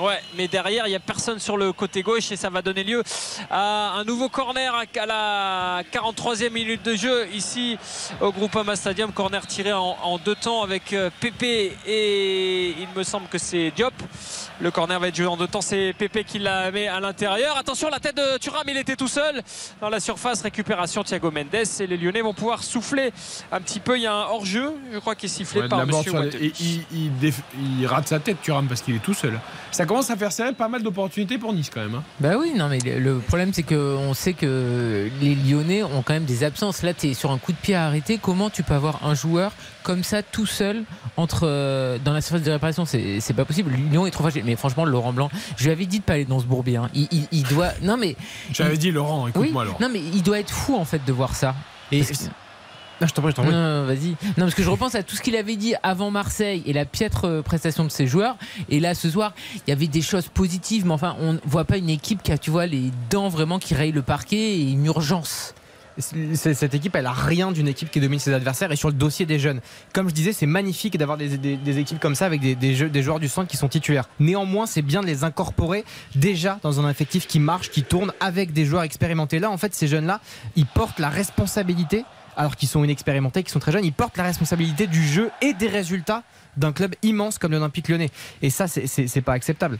Ouais, 0.00 0.18
mais 0.34 0.48
derrière, 0.48 0.86
il 0.86 0.90
n'y 0.90 0.96
a 0.96 1.00
personne 1.00 1.38
sur 1.38 1.58
le 1.58 1.74
côté 1.74 2.02
gauche 2.02 2.32
et 2.32 2.36
ça 2.36 2.48
va 2.48 2.62
donner 2.62 2.84
lieu 2.84 3.02
à 3.50 3.98
un 3.98 4.04
nouveau 4.04 4.30
corner 4.30 4.74
à 4.74 5.06
la 5.06 5.82
43e 5.92 6.50
minute 6.50 6.82
de 6.82 6.94
jeu 6.94 7.28
ici 7.34 7.76
au 8.22 8.32
Groupama 8.32 8.76
Stadium. 8.76 9.12
Corner 9.12 9.46
tiré 9.46 9.74
en, 9.74 10.18
deux 10.24 10.36
temps 10.36 10.62
avec 10.62 10.94
euh, 10.94 11.10
Pépé 11.20 11.76
et 11.86 12.70
il 12.70 12.88
me 12.96 13.02
semble 13.02 13.26
que 13.28 13.36
c'est 13.36 13.72
Diop. 13.72 13.92
Le 14.62 14.70
corner 14.70 15.00
va 15.00 15.08
être 15.08 15.16
joué 15.16 15.24
en 15.26 15.38
deux 15.38 15.46
temps. 15.46 15.62
C'est 15.62 15.94
Pépé 15.96 16.22
qui 16.22 16.38
la 16.38 16.70
met 16.70 16.86
à 16.86 17.00
l'intérieur. 17.00 17.56
Attention, 17.56 17.88
la 17.88 17.98
tête 17.98 18.16
de 18.16 18.36
Thuram, 18.38 18.62
il 18.68 18.76
était 18.76 18.94
tout 18.94 19.08
seul 19.08 19.40
dans 19.80 19.88
la 19.88 20.00
surface. 20.00 20.42
Récupération 20.42 21.02
Thiago 21.02 21.30
Mendes 21.30 21.54
et 21.80 21.86
les 21.86 21.96
Lyonnais 21.96 22.20
vont 22.20 22.34
pouvoir 22.34 22.62
souffler 22.62 23.10
un 23.50 23.60
petit 23.62 23.80
peu. 23.80 23.96
Il 23.96 24.02
y 24.02 24.06
a 24.06 24.12
un 24.12 24.24
hors-jeu, 24.24 24.72
je 24.92 24.98
crois, 24.98 25.14
qui 25.14 25.26
est 25.26 25.28
sifflé 25.30 25.62
Ouais, 25.62 25.68
par 25.68 25.86
Monsieur 25.86 26.12
la- 26.12 26.26
et 26.26 26.52
il, 26.60 26.82
il 26.92 27.10
déf- 27.22 27.40
il 27.78 27.86
rate 27.86 28.08
sa 28.08 28.20
tête, 28.20 28.42
Thuram, 28.42 28.66
parce 28.68 28.82
qu'il 28.82 28.94
est 28.94 28.98
tout 29.02 29.14
seul. 29.14 29.40
Ça 29.70 29.86
commence 29.86 30.10
à 30.10 30.16
faire 30.16 30.30
serrer 30.30 30.52
pas 30.52 30.68
mal 30.68 30.82
d'opportunités 30.82 31.38
pour 31.38 31.54
Nice 31.54 31.70
quand 31.72 31.80
même. 31.80 31.94
hein. 31.94 32.02
Bah 32.20 32.32
oui, 32.38 32.52
non, 32.54 32.68
mais 32.68 32.78
le 32.80 32.98
le 32.98 33.18
problème, 33.18 33.52
c'est 33.54 33.62
qu'on 33.62 34.12
sait 34.12 34.34
que 34.34 35.08
les 35.22 35.34
Lyonnais 35.36 35.82
ont 35.82 36.02
quand 36.02 36.12
même 36.12 36.24
des 36.26 36.44
absences. 36.44 36.82
Là, 36.82 36.92
tu 36.92 37.08
es 37.08 37.14
sur 37.14 37.30
un 37.30 37.38
coup 37.38 37.52
de 37.52 37.56
pied 37.56 37.74
à 37.74 37.86
arrêter. 37.86 38.18
Comment 38.20 38.50
tu 38.50 38.62
peux 38.62 38.74
avoir 38.74 39.06
un 39.06 39.14
joueur 39.14 39.52
comme 39.82 40.02
ça 40.04 40.22
tout 40.22 40.46
seul 40.46 40.84
entre, 41.16 41.40
euh, 41.44 41.98
dans 42.04 42.12
la 42.12 42.20
surface 42.20 42.42
de 42.44 42.50
réparation 42.50 42.84
C'est 42.84 43.34
pas 43.34 43.44
possible. 43.44 43.72
Lyon 43.90 44.06
est 44.06 44.10
trop 44.10 44.22
fragile. 44.24 44.42
Mais 44.44 44.56
franchement, 44.56 44.84
Laurent 44.84 45.12
Blanc, 45.12 45.30
je 45.56 45.64
lui 45.64 45.70
avais 45.72 45.86
dit 45.86 45.98
de 46.00 46.04
pas 46.04 46.14
aller 46.14 46.24
dans 46.24 46.40
ce 46.40 46.44
bourbier. 46.46 46.76
hein. 46.76 46.88
Il, 46.94 47.08
il- 47.10 47.28
il 47.32 47.42
doit. 47.44 47.70
Non, 47.82 47.96
mais. 47.96 48.16
J'avais 48.52 48.76
dit, 48.76 48.90
Laurent, 48.90 49.24
Oui, 49.24 49.30
écoute-moi, 49.30 49.64
Laurent. 49.64 49.78
non, 49.80 49.88
mais 49.92 50.00
il 50.00 50.22
doit 50.22 50.38
être 50.40 50.52
fou 50.52 50.76
en 50.76 50.84
fait 50.84 51.04
de 51.04 51.12
voir 51.12 51.34
ça. 51.34 51.54
Et- 51.92 52.02
Non, 53.00 53.06
je 53.06 53.14
t'en 53.14 53.22
prie, 53.22 53.30
je 53.30 53.36
t'en 53.36 53.42
prie. 53.44 53.52
non, 53.52 53.80
non, 53.80 53.86
vas-y. 53.86 54.10
Non, 54.10 54.16
parce 54.44 54.54
que 54.54 54.62
je 54.62 54.68
repense 54.68 54.94
à 54.94 55.02
tout 55.02 55.16
ce 55.16 55.22
qu'il 55.22 55.34
avait 55.34 55.56
dit 55.56 55.74
avant 55.82 56.10
Marseille 56.10 56.62
et 56.66 56.74
la 56.74 56.84
piètre 56.84 57.24
euh, 57.24 57.40
prestation 57.42 57.82
de 57.84 57.88
ses 57.88 58.06
joueurs. 58.06 58.36
Et 58.68 58.78
là, 58.78 58.94
ce 58.94 59.08
soir, 59.08 59.32
il 59.66 59.70
y 59.70 59.72
avait 59.72 59.86
des 59.86 60.02
choses 60.02 60.28
positives, 60.28 60.84
mais 60.84 60.92
enfin, 60.92 61.16
on 61.18 61.32
ne 61.32 61.38
voit 61.46 61.64
pas 61.64 61.78
une 61.78 61.88
équipe 61.88 62.22
qui 62.22 62.30
a, 62.30 62.36
tu 62.36 62.50
vois, 62.50 62.66
les 62.66 62.90
dents 63.08 63.30
vraiment 63.30 63.58
qui 63.58 63.74
rayent 63.74 63.90
le 63.92 64.02
parquet 64.02 64.36
et 64.58 64.70
une 64.70 64.84
urgence. 64.84 65.54
Cette 65.98 66.74
équipe, 66.74 66.94
elle 66.94 67.06
a 67.06 67.12
rien 67.12 67.52
d'une 67.52 67.68
équipe 67.68 67.90
qui 67.90 68.00
domine 68.00 68.18
ses 68.18 68.32
adversaires 68.32 68.70
et 68.72 68.76
sur 68.76 68.88
le 68.88 68.94
dossier 68.94 69.26
des 69.26 69.38
jeunes. 69.38 69.60
Comme 69.92 70.08
je 70.08 70.14
disais, 70.14 70.32
c'est 70.32 70.46
magnifique 70.46 70.96
d'avoir 70.96 71.18
des, 71.18 71.78
équipes 71.78 72.00
comme 72.00 72.14
ça 72.14 72.26
avec 72.26 72.40
des, 72.40 73.02
joueurs 73.02 73.20
du 73.20 73.28
centre 73.28 73.48
qui 73.48 73.56
sont 73.56 73.68
titulaires. 73.68 74.08
Néanmoins, 74.18 74.66
c'est 74.66 74.82
bien 74.82 75.00
de 75.00 75.06
les 75.06 75.24
incorporer 75.24 75.84
déjà 76.14 76.58
dans 76.62 76.80
un 76.80 76.88
effectif 76.88 77.26
qui 77.26 77.40
marche, 77.40 77.70
qui 77.70 77.82
tourne 77.82 78.12
avec 78.20 78.52
des 78.52 78.64
joueurs 78.64 78.82
expérimentés. 78.82 79.38
Là, 79.38 79.50
en 79.50 79.58
fait, 79.58 79.74
ces 79.74 79.88
jeunes-là, 79.88 80.20
ils 80.56 80.66
portent 80.66 80.98
la 80.98 81.08
responsabilité, 81.08 82.04
alors 82.36 82.56
qu'ils 82.56 82.68
sont 82.68 82.84
inexpérimentés, 82.84 83.42
qu'ils 83.42 83.52
sont 83.52 83.58
très 83.58 83.72
jeunes, 83.72 83.84
ils 83.84 83.92
portent 83.92 84.16
la 84.16 84.24
responsabilité 84.24 84.86
du 84.86 85.06
jeu 85.06 85.30
et 85.42 85.54
des 85.54 85.68
résultats 85.68 86.22
d'un 86.56 86.72
club 86.72 86.94
immense 87.02 87.38
comme 87.38 87.52
l'Olympique 87.52 87.88
lyonnais. 87.88 88.10
Et 88.42 88.50
ça, 88.50 88.66
c'est 88.68 89.22
pas 89.22 89.32
acceptable. 89.32 89.78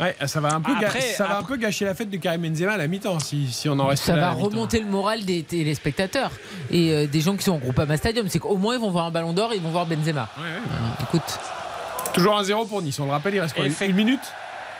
Ouais, 0.00 0.16
ça 0.26 0.40
va 0.40 0.54
un 0.54 0.60
peu, 0.60 0.72
ga- 0.80 0.86
Après- 0.88 1.00
ça 1.00 1.26
va 1.26 1.38
un 1.38 1.42
peu 1.42 1.56
gâcher 1.56 1.84
la 1.84 1.94
fête 1.94 2.08
de 2.10 2.16
Karim 2.16 2.40
Benzema 2.42 2.72
à 2.72 2.76
la 2.78 2.86
mi-temps 2.86 3.18
si, 3.20 3.46
si 3.52 3.68
on 3.68 3.78
en 3.78 3.86
reste 3.86 4.04
Ça 4.04 4.16
là 4.16 4.28
à 4.30 4.32
va 4.34 4.36
la 4.38 4.42
remonter 4.44 4.80
le 4.80 4.86
moral 4.86 5.24
des 5.24 5.42
téléspectateurs 5.42 6.30
et 6.70 6.92
euh, 6.92 7.06
des 7.06 7.20
gens 7.20 7.36
qui 7.36 7.44
sont 7.44 7.52
au 7.56 7.58
Groupama 7.58 7.96
Stadium. 7.96 8.26
C'est 8.28 8.38
qu'au 8.38 8.56
moins, 8.56 8.74
ils 8.76 8.80
vont 8.80 8.90
voir 8.90 9.04
un 9.06 9.10
ballon 9.10 9.32
d'or 9.34 9.52
et 9.52 9.56
ils 9.56 9.62
vont 9.62 9.70
voir 9.70 9.84
Benzema. 9.86 10.28
Euh, 10.38 10.58
écoute. 11.02 11.38
Toujours 12.14 12.36
un 12.38 12.42
0 12.42 12.64
pour 12.64 12.82
Nice, 12.82 12.98
on 12.98 13.04
le 13.04 13.12
rappelle, 13.12 13.34
il 13.34 13.40
reste 13.40 13.54
quoi, 13.54 13.64
une 13.66 13.94
minute 13.94 14.20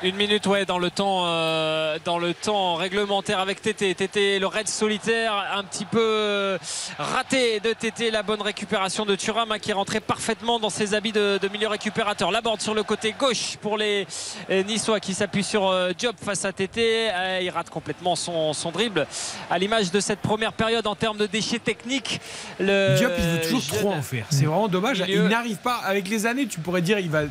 Une 0.03 0.17
minute, 0.17 0.47
ouais, 0.47 0.65
dans 0.65 0.79
le 0.79 0.91
temps, 0.91 1.25
euh, 1.27 1.99
dans 2.07 2.19
le 2.19 2.33
temps 2.33 2.77
réglementaire 2.77 3.39
avec 3.39 3.61
Tété. 3.61 3.95
Tété, 3.95 4.39
le 4.39 4.47
raid 4.47 4.67
solitaire, 4.67 5.35
un 5.55 5.63
petit 5.63 5.85
peu 5.85 6.01
euh, 6.01 6.59
raté 6.99 7.61
de 7.61 7.75
Tété. 7.75 8.11
La 8.11 8.23
bonne 8.23 8.41
récupération 8.41 9.05
de 9.05 9.15
Thuram 9.15 9.53
hein, 9.53 9.59
qui 9.59 9.71
est 9.73 9.75
rentré 9.75 10.01
parfaitement 10.01 10.59
dans 10.59 10.71
ses 10.71 10.95
habits 10.95 11.13
de, 11.13 11.37
de 11.37 11.49
milieu 11.49 11.69
récupérateur. 11.69 12.31
La 12.31 12.41
borde 12.41 12.63
sur 12.63 12.73
le 12.73 12.83
côté 12.83 13.13
gauche 13.19 13.59
pour 13.61 13.77
les 13.77 14.07
euh, 14.49 14.63
Niçois 14.63 15.01
qui 15.01 15.13
s'appuient 15.13 15.45
sur 15.45 15.69
euh, 15.69 15.93
Diop 15.93 16.17
face 16.25 16.47
à 16.47 16.53
Tété. 16.53 17.11
Il 17.43 17.51
rate 17.51 17.69
complètement 17.69 18.17
son, 18.17 18.55
son 18.55 18.71
dribble. 18.71 19.07
À 19.51 19.59
l'image 19.59 19.91
de 19.91 20.01
cette 20.01 20.21
première 20.21 20.55
période 20.55 20.87
en 20.87 20.95
termes 20.95 21.19
de 21.19 21.27
déchets 21.27 21.59
techniques. 21.59 22.21
Le 22.59 22.97
Diop, 22.97 23.13
il 23.19 23.25
veut 23.25 23.41
toujours 23.43 23.67
trop 23.79 23.93
en 23.93 24.01
faire. 24.01 24.25
C'est 24.31 24.47
vraiment 24.47 24.69
dommage. 24.69 25.03
milieu- 25.03 25.25
Il 25.25 25.29
n'arrive 25.29 25.59
pas. 25.59 25.77
Avec 25.85 26.09
les 26.09 26.25
années, 26.25 26.47
tu 26.47 26.59
pourrais 26.59 26.81
dire 26.81 26.99
il 26.99 27.11
va, 27.11 27.23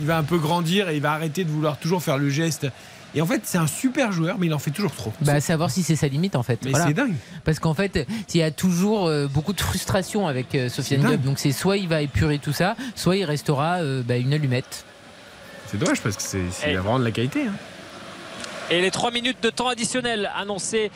il 0.00 0.06
va 0.06 0.18
un 0.18 0.22
peu 0.22 0.38
grandir 0.38 0.88
et 0.88 0.96
il 0.96 1.02
va 1.02 1.12
arrêter 1.12 1.44
de 1.44 1.50
vouloir 1.50 1.78
toujours 1.78 2.02
faire 2.02 2.18
le 2.18 2.30
geste. 2.30 2.66
Et 3.14 3.22
en 3.22 3.26
fait, 3.26 3.40
c'est 3.44 3.56
un 3.58 3.66
super 3.66 4.12
joueur, 4.12 4.36
mais 4.38 4.46
il 4.46 4.54
en 4.54 4.58
fait 4.58 4.70
toujours 4.70 4.92
trop. 4.94 5.12
Bah, 5.22 5.40
savoir 5.40 5.70
si 5.70 5.82
c'est 5.82 5.96
sa 5.96 6.08
limite 6.08 6.36
en 6.36 6.42
fait. 6.42 6.60
Mais 6.64 6.72
c'est 6.74 6.92
dingue. 6.92 7.14
Parce 7.44 7.58
qu'en 7.58 7.72
fait, 7.72 8.06
il 8.34 8.38
y 8.38 8.42
a 8.42 8.50
toujours 8.50 9.06
euh, 9.06 9.26
beaucoup 9.26 9.54
de 9.54 9.60
frustration 9.60 10.26
avec 10.28 10.54
euh, 10.54 10.68
Sofiane. 10.68 11.00
Diop. 11.00 11.22
Donc 11.22 11.38
c'est 11.38 11.52
soit 11.52 11.78
il 11.78 11.88
va 11.88 12.02
épurer 12.02 12.38
tout 12.38 12.52
ça, 12.52 12.76
soit 12.94 13.16
il 13.16 13.24
restera 13.24 13.76
euh, 13.76 14.02
bah, 14.02 14.16
une 14.18 14.34
allumette. 14.34 14.84
C'est 15.68 15.78
dommage 15.78 16.00
parce 16.02 16.16
que 16.16 16.22
c'est 16.22 16.76
a 16.76 16.80
vraiment 16.80 16.98
de 16.98 17.04
la 17.04 17.10
qualité. 17.10 17.46
hein. 17.46 17.52
Et 18.70 18.82
les 18.82 18.90
3 18.90 19.12
minutes 19.12 19.42
de 19.42 19.48
temps 19.48 19.68
additionnel 19.68 20.30
annoncées 20.36 20.90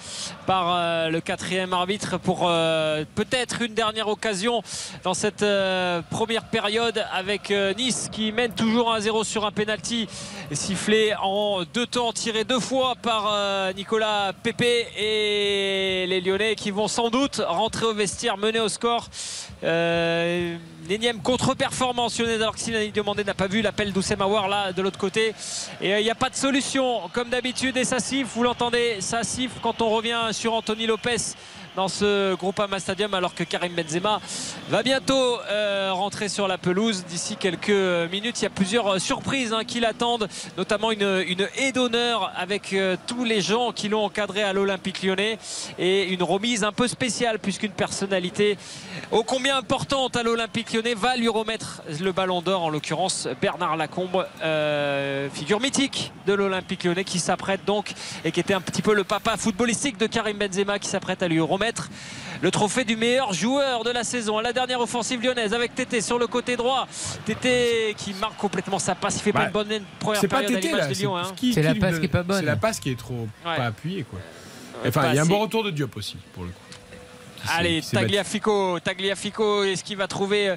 par 0.47 0.75
euh, 0.75 1.09
le 1.09 1.23
quatrième 1.23 1.73
arbitre 1.73 2.19
pour 2.19 2.43
euh, 2.45 3.07
peut-être 3.15 3.63
une 3.63 3.73
dernière 3.73 4.09
occasion 4.09 4.63
dans 5.05 5.15
cette 5.15 5.43
euh, 5.43 6.03
première 6.11 6.45
période 6.45 7.03
avec 7.15 7.51
Nice 7.79 8.11
qui 8.13 8.31
mène 8.31 8.53
toujours 8.53 8.95
1-0 8.95 9.25
sur 9.25 9.47
un 9.47 9.53
penalty 9.53 10.07
sifflé 10.51 11.15
en 11.23 11.63
deux 11.73 11.87
temps 11.87 12.13
tiré 12.13 12.45
deux 12.45 12.61
fois 12.61 12.95
par 12.95 13.35
Nicolas 13.75 14.35
Pépé 14.43 14.87
et 14.99 16.07
les 16.07 16.21
Lyonnais 16.21 16.57
qui 16.57 16.71
vont 16.71 16.89
sans 16.89 17.09
doute 17.09 17.41
rentrer 17.47 17.87
au 17.87 17.95
vestiaire 17.95 18.37
mener 18.37 18.61
au 18.61 18.69
score. 18.69 19.09
L'énième 20.89 21.21
contre-performance 21.21 22.19
lyonnaise 22.19 22.43
alors 22.43 22.57
que 22.57 22.91
Diomandé 22.91 23.23
n'a 23.23 23.35
pas 23.35 23.47
vu 23.47 23.63
l'appel 23.63 23.93
d'Oussem 23.93 24.19
là 24.49 24.73
de 24.73 24.83
l'autre 24.83 24.99
côté. 24.99 25.33
Et 25.81 25.95
euh, 25.95 26.01
il 26.01 26.03
n'y 26.03 26.11
a 26.11 26.17
pas 26.17 26.29
de 26.29 26.35
solution 26.35 27.09
comme 27.13 27.31
d'habitude 27.31 27.77
et 27.77 27.85
siffle, 28.01 28.29
vous 28.35 28.43
l'entendez, 28.43 29.01
siffle 29.23 29.59
quand 29.63 29.81
on 29.81 29.91
revient 29.91 30.31
sur 30.33 30.55
Anthony 30.55 30.87
Lopez 30.87 31.37
dans 31.77 31.89
ce 31.89 32.35
Groupama 32.35 32.79
Stadium 32.81 33.15
alors 33.15 33.35
que 33.35 33.45
Karim 33.45 33.73
Benzema 33.75 34.21
va 34.69 34.83
bientôt 34.83 35.39
euh, 35.51 35.91
rentrer 35.93 36.29
sur 36.29 36.47
la 36.47 36.59
pelouse 36.59 37.05
d'ici 37.05 37.37
quelques 37.37 37.71
minutes. 38.11 38.41
Il 38.41 38.43
y 38.43 38.47
a 38.47 38.51
plusieurs 38.51 38.95
euh, 38.95 38.99
surprises 38.99 39.53
hein, 39.53 39.65
qui 39.65 39.81
l'attendent, 39.81 40.29
notamment 40.59 40.91
une, 40.91 41.25
une 41.27 41.49
haie 41.57 41.73
d'honneur 41.73 42.31
avec 42.37 42.73
euh, 42.73 42.97
tous 43.07 43.25
les 43.25 43.41
gens 43.41 43.73
qui 43.73 43.89
l'ont 43.89 44.05
encadré 44.05 44.43
à 44.43 44.53
l'Olympique 44.53 45.03
lyonnais 45.03 45.39
et 45.79 46.09
une 46.09 46.23
remise 46.23 46.63
un 46.65 46.73
peu 46.73 46.89
spéciale 46.89 47.39
puisqu'une 47.39 47.73
personnalité 47.73 48.59
ô 49.11 49.23
combien 49.23 49.57
importante 49.57 50.17
à 50.17 50.23
l'Olympique 50.23 50.73
lyonnais 50.73 50.95
va 50.95 51.17
lui 51.17 51.29
remettre 51.29 51.83
le 52.01 52.13
ballon 52.13 52.43
d'or 52.43 52.63
en 52.63 52.69
l'occurrence 52.69 53.29
Bernard 53.41 53.77
Lacombe 53.77 54.27
figure 55.33 55.61
mythique 55.61 56.13
de 56.27 56.33
l'Olympique 56.33 56.85
lyonnais 56.85 57.05
qui 57.05 57.19
s'apprête 57.19 57.65
donc 57.65 57.93
et 58.25 58.33
qui 58.33 58.41
était 58.41 58.55
un 58.55 58.61
petit 58.61 58.83
peu 58.83 58.95
le 58.95 59.05
papa 59.05 59.37
footballistique 59.37 59.99
de 59.99 60.07
Karim 60.07 60.39
Benzema 60.39 60.79
qui 60.79 60.89
s'apprête 60.89 61.23
à 61.23 61.29
lui 61.29 61.41
remettre 61.41 61.62
le 62.41 62.51
trophée 62.51 62.85
du 62.85 62.97
meilleur 62.97 63.33
joueur 63.33 63.85
de 63.85 63.91
la 63.91 64.03
saison 64.05 64.39
à 64.39 64.43
la 64.43 64.53
dernière 64.53 64.81
offensive 64.81 65.23
lyonnaise 65.23 65.55
avec 65.55 65.75
Tété 65.75 66.01
sur 66.01 66.19
le 66.19 66.27
côté 66.27 66.57
droit 66.57 66.89
Tété 67.25 67.95
qui 67.97 68.15
marque 68.15 68.37
complètement 68.37 68.79
sa 68.79 68.95
passe 68.95 69.17
il 69.17 69.23
fait 69.23 69.33
pas 69.33 69.45
une 69.45 69.51
bonne 69.51 69.69
première 70.01 70.21
C'est 70.21 70.29
pas 70.29 70.41
période 70.41 70.53
à 70.53 70.61
Tété 70.61 70.69
l'image 70.69 70.89
là. 70.89 70.89
de 70.95 70.99
Lyon 70.99 71.17
hein. 71.17 71.33
qui- 71.37 71.53
C'est 71.53 71.63
la 71.63 71.75
passe 71.75 71.99
qui 71.99 72.05
est 72.07 72.09
pas 72.09 72.23
bonne. 72.23 72.41
C'est 72.41 72.47
la 72.47 72.57
passe 72.57 72.81
qui 72.81 72.91
est 72.91 72.99
trop 72.99 73.29
Ouais. 73.47 73.57
pas 73.57 73.67
appuyée 73.67 74.05
quoi. 74.05 74.19
Enfin, 74.87 75.01
pas 75.03 75.09
il 75.11 75.17
y 75.17 75.19
a 75.19 75.23
un 75.23 75.27
bon 75.27 75.39
retour 75.39 75.63
de 75.63 75.71
Diop 75.71 75.97
aussi 75.97 76.17
pour 76.35 76.43
le 76.45 76.49
coup. 76.51 76.57
Allez. 77.49 77.83
Tagliafico, 77.83 78.79
Tagliafico, 78.81 79.65
est-ce 79.65 79.85
qu'il 79.85 79.97
va 79.97 80.07
trouver 80.07 80.55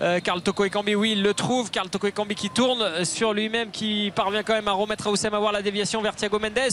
euh, 0.00 0.20
Karl 0.20 0.40
Toko 0.42 0.64
Ekambi 0.64 0.94
Oui, 0.94 1.12
il 1.12 1.22
le 1.22 1.34
trouve. 1.34 1.70
Karl 1.70 1.88
Toko 1.88 2.06
Ekambi 2.06 2.34
qui 2.34 2.50
tourne 2.50 3.04
sur 3.04 3.32
lui-même, 3.32 3.70
qui 3.70 4.12
parvient 4.14 4.42
quand 4.42 4.54
même 4.54 4.68
à 4.68 4.72
remettre 4.72 5.06
à 5.06 5.10
Oussem 5.10 5.34
avoir 5.34 5.52
la 5.52 5.62
déviation 5.62 6.02
vers 6.02 6.14
Thiago 6.14 6.38
Mendes. 6.38 6.72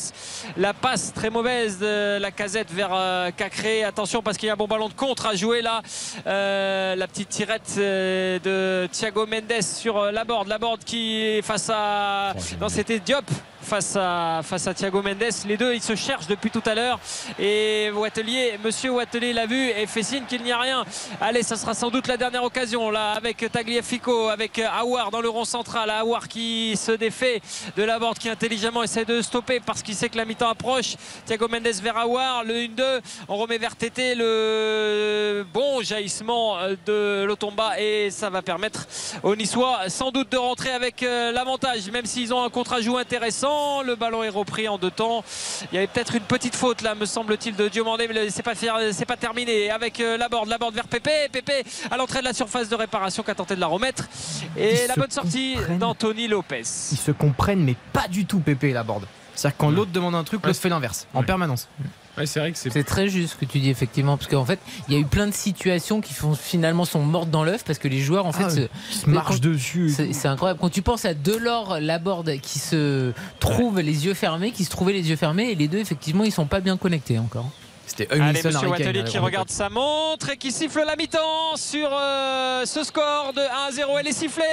La 0.58 0.74
passe 0.74 1.14
très 1.14 1.30
mauvaise 1.30 1.80
de 1.80 2.18
la 2.20 2.32
casette 2.32 2.72
vers 2.72 2.92
euh, 2.94 3.32
Cacré. 3.32 3.84
Attention 3.84 4.22
parce 4.22 4.38
qu'il 4.38 4.48
y 4.48 4.50
a 4.50 4.54
un 4.54 4.58
bon 4.58 4.68
ballon 4.68 4.90
de 4.90 4.94
contre 4.94 5.26
à 5.26 5.36
jouer 5.36 5.62
là. 5.62 5.82
Euh, 6.28 6.96
la 6.96 7.08
petite 7.08 7.30
tirette 7.30 7.76
euh, 7.78 8.40
de 8.40 8.88
Thiago 8.88 9.26
Mendes 9.26 9.62
sur 9.62 9.98
euh, 9.98 10.12
la 10.12 10.24
board. 10.24 10.48
La 10.48 10.58
board 10.58 10.84
qui 10.84 11.22
est 11.22 11.42
face 11.42 11.70
à. 11.74 12.34
Non, 12.60 12.70
c'était 12.70 13.00
Diop 13.00 13.26
face 13.62 13.96
à, 13.96 14.74
Thiago 14.76 15.02
Mendes. 15.02 15.24
Les 15.48 15.58
deux, 15.58 15.74
ils 15.74 15.82
se 15.82 15.96
cherchent 15.96 16.28
depuis 16.28 16.50
tout 16.50 16.64
à 16.66 16.76
l'heure. 16.76 17.00
Et 17.38 17.92
Wattelier, 17.94 18.60
monsieur 18.64 18.92
Wattelier 18.92 19.34
l'a 19.34 19.46
vu 19.46 19.70
et 19.70 19.86
fait 19.88 20.04
signe 20.04 20.24
qu'il 20.28 20.44
n'y 20.44 20.52
a 20.52 20.60
rien. 20.60 20.86
Allez, 21.22 21.44
ça 21.44 21.56
sera 21.56 21.74
sans 21.74 21.90
doute 21.90 22.08
la 22.08 22.18
dernière 22.18 22.44
occasion 22.44 22.90
là 22.90 23.12
avec 23.14 23.46
Tagliafico, 23.52 24.30
avec 24.30 24.60
Awar 24.60 25.12
dans 25.12 25.22
le 25.22 25.30
rond 25.30 25.46
central. 25.46 25.90
Awar 25.90 26.28
qui 26.28 26.76
se 26.78 26.92
défait 26.92 27.42
de 27.76 27.84
la 27.84 28.00
board, 28.00 28.18
qui 28.18 28.30
intelligemment 28.30 28.84
essaie 28.84 29.06
de 29.06 29.22
stopper 29.22 29.60
parce 29.60 29.82
qu'il 29.82 29.96
sait 29.96 30.10
que 30.10 30.18
la 30.18 30.26
mi-temps 30.26 30.50
approche. 30.50 30.96
Thiago 31.26 31.48
Mendes 31.48 31.82
vers 31.82 31.98
Awar, 31.98 32.44
le 32.44 32.54
1-2. 32.54 33.02
On 33.28 33.38
remet 33.38 33.58
vers 33.58 33.76
Tété 33.76 34.16
le 34.16 35.46
bon 35.54 35.82
jaillissement 35.82 36.58
de 36.86 37.24
Lotomba 37.26 37.80
et 37.80 38.10
ça 38.12 38.30
va 38.30 38.42
permettre 38.42 38.88
aux 39.24 39.36
Niçois 39.36 39.90
sans 39.90 40.12
doute 40.12 40.32
de 40.32 40.38
rentrer 40.38 40.72
avec 40.72 41.04
euh, 41.04 41.32
l'avantage, 41.32 41.90
même 41.92 42.06
s'ils 42.06 42.34
ont 42.34 42.44
un 42.44 42.50
contre-ajout 42.50 42.98
intéressant. 42.98 43.49
Le 43.86 43.96
ballon 43.96 44.24
est 44.24 44.30
repris 44.30 44.68
en 44.68 44.78
deux 44.78 44.92
temps. 44.92 45.24
Il 45.72 45.76
y 45.76 45.78
avait 45.78 45.88
peut-être 45.88 46.16
une 46.16 46.24
petite 46.24 46.56
faute 46.56 46.82
là, 46.82 46.96
me 46.96 47.06
semble-t-il, 47.06 47.56
de 47.56 47.68
Diomandé, 47.68 48.08
mais 48.08 48.30
c'est 48.30 48.44
pas, 48.44 48.54
c'est 48.56 49.06
pas 49.06 49.18
terminé. 49.18 49.72
Avec 49.72 50.00
euh, 50.00 50.18
la 50.18 50.30
borde, 50.30 50.50
la 50.50 50.58
borde 50.58 50.76
vers 50.76 50.88
Pépé. 50.88 51.28
Pépé 51.32 51.64
à 51.90 51.98
l'entrée 51.98 52.20
de 52.20 52.26
la 52.26 52.34
surface 52.34 52.70
de 52.70 52.76
réparation 52.76 53.24
qui 53.24 53.32
a 53.32 53.36
tenté 53.36 53.56
de 53.56 53.60
la 53.60 53.68
remettre. 53.68 54.08
Et 54.58 54.84
Ils 54.84 54.88
la 54.88 54.96
bonne 54.96 55.12
sortie 55.12 55.58
d'Anthony 55.80 56.28
Lopez. 56.28 56.62
Ils 56.92 56.98
se 56.98 57.12
comprennent, 57.12 57.64
mais 57.64 57.76
pas 57.94 58.08
du 58.08 58.26
tout, 58.26 58.40
Pépé 58.40 58.70
et 58.70 58.74
la 58.74 58.84
board. 58.84 59.06
C'est-à-dire 59.34 59.58
quand 59.58 59.70
l'autre 59.70 59.92
demande 59.92 60.16
un 60.16 60.24
truc, 60.24 60.46
l'autre 60.46 60.60
fait 60.60 60.70
l'inverse, 60.70 61.08
en 61.14 61.24
permanence. 61.24 61.68
C'est 62.28 62.40
vrai 62.40 62.52
que 62.52 62.58
c'est. 62.58 62.70
C'est 62.72 62.84
très 62.84 63.08
juste 63.08 63.34
ce 63.34 63.36
que 63.38 63.46
tu 63.46 63.60
dis 63.60 63.70
effectivement 63.70 64.18
parce 64.18 64.30
qu'en 64.30 64.46
fait 64.46 64.60
il 64.88 64.94
y 64.94 64.98
a 64.98 65.00
eu 65.00 65.06
plein 65.06 65.28
de 65.28 65.34
situations 65.34 66.02
qui 66.02 66.14
font 66.14 66.34
finalement 66.36 66.86
sont 66.86 67.00
mortes 67.02 67.30
dans 67.30 67.44
l'œuf 67.44 67.64
parce 67.64 67.80
que 67.80 67.88
les 67.88 68.00
joueurs 68.00 68.26
en 68.26 68.32
fait 68.32 68.44
Ah 68.46 68.50
se, 68.50 68.60
ils 68.92 68.96
se 68.96 69.10
marchent 69.10 69.42
quand- 69.42 69.50
dessus 69.50 69.94
C'est 70.12 70.28
incroyable 70.28 70.60
quand 70.60 70.70
tu 70.70 70.82
penses 70.82 71.06
à 71.06 71.14
Delors, 71.14 71.80
Laborde 71.80 72.38
qui 72.42 72.60
se 72.60 73.12
trouvent 73.40 73.80
les 73.80 74.06
yeux 74.06 74.14
fermés, 74.14 74.52
qui 74.52 74.64
se 74.66 74.70
trouvaient 74.70 74.94
les 74.94 75.10
yeux 75.10 75.16
fermés 75.16 75.52
et 75.52 75.56
les 75.56 75.68
deux 75.68 75.80
effectivement 75.80 76.24
ils 76.24 76.32
sont 76.32 76.46
pas 76.46 76.60
bien 76.60 76.78
connectés 76.78 77.20
encore. 77.20 77.50
C'était 77.86 78.08
Allez, 78.12 78.44
monsieur 78.44 78.68
Wattelier 78.68 79.04
qui 79.04 79.18
regarde 79.18 79.50
sa 79.50 79.68
montre 79.70 80.30
et 80.30 80.38
qui 80.38 80.52
siffle 80.52 80.84
la 80.86 80.96
mi-temps 80.96 81.56
sur 81.56 81.90
euh, 81.92 82.64
ce 82.66 82.84
score 82.84 83.34
de 83.36 83.42
1 83.42 83.44
à 83.70 83.72
0. 83.72 83.98
Elle 84.00 84.08
est 84.08 84.12
sifflée. 84.14 84.44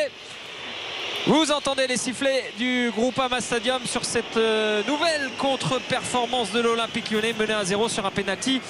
Vous 1.26 1.50
entendez 1.50 1.88
les 1.88 1.96
sifflets 1.96 2.52
du 2.56 2.92
groupe 2.94 3.18
Ama 3.18 3.40
Stadium 3.40 3.84
sur 3.84 4.04
cette 4.04 4.36
euh, 4.36 4.84
nouvelle 4.86 5.28
contre-performance 5.38 6.52
de 6.52 6.60
l'Olympique 6.60 7.10
lyonnais 7.10 7.34
menée 7.36 7.52
à 7.52 7.64
0 7.64 7.88
sur 7.88 8.06
un 8.06 8.12
penalty 8.12 8.60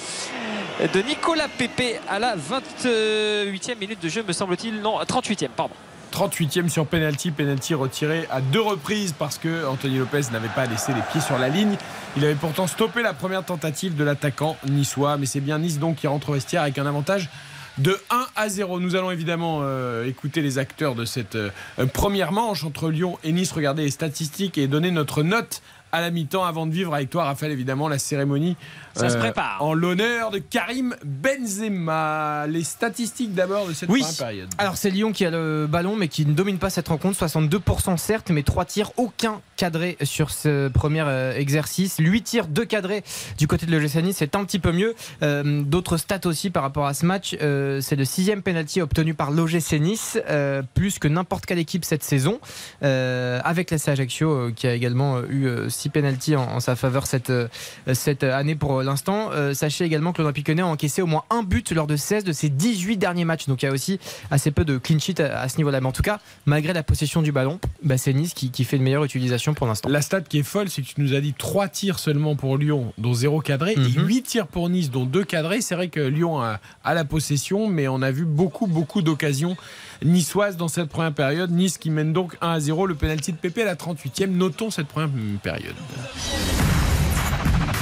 de 0.81 0.99
Nicolas 1.03 1.49
Pépé 1.55 1.99
à 2.09 2.17
la 2.17 2.35
28e 2.35 3.77
minute 3.79 4.01
de 4.01 4.09
jeu, 4.09 4.23
me 4.27 4.33
semble-t-il. 4.33 4.81
Non, 4.81 4.99
38e, 4.99 5.49
pardon. 5.49 5.75
38e 6.11 6.67
sur 6.67 6.87
penalty, 6.87 7.29
penalty 7.29 7.75
retiré 7.75 8.27
à 8.31 8.41
deux 8.41 8.61
reprises 8.61 9.13
parce 9.17 9.37
que 9.37 9.67
Anthony 9.67 9.99
Lopez 9.99 10.21
n'avait 10.31 10.47
pas 10.47 10.65
laissé 10.65 10.93
les 10.93 11.01
pieds 11.11 11.21
sur 11.21 11.37
la 11.37 11.49
ligne. 11.49 11.77
Il 12.15 12.25
avait 12.25 12.33
pourtant 12.33 12.65
stoppé 12.65 13.03
la 13.03 13.13
première 13.13 13.45
tentative 13.45 13.95
de 13.95 14.03
l'attaquant 14.03 14.57
niçois, 14.67 15.17
mais 15.17 15.27
c'est 15.27 15.41
bien 15.41 15.59
Nice 15.59 15.77
donc 15.77 15.97
qui 15.97 16.07
rentre 16.07 16.29
au 16.29 16.33
vestiaire 16.33 16.63
avec 16.63 16.79
un 16.79 16.87
avantage 16.87 17.29
de 17.77 17.97
1 18.09 18.27
à 18.35 18.49
0. 18.49 18.79
Nous 18.79 18.95
allons 18.95 19.11
évidemment 19.11 19.59
euh, 19.61 20.05
écouter 20.05 20.41
les 20.41 20.57
acteurs 20.57 20.95
de 20.95 21.05
cette 21.05 21.35
euh, 21.35 21.49
première 21.93 22.31
manche 22.31 22.63
entre 22.63 22.89
Lyon 22.89 23.17
et 23.23 23.31
Nice, 23.31 23.51
regarder 23.51 23.83
les 23.83 23.91
statistiques 23.91 24.57
et 24.57 24.67
donner 24.67 24.91
notre 24.91 25.23
note 25.23 25.61
à 25.91 26.01
la 26.01 26.11
mi-temps 26.11 26.43
avant 26.43 26.65
de 26.67 26.71
vivre 26.71 26.93
avec 26.93 27.09
toi, 27.09 27.23
Raphaël, 27.25 27.51
évidemment, 27.51 27.87
la 27.87 27.97
cérémonie 27.99 28.55
euh, 28.97 28.99
Ça 29.01 29.09
se 29.09 29.17
prépare. 29.17 29.57
en 29.61 29.73
l'honneur 29.73 30.31
de 30.31 30.39
Karim 30.39 30.95
Benzema. 31.05 32.45
Les 32.47 32.63
statistiques 32.63 33.33
d'abord 33.33 33.67
de 33.67 33.73
cette 33.73 33.89
Oui. 33.89 33.99
première 34.01 34.17
période. 34.17 34.49
Alors 34.57 34.77
c'est 34.77 34.89
Lyon 34.89 35.11
qui 35.11 35.25
a 35.25 35.29
le 35.31 35.67
ballon 35.69 35.95
mais 35.95 36.07
qui 36.07 36.25
ne 36.25 36.33
domine 36.33 36.57
pas 36.57 36.69
cette 36.69 36.87
rencontre. 36.87 37.17
62% 37.17 37.97
certes, 37.97 38.29
mais 38.31 38.43
3 38.43 38.65
tirs, 38.65 38.91
aucun 38.97 39.41
cadré 39.55 39.97
sur 40.03 40.29
ce 40.31 40.67
premier 40.69 41.01
euh, 41.05 41.33
exercice. 41.35 41.97
8 41.99 42.21
tirs, 42.23 42.47
2 42.47 42.65
cadrés 42.65 43.03
du 43.37 43.47
côté 43.47 43.65
de 43.65 43.75
l'OGC 43.77 43.95
Nice, 44.03 44.17
c'est 44.19 44.35
un 44.35 44.43
petit 44.45 44.59
peu 44.59 44.71
mieux. 44.71 44.95
Euh, 45.23 45.61
D'autres 45.63 45.97
stats 45.97 46.25
aussi 46.25 46.49
par 46.49 46.63
rapport 46.63 46.85
à 46.85 46.93
ce 46.93 47.05
match, 47.05 47.35
euh, 47.41 47.81
c'est 47.81 47.95
le 47.95 48.05
sixième 48.05 48.41
penalty 48.41 48.81
obtenu 48.81 49.13
par 49.13 49.31
l'OGC 49.31 49.73
Nice, 49.79 50.17
euh, 50.29 50.61
plus 50.73 50.99
que 50.99 51.07
n'importe 51.07 51.45
quelle 51.45 51.59
équipe 51.59 51.85
cette 51.85 52.03
saison, 52.03 52.39
euh, 52.83 53.39
avec 53.43 53.71
l'AC 53.71 53.87
Ajaccio 53.89 54.29
euh, 54.31 54.51
qui 54.55 54.67
a 54.67 54.73
également 54.73 55.17
euh, 55.17 55.23
eu 55.29 55.69
6 55.69 55.86
penalties 55.89 56.35
en, 56.35 56.43
en 56.43 56.59
sa 56.59 56.75
faveur 56.75 57.07
cette, 57.07 57.29
euh, 57.29 57.47
cette 57.93 58.23
année 58.23 58.55
pour 58.55 58.81
l'instant. 58.83 59.29
Euh, 59.31 59.53
sachez 59.53 59.85
également 59.85 60.13
que 60.13 60.21
l'Olympique 60.21 60.47
Lyonnais 60.47 60.61
a 60.61 60.67
encaissé 60.67 61.01
au 61.01 61.05
moins 61.07 61.23
un 61.29 61.43
but 61.43 61.71
lors 61.71 61.87
de 61.87 61.95
16 61.95 62.23
de 62.23 62.31
ses 62.31 62.49
18 62.49 62.97
derniers 62.97 63.25
matchs. 63.25 63.47
Donc 63.47 63.61
il 63.63 63.65
y 63.65 63.69
a 63.69 63.71
aussi 63.71 63.99
assez 64.31 64.51
peu 64.51 64.65
de 64.65 64.77
clean 64.77 64.99
sheet 64.99 65.19
à, 65.21 65.39
à 65.41 65.49
ce 65.49 65.57
niveau-là. 65.57 65.81
Mais 65.81 65.87
en 65.87 65.91
tout 65.91 66.01
cas, 66.03 66.19
malgré 66.45 66.73
la 66.73 66.83
possession 66.83 67.21
du 67.21 67.31
ballon, 67.31 67.59
bah, 67.83 67.97
c'est 67.97 68.13
Nice 68.13 68.33
qui, 68.33 68.51
qui 68.51 68.63
fait 68.63 68.77
une 68.77 68.83
meilleure 68.83 69.03
utilisation 69.03 69.53
pour 69.53 69.67
l'instant. 69.67 69.89
La 69.89 70.01
stat 70.01 70.21
qui 70.21 70.39
est 70.39 70.43
folle, 70.43 70.69
c'est 70.69 70.81
que 70.81 70.87
tu 70.87 71.01
nous 71.01 71.13
as 71.13 71.21
dit 71.21 71.33
3 71.37 71.67
tirs 71.67 71.99
seulement 71.99 72.35
pour 72.35 72.57
Lyon, 72.57 72.93
dont 72.97 73.13
0 73.13 73.41
cadré, 73.41 73.73
et 73.73 73.77
Mhm. 73.77 74.07
8 74.07 74.23
tirs 74.23 74.47
pour 74.47 74.69
Nice, 74.69 74.91
dont 74.91 75.05
2 75.05 75.23
cadrés. 75.23 75.61
C'est 75.61 75.75
vrai 75.75 75.87
que 75.89 75.99
Lyon 75.99 76.41
a, 76.41 76.59
a 76.83 76.93
la 76.93 77.05
possession, 77.05 77.67
mais 77.67 77.87
on 77.87 78.01
a 78.01 78.11
vu 78.11 78.25
beaucoup, 78.25 78.67
beaucoup 78.67 79.01
d'occasions 79.01 79.55
niçoises 80.03 80.57
dans 80.57 80.67
cette 80.67 80.89
première 80.89 81.13
période. 81.13 81.51
Nice 81.51 81.77
qui 81.77 81.89
mène 81.89 82.13
donc 82.13 82.35
1 82.41 82.49
à 82.51 82.59
0. 82.59 82.87
Le 82.87 82.95
penalty 82.95 83.31
de 83.33 83.37
Pépé 83.37 83.63
à 83.63 83.65
la 83.65 83.75
38e. 83.75 84.27
Notons 84.27 84.71
cette 84.71 84.87
première 84.87 85.09
période. 85.41 85.75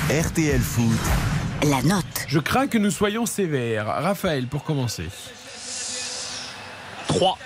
RTL 0.10 0.62
Foot. 0.62 1.00
La 1.64 1.82
note. 1.82 2.06
Je 2.28 2.40
crains 2.40 2.68
que 2.68 2.78
nous 2.78 2.92
soyons 2.92 3.26
sévères. 3.26 3.88
Raphaël, 3.88 4.48
pour 4.48 4.64
commencer. 4.64 5.06
3. 7.08 7.38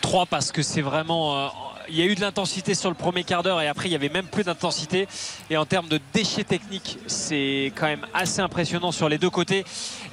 3 0.00 0.26
parce 0.26 0.52
que 0.52 0.62
c'est 0.62 0.82
vraiment. 0.82 1.36
euh, 1.36 1.48
il 1.88 1.96
y 1.96 2.02
a 2.02 2.06
eu 2.06 2.14
de 2.14 2.20
l'intensité 2.20 2.74
sur 2.74 2.88
le 2.88 2.94
premier 2.94 3.24
quart 3.24 3.42
d'heure 3.42 3.60
et 3.60 3.66
après 3.66 3.88
il 3.88 3.92
y 3.92 3.96
avait 3.96 4.08
même 4.08 4.26
plus 4.26 4.44
d'intensité. 4.44 5.08
Et 5.50 5.56
en 5.56 5.66
termes 5.66 5.88
de 5.88 5.98
déchets 6.14 6.44
techniques, 6.44 6.98
c'est 7.08 7.72
quand 7.74 7.86
même 7.86 8.06
assez 8.14 8.40
impressionnant 8.40 8.92
sur 8.92 9.08
les 9.08 9.18
deux 9.18 9.30
côtés. 9.30 9.64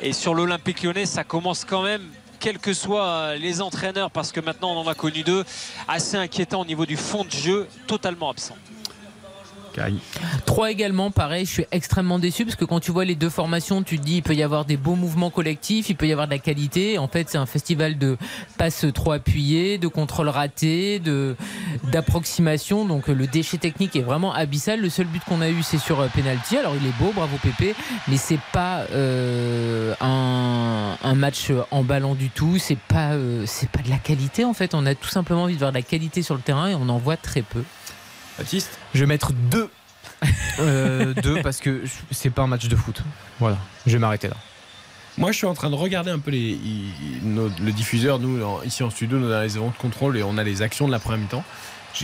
Et 0.01 0.11
sur 0.11 0.33
l'Olympique 0.33 0.81
lyonnais, 0.83 1.05
ça 1.05 1.23
commence 1.23 1.65
quand 1.65 1.83
même. 1.83 2.01
Quels 2.39 2.59
que 2.59 2.73
soient 2.73 3.35
les 3.35 3.61
entraîneurs, 3.61 4.11
parce 4.11 4.31
que 4.31 4.39
maintenant 4.39 4.71
on 4.71 4.81
en 4.81 4.87
a 4.87 4.95
connu 4.95 5.23
deux, 5.23 5.43
assez 5.87 6.17
inquiétant 6.17 6.61
au 6.61 6.65
niveau 6.65 6.85
du 6.85 6.97
fond 6.97 7.23
de 7.23 7.31
jeu, 7.31 7.67
totalement 7.87 8.29
absent. 8.29 8.55
3 10.45 10.71
également, 10.71 11.11
pareil, 11.11 11.45
je 11.45 11.51
suis 11.51 11.65
extrêmement 11.71 12.19
déçu 12.19 12.45
parce 12.45 12.55
que 12.55 12.65
quand 12.65 12.79
tu 12.79 12.91
vois 12.91 13.05
les 13.05 13.15
deux 13.15 13.29
formations, 13.29 13.83
tu 13.83 13.99
te 13.99 14.03
dis 14.03 14.17
il 14.17 14.23
peut 14.23 14.33
y 14.33 14.43
avoir 14.43 14.65
des 14.65 14.77
beaux 14.77 14.95
mouvements 14.95 15.29
collectifs, 15.29 15.89
il 15.89 15.95
peut 15.95 16.07
y 16.07 16.11
avoir 16.11 16.27
de 16.27 16.31
la 16.31 16.39
qualité. 16.39 16.97
En 16.97 17.07
fait, 17.07 17.29
c'est 17.29 17.37
un 17.37 17.45
festival 17.45 17.97
de 17.97 18.17
passes 18.57 18.85
trop 18.93 19.11
appuyées, 19.11 19.77
de 19.77 19.87
contrôle 19.87 20.29
raté, 20.29 20.99
de 20.99 21.35
d'approximation. 21.91 22.85
Donc 22.85 23.09
euh, 23.09 23.13
le 23.13 23.27
déchet 23.27 23.57
technique 23.57 23.95
est 23.95 24.01
vraiment 24.01 24.33
abyssal. 24.33 24.79
Le 24.79 24.89
seul 24.89 25.05
but 25.05 25.23
qu'on 25.23 25.41
a 25.41 25.49
eu, 25.49 25.61
c'est 25.63 25.77
sur 25.77 25.99
euh, 25.99 26.07
penalty. 26.07 26.57
Alors 26.57 26.73
il 26.79 26.87
est 26.87 26.97
beau, 26.99 27.11
bravo 27.13 27.37
Pépé, 27.41 27.75
mais 28.07 28.17
c'est 28.17 28.39
pas 28.51 28.85
euh, 28.91 29.93
un, 30.01 30.36
un 31.07 31.15
match 31.15 31.51
en 31.71 31.83
ballon 31.83 32.15
du 32.15 32.29
tout. 32.29 32.57
C'est 32.59 32.77
pas 32.77 33.13
euh, 33.13 33.43
c'est 33.45 33.69
pas 33.69 33.81
de 33.81 33.89
la 33.89 33.97
qualité 33.97 34.45
en 34.45 34.53
fait. 34.53 34.73
On 34.75 34.85
a 34.85 34.95
tout 34.95 35.07
simplement 35.09 35.43
envie 35.43 35.53
de 35.55 35.59
voir 35.59 35.71
de 35.71 35.77
la 35.77 35.81
qualité 35.83 36.21
sur 36.21 36.35
le 36.35 36.41
terrain 36.41 36.67
et 36.67 36.75
on 36.75 36.89
en 36.89 36.97
voit 36.97 37.17
très 37.17 37.41
peu. 37.41 37.63
Baptiste 38.37 38.77
Je 38.93 38.99
vais 39.01 39.05
mettre 39.07 39.31
2. 39.33 39.69
Euh, 40.59 41.13
deux 41.13 41.43
parce 41.43 41.59
que 41.59 41.83
c'est 42.09 42.31
pas 42.31 42.41
un 42.41 42.47
match 42.47 42.67
de 42.67 42.75
foot. 42.75 43.03
Voilà, 43.39 43.57
je 43.85 43.91
vais 43.93 43.99
m'arrêter 43.99 44.27
là. 44.27 44.33
Moi, 45.19 45.31
je 45.31 45.37
suis 45.37 45.45
en 45.45 45.53
train 45.53 45.69
de 45.69 45.75
regarder 45.75 46.09
un 46.09 46.17
peu 46.17 46.31
les, 46.31 46.57
nos- 47.21 47.49
le 47.63 47.71
diffuseur. 47.71 48.17
Nous, 48.17 48.39
ici 48.65 48.81
en 48.81 48.89
studio, 48.89 49.19
nous 49.19 49.29
avons 49.31 49.43
les 49.43 49.51
événements 49.51 49.69
de 49.69 49.77
contrôle 49.77 50.17
et 50.17 50.23
on 50.23 50.37
a 50.39 50.43
les 50.43 50.63
actions 50.63 50.87
de 50.87 50.91
la 50.91 50.97
première 50.97 51.19
mi-temps. 51.19 51.43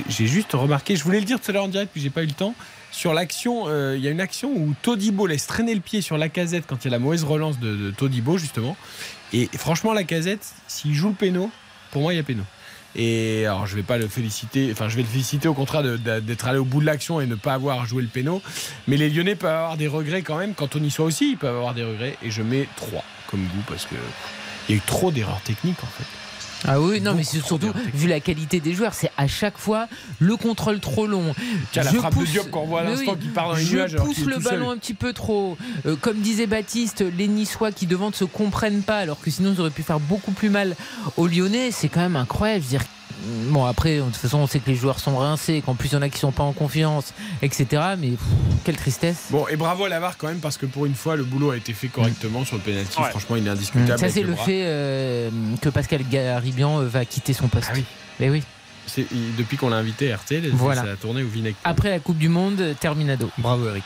J'ai- 0.09 0.27
juste 0.27 0.53
remarqué, 0.53 0.95
je 0.95 1.03
voulais 1.03 1.19
le 1.19 1.25
dire 1.25 1.39
tout 1.39 1.51
à 1.51 1.53
l'heure 1.53 1.63
en 1.65 1.67
direct, 1.67 1.91
puis 1.91 2.01
j'ai 2.01 2.09
pas 2.09 2.23
eu 2.23 2.27
le 2.27 2.33
temps. 2.33 2.55
Sur 2.91 3.13
l'action, 3.13 3.63
euh, 3.67 3.95
il 3.97 4.03
y 4.03 4.07
a 4.07 4.11
une 4.11 4.21
action 4.21 4.51
où 4.51 4.73
Todibo 4.81 5.25
laisse 5.25 5.47
traîner 5.47 5.73
le 5.73 5.81
pied 5.81 6.01
sur 6.01 6.17
la 6.17 6.29
casette 6.29 6.65
quand 6.67 6.83
il 6.83 6.85
y 6.85 6.87
a 6.89 6.91
la 6.91 6.99
mauvaise 6.99 7.23
relance 7.23 7.59
de, 7.59 7.91
Todibo, 7.91 8.37
justement. 8.37 8.77
Et 9.33 9.49
franchement, 9.57 9.93
la 9.93 10.03
casette, 10.03 10.45
s'il 10.67 10.93
joue 10.93 11.09
le 11.09 11.15
péno, 11.15 11.49
pour 11.91 12.01
moi, 12.01 12.13
il 12.13 12.17
y 12.17 12.19
a 12.19 12.23
péno. 12.23 12.43
Et 12.95 13.45
alors, 13.47 13.65
je 13.65 13.75
vais 13.75 13.81
pas 13.83 13.97
le 13.97 14.07
féliciter, 14.07 14.69
enfin, 14.71 14.87
je 14.87 14.95
vais 14.95 15.01
le 15.01 15.07
féliciter 15.07 15.47
au 15.47 15.55
contraire 15.55 15.81
d'être 15.81 16.47
allé 16.47 16.59
au 16.59 16.65
bout 16.65 16.79
de 16.81 16.85
l'action 16.85 17.19
et 17.19 17.25
ne 17.25 17.33
pas 17.35 17.53
avoir 17.53 17.85
joué 17.87 18.03
le 18.03 18.07
péno. 18.07 18.41
Mais 18.87 18.97
les 18.97 19.09
Lyonnais 19.09 19.35
peuvent 19.35 19.49
avoir 19.49 19.77
des 19.77 19.87
regrets 19.87 20.21
quand 20.21 20.37
même. 20.37 20.53
Quand 20.53 20.75
on 20.75 20.83
y 20.83 20.91
soit 20.91 21.05
aussi, 21.05 21.31
ils 21.31 21.37
peuvent 21.37 21.55
avoir 21.55 21.73
des 21.73 21.83
regrets. 21.83 22.17
Et 22.21 22.29
je 22.29 22.43
mets 22.43 22.67
3 22.75 23.03
comme 23.27 23.41
goût 23.41 23.63
parce 23.67 23.85
que 23.85 23.95
il 24.69 24.75
y 24.75 24.75
a 24.75 24.77
eu 24.77 24.81
trop 24.85 25.11
d'erreurs 25.11 25.41
techniques 25.41 25.83
en 25.83 25.87
fait. 25.87 26.05
Ah 26.67 26.79
oui, 26.79 27.01
non, 27.01 27.13
mais 27.13 27.23
c'est 27.23 27.41
surtout, 27.41 27.71
vu 27.93 28.07
la 28.07 28.19
qualité 28.19 28.59
des 28.59 28.73
joueurs, 28.73 28.93
c'est 28.93 29.11
à 29.17 29.27
chaque 29.27 29.57
fois 29.57 29.87
le 30.19 30.37
contrôle 30.37 30.79
trop 30.79 31.05
long. 31.07 31.35
Tiens, 31.71 31.83
la 31.83 31.91
Je 31.91 31.97
frappe 31.97 32.13
de 32.13 32.19
pousse- 32.19 32.29
Diop 32.31 32.49
qu'on 32.49 32.65
voit 32.65 32.81
à 32.81 32.83
l'instant 32.85 33.13
oui, 33.13 33.19
qui 33.19 33.27
part 33.27 33.49
dans 33.49 33.55
les 33.55 33.65
je 33.65 33.75
nuages 33.75 33.93
alors 33.93 34.05
pousse 34.05 34.19
le 34.25 34.33
seul. 34.33 34.43
ballon 34.43 34.71
un 34.71 34.77
petit 34.77 34.93
peu 34.93 35.11
trop. 35.13 35.57
Euh, 35.85 35.95
comme 35.95 36.19
disait 36.19 36.47
Baptiste, 36.47 37.03
les 37.17 37.27
Niçois 37.27 37.71
qui 37.71 37.85
devant 37.85 38.09
ne 38.09 38.13
se 38.13 38.23
comprennent 38.23 38.81
pas, 38.83 38.97
alors 38.99 39.19
que 39.19 39.29
sinon 39.29 39.53
ils 39.55 39.59
auraient 39.61 39.69
pu 39.71 39.83
faire 39.83 39.99
beaucoup 39.99 40.31
plus 40.31 40.49
mal 40.49 40.75
aux 41.17 41.27
Lyonnais. 41.27 41.71
C'est 41.71 41.89
quand 41.89 41.99
même 42.01 42.15
incroyable. 42.15 42.61
Je 42.63 42.65
veux 42.71 42.77
dire, 42.79 42.87
Bon, 43.49 43.65
après, 43.65 43.97
de 43.97 44.01
toute 44.03 44.15
façon, 44.17 44.39
on 44.39 44.47
sait 44.47 44.59
que 44.59 44.69
les 44.69 44.75
joueurs 44.75 44.99
sont 44.99 45.17
rincés, 45.17 45.61
qu'en 45.65 45.75
plus, 45.75 45.89
il 45.89 45.93
y 45.93 45.95
en 45.95 46.01
a 46.01 46.09
qui 46.09 46.19
sont 46.19 46.31
pas 46.31 46.43
en 46.43 46.53
confiance, 46.53 47.13
etc. 47.41 47.65
Mais 47.97 48.09
pff, 48.09 48.19
quelle 48.65 48.75
tristesse. 48.75 49.27
Bon, 49.29 49.47
et 49.47 49.55
bravo 49.55 49.85
à 49.85 49.89
Lavar 49.89 50.17
quand 50.17 50.27
même, 50.27 50.39
parce 50.39 50.57
que 50.57 50.65
pour 50.65 50.85
une 50.85 50.95
fois, 50.95 51.15
le 51.15 51.23
boulot 51.23 51.51
a 51.51 51.57
été 51.57 51.73
fait 51.73 51.87
correctement 51.87 52.43
sur 52.45 52.57
le 52.57 52.61
penalty. 52.61 52.99
Ouais. 52.99 53.09
Franchement, 53.09 53.35
il 53.37 53.47
est 53.47 53.49
indiscutable. 53.49 53.99
Ça, 53.99 54.09
c'est 54.09 54.23
le 54.23 54.35
fait 54.35 54.63
euh, 54.65 55.29
que 55.61 55.69
Pascal 55.69 56.03
Garibian 56.09 56.81
euh, 56.81 56.87
va 56.87 57.05
quitter 57.05 57.33
son 57.33 57.47
poste. 57.47 57.67
Ah 57.69 57.73
oui. 57.75 57.85
Mais 58.19 58.29
oui. 58.29 58.43
C'est- 58.85 59.07
depuis 59.37 59.55
qu'on 59.55 59.69
l'a 59.69 59.77
invité 59.77 60.11
à 60.11 60.17
RTL, 60.17 60.49
Voilà. 60.53 60.81
ça 60.83 60.91
a 60.91 60.95
tourné 60.95 61.23
au 61.23 61.27
vinaigre. 61.27 61.55
Après 61.63 61.89
la 61.89 61.99
Coupe 61.99 62.17
du 62.17 62.27
Monde, 62.29 62.75
terminado. 62.79 63.29
Bravo, 63.37 63.69
Eric. 63.69 63.83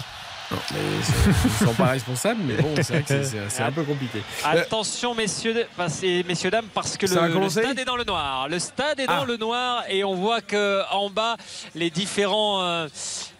Non, 0.49 0.57
mais 0.71 0.77
c'est- 1.03 1.47
ils 1.61 1.65
sont 1.67 1.73
pas 1.73 1.87
responsables, 1.87 2.39
mais 2.41 2.55
bon, 2.61 2.73
c'est 2.77 2.87
vrai 2.93 3.01
que 3.01 3.07
c'est- 3.09 3.23
c'est 3.25 3.49
c'est 3.49 3.63
un 3.63 3.71
peu 3.71 3.83
compliqué. 3.83 4.21
Attention 4.45 5.13
messieurs, 5.13 5.67
enfin, 5.77 5.87
messieurs 6.25 6.49
dames 6.51 6.67
parce 6.73 6.95
que 6.95 7.05
le, 7.05 7.49
stade 7.49 7.77
est 7.79 7.83
dans 7.85 7.97
le 7.97 8.05
noir. 8.05 8.47
Le 8.47 8.57
stade 8.59 8.99
est 9.01 9.07
dans 9.07 9.23
Ah. 9.23 9.25
le 9.25 9.35
noir 9.35 9.83
et 9.89 10.05
on 10.05 10.15
voit 10.15 10.39
que 10.39 10.83
en 10.91 11.09
bas 11.09 11.35
les 11.75 11.89
différents 11.89 12.61
euh, 12.61 12.87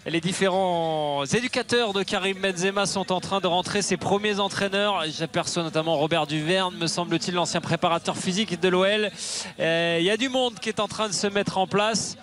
les 0.06 0.20
différents 0.20 1.24
éducateurs 1.26 1.94
de 1.94 2.04
Karim 2.04 2.40
Benzema 2.42 2.86
sont 2.86 3.12
en 3.14 3.22
train 3.22 3.40
de 3.40 3.48
rentrer 3.48 3.82
ses 3.82 3.96
premiers 3.98 4.40
entraîneurs. 4.42 5.04
J'aperçois 5.18 5.64
notamment 5.64 5.96
Robert 5.96 6.28
Duverne, 6.28 6.76
me 6.78 6.88
semble-t-il, 6.88 7.36
l'ancien 7.36 7.62
préparateur 7.62 8.18
physique 8.18 8.60
de 8.60 8.68
l'OL. 8.68 9.12
Euh, 9.60 9.98
Il 10.00 10.06
y 10.06 10.12
a 10.12 10.18
du 10.18 10.28
monde 10.30 10.60
qui 10.60 10.68
est 10.70 10.80
en 10.82 10.88
train 10.90 11.08
de 11.08 11.14
se 11.14 11.28
mettre 11.28 11.58
en 11.58 11.68
place. 11.68 12.18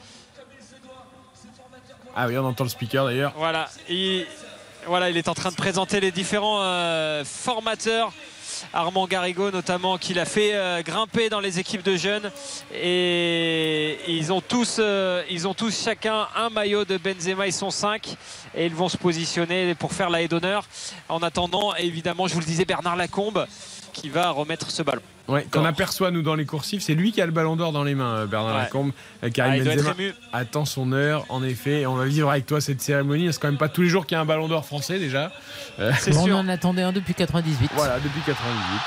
Ah 2.16 2.26
oui, 2.28 2.38
on 2.38 2.44
entend 2.44 2.64
le 2.64 2.70
speaker 2.70 3.06
d'ailleurs. 3.06 3.32
Voilà, 3.36 3.68
il, 3.88 4.24
voilà, 4.86 5.10
il 5.10 5.16
est 5.16 5.28
en 5.28 5.34
train 5.34 5.50
de 5.50 5.56
présenter 5.56 6.00
les 6.00 6.10
différents 6.10 6.62
euh, 6.62 7.24
formateurs. 7.24 8.12
Armand 8.72 9.06
Garrigo 9.06 9.50
notamment 9.50 9.98
qui 9.98 10.14
l'a 10.14 10.24
fait 10.24 10.54
euh, 10.54 10.82
grimper 10.82 11.28
dans 11.28 11.40
les 11.40 11.58
équipes 11.58 11.82
de 11.82 11.96
jeunes. 11.96 12.30
Et 12.74 13.98
ils 14.08 14.32
ont 14.32 14.40
tous 14.40 14.76
euh, 14.78 15.22
chacun 15.70 16.28
un 16.36 16.50
maillot 16.50 16.84
de 16.84 16.96
Benzema. 16.96 17.46
Ils 17.46 17.52
sont 17.52 17.70
cinq. 17.70 18.16
Et 18.54 18.66
ils 18.66 18.74
vont 18.74 18.88
se 18.88 18.96
positionner 18.96 19.74
pour 19.74 19.92
faire 19.92 20.10
la 20.10 20.22
haie 20.22 20.28
d'honneur. 20.28 20.66
En 21.08 21.22
attendant 21.22 21.74
évidemment 21.74 22.26
je 22.26 22.34
vous 22.34 22.40
le 22.40 22.46
disais 22.46 22.64
Bernard 22.64 22.96
Lacombe 22.96 23.46
qui 23.94 24.10
va 24.10 24.30
remettre 24.30 24.70
ce 24.70 24.82
ballon 24.82 25.00
Ouais, 25.26 25.46
qu'on 25.50 25.64
aperçoit 25.64 26.10
nous 26.10 26.20
dans 26.20 26.34
les 26.34 26.44
coursives, 26.44 26.82
c'est 26.82 26.92
lui 26.94 27.10
qui 27.10 27.22
a 27.22 27.24
le 27.26 27.32
ballon 27.32 27.56
d'or 27.56 27.72
dans 27.72 27.82
les 27.84 27.94
mains, 27.94 28.14
euh, 28.14 28.26
Bernard 28.26 28.56
Ouais. 28.56 28.60
Lacombe. 28.64 28.92
Euh, 29.22 29.30
Karim 29.30 29.64
Ah, 29.66 29.74
Benzema 29.74 29.94
attend 30.34 30.66
son 30.66 30.92
heure, 30.92 31.24
en 31.30 31.42
effet. 31.42 31.80
Et 31.80 31.86
on 31.86 31.94
va 31.94 32.04
vivre 32.04 32.28
avec 32.28 32.44
toi 32.44 32.60
cette 32.60 32.82
cérémonie. 32.82 33.32
C'est 33.32 33.40
quand 33.40 33.48
même 33.48 33.56
pas 33.56 33.70
tous 33.70 33.80
les 33.80 33.88
jours 33.88 34.04
qu'il 34.04 34.16
y 34.16 34.18
a 34.18 34.20
un 34.20 34.26
ballon 34.26 34.48
d'or 34.48 34.66
français 34.66 34.98
déjà? 34.98 35.32
Euh, 35.78 35.92
on 36.12 36.30
en 36.30 36.48
attendait 36.48 36.82
un 36.82 36.92
depuis 36.92 37.14
98. 37.14 37.70
Voilà, 37.74 37.98
depuis 38.00 38.20
98. 38.26 38.80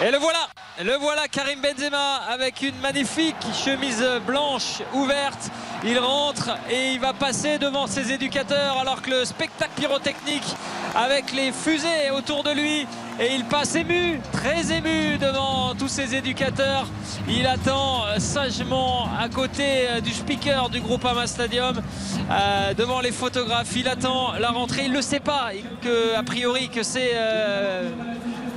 Et 0.00 0.12
le 0.12 0.18
voilà, 0.18 0.48
le 0.84 0.94
voilà 0.96 1.26
Karim 1.26 1.60
Benzema 1.60 2.20
avec 2.30 2.62
une 2.62 2.78
magnifique 2.78 3.34
chemise 3.52 4.04
blanche 4.24 4.80
ouverte. 4.94 5.50
Il 5.84 5.98
rentre 5.98 6.50
et 6.70 6.92
il 6.92 7.00
va 7.00 7.12
passer 7.12 7.58
devant 7.58 7.88
ses 7.88 8.12
éducateurs 8.12 8.78
alors 8.78 9.02
que 9.02 9.10
le 9.10 9.24
spectacle 9.24 9.72
pyrotechnique 9.74 10.54
avec 10.94 11.32
les 11.32 11.50
fusées 11.50 12.12
autour 12.16 12.44
de 12.44 12.52
lui 12.52 12.86
et 13.18 13.34
il 13.34 13.44
passe 13.46 13.74
ému, 13.74 14.20
très 14.32 14.72
ému 14.72 15.18
devant 15.18 15.74
tous 15.74 15.88
ses 15.88 16.14
éducateurs. 16.14 16.86
Il 17.28 17.48
attend 17.48 18.04
sagement 18.18 19.08
à 19.18 19.28
côté 19.28 19.88
euh, 19.88 20.00
du 20.00 20.12
speaker 20.12 20.70
du 20.70 20.80
groupe 20.80 21.04
Ama 21.04 21.26
Stadium 21.26 21.82
euh, 22.30 22.74
devant 22.74 23.00
les 23.00 23.10
photographes. 23.10 23.74
Il 23.74 23.88
attend 23.88 24.34
la 24.38 24.50
rentrée. 24.50 24.84
Il 24.84 24.92
ne 24.92 24.96
le 24.96 25.02
sait 25.02 25.18
pas 25.18 25.50
que 25.82 26.14
a 26.16 26.22
priori 26.22 26.68
que 26.68 26.84
c'est 26.84 27.10
euh, 27.14 27.90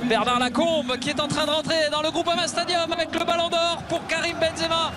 Bernard 0.04 0.38
Lacombe 0.40 0.98
qui 0.98 1.10
est 1.10 1.20
en 1.20 1.28
train 1.28 1.46
de 1.46 1.50
rentrer 1.50 1.88
dans 1.90 2.02
le 2.02 2.10
groupe 2.10 2.28
Ama 2.28 2.48
Stadium 2.48 2.92
avec 2.92 3.14
le 3.18 3.24
ballon 3.24 3.48
d'or 3.48 3.82
pour 3.88 4.06
Karim 4.06 4.36
Benzema. 4.38 4.92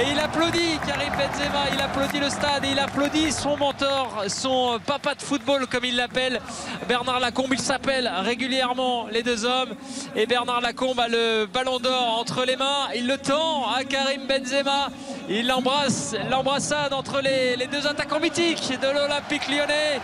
Et 0.00 0.12
il 0.12 0.20
applaudit 0.20 0.78
Karim 0.86 1.12
Benzema, 1.12 1.64
il 1.72 1.80
applaudit 1.80 2.20
le 2.20 2.30
stade 2.30 2.64
et 2.64 2.70
il 2.70 2.78
applaudit 2.78 3.32
son 3.32 3.56
mentor, 3.56 4.24
son 4.28 4.78
papa 4.86 5.14
de 5.14 5.22
football 5.22 5.66
comme 5.66 5.84
il 5.84 5.96
l'appelle, 5.96 6.40
Bernard 6.86 7.20
Lacombe. 7.20 7.52
Il 7.52 7.60
s'appelle 7.60 8.10
régulièrement 8.22 9.06
les 9.10 9.22
deux 9.22 9.44
hommes. 9.44 9.74
Et 10.14 10.26
Bernard 10.26 10.60
Lacombe 10.60 11.00
a 11.00 11.08
le 11.08 11.46
ballon 11.46 11.78
d'or 11.78 12.18
entre 12.18 12.44
les 12.44 12.56
mains. 12.56 12.88
Il 12.94 13.06
le 13.06 13.18
tend 13.18 13.68
à 13.70 13.84
Karim 13.84 14.26
Benzema. 14.26 14.88
Il 15.28 15.46
l'embrasse, 15.46 16.14
l'embrassade 16.30 16.92
entre 16.92 17.20
les, 17.20 17.56
les 17.56 17.66
deux 17.66 17.86
attaquants 17.86 18.20
mythiques 18.20 18.78
de 18.80 18.86
l'Olympique 18.86 19.48
lyonnais. 19.48 20.00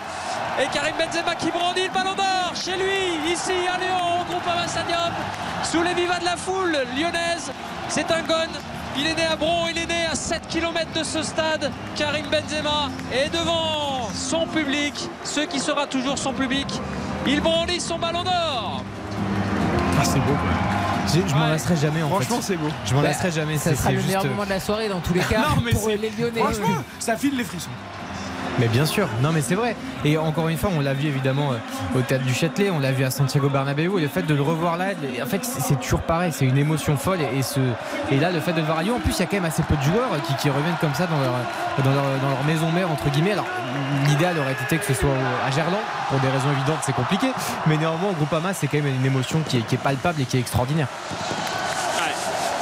Et 0.60 0.66
Karim 0.72 0.94
Benzema 0.96 1.34
qui 1.34 1.50
brandit 1.50 1.84
le 1.84 1.94
ballon 1.94 2.14
d'or 2.14 2.52
chez 2.54 2.76
lui, 2.76 3.32
ici 3.32 3.52
à 3.72 3.78
Lyon, 3.78 4.24
Stadium, 4.66 5.12
sous 5.62 5.82
les 5.82 5.94
vivas 5.94 6.18
de 6.18 6.24
la 6.24 6.36
foule 6.36 6.76
lyonnaise. 6.96 7.52
C'est 7.88 8.10
un 8.10 8.22
gone. 8.22 8.50
Il 8.96 9.06
est 9.06 9.14
né 9.14 9.26
à 9.30 9.36
Bron, 9.36 9.66
il 9.70 9.78
est 9.78 9.86
né 9.86 10.06
à 10.10 10.14
7 10.14 10.42
km 10.48 10.86
de 10.94 11.02
ce 11.04 11.22
stade. 11.22 11.70
Karim 11.96 12.26
Benzema 12.26 12.90
est 13.12 13.28
devant 13.30 14.08
son 14.14 14.46
public, 14.46 14.94
ce 15.24 15.40
qui 15.40 15.58
sera 15.60 15.86
toujours 15.86 16.18
son 16.18 16.32
public. 16.32 16.66
Il 17.26 17.40
brandit 17.40 17.80
son 17.80 17.98
ballon 17.98 18.22
d'or. 18.22 18.82
Ah, 20.00 20.04
c'est 20.04 20.18
beau. 20.20 20.36
Je, 21.12 21.20
je 21.28 21.34
m'en 21.34 21.46
lasserai 21.48 21.76
jamais 21.76 22.02
en 22.02 22.08
Franchement, 22.08 22.36
fait. 22.36 22.42
c'est 22.42 22.56
beau. 22.56 22.68
Je 22.84 22.94
m'en 22.94 23.02
Bah, 23.02 23.08
lasserai 23.08 23.30
jamais. 23.30 23.56
Ça 23.58 23.70
c'est- 23.70 23.76
sera 23.76 23.84
c'est 23.88 23.92
le 23.92 23.96
juste, 23.98 24.06
meilleur 24.08 24.24
euh, 24.24 24.28
moment 24.30 24.44
de 24.44 24.50
la 24.50 24.60
soirée 24.60 24.88
dans 24.88 25.00
tous 25.00 25.14
les 25.14 25.20
cas 25.30 25.38
Non, 25.38 25.62
mais 25.64 25.72
pour 25.72 25.82
c'est- 25.84 25.96
les 25.96 26.10
Lyonnais. 26.10 26.40
Franchement, 26.40 26.82
ça 26.98 27.16
file 27.16 27.36
les 27.36 27.44
frissons. 27.44 27.70
Mais 28.60 28.68
bien 28.68 28.86
sûr, 28.86 29.08
non 29.20 29.32
mais 29.32 29.40
c'est 29.40 29.56
vrai. 29.56 29.74
Et 30.04 30.16
encore 30.16 30.48
une 30.48 30.56
fois, 30.56 30.70
on 30.76 30.80
l'a 30.80 30.94
vu 30.94 31.08
évidemment 31.08 31.52
euh, 31.52 31.98
au 31.98 32.02
théâtre 32.02 32.24
du 32.24 32.32
Châtelet, 32.32 32.70
on 32.70 32.78
l'a 32.78 32.92
vu 32.92 33.04
à 33.04 33.10
Santiago 33.10 33.48
Bernabéu, 33.48 33.98
et 33.98 34.02
le 34.02 34.08
fait 34.08 34.22
de 34.22 34.34
le 34.34 34.42
revoir 34.42 34.76
là, 34.76 34.86
en 35.20 35.26
fait 35.26 35.44
c'est 35.44 35.80
toujours 35.80 36.02
pareil, 36.02 36.32
c'est 36.32 36.44
une 36.44 36.58
émotion 36.58 36.96
folle. 36.96 37.18
Et, 37.36 37.42
ce, 37.42 37.58
et 38.12 38.20
là, 38.20 38.30
le 38.30 38.40
fait 38.40 38.52
de 38.52 38.60
le 38.60 38.66
voir 38.66 38.78
à 38.78 38.82
Lyon, 38.82 38.96
en 38.96 39.00
plus 39.00 39.12
il 39.16 39.20
y 39.20 39.22
a 39.22 39.26
quand 39.26 39.36
même 39.36 39.44
assez 39.44 39.62
peu 39.64 39.76
de 39.76 39.82
joueurs 39.82 40.10
qui, 40.26 40.34
qui 40.34 40.50
reviennent 40.50 40.76
comme 40.80 40.94
ça 40.94 41.06
dans 41.06 41.18
leur, 41.18 41.32
dans 41.84 41.92
leur, 41.92 42.04
dans 42.22 42.30
leur 42.30 42.44
maison 42.44 42.70
mère 42.70 42.90
entre 42.90 43.10
guillemets. 43.10 43.32
Alors 43.32 43.46
l'idéal 44.06 44.38
aurait 44.38 44.52
été 44.52 44.78
que 44.78 44.86
ce 44.86 44.94
soit 44.94 45.10
à 45.44 45.50
Gerland, 45.50 45.82
pour 46.08 46.20
des 46.20 46.28
raisons 46.28 46.50
évidentes, 46.52 46.78
c'est 46.82 46.94
compliqué. 46.94 47.28
Mais 47.66 47.76
néanmoins, 47.76 48.10
au 48.10 48.14
Groupama, 48.14 48.54
c'est 48.54 48.68
quand 48.68 48.78
même 48.78 48.94
une 48.94 49.06
émotion 49.06 49.40
qui 49.48 49.58
est, 49.58 49.62
qui 49.62 49.74
est 49.74 49.78
palpable 49.78 50.20
et 50.20 50.24
qui 50.24 50.36
est 50.36 50.40
extraordinaire. 50.40 50.86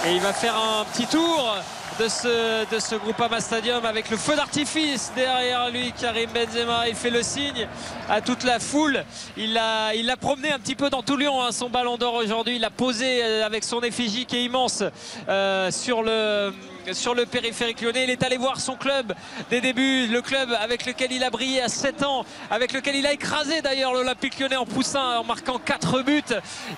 Et 0.07 0.15
il 0.15 0.21
va 0.21 0.33
faire 0.33 0.55
un 0.57 0.85
petit 0.87 1.07
tour 1.07 1.55
de 1.99 2.09
ce, 2.09 2.75
de 2.75 2.79
ce 2.79 2.95
Groupama 2.95 3.41
Stadium 3.41 3.85
avec 3.85 4.11
le 4.11 4.17
feu 4.17 4.37
d'artifice 4.37 5.13
derrière 5.15 5.71
lui. 5.71 5.93
Karim 5.93 6.31
Benzema, 6.31 6.89
il 6.89 6.95
fait 6.95 7.11
le 7.11 7.23
signe 7.23 7.69
à 8.09 8.21
toute 8.21 8.45
la 8.45 8.59
foule. 8.59 9.05
Il 9.37 9.53
l'a 9.53 9.93
l'a 9.95 10.17
promené 10.17 10.53
un 10.53 10.59
petit 10.59 10.75
peu 10.75 10.91
dans 10.91 11.03
tout 11.03 11.17
Lyon, 11.17 11.43
hein, 11.43 11.53
son 11.53 11.69
ballon 11.69 11.97
d'or 11.97 12.15
aujourd'hui. 12.15 12.57
Il 12.57 12.61
l'a 12.61 12.71
posé 12.71 13.23
euh, 13.23 13.47
avec 13.47 13.65
son 13.65 13.81
effigie 13.81 14.27
qui 14.27 14.37
est 14.37 14.45
immense 14.45 14.83
euh, 15.29 15.71
sur 15.71 16.03
le 16.03 16.53
sur 16.93 17.15
le 17.15 17.27
périphérique 17.27 17.81
lyonnais. 17.81 18.05
Il 18.05 18.11
est 18.11 18.23
allé 18.23 18.37
voir 18.37 18.61
son 18.61 18.77
club 18.77 19.15
des 19.51 19.61
débuts, 19.61 20.07
le 20.07 20.21
club 20.21 20.51
avec 20.61 20.87
lequel 20.87 21.13
il 21.13 21.23
a 21.23 21.31
brillé 21.31 21.63
à 21.63 21.69
7 21.69 22.03
ans, 22.03 22.25
avec 22.51 22.73
lequel 22.73 22.97
il 22.97 23.07
a 23.07 23.13
écrasé 23.13 23.63
d'ailleurs 23.63 23.93
l'Olympique 23.93 24.39
lyonnais 24.39 24.57
en 24.57 24.67
poussin, 24.67 25.19
en 25.19 25.25
marquant 25.25 25.59
4 25.59 26.03
buts. 26.03 26.23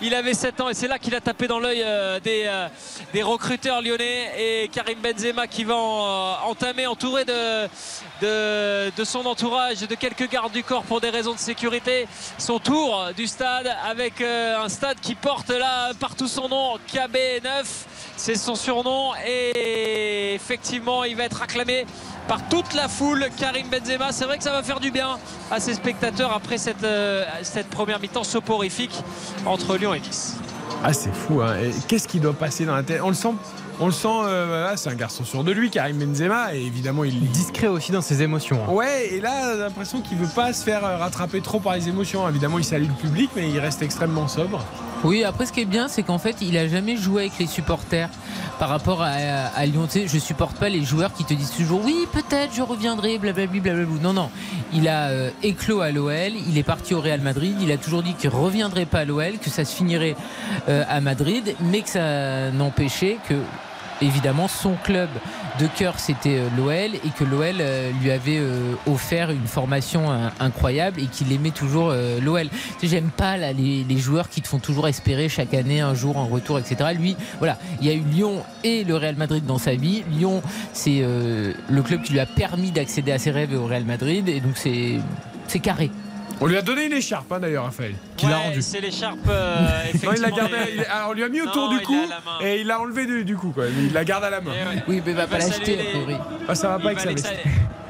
Il 0.00 0.14
avait 0.14 0.34
7 0.34 0.60
ans 0.60 0.68
et 0.68 0.74
c'est 0.74 0.88
là 0.88 0.98
qu'il 0.98 1.14
a 1.14 1.20
tapé 1.20 1.46
dans 1.46 1.58
l'œil 1.58 1.82
euh, 1.84 2.20
des, 2.20 2.44
euh, 2.46 2.68
des 3.12 3.22
recruteurs 3.22 3.82
lyonnais 3.82 4.32
et 4.38 4.68
Karim 4.68 4.98
Benzema 5.00 5.46
qui 5.46 5.64
va 5.64 5.74
euh, 5.74 6.34
entamer, 6.46 6.86
entouré 6.86 7.24
de, 7.24 7.68
de, 8.20 9.04
son 9.04 9.26
entourage, 9.26 9.80
de 9.80 9.94
quelques 9.94 10.28
gardes 10.28 10.52
du 10.52 10.62
corps 10.62 10.84
pour 10.84 11.00
des 11.00 11.10
raisons 11.10 11.32
de 11.32 11.38
sécurité, 11.38 12.06
son 12.38 12.58
tour 12.58 13.10
du 13.16 13.26
stade 13.26 13.74
avec 13.84 14.20
un 14.20 14.68
stade 14.68 14.98
qui 15.00 15.14
porte 15.14 15.50
là 15.50 15.92
partout 15.98 16.28
son 16.28 16.48
nom, 16.48 16.78
KB9 16.92 17.64
c'est 18.16 18.36
son 18.36 18.54
surnom 18.54 19.12
et 19.26 20.34
effectivement 20.34 21.04
il 21.04 21.16
va 21.16 21.24
être 21.24 21.42
acclamé 21.42 21.86
par 22.28 22.48
toute 22.48 22.74
la 22.74 22.88
foule 22.88 23.26
Karim 23.38 23.66
Benzema 23.68 24.12
c'est 24.12 24.24
vrai 24.24 24.38
que 24.38 24.44
ça 24.44 24.52
va 24.52 24.62
faire 24.62 24.80
du 24.80 24.90
bien 24.90 25.18
à 25.50 25.60
ses 25.60 25.74
spectateurs 25.74 26.32
après 26.32 26.58
cette, 26.58 26.84
euh, 26.84 27.24
cette 27.42 27.68
première 27.68 28.00
mi-temps 28.00 28.24
soporifique 28.24 28.94
entre 29.46 29.76
Lyon 29.76 29.94
et 29.94 30.00
Nice 30.00 30.36
Ah, 30.82 30.92
c'est 30.92 31.14
fou. 31.14 31.40
Hein. 31.42 31.56
Et 31.62 31.70
Qu'est-ce 31.88 32.08
qui 32.08 32.20
doit 32.20 32.32
passer 32.34 32.64
dans 32.64 32.74
la 32.74 32.82
tête? 32.82 33.00
On 33.02 33.08
le 33.08 33.14
sent. 33.14 33.32
On 33.80 33.86
le 33.86 33.92
sent, 33.92 34.06
euh, 34.08 34.72
c'est 34.76 34.88
un 34.88 34.94
garçon 34.94 35.24
sûr 35.24 35.42
de 35.42 35.50
lui, 35.50 35.68
Karim 35.68 35.98
Benzema, 35.98 36.54
et 36.54 36.60
évidemment 36.62 37.02
il 37.02 37.28
Discret 37.32 37.66
aussi 37.66 37.90
dans 37.90 38.02
ses 38.02 38.22
émotions. 38.22 38.60
hein. 38.68 38.70
Ouais, 38.72 39.08
et 39.14 39.20
là, 39.20 39.54
j'ai 39.54 39.60
l'impression 39.62 40.00
qu'il 40.00 40.16
veut 40.16 40.28
pas 40.32 40.52
se 40.52 40.62
faire 40.62 40.84
euh, 40.84 40.96
rattraper 40.96 41.40
trop 41.40 41.58
par 41.58 41.74
les 41.74 41.88
émotions. 41.88 42.28
Évidemment, 42.28 42.58
il 42.60 42.64
salue 42.64 42.86
le 42.86 42.94
public, 42.94 43.30
mais 43.34 43.50
il 43.50 43.58
reste 43.58 43.82
extrêmement 43.82 44.28
sobre. 44.28 44.64
Oui, 45.02 45.24
après 45.24 45.46
ce 45.46 45.52
qui 45.52 45.60
est 45.60 45.66
bien, 45.66 45.88
c'est 45.88 46.02
qu'en 46.02 46.18
fait, 46.18 46.36
il 46.40 46.56
a 46.56 46.68
jamais 46.68 46.96
joué 46.96 47.22
avec 47.22 47.38
les 47.38 47.46
supporters 47.46 48.08
par 48.58 48.68
rapport 48.68 49.02
à, 49.02 49.66
Lyon. 49.66 49.86
Tu 49.86 50.00
sais, 50.00 50.08
je 50.08 50.18
supporte 50.18 50.56
pas 50.56 50.68
les 50.68 50.82
joueurs 50.84 51.12
qui 51.12 51.24
te 51.24 51.34
disent 51.34 51.50
toujours 51.50 51.84
oui, 51.84 52.06
peut-être 52.12 52.54
je 52.54 52.62
reviendrai, 52.62 53.18
blablabla. 53.18 53.60
blablabla. 53.60 54.02
Non, 54.02 54.12
non. 54.12 54.30
Il 54.72 54.88
a 54.88 55.08
euh, 55.08 55.30
éclos 55.42 55.80
à 55.80 55.90
l'OL, 55.90 56.32
il 56.48 56.56
est 56.56 56.62
parti 56.62 56.94
au 56.94 57.00
Real 57.00 57.20
Madrid, 57.20 57.56
il 57.60 57.70
a 57.72 57.76
toujours 57.76 58.02
dit 58.02 58.14
qu'il 58.14 58.30
reviendrait 58.30 58.86
pas 58.86 59.00
à 59.00 59.04
l'OL, 59.04 59.38
que 59.38 59.50
ça 59.50 59.64
se 59.64 59.74
finirait 59.74 60.16
euh, 60.68 60.84
à 60.88 61.00
Madrid, 61.00 61.54
mais 61.60 61.80
que 61.80 61.90
ça 61.90 62.50
n'empêchait 62.50 63.18
que 63.28 63.34
évidemment 64.02 64.48
son 64.48 64.74
club 64.82 65.08
de 65.60 65.66
cœur 65.66 65.98
c'était 65.98 66.38
euh, 66.38 66.48
l'OL 66.56 66.94
et 66.94 67.10
que 67.16 67.24
l'OL 67.24 67.56
euh, 67.60 67.90
lui 68.02 68.10
avait 68.10 68.38
euh, 68.38 68.74
offert 68.86 69.30
une 69.30 69.46
formation 69.46 70.10
incroyable 70.40 71.00
et 71.00 71.06
qu'il 71.06 71.32
aimait 71.32 71.50
toujours 71.50 71.92
l'OL. 72.22 72.48
J'aime 72.82 73.10
pas 73.10 73.36
les, 73.36 73.98
joueurs 73.98 74.28
qui 74.28 74.42
te 74.42 74.48
font 74.48 74.58
toujours 74.58 74.88
espérer 74.88 75.28
chaque 75.28 75.54
année 75.54 75.80
un 75.80 75.94
jour 75.94 76.18
un 76.18 76.24
retour, 76.24 76.58
etc. 76.58 76.90
Lui, 76.98 77.16
voilà, 77.38 77.58
il 77.80 77.86
y 77.86 77.90
a 77.90 77.94
eu 77.94 78.00
Lyon 78.00 78.42
et 78.62 78.84
le 78.84 78.96
Real 78.96 79.16
Madrid 79.16 79.44
dans 79.46 79.58
sa 79.58 79.74
vie. 79.74 80.02
Lyon, 80.10 80.42
c'est 80.72 81.02
le 81.02 81.82
club 81.82 82.02
qui 82.02 82.12
lui 82.12 82.20
a 82.20 82.26
permis 82.26 82.70
d'accéder 82.70 83.12
à 83.12 83.18
ses 83.18 83.30
rêves 83.30 83.54
au 83.54 83.66
Real 83.66 83.84
Madrid 83.84 84.28
et 84.28 84.40
donc 84.40 84.56
c'est 84.56 85.58
carré. 85.60 85.90
On 86.40 86.46
lui 86.46 86.56
a 86.56 86.62
donné 86.62 86.86
une 86.86 86.92
écharpe 86.92 87.30
hein, 87.32 87.40
d'ailleurs, 87.40 87.64
Raphaël, 87.64 87.94
qui 88.16 88.26
l'a 88.26 88.38
rendu. 88.38 88.60
C'est 88.60 88.80
l'écharpe. 88.80 89.18
Euh, 89.28 89.68
non, 90.04 90.12
il 90.14 90.20
l'a 90.20 90.30
gardé. 90.30 90.56
on 91.08 91.12
lui 91.12 91.22
a 91.22 91.28
mis 91.28 91.40
autour 91.40 91.68
du 91.70 91.80
cou 91.80 91.96
et 92.42 92.60
il 92.60 92.66
l'a 92.66 92.80
enlevé 92.80 93.06
du, 93.24 93.36
cou. 93.36 93.50
Quoi. 93.50 93.64
Il 93.68 93.92
la 93.92 94.04
garde 94.04 94.24
à 94.24 94.30
la 94.30 94.40
main. 94.40 94.52
Eh 94.54 94.78
oui, 94.88 95.02
mais 95.04 95.12
il 95.12 95.16
va 95.16 95.26
pas 95.26 95.38
l'acheter. 95.38 95.78
Ah, 96.48 96.54
ça 96.54 96.68
va 96.68 96.78
pas 96.78 96.90
avec 96.90 97.18
ça. 97.18 97.30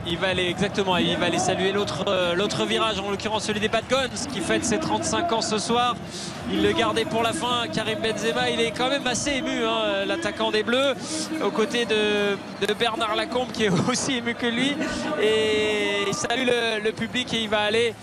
Il 0.06 0.18
va 0.18 0.28
aller 0.28 0.48
exactement, 0.48 0.98
il 0.98 1.16
va 1.16 1.26
aller 1.26 1.38
saluer 1.38 1.72
l'autre 1.72 2.04
euh, 2.08 2.34
l'autre 2.34 2.66
virage, 2.66 3.00
en 3.00 3.10
l'occurrence 3.10 3.44
celui 3.44 3.60
des 3.60 3.70
Bad 3.70 3.84
Guns, 3.88 4.28
qui 4.30 4.40
fête 4.40 4.62
ses 4.62 4.78
35 4.78 5.32
ans 5.32 5.40
ce 5.40 5.56
soir. 5.56 5.96
Il 6.52 6.62
le 6.62 6.72
gardait 6.72 7.06
pour 7.06 7.22
la 7.22 7.32
fin. 7.32 7.64
Karim 7.72 8.00
Benzema, 8.00 8.50
il 8.50 8.60
est 8.60 8.72
quand 8.72 8.90
même 8.90 9.06
assez 9.06 9.30
ému, 9.36 9.64
hein, 9.64 10.04
l'attaquant 10.06 10.50
des 10.50 10.62
Bleus, 10.62 10.92
aux 11.42 11.50
côtés 11.50 11.86
de, 11.86 12.36
Bernard 12.74 13.16
Lacombe, 13.16 13.50
qui 13.50 13.64
est 13.64 13.70
aussi 13.88 14.16
ému 14.18 14.34
que 14.34 14.46
lui. 14.46 14.76
Et 15.22 16.04
il 16.06 16.14
salue 16.14 16.48
le 16.84 16.90
public 16.90 17.32
et 17.32 17.42
il 17.42 17.48
va 17.48 17.60
aller 17.60 17.94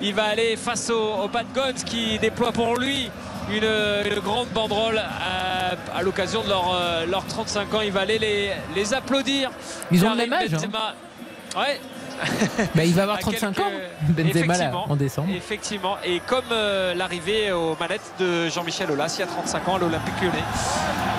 il 0.00 0.14
va 0.14 0.24
aller 0.24 0.56
face 0.56 0.90
aux, 0.90 1.28
Bad 1.28 1.46
Guns 1.54 1.84
qui 1.84 2.18
déploient 2.18 2.52
pour 2.52 2.76
lui 2.76 3.10
une, 3.50 4.20
grande 4.20 4.48
banderole 4.48 5.00
à, 5.00 6.02
l'occasion 6.02 6.42
de 6.42 7.10
leurs 7.10 7.26
35 7.26 7.74
ans. 7.74 7.80
Il 7.80 7.92
va 7.92 8.00
aller 8.00 8.18
les, 8.18 8.50
les 8.74 8.94
applaudir. 8.94 9.50
Ils 9.90 10.04
ont 10.04 10.10
le 10.10 10.16
même 10.16 10.32
âge. 10.32 10.54
Hein. 10.54 11.58
Ouais. 11.58 11.80
Bah, 12.74 12.84
il 12.84 12.94
va 12.94 13.04
avoir 13.04 13.18
35 13.18 13.58
ans, 13.60 13.70
Benzema 14.10 14.76
en 14.88 14.96
décembre. 14.96 15.28
Effectivement, 15.34 15.96
et 16.04 16.20
comme 16.26 16.44
euh, 16.52 16.94
l'arrivée 16.94 17.50
aux 17.52 17.76
manettes 17.80 18.12
de 18.18 18.48
Jean-Michel 18.48 18.90
Aulas, 18.90 19.14
il 19.16 19.20
y 19.20 19.22
a 19.22 19.26
35 19.26 19.68
ans 19.68 19.76
à 19.76 19.78
l'Olympique 19.78 20.14
Lyonnais. 20.20 20.36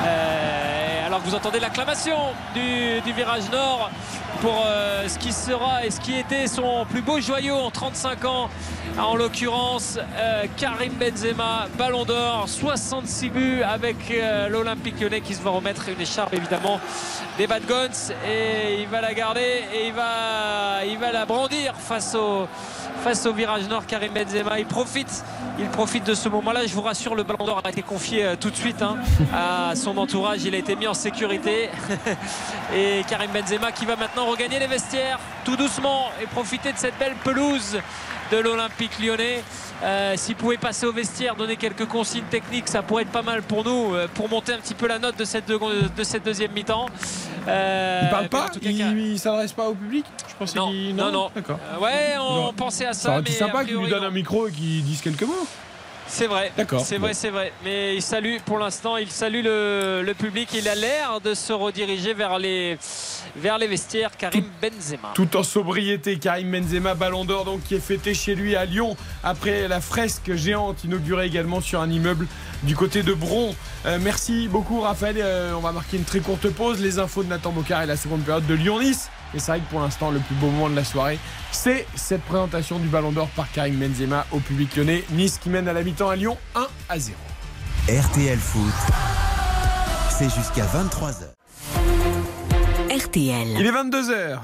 Euh, 0.06 0.61
alors 1.12 1.22
que 1.24 1.28
vous 1.28 1.36
entendez 1.36 1.60
l'acclamation 1.60 2.16
du, 2.54 3.12
virage 3.12 3.52
nord 3.52 3.92
pour 4.40 4.64
euh, 4.66 5.10
ce 5.10 5.20
qui 5.20 5.34
sera 5.34 5.86
et 5.86 5.92
ce 5.92 6.00
qui 6.00 6.18
était 6.18 6.48
son 6.48 6.86
plus 6.90 7.02
beau 7.02 7.20
joyau 7.20 7.56
en 7.56 7.70
35 7.70 8.24
ans. 8.24 8.50
En 8.98 9.18
l'occurrence, 9.18 10.00
euh, 10.16 10.46
Karim 10.56 10.94
Benzema, 10.94 11.68
Ballon 11.78 12.06
d'Or, 12.06 12.48
66 12.48 13.30
buts 13.30 13.62
avec 13.62 13.98
euh, 14.10 14.48
l'Olympique 14.48 15.02
lyonnais 15.02 15.20
qui 15.20 15.36
se 15.36 15.42
va 15.42 15.50
remettre 15.50 15.90
une 15.90 16.00
écharpe 16.00 16.34
évidemment 16.34 16.80
des 17.38 17.46
Bad 17.46 17.66
Guns 17.66 18.14
et 18.26 18.82
il 18.82 18.88
va 18.88 19.02
la 19.02 19.14
garder 19.14 19.66
et 19.74 19.88
il 19.88 19.94
va, 19.94 20.86
il 20.86 20.98
va 20.98 21.12
la 21.12 21.26
brandir 21.26 21.74
face 21.76 22.16
au, 22.16 22.48
face 23.04 23.26
au 23.26 23.34
virage 23.34 23.68
nord 23.68 23.86
Karim 23.86 24.14
Benzema 24.14 24.60
il 24.60 24.66
profite. 24.66 25.24
Il 25.60 25.68
profite 25.68 26.06
de 26.06 26.14
ce 26.14 26.30
moment 26.30 26.52
là 26.52 26.66
je 26.66 26.74
vous 26.74 26.82
rassure 26.82 27.16
le 27.16 27.24
ballon 27.24 27.46
d'or 27.46 27.62
a 27.64 27.70
été 27.70 27.82
confié 27.82 28.36
tout 28.40 28.50
de 28.50 28.56
suite 28.56 28.82
hein, 28.82 28.98
à 29.34 29.76
son 29.76 29.98
entourage. 29.98 30.44
Il 30.44 30.56
a 30.56 30.58
été 30.58 30.76
mis 30.76 30.88
en 30.88 30.94
sécurité. 30.94 31.70
Et 32.76 33.04
Karim 33.08 33.32
Benzema 33.32 33.72
qui 33.72 33.86
va 33.86 33.96
maintenant 33.96 34.26
regagner 34.26 34.60
les 34.60 34.68
vestiaires 34.68 35.20
tout 35.44 35.56
doucement 35.56 36.10
et 36.22 36.28
profiter 36.28 36.72
de 36.72 36.78
cette 36.78 36.98
belle 36.98 37.16
pelouse 37.24 37.80
de 38.32 38.38
l'Olympique 38.38 39.00
lyonnais. 39.00 39.44
Euh, 39.84 40.14
s'il 40.16 40.36
pouvait 40.36 40.58
passer 40.58 40.86
au 40.86 40.94
vestiaire, 40.94 41.36
donner 41.36 41.58
quelques 41.58 41.86
consignes 41.86 42.24
techniques, 42.30 42.68
ça 42.68 42.84
pourrait 42.84 43.04
être 43.04 43.12
pas 43.12 43.24
mal 43.24 43.42
pour 43.42 43.66
nous, 43.66 43.94
euh, 43.94 44.08
pour 44.14 44.30
monter 44.30 44.54
un 44.54 44.60
petit 44.60 44.76
peu 44.76 44.88
la 44.88 45.00
note 45.00 45.18
de 45.18 45.26
cette, 45.26 45.48
de 45.48 46.04
cette 46.04 46.24
deuxième 46.24 46.52
mi-temps. 46.52 46.86
Euh, 47.48 48.02
il 48.04 48.10
parle 48.10 48.30
pas 48.30 48.48
Il, 48.62 49.20
s'adresse 49.20 49.54
pas 49.54 49.68
au 49.68 49.74
public 49.74 50.06
Je 50.30 50.36
pense 50.36 50.56
non, 50.56 50.72
non, 50.72 51.12
non, 51.12 51.32
D'accord. 51.34 51.60
ouais, 51.82 52.16
on 52.20 52.54
pensait 52.54 52.86
à 52.86 52.94
ça. 52.94 53.02
Ça 53.02 53.12
aurait 53.12 53.22
été 53.22 53.32
sympa 53.32 53.66
qu'il 53.66 53.76
lui 53.76 53.90
donne 53.90 54.04
un 54.04 54.12
micro 54.12 54.48
et 54.48 54.52
qu'il 54.52 54.84
dise 54.84 55.02
quelques 55.02 55.24
mots. 55.24 55.48
C'est 56.12 56.28
vrai, 56.28 56.52
c'est 56.84 56.98
vrai, 56.98 57.14
c'est 57.14 57.30
vrai. 57.30 57.54
Mais 57.64 57.96
il 57.96 58.02
salue 58.02 58.36
pour 58.46 58.60
l'instant, 58.60 58.98
il 58.98 59.10
salue 59.10 59.44
le, 59.44 60.14
public. 60.14 60.50
Il 60.54 60.68
a 60.68 60.76
l'air 60.76 61.22
de 61.22 61.34
se 61.34 61.54
rediriger 61.54 62.14
vers 62.14 62.38
les, 62.38 62.78
vers 63.38 63.58
les 63.58 63.68
vestiaires. 63.68 64.12
Karim 64.18 64.44
Benzema. 64.62 65.14
Tout 65.16 65.38
en 65.38 65.44
sobriété, 65.44 66.20
Karim 66.20 66.52
Benzema, 66.52 66.96
Ballon 66.96 67.24
d'Or, 67.24 67.46
donc 67.46 67.64
qui 67.64 67.76
est 67.76 67.80
fêté 67.80 68.14
chez 68.14 68.36
lui 68.36 68.58
à 68.58 68.66
Lyon 68.66 68.98
après 69.24 69.70
la 69.70 69.80
fresque 69.80 70.36
géante 70.36 70.84
inaugurée 70.84 71.28
également 71.28 71.62
sur 71.62 71.80
un 71.80 71.90
immeuble 71.90 72.28
du 72.64 72.76
côté 72.76 73.04
de 73.04 73.14
Bron. 73.14 73.56
Euh, 73.86 73.98
merci 74.02 74.50
beaucoup, 74.50 74.82
Raphaël. 74.82 75.16
Euh, 75.18 75.54
on 75.56 75.62
va 75.62 75.72
marquer 75.72 75.96
une 75.96 76.04
très 76.04 76.20
courte 76.20 76.50
pause. 76.50 76.82
Les 76.82 77.00
infos 77.00 77.24
de 77.24 77.30
Nathan 77.30 77.52
Bocard 77.52 77.84
et 77.84 77.88
la 77.88 77.98
seconde 77.98 78.22
période 78.22 78.46
de 78.46 78.54
Lyon-Nice. 78.54 79.10
Et 79.34 79.40
c'est 79.40 79.52
vrai 79.52 79.62
que 79.62 79.70
pour 79.70 79.80
l'instant, 79.80 80.12
le 80.12 80.20
plus 80.20 80.36
beau 80.36 80.48
moment 80.48 80.70
de 80.70 80.76
la 80.76 80.84
soirée, 80.84 81.20
c'est 81.52 81.88
cette 81.96 82.22
présentation 82.24 82.80
du 82.80 82.88
Ballon 82.88 83.12
d'Or 83.12 83.30
par 83.30 83.52
Karim 83.52 83.76
Benzema 83.76 84.26
au 84.32 84.40
public 84.40 84.76
lyonnais. 84.76 85.04
Nice 85.12 85.38
qui 85.38 85.50
mène 85.50 85.68
à 85.68 85.74
la 85.74 85.84
mi-temps 85.84 86.10
à 86.10 86.16
Lyon 86.16 86.38
1 86.56 86.68
à 86.90 87.00
0. 87.00 87.18
RTL 87.88 88.38
Foot, 88.38 88.74
c'est 90.10 90.30
jusqu'à 90.30 90.66
23h. 90.66 91.32
RTL. 92.90 93.48
Il 93.58 93.66
est 93.66 93.72
22h. 93.72 94.40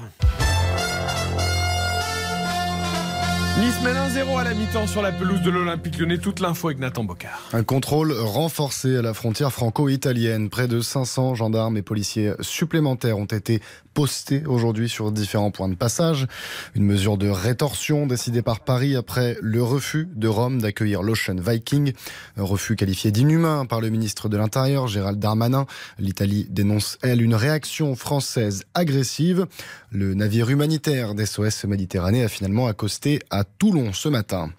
Nice 3.60 3.74
mène 3.82 3.96
1-0 3.96 4.38
à 4.38 4.44
la 4.44 4.54
mi-temps 4.54 4.86
sur 4.86 5.02
la 5.02 5.10
pelouse 5.10 5.42
de 5.42 5.50
l'Olympique 5.50 5.98
Lyonnais. 5.98 6.18
Toute 6.18 6.38
l'info 6.38 6.68
avec 6.68 6.78
Nathan 6.78 7.02
Bocard. 7.02 7.40
Un 7.52 7.64
contrôle 7.64 8.12
renforcé 8.12 8.96
à 8.96 9.02
la 9.02 9.14
frontière 9.14 9.52
franco-italienne. 9.52 10.48
Près 10.48 10.68
de 10.68 10.80
500 10.80 11.34
gendarmes 11.34 11.76
et 11.76 11.82
policiers 11.82 12.34
supplémentaires 12.40 13.18
ont 13.18 13.24
été 13.24 13.60
postés 13.98 14.44
aujourd'hui 14.46 14.88
sur 14.88 15.10
différents 15.10 15.50
points 15.50 15.68
de 15.68 15.74
passage. 15.74 16.28
Une 16.76 16.84
mesure 16.84 17.16
de 17.18 17.28
rétorsion 17.28 18.06
décidée 18.06 18.42
par 18.42 18.60
Paris 18.60 18.94
après 18.94 19.36
le 19.42 19.60
refus 19.60 20.06
de 20.14 20.28
Rome 20.28 20.60
d'accueillir 20.60 21.02
l'Ocean 21.02 21.34
Viking. 21.34 21.92
Refus 22.36 22.76
qualifié 22.76 23.10
d'inhumain 23.10 23.66
par 23.66 23.80
le 23.80 23.88
ministre 23.88 24.28
de 24.28 24.36
l'Intérieur, 24.36 24.86
Gérald 24.86 25.18
Darmanin. 25.18 25.66
L'Italie 25.98 26.46
dénonce, 26.48 26.96
elle, 27.02 27.20
une 27.22 27.34
réaction 27.34 27.96
française 27.96 28.66
agressive. 28.72 29.46
Le 29.90 30.14
navire 30.14 30.48
humanitaire 30.48 31.16
d'SOS 31.16 31.64
Méditerranée 31.64 32.22
a 32.22 32.28
finalement 32.28 32.68
accosté 32.68 33.18
à 33.30 33.42
Toulon 33.42 33.92
ce 33.92 34.08
matin. 34.08 34.50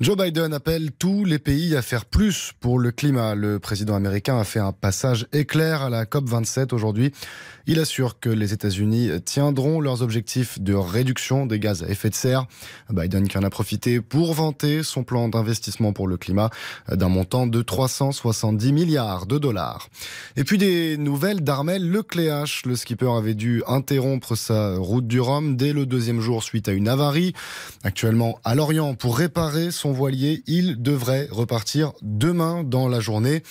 Joe 0.00 0.14
Biden 0.14 0.52
appelle 0.52 0.92
tous 0.92 1.24
les 1.24 1.38
pays 1.38 1.74
à 1.74 1.80
faire 1.80 2.04
plus 2.04 2.52
pour 2.60 2.78
le 2.78 2.90
climat. 2.90 3.34
Le 3.34 3.58
président 3.58 3.94
américain 3.94 4.38
a 4.38 4.44
fait 4.44 4.60
un 4.60 4.72
passage 4.72 5.26
éclair 5.32 5.80
à 5.80 5.88
la 5.88 6.04
COP27 6.04 6.74
aujourd'hui. 6.74 7.12
Il 7.66 7.80
assure 7.80 8.20
que 8.20 8.28
les 8.28 8.52
États-Unis 8.52 9.08
tiendront 9.24 9.80
leurs 9.80 10.02
objectifs 10.02 10.60
de 10.60 10.74
réduction 10.74 11.46
des 11.46 11.58
gaz 11.58 11.82
à 11.82 11.88
effet 11.88 12.10
de 12.10 12.14
serre. 12.14 12.46
Biden 12.90 13.26
qui 13.26 13.38
en 13.38 13.42
a 13.42 13.48
profité 13.48 14.02
pour 14.02 14.34
vanter 14.34 14.82
son 14.82 15.02
plan 15.02 15.30
d'investissement 15.30 15.94
pour 15.94 16.06
le 16.06 16.18
climat 16.18 16.50
d'un 16.90 17.08
montant 17.08 17.46
de 17.46 17.62
370 17.62 18.72
milliards 18.74 19.24
de 19.24 19.38
dollars. 19.38 19.88
Et 20.36 20.44
puis 20.44 20.58
des 20.58 20.98
nouvelles 20.98 21.40
d'Armel 21.40 21.90
Lecléache. 21.90 22.66
Le 22.66 22.76
skipper 22.76 23.10
avait 23.16 23.32
dû 23.32 23.62
interrompre 23.66 24.36
sa 24.36 24.76
route 24.76 25.06
du 25.06 25.20
Rhum 25.20 25.56
dès 25.56 25.72
le 25.72 25.86
deuxième 25.86 26.20
jour 26.20 26.42
suite 26.42 26.68
à 26.68 26.72
une 26.72 26.88
avarie. 26.88 27.32
Actuellement 27.82 28.40
à 28.44 28.54
Lorient 28.54 28.94
pour 28.94 29.16
réparer 29.16 29.70
son 29.70 29.92
voilier, 29.92 30.42
il 30.46 30.82
devrait 30.82 31.28
repartir 31.30 31.92
demain 32.02 32.62
dans 32.62 32.88
la 32.88 33.00
journée. 33.00 33.42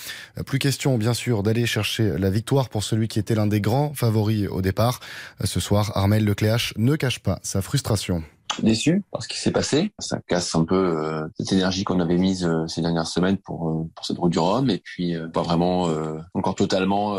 Plus 0.45 0.59
question 0.59 0.99
bien 0.99 1.15
sûr 1.15 1.41
d'aller 1.41 1.65
chercher 1.65 2.19
la 2.19 2.29
victoire 2.29 2.69
pour 2.69 2.83
celui 2.83 3.07
qui 3.07 3.17
était 3.17 3.33
l'un 3.33 3.47
des 3.47 3.59
grands 3.59 3.91
favori 4.03 4.47
au 4.47 4.61
départ. 4.61 4.99
Ce 5.45 5.61
soir, 5.61 5.93
Armel 5.95 6.25
Lecléache 6.25 6.73
ne 6.75 6.97
cache 6.97 7.19
pas 7.19 7.39
sa 7.41 7.61
frustration 7.61 8.21
déçu 8.61 9.03
par 9.11 9.23
ce 9.23 9.27
qui 9.27 9.39
s'est 9.39 9.51
passé. 9.51 9.91
Ça 9.97 10.19
casse 10.27 10.53
un 10.53 10.65
peu 10.65 10.75
euh, 10.75 11.27
cette 11.37 11.53
énergie 11.53 11.83
qu'on 11.83 11.99
avait 11.99 12.17
mise 12.17 12.45
euh, 12.45 12.67
ces 12.67 12.81
dernières 12.81 13.07
semaines 13.07 13.37
pour 13.37 13.69
euh, 13.69 13.89
pour 13.95 14.05
cette 14.05 14.17
route 14.17 14.31
du 14.31 14.37
Rhum 14.37 14.69
et 14.69 14.77
puis 14.77 15.15
pas 15.33 15.41
vraiment 15.41 15.87
encore 16.33 16.55
totalement 16.55 17.15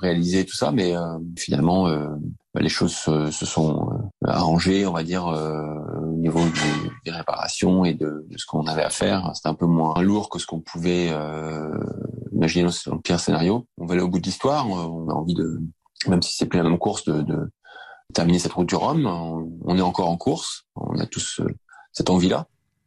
réalisé 0.00 0.46
tout 0.46 0.54
ça, 0.54 0.70
mais 0.70 0.94
finalement 1.36 1.88
les 2.54 2.68
choses 2.68 2.94
se, 2.94 3.30
sont 3.30 3.88
arrangées, 4.24 4.86
on 4.86 4.92
va 4.92 5.02
dire 5.02 5.26
au 5.26 6.16
niveau 6.16 6.40
des 7.04 7.10
réparations 7.10 7.84
et 7.84 7.94
de, 7.94 8.26
de 8.28 8.38
ce 8.38 8.46
qu'on 8.46 8.66
avait 8.66 8.82
à 8.82 8.90
faire. 8.90 9.30
C'était 9.34 9.48
un 9.48 9.54
peu 9.54 9.66
moins 9.66 10.00
lourd 10.00 10.28
que 10.30 10.38
ce 10.38 10.46
qu'on 10.46 10.60
pouvait 10.60 11.10
imaginer 12.32 12.68
dans 12.86 12.94
le 12.94 13.00
pire 13.00 13.20
scénario. 13.20 13.66
On 13.76 13.86
va 13.86 13.94
aller 13.94 14.02
au 14.02 14.08
bout 14.08 14.20
de 14.20 14.26
l'histoire. 14.26 14.68
On 14.68 15.08
a 15.08 15.14
envie 15.14 15.34
de 15.34 15.60
même 16.06 16.22
si 16.22 16.36
c'est 16.36 16.46
plus 16.46 16.58
la 16.58 16.64
même 16.64 16.78
course, 16.78 17.04
de, 17.04 17.22
de 17.22 17.50
terminer 18.14 18.38
cette 18.38 18.52
route 18.52 18.68
du 18.68 18.74
Rhum. 18.74 19.06
On, 19.64 19.76
est 19.76 19.82
encore 19.82 20.08
en 20.08 20.16
course. 20.16 20.64
On 20.76 20.98
a 20.98 21.06
tous 21.06 21.40
euh, 21.40 21.48
cette 21.92 22.10
envie-là. 22.10 22.46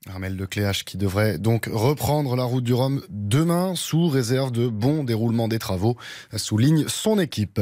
Armel 0.10 0.36
Lecléache 0.36 0.84
qui 0.84 0.98
devrait 0.98 1.38
donc 1.38 1.70
reprendre 1.72 2.36
la 2.36 2.44
route 2.44 2.64
du 2.64 2.74
Rhum 2.74 3.04
demain 3.10 3.76
sous 3.76 4.08
réserve 4.08 4.52
de 4.52 4.68
bon 4.68 5.04
déroulement 5.04 5.48
des 5.48 5.60
travaux, 5.60 5.96
souligne 6.36 6.88
son 6.88 7.20
équipe. 7.20 7.62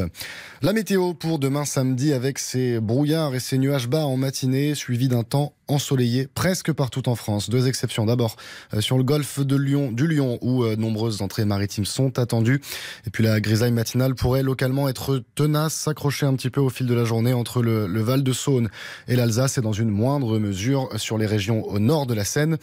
La 0.61 0.71
météo 0.71 1.13
pour 1.13 1.37
demain 1.37 1.65
samedi 1.65 2.13
avec 2.13 2.39
ses 2.39 2.79
brouillards 2.79 3.35
et 3.35 3.41
ses 3.41 3.57
nuages 3.57 3.89
bas 3.89 4.05
en 4.05 4.15
matinée 4.15 4.73
suivi 4.73 5.09
d'un 5.09 5.23
temps 5.23 5.53
ensoleillé 5.69 6.27
presque 6.33 6.71
partout 6.71 7.07
en 7.07 7.15
France. 7.15 7.49
Deux 7.49 7.67
exceptions. 7.67 8.05
D'abord 8.05 8.35
euh, 8.73 8.81
sur 8.81 8.97
le 8.97 9.03
golfe 9.03 9.39
de 9.39 9.55
Lyon, 9.55 9.91
du 9.91 10.07
Lyon, 10.07 10.37
où 10.41 10.63
euh, 10.63 10.75
nombreuses 10.75 11.21
entrées 11.21 11.45
maritimes 11.45 11.85
sont 11.85 12.19
attendues. 12.19 12.61
Et 13.05 13.09
puis 13.09 13.23
la 13.23 13.39
grisaille 13.39 13.71
matinale 13.71 14.15
pourrait 14.15 14.43
localement 14.43 14.89
être 14.89 15.23
tenace, 15.35 15.73
s'accrocher 15.73 16.25
un 16.25 16.35
petit 16.35 16.49
peu 16.49 16.61
au 16.61 16.69
fil 16.69 16.87
de 16.87 16.93
la 16.93 17.03
journée 17.03 17.33
entre 17.33 17.61
le, 17.61 17.99
Val 18.01 18.23
de 18.23 18.33
Saône 18.33 18.69
et 19.07 19.15
l'Alsace 19.15 19.57
et 19.57 19.61
dans 19.61 19.73
une 19.73 19.89
moindre 19.89 20.39
mesure 20.39 20.89
sur 20.97 21.17
les 21.17 21.25
régions 21.25 21.65
au 21.67 21.79
nord 21.79 22.05
de 22.05 22.13
la 22.13 22.23
Seine. 22.23 22.57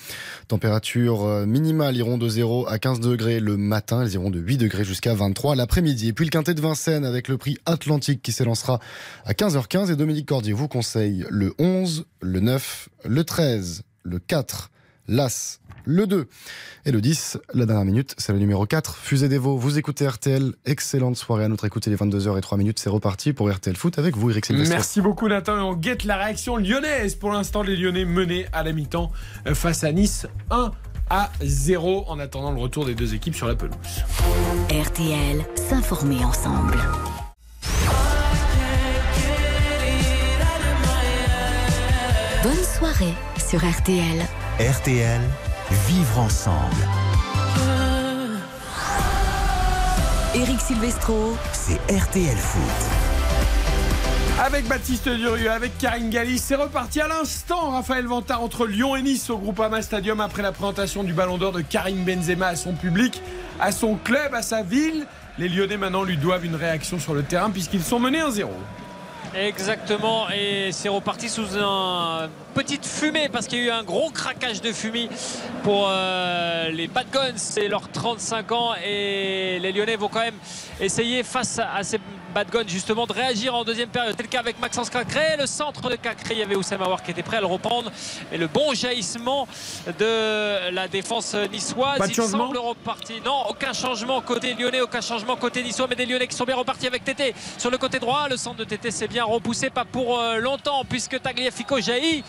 Température 0.48 1.24
euh, 1.24 1.46
minimale 1.46 1.96
iront 1.96 2.18
de 2.18 2.28
0 2.28 2.66
à 2.68 2.78
15 2.78 3.00
degrés 3.00 3.40
le 3.40 3.56
matin. 3.56 4.02
Elles 4.02 4.14
iront 4.14 4.30
de 4.30 4.40
8 4.40 4.56
degrés 4.58 4.84
jusqu'à 4.84 5.14
23 5.14 5.54
l'après-midi. 5.54 6.08
Et 6.08 6.12
puis 6.12 6.24
le 6.24 6.30
quintet 6.30 6.54
de 6.54 6.60
Vincennes 6.60 7.04
avec 7.04 7.28
le 7.28 7.38
prix 7.38 7.58
Atlantique 7.66 8.22
qui 8.22 8.32
s'élancera 8.32 8.80
à 9.24 9.32
15h15. 9.32 9.92
Et 9.92 9.96
Dominique 9.96 10.26
Cordier 10.26 10.52
vous 10.52 10.68
conseille 10.68 11.24
le 11.30 11.54
11, 11.58 12.06
le 12.20 12.40
9, 12.40 12.88
le 13.08 13.24
13, 13.24 13.82
le 14.02 14.18
4, 14.18 14.70
l'As, 15.08 15.60
le 15.84 16.06
2 16.06 16.28
et 16.84 16.92
le 16.92 17.00
10. 17.00 17.38
La 17.54 17.66
dernière 17.66 17.84
minute, 17.84 18.14
c'est 18.18 18.32
le 18.32 18.38
numéro 18.38 18.66
4. 18.66 18.96
Fusée 18.96 19.28
des 19.28 19.38
Vaux, 19.38 19.56
vous 19.56 19.78
écoutez 19.78 20.06
RTL. 20.06 20.54
Excellente 20.64 21.16
soirée 21.16 21.44
à 21.44 21.48
notre 21.48 21.64
écoute. 21.64 21.86
Il 21.86 21.92
est 21.92 21.96
22h 21.96 22.36
et 22.38 22.40
3 22.40 22.58
minutes. 22.58 22.78
C'est 22.78 22.90
reparti 22.90 23.32
pour 23.32 23.50
RTL 23.50 23.76
Foot 23.76 23.98
avec 23.98 24.16
vous, 24.16 24.30
Eric 24.30 24.46
Silvestre. 24.46 24.74
Merci 24.74 25.00
beaucoup 25.00 25.28
Nathan 25.28 25.56
et 25.56 25.60
on 25.60 25.74
guette 25.74 26.04
la 26.04 26.16
réaction 26.16 26.56
lyonnaise. 26.56 27.14
Pour 27.14 27.32
l'instant, 27.32 27.62
les 27.62 27.76
Lyonnais 27.76 28.04
menés 28.04 28.46
à 28.52 28.62
la 28.62 28.72
mi-temps 28.72 29.10
face 29.54 29.84
à 29.84 29.92
Nice 29.92 30.26
1 30.50 30.72
à 31.08 31.30
0 31.40 32.04
en 32.08 32.18
attendant 32.18 32.50
le 32.50 32.58
retour 32.58 32.84
des 32.84 32.94
deux 32.94 33.14
équipes 33.14 33.36
sur 33.36 33.46
la 33.46 33.54
pelouse. 33.54 33.76
RTL, 34.70 35.44
s'informer 35.54 36.24
ensemble. 36.24 36.78
Soirée 42.76 43.14
sur 43.38 43.60
RTL. 43.60 44.22
RTL, 44.60 45.20
vivre 45.88 46.18
ensemble. 46.18 46.76
Eric 50.34 50.60
Silvestro, 50.60 51.34
C'est 51.54 51.80
RTL 51.90 52.36
Foot. 52.36 52.62
Avec 54.44 54.68
Baptiste 54.68 55.08
Durieux, 55.08 55.50
avec 55.50 55.78
Karine 55.78 56.10
Galli, 56.10 56.38
c'est 56.38 56.56
reparti 56.56 57.00
à 57.00 57.08
l'instant. 57.08 57.70
Raphaël 57.70 58.06
Vantard 58.06 58.42
entre 58.42 58.66
Lyon 58.66 58.94
et 58.94 59.00
Nice 59.00 59.30
au 59.30 59.38
Groupama 59.38 59.80
Stadium 59.80 60.20
après 60.20 60.42
la 60.42 60.52
présentation 60.52 61.02
du 61.02 61.14
Ballon 61.14 61.38
d'Or 61.38 61.52
de 61.52 61.62
Karim 61.62 62.04
Benzema 62.04 62.48
à 62.48 62.56
son 62.56 62.74
public, 62.74 63.22
à 63.58 63.72
son 63.72 63.94
club, 63.94 64.34
à 64.34 64.42
sa 64.42 64.62
ville. 64.62 65.06
Les 65.38 65.48
Lyonnais 65.48 65.78
maintenant 65.78 66.02
lui 66.02 66.18
doivent 66.18 66.44
une 66.44 66.56
réaction 66.56 66.98
sur 66.98 67.14
le 67.14 67.22
terrain 67.22 67.48
puisqu'ils 67.48 67.82
sont 67.82 67.98
menés 67.98 68.20
1-0. 68.20 68.48
Exactement, 69.34 70.28
et 70.30 70.70
c'est 70.72 70.88
reparti 70.88 71.28
sous 71.28 71.56
une 71.56 72.28
petite 72.56 72.86
fumée 72.86 73.28
parce 73.28 73.46
qu'il 73.46 73.58
y 73.58 73.62
a 73.62 73.64
eu 73.66 73.70
un 73.70 73.82
gros 73.82 74.08
craquage 74.08 74.62
de 74.62 74.72
fumée 74.72 75.10
pour 75.62 75.88
euh, 75.90 76.70
les 76.70 76.88
Bad 76.88 77.06
Guns. 77.12 77.36
C'est 77.36 77.68
leurs 77.68 77.90
35 77.90 78.52
ans 78.52 78.70
et 78.82 79.58
les 79.60 79.72
Lyonnais 79.72 79.96
vont 79.96 80.08
quand 80.08 80.20
même 80.20 80.38
essayer 80.80 81.22
face 81.22 81.58
à 81.58 81.82
ces 81.82 82.00
Bad 82.34 82.50
Guns 82.50 82.68
justement 82.68 83.06
de 83.06 83.12
réagir 83.12 83.54
en 83.54 83.64
deuxième 83.64 83.88
période. 83.90 84.14
C'est 84.16 84.22
le 84.22 84.28
cas 84.28 84.40
avec 84.40 84.58
Maxence 84.58 84.88
Cacré, 84.88 85.36
le 85.38 85.46
centre 85.46 85.88
de 85.88 85.96
Cacré. 85.96 86.34
Il 86.34 86.38
y 86.38 86.42
avait 86.42 86.54
Oussama 86.56 86.86
Aouar 86.86 87.02
qui 87.02 87.10
était 87.10 87.22
prêt 87.22 87.38
à 87.38 87.40
le 87.40 87.46
reprendre. 87.46 87.90
Et 88.32 88.38
le 88.38 88.46
bon 88.46 88.74
jaillissement 88.74 89.48
de 89.98 90.70
la 90.70 90.88
défense 90.88 91.34
niçoise. 91.52 91.98
Pas 91.98 92.06
de 92.06 92.12
Il 92.12 92.14
changement 92.14 92.46
semble 92.46 92.58
reparti. 92.58 93.14
Non, 93.24 93.44
aucun 93.48 93.72
changement 93.74 94.20
côté 94.20 94.54
lyonnais, 94.54 94.80
aucun 94.80 95.00
changement 95.00 95.36
côté 95.36 95.62
niçois, 95.62 95.86
mais 95.88 95.96
des 95.96 96.04
lyonnais 96.04 96.26
qui 96.26 96.36
sont 96.36 96.44
bien 96.44 96.56
repartis 96.56 96.86
avec 96.86 97.04
Tété 97.04 97.34
sur 97.58 97.70
le 97.70 97.78
côté 97.78 97.98
droit. 97.98 98.28
Le 98.28 98.36
centre 98.36 98.56
de 98.56 98.64
Tété 98.64 98.90
s'est 98.90 99.08
bien 99.08 99.24
repoussé, 99.24 99.70
pas 99.70 99.84
pour 99.84 100.18
euh, 100.18 100.36
longtemps, 100.36 100.84
puisque 100.86 101.20
Tagliafico 101.20 101.80
jaillit 101.80 102.22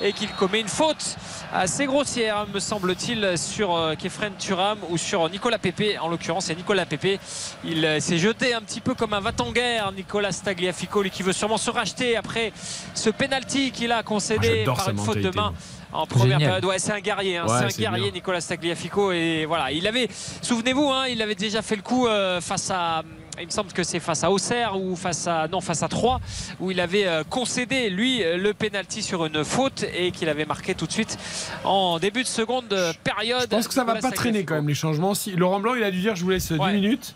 et 0.00 0.12
qu'il 0.12 0.30
commet 0.32 0.60
une 0.60 0.68
faute 0.68 1.16
assez 1.52 1.86
grossière, 1.86 2.46
me 2.52 2.60
semble-t-il, 2.60 3.36
sur 3.36 3.76
euh, 3.76 3.94
Kefren 3.94 4.32
Turam 4.38 4.78
ou 4.88 4.96
sur 4.98 5.28
Nicolas 5.28 5.58
Pépé. 5.58 5.98
En 5.98 6.08
l'occurrence, 6.08 6.46
c'est 6.46 6.54
Nicolas 6.54 6.86
Pépé. 6.86 7.18
Il 7.64 7.84
euh, 7.84 8.00
s'est 8.00 8.18
jeté 8.18 8.54
un 8.54 8.60
petit 8.62 8.80
peu 8.80 8.94
comme 8.94 9.12
un 9.12 9.20
va-t-en-guerre, 9.20 9.92
Nicolas 9.92 10.32
Tagliafico, 10.32 11.02
lui 11.02 11.10
qui 11.10 11.22
veut 11.22 11.32
sûrement 11.32 11.58
se 11.58 11.70
racheter 11.70 12.16
après 12.16 12.52
ce 12.94 13.10
penalty 13.10 13.70
qu'il 13.72 13.92
a 13.92 14.02
concédé 14.02 14.58
J'adore 14.60 14.76
par 14.76 14.88
une 14.90 14.98
faute 14.98 15.18
de 15.18 15.30
main. 15.30 15.50
moi. 15.50 15.52
En 15.92 16.06
première 16.06 16.38
Génial. 16.38 16.50
période, 16.60 16.64
ouais, 16.66 16.78
c'est 16.78 16.92
un 16.92 17.00
guerrier, 17.00 17.36
hein, 17.38 17.46
Ouais, 17.48 17.58
c'est 17.58 17.64
un 17.64 17.70
c'est 17.70 17.82
guerrier, 17.82 18.04
bien. 18.04 18.12
Nicolas 18.12 18.40
Tagliafico. 18.40 19.10
Et 19.10 19.44
voilà, 19.44 19.72
il 19.72 19.88
avait, 19.88 20.08
souvenez-vous, 20.40 20.88
hein, 20.88 21.08
il 21.08 21.20
avait 21.20 21.34
déjà 21.34 21.62
fait 21.62 21.74
le 21.74 21.82
coup 21.82 22.06
euh, 22.06 22.40
face 22.40 22.70
à, 22.70 23.02
il 23.38 23.46
me 23.46 23.50
semble 23.50 23.72
que 23.72 23.82
c'est 23.82 24.00
face 24.00 24.24
à 24.24 24.30
Auxerre 24.30 24.78
ou 24.80 24.96
face 24.96 25.26
à, 25.26 25.48
non, 25.48 25.60
face 25.60 25.82
à 25.82 25.88
Troyes, 25.88 26.20
où 26.58 26.70
il 26.70 26.80
avait 26.80 27.06
euh, 27.06 27.22
concédé 27.28 27.88
lui 27.90 28.22
le 28.22 28.52
penalty 28.52 29.02
sur 29.02 29.24
une 29.26 29.44
faute 29.44 29.84
et 29.94 30.10
qu'il 30.10 30.28
avait 30.28 30.44
marqué 30.44 30.74
tout 30.74 30.86
de 30.86 30.92
suite 30.92 31.18
en 31.64 31.98
début 31.98 32.22
de 32.22 32.28
seconde 32.28 32.74
période. 33.04 33.42
Je 33.42 33.46
pense 33.56 33.68
que 33.68 33.74
ça 33.74 33.84
va 33.84 33.96
pas 33.96 34.10
traîner 34.10 34.44
quand 34.44 34.54
même 34.56 34.68
les 34.68 34.74
changements. 34.74 35.14
Si, 35.14 35.32
Laurent 35.32 35.60
Blanc, 35.60 35.74
il 35.74 35.82
a 35.84 35.90
dû 35.90 36.00
dire 36.00 36.16
je 36.16 36.24
vous 36.24 36.30
laisse 36.30 36.52
10 36.52 36.58
Ouais. 36.58 36.72
minutes. 36.74 37.14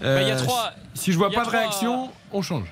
Bah, 0.00 0.20
il 0.22 0.28
y 0.28 0.30
a 0.30 0.34
Euh, 0.34 0.38
trois- 0.42 0.72
Si 0.94 1.12
je 1.12 1.16
vois 1.16 1.30
pas 1.30 1.44
de 1.44 1.50
réaction, 1.50 2.10
on 2.32 2.42
change. 2.42 2.66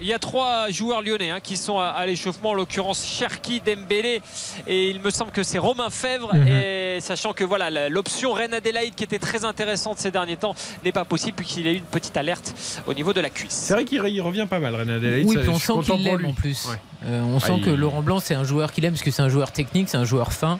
Il 0.00 0.06
y 0.06 0.14
a 0.14 0.18
trois 0.18 0.70
joueurs 0.70 1.02
lyonnais 1.02 1.30
hein, 1.30 1.40
qui 1.40 1.56
sont 1.56 1.78
à, 1.78 1.88
à 1.88 2.06
l'échauffement, 2.06 2.50
en 2.50 2.54
l'occurrence 2.54 3.04
Cherki, 3.04 3.60
Dembélé 3.60 4.22
et 4.66 4.88
il 4.88 5.00
me 5.00 5.10
semble 5.10 5.30
que 5.30 5.42
c'est 5.42 5.58
Romain 5.58 5.90
Fèvre. 5.90 6.34
Mhm. 6.34 6.48
Et 6.48 6.98
sachant 7.00 7.32
que 7.32 7.44
voilà 7.44 7.88
l'option 7.88 8.32
Reine 8.32 8.54
Adélaïde 8.54 8.94
qui 8.94 9.04
était 9.04 9.18
très 9.18 9.44
intéressante 9.44 9.98
ces 9.98 10.10
derniers 10.10 10.36
temps 10.36 10.54
n'est 10.84 10.92
pas 10.92 11.04
possible 11.04 11.36
puisqu'il 11.36 11.68
a 11.68 11.72
eu 11.72 11.76
une 11.76 11.82
petite 11.82 12.16
alerte 12.16 12.54
au 12.86 12.94
niveau 12.94 13.12
de 13.12 13.20
la 13.20 13.30
cuisse. 13.30 13.52
C'est 13.52 13.74
vrai 13.74 13.84
qu'il 13.84 14.02
il 14.06 14.20
revient 14.22 14.46
pas 14.48 14.58
mal, 14.58 14.74
René 14.74 14.94
Adélaïde. 14.94 15.26
Oui, 15.26 15.34
ça, 15.34 15.40
puis 15.42 15.50
on 15.50 15.58
sent 15.58 15.72
qu'il 15.84 16.04
l'aime 16.04 16.24
en 16.24 16.32
plus. 16.32 16.66
Ouais. 16.70 16.76
Euh, 17.06 17.20
on 17.22 17.36
Ah, 17.36 17.46
sent 17.46 17.54
il- 17.58 17.64
que 17.64 17.70
Laurent 17.70 18.02
Blanc, 18.02 18.20
c'est 18.20 18.34
un 18.34 18.44
joueur 18.44 18.72
qu'il 18.72 18.84
aime 18.84 18.92
parce 18.94 19.02
que 19.02 19.10
c'est 19.10 19.22
un 19.22 19.28
joueur 19.28 19.52
technique, 19.52 19.88
c'est 19.88 19.96
un 19.98 20.04
joueur 20.04 20.32
fin. 20.32 20.58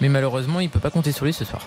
Mais 0.00 0.08
malheureusement, 0.08 0.60
il 0.60 0.68
peut 0.70 0.80
pas 0.80 0.90
compter 0.90 1.12
sur 1.12 1.24
lui 1.26 1.32
ce 1.32 1.44
soir. 1.44 1.62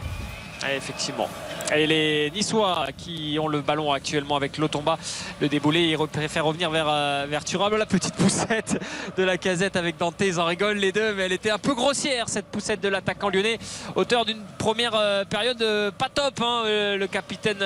Ah, 0.64 0.74
Effectivement. 0.76 1.28
Et 1.76 1.88
les 1.88 2.32
Niçois 2.32 2.88
qui 2.98 3.38
ont 3.42 3.48
le 3.48 3.62
ballon 3.62 3.92
actuellement 3.92 4.36
avec 4.36 4.58
Lotomba, 4.58 4.98
le 5.42 5.50
déboulé, 5.50 5.82
ils 5.82 5.96
re- 5.96 6.08
préfèrent 6.08 6.46
revenir 6.46 6.70
vers, 6.70 6.88
euh, 6.88 7.26
vers. 7.28 7.42
La 7.78 7.86
petite 7.86 8.16
poussette 8.16 8.80
de 9.18 9.24
la 9.24 9.38
casette 9.38 9.76
avec 9.76 9.98
Dante, 9.98 10.16
ils 10.22 10.40
en 10.40 10.46
rigolent 10.46 10.78
les 10.78 10.92
deux, 10.92 11.14
mais 11.14 11.24
elle 11.24 11.32
était 11.32 11.50
un 11.50 11.58
peu 11.58 11.74
grossière 11.74 12.30
cette 12.30 12.46
poussette 12.46 12.82
de 12.82 12.88
l'attaquant 12.88 13.30
lyonnais. 13.30 13.60
Auteur 13.96 14.26
d'une 14.26 14.42
première 14.58 14.96
euh, 14.96 15.24
période 15.26 15.62
euh, 15.62 15.92
pas 15.92 16.10
top, 16.10 16.42
hein, 16.42 16.64
le 16.66 17.06
capitaine 17.08 17.60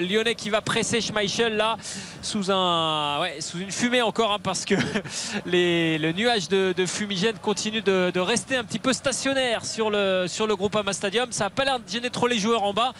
lyonnais 0.00 0.34
qui 0.34 0.50
va 0.50 0.60
presser 0.60 1.00
Schmeichel 1.00 1.56
là 1.56 1.76
sous, 2.20 2.50
un, 2.50 3.20
sous 3.40 3.58
une 3.58 3.70
fumée 3.70 4.02
encore, 4.02 4.32
hein, 4.32 4.38
parce 4.42 4.64
que 4.64 4.74
le 5.46 6.12
nuage 6.12 6.48
de, 6.48 6.74
fumigène 6.86 7.38
continue 7.38 7.82
de, 7.82 8.18
rester 8.18 8.56
un 8.56 8.64
petit 8.64 8.78
peu 8.78 8.92
stationnaire 8.92 9.64
sur 9.64 9.90
le, 9.90 10.26
sur 10.28 10.46
le 10.46 10.56
groupe 10.56 10.76
Ama 10.76 10.92
Stadium. 10.92 11.32
Ça 11.32 11.44
n'a 11.44 11.50
pas 11.50 11.64
l'air 11.64 11.80
de 11.80 11.88
gêner 11.88 12.10
trop 12.10 12.26
les 12.26 12.38
joueurs 12.38 12.62
en 12.62 12.72
bas. 12.72 12.92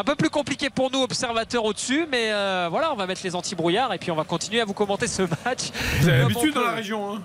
Un 0.00 0.04
peu 0.04 0.14
plus 0.14 0.30
compliqué 0.30 0.70
pour 0.70 0.90
nous, 0.90 1.02
observateurs 1.02 1.62
au-dessus, 1.64 2.06
mais 2.10 2.32
euh, 2.32 2.68
voilà, 2.70 2.90
on 2.92 2.96
va 2.96 3.06
mettre 3.06 3.20
les 3.22 3.34
anti-brouillards 3.36 3.92
et 3.92 3.98
puis 3.98 4.10
on 4.10 4.14
va 4.16 4.24
continuer 4.24 4.60
à 4.62 4.64
vous 4.64 4.72
commenter 4.72 5.06
ce 5.06 5.22
match. 5.44 5.70
Vous 6.00 6.08
avez 6.08 6.18
l'habitude 6.20 6.54
dans 6.54 6.62
la 6.64 6.72
région. 6.72 7.14
Hein. 7.16 7.22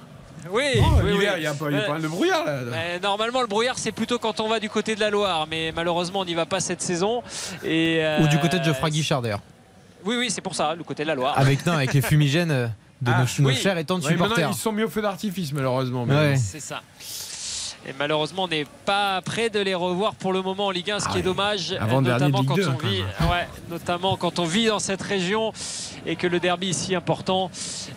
Oui, 0.52 0.64
Oh, 0.78 0.84
oui, 1.04 1.12
l'hiver, 1.14 1.32
oui. 1.36 1.40
il 1.40 1.44
y 1.44 1.48
a 1.48 1.54
pas, 1.54 1.66
il 1.70 1.74
y 1.74 1.76
a 1.76 1.80
Ouais. 1.80 1.86
pas 1.88 1.94
mal 1.94 2.02
de 2.02 2.08
brouillard 2.08 2.46
là. 2.46 2.54
Mais 2.70 3.00
normalement, 3.00 3.42
le 3.42 3.48
brouillard, 3.48 3.78
c'est 3.80 3.94
plutôt 3.94 4.20
quand 4.20 4.40
on 4.42 4.48
va 4.50 4.60
du 4.60 4.70
côté 4.70 4.94
de 4.94 5.00
la 5.00 5.10
Loire, 5.10 5.48
mais 5.50 5.72
malheureusement, 5.76 6.20
on 6.20 6.26
n'y 6.26 6.36
va 6.36 6.46
pas 6.46 6.60
cette 6.60 6.82
saison. 6.82 7.24
Et, 7.64 8.00
euh, 8.04 8.20
Ou 8.22 8.28
du 8.28 8.38
côté 8.40 8.60
de 8.60 8.64
Geoffroy 8.66 8.90
Guichard 8.90 9.22
d'ailleurs. 9.22 9.42
Oui, 10.04 10.18
oui, 10.18 10.30
c'est 10.30 10.42
pour 10.42 10.54
ça, 10.54 10.76
le 10.76 10.84
côté 10.84 11.02
de 11.04 11.08
la 11.08 11.16
Loire. 11.16 11.34
Avec, 11.40 11.66
non, 11.66 11.74
avec 11.74 11.94
les 11.94 12.02
fumigènes 12.04 12.72
de 13.02 13.12
Ah, 13.12 13.22
nos, 13.40 13.52
chers 13.54 13.72
et 13.72 13.76
Ouais, 13.76 13.76
maintenant, 13.80 14.02
supporters. 14.02 14.50
ils 14.52 14.56
sont 14.58 14.72
mis 14.72 14.84
au 14.84 14.90
feu 14.90 15.02
d'artifice 15.02 15.52
malheureusement. 15.52 16.06
mais 16.06 16.14
Ouais. 16.16 16.36
C'est 16.38 16.60
ça. 16.60 16.82
Et 17.88 17.94
malheureusement, 18.00 18.44
on 18.44 18.48
n'est 18.48 18.66
pas 18.86 19.22
prêt 19.22 19.52
de 19.52 19.60
les 19.60 19.76
revoir 19.76 20.16
pour 20.16 20.34
le 20.34 20.42
moment 20.42 20.68
en 20.68 20.72
Ligue 20.72 20.90
1, 20.90 21.00
ce 21.02 21.08
qui 21.10 21.20
est 21.20 21.22
dommage, 21.22 21.72
Avant-dernier 21.80 22.26
de 22.26 22.32
notamment 22.32 22.44
quand 22.44 22.56
2, 22.56 22.68
on 22.68 22.72
quand 22.78 22.88
vit, 22.88 23.02
ouais, 23.02 23.48
notamment 23.70 24.18
quand 24.18 24.40
on 24.40 24.46
vit 24.46 24.66
dans 24.66 24.80
cette 24.80 25.04
région 25.04 25.54
et 26.08 26.16
que 26.16 26.26
le 26.26 26.40
derby 26.40 26.72
est 26.72 26.74
si 26.74 26.96
important. 26.96 27.52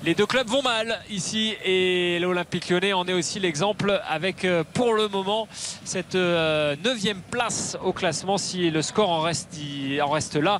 Les 0.05 0.15
deux 0.15 0.27
clubs 0.27 0.47
vont 0.47 0.61
mal 0.61 1.01
ici 1.09 1.55
et 1.65 2.19
l'Olympique 2.21 2.69
Lyonnais 2.69 2.93
en 2.93 3.07
est 3.09 3.15
aussi 3.15 3.41
l'exemple 3.41 3.99
avec 4.07 4.45
euh, 4.45 4.63
pour 4.75 4.93
le 4.93 5.09
moment 5.09 5.49
cette 5.85 6.15
euh, 6.17 6.77
neuvième 6.85 7.21
place 7.23 7.79
au 7.83 7.95
classement 7.95 8.37
si 8.37 8.71
le 8.71 8.83
score 8.83 9.09
en 9.09 9.21
reste, 9.23 9.57
il- 9.59 10.03
en 10.03 10.11
reste 10.11 10.37
là 10.37 10.59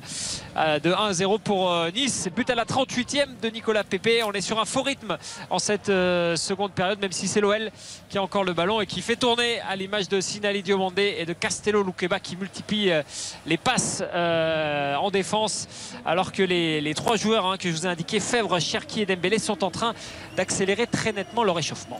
euh, 0.57 0.79
de 0.79 0.91
1-0 0.91 1.39
pour 1.39 1.71
euh, 1.71 1.91
Nice. 1.91 2.27
But 2.35 2.49
à 2.49 2.55
la 2.55 2.65
38e 2.65 3.39
de 3.41 3.49
Nicolas 3.49 3.83
Pépé. 3.83 4.23
On 4.23 4.31
est 4.31 4.41
sur 4.41 4.59
un 4.59 4.65
faux 4.65 4.81
rythme 4.81 5.17
en 5.51 5.59
cette 5.59 5.89
euh, 5.89 6.35
seconde 6.35 6.71
période, 6.71 6.99
même 6.99 7.11
si 7.11 7.27
c'est 7.27 7.41
l'OL 7.41 7.69
qui 8.09 8.17
a 8.17 8.23
encore 8.23 8.43
le 8.43 8.53
ballon 8.53 8.81
et 8.81 8.87
qui 8.87 9.01
fait 9.01 9.18
tourner 9.19 9.59
à 9.61 9.75
l'image 9.75 10.07
de 10.07 10.21
Sinali 10.21 10.63
Diomandé 10.63 11.17
et 11.19 11.25
de 11.25 11.33
Castello 11.33 11.83
Luqueba 11.83 12.19
qui 12.19 12.37
multiplie 12.37 12.89
euh, 12.89 13.03
les 13.45 13.57
passes 13.57 14.01
euh, 14.01 14.95
en 14.95 15.11
défense 15.11 15.67
alors 16.05 16.31
que 16.31 16.41
les, 16.41 16.79
les 16.79 16.93
trois 16.93 17.17
joueurs 17.17 17.45
hein, 17.45 17.57
que 17.57 17.69
je 17.69 17.75
vous 17.75 17.85
ai 17.85 17.89
indiqués, 17.89 18.19
Fèvre, 18.19 18.59
Cherki 18.59 19.01
et 19.01 19.05
Dembélé 19.05 19.37
sont 19.37 19.63
en 19.63 19.71
train 19.71 19.93
d'accélérer 20.37 20.87
très 20.87 21.11
nettement 21.11 21.43
leur 21.43 21.59
échauffement. 21.59 21.99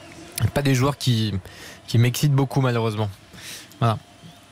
Pas 0.54 0.62
des 0.62 0.74
joueurs 0.74 0.98
qui, 0.98 1.34
qui 1.88 1.98
m'excitent 1.98 2.34
beaucoup 2.34 2.62
malheureusement. 2.62 3.10
Voilà. 3.80 3.98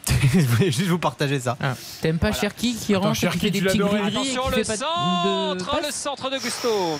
Je 0.34 0.39
voulais 0.39 0.72
juste 0.72 0.89
vous 0.89 0.99
partager 0.99 1.39
ça. 1.39 1.57
T'aimes 2.02 2.19
pas 2.19 2.34
Cherki 2.34 2.76
qui 2.76 2.94
Attends, 2.95 3.07
rentre, 3.07 3.30
qui 3.30 3.39
fait 3.39 3.49
des 3.49 3.61
petits 3.61 3.81
Attention 3.81 4.49
le 4.49 4.64
fait 4.64 4.64
pas 4.64 4.73
de 4.73 4.80
centre, 4.80 5.72
passes 5.72 5.85
le 5.85 5.91
centre 5.91 6.30
de 6.30 6.38
Gusto. 6.38 6.99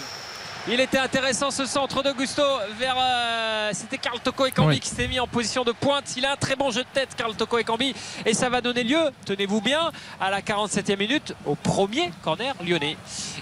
Il 0.70 0.82
était 0.82 0.98
intéressant 0.98 1.50
ce 1.50 1.66
centre 1.66 2.04
de 2.04 2.12
Gusto 2.12 2.44
vers. 2.78 2.96
euh, 3.00 3.70
C'était 3.74 3.98
Karl 3.98 4.20
Toko 4.20 4.46
et 4.48 4.52
Cambi 4.52 4.68
Oui. 4.76 4.80
qui 4.82 4.90
s'est 4.90 5.08
mis 5.08 5.18
en 5.20 5.28
position 5.28 5.64
de 5.64 5.72
pointe. 5.72 6.14
Il 6.18 6.26
a 6.26 6.34
un 6.34 6.36
très 6.36 6.58
bon 6.58 6.72
jeu 6.72 6.82
de 6.84 6.88
tête, 6.94 7.16
Karl 7.16 7.34
Toko 7.36 7.58
et 7.58 7.64
Cambi. 7.64 7.94
Et 8.26 8.34
ça 8.34 8.50
va 8.50 8.60
donner 8.60 8.84
lieu, 8.84 9.00
tenez-vous 9.26 9.62
bien, 9.62 9.92
à 10.20 10.30
la 10.30 10.42
47e 10.42 10.98
minute, 10.98 11.34
au 11.46 11.56
premier 11.56 12.12
corner 12.22 12.54
lyonnais. 12.66 12.98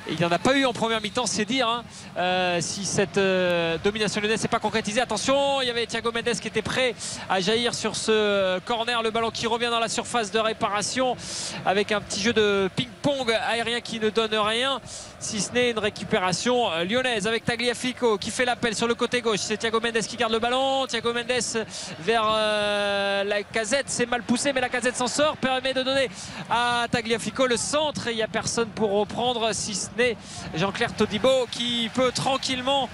Et 0.07 0.11
il 0.11 0.17
n'y 0.17 0.25
en 0.25 0.31
a 0.31 0.37
pas 0.37 0.55
eu 0.55 0.65
en 0.65 0.73
première 0.73 1.01
mi-temps, 1.01 1.25
c'est 1.25 1.45
dire. 1.45 1.67
hein, 1.67 1.83
euh, 2.17 2.59
si 2.61 2.85
cette 2.85 3.17
euh, 3.17 3.77
domination 3.83 4.21
lyonnaise 4.21 4.43
n'est 4.43 4.47
pas 4.47 4.59
concrétisée. 4.59 5.01
Attention, 5.01 5.61
il 5.61 5.67
y 5.67 5.71
avait 5.71 5.87
Thiago 5.87 6.11
Mendes 6.11 6.39
qui 6.39 6.47
était 6.47 6.61
prêt 6.61 6.93
à 7.27 7.39
jaillir 7.39 7.73
sur 7.73 7.95
ce 7.95 8.59
corner. 8.59 9.01
Le 9.01 9.09
ballon 9.09 9.31
qui 9.31 9.47
revient 9.47 9.69
dans 9.71 9.79
la 9.79 9.89
surface 9.89 10.29
de 10.31 10.37
réparation 10.39 11.17
avec 11.65 11.91
un 11.91 12.01
petit 12.01 12.21
jeu 12.21 12.33
de 12.33 12.69
ping-pong 12.75 13.31
aérien 13.49 13.81
qui 13.81 13.99
ne 13.99 14.09
donne 14.11 14.35
rien. 14.35 14.79
Si 15.25 15.41
ce 15.41 15.51
n'est 15.53 15.71
une 15.71 15.79
récupération 15.79 16.71
euh, 16.71 16.83
lyonnaise 16.83 17.25
avec 17.25 17.43
Tagliafico 17.43 18.19
qui 18.19 18.29
fait 18.29 18.45
l'appel 18.45 18.75
sur 18.75 18.87
le 18.87 18.93
côté 18.93 19.21
gauche. 19.21 19.39
C'est 19.39 19.57
Thiago 19.57 19.79
Mendes 19.81 20.03
qui 20.07 20.17
garde 20.17 20.31
le 20.31 20.37
ballon. 20.37 20.85
Thiago 20.85 21.13
Mendes 21.13 21.65
vers 21.99 22.31
euh, 22.31 23.23
la 23.23 23.41
casette. 23.41 23.85
C'est 23.87 24.05
mal 24.05 24.21
poussé, 24.21 24.53
mais 24.53 24.61
la 24.61 24.69
casette 24.69 24.95
s'en 24.95 25.07
sort. 25.07 25.35
Permet 25.37 25.73
de 25.73 25.81
donner 25.81 26.11
à 26.47 26.85
Tagliafico 26.91 27.47
le 27.47 27.57
centre. 27.57 28.07
Il 28.09 28.17
n'y 28.17 28.21
a 28.21 28.27
personne 28.27 28.69
pour 28.69 28.91
reprendre 28.91 29.49
si 29.51 29.73
ce 29.73 29.87
n'est 29.97 30.15
Jean-Claire 30.53 30.93
Todibo 30.95 31.47
qui 31.49 31.89
peut 31.95 32.11
tranquillement 32.11 32.87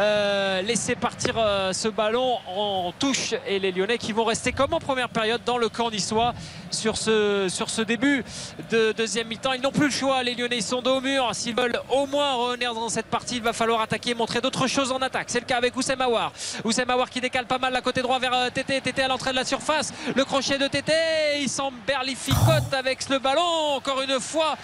euh, 0.00 0.60
laisser 0.62 0.96
partir 0.96 1.34
ce 1.72 1.86
ballon 1.86 2.38
en 2.48 2.92
touche. 2.98 3.34
Et 3.46 3.60
les 3.60 3.70
Lyonnais 3.70 3.98
qui 3.98 4.10
vont 4.10 4.24
rester 4.24 4.50
comme 4.50 4.74
en 4.74 4.80
première 4.80 5.10
période 5.10 5.42
dans 5.46 5.58
le 5.58 5.68
camp 5.68 5.92
niçois 5.92 6.34
sur 6.70 6.96
ce, 6.96 7.82
début 7.82 8.24
de 8.70 8.92
deuxième 8.92 9.28
mi-temps. 9.28 9.52
Ils 9.52 9.62
n'ont 9.62 9.70
plus 9.70 9.86
le 9.86 9.92
choix. 9.92 10.24
Les 10.24 10.34
Lyonnais 10.34 10.60
sont 10.60 10.82
dos 10.82 10.96
au 10.96 11.00
mur. 11.00 11.30
S'ils 11.34 11.54
veulent 11.54 11.67
au 11.90 12.06
moins 12.06 12.34
revenir 12.34 12.74
dans 12.74 12.88
cette 12.88 13.06
partie, 13.06 13.36
il 13.36 13.42
va 13.42 13.52
falloir 13.52 13.80
attaquer 13.80 14.10
et 14.10 14.14
montrer 14.14 14.40
d'autres 14.40 14.66
choses 14.66 14.92
en 14.92 14.98
attaque. 14.98 15.26
C'est 15.28 15.40
le 15.40 15.46
cas 15.46 15.56
avec 15.56 15.76
Oussem 15.76 16.00
Aouar. 16.00 16.32
Oussem 16.64 16.88
Aouar 16.90 17.10
qui 17.10 17.20
décale 17.20 17.46
pas 17.46 17.58
mal 17.58 17.72
la 17.72 17.80
côté 17.80 18.02
droit 18.02 18.18
vers 18.18 18.34
euh, 18.34 18.50
Tété. 18.50 18.80
Tété 18.80 19.02
à 19.02 19.08
l'entrée 19.08 19.30
de 19.30 19.36
la 19.36 19.44
surface. 19.44 19.92
Le 20.14 20.24
crochet 20.24 20.58
de 20.58 20.66
Tété. 20.66 20.92
Il 21.40 21.48
s'emberlificote 21.48 22.72
avec 22.72 23.08
le 23.08 23.18
ballon. 23.18 23.76
Encore 23.76 24.00
une 24.02 24.20
fois, 24.20 24.56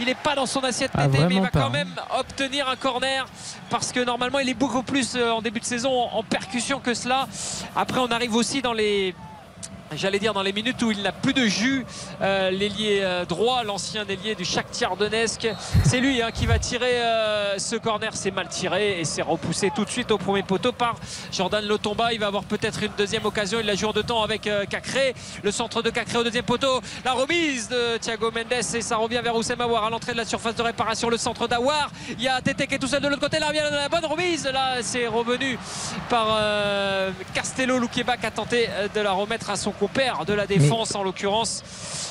il 0.00 0.06
n'est 0.06 0.14
pas 0.14 0.34
dans 0.34 0.46
son 0.46 0.60
assiette 0.60 0.92
Ah, 0.94 1.08
Tété, 1.08 1.24
mais 1.26 1.36
il 1.36 1.42
va 1.42 1.50
quand 1.50 1.66
hein. 1.66 1.70
même 1.70 1.94
obtenir 2.18 2.68
un 2.68 2.76
corner 2.76 3.26
parce 3.70 3.92
que 3.92 4.00
normalement 4.00 4.38
il 4.38 4.48
est 4.48 4.54
beaucoup 4.54 4.82
plus 4.82 5.14
euh, 5.16 5.30
en 5.30 5.40
début 5.40 5.60
de 5.60 5.64
saison 5.64 5.90
en 5.90 6.22
percussion 6.22 6.80
que 6.80 6.94
cela. 6.94 7.26
Après, 7.74 8.00
on 8.00 8.10
arrive 8.10 8.34
aussi 8.34 8.62
dans 8.62 8.72
les 8.72 9.14
J'allais 9.96 10.18
dire 10.18 10.32
dans 10.32 10.42
les 10.42 10.52
minutes 10.52 10.80
où 10.82 10.90
il 10.90 11.02
n'a 11.02 11.12
plus 11.12 11.34
de 11.34 11.46
jus, 11.46 11.84
euh, 12.22 12.50
l'ailier 12.50 13.00
euh, 13.02 13.24
droit, 13.24 13.62
l'ancien 13.62 14.06
ailier 14.06 14.34
du 14.34 14.44
Shakhtar 14.44 14.96
Donetsk. 14.96 15.48
C'est 15.84 16.00
lui 16.00 16.22
hein, 16.22 16.30
qui 16.32 16.46
va 16.46 16.58
tirer 16.58 17.02
euh, 17.02 17.58
ce 17.58 17.76
corner. 17.76 18.10
C'est 18.14 18.30
mal 18.30 18.48
tiré 18.48 19.00
et 19.00 19.04
c'est 19.04 19.22
repoussé 19.22 19.70
tout 19.74 19.84
de 19.84 19.90
suite 19.90 20.10
au 20.10 20.18
premier 20.18 20.42
poteau 20.42 20.72
par 20.72 20.94
Jordan 21.30 21.64
Lotomba. 21.64 22.12
Il 22.12 22.20
va 22.20 22.28
avoir 22.28 22.44
peut-être 22.44 22.82
une 22.82 22.92
deuxième 22.96 23.26
occasion. 23.26 23.60
Il 23.60 23.66
la 23.66 23.74
joue 23.74 23.88
en 23.88 23.92
deux 23.92 24.02
temps 24.02 24.22
avec 24.22 24.48
Cacré. 24.70 25.14
Le 25.42 25.50
centre 25.50 25.82
de 25.82 25.90
Cacré 25.90 26.18
au 26.18 26.24
deuxième 26.24 26.44
poteau. 26.44 26.80
La 27.04 27.12
remise 27.12 27.68
de 27.68 27.98
Thiago 27.98 28.30
Mendes 28.30 28.52
et 28.52 28.82
ça 28.82 28.96
revient 28.96 29.20
vers 29.22 29.36
Oussem 29.36 29.60
Aouar 29.60 29.84
à 29.84 29.90
l'entrée 29.90 30.12
de 30.12 30.18
la 30.18 30.24
surface 30.24 30.54
de 30.54 30.62
réparation. 30.62 31.10
Le 31.10 31.18
centre 31.18 31.46
d'Aouar. 31.48 31.90
Il 32.10 32.22
y 32.22 32.28
a 32.28 32.40
Tété 32.40 32.66
qui 32.66 32.76
est 32.76 32.78
tout 32.78 32.86
seul 32.86 33.02
de 33.02 33.08
l'autre 33.08 33.20
côté. 33.20 33.38
Là, 33.38 33.48
a 33.48 33.70
la 33.70 33.88
bonne 33.88 34.06
remise. 34.06 34.46
Là, 34.46 34.76
c'est 34.80 35.06
revenu 35.06 35.58
par 36.08 36.38
Castello 37.34 37.78
Loukeba 37.78 38.16
qui 38.16 38.26
a 38.26 38.30
tenté 38.30 38.68
de 38.94 39.00
la 39.00 39.12
remettre 39.12 39.50
à 39.50 39.56
son 39.56 39.72
compère 39.82 40.24
de 40.24 40.32
la 40.32 40.46
défense, 40.46 40.94
en 40.94 41.02
l'occurrence 41.02 41.64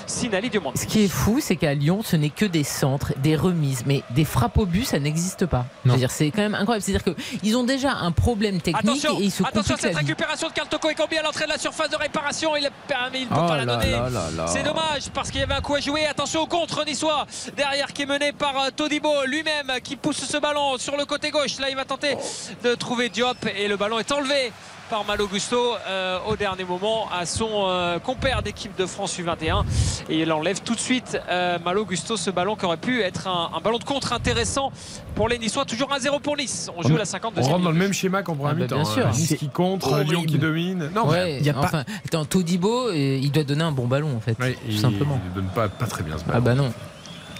Sinali 0.06 0.50
Dumont. 0.50 0.74
Ce 0.76 0.86
qui 0.86 1.06
est 1.06 1.08
fou, 1.08 1.40
c'est 1.40 1.56
qu'à 1.56 1.74
Lyon, 1.74 2.02
ce 2.04 2.18
n'est 2.18 2.30
que 2.30 2.44
des 2.44 2.66
centres, 2.66 3.14
des 3.18 3.38
remises, 3.38 3.84
mais 3.86 4.04
des 4.10 4.26
frappes 4.26 4.58
au 4.58 4.66
but, 4.66 4.84
ça 4.84 5.00
n'existe 5.00 5.46
pas. 5.46 5.66
C'est 6.10 6.32
quand 6.32 6.42
même 6.42 6.56
incroyable. 6.56 6.84
C'est-à-dire 6.84 7.16
qu'ils 7.42 7.56
ont 7.56 7.64
déjà 7.64 7.94
un 7.94 8.12
problème 8.12 8.60
technique 8.60 8.84
Attention, 8.84 9.20
et 9.20 9.24
ils 9.24 9.32
se 9.32 9.44
attention 9.44 9.76
à 9.76 9.78
la 9.78 9.82
cette 9.84 9.92
vie. 9.92 9.98
récupération 10.00 10.50
de 10.50 10.70
Toko 10.70 10.90
et 10.90 10.96
Cambi 10.96 11.18
à 11.18 11.24
l'entrée 11.24 11.46
de 11.46 11.50
la 11.52 11.58
surface 11.58 11.90
de 11.90 11.96
réparation. 11.96 12.58
Il 12.58 12.66
a 12.66 12.72
permis, 12.88 13.20
il 13.20 13.24
ne 13.24 13.30
peut 13.30 13.36
Oh 13.38 13.48
pas 13.48 13.58
la 13.58 13.66
là 13.66 13.78
donner. 13.78 14.48
C'est 14.48 14.64
dommage 14.64 15.10
parce 15.14 15.32
qu'il 15.32 15.40
y 15.40 15.44
avait 15.44 15.54
un 15.54 15.62
coup 15.62 15.76
à 15.76 15.80
jouer. 15.80 16.06
Attention 16.06 16.42
au 16.42 16.48
contre 16.48 16.84
niçois 16.86 17.26
derrière 17.56 17.94
qui 17.94 18.02
est 18.02 18.06
mené 18.06 18.34
par 18.34 18.58
euh, 18.64 18.70
Todibo 18.76 19.24
lui-même 19.26 19.72
qui 19.82 19.96
pousse 19.96 20.26
ce 20.26 20.38
ballon 20.38 20.78
sur 20.78 20.98
le 20.98 21.06
côté 21.06 21.32
gauche. 21.32 21.58
Là, 21.60 21.70
il 21.70 21.76
va 21.78 21.86
tenter 21.86 22.18
de 22.64 22.76
trouver 22.76 23.08
Diop 23.08 23.38
et 23.56 23.70
le 23.70 23.78
ballon 23.78 24.00
est 24.00 24.12
enlevé 24.12 24.52
par 24.92 25.06
Malo 25.06 25.26
Gusto 25.26 25.76
euh, 25.88 26.20
au 26.28 26.36
dernier 26.36 26.66
moment 26.66 27.08
à 27.18 27.26
son 27.26 27.48
euh, 27.70 27.98
compère 27.98 28.44
d'équipe 28.44 28.76
de 28.78 28.86
France 28.86 29.18
U21 29.18 29.64
et 30.10 30.20
il 30.20 30.32
enlève 30.34 30.62
tout 30.62 30.76
de 30.76 30.80
suite 30.82 31.18
euh, 31.30 31.58
Malo 31.64 31.86
Gusto 31.86 32.18
ce 32.18 32.30
ballon 32.30 32.58
qui 32.58 32.66
aurait 32.66 32.76
pu 32.76 33.02
être 33.02 33.26
un, 33.30 33.52
un 33.56 33.62
ballon 33.62 33.78
de 33.78 33.86
contre 33.86 34.12
intéressant 34.12 34.70
pour 35.16 35.30
les 35.30 35.40
Niçois 35.40 35.64
toujours 35.64 35.88
1-0 35.90 36.20
pour 36.20 36.36
Nice 36.36 36.70
on 36.76 36.82
joue 36.82 36.98
la 36.98 37.06
52 37.06 37.40
On 37.42 37.44
rentre 37.46 37.64
dans 37.64 37.72
le 37.72 37.78
même 37.78 37.94
schéma 37.94 38.22
qu'en 38.22 38.36
première 38.36 38.52
Ah 38.52 38.56
bah, 38.56 38.62
mi-temps. 38.64 38.76
bien 38.76 38.86
sûr. 38.86 39.08
hein. 39.08 39.12
Nice 39.14 39.36
qui 39.40 39.48
contre, 39.48 39.94
horrible. 39.94 40.12
Lyon 40.12 40.24
qui 40.28 40.38
domine. 40.38 40.92
Non, 40.94 41.08
ouais, 41.08 41.24
mais 41.40 41.42
y 41.42 41.50
a 41.50 41.54
pas- 41.54 41.60
enfin, 41.62 41.84
attends, 42.06 42.26
Todibo, 42.26 42.92
il 42.92 43.32
doit 43.32 43.44
donner 43.46 43.64
un 43.64 43.72
bon 43.72 43.88
ballon 43.88 44.14
en 44.18 44.20
fait, 44.20 44.36
tout 44.36 44.44
il 44.68 44.78
simplement. 44.78 45.20
ne 45.30 45.36
donne 45.42 45.50
pas, 45.56 45.70
pas 45.70 45.88
très 45.88 46.04
bien 46.04 46.18
ce 46.18 46.24
ballon. 46.26 46.38
Ah 46.38 46.42
bah 46.42 46.54
non. 46.54 46.74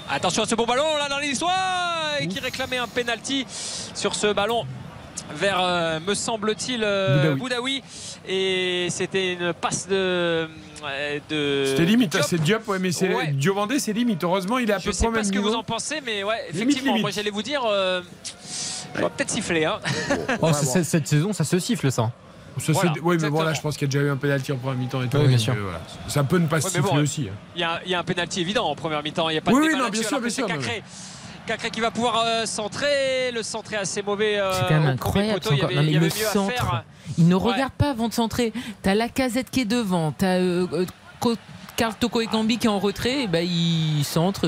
Attention 0.10 0.44
à 0.44 0.46
ce 0.46 0.56
bon 0.56 0.66
ballon 0.66 0.86
là 0.98 1.10
dans 1.10 1.20
les 1.20 1.28
Niçois 1.30 1.52
et 2.22 2.28
qui 2.28 2.40
réclamait 2.40 2.78
un 2.78 2.88
penalty 2.88 3.46
sur 3.94 4.16
ce 4.16 4.32
ballon 4.34 4.66
vers, 5.36 5.60
euh, 5.62 6.00
me 6.06 6.14
semble-t-il, 6.14 6.82
euh, 6.84 7.36
Boudaoui. 7.36 7.82
Et 8.28 8.88
c'était 8.90 9.34
une 9.34 9.54
passe 9.54 9.88
de. 9.88 9.96
euh, 9.96 11.20
de 11.30 11.66
C'était 11.68 11.86
limite, 11.86 12.12
Diop. 12.12 12.24
c'est 12.24 12.42
Diop, 12.42 12.68
ouais, 12.68 12.80
mais 12.80 12.92
c'est 12.92 13.14
Ouais. 13.14 13.28
Diomandé, 13.32 13.80
c'est 13.80 13.94
limite. 13.94 14.24
Heureusement, 14.24 14.58
il 14.60 14.70
est 14.70 14.74
à 14.74 14.78
Je 14.80 14.86
peu 14.86 14.92
sais 14.92 15.00
près 15.00 15.08
au 15.08 15.12
pas 15.12 15.18
même 15.18 15.26
ce 15.26 15.32
que 15.32 15.40
vous 15.40 15.54
en 15.56 15.64
pensez, 15.64 16.02
mais 16.06 16.24
ouais, 16.24 16.36
effectivement, 16.50 16.88
limite. 16.92 17.02
moi 17.02 17.12
j'allais 17.12 17.32
vous 17.32 17.42
dire. 17.44 17.62
Euh, 17.66 18.02
on 18.98 19.02
va 19.04 19.10
peut-être 19.10 19.30
siffler. 19.30 19.66
Hein. 19.66 19.80
Oh, 20.42 20.52
cette 20.54 21.08
saison, 21.08 21.32
ça 21.34 21.44
se 21.46 21.58
siffle 21.60 21.92
ça. 21.92 22.12
Voilà, 22.58 22.92
oui, 23.02 23.16
mais 23.22 23.30
bon, 23.30 23.38
là, 23.42 23.52
exactement. 23.52 23.54
je 23.54 23.62
pense 23.62 23.78
qu'il 23.78 23.88
y 23.88 23.90
a 23.90 23.92
déjà 24.00 24.06
eu 24.06 24.10
un 24.12 24.18
penalty 24.18 24.52
en 24.52 24.58
première 24.58 24.78
mi-temps 24.78 25.02
et 25.02 25.08
tout. 25.08 25.18
Oui, 25.20 25.28
bien 25.30 25.38
sûr. 25.38 25.56
voilà. 25.58 25.80
Ça 26.10 26.26
peut 26.26 26.38
ne 26.38 26.48
pas 26.48 26.60
se 26.60 26.66
Ouais, 26.66 26.72
siffler 26.74 26.92
bon, 26.92 26.98
aussi. 27.02 27.30
hein. 27.32 27.36
Il 27.56 27.62
y, 27.62 27.64
a, 27.64 27.80
il 27.86 27.92
y 27.92 27.96
a 27.96 28.00
un 28.00 28.04
penalty 28.04 28.42
évident 28.42 28.66
en 28.70 28.76
première 28.76 29.02
mi-temps. 29.02 29.30
Il 29.30 29.34
n'y 29.34 29.38
a 29.38 29.42
pas 29.42 29.52
Oui, 29.52 29.60
de 29.62 29.62
oui, 29.68 29.68
débat 29.74 29.86
non, 29.86 29.90
bien 29.90 30.04
sûr, 30.04 30.20
bien 30.20 30.30
sûr, 30.30 30.46
c'est 30.50 30.58
mais 30.58 30.84
Cacré. 31.46 31.70
Qui 31.72 31.80
va 31.82 31.92
pouvoir 31.92 32.24
euh, 32.26 32.46
centrer. 32.46 33.32
Le 33.34 33.44
centre 33.44 33.74
est 33.74 33.78
assez 33.78 34.02
mauvais. 34.02 34.40
euh, 34.40 34.52
C'est 34.54 34.68
quand 34.68 34.80
même 34.80 34.86
incroyable. 34.88 35.40
poteau. 35.40 35.64
avait, 35.64 35.76
non, 35.76 35.84
mais 35.84 35.92
le 35.92 36.10
centre, 36.10 36.84
il 37.18 37.28
ne 37.28 37.36
Ouais. 37.36 37.54
regarde 37.54 37.74
pas 37.74 37.90
avant 37.92 38.08
de 38.08 38.14
centrer. 38.14 38.54
T'as 38.82 38.94
la 38.96 39.10
casette 39.10 39.50
qui 39.50 39.62
est 39.62 39.66
devant, 39.66 40.12
t'as 40.12 40.38
euh, 40.40 40.68
euh, 40.74 40.86
Toko 42.00 42.22
et 42.22 42.28
Cambi 42.28 42.58
qui 42.60 42.68
est 42.68 42.70
en 42.70 42.78
retrait, 42.80 43.24
et 43.24 43.28
ben 43.28 43.44
il 43.44 44.04
centre, 44.04 44.48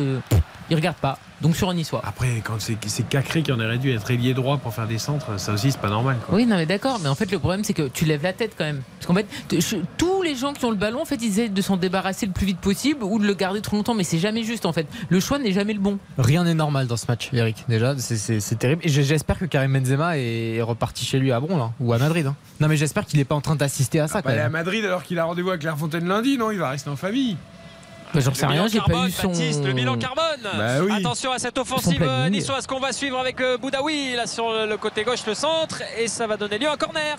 il 0.69 0.75
regarde 0.75 0.97
pas. 0.97 1.17
Donc 1.43 1.55
sur 1.55 1.69
un 1.69 1.73
niçois. 1.75 2.01
Après, 2.05 2.41
quand 2.43 2.55
c'est 2.59 2.77
c'est 2.87 3.07
Cacré 3.07 3.43
qui 3.43 3.51
en 3.51 3.59
aurait 3.59 3.77
dû 3.77 3.91
être 3.91 4.09
ailier 4.09 4.33
droit 4.33 4.57
pour 4.57 4.73
faire 4.73 4.87
des 4.87 4.97
centres, 4.97 5.39
ça 5.39 5.53
aussi, 5.53 5.71
c'est 5.71 5.79
pas 5.81 5.89
normal. 5.89 6.17
Quoi. 6.25 6.35
Oui, 6.35 6.45
non, 6.47 6.55
mais 6.55 6.65
d'accord. 6.65 6.99
Mais 7.03 7.09
en 7.09 7.15
fait, 7.15 7.29
le 7.31 7.37
problème, 7.37 7.63
c'est 7.63 7.73
que 7.73 7.87
tu 7.89 8.05
lèves 8.05 8.23
la 8.23 8.33
tête 8.33 8.53
quand 8.57 8.63
même. 8.63 8.81
Parce 8.97 9.05
qu'en 9.07 9.13
fait, 9.13 9.27
je- 9.59 9.77
tous 9.97 10.21
les 10.23 10.35
gens 10.35 10.53
qui 10.53 10.63
ont 10.65 10.71
le 10.71 10.77
ballon, 10.77 11.01
en 11.01 11.05
fait, 11.05 11.17
ils 11.21 11.27
essaient 11.27 11.49
de 11.49 11.61
s'en 11.61 11.77
débarrasser 11.77 12.25
le 12.25 12.31
plus 12.31 12.45
vite 12.45 12.59
possible 12.59 13.03
ou 13.03 13.19
de 13.19 13.27
le 13.27 13.33
garder 13.33 13.61
trop 13.61 13.75
longtemps. 13.75 13.93
Mais 13.93 14.03
c'est 14.05 14.17
jamais 14.19 14.43
juste, 14.43 14.65
en 14.65 14.73
fait. 14.73 14.87
Le 15.09 15.19
choix 15.19 15.37
n'est 15.37 15.51
jamais 15.51 15.73
le 15.73 15.79
bon. 15.79 15.99
Rien 16.17 16.43
n'est 16.45 16.53
normal 16.53 16.87
dans 16.87 16.97
ce 16.97 17.05
match, 17.07 17.29
Eric. 17.33 17.65
Déjà, 17.67 17.95
c'est- 17.97 18.39
terrible. 18.57 18.81
Et 18.85 18.89
j'espère 18.89 19.37
que 19.37 19.45
Karim 19.45 19.73
Benzema 19.73 20.17
est 20.17 20.61
reparti 20.61 21.05
chez 21.05 21.19
lui 21.19 21.31
à 21.33 21.39
Bron, 21.41 21.57
là, 21.57 21.71
ou 21.81 21.91
à 21.91 21.97
Madrid. 21.97 22.25
hein. 22.25 22.35
Non, 22.61 22.67
mais 22.69 22.77
j'espère 22.77 23.05
qu'il 23.05 23.19
n'est 23.19 23.25
pas 23.25 23.35
en 23.35 23.41
train 23.41 23.55
d'assister 23.57 23.99
à 23.99 24.07
ça. 24.07 24.19
Bah, 24.19 24.21
quand 24.23 24.29
il 24.31 24.37
est 24.37 24.41
à. 24.41 24.49
Madrid 24.49 24.85
alors 24.85 25.03
qu'il 25.03 25.19
a 25.19 25.25
rendez-vous 25.25 25.49
avec 25.49 25.61
Clairefontaine 25.61 26.07
lundi, 26.07 26.37
non? 26.37 26.51
Il 26.51 26.59
va 26.59 26.69
rester 26.69 26.89
en 26.89 26.95
famille. 26.95 27.35
Bah, 28.13 28.19
J'en 28.19 28.33
sais 28.33 28.45
rien, 28.45 28.67
j'ai 28.67 28.79
pas 28.79 28.85
carbone, 28.85 29.07
eu 29.07 29.11
son. 29.11 29.27
Baptiste, 29.29 29.65
le 29.65 29.73
bilan 29.73 29.97
carbone. 29.97 30.23
Bah 30.43 30.81
oui. 30.81 30.93
Attention 30.95 31.31
à 31.31 31.39
cette 31.39 31.57
offensive 31.57 32.05
niçoise 32.29 32.67
qu'on 32.67 32.79
va 32.79 32.91
suivre 32.91 33.19
avec 33.19 33.41
euh, 33.41 33.57
Boudaoui 33.57 34.13
là 34.15 34.27
sur 34.27 34.51
le 34.51 34.77
côté 34.77 35.03
gauche, 35.03 35.25
le 35.25 35.33
centre, 35.33 35.81
et 35.97 36.07
ça 36.07 36.27
va 36.27 36.37
donner 36.37 36.59
lieu 36.59 36.67
à 36.67 36.73
un 36.73 36.77
corner 36.77 37.17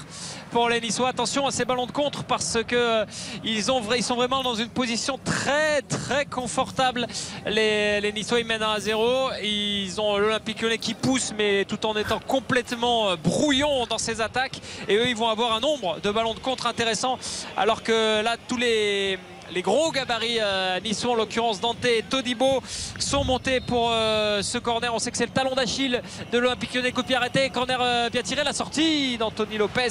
pour 0.51 0.69
les 0.69 0.81
Niçois. 0.81 1.09
Attention 1.09 1.47
à 1.49 1.51
ces 1.51 1.65
ballons 1.65 1.87
de 1.87 1.93
contre 1.93 2.23
parce 2.23 2.59
que 2.67 2.77
euh, 2.77 3.05
ils, 3.43 3.73
ont, 3.73 3.83
ils 3.97 4.05
sont 4.05 4.15
vraiment 4.15 4.43
dans 4.45 4.55
une 4.55 4.69
position 4.69 5.19
très 5.25 5.83
très 5.83 6.27
confortable. 6.27 7.07
Les, 7.47 8.01
les 8.01 8.13
Niçois 8.13 8.39
ils 8.41 8.47
mènent 8.47 8.63
1 8.63 8.73
à 8.73 8.81
0. 8.81 9.31
Ils 9.43 10.01
ont 10.01 10.17
l'Olympique 10.17 10.63
Lyonnais 10.63 10.79
qui 10.79 10.95
pousse, 10.95 11.33
mais 11.37 11.65
tout 11.65 11.85
en 11.87 11.97
étant 11.97 12.21
complètement 12.21 13.11
euh, 13.11 13.17
brouillon 13.17 13.87
dans 13.87 13.99
ses 13.99 14.21
attaques. 14.21 14.61
Et 14.89 14.97
eux 14.97 15.09
ils 15.09 15.17
vont 15.17 15.29
avoir 15.29 15.55
un 15.55 15.61
nombre 15.61 15.99
de 16.01 16.11
ballons 16.13 16.35
de 16.35 16.39
contre 16.39 16.69
intéressants, 16.69 17.19
alors 17.57 17.83
que 17.83 18.23
là 18.23 18.37
tous 18.47 18.57
les 18.57 19.19
les 19.53 19.63
gros 19.63 19.91
gabarits 19.93 20.39
euh, 20.41 20.79
en 21.09 21.15
l'occurrence 21.15 21.61
Dante 21.61 21.85
et 21.85 22.03
Todibo, 22.09 22.63
sont 22.99 23.25
montés 23.25 23.61
pour 23.61 23.91
euh, 23.93 24.43
ce 24.43 24.59
corner. 24.59 24.95
On 24.95 24.99
sait 24.99 25.11
que 25.11 25.17
c'est 25.17 25.27
le 25.27 25.33
talon 25.33 25.55
d'Achille 25.55 26.03
de 26.33 26.39
l'Olympique 26.39 26.75
Lyonnais. 26.75 26.93
Coup 26.93 27.03
arrêté, 27.15 27.51
corner 27.51 27.79
euh, 27.81 28.11
bien 28.11 28.23
tiré. 28.23 28.43
La 28.45 28.53
sortie 28.53 29.19
d'Anthony 29.19 29.59
Lopez 29.59 29.89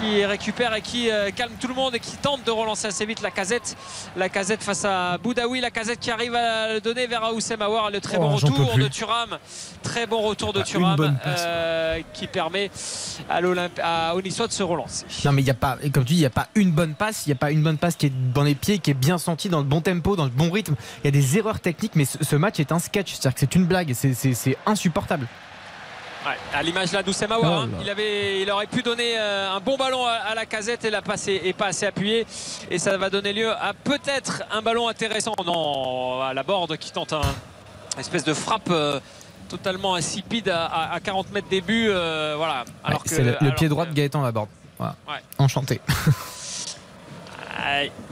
qui 0.00 0.24
récupère 0.24 0.74
et 0.74 0.82
qui 0.82 1.10
euh, 1.10 1.30
calme 1.30 1.52
tout 1.60 1.68
le 1.68 1.74
monde 1.74 1.94
et 1.94 2.00
qui 2.00 2.16
tente 2.16 2.44
de 2.44 2.50
relancer 2.50 2.86
assez 2.88 3.06
vite 3.06 3.22
la 3.22 3.30
casette. 3.30 3.76
La 4.16 4.28
casette 4.28 4.62
face 4.62 4.84
à 4.84 5.18
Boudaoui. 5.18 5.60
La 5.60 5.70
casette 5.70 6.00
qui 6.00 6.10
arrive 6.10 6.34
à 6.34 6.74
le 6.74 6.80
donner 6.80 7.06
vers 7.06 7.32
Oussem 7.34 7.60
Aouar. 7.62 7.90
Le 7.90 8.00
très 8.00 8.16
Oh, 8.16 8.20
bon 8.20 8.34
retour 8.36 8.76
de 8.76 8.88
Thuram. 8.88 9.38
Très 9.82 10.06
bon 10.06 10.20
retour 10.22 10.52
de 10.52 10.62
Ah, 10.62 10.96
euh, 11.26 12.00
qui 12.12 12.26
permet 12.26 12.70
à 13.28 13.40
à- 13.82 14.14
Niçois 14.24 14.46
de 14.46 14.52
se 14.52 14.62
relancer. 14.62 15.04
Non, 15.24 15.32
mais 15.32 15.42
il 15.42 15.46
y 15.46 15.50
a 15.50 15.54
pas, 15.54 15.76
comme 15.92 16.04
tu 16.04 16.14
dis, 16.14 16.16
il 16.16 16.20
n'y 16.20 16.26
a 16.26 16.30
pas 16.30 16.48
une 16.54 16.70
bonne 16.72 16.94
passe, 16.94 17.26
il 17.26 17.28
n'y 17.30 17.34
a 17.34 17.36
pas 17.38 17.50
une 17.50 17.62
bonne 17.62 17.76
passe 17.78 17.96
qui 17.96 18.06
est 18.06 18.12
dans 18.32 18.42
les 18.42 18.54
pieds, 18.54 18.78
qui 18.78 18.90
est 18.90 18.94
bien 18.94 19.18
sentie, 19.18 19.48
dans 19.50 19.58
le 19.58 19.64
bon 19.64 19.80
tempo, 19.82 20.16
dans 20.16 20.24
le 20.24 20.30
bon 20.30 20.50
rythme. 20.50 20.74
Il 21.02 21.06
y 21.06 21.08
a 21.08 21.10
des 21.10 21.36
erreurs 21.38 21.60
techniques, 21.60 21.92
mais 21.94 22.04
ce, 22.06 22.16
ce 22.22 22.36
match 22.36 22.58
est 22.60 22.72
un 22.72 22.78
sketch, 22.78 23.12
c'est-à-dire 23.12 23.34
que 23.34 23.40
c'est 23.40 23.54
une 23.54 23.66
blague, 23.66 23.92
c'est 23.94 24.56
insupportable. 24.66 25.26
Ouais, 26.26 26.38
à 26.54 26.62
l'image 26.62 26.90
là 26.92 27.02
d'Oussem 27.02 27.30
Aouar, 27.32 27.52
Oh 27.52 27.60
hein. 27.64 27.68
il, 27.82 27.90
avait, 27.90 28.40
il 28.40 28.50
aurait 28.50 28.66
pu 28.66 28.82
donner 28.82 29.18
euh, 29.18 29.52
un 29.54 29.60
bon 29.60 29.76
ballon 29.76 30.06
à, 30.06 30.12
à 30.12 30.34
la 30.34 30.46
casette 30.46 30.84
et 30.84 30.90
la 30.90 31.02
passer 31.02 31.38
et 31.44 31.52
pas 31.52 31.66
assez 31.66 31.84
appuyé. 31.84 32.26
Et 32.70 32.78
ça 32.78 32.96
va 32.96 33.10
donner 33.10 33.32
lieu 33.34 33.50
à 33.52 33.74
peut-être 33.74 34.42
un 34.50 34.62
ballon 34.62 34.88
intéressant. 34.88 35.34
Non, 35.44 36.22
à 36.22 36.32
la 36.32 36.42
borde 36.42 36.76
qui 36.78 36.90
tente 36.92 37.12
un 37.12 37.20
une 37.94 38.00
espèce 38.00 38.24
de 38.24 38.34
frappe 38.34 38.70
euh, 38.70 38.98
totalement 39.48 39.94
insipide 39.94 40.48
à, 40.48 40.64
à- 40.64 40.94
à 40.94 41.00
40 41.00 41.30
mètres 41.32 41.48
des 41.48 41.60
buts. 41.60 41.88
euh, 41.90 42.34
voilà. 42.36 42.64
Alors 42.82 43.02
que, 43.04 43.08
C'est 43.10 43.22
le, 43.22 43.36
le 43.40 43.52
pied 43.54 43.68
droit 43.68 43.84
de 43.86 43.92
Gaëtan 43.92 44.22
Laborde. 44.22 44.48
Voilà. 44.78 44.96
Ouais. 45.06 45.20
Enchanté. 45.38 45.80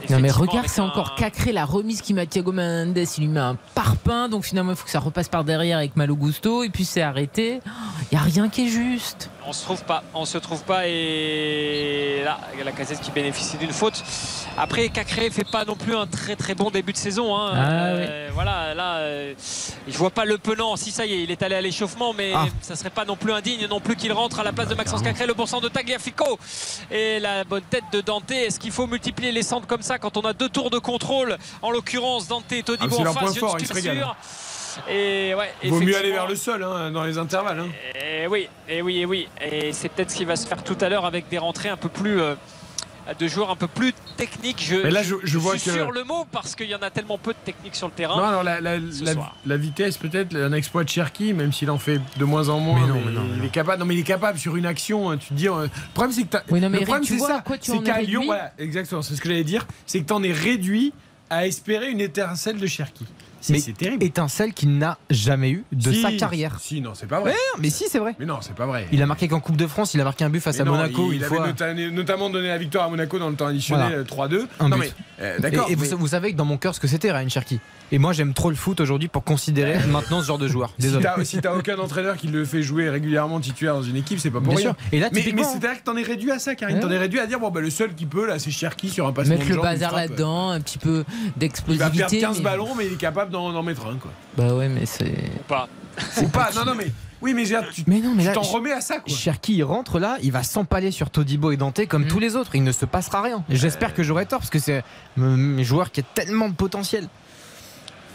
Non 0.09 0.19
mais 0.19 0.31
regarde, 0.31 0.67
c'est 0.67 0.81
un- 0.81 0.85
encore 0.85 1.15
Cacré, 1.15 1.51
la 1.51 1.65
remise 1.65 2.01
qui 2.01 2.13
met 2.13 2.25
Thiago 2.25 2.51
Mendes, 2.51 2.97
il 2.97 3.21
lui 3.21 3.27
met 3.27 3.39
un 3.39 3.55
parpaing, 3.75 4.27
donc 4.29 4.45
finalement 4.45 4.71
il 4.71 4.77
faut 4.77 4.85
que 4.85 4.89
ça 4.89 4.99
repasse 4.99 5.27
par 5.29 5.43
derrière 5.43 5.77
avec 5.77 5.95
Malo 5.95 6.15
Gusto, 6.15 6.63
et 6.63 6.69
puis 6.69 6.85
c'est 6.85 7.01
arrêté. 7.01 7.59
Il 8.13 8.17
n'y 8.17 8.21
a 8.21 8.25
rien 8.25 8.47
qui 8.47 8.65
est 8.67 8.69
juste. 8.69 9.31
On 9.47 9.53
se 9.53 9.63
trouve 9.63 9.83
pas, 9.85 10.03
on 10.13 10.25
se 10.25 10.37
trouve 10.37 10.61
pas 10.63 10.87
et 10.87 12.21
là 12.23 12.37
la 12.63 12.71
casette 12.71 13.01
qui 13.01 13.09
bénéficie 13.09 13.57
d'une 13.57 13.71
faute. 13.73 14.03
Après 14.55 14.87
Cacré 14.89 15.31
fait 15.31 15.43
pas 15.49 15.65
non 15.65 15.75
plus 15.75 15.95
un 15.95 16.05
très 16.05 16.35
très 16.35 16.53
bon 16.53 16.69
début 16.69 16.93
de 16.93 16.97
saison. 16.97 17.35
hein. 17.35 17.53
Ah, 17.55 17.59
Euh, 17.87 18.29
Voilà, 18.31 18.75
là 18.75 18.97
euh, 18.97 19.33
je 19.87 19.97
vois 19.97 20.11
pas 20.11 20.25
le 20.25 20.37
penant. 20.37 20.75
Si 20.75 20.91
ça 20.91 21.07
y 21.07 21.13
est, 21.13 21.23
il 21.23 21.31
est 21.31 21.41
allé 21.41 21.55
à 21.55 21.61
l'échauffement, 21.61 22.13
mais 22.13 22.33
Ah. 22.35 22.45
ça 22.61 22.75
serait 22.75 22.91
pas 22.91 23.03
non 23.03 23.15
plus 23.15 23.33
indigne 23.33 23.65
non 23.67 23.79
plus 23.79 23.95
qu'il 23.95 24.13
rentre 24.13 24.39
à 24.39 24.43
la 24.43 24.51
place 24.53 24.67
de 24.67 24.75
Maxence 24.75 25.01
Cacré. 25.01 25.25
Le 25.25 25.33
bon 25.33 25.47
centre 25.47 25.63
de 25.63 25.69
Tagliafico 25.69 26.37
et 26.91 27.19
la 27.19 27.43
bonne 27.45 27.63
tête 27.63 27.85
de 27.93 28.01
Dante. 28.01 28.29
Est-ce 28.29 28.59
qu'il 28.59 28.71
faut 28.71 28.85
multiplier 28.85 29.31
les 29.31 29.41
centres 29.41 29.65
comme 29.65 29.81
ça 29.81 29.97
quand 29.97 30.17
on 30.17 30.21
a 30.21 30.33
deux 30.33 30.49
tours 30.49 30.69
de 30.69 30.77
contrôle? 30.77 31.35
En 31.63 31.71
l'occurrence 31.71 32.27
Dante 32.27 32.51
et 32.51 32.59
Ah, 32.59 32.63
Todibo 32.63 32.93
c'est 32.95 33.01
en 33.01 33.03
leur 33.05 33.13
face. 33.15 33.23
point 33.23 33.33
je 33.33 33.39
fort, 33.39 33.55
ne 33.55 33.65
suis 33.65 33.81
sûr. 33.81 34.15
Et 34.89 35.33
ouais, 35.35 35.51
Vaut 35.69 35.79
mieux 35.79 35.95
aller 35.97 36.11
vers 36.11 36.27
le 36.27 36.35
sol 36.35 36.63
hein, 36.63 36.91
dans 36.91 37.03
les 37.03 37.17
intervalles. 37.17 37.59
hein. 37.59 37.67
Et 37.99 38.27
oui, 38.27 38.47
et 38.69 38.81
oui, 38.81 38.97
et 38.99 39.05
oui. 39.05 39.27
Et 39.41 39.71
c'est 39.73 39.89
peut-être 39.89 40.11
ce 40.11 40.15
qui 40.17 40.25
va 40.25 40.35
se 40.35 40.47
faire 40.47 40.63
tout 40.63 40.77
à 40.81 40.89
l'heure 40.89 41.05
avec 41.05 41.29
des 41.29 41.37
rentrées 41.37 41.69
un 41.69 41.77
peu 41.77 41.89
plus. 41.89 42.19
euh, 42.21 42.35
de 43.19 43.27
joueurs 43.27 43.49
un 43.51 43.57
peu 43.57 43.67
plus 43.67 43.91
techniques. 44.15 44.63
Je, 44.65 44.77
Mais 44.77 44.89
là, 44.89 45.03
je- 45.03 45.15
je 45.23 45.37
vois 45.37 45.57
suis 45.57 45.69
que- 45.71 45.75
sur 45.75 45.91
le 45.91 46.05
mot 46.05 46.25
parce 46.31 46.55
qu'il 46.55 46.69
y 46.69 46.73
en 46.75 46.81
a 46.81 46.89
tellement 46.89 47.17
peu 47.17 47.33
de 47.33 47.37
techniques 47.43 47.75
sur 47.75 47.87
le 47.87 47.93
terrain. 47.93 48.15
Non, 48.15 48.23
alors 48.23 48.43
la, 48.43 48.61
la- 48.61 48.77
ce 48.79 49.03
la- 49.03 49.11
soir. 49.11 49.35
la 49.45 49.57
vitesse, 49.57 49.97
peut-être, 49.97 50.33
un 50.37 50.53
exploit 50.53 50.85
de 50.85 50.89
Cherki, 50.89 51.33
même 51.33 51.51
s'il 51.51 51.69
en 51.69 51.77
fait 51.79 51.99
de 52.15 52.23
moins 52.23 52.47
en 52.47 52.59
moins. 52.61 52.79
Mais 52.79 52.87
non, 52.87 52.93
mais 52.93 53.01
mais 53.07 53.11
non, 53.11 53.25
il 53.33 53.39
non. 53.39 53.43
est 53.43 53.49
capable. 53.49 53.79
Non, 53.81 53.85
mais 53.85 53.95
il 53.95 53.99
est 53.99 54.03
capable 54.03 54.39
sur 54.39 54.55
une 54.55 54.65
action. 54.65 55.11
hein, 55.11 55.17
tu 55.17 55.27
te 55.27 55.33
dis. 55.33 55.49
euh, 55.49 55.63
le 55.63 55.69
problème, 55.93 56.13
c'est 56.13 56.23
que 56.23 56.37
Oui, 56.49 56.61
non, 56.61 56.69
mais 56.69 56.79
le 56.79 56.85
problème, 56.85 57.03
tu 57.05 57.19
c'est 57.19 57.25
ça. 57.25 57.43
tu 57.45 57.57
C'est 57.61 57.71
en 57.73 57.81
es 57.81 57.83
qu'à 57.83 58.01
Lyon, 58.01 58.23
voilà, 58.23 58.53
exactement. 58.57 59.01
C'est 59.01 59.15
ce 59.15 59.21
que 59.21 59.27
j'allais 59.27 59.43
dire. 59.43 59.67
C'est 59.85 59.99
que 59.99 60.05
t'en 60.05 60.23
es 60.23 60.31
réduit 60.31 60.93
à 61.29 61.45
espérer 61.45 61.89
une 61.91 61.99
étincelle 61.99 62.57
de 62.57 62.67
Cherki. 62.67 63.05
Si, 63.43 63.51
Mais 63.51 63.59
c'est 63.59 63.73
terrible. 63.73 64.01
Étincelle 64.05 64.53
qu'il 64.53 64.77
n'a 64.77 64.97
jamais 65.09 65.51
eu 65.51 65.65
de 65.73 65.91
Si, 65.91 66.01
sa 66.01 66.13
carrière. 66.13 66.57
Si, 66.61 66.79
non, 66.79 66.91
c'est 66.95 67.07
pas 67.07 67.19
vrai. 67.19 67.33
Mais 67.59 67.69
si, 67.69 67.85
c'est 67.89 67.99
vrai. 67.99 68.15
Mais 68.17 68.25
non, 68.25 68.37
c'est 68.39 68.55
pas 68.55 68.65
vrai. 68.65 68.87
Il 68.93 69.01
a 69.01 69.05
marqué 69.05 69.27
qu'en 69.27 69.41
Coupe 69.41 69.57
de 69.57 69.67
France, 69.67 69.93
il 69.93 69.99
a 69.99 70.05
marqué 70.05 70.23
un 70.23 70.29
but 70.29 70.39
face 70.39 70.55
Mais 70.55 70.61
à 70.61 70.65
non, 70.65 70.71
Monaco 70.71 71.07
il, 71.11 71.15
une 71.15 71.19
il 71.19 71.23
avait 71.25 71.35
fois. 71.35 71.45
nota- 71.47 71.73
notamment 71.73 72.29
donné 72.29 72.47
la 72.47 72.57
victoire 72.57 72.85
à 72.85 72.89
Monaco 72.89 73.19
dans 73.19 73.29
le 73.29 73.35
temps 73.35 73.47
additionnel 73.47 74.05
Voilà. 74.07 74.37
euh, 74.37 74.43
3-2. 74.45 74.47
Un 74.61 74.69
non, 74.69 74.77
but. 74.77 74.93
mais 75.19 75.25
euh, 75.25 75.39
d'accord. 75.39 75.67
Et, 75.69 75.73
et 75.73 75.75
mais- 75.75 75.87
vous, 75.89 75.97
vous 75.97 76.07
savez 76.07 76.31
que 76.31 76.37
dans 76.37 76.45
mon 76.45 76.57
cœur 76.57 76.73
ce 76.73 76.79
que 76.79 76.87
c'était 76.87 77.11
Ryan 77.11 77.27
Cherky. 77.27 77.59
Et 77.91 77.99
moi 77.99 78.11
j'aime 78.13 78.33
trop 78.33 78.49
le 78.49 78.55
foot 78.55 78.79
aujourd'hui 78.79 79.07
pour 79.09 79.23
considérer 79.23 79.77
maintenant 79.89 80.21
ce 80.21 80.27
genre 80.27 80.37
de 80.39 80.47
joueur. 80.47 80.69
Si 80.79 80.87
Désolé. 80.87 81.03
t'as 81.03 81.23
si 81.25 81.37
t'as 81.41 81.53
aucun 81.55 81.77
entraîneur 81.77 82.15
qui 82.15 82.27
le 82.27 82.43
fait 82.45 82.63
jouer 82.63 82.89
régulièrement 82.89 83.39
titulaire 83.41 83.75
dans 83.75 83.83
une 83.83 83.97
équipe, 83.97 84.19
c'est 84.19 84.31
pas 84.31 84.39
pour 84.39 84.47
Bien 84.53 84.57
rien. 84.57 84.67
sûr. 84.69 84.75
Et 84.93 84.99
là, 84.99 85.09
mais, 85.11 85.19
typiquement- 85.19 85.41
mais 85.43 85.47
c'est-à-dire 85.59 85.79
que 85.79 85.83
t'en 85.83 85.95
es 85.97 86.01
réduit 86.01 86.31
à 86.31 86.39
ça, 86.39 86.55
Karine. 86.55 86.77
Ouais. 86.77 86.81
T'en 86.81 86.89
es 86.89 86.97
réduit 86.97 87.19
à 87.19 87.27
dire 87.27 87.39
bon 87.41 87.51
bah 87.51 87.59
le 87.61 87.69
seul 87.69 87.93
qui 87.93 88.05
peut 88.05 88.25
là, 88.25 88.39
c'est 88.39 88.49
Cherki 88.51 88.89
sur 88.89 89.05
un 89.05 89.11
passement 89.11 89.35
Mettre 89.35 89.49
de 89.49 89.55
le 89.55 89.61
bazar 89.61 89.93
là-dedans, 89.93 90.49
un 90.51 90.61
petit 90.61 90.77
peu 90.79 91.03
Il 91.07 91.19
va 91.25 91.31
d'explosivité. 91.37 91.97
perdre 91.97 92.19
15 92.19 92.37
mais- 92.37 92.43
ballons, 92.43 92.73
mais 92.75 92.87
il 92.87 92.93
est 92.93 92.97
capable 92.97 93.31
d'en 93.33 93.51
d'en 93.51 93.63
mettre 93.63 93.85
un 93.87 93.97
quoi. 93.97 94.11
Bah 94.37 94.53
ouais, 94.55 94.69
mais 94.69 94.85
c'est. 94.85 95.03
Ou 95.39 95.43
pas. 95.47 95.67
Ou 96.21 96.27
pas. 96.29 96.49
Non 96.55 96.63
non 96.65 96.75
mais 96.75 96.87
oui 97.21 97.33
mais 97.33 97.45
j'ai- 97.45 97.59
tu 97.73 97.83
Mais 97.87 97.99
non, 97.99 98.13
mais 98.15 98.23
tu 98.23 98.27
là, 98.29 98.33
t'en 98.33 98.41
remets 98.41 98.71
à 98.71 98.81
ça 98.81 98.99
quoi. 98.99 99.13
Cherki 99.13 99.55
il 99.55 99.63
rentre 99.63 99.99
là, 99.99 100.17
il 100.23 100.31
va 100.31 100.43
s'empaler 100.43 100.91
sur 100.91 101.09
Todibo 101.09 101.51
et 101.51 101.57
Dante 101.57 101.85
comme 101.87 102.03
Mm. 102.05 102.07
tous 102.07 102.19
les 102.19 102.35
autres. 102.35 102.55
Il 102.55 102.63
ne 102.63 102.71
se 102.71 102.85
passera 102.85 103.21
rien. 103.21 103.43
J'espère 103.49 103.93
que 103.93 104.03
j'aurai 104.03 104.25
tort 104.25 104.39
parce 104.39 104.49
que 104.49 104.59
c'est 104.59 104.83
un 105.19 105.61
joueur 105.63 105.91
qui 105.91 105.99
a 106.01 106.03
tellement 106.03 106.47
de 106.49 106.53
potentiel. 106.55 107.07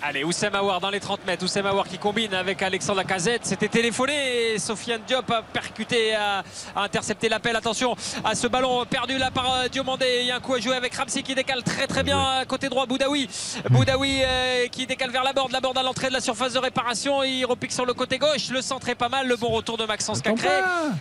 Allez, 0.00 0.22
Oussem 0.22 0.54
Aouar 0.54 0.80
dans 0.80 0.90
les 0.90 1.00
30 1.00 1.26
mètres. 1.26 1.44
Oussem 1.44 1.66
Aouar 1.66 1.88
qui 1.88 1.98
combine 1.98 2.32
avec 2.32 2.62
Alexandre 2.62 2.98
Lacazette. 2.98 3.44
C'était 3.44 3.66
téléphoné 3.66 4.52
et 4.52 4.58
Sofiane 4.60 5.00
Diop 5.04 5.28
a 5.28 5.42
percuté, 5.42 6.14
a, 6.14 6.44
a 6.76 6.82
intercepté 6.84 7.28
l'appel. 7.28 7.56
Attention 7.56 7.96
à 8.24 8.36
ce 8.36 8.46
ballon 8.46 8.84
perdu 8.86 9.18
là 9.18 9.32
par 9.32 9.52
euh, 9.52 9.68
Diomandé. 9.68 10.18
Il 10.20 10.26
y 10.26 10.30
a 10.30 10.36
un 10.36 10.40
coup 10.40 10.54
à 10.54 10.60
jouer 10.60 10.76
avec 10.76 10.94
Ramsey 10.94 11.22
qui 11.22 11.34
décale 11.34 11.64
très 11.64 11.88
très 11.88 12.04
bien 12.04 12.44
côté 12.46 12.68
droit. 12.68 12.86
Boudaoui. 12.86 13.28
Boudaoui 13.70 14.20
euh, 14.22 14.68
qui 14.68 14.86
décale 14.86 15.10
vers 15.10 15.24
la 15.24 15.32
borde. 15.32 15.50
La 15.50 15.60
borde 15.60 15.76
à 15.76 15.82
l'entrée 15.82 16.08
de 16.08 16.12
la 16.12 16.20
surface 16.20 16.52
de 16.52 16.60
réparation. 16.60 17.24
Il 17.24 17.44
repique 17.44 17.72
sur 17.72 17.84
le 17.84 17.92
côté 17.92 18.18
gauche. 18.18 18.50
Le 18.50 18.62
centre 18.62 18.88
est 18.88 18.94
pas 18.94 19.08
mal. 19.08 19.26
Le 19.26 19.36
bon 19.36 19.48
retour 19.48 19.78
de 19.78 19.84
Maxence 19.84 20.22
Cacré. 20.22 20.48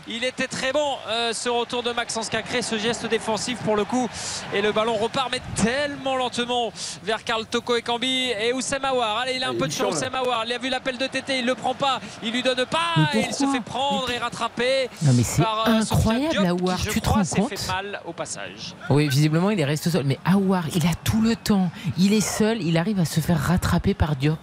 Il 0.08 0.24
était 0.24 0.48
très 0.48 0.74
bon 0.74 0.96
euh, 1.08 1.34
ce 1.34 1.50
retour 1.50 1.84
de 1.84 1.92
Maxence 1.92 2.30
Cacré, 2.30 2.64
ce 2.64 2.80
geste 2.80 3.06
défensif 3.06 3.60
pour 3.60 3.76
le 3.76 3.86
coup. 3.86 4.10
Et 4.56 4.62
le 4.64 4.72
ballon 4.72 4.96
repart, 4.96 5.30
mais 5.32 5.42
tellement 5.56 6.16
lentement 6.16 6.74
vers 7.04 7.24
Karl 7.24 7.46
Toko 7.46 7.76
et 7.76 7.84
Cambi 7.84 8.32
et 8.32 8.54
Oussem 8.54 8.87
Allez, 9.22 9.34
il 9.36 9.44
a 9.44 9.48
un 9.48 9.50
Allez, 9.50 9.60
peu 9.60 9.68
de 9.68 9.72
chance, 9.72 10.02
Aouar. 10.04 10.44
Il 10.46 10.54
a 10.54 10.58
vu 10.58 10.70
l'appel 10.70 10.98
de 10.98 11.08
Tété, 11.08 11.40
il 11.40 11.46
le 11.46 11.56
prend 11.56 11.74
pas, 11.74 12.00
il 12.24 12.32
lui 12.32 12.44
donne 12.44 12.66
pas, 12.66 13.10
et 13.14 13.26
il 13.28 13.34
se 13.34 13.46
fait 13.46 13.62
prendre 13.62 14.10
et 14.10 14.18
rattraper. 14.18 14.90
Non, 15.02 15.12
mais 15.14 15.24
c'est 15.24 15.42
euh, 15.42 15.46
incroyable, 15.68 16.46
Aouar, 16.46 16.80
tu 16.80 17.02
te 17.02 17.10
rends 17.10 17.24
compte 17.24 17.50
fait 17.50 17.68
mal 17.68 18.02
au 18.06 18.14
passage. 18.14 18.74
Oui, 18.90 19.08
visiblement 19.08 19.50
il 19.50 19.60
est 19.60 19.66
resté 19.66 19.90
seul. 19.90 20.06
Mais 20.06 20.20
Aouar, 20.26 20.66
il 20.76 20.86
a 20.86 20.94
tout 21.04 21.22
le 21.22 21.36
temps. 21.36 21.70
Il 21.98 22.14
est 22.14 22.22
seul, 22.22 22.62
il 22.62 22.78
arrive 22.78 23.00
à 23.00 23.06
se 23.06 23.20
faire 23.20 23.40
rattraper 23.40 23.94
par 23.94 24.16
Diop. 24.16 24.40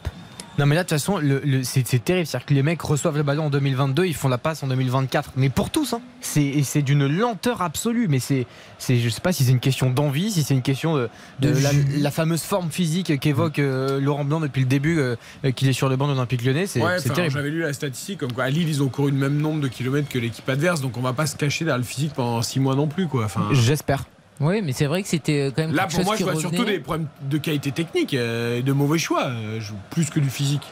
Non 0.58 0.66
mais 0.66 0.76
là 0.76 0.82
de 0.84 0.88
toute 0.88 0.98
façon 0.98 1.18
le- 1.18 1.40
le- 1.44 1.64
c'est 1.64 1.84
c'est 1.86 1.98
terrible, 1.98 2.26
c'est-à-dire 2.26 2.46
que 2.46 2.54
les 2.54 2.62
mecs 2.62 2.80
reçoivent 2.80 3.16
le 3.16 3.22
ballon 3.24 3.46
en 3.46 3.50
2022, 3.50 4.04
ils 4.06 4.14
font 4.14 4.28
la 4.28 4.38
passe 4.38 4.62
en 4.62 4.68
2024, 4.68 5.32
mais 5.36 5.48
pour 5.48 5.70
tous, 5.70 5.92
hein. 5.94 6.00
c'est 6.20 6.44
et 6.44 6.62
c'est 6.62 6.82
d'une 6.82 7.06
lenteur 7.08 7.60
absolue, 7.60 8.06
mais 8.08 8.20
c'est 8.20 8.46
c'est 8.78 8.98
je 8.98 9.08
sais 9.08 9.20
pas 9.20 9.32
si 9.32 9.44
c'est 9.44 9.50
une 9.50 9.58
question 9.60 9.90
d'envie, 9.90 10.30
si 10.30 10.42
c'est 10.44 10.54
une 10.54 10.62
question 10.62 10.94
de, 10.94 11.08
de 11.40 11.50
De 11.52 12.02
la, 12.02 12.10
fameuse 12.12 12.42
forme 12.42 12.70
physique 12.70 13.18
qu'évoque 13.18 13.58
euh, 13.58 14.00
Laurent 14.00 14.24
Blanc 14.24 14.38
depuis 14.40 14.60
le 14.60 14.68
début, 14.68 14.98
euh, 15.00 15.16
qu'il 15.56 15.68
est 15.68 15.72
sur 15.72 15.88
le 15.88 15.96
banc 15.96 16.06
de 16.06 16.12
l'Olympique 16.12 16.44
Lyonnais, 16.44 16.66
c'est 16.68 16.80
Ouais, 16.80 16.98
c'est 17.00 17.10
terrible. 17.10 17.34
j'avais 17.34 17.50
lu 17.50 17.60
la 17.62 17.72
statistique 17.72 18.20
comme 18.20 18.32
quoi 18.32 18.44
à 18.44 18.50
Lille 18.50 18.68
ils 18.68 18.82
ont 18.82 18.88
couru 18.88 19.10
le 19.10 19.16
même 19.16 19.36
nombre 19.38 19.60
de 19.60 19.68
kilomètres 19.68 20.08
que 20.08 20.18
l'équipe 20.18 20.48
adverse, 20.48 20.80
donc 20.80 20.96
on 20.96 21.00
va 21.02 21.12
pas 21.12 21.26
se 21.26 21.34
cacher 21.36 21.64
derrière 21.64 21.78
le 21.78 21.84
physique 21.84 22.12
pendant 22.14 22.40
6 22.42 22.60
mois 22.60 22.76
non 22.76 22.86
plus 22.86 23.08
quoi. 23.08 23.24
Enfin, 23.24 23.48
J'espère. 23.52 24.04
Oui, 24.40 24.62
mais 24.62 24.72
c'est 24.72 24.86
vrai 24.86 25.02
que 25.02 25.08
c'était 25.08 25.52
quand 25.54 25.62
même 25.62 25.74
Là, 25.74 25.82
pour 25.84 25.92
chose 25.92 26.04
moi, 26.04 26.16
je 26.16 26.24
vois 26.24 26.34
surtout 26.36 26.64
des 26.64 26.78
problèmes 26.80 27.06
de 27.22 27.38
qualité 27.38 27.70
technique 27.70 28.14
euh, 28.14 28.58
et 28.58 28.62
de 28.62 28.72
mauvais 28.72 28.98
choix, 28.98 29.26
euh, 29.26 29.60
plus 29.90 30.10
que 30.10 30.18
du 30.20 30.28
physique. 30.30 30.62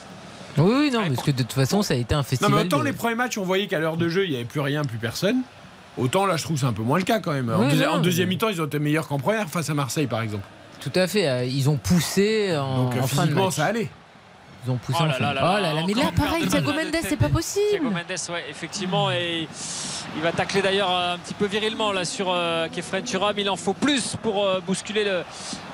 Oui, 0.59 0.73
oui, 0.77 0.91
non, 0.91 1.01
parce 1.09 1.23
que 1.23 1.31
de 1.31 1.43
toute 1.43 1.53
façon, 1.53 1.83
ça 1.83 1.95
a 1.95 1.97
été 1.97 2.15
un 2.15 2.19
Non, 2.19 2.23
festival. 2.25 2.53
mais 2.55 2.61
autant 2.67 2.81
de- 2.81 2.85
les 2.85 2.93
premiers 2.93 3.15
matchs, 3.15 3.39
on 3.39 3.45
voyait 3.45 3.69
qu'à 3.69 3.79
l'heure 3.79 3.97
de 3.97 4.09
jeu, 4.09 4.25
il 4.25 4.31
n'y 4.31 4.37
avait 4.37 4.45
plus 4.45 4.61
rien, 4.61 4.85
plus 4.85 4.99
personne. 4.99 5.37
Autant 5.97 6.27
là, 6.27 6.37
je 6.37 6.43
trouve 6.43 6.57
que 6.57 6.61
c'est 6.61 6.67
un 6.67 6.73
peu 6.73 6.83
moins 6.83 6.99
le 6.99 7.05
cas 7.05 7.21
quand 7.21 7.33
même. 7.33 7.51
En, 7.51 7.61
Ouais, 7.61 7.69
deuxi- 7.69 7.79
ouais, 7.81 7.87
en 7.87 7.97
mais- 7.99 8.03
deuxième 8.03 8.29
mi-temps, 8.29 8.49
ils 8.49 8.61
ont 8.61 8.67
été 8.67 8.79
meilleurs 8.79 9.07
qu'en 9.09 9.19
première 9.19 9.49
face 9.49 9.71
à 9.71 9.75
Marseille, 9.75 10.07
par 10.07 10.23
exemple. 10.23 10.45
Tout 10.81 10.93
à 10.97 11.07
fait. 11.07 11.29
euh, 11.29 11.45
Ils 11.45 11.71
ont 11.71 11.77
poussé 11.77 12.57
en, 12.57 12.85
Donc 12.85 12.97
euh, 12.97 13.01
en 13.01 13.07
fin 13.07 13.27
de 13.27 13.33
match. 13.35 13.55
ça 13.55 13.67
allait. 13.67 13.89
Ils 14.65 14.71
ont 14.71 14.77
poussé 14.77 14.99
Oh 15.03 15.07
là 15.07 15.19
là 15.19 15.35
là 15.35 15.55
Oh 15.57 15.61
là 15.61 15.75
là, 15.75 15.83
mais 15.87 15.95
là, 15.95 16.11
pareil, 16.17 16.47
Thiago 16.47 16.73
Mendes, 16.73 16.97
c'est 17.03 17.17
pas 17.17 17.29
possible. 17.29 17.67
Thiago 17.71 17.91
Mendes, 17.91 18.19
ouais, 18.31 18.45
effectivement, 18.49 19.11
et 19.11 19.49
il 20.17 20.23
va 20.23 20.31
tacler 20.33 20.63
d'ailleurs 20.63 20.91
un 20.91 21.19
petit 21.19 21.35
peu 21.35 21.47
virilement 21.47 21.91
là 21.93 22.05
sur 22.05 22.27
euh, 22.31 22.69
Kefren 22.69 23.03
Turam. 23.03 23.37
Il 23.39 23.51
en 23.51 23.57
faut 23.57 23.73
plus 23.75 24.15
pour 24.23 24.45
euh, 24.45 24.61
bousculer 24.61 25.05
le, 25.05 25.25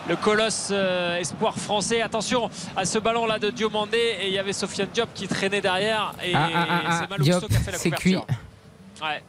le 0.08 0.16
colosse 0.16 0.68
euh, 0.70 1.18
espoir 1.18 1.54
français. 1.58 2.00
Attention 2.00 2.48
à 2.76 2.84
ce 2.86 2.98
ballon 2.98 3.26
là 3.26 3.38
de 3.38 3.50
Diomandé 3.50 3.98
et 4.22 4.28
il 4.28 4.32
y 4.32 4.38
avait 4.38 4.52
Sofiane 4.54 4.88
Diop 4.94 5.10
qui 5.14 5.28
traînait 5.28 5.60
derrière 5.60 6.12
et 6.24 6.32
Ah, 6.34 6.48
ah, 6.54 6.66
ah, 6.70 6.80
ah, 6.86 6.98
c'est 7.02 7.10
Malo 7.10 7.24
Diop, 7.24 7.40
Gusto 7.40 7.48
qui 7.48 7.56
a 7.56 7.60
fait 7.60 7.72
la 7.72 7.78
couverture. 7.78 8.26
cuit. 8.26 8.36
Ouais, 9.04 9.22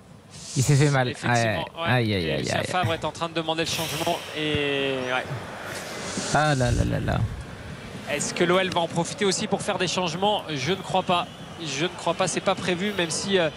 Il 0.56 0.64
s'est 0.64 0.76
fait 0.76 0.90
mal. 0.90 1.10
effectivement. 1.10 1.66
Ouais. 1.78 1.86
Aïe, 1.88 2.14
aïe, 2.14 2.32
aïe, 2.32 2.40
Lucien. 2.44 2.64
Favre 2.64 2.94
est 2.94 3.04
en 3.04 3.12
train 3.12 3.28
de 3.30 3.34
demander 3.34 3.64
le 3.64 3.70
changement 3.70 4.18
et 4.38 4.96
ouais. 5.14 5.26
Ah 6.34 6.56
là 6.56 6.72
là 6.72 6.86
là 6.86 7.00
là. 7.00 7.20
Est-ce 8.12 8.34
que 8.34 8.44
l'OL 8.44 8.70
va 8.70 8.82
en 8.82 8.88
profiter 8.88 9.26
aussi 9.26 9.48
pour 9.48 9.62
faire 9.62 9.78
des 9.78 9.88
changements? 9.88 10.44
Je 10.54 10.72
ne 10.72 10.76
crois 10.78 11.04
pas. 11.04 11.28
Je 11.64 11.84
ne 11.84 11.90
crois 11.90 12.14
pas, 12.14 12.28
c'est 12.30 12.40
pas 12.40 12.56
prévu, 12.56 12.94
même 12.98 13.10
si 13.10 13.38
euh, 13.38 13.50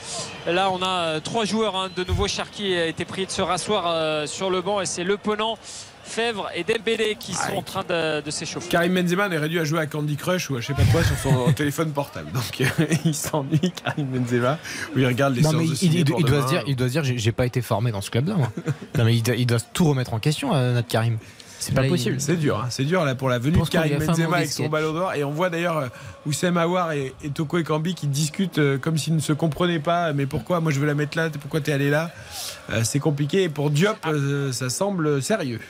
là 0.49 0.71
on 0.73 0.83
a 0.83 0.89
euh, 0.89 1.21
trois 1.21 1.45
joueurs. 1.45 1.77
hein. 1.77 1.89
de 1.95 2.03
nouveau, 2.03 2.27
Cherki 2.27 2.75
a 2.75 2.87
été 2.87 3.05
prié 3.05 3.27
de 3.27 3.31
se 3.31 3.41
rasseoir 3.43 3.85
euh, 3.87 4.27
sur 4.27 4.51
le 4.51 4.61
banc 4.61 4.81
et 4.81 4.87
c'est 4.87 5.05
Le 5.05 5.17
Penant, 5.17 5.57
Fèvre 6.03 6.49
et 6.57 6.65
Dembélé 6.65 7.17
qui 7.19 7.33
sont 7.33 7.55
en 7.57 7.63
train 7.63 7.85
de, 7.89 8.21
de 8.21 8.31
s'échauffer. 8.33 8.69
Karim 8.69 8.93
Benzema 8.95 9.29
est 9.29 9.39
réduit 9.39 9.61
à 9.61 9.65
jouer 9.65 9.79
à 9.79 9.87
Candy 9.87 10.17
Crush 10.17 10.51
ou 10.51 10.57
à 10.57 10.61
je 10.61 10.67
sais 10.67 10.75
pas 10.75 10.83
quoi 10.91 11.05
sur 11.05 11.17
son 11.17 11.53
téléphone 11.57 11.93
portable. 11.93 12.33
Donc 12.33 12.61
euh, 12.61 12.87
il 13.05 13.15
s'ennuie, 13.15 13.73
Karim 13.85 14.07
Benzema, 14.07 14.59
où 14.97 14.99
il 14.99 15.07
regarde 15.07 15.37
les 15.37 15.43
Non, 15.43 15.53
de 15.53 15.63
il, 15.63 16.05
doit 16.25 16.43
se 16.43 16.49
dire, 16.49 16.65
il 16.67 16.75
doit 16.75 16.89
se 16.89 16.93
dire, 16.93 17.05
j'ai 17.05 17.33
pas 17.33 17.47
été 17.47 17.63
formé 17.63 17.93
dans 17.93 18.01
ce 18.01 18.11
club-là. 18.11 18.35
non 18.35 19.05
mais 19.05 19.15
il 19.15 19.23
doit, 19.23 19.37
il 19.37 19.47
doit 19.47 19.61
tout 19.73 19.85
remettre 19.85 20.13
en 20.13 20.19
question, 20.19 20.53
euh, 20.57 20.75
notre 20.75 20.89
Karim. 20.89 21.19
C'est 21.63 21.75
pas 21.75 21.85
possible. 21.85 22.21
C'est 22.21 22.37
dur, 22.37 22.59
hein, 22.59 22.67
c'est 22.71 22.85
dur 22.85 23.05
là 23.05 23.15
pour 23.15 23.29
la 23.29 23.39
venue 23.39 23.59
de 23.59 23.69
Karim 23.69 23.99
Benzema 24.05 24.39
avec 24.39 24.51
son 24.53 24.69
ballon 24.69 24.93
d'or. 24.93 25.15
Et 25.15 25.23
on 25.23 25.31
voit 25.31 25.49
d'ailleurs 25.49 25.79
euh, 25.79 25.89
Oussem 26.27 26.57
Aouar 26.57 26.93
et, 26.93 27.15
et 27.23 27.31
Toko 27.31 27.59
Ekambi 27.59 27.95
qui 27.95 28.07
discutent 28.09 28.59
euh, 28.59 28.79
comme 28.79 28.99
s'ils 28.99 29.15
ne 29.15 29.21
se 29.21 29.33
comprenaient 29.33 29.79
pas. 29.79 30.13
Mais 30.13 30.27
pourquoi 30.27 30.61
Moi 30.61 30.73
je 30.73 30.81
veux 30.81 30.87
la 30.87 30.95
mettre 30.95 31.17
là, 31.17 31.31
pourquoi 31.31 31.61
t'es 31.61 31.73
allé 31.73 31.89
là 31.91 32.11
Euh, 32.71 32.81
C'est 32.85 32.99
compliqué. 32.99 33.45
Et 33.45 33.49
pour 33.49 33.71
Diop, 33.71 33.97
euh, 34.07 34.51
ça 34.53 34.71
semble 34.71 35.23
sérieux. 35.23 35.61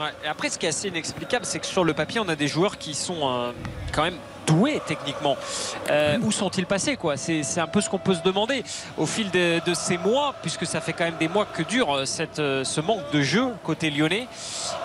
Ouais, 0.00 0.06
et 0.24 0.28
après, 0.28 0.48
ce 0.48 0.58
qui 0.58 0.64
est 0.66 0.70
assez 0.70 0.88
inexplicable, 0.88 1.44
c'est 1.44 1.58
que 1.58 1.66
sur 1.66 1.84
le 1.84 1.92
papier, 1.92 2.20
on 2.20 2.28
a 2.30 2.36
des 2.36 2.48
joueurs 2.48 2.78
qui 2.78 2.94
sont 2.94 3.18
euh, 3.22 3.52
quand 3.92 4.02
même 4.02 4.14
techniquement. 4.86 5.36
Euh, 5.90 6.18
où 6.22 6.32
sont-ils 6.32 6.66
passés 6.66 6.96
quoi? 6.96 7.16
C'est 7.16 7.58
un 7.58 7.66
peu 7.66 7.80
ce 7.80 7.88
qu'on 7.88 7.98
peut 7.98 8.14
se 8.14 8.22
demander 8.22 8.64
au 8.96 9.06
fil 9.06 9.30
de, 9.30 9.60
ces 9.74 9.98
mois, 9.98 10.34
puisque 10.42 10.66
ça 10.66 10.80
fait 10.80 10.92
quand 10.92 11.04
même 11.04 11.16
des 11.18 11.28
mois 11.28 11.46
que 11.46 11.62
dure 11.62 11.94
euh, 11.94 12.04
euh, 12.38 12.64
ce 12.64 12.80
manque 12.80 13.10
de 13.12 13.22
jeu 13.22 13.46
côté 13.64 13.90
lyonnais. 13.90 14.26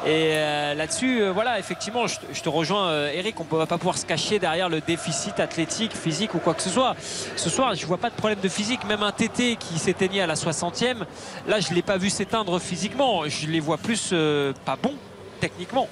Et 0.05 0.35
là-dessus, 0.75 1.27
voilà, 1.29 1.59
effectivement, 1.59 2.05
je, 2.07 2.41
te- 2.41 2.49
rejoins, 2.49 3.07
Eric, 3.07 3.39
on 3.39 3.45
ne 3.51 3.57
va 3.59 3.65
pas 3.65 3.77
pouvoir 3.77 3.97
se 3.97 4.05
cacher 4.05 4.39
derrière 4.39 4.69
le 4.69 4.81
déficit 4.81 5.39
athlétique, 5.39 5.95
physique 5.95 6.35
ou 6.35 6.39
quoi 6.39 6.53
que 6.53 6.61
ce 6.61 6.69
soit. 6.69 6.95
Ce 7.35 7.49
soir, 7.49 7.75
je 7.75 7.85
vois 7.85 7.97
pas 7.97 8.09
de 8.09 8.15
problème 8.15 8.39
de 8.39 8.49
physique. 8.49 8.85
Même 8.85 9.03
un 9.03 9.11
TT 9.11 9.55
qui 9.55 9.79
s'éteignait 9.79 10.21
à 10.21 10.27
la 10.27 10.35
60e, 10.35 10.97
là, 11.47 11.59
je 11.59 11.69
ne 11.69 11.75
l'ai 11.75 11.81
pas 11.81 11.97
vu 11.97 12.09
s'éteindre 12.09 12.59
physiquement. 12.59 13.23
Je 13.27 13.47
les 13.47 13.59
vois 13.59 13.77
plus 13.77 14.13
pas 14.65 14.75
bons 14.81 14.95
techniquement. 15.39 15.87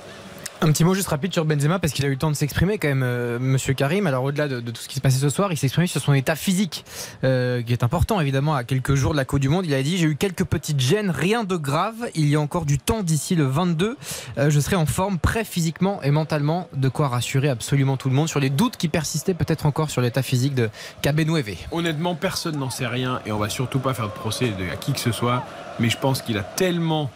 Un 0.63 0.71
petit 0.71 0.85
mot 0.85 0.93
juste 0.93 1.09
rapide 1.09 1.33
sur 1.33 1.43
Benzema 1.43 1.77
parce 1.77 1.91
qu'il 1.91 2.05
a 2.05 2.07
eu 2.07 2.11
le 2.11 2.17
temps 2.17 2.31
de 2.31 2.37
s'exprimer 2.37 2.77
quand 2.77 2.87
même, 2.87 3.03
euh, 3.03 3.37
Monsieur 3.37 3.73
Karim. 3.73 4.07
Alors 4.07 4.23
au-delà 4.23 4.47
de, 4.47 4.61
tout 4.61 4.81
ce 4.81 4.87
qui 4.87 4.95
se 4.95 5.01
passait 5.01 5.19
ce 5.19 5.27
soir, 5.27 5.51
il 5.51 5.57
s'est 5.57 5.65
exprimé 5.65 5.87
sur 5.87 5.99
son 5.99 6.13
état 6.13 6.37
physique, 6.37 6.85
euh, 7.25 7.61
qui 7.61 7.73
est 7.73 7.83
important 7.83 8.21
évidemment 8.21 8.55
à 8.55 8.63
quelques 8.63 8.95
jours 8.95 9.11
de 9.11 9.17
la 9.17 9.25
Coupe 9.25 9.41
du 9.41 9.49
Monde. 9.49 9.65
Il 9.65 9.73
a 9.73 9.83
dit 9.83 9.97
j'ai 9.97 10.07
eu 10.07 10.15
quelques 10.15 10.45
petites 10.45 10.79
gênes, 10.79 11.09
rien 11.09 11.43
de 11.43 11.57
grave. 11.57 11.95
Il 12.15 12.29
y 12.29 12.37
a 12.37 12.39
encore 12.39 12.65
du 12.65 12.79
temps 12.79 13.03
d'ici 13.03 13.35
le 13.35 13.43
22. 13.43 13.97
Euh, 14.37 14.49
je 14.49 14.59
serai 14.61 14.77
en 14.77 14.85
forme, 14.85 15.19
prêt 15.19 15.43
physiquement 15.43 16.01
et 16.01 16.11
mentalement, 16.11 16.69
de 16.73 16.87
quoi 16.87 17.09
rassurer 17.09 17.49
absolument 17.49 17.97
tout 17.97 18.07
le 18.07 18.15
monde 18.15 18.29
sur 18.29 18.39
les 18.39 18.49
doutes 18.49 18.77
qui 18.77 18.87
persistaient 18.87 19.33
peut-être 19.33 19.65
encore 19.65 19.89
sur 19.89 19.99
l'état 19.99 20.21
physique 20.21 20.55
de 20.55 20.69
Cabenueve. 21.01 21.57
Honnêtement, 21.71 22.15
personne 22.15 22.55
n'en 22.55 22.69
sait 22.69 22.87
rien 22.87 23.19
et 23.25 23.33
on 23.33 23.37
va 23.37 23.49
surtout 23.49 23.79
pas 23.79 23.93
faire 23.93 24.07
de 24.07 24.13
procès 24.13 24.53
à 24.71 24.77
qui 24.77 24.93
que 24.93 25.01
ce 25.01 25.11
soit. 25.11 25.43
Mais 25.81 25.89
je 25.89 25.97
pense 25.97 26.21
qu'il 26.21 26.37
a 26.37 26.43
tellement 26.43 27.11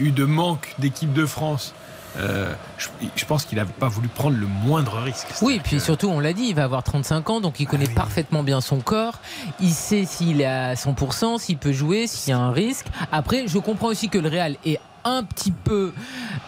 eu 0.00 0.10
de 0.10 0.24
manque 0.24 0.74
d'équipe 0.80 1.12
de 1.12 1.26
France. 1.26 1.74
Euh, 2.18 2.52
je, 2.78 2.88
je 3.14 3.24
pense 3.24 3.44
qu'il 3.44 3.58
n'a 3.58 3.64
pas 3.64 3.88
voulu 3.88 4.08
prendre 4.08 4.36
le 4.36 4.46
moindre 4.46 4.98
risque. 4.98 5.28
Oui, 5.42 5.60
puis 5.62 5.80
surtout, 5.80 6.08
on 6.08 6.20
l'a 6.20 6.32
dit, 6.32 6.44
il 6.44 6.54
va 6.54 6.64
avoir 6.64 6.82
35 6.82 7.30
ans, 7.30 7.40
donc 7.40 7.60
il 7.60 7.66
connaît 7.66 7.86
parfaitement 7.86 8.42
bien 8.42 8.60
son 8.60 8.80
corps. 8.80 9.18
Il 9.60 9.72
sait 9.72 10.04
s'il 10.04 10.40
est 10.40 10.46
à 10.46 10.74
100%, 10.74 11.38
s'il 11.38 11.58
peut 11.58 11.72
jouer, 11.72 12.06
s'il 12.06 12.30
y 12.30 12.34
a 12.34 12.38
un 12.38 12.52
risque. 12.52 12.86
Après, 13.10 13.46
je 13.46 13.58
comprends 13.58 13.88
aussi 13.88 14.08
que 14.08 14.18
le 14.18 14.28
Real 14.28 14.56
est 14.64 14.78
un 15.04 15.22
petit 15.24 15.52
peu 15.52 15.92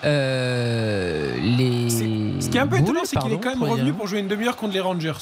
euh, 0.05 1.35
les. 1.41 1.91
Ce 2.41 2.49
qui 2.49 2.57
est 2.57 2.61
un 2.61 2.67
peu 2.67 2.79
étonnant, 2.79 3.01
c'est 3.05 3.19
qu'il 3.19 3.33
est 3.33 3.39
quand 3.39 3.51
même 3.51 3.63
revenu 3.63 3.93
pour 3.93 4.07
jouer 4.07 4.21
une 4.21 4.29
demi-heure 4.29 4.57
contre 4.57 4.75
les 4.75 4.81
Rangers. 4.81 5.13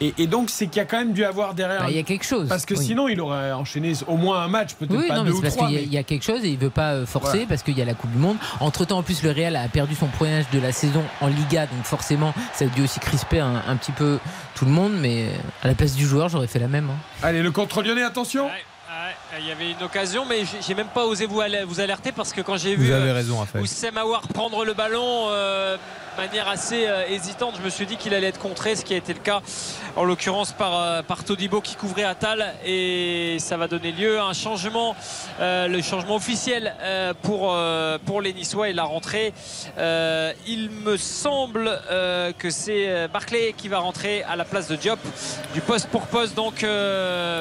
Et, 0.00 0.14
et 0.18 0.26
donc, 0.26 0.48
c'est 0.48 0.66
qu'il 0.68 0.76
y 0.78 0.80
a 0.80 0.84
quand 0.86 0.98
même 0.98 1.12
dû 1.12 1.24
avoir 1.24 1.54
derrière. 1.54 1.80
Bah, 1.82 1.86
il 1.90 1.96
y 1.96 1.98
a 1.98 2.02
quelque 2.02 2.24
chose. 2.24 2.48
Parce 2.48 2.64
que 2.64 2.74
oui. 2.74 2.84
sinon, 2.84 3.08
il 3.08 3.20
aurait 3.20 3.52
enchaîné 3.52 3.92
au 4.06 4.16
moins 4.16 4.40
un 4.42 4.48
match, 4.48 4.74
peut-être 4.74 4.96
Oui, 4.96 5.06
pas 5.08 5.16
non, 5.16 5.24
deux 5.24 5.30
mais 5.30 5.32
c'est 5.32 5.38
ou 5.38 5.42
parce 5.42 5.56
trois. 5.56 5.66
qu'il 5.68 5.76
y, 5.76 5.78
a- 5.78 5.80
mais- 5.82 5.86
il 5.86 5.92
y 5.92 5.98
a 5.98 6.02
quelque 6.02 6.24
chose 6.24 6.44
et 6.44 6.48
il 6.48 6.58
veut 6.58 6.70
pas 6.70 6.92
euh, 6.92 7.04
forcer 7.06 7.30
Voilà. 7.32 7.46
parce 7.46 7.62
qu'il 7.62 7.76
y 7.76 7.82
a 7.82 7.84
la 7.84 7.94
Coupe 7.94 8.10
du 8.10 8.18
Monde. 8.18 8.36
Entre 8.60 8.84
temps, 8.86 8.98
en 8.98 9.02
plus, 9.02 9.22
le 9.22 9.30
Real 9.32 9.54
a 9.56 9.68
perdu 9.68 9.94
son 9.94 10.06
premier 10.06 10.38
match 10.38 10.46
de 10.52 10.58
la 10.60 10.72
saison 10.72 11.02
en 11.20 11.26
Liga, 11.26 11.66
donc 11.66 11.84
forcément, 11.84 12.32
ça 12.54 12.64
a 12.64 12.68
dû 12.68 12.82
aussi 12.82 13.00
crisper 13.00 13.40
un, 13.40 13.62
un 13.68 13.76
petit 13.76 13.92
peu 13.92 14.18
tout 14.54 14.64
le 14.64 14.70
monde. 14.70 14.92
Mais 14.98 15.26
à 15.62 15.68
la 15.68 15.74
place 15.74 15.94
du 15.94 16.06
joueur, 16.06 16.28
j'aurais 16.30 16.46
fait 16.46 16.58
la 16.58 16.68
même. 16.68 16.88
hein. 16.90 16.96
Allez, 17.22 17.42
le 17.42 17.50
contre 17.50 17.82
lyonnais, 17.82 18.02
attention. 18.02 18.48
Il 19.38 19.46
y 19.46 19.50
avait 19.50 19.70
une 19.72 19.82
occasion, 19.82 20.24
mais 20.24 20.42
j'ai- 20.44 20.74
même 20.74 20.88
pas 20.88 21.04
osé 21.04 21.26
vous, 21.26 21.40
al- 21.40 21.64
vous 21.64 21.80
alerter 21.80 22.12
parce 22.12 22.32
que 22.32 22.40
quand 22.40 22.56
j'ai 22.56 22.74
vu 22.76 22.88
euh. 22.92 23.12
Oussem 23.60 23.96
Aouar 23.98 24.22
prendre 24.28 24.64
le 24.64 24.72
ballon 24.74 25.26
euh, 25.30 25.76
manière 26.16 26.48
assez 26.48 26.86
euh, 26.86 27.06
hésitante, 27.08 27.54
je 27.58 27.62
me 27.62 27.68
suis 27.68 27.86
dit 27.86 27.96
qu'il 27.96 28.14
allait 28.14 28.28
être 28.28 28.38
contré, 28.38 28.74
ce 28.74 28.84
qui 28.84 28.94
a 28.94 28.96
été 28.96 29.12
le 29.12 29.20
cas 29.20 29.42
en 29.96 30.04
l'occurrence 30.04 30.52
par, 30.52 30.80
euh, 30.80 31.02
par 31.02 31.24
Todibo 31.24 31.60
qui 31.60 31.76
couvrait 31.76 32.04
Attal 32.04 32.54
et 32.64 33.36
ça 33.38 33.56
va 33.56 33.68
donner 33.68 33.92
lieu 33.92 34.18
à 34.18 34.24
un 34.24 34.32
changement, 34.32 34.96
euh, 35.40 35.68
le 35.68 35.82
changement 35.82 36.16
officiel 36.16 36.74
pour, 37.22 37.56
pour 38.04 38.20
les 38.20 38.32
Niçois 38.32 38.68
et 38.68 38.72
la 38.72 38.84
rentrée. 38.84 39.32
Il 40.46 40.70
me 40.70 40.96
semble 40.96 41.78
que 42.38 42.50
c'est 42.50 43.08
Barclay 43.08 43.54
qui 43.56 43.68
va 43.68 43.78
rentrer 43.78 44.22
à 44.24 44.36
la 44.36 44.44
place 44.44 44.68
de 44.68 44.76
Diop 44.76 45.00
du 45.54 45.60
poste 45.60 45.88
pour 45.88 46.06
poste 46.06 46.34
donc 46.34 46.64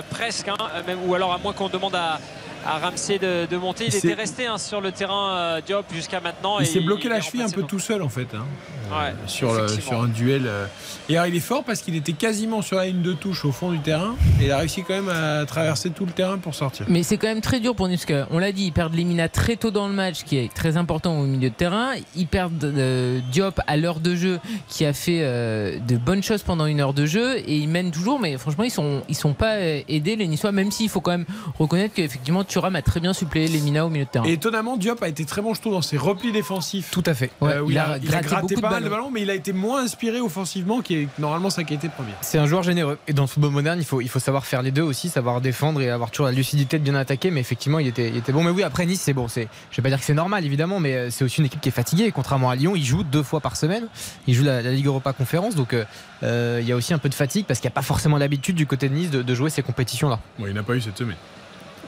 presque 0.10 0.48
hein, 0.48 0.58
même, 0.88 1.00
ou 1.08 1.14
alors 1.16 1.34
à 1.34 1.38
moins 1.38 1.54
qu'on 1.54 1.70
demande 1.70 1.96
à 1.96 2.20
à 2.66 2.80
Ramsey 2.80 3.20
de, 3.20 3.46
de 3.50 3.58
monter. 3.58 3.86
Il 3.86 3.94
Il 3.94 3.98
était 3.98 4.08
s'est- 4.10 4.14
resté 4.14 4.46
hein, 4.48 4.58
sur 4.58 4.82
le 4.82 4.92
terrain 4.92 5.36
euh, 5.36 5.62
Diop 5.66 5.86
jusqu'à 5.94 6.20
maintenant. 6.20 6.60
Il 6.60 6.64
et 6.64 6.66
s'est 6.66 6.80
bloqué 6.82 7.10
la 7.10 7.22
cheville 7.22 7.42
un 7.44 7.50
peu 7.50 7.62
donc. 7.62 7.70
tout 7.70 7.80
seul 7.80 8.02
en 8.02 8.10
fait. 8.10 8.28
hein. 8.34 8.46
Ouais, 8.92 9.14
sur, 9.28 9.52
le- 9.54 9.66
effectivement. 9.66 9.92
sur 9.92 10.02
un 10.04 10.08
duel. 10.08 10.44
euh. 10.46 10.66
Et 11.10 11.18
alors 11.18 11.28
il 11.28 11.36
est 11.36 11.40
fort 11.40 11.64
parce 11.64 11.82
qu'il 11.82 11.96
était 11.96 12.14
quasiment 12.14 12.62
sur 12.62 12.78
la 12.78 12.86
ligne 12.86 13.02
de 13.02 13.14
touche 13.14 13.46
au 13.46 13.52
fond 13.52 13.72
du 13.72 13.80
terrain. 13.80 14.16
Et 14.42 14.46
il 14.46 14.52
a 14.52 14.58
réussi 14.58 14.84
quand 14.84 14.94
même 14.94 15.10
à 15.10 15.46
traverser 15.46 15.90
tout 15.92 16.06
le 16.06 16.12
terrain 16.12 16.38
pour 16.38 16.54
sortir. 16.56 16.86
Mais 16.90 17.04
c'est 17.04 17.18
quand 17.18 17.28
même 17.28 17.42
très 17.42 17.60
dur 17.60 17.76
pour 17.76 17.88
nous 17.88 17.96
parce 17.96 18.06
qu'on 18.06 18.38
l'a 18.40 18.52
dit, 18.52 18.66
ils 18.66 18.72
perdent 18.72 18.96
Lemina 18.96 19.30
très 19.30 19.56
tôt 19.56 19.72
dans 19.72 19.88
le 19.88 19.94
match, 19.94 20.24
qui 20.24 20.38
est 20.38 20.54
très 20.54 20.78
important 20.78 21.20
au 21.20 21.24
milieu 21.26 21.50
de 21.50 21.56
terrain. 21.56 21.92
Ils 22.16 22.28
perdent 22.28 22.64
euh, 22.64 23.20
Diop 23.32 23.60
à 23.68 23.78
l'heure 23.78 24.00
de 24.00 24.16
jeu, 24.16 24.40
qui 24.68 24.86
a 24.86 24.94
fait 24.94 25.20
euh, 25.22 25.80
de 25.80 25.98
bonnes 25.98 26.24
choses 26.24 26.44
pendant 26.44 26.66
une 26.66 26.80
heure 26.80 26.94
de 26.94 27.06
jeu, 27.06 27.38
et 27.38 27.56
ils 27.58 27.68
mènent 27.70 27.92
toujours. 27.92 28.20
Mais 28.20 28.38
franchement, 28.38 28.64
ils 28.64 28.72
sont 28.72 29.02
ils 29.10 29.16
sont 29.16 29.34
pas 29.34 29.56
euh, 29.56 29.82
aidés 29.88 30.16
les 30.16 30.28
Niçois, 30.28 30.52
même 30.52 30.72
s'il 30.72 30.90
faut 30.90 31.02
quand 31.02 31.12
même 31.12 31.26
reconnaître 31.60 31.94
qu'effectivement 31.94 32.44
Thuram 32.56 32.74
a 32.78 32.82
très 32.82 33.02
bien 33.02 33.12
suppléé 33.12 33.50
Lemina 33.50 33.86
au 33.86 33.90
milieu 33.90 34.06
de 34.06 34.10
terrain. 34.10 34.26
Et 34.26 34.32
étonnamment, 34.32 34.78
Diop 34.78 35.04
a 35.04 35.10
été 35.10 35.26
très 35.26 35.42
bon, 35.42 35.54
je 35.54 35.60
trouve, 35.60 35.74
dans 35.74 35.82
ses 35.82 35.98
replis 35.98 36.32
défensifs. 36.32 36.90
Tout 36.90 37.04
à 37.06 37.14
fait. 37.14 37.30
Euh, 37.44 37.60
où 37.60 37.70
il 37.70 37.74
il, 37.74 37.78
a 37.78 37.90
a, 37.92 37.98
il 37.98 38.08
a 38.08 38.22
gratté 38.22 38.28
gratté 38.28 38.42
beaucoup 38.44 38.56
de 38.56 38.62
pas 38.62 38.70
mal 38.70 38.84
de 38.86 38.88
ballons. 38.88 39.12
mais 39.12 39.24
il 39.24 39.30
a 39.30 39.34
été 39.34 39.52
moins 39.52 39.84
inspiré 39.84 40.22
offensivement, 40.22 40.80
qui 40.82 40.96
est 40.96 41.08
normalement 41.20 41.50
sa 41.50 41.66
qualité 41.66 41.90
première. 41.90 42.16
C'est 42.22 42.38
un 42.38 42.46
joueur 42.46 42.64
généreux. 42.64 42.98
Et 43.10 43.14
dans 43.14 43.24
le 43.24 43.28
football 43.28 43.52
moderne, 43.52 43.80
il 43.82 43.84
faut, 43.84 44.00
il 44.00 44.08
faut 44.08 44.20
savoir 44.20 44.46
faire 44.46 44.62
les 44.62 44.72
deux 44.72 44.84
aussi, 44.84 45.10
savoir 45.10 45.42
défendre 45.42 45.82
et 45.82 45.90
avoir 45.90 46.12
toujours 46.12 46.28
la 46.28 46.32
lucidité 46.32 46.80
de 46.80 46.84
bien 46.86 46.96
attaquer. 46.96 47.30
Mais 47.30 47.42
effectivement, 47.42 47.80
il 47.80 47.88
était, 47.88 48.08
il 48.08 48.16
était 48.16 48.32
bon. 48.32 48.42
Mais 48.42 48.52
oui, 48.52 48.64
après 48.64 48.86
Nice, 48.86 49.02
c'est 49.02 49.12
bon. 49.12 49.28
C'est, 49.28 49.50
je 49.70 49.76
vais 49.76 49.84
pas 49.84 49.90
dire 49.90 50.00
que 50.00 50.06
c'est 50.06 50.14
normal, 50.14 50.46
évidemment, 50.46 50.80
mais 50.80 50.94
euh, 50.96 51.10
c'est 51.10 51.26
aussi 51.26 51.42
une 51.42 51.48
équipe 51.48 51.60
qui 51.60 51.68
est 51.68 51.74
fatiguée. 51.74 52.14
Contrairement 52.14 52.50
à 52.50 52.56
Lyon, 52.56 52.74
ils 52.78 52.86
jouent 52.86 53.04
deux 53.04 53.24
fois 53.24 53.42
par 53.42 53.58
semaine. 53.58 53.88
Ils 54.28 54.34
jouent 54.34 54.46
la, 54.46 54.62
la 54.62 54.72
Ligue 54.72 54.86
Europa 54.86 55.12
Conférence. 55.12 55.56
Donc, 55.56 55.74
euh, 55.74 55.84
euh, 56.24 56.60
il 56.62 56.68
y 56.70 56.72
a 56.72 56.78
aussi 56.78 56.94
un 56.94 57.00
peu 57.00 57.10
de 57.10 57.16
fatigue 57.16 57.46
parce 57.46 57.60
qu'il 57.60 57.68
n'y 57.68 57.74
a 57.74 57.76
pas 57.76 57.82
forcément 57.82 58.18
l'habitude 58.18 58.56
du 58.56 58.66
côté 58.66 58.88
de 58.88 58.94
Nice 58.94 59.10
de, 59.12 59.22
de 59.22 59.36
jouer 59.36 59.50
ces 59.50 59.62
compétitions-là. 59.62 60.20
Bon, 60.40 60.48
il 60.48 60.54
n'a 60.54 60.64
pas 60.64 60.76
eu 60.76 60.80
cette 60.80 60.98
semaine. 60.98 61.18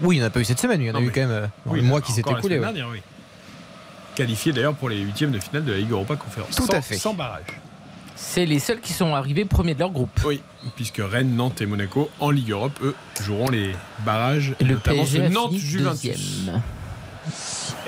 Oui, 0.01 0.15
il 0.17 0.19
n'y 0.19 0.23
en 0.25 0.27
a 0.27 0.29
pas 0.29 0.39
eu 0.39 0.45
cette 0.45 0.59
semaine. 0.59 0.81
Il 0.81 0.87
y 0.87 0.91
en 0.91 0.95
a 0.95 0.99
Non, 0.99 1.05
eu 1.05 1.11
quand 1.11 1.21
même 1.21 1.31
euh, 1.31 1.47
Oui, 1.65 1.79
le 1.79 1.85
mois 1.85 2.01
qui 2.01 2.11
s'est 2.11 2.21
écoulé. 2.21 2.55
ouais. 2.55 2.59
dernière, 2.61 2.87
oui. 2.89 3.01
Qualifié 4.15 4.51
d'ailleurs 4.51 4.73
pour 4.73 4.89
les 4.89 4.99
huitièmes 4.99 5.31
de 5.31 5.39
finale 5.39 5.63
de 5.63 5.71
la 5.71 5.77
Ligue 5.77 5.91
Europa 5.91 6.15
Conférence. 6.15 6.55
Tout 6.55 6.65
Sans- 6.65 6.73
à 6.73 6.81
fait. 6.81 6.97
Sans 6.97 7.13
barrage. 7.13 7.43
C'est 8.15 8.47
les 8.47 8.57
seuls 8.57 8.79
qui 8.79 8.93
sont 8.93 9.13
arrivés 9.13 9.45
premiers 9.45 9.75
de 9.75 9.79
leur 9.79 9.91
groupe. 9.91 10.09
Oui, 10.25 10.41
puisque 10.75 10.99
Rennes, 11.03 11.35
Nantes 11.35 11.61
et 11.61 11.67
Monaco 11.67 12.09
en 12.19 12.31
Ligue 12.31 12.49
Europe, 12.49 12.73
eux, 12.81 12.95
joueront 13.23 13.49
les 13.51 13.75
barrages. 14.05 14.55
Et 14.59 14.63
le 14.63 14.73
notamment 14.73 15.03
PSG 15.03 15.17
ce 15.19 15.29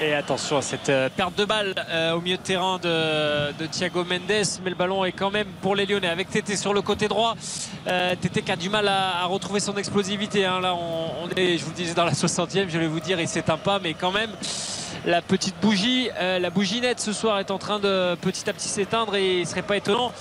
Et 0.02 0.14
attention 0.14 0.58
à 0.58 0.62
cette 0.62 0.90
euh, 0.90 1.10
perte 1.10 1.36
de 1.38 1.46
balle 1.46 1.76
euh, 1.90 2.14
au 2.14 2.22
milieu 2.22 2.38
de 2.38 2.42
terrain 2.42 2.78
de, 2.78 3.52
de 3.52 3.66
Thiago 3.66 4.06
Mendes, 4.06 4.46
mais 4.64 4.70
le 4.70 4.76
ballon 4.76 5.04
est 5.04 5.12
quand 5.12 5.30
même 5.32 5.48
pour 5.62 5.76
les 5.76 5.86
Lyonnais. 5.86 6.08
Avec 6.08 6.30
Tété 6.30 6.56
sur 6.56 6.74
le 6.74 6.82
côté 6.82 7.08
droit, 7.08 7.36
euh, 7.88 8.16
Tété 8.16 8.42
qui 8.42 8.52
a 8.52 8.56
du 8.56 8.70
mal 8.70 8.88
à, 8.88 9.26
retrouver 9.26 9.60
son 9.60 9.76
explosivité. 9.76 10.46
hein. 10.46 10.62
Là, 10.62 10.74
on, 10.74 11.26
on 11.26 11.30
est, 11.36 11.58
je 11.58 11.64
vous 11.66 11.72
le 11.72 11.76
disais, 11.76 11.94
dans 11.94 12.06
la 12.06 12.14
60e, 12.14 12.70
je 12.70 12.78
vais 12.78 12.88
vous 12.88 13.00
dire, 13.02 13.20
il 13.20 13.28
s'éteint 13.28 13.58
pas, 13.58 13.80
mais 13.80 13.94
quand 13.94 14.12
même. 14.12 14.32
La 15.06 15.22
petite 15.22 15.56
bougie, 15.62 16.10
euh, 16.20 16.40
la 16.40 16.50
bougie 16.50 16.82
nette 16.82 17.00
ce 17.00 17.14
soir 17.14 17.40
est 17.40 17.52
en 17.52 17.58
train 17.58 17.80
de 17.80 18.16
petit 18.16 18.50
à 18.50 18.54
petit 18.54 18.68
s'éteindre 18.68 19.16
et 19.16 19.38
il 19.38 19.42
ne 19.42 19.46
serait 19.46 19.62
pas 19.62 19.78
étonnant 19.78 20.12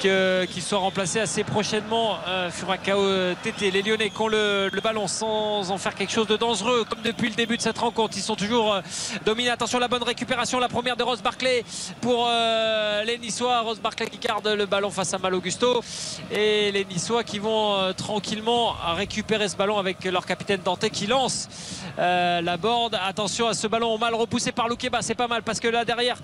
qu'il 0.00 0.62
soit 0.62 0.78
remplacé 0.78 1.20
assez 1.20 1.44
prochainement. 1.44 2.16
Euh, 2.26 2.50
Furakao 2.50 3.34
Tété, 3.42 3.70
les 3.70 3.82
Lyonnais 3.82 4.10
qui 4.10 4.20
ont 4.20 4.28
le, 4.28 4.70
ballon 4.82 5.06
sans 5.06 5.70
en 5.70 5.78
faire 5.78 5.94
quelque 5.94 6.12
chose 6.12 6.26
de 6.26 6.36
dangereux, 6.36 6.84
comme 6.88 7.02
depuis 7.02 7.28
le 7.28 7.34
début 7.34 7.56
de 7.56 7.62
cette 7.62 7.78
rencontre. 7.78 8.16
Ils 8.16 8.22
sont 8.22 8.36
toujours 8.36 8.74
euh, 8.74 8.80
dominés. 9.24 9.50
Attention, 9.50 9.78
la 9.78 9.88
bonne 9.88 10.02
récupération, 10.02 10.58
la 10.58 10.68
première 10.68 10.96
de 10.96 11.02
Ross 11.02 11.22
Barclay 11.22 11.64
pour 12.00 12.26
euh, 12.28 13.04
les 13.04 13.18
Niçois. 13.18 13.60
Ross 13.60 13.78
Barclay 13.78 14.06
qui 14.06 14.18
garde 14.18 14.48
le 14.48 14.66
ballon 14.66 14.90
face 14.90 15.12
à 15.12 15.18
Mal 15.18 15.34
Augusto. 15.34 15.82
Et 16.30 16.72
les 16.72 16.84
Niçois 16.84 17.24
qui 17.24 17.38
vont 17.38 17.92
tranquillement 17.96 18.74
récupérer 18.94 19.48
ce 19.48 19.56
ballon 19.56 19.78
avec 19.78 20.04
leur 20.04 20.24
capitaine 20.24 20.60
Dante 20.64 20.88
qui 20.88 21.06
lance 21.06 21.48
euh, 21.98 22.40
la 22.40 22.56
board. 22.56 22.96
Attention 23.02 23.48
à 23.48 23.54
ce 23.54 23.66
ballon 23.66 23.96
mal 23.98 24.14
repoussé 24.14 24.52
par 24.52 24.68
Loukeba. 24.68 25.02
C'est 25.02 25.14
pas 25.14 25.28
mal 25.28 25.42
parce 25.42 25.60
que 25.60 25.68
là 25.68 25.84
derrière, 25.84 26.16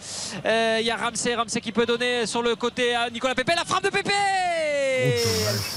euh, 0.44 0.78
il 0.80 0.86
y 0.86 0.90
a 0.90 0.96
Ramsey. 0.96 1.34
Ramsey 1.34 1.60
qui 1.60 1.72
peut 1.72 1.86
donner 1.86 2.26
sur 2.26 2.42
le 2.42 2.54
côté 2.56 2.94
à 2.94 3.10
Nicolas 3.10 3.34
Pépé. 3.34 3.52
La 3.56 3.64
frappe 3.64 3.84
de 3.84 3.90
Pépé 3.90 4.10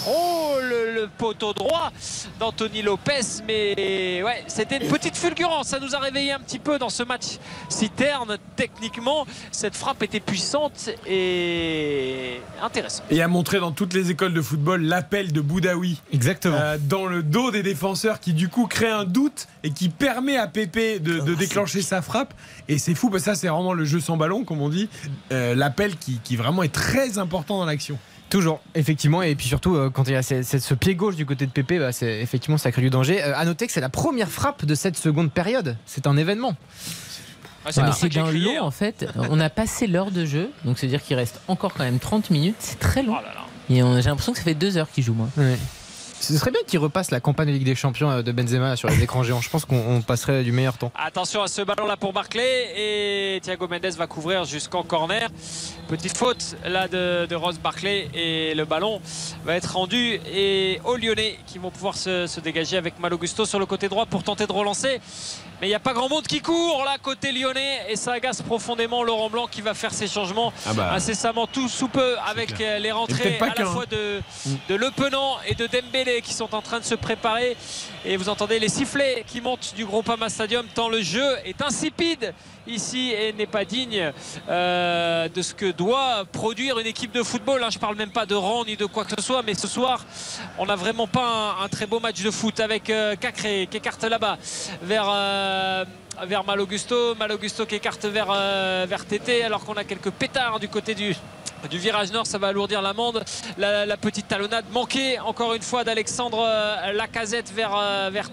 Oh, 0.07 0.55
le, 0.61 0.93
le 0.93 1.07
poteau 1.17 1.53
droit 1.53 1.91
d'Anthony 2.39 2.81
Lopez. 2.81 3.41
Mais 3.47 4.21
ouais, 4.23 4.43
c'était 4.47 4.77
une 4.77 4.87
petite 4.87 5.17
fulgurance. 5.17 5.67
Ça 5.67 5.79
nous 5.79 5.95
a 5.95 5.99
réveillé 5.99 6.31
un 6.31 6.39
petit 6.39 6.59
peu 6.59 6.77
dans 6.79 6.89
ce 6.89 7.03
match 7.03 7.37
si 7.69 7.89
terne. 7.89 8.37
Techniquement, 8.55 9.25
cette 9.51 9.75
frappe 9.75 10.03
était 10.03 10.19
puissante 10.19 10.89
et 11.07 12.41
intéressante. 12.61 13.05
Et 13.09 13.21
a 13.21 13.27
montré 13.27 13.59
dans 13.59 13.71
toutes 13.71 13.93
les 13.93 14.11
écoles 14.11 14.33
de 14.33 14.41
football 14.41 14.81
l'appel 14.83 15.31
de 15.31 15.41
Boudaoui. 15.41 16.01
Exactement. 16.13 16.57
Euh, 16.59 16.77
dans 16.79 17.05
le 17.05 17.23
dos 17.23 17.51
des 17.51 17.63
défenseurs 17.63 18.19
qui 18.19 18.33
du 18.33 18.49
coup 18.49 18.67
crée 18.67 18.89
un 18.89 19.05
doute 19.05 19.47
et 19.63 19.71
qui 19.71 19.78
permet 19.88 20.35
à 20.35 20.47
Pépé 20.47 20.99
de, 20.99 21.19
de 21.19 21.34
déclencher 21.35 21.81
sa 21.81 22.01
frappe. 22.01 22.34
Et 22.68 22.77
c'est 22.77 22.95
fou, 22.95 23.10
parce 23.10 23.23
que 23.23 23.31
ça 23.31 23.35
c'est 23.35 23.47
vraiment 23.47 23.72
le 23.72 23.85
jeu 23.85 24.01
sans 24.01 24.18
ballon, 24.18 24.43
comme 24.43 24.60
on 24.61 24.68
dit. 24.68 24.89
Euh, 25.31 25.56
l'appel 25.56 25.95
qui, 25.95 26.19
qui 26.22 26.35
vraiment 26.35 26.64
est 26.64 26.73
très 26.73 27.18
important 27.18 27.60
dans 27.60 27.65
l'action. 27.65 27.97
Toujours, 28.30 28.60
effectivement, 28.76 29.22
et 29.23 29.34
puis 29.35 29.47
surtout 29.47 29.76
euh, 29.76 29.89
quand 29.89 30.07
il 30.07 30.14
y 30.14 30.15
a 30.15 30.22
ce, 30.22 30.43
ce- 30.43 30.60
ce 30.60 30.73
pied 30.76 30.93
gauche 30.95 31.15
du 31.15 31.26
côté 31.26 31.45
de 31.47 31.51
Pépé, 31.51 31.80
bah, 31.80 31.91
c'est 31.91 32.19
effectivement 32.19 32.57
ça 32.60 32.72
crée 32.72 32.81
du 32.84 32.89
danger. 32.91 33.23
Euh, 33.23 33.34
à 33.35 33.45
noter 33.45 33.65
que 33.65 33.72
c'est 33.73 33.80
la 33.81 33.89
première 33.89 34.30
frappe 34.30 34.65
de 34.65 34.76
cette 34.76 34.97
seconde 34.97 35.31
période. 35.31 35.77
C'est 35.88 36.06
un 36.06 36.18
événement. 36.18 36.56
Mais 37.81 37.91
c'est 37.93 38.10
d'un 38.10 38.31
lot 38.45 38.51
en 38.61 38.72
fait. 38.72 39.06
On 39.31 39.39
a 39.39 39.49
passé 39.49 39.88
l'heure 39.88 40.11
de 40.11 40.26
jeu, 40.26 40.49
donc 40.64 40.77
c'est-à-dire 40.77 41.01
qu'il 41.03 41.15
reste 41.15 41.41
encore 41.47 41.73
quand 41.73 41.84
même 41.84 41.99
30 41.99 42.30
minutes. 42.30 42.56
C'est 42.60 42.80
très 42.80 43.01
long. 43.03 43.14
Et 43.69 43.81
on- 43.84 43.95
j'ai 43.99 44.10
l'impression 44.10 44.31
que 44.31 44.38
ça 44.38 44.43
fait 44.43 44.53
deux 44.56 44.77
heures 44.77 44.89
qu'il 44.91 45.03
joue, 45.03 45.14
moi. 45.14 45.27
Ce 46.19 46.37
serait 46.37 46.51
bien 46.51 46.61
qu'il 46.67 46.79
repasse 46.79 47.11
la 47.11 47.19
campagne 47.19 47.47
de 47.47 47.53
Ligue 47.53 47.63
des 47.63 47.75
Champions 47.75 48.11
euh, 48.11 48.21
de 48.21 48.31
Benzema 48.31 48.75
sur 48.75 48.89
les 48.89 49.01
écrans 49.01 49.23
géants. 49.23 49.41
Je 49.41 49.49
pense 49.49 49.65
qu'on 49.65 49.77
on 49.77 50.01
passerait 50.01 50.43
du 50.43 50.51
meilleur 50.51 50.77
temps. 50.77 50.91
Attention 50.95 51.41
à 51.41 51.47
ce 51.47 51.61
ballon 51.61 51.85
là 51.85 51.97
pour 51.97 52.13
Barclay 52.13 52.73
et 52.75 53.39
Thiago 53.41 53.67
Mendes 53.67 53.93
va 53.97 54.07
couvrir 54.07 54.45
jusqu'en 54.45 54.83
corner. 54.83 55.29
Petite 55.87 56.17
faute 56.17 56.55
là 56.65 56.87
de, 56.87 57.25
de 57.25 57.35
Ross 57.35 57.57
Barclay 57.59 58.09
et 58.13 58.53
le 58.53 58.65
ballon 58.65 59.01
va 59.45 59.55
être 59.55 59.73
rendu 59.73 60.19
et 60.31 60.79
aux 60.83 60.97
Lyonnais 60.97 61.37
qui 61.47 61.57
vont 61.57 61.71
pouvoir 61.71 61.95
se, 61.95 62.27
se 62.27 62.39
dégager 62.39 62.77
avec 62.77 62.99
Malo 62.99 63.17
Gusto 63.17 63.45
sur 63.45 63.59
le 63.59 63.65
côté 63.65 63.87
droit 63.87 64.05
pour 64.05 64.23
tenter 64.23 64.45
de 64.45 64.51
relancer. 64.51 64.99
Mais 65.61 65.68
il 65.68 65.72
n'y 65.72 65.76
a 65.76 65.80
pas 65.80 65.94
grand 65.94 66.07
monde 66.07 66.26
qui 66.26 66.40
court 66.41 66.84
là 66.86 66.95
côté 67.02 67.34
lyonnais 67.34 67.86
et 67.90 67.95
ça 67.98 68.14
agace 68.14 68.41
profondément 68.41 69.03
Laurent 69.03 69.30
Blanc 69.30 69.48
qui 69.48 69.61
va 69.61 69.73
faire 69.73 69.94
ses 69.94 70.07
changements 70.07 70.53
Ah 70.65 70.73
bah. 70.73 70.94
incessamment 70.94 71.48
tout 71.48 71.68
sous 71.68 71.90
peu 71.90 72.15
avec 72.26 72.56
clair. 72.56 72.76
euh, 72.77 72.80
les 72.80 72.91
rentrées 72.94 73.38
à 73.41 73.45
la 73.48 73.52
qu'un, 73.52 73.65
fois 73.65 73.84
hein. 73.84 73.91
de, 73.91 74.22
de 74.69 74.76
Le 74.76 74.90
Penant 74.91 75.38
et 75.48 75.56
de 75.56 75.68
Dembélé 75.68 76.22
qui 76.22 76.34
sont 76.34 76.56
en 76.56 76.61
train 76.61 76.80
de 76.80 76.86
se 76.86 76.95
préparer 76.95 77.57
et 78.06 78.15
vous 78.15 78.30
entendez 78.30 78.57
les 78.60 78.69
sifflets 78.69 79.26
qui 79.27 79.41
montent 79.41 79.73
du 79.76 79.86
Groupama 79.86 80.30
Stadium 80.30 80.65
tant 80.73 80.88
le 80.88 81.02
jeu 81.02 81.26
est 81.44 81.61
insipide 81.61 82.34
ici 82.69 83.11
et 83.11 83.33
n'est 83.33 83.47
pas 83.47 83.65
digne 83.65 84.11
euh, 84.49 85.27
de 85.27 85.41
ce 85.41 85.53
que 85.53 85.71
doit 85.71 86.25
produire 86.31 86.79
une 86.79 86.87
équipe 86.87 87.11
de 87.11 87.23
football. 87.23 87.63
Hein. 87.63 87.69
Je 87.71 87.79
parle 87.79 87.95
même 87.95 88.11
pas 88.11 88.25
de 88.25 88.35
rang 88.35 88.65
ni 88.65 88.77
de 88.77 88.85
quoi 88.85 89.05
que 89.05 89.13
ce 89.17 89.21
soit, 89.21 89.43
mais 89.43 89.53
ce 89.53 89.67
soir, 89.67 90.05
on 90.57 90.65
n'a 90.65 90.75
vraiment 90.75 91.07
pas 91.07 91.55
un, 91.61 91.67
très 91.67 91.85
beau 91.85 91.99
match 91.99 92.21
de 92.21 92.31
foot 92.31 92.59
avec 92.59 92.89
euh, 92.89 93.15
Cacré 93.15 93.67
qui 93.69 93.77
écarte 93.77 94.03
là-bas 94.03 94.37
vers. 94.81 95.07
euh, 95.09 95.85
vers 96.25 96.43
Malogusto, 96.43 97.15
Malogusto 97.15 97.65
qui 97.65 97.75
écarte 97.75 98.05
vers, 98.05 98.27
euh, 98.29 98.85
vers 98.87 99.05
Tété 99.05 99.43
alors 99.43 99.63
qu'on 99.63 99.75
a 99.75 99.83
quelques 99.83 100.11
pétards 100.11 100.59
du 100.59 100.67
côté 100.67 100.95
du, 100.95 101.15
du 101.68 101.77
virage 101.77 102.11
nord, 102.11 102.26
ça 102.26 102.38
va 102.38 102.48
alourdir 102.48 102.81
l'amende. 102.81 103.23
La, 103.57 103.86
la 103.86 103.98
petite 103.98 104.27
talonnade 104.27 104.65
manquée 104.72 105.19
encore 105.19 105.53
une 105.53 105.61
fois 105.61 105.84
d'Alexandre 105.84 106.45
euh, 106.48 106.94
Lacazette 106.94 107.52
vers, 107.53 107.76
euh, 107.76 108.10
vers. 108.11 108.30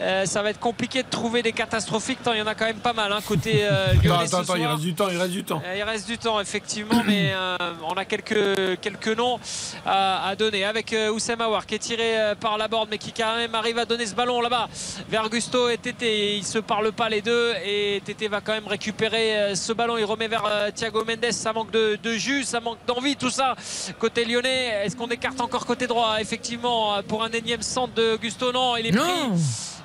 Euh, 0.00 0.26
ça 0.26 0.42
va 0.42 0.50
être 0.50 0.60
compliqué 0.60 1.02
de 1.02 1.08
trouver 1.08 1.42
des 1.42 1.52
catastrophiques 1.52 2.22
tant 2.22 2.32
il 2.32 2.38
y 2.38 2.42
en 2.42 2.46
a 2.46 2.54
quand 2.54 2.66
même 2.66 2.78
pas 2.78 2.92
mal 2.92 3.12
hein, 3.12 3.20
côté 3.26 3.60
euh, 3.62 3.94
lyonnais 4.04 4.24
attends, 4.24 4.28
ce 4.28 4.36
attends, 4.36 4.56
il 4.56 4.66
reste 4.66 4.82
du 4.82 4.94
temps, 4.94 5.08
il 5.10 5.16
reste 5.16 5.32
du 5.32 5.44
temps. 5.44 5.62
Il 5.74 5.82
reste 5.82 6.06
du 6.06 6.18
temps 6.18 6.40
effectivement, 6.40 7.02
mais 7.06 7.32
on 7.88 7.94
a 7.94 8.04
quelques, 8.04 8.80
quelques 8.80 9.16
noms 9.16 9.40
à, 9.86 10.28
à 10.28 10.36
donner 10.36 10.64
avec 10.64 10.94
Oussem 11.12 11.40
Aouar 11.40 11.66
qui 11.66 11.76
est 11.76 11.78
tiré 11.78 12.34
par 12.40 12.58
la 12.58 12.68
borde 12.68 12.88
mais 12.90 12.98
qui 12.98 13.12
quand 13.12 13.36
même 13.36 13.54
arrive 13.54 13.78
à 13.78 13.84
donner 13.84 14.06
ce 14.06 14.14
ballon 14.14 14.40
là-bas 14.40 14.68
vers 15.08 15.28
Gusto 15.28 15.68
et 15.68 15.78
Tété. 15.78 16.36
Ils 16.36 16.46
se 16.46 16.58
parlent 16.58 16.92
pas 16.92 17.08
les 17.08 17.22
deux 17.22 17.54
et 17.64 18.02
Tété 18.04 18.28
va 18.28 18.40
quand 18.40 18.52
même 18.52 18.68
récupérer 18.68 19.54
ce 19.54 19.72
ballon. 19.72 19.96
Il 19.96 20.04
remet 20.04 20.28
vers 20.28 20.44
Thiago 20.74 21.04
Mendes. 21.04 21.32
Ça 21.32 21.52
manque 21.52 21.70
de, 21.70 21.98
de 22.02 22.12
jus, 22.28 22.44
ça 22.44 22.60
manque 22.60 22.78
d'envie, 22.86 23.16
tout 23.16 23.30
ça. 23.30 23.54
Côté 23.98 24.24
lyonnais, 24.24 24.84
est-ce 24.84 24.96
qu'on 24.96 25.08
écarte 25.08 25.40
encore 25.40 25.64
côté 25.66 25.86
droit 25.86 26.20
Effectivement, 26.20 27.02
pour 27.08 27.22
un 27.24 27.30
énième 27.30 27.62
centre 27.62 27.94
de 27.94 28.16
Gusto, 28.16 28.52
non, 28.52 28.76
il 28.76 28.86
est 28.86 28.90
Non. 28.92 29.02
pris. 29.30 29.40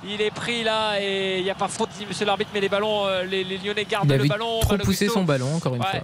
Il 0.06 0.22
est 0.22 0.32
pris 0.32 0.64
là 0.66 1.00
et 1.00 1.38
il 1.40 1.44
n'y 1.46 1.50
a 1.50 1.56
pas 1.56 1.70
faute, 1.70 1.90
dit 1.98 2.06
monsieur 2.06 2.26
l'arbitre, 2.26 2.50
mais 2.54 2.60
les 2.60 2.68
ballons, 2.68 3.06
euh, 3.08 3.24
les, 3.24 3.46
les 3.46 3.58
Lyonnais 3.58 3.86
gardent 3.90 4.12
Il 4.12 4.18
le 4.18 4.28
ballon. 4.28 4.60
trop 4.60 4.78
poussé 4.78 5.08
son 5.08 5.24
ballon, 5.24 5.56
encore 5.56 5.76
une 5.76 5.82
Ouais, 5.82 5.88
fois. 5.92 6.00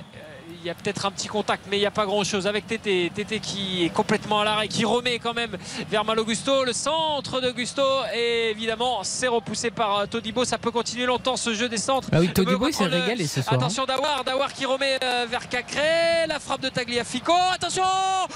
Il 0.61 0.67
y 0.67 0.69
a 0.69 0.73
peut-être 0.73 1.05
un 1.05 1.11
petit 1.11 1.29
contact, 1.29 1.63
mais 1.69 1.77
il 1.77 1.79
n'y 1.79 1.85
a 1.85 1.91
pas 1.91 2.05
grand-chose 2.05 2.45
avec 2.45 2.67
Tété. 2.67 3.09
Tété 3.15 3.39
qui 3.39 3.85
est 3.85 3.89
complètement 3.89 4.41
à 4.41 4.43
l'arrêt, 4.43 4.67
qui 4.67 4.83
remet 4.83 5.17
quand 5.17 5.33
même 5.33 5.55
vers 5.89 6.03
Malo 6.03 6.25
Gusto. 6.25 6.65
Le 6.65 6.73
centre 6.73 7.39
de 7.39 7.51
Gusto, 7.51 7.81
et 8.13 8.49
évidemment, 8.51 8.99
c'est 9.03 9.29
repoussé 9.29 9.71
par 9.71 9.99
euh, 9.99 10.05
Todibo. 10.05 10.43
Ça 10.43 10.57
peut 10.57 10.71
continuer 10.71 11.05
longtemps 11.05 11.37
ce 11.37 11.53
jeu 11.53 11.69
des 11.69 11.77
centres. 11.77 12.09
Ah 12.11 12.19
oui, 12.19 12.33
Todibo, 12.33 12.67
il 12.67 12.73
s'est 12.73 12.85
régalé 12.85 13.25
ce 13.25 13.41
soir, 13.41 13.53
hein. 13.53 13.57
Attention 13.57 13.85
Dawar, 13.85 14.25
Dawar 14.25 14.51
qui 14.51 14.65
remet 14.65 14.99
euh, 15.01 15.25
vers 15.29 15.47
Cacré. 15.47 16.27
La 16.27 16.39
frappe 16.39 16.61
de 16.61 16.69
Tagliafico. 16.69 17.33
Attention 17.53 17.83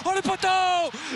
Oh 0.05 0.11
le 0.15 0.21
poteau 0.21 0.47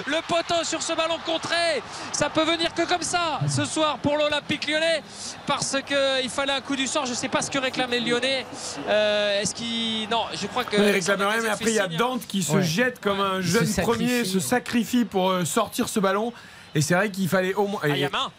Le 0.08 0.22
poteau 0.28 0.64
sur 0.64 0.82
ce 0.82 0.92
ballon 0.94 1.18
contré. 1.26 1.82
Ça 2.12 2.30
peut 2.30 2.44
venir 2.44 2.74
que 2.74 2.84
comme 2.84 3.02
ça 3.02 3.40
ce 3.48 3.64
soir 3.64 3.98
pour 4.00 4.18
l'Olympique 4.18 4.68
lyonnais 4.68 5.02
parce 5.46 5.78
qu'il 5.86 6.30
fallait 6.30 6.54
un 6.54 6.62
coup 6.62 6.76
du 6.76 6.88
sort. 6.88 7.06
Je 7.06 7.12
ne 7.12 7.16
sais 7.16 7.30
pas 7.30 7.42
ce 7.42 7.50
que 7.50 7.60
réclament 7.60 7.92
les 7.92 8.02
Lyonnais. 8.02 8.46
Euh, 8.90 9.42
Est-ce 9.42 9.56
qu'il. 9.56 10.10
Non, 10.10 10.24
je 10.34 10.48
crois 10.48 10.66
que. 10.66 10.97
Rien, 11.00 11.42
mais 11.42 11.50
après 11.50 11.72
il 11.72 11.76
y 11.76 11.80
a. 11.80 11.88
Dante 11.88 12.26
qui 12.28 12.44
se 12.44 12.54
Ouais. 12.54 12.64
jette 12.64 13.00
comme 13.00 13.20
un 13.20 13.42
jeune 13.42 13.66
se 13.66 13.82
premier, 13.82 14.26
se 14.26 14.40
sacrifie 14.40 15.06
pour 15.06 15.30
euh, 15.32 15.46
sortir 15.46 15.90
ce 15.90 16.00
ballon. 16.00 16.34
Et 16.76 16.82
c'est 16.82 16.94
vrai 16.96 17.10
qu'il 17.10 17.28
fallait 17.30 17.54
au 17.54 17.68
moins. 17.68 17.80
Ah, 17.84 17.88
il 17.90 17.98
y 17.98 18.06
a 18.06 18.10
main. 18.10 18.32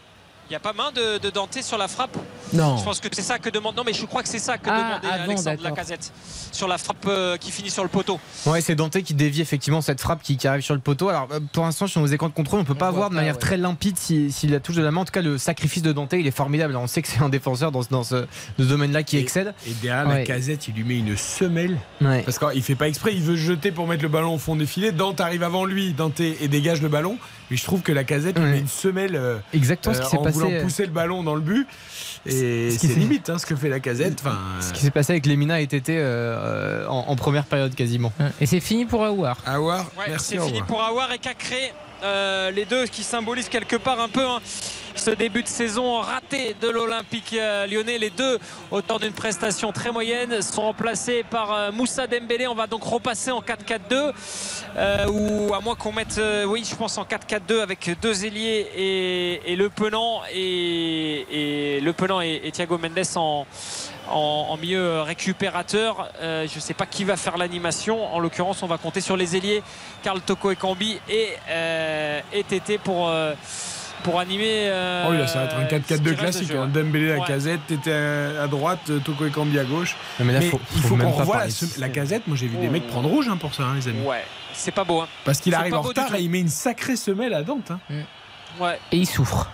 Il 0.49 0.53
n'y 0.53 0.57
a 0.57 0.61
pas 0.61 0.73
main 0.73 0.91
de, 0.95 1.19
de 1.19 1.29
Dante 1.29 1.59
sur 1.63 1.77
la 1.77 1.89
frappe 1.89 2.17
Non. 2.55 2.79
Je 2.79 2.85
pense 2.85 3.01
que 3.01 3.09
c'est 3.13 3.21
ça 3.21 3.39
que 3.39 3.51
demande. 3.51 3.77
Non, 3.77 3.83
mais 3.85 3.93
je 3.93 4.07
crois 4.07 4.23
que 4.23 4.29
c'est 4.31 4.39
ça 4.39 4.57
que 4.57 4.71
Ah, 4.71 4.99
demandait 5.01 5.09
avant, 5.15 5.25
Alexandre. 5.25 5.63
Lacazette 5.63 6.11
sur 6.53 6.67
la 6.69 6.79
frappe 6.79 7.05
euh, 7.07 7.37
qui 7.37 7.51
finit 7.51 7.69
sur 7.69 7.83
le 7.83 7.91
poteau. 7.91 8.19
Ouais, 8.47 8.63
c'est 8.63 8.75
Dante 8.75 9.03
qui 9.03 9.13
dévie 9.13 9.43
effectivement 9.43 9.83
cette 9.83 10.01
frappe 10.01 10.23
qui, 10.23 10.39
qui 10.39 10.49
arrive 10.49 10.63
sur 10.63 10.73
le 10.75 10.81
poteau. 10.81 11.11
Alors 11.11 11.29
euh, 11.33 11.41
pour 11.53 11.65
l'instant, 11.65 11.87
sur 11.87 12.01
nos 12.01 12.07
écrans 12.07 12.31
de 12.31 12.35
contrôle, 12.35 12.61
on 12.61 12.65
peut 12.65 12.75
pas 12.75 12.91
voir 12.91 13.11
de 13.11 13.15
manière 13.15 13.35
ouais. 13.35 13.39
très 13.41 13.59
limpide 13.59 13.99
si, 13.99 14.33
si 14.33 14.47
la 14.49 14.59
touche 14.59 14.77
de 14.77 14.83
la 14.83 14.91
main. 14.91 15.03
En 15.03 15.05
tout 15.05 15.13
cas, 15.13 15.21
le 15.21 15.37
sacrifice 15.37 15.83
de 15.83 15.93
Dante, 15.93 16.15
il 16.15 16.27
est 16.27 16.31
formidable. 16.31 16.75
On 16.77 16.87
sait 16.87 17.03
que 17.03 17.09
c'est 17.09 17.21
un 17.21 17.29
défenseur 17.29 17.71
dans, 17.71 17.83
ce- 17.83 17.89
dans 17.91 18.03
ce, 18.03 18.25
ce 18.59 18.63
domaine-là 18.65 19.03
qui 19.03 19.19
excelle. 19.19 19.53
Et 19.67 19.73
derrière 19.83 20.07
Ouais. 20.09 20.21
la 20.21 20.25
casette, 20.25 20.67
il 20.69 20.75
lui 20.75 20.85
met 20.85 20.97
une 20.99 21.17
semelle. 21.19 21.77
Ouais. 22.01 22.23
Parce 22.23 22.39
qu'il 22.39 22.63
fait 22.63 22.75
pas 22.75 22.89
exprès, 22.89 23.13
il 23.15 23.23
veut 23.23 23.37
jeter 23.37 23.71
pour 23.71 23.87
mettre 23.87 24.03
le 24.03 24.09
ballon 24.09 24.35
au 24.35 24.39
fond 24.39 24.57
des 24.57 24.65
filets. 24.67 24.93
Dante 24.93 25.21
arrive 25.21 25.43
avant 25.43 25.67
lui, 25.67 25.93
Dante 25.93 26.21
et 26.21 26.49
dégage 26.49 26.81
le 26.81 26.89
ballon. 26.89 27.19
Mais 27.51 27.57
je 27.57 27.65
trouve 27.65 27.81
que 27.83 27.93
la 27.93 28.05
casette 28.05 28.37
lui 28.39 28.45
Ouais. 28.45 28.51
met 28.53 28.59
une 28.59 28.69
semelle. 28.69 29.17
euh, 29.17 29.39
Exactement 29.55 29.95
ce 29.95 30.01
qui 30.01 30.07
euh, 30.07 30.11
s'est 30.11 30.19
en 30.19 30.23
passé. 30.23 30.39
voulant 30.39 30.61
pousser 30.63 30.85
le 30.87 30.93
ballon 30.93 31.23
dans 31.23 31.35
le 31.35 31.41
but. 31.41 31.67
Et 32.27 32.71
Ce 32.71 32.79
qui 32.79 32.89
c'est 32.89 32.95
limite 32.95 33.31
hein, 33.31 33.39
ce 33.39 33.47
que 33.47 33.57
fait 33.57 33.69
la 33.69 33.81
casette. 33.81 34.19
Enfin, 34.21 34.37
Ce 34.61 34.73
qui 34.73 34.81
s'est 34.81 34.91
passé 34.91 35.13
avec 35.13 35.25
Lemina 35.27 35.61
et 35.61 35.67
Tété 35.67 35.97
euh, 35.99 36.87
en, 36.89 37.05
en 37.09 37.17
première 37.17 37.45
période 37.45 37.75
quasiment. 37.75 38.13
Et 38.41 38.47
c'est 38.47 38.61
fini 38.61 38.85
pour 38.85 39.05
Aouar. 39.05 39.39
Aouar, 39.47 39.87
Ouais, 39.99 40.05
merci. 40.09 40.37
c'est 40.39 40.45
fini 40.47 40.63
pour 40.63 40.83
Awar 40.83 41.11
et 41.13 41.19
Cacré. 41.19 41.73
euh, 42.05 42.51
les 42.51 42.65
deux 42.65 42.87
qui 42.87 43.03
symbolisent 43.03 43.49
quelque 43.49 43.77
part 43.77 44.01
un 44.01 44.09
peu 44.09 44.25
hein, 44.27 44.41
ce 44.99 45.11
début 45.11 45.43
de 45.43 45.49
saison 45.49 46.01
raté 46.01 46.57
de 46.61 46.69
l'Olympique 46.69 47.35
euh, 47.35 47.67
lyonnais. 47.67 47.99
Les 47.99 48.11
deux, 48.11 48.39
autant 48.71 48.99
d'une 48.99 49.13
prestation 49.13 49.73
très 49.73 49.93
moyenne, 49.93 50.43
sont 50.43 50.63
remplacés 50.63 51.25
par 51.31 51.53
euh, 51.53 51.73
Moussa 51.73 52.07
Dembélé. 52.07 52.49
On 52.49 52.55
va 52.55 52.67
donc 52.67 52.83
repasser 52.83 53.31
en 53.31 53.41
4-4-2. 53.41 54.13
euh, 54.77 55.07
ou 55.09 55.55
à 55.55 55.61
moins 55.61 55.77
qu'on 55.77 55.93
mette, 55.93 56.21
oui, 56.47 56.67
je 56.69 56.75
pense 56.75 56.99
en 56.99 57.05
4-4-2 57.05 57.61
avec 57.61 57.97
deux 58.03 58.25
ailiers 58.25 59.41
et, 59.47 59.57
Le 59.57 59.71
Penant 59.71 60.23
et, 60.33 61.81
Le 61.83 61.93
Penant 61.93 62.21
et, 62.21 62.51
Thiago 62.53 62.79
Mendes 62.79 63.47
en, 64.11 64.57
milieu 64.61 65.03
récupérateur. 65.03 66.11
Je 66.21 66.55
ne 66.55 66.61
sais 66.61 66.75
pas 66.75 66.87
qui 66.87 67.05
va 67.05 67.17
faire 67.17 67.39
l'animation. 67.39 68.15
En 68.15 68.19
l'occurrence, 68.19 68.63
on 68.63 68.67
va 68.67 68.79
compter 68.79 69.01
sur 69.01 69.17
les 69.17 69.37
ailiers 69.37 69.63
Karl 70.03 70.21
Toko 70.21 70.51
et 70.51 70.57
Cambi 70.57 70.99
et, 71.09 71.29
et 72.33 72.45
Tété 72.45 72.79
pour, 72.79 73.11
pour 74.03 74.21
animer. 74.21 74.69
euh, 74.69 75.05
Oh 75.07 75.11
oui, 75.13 75.19
là, 75.19 75.27
ça 75.27 75.39
va 75.41 75.45
être 75.47 75.57
un 75.57 75.69
ce 75.69 75.75
qui 75.75 75.75
4-4-2 75.75 75.89
reste 75.91 76.03
de 76.03 76.13
classique. 76.15 76.51
hein. 76.53 76.63
ouais. 76.75 76.83
Dembélé, 76.83 77.17
la 77.17 77.25
casette, 77.25 77.61
t'étais 77.67 77.93
à 77.93 78.47
droite, 78.47 78.91
Toko 79.05 79.27
et 79.27 79.31
Cambi 79.31 79.59
à 79.59 79.65
gauche. 79.65 79.97
Non, 80.19 80.27
mais 80.27 80.33
là, 80.33 80.41
Mais 80.41 80.51
faut- 80.51 80.61
il 80.77 80.83
faut 80.83 80.97
qu'on 80.97 81.11
revoie 81.11 81.39
la, 81.45 81.47
la 81.79 81.89
casette. 81.89 82.27
Moi, 82.27 82.37
j'ai 82.37 82.47
vu 82.49 82.57
des 82.57 82.69
Oh. 82.69 82.73
mecs 82.73 82.87
prendre 82.89 83.09
rouge 83.09 83.29
hein, 83.29 83.37
pour 83.37 83.55
ça, 83.55 83.65
hein, 83.65 83.75
les 83.77 83.89
amis. 83.89 84.01
Ouais, 84.07 84.25
c'est 84.55 84.73
pas 84.73 84.85
beau. 84.85 85.01
Hein. 85.01 85.09
Parce 85.25 85.41
qu'il 85.41 85.55
arrive 85.55 85.75
en 85.75 85.83
retard 85.83 86.15
et 86.15 86.21
il 86.23 86.31
met 86.31 86.41
une 86.41 86.49
sacrée 86.49 86.97
semelle 86.97 87.35
à 87.35 87.43
Dante. 87.43 87.71
hein. 87.71 87.81
Ouais. 88.61 88.79
Et 88.93 88.97
il 88.97 89.07
souffre. 89.07 89.51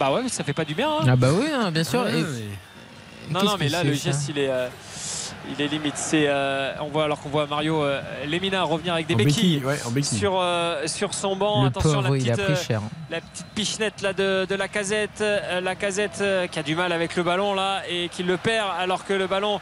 Bah 0.00 0.10
ouais, 0.12 0.28
ça 0.28 0.42
fait 0.42 0.52
pas 0.54 0.64
du 0.64 0.74
bien. 0.74 0.88
hein. 0.90 1.04
Ah 1.06 1.16
bah 1.16 1.28
oui, 1.32 1.46
hein, 1.52 1.70
bien 1.70 1.84
sûr. 1.84 2.00
Ouais, 2.02 2.10
Et- 2.18 2.22
mais- 2.22 3.30
Non, 3.30 3.44
non, 3.44 3.56
mais 3.58 3.68
là, 3.68 3.84
le 3.84 3.92
geste, 3.92 4.28
il 4.30 4.38
est. 4.38 4.50
il 5.50 5.60
est 5.60 5.68
limite. 5.68 5.96
C'est, 5.96 6.24
euh, 6.28 6.72
on 6.80 6.88
voit 6.88 7.04
alors 7.04 7.20
qu'on 7.20 7.28
voit 7.28 7.46
Mario 7.46 7.82
euh, 7.82 8.00
Lemina 8.26 8.62
revenir 8.62 8.94
avec 8.94 9.06
des 9.06 9.14
En 9.14 9.18
béquilles, 9.18 9.62
ouais, 9.64 10.02
sur 10.02 10.40
euh, 10.40 10.86
sur 10.86 11.14
son 11.14 11.36
banc. 11.36 11.62
Le 11.62 11.68
Attention, 11.68 12.02
pauvre, 12.02 12.10
la 12.10 12.16
il 12.16 12.30
a 12.30 12.34
petite, 12.36 12.54
pris 12.54 12.64
cher. 12.64 12.80
la 13.10 13.20
petite 13.20 13.46
pichenette 13.54 14.02
là 14.02 14.12
de, 14.12 14.46
de 14.48 14.54
la 14.54 14.68
casette, 14.68 15.20
euh, 15.20 15.60
la 15.60 15.74
casette 15.74 16.18
euh, 16.20 16.46
qui 16.46 16.58
a 16.58 16.62
du 16.62 16.74
mal 16.76 16.92
avec 16.92 17.16
le 17.16 17.22
ballon 17.22 17.54
là 17.54 17.82
et 17.88 18.08
qui 18.08 18.22
le 18.22 18.36
perd 18.36 18.68
alors 18.78 19.04
que 19.04 19.12
le 19.14 19.26
ballon, 19.26 19.60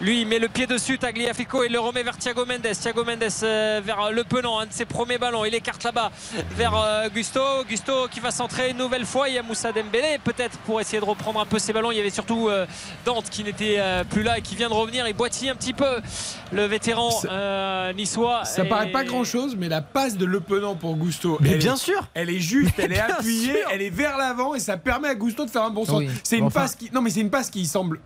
lui, 0.00 0.20
il 0.20 0.26
met 0.26 0.38
le 0.38 0.48
pied 0.48 0.66
dessus. 0.66 0.98
Tagliafico 0.98 1.64
il 1.64 1.72
le 1.72 1.80
remet 1.80 2.02
vers 2.02 2.16
Thiago 2.18 2.44
Mendes. 2.44 2.68
Thiago 2.80 3.04
Mendes 3.04 3.24
euh, 3.42 3.80
vers 3.84 4.10
Le 4.12 4.24
Penant, 4.24 4.58
un 4.58 4.66
de 4.66 4.72
ses 4.72 4.84
premiers 4.84 5.16
ballons. 5.18 5.44
Il 5.44 5.54
écarte 5.54 5.82
là-bas 5.84 6.10
vers 6.56 6.74
euh, 6.76 7.08
Gusto. 7.08 7.40
Gusto 7.68 8.06
qui 8.10 8.20
va 8.20 8.30
centrer 8.30 8.70
une 8.70 8.76
nouvelle 8.76 9.06
fois. 9.06 9.28
Il 9.28 9.34
y 9.34 9.38
a 9.38 9.42
Moussa 9.42 9.72
Dembélé 9.72 10.18
peut-être 10.22 10.58
pour 10.58 10.80
essayer 10.80 11.00
de 11.00 11.04
reprendre 11.04 11.40
un 11.40 11.46
peu 11.46 11.58
ses 11.58 11.72
ballons. 11.72 11.90
Il 11.90 11.96
y 11.96 12.00
avait 12.00 12.10
surtout 12.10 12.48
euh, 12.48 12.66
Dante 13.06 13.30
qui 13.30 13.42
n'était 13.42 13.76
euh, 13.78 14.04
plus 14.04 14.22
là 14.22 14.38
et 14.38 14.42
qui 14.42 14.54
vient 14.54 14.68
de 14.68 14.74
revenir. 14.74 15.08
Il 15.08 15.14
boitille 15.14 15.48
un 15.48 15.54
petit 15.56 15.72
peu 15.72 16.00
le 16.52 16.64
vétéran 16.66 17.10
Ça- 17.10 17.28
euh, 17.30 17.92
niçois. 17.94 18.44
Ça 18.44 18.64
Et- 18.64 18.68
paraît 18.68 18.92
pas 18.92 19.04
grand 19.04 19.24
chose, 19.24 19.56
mais 19.56 19.68
la 19.68 19.80
passe 19.80 20.16
de 20.18 20.26
Le 20.26 20.40
Penant 20.40 20.74
pour 20.74 20.96
Gusto. 20.96 21.38
Mais 21.40 21.52
elle 21.52 21.58
bien 21.58 21.74
est- 21.74 21.78
sûr. 21.78 22.06
Elle 22.14 22.28
est 22.30 22.40
juste, 22.40 22.74
elle 22.78 22.92
est 22.92 22.98
appuyée, 23.00 23.52
sûr. 23.52 23.68
elle 23.72 23.80
est 23.82 23.90
vers 23.90 24.18
l'avant 24.18 24.54
et 24.54 24.60
ça 24.60 24.76
permet 24.76 25.08
à 25.08 25.14
Gusto 25.14 25.44
de 25.46 25.50
faire 25.50 25.62
un 25.62 25.70
bon 25.70 25.84
centre. 25.86 25.98
Oui. 26.00 26.10
C'est 26.22 26.36
une 26.38 26.44
Enfin- 26.44 26.60
passe 26.60 26.74
qui. 26.76 26.90
Non, 26.92 27.00
mais 27.00 27.10
c'est 27.10 27.20
une 27.20 27.30
passe 27.30 27.48
qui 27.50 27.64
semble 27.66 27.98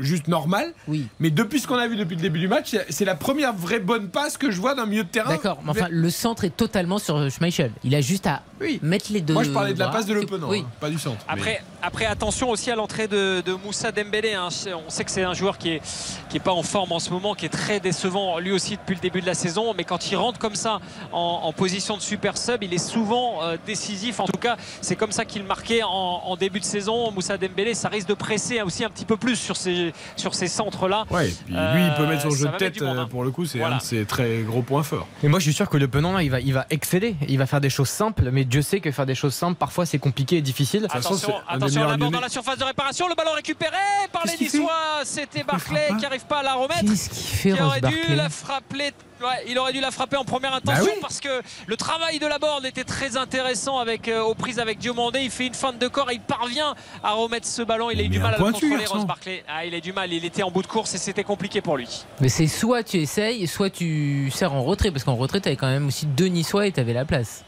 juste 0.00 0.28
normale. 0.28 0.72
Oui. 0.88 1.06
Mais 1.20 1.30
depuis 1.30 1.60
ce 1.60 1.66
qu'on 1.66 1.76
a 1.76 1.86
vu 1.88 1.96
depuis 1.96 2.16
le 2.16 2.22
début 2.22 2.38
du 2.40 2.48
match, 2.48 2.74
c'est 2.88 3.04
la 3.04 3.14
première 3.14 3.52
vraie 3.54 3.80
bonne 3.80 4.08
passe 4.08 4.36
que 4.36 4.50
je 4.50 4.60
vois 4.60 4.74
d'un 4.74 4.86
milieu 4.86 5.04
de 5.04 5.08
terrain. 5.08 5.30
D'accord, 5.30 5.58
mais 5.64 5.70
enfin, 5.70 5.86
le 5.90 6.10
centre 6.10 6.44
est 6.44 6.56
totalement 6.56 6.98
sur 6.98 7.30
Schmeichel. 7.30 7.72
Il 7.84 7.94
a 7.94 8.00
juste 8.00 8.26
à 8.26 8.42
Oui. 8.60 8.78
mettre 8.82 9.06
les 9.12 9.20
deux. 9.20 9.34
Moi, 9.34 9.44
je 9.44 9.50
parlais 9.50 9.74
de 9.74 9.78
la 9.78 9.88
passe 9.88 10.06
de 10.06 10.14
Le 10.14 10.20
C'est- 10.20 10.26
Penant, 10.26 10.48
Oui. 10.50 10.64
hein, 10.66 10.70
pas 10.80 10.90
du 10.90 10.98
centre. 10.98 11.24
Après, 11.28 11.62
Après, 11.82 12.04
attention 12.04 12.50
aussi 12.50 12.70
à 12.70 12.76
l'entrée 12.76 13.08
de, 13.08 13.40
de 13.40 13.52
Moussa 13.54 13.90
Dembélé. 13.90 14.34
hein. 14.34 14.48
On 14.86 14.90
sait 14.90 15.02
que 15.04 15.10
c'est 15.10 15.22
un 15.22 15.32
joueur 15.32 15.56
qui 15.56 15.70
est, 15.70 15.80
qui 16.28 16.36
est 16.36 16.40
pas 16.40 16.52
en 16.52 16.62
forme 16.62 16.92
en 16.92 16.98
ce 16.98 17.08
moment, 17.08 17.34
qui 17.34 17.46
est 17.46 17.50
très 17.50 17.80
décevant 17.80 18.38
lui 18.38 18.52
aussi 18.52 18.76
depuis 18.76 18.94
le 18.94 19.00
début 19.00 19.22
de 19.22 19.26
la 19.26 19.32
saison. 19.32 19.72
Mais 19.74 19.84
quand 19.84 20.10
il 20.10 20.16
rentre 20.16 20.38
comme 20.38 20.56
ça 20.56 20.80
en, 21.10 21.40
en 21.44 21.52
position 21.54 21.96
de 21.96 22.02
super 22.02 22.36
sub, 22.36 22.62
il 22.62 22.74
est 22.74 22.78
souvent 22.78 23.42
euh, 23.42 23.56
décisif. 23.66 24.20
En 24.20 24.26
tout 24.26 24.38
cas, 24.38 24.56
c'est 24.82 24.94
comme 24.96 25.10
ça 25.12 25.24
qu'il 25.24 25.42
marquait 25.44 25.82
en, 25.82 25.88
en 25.88 26.36
début 26.36 26.60
de 26.60 26.64
saison. 26.66 27.10
Moussa 27.12 27.38
Dembélé, 27.38 27.72
ça 27.72 27.88
risque 27.88 28.08
de 28.08 28.14
presser 28.14 28.60
aussi 28.60 28.84
un 28.84 28.90
petit 28.90 29.06
peu 29.06 29.16
plus 29.16 29.36
sur 29.36 29.56
ces, 29.56 29.89
sur 30.16 30.34
ces 30.34 30.48
centres-là. 30.48 31.04
Ouais, 31.10 31.28
et 31.28 31.32
puis 31.46 31.54
lui, 31.54 31.86
il 31.86 31.94
peut 31.96 32.06
mettre 32.06 32.22
son 32.22 32.28
Euh, 32.28 32.36
jeu 32.36 32.48
de 32.48 32.56
tête, 32.56 32.80
monde, 32.80 32.96
euh, 32.96 33.00
hein. 33.02 33.08
pour 33.10 33.24
le 33.24 33.30
coup, 33.30 33.44
c'est 33.46 33.58
Voilà. 33.58 33.76
un 33.76 33.78
de 33.78 33.82
ses 33.82 34.04
très 34.04 34.38
gros 34.42 34.62
points 34.62 34.82
forts. 34.82 35.06
Et 35.22 35.28
moi, 35.28 35.38
je 35.38 35.44
suis 35.44 35.52
sûr 35.52 35.68
que 35.68 35.76
le 35.76 35.88
Penant, 35.88 36.12
là, 36.12 36.22
il 36.22 36.30
va, 36.30 36.40
il 36.40 36.52
va 36.52 36.66
exceller. 36.70 37.16
Il 37.28 37.38
va 37.38 37.46
faire 37.46 37.60
des 37.60 37.70
choses 37.70 37.88
simples, 37.88 38.30
mais 38.32 38.44
Dieu 38.44 38.62
sait 38.62 38.80
que 38.80 38.90
faire 38.90 39.06
des 39.06 39.14
choses 39.14 39.34
simples, 39.34 39.56
parfois, 39.58 39.86
c'est 39.86 39.98
compliqué 39.98 40.36
et 40.38 40.42
difficile. 40.42 40.86
Attention, 40.90 41.34
attention 41.48 41.84
à 41.84 41.88
la 41.88 41.96
bord 41.96 42.10
dans 42.10 42.20
la 42.20 42.28
surface 42.28 42.58
de 42.58 42.64
réparation, 42.64 43.08
le 43.08 43.14
ballon 43.14 43.32
récupéré 43.34 43.76
par 44.12 44.24
les 44.26 44.36
Niçois. 44.44 44.70
C'était 45.04 45.42
Barclay 45.42 45.88
qui 45.96 46.02
n'arrive 46.02 46.26
pas 46.26 46.38
à 46.38 46.42
la 46.42 46.54
remettre. 46.54 46.80
Qu'est-ce 46.86 47.10
qu'il 47.10 47.36
fait, 47.52 47.52
Qui 47.56 47.62
aurait 47.62 47.80
dû 47.80 47.86
Barclay 47.86 48.16
la 48.16 48.28
frapper. 48.28 48.92
Ouais, 49.20 49.44
il 49.48 49.58
aurait 49.58 49.72
dû 49.72 49.80
la 49.80 49.90
frapper 49.90 50.16
en 50.16 50.24
première 50.24 50.54
intention 50.54 50.84
Bah 50.84 50.90
oui. 50.94 50.98
parce 51.02 51.20
que 51.20 51.28
le 51.66 51.76
travail 51.76 52.18
de 52.18 52.26
la 52.26 52.38
borne 52.38 52.64
était 52.64 52.84
très 52.84 53.16
intéressant 53.16 53.78
avec, 53.78 54.08
euh, 54.08 54.22
aux 54.22 54.34
prises 54.34 54.58
avec 54.58 54.78
Diomandé. 54.78 55.20
Il 55.20 55.30
fait 55.30 55.46
une 55.46 55.54
feinte 55.54 55.78
de 55.78 55.88
corps 55.88 56.10
et 56.10 56.14
il 56.14 56.20
parvient 56.20 56.74
à 57.02 57.12
remettre 57.12 57.46
ce 57.46 57.62
ballon. 57.62 57.90
Il 57.90 58.00
a 58.00 58.02
eu 58.02 58.08
du 58.08 58.18
mal 58.18 58.34
à 58.34 58.38
le 58.38 58.44
contrôler, 58.44 58.78
garçon. 58.78 58.94
Ross 58.98 59.06
Barclay. 59.06 59.44
Ah, 59.48 59.64
il 59.66 59.74
a 59.74 59.80
du 59.80 59.92
mal. 59.92 60.12
Il 60.12 60.24
était 60.24 60.42
en 60.42 60.50
bout 60.50 60.62
de 60.62 60.66
course 60.66 60.94
et 60.94 60.98
c'était 60.98 61.24
compliqué 61.24 61.60
pour 61.60 61.76
lui. 61.76 62.04
Mais 62.20 62.28
c'est 62.30 62.46
soit 62.46 62.82
tu 62.82 62.96
essayes, 62.98 63.46
soit 63.46 63.70
tu 63.70 64.30
sers 64.30 64.52
en 64.52 64.62
retrait. 64.62 64.90
Parce 64.90 65.04
qu'en 65.04 65.16
retrait, 65.16 65.40
t'avais 65.40 65.56
quand 65.56 65.68
même 65.68 65.86
aussi 65.88 66.06
deux 66.06 66.26
Niçois 66.26 66.66
et 66.66 66.72
t'avais 66.72 66.94
la 66.94 67.04
place. 67.04 67.44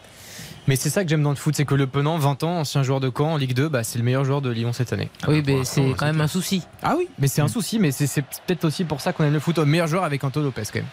Mais 0.68 0.76
c'est 0.76 0.90
ça 0.90 1.02
que 1.02 1.10
j'aime 1.10 1.24
dans 1.24 1.30
le 1.30 1.36
foot, 1.36 1.56
c'est 1.56 1.64
que 1.64 1.74
le 1.74 1.88
Penant, 1.88 2.18
20 2.18 2.44
ans, 2.44 2.58
ancien 2.60 2.84
joueur 2.84 3.00
de 3.00 3.10
Caen 3.16 3.32
en 3.32 3.36
Ligue 3.36 3.52
2, 3.54 3.68
bah, 3.68 3.82
c'est 3.82 3.98
le 3.98 4.04
meilleur 4.04 4.24
joueur 4.24 4.40
de 4.42 4.48
Lyon 4.48 4.72
cette 4.72 4.92
année. 4.92 5.10
Oui, 5.26 5.42
mais 5.44 5.64
c'est 5.64 5.82
quand 5.96 6.06
même 6.06 6.20
un 6.20 6.28
souci. 6.28 6.62
Ah 6.84 6.94
oui, 6.96 7.08
mais 7.18 7.26
c'est 7.26 7.40
un 7.42 7.48
souci, 7.48 7.80
mais 7.80 7.90
c'est 7.90 8.22
peut-être 8.46 8.64
aussi 8.64 8.84
pour 8.84 9.00
ça 9.00 9.12
qu'on 9.12 9.24
aime 9.24 9.32
le 9.32 9.40
foot 9.40 9.58
au 9.58 9.64
meilleur 9.66 9.88
joueur 9.88 10.04
avec 10.04 10.22
Anto 10.22 10.40
Lopez 10.40 10.62
quand 10.72 10.76
même. 10.78 10.86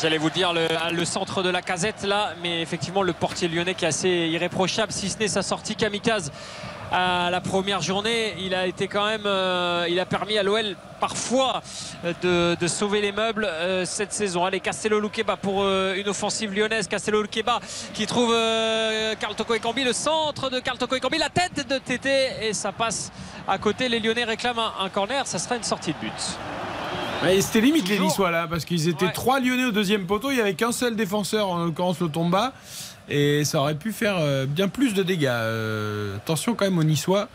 J'allais 0.00 0.18
vous 0.18 0.30
dire 0.30 0.52
le, 0.52 0.66
le 0.92 1.04
centre 1.04 1.42
de 1.42 1.50
la 1.50 1.62
casette 1.62 2.04
là, 2.04 2.32
mais 2.42 2.62
effectivement 2.62 3.02
le 3.02 3.12
portier 3.12 3.48
lyonnais 3.48 3.74
qui 3.74 3.84
est 3.84 3.88
assez 3.88 4.08
irréprochable, 4.08 4.90
si 4.90 5.10
ce 5.10 5.18
n'est 5.18 5.28
sa 5.28 5.42
sortie 5.42 5.76
kamikaze 5.76 6.32
à 6.92 7.30
la 7.30 7.40
première 7.40 7.80
journée. 7.80 8.34
Il 8.38 8.54
a 8.54 8.66
été 8.66 8.86
quand 8.86 9.06
même, 9.06 9.26
euh, 9.26 9.86
il 9.88 9.98
a 9.98 10.06
permis 10.06 10.38
à 10.38 10.42
l'OL 10.42 10.76
parfois 11.00 11.62
euh, 12.04 12.56
de, 12.56 12.66
sauver 12.66 13.00
les 13.00 13.12
meubles 13.12 13.44
euh, 13.44 13.84
cette 13.84 14.12
saison. 14.12 14.44
Allez, 14.44 14.60
Castello 14.60 15.00
Luqueba 15.00 15.36
pour 15.36 15.66
une 15.66 16.08
offensive 16.08 16.54
lyonnaise. 16.54 16.86
Castello 16.86 17.22
Luqueba 17.22 17.60
qui 17.94 18.06
trouve 18.06 18.34
Carl 19.18 19.34
Toko 19.34 19.54
Ekambi, 19.54 19.84
le 19.84 19.92
centre 19.92 20.50
de 20.50 20.60
Carl 20.60 20.78
Toko 20.78 20.96
Ekambi, 20.96 21.18
la 21.18 21.30
tête 21.30 21.66
de 21.68 21.78
Tété 21.78 22.28
et 22.42 22.52
ça 22.52 22.72
passe 22.72 23.10
à 23.48 23.58
côté. 23.58 23.88
Les 23.88 24.00
Lyonnais 24.00 24.24
réclament 24.24 24.60
un, 24.60 24.84
un 24.84 24.88
corner, 24.90 25.26
ça 25.26 25.38
sera 25.38 25.56
une 25.56 25.64
sortie 25.64 25.92
de 25.92 25.98
but. 25.98 26.38
Ouais, 27.22 27.40
C'était 27.40 27.60
limite 27.60 27.88
les 27.88 27.98
Niçois 27.98 28.30
là, 28.30 28.46
parce 28.48 28.64
qu'ils 28.64 28.88
étaient 28.88 29.10
trois 29.12 29.40
Lyonnais 29.40 29.64
au 29.64 29.70
deuxième 29.72 30.06
poteau, 30.06 30.30
il 30.30 30.34
n'y 30.34 30.40
avait 30.40 30.54
qu'un 30.54 30.72
seul 30.72 30.96
défenseur, 30.96 31.48
en 31.48 31.64
l'occurrence 31.64 32.00
le 32.00 32.08
Tomba, 32.08 32.52
et 33.08 33.44
ça 33.44 33.60
aurait 33.60 33.74
pu 33.76 33.92
faire 33.92 34.16
euh, 34.18 34.46
bien 34.46 34.68
plus 34.68 34.94
de 34.94 35.02
dégâts. 35.02 35.26
Euh, 35.28 36.16
attention 36.16 36.54
quand 36.54 36.64
même 36.64 36.78
aux 36.78 36.84
Niçois. 36.84 37.28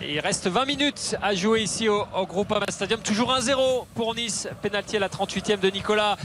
Et 0.00 0.14
il 0.14 0.20
reste 0.20 0.48
20 0.48 0.64
minutes 0.64 1.16
à 1.22 1.34
jouer 1.34 1.62
ici 1.62 1.88
au, 1.88 2.04
au 2.16 2.26
Groupama 2.26 2.66
Stadium. 2.70 3.00
Toujours 3.00 3.32
1-0 3.32 3.86
pour 3.94 4.14
Nice. 4.14 4.48
Pénalty 4.60 4.96
à 4.96 5.00
la 5.00 5.08
38e 5.08 5.60
de 5.60 5.68
Nicolas 5.68 6.16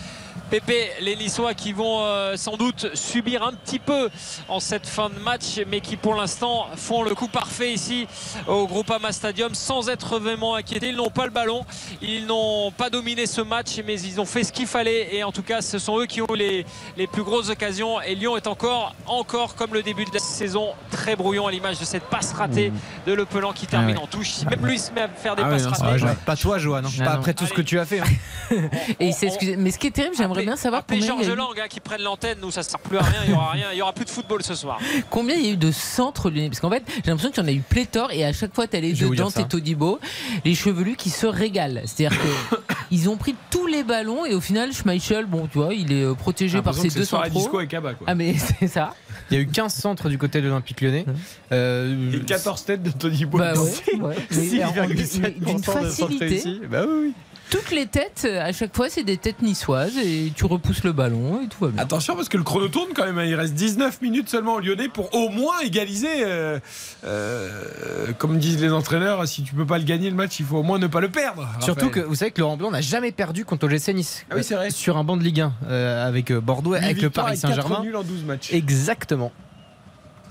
Pépé. 0.50 0.90
Les 1.02 1.16
Niçois 1.16 1.54
qui 1.54 1.74
vont 1.74 2.00
euh, 2.02 2.36
sans 2.38 2.58
doute 2.58 2.96
subir 2.96 3.44
un 3.44 3.54
petit 3.54 3.80
peu 3.80 4.10
en 4.48 4.60
cette 4.60 4.88
fin 4.88 5.10
de 5.10 5.20
match, 5.20 5.60
mais 5.70 5.82
qui 5.82 5.98
pour 5.98 6.16
l'instant 6.16 6.68
font 6.76 7.04
le 7.04 7.14
coup 7.16 7.28
parfait 7.28 7.74
ici 7.74 8.08
au 8.48 8.68
Groupama 8.68 9.12
Stadium 9.12 9.54
sans 9.56 9.90
être 9.90 10.20
vraiment 10.20 10.56
inquiétés. 10.56 10.90
Ils 10.90 10.96
n'ont 10.96 11.10
pas 11.10 11.26
le 11.26 11.32
ballon. 11.32 11.66
Ils 12.02 12.26
n'ont 12.26 12.72
pas 12.72 12.90
dominé 12.90 13.26
ce 13.28 13.42
match, 13.42 13.80
mais 13.86 14.00
ils 14.00 14.20
ont 14.22 14.26
fait 14.26 14.44
ce 14.44 14.52
qu'il 14.54 14.68
fallait. 14.68 15.16
Et 15.16 15.24
en 15.24 15.32
tout 15.32 15.44
cas, 15.44 15.62
ce 15.62 15.80
sont 15.80 16.00
eux 16.00 16.06
qui 16.06 16.22
ont 16.22 16.34
les, 16.34 16.66
les 16.98 17.08
plus 17.08 17.24
grosses 17.24 17.50
occasions. 17.50 18.02
Et 18.02 18.16
Lyon 18.16 18.38
est 18.38 18.48
encore, 18.48 18.96
encore 19.06 19.56
comme 19.56 19.74
le 19.74 19.84
début 19.84 20.06
de 20.06 20.14
la 20.14 20.20
saison, 20.20 20.70
très 20.92 21.16
brouillon 21.16 21.48
à 21.48 21.52
l'image 21.52 21.80
de 21.80 21.86
cette 21.86 22.04
passe 22.04 22.34
ratée 22.34 22.72
de 23.06 23.14
Le 23.14 23.26
Pelan 23.26 23.54
qui 23.54 23.68
termine 23.68 23.96
Ah 23.98 24.00
ouais. 24.00 24.04
en 24.04 24.08
touche. 24.08 24.44
Même 24.50 24.66
lui 24.66 24.76
il 24.76 24.80
se 24.80 24.92
met 24.92 25.02
à 25.02 25.08
faire 25.10 25.36
des 25.36 25.44
Ah 25.44 25.50
ouais, 25.50 25.52
passes 25.64 25.64
non, 25.82 25.90
ratées. 25.90 26.18
pas 26.26 26.36
toi, 26.36 26.58
Johan, 26.58 26.82
non. 26.82 26.90
Ah 27.00 27.04
pas 27.04 27.10
non. 27.14 27.18
après 27.20 27.34
tout 27.34 27.46
ce 27.46 27.54
que 27.54 27.62
tu 27.62 27.80
as 27.80 27.86
fait. 27.86 28.00
hein. 28.00 28.06
Et 29.00 29.08
il 29.08 29.14
s'est 29.14 29.28
excusé. 29.28 29.56
Mais 29.58 29.72
ce 29.72 29.78
qui 29.80 29.88
est 29.88 29.92
terrible, 29.92 30.16
j'aimerais 30.18 30.37
bien 30.46 30.56
savoir 30.56 30.82
Appelez 30.82 31.00
combien 31.00 31.24
Georges 31.26 31.38
Lang 31.38 31.60
hein, 31.60 31.68
qui 31.70 31.80
prennent 31.80 32.02
l'antenne. 32.04 32.38
Nous, 32.42 32.52
ça 32.52 32.62
ne 32.62 32.66
sert 32.66 32.80
plus 32.80 32.98
à 32.98 33.02
rien. 33.04 33.20
Il 33.26 33.30
n'y 33.32 33.36
aura 33.36 33.52
rien. 33.52 33.68
Il 33.74 33.78
y 33.78 33.82
aura 33.82 33.94
plus 33.94 34.06
de 34.06 34.10
football 34.10 34.44
ce 34.44 34.56
soir. 34.56 34.80
combien 35.10 35.36
il 35.36 35.46
y 35.46 35.50
a 35.50 35.52
eu 35.54 35.58
de 35.58 35.72
centres 35.72 36.30
lyonnais? 36.30 36.50
Parce 36.50 36.60
qu'en 36.60 36.70
fait, 36.70 36.84
j'ai 37.04 37.12
l'impression 37.12 37.32
qu'il 37.32 37.44
y 37.44 37.46
en 37.46 37.50
a 37.50 37.54
eu 37.54 37.60
pléthore 37.62 38.12
et 38.12 38.26
à 38.26 38.34
chaque 38.34 38.54
fois, 38.54 38.68
t'as 38.68 38.80
les 38.80 38.94
deux. 38.94 39.10
Dante 39.16 39.38
et 39.38 39.48
Todibo, 39.48 40.00
les 40.46 40.56
chevelus 40.56 40.96
qui 40.96 41.10
se 41.10 41.26
régalent. 41.28 41.82
C'est-à-dire 41.86 42.18
que 42.20 42.56
ils 42.92 43.10
ont 43.10 43.18
pris 43.18 43.36
tous 43.50 43.68
les 43.68 43.84
ballons 43.84 44.26
et 44.26 44.34
au 44.36 44.42
final, 44.42 44.74
Schmeichel, 44.74 45.26
bon, 45.26 45.48
tu 45.52 45.58
vois, 45.60 45.74
il 45.74 45.92
est 45.92 46.04
euh, 46.04 46.14
protégé 46.14 46.62
par 46.62 46.74
ses 46.76 46.90
deux 46.90 47.06
centraux. 47.06 47.30
disco 47.30 47.60
et 47.62 47.68
Kaba 47.68 47.94
quoi. 47.94 48.06
Ah, 48.10 48.16
mais 48.16 48.36
c'est 48.60 48.68
ça. 48.68 48.94
Il 49.32 49.36
y 49.36 49.40
a 49.40 49.42
eu 49.44 49.48
15 49.48 49.74
centres 49.74 50.10
du 50.10 50.18
côté 50.18 50.42
de 50.42 50.48
l'Olympique 50.48 50.82
lyonnais. 50.82 51.06
Euh, 51.52 52.12
Et 52.14 52.20
14 52.22 52.64
têtes 52.66 52.84
de 52.84 52.92
Tony 52.92 53.26
Boy. 53.26 53.40
Bah 53.42 53.54
ouais, 53.60 54.00
ouais. 54.02 54.16
Mais 54.32 54.64
en- 54.64 54.72
6,7% 54.72 55.20
mais 55.22 55.32
d'une 55.32 55.64
centres 55.64 55.82
facilité. 55.82 56.26
réussis. 56.28 56.62
Bah 56.70 56.82
oui, 56.88 56.94
oui. 57.08 57.14
Toutes 57.50 57.72
les 57.72 57.86
têtes, 57.86 58.24
euh, 58.26 58.42
à 58.42 58.52
chaque 58.52 58.76
fois, 58.76 58.90
c'est 58.90 59.04
des 59.04 59.16
têtes 59.18 59.42
niçoises 59.42 59.98
et 59.98 60.32
tu 60.36 60.46
repousses 60.46 60.84
le 60.84 60.92
ballon 60.92 61.42
et 61.44 61.48
tout 61.48 61.64
va 61.66 61.70
bien. 61.72 61.82
Attention 61.82 62.16
parce 62.16 62.28
que 62.28 62.38
le 62.38 62.44
chrono 62.44 62.68
tourne 62.68 62.90
quand 62.94 63.06
même. 63.06 63.18
hein. 63.18 63.24
Il 63.26 63.36
reste 63.36 63.54
19 63.54 64.02
minutes 64.02 64.28
seulement 64.30 64.56
au 64.56 64.60
Lyonnais 64.60 64.90
pour 64.90 65.14
au 65.16 65.30
moins 65.30 65.60
égaliser. 65.62 66.24
euh, 66.26 66.60
euh, 67.06 68.12
comme 68.18 68.38
disent 68.40 68.62
les 68.62 68.72
entraîneurs, 68.72 69.28
si 69.28 69.44
tu 69.44 69.54
peux 69.54 69.66
pas 69.66 69.78
le 69.78 69.84
gagner 69.86 70.10
le 70.10 70.16
match, 70.16 70.40
il 70.40 70.46
faut 70.46 70.58
au 70.58 70.64
moins 70.64 70.78
ne 70.80 70.88
pas 70.88 71.00
le 71.00 71.10
perdre. 71.10 71.48
Surtout 71.62 71.90
que 71.90 72.00
vous 72.00 72.16
savez 72.16 72.32
que 72.32 72.42
Laurent 72.42 72.58
Blanc 72.58 72.72
n'a 72.72 72.82
jamais 72.82 73.12
perdu 73.12 73.46
contre 73.46 73.66
OGC 73.68 73.94
Nice. 73.94 74.26
Ah 74.30 74.34
oui, 74.36 74.44
c'est 74.44 74.56
vrai. 74.56 74.70
Sur 74.70 74.98
un 74.98 75.04
banc 75.04 75.16
de 75.18 75.24
Ligue 75.24 75.42
1 75.42 75.54
euh, 75.70 76.08
avec 76.08 76.32
Bordeaux, 76.34 76.74
avec 76.74 77.02
le 77.02 77.10
Paris 77.10 77.38
Saint-Germain. 77.38 77.82
nuls 77.82 77.96
en 77.96 78.04
12 78.04 78.24
matchs. 78.24 78.52
Exactement. 78.54 79.32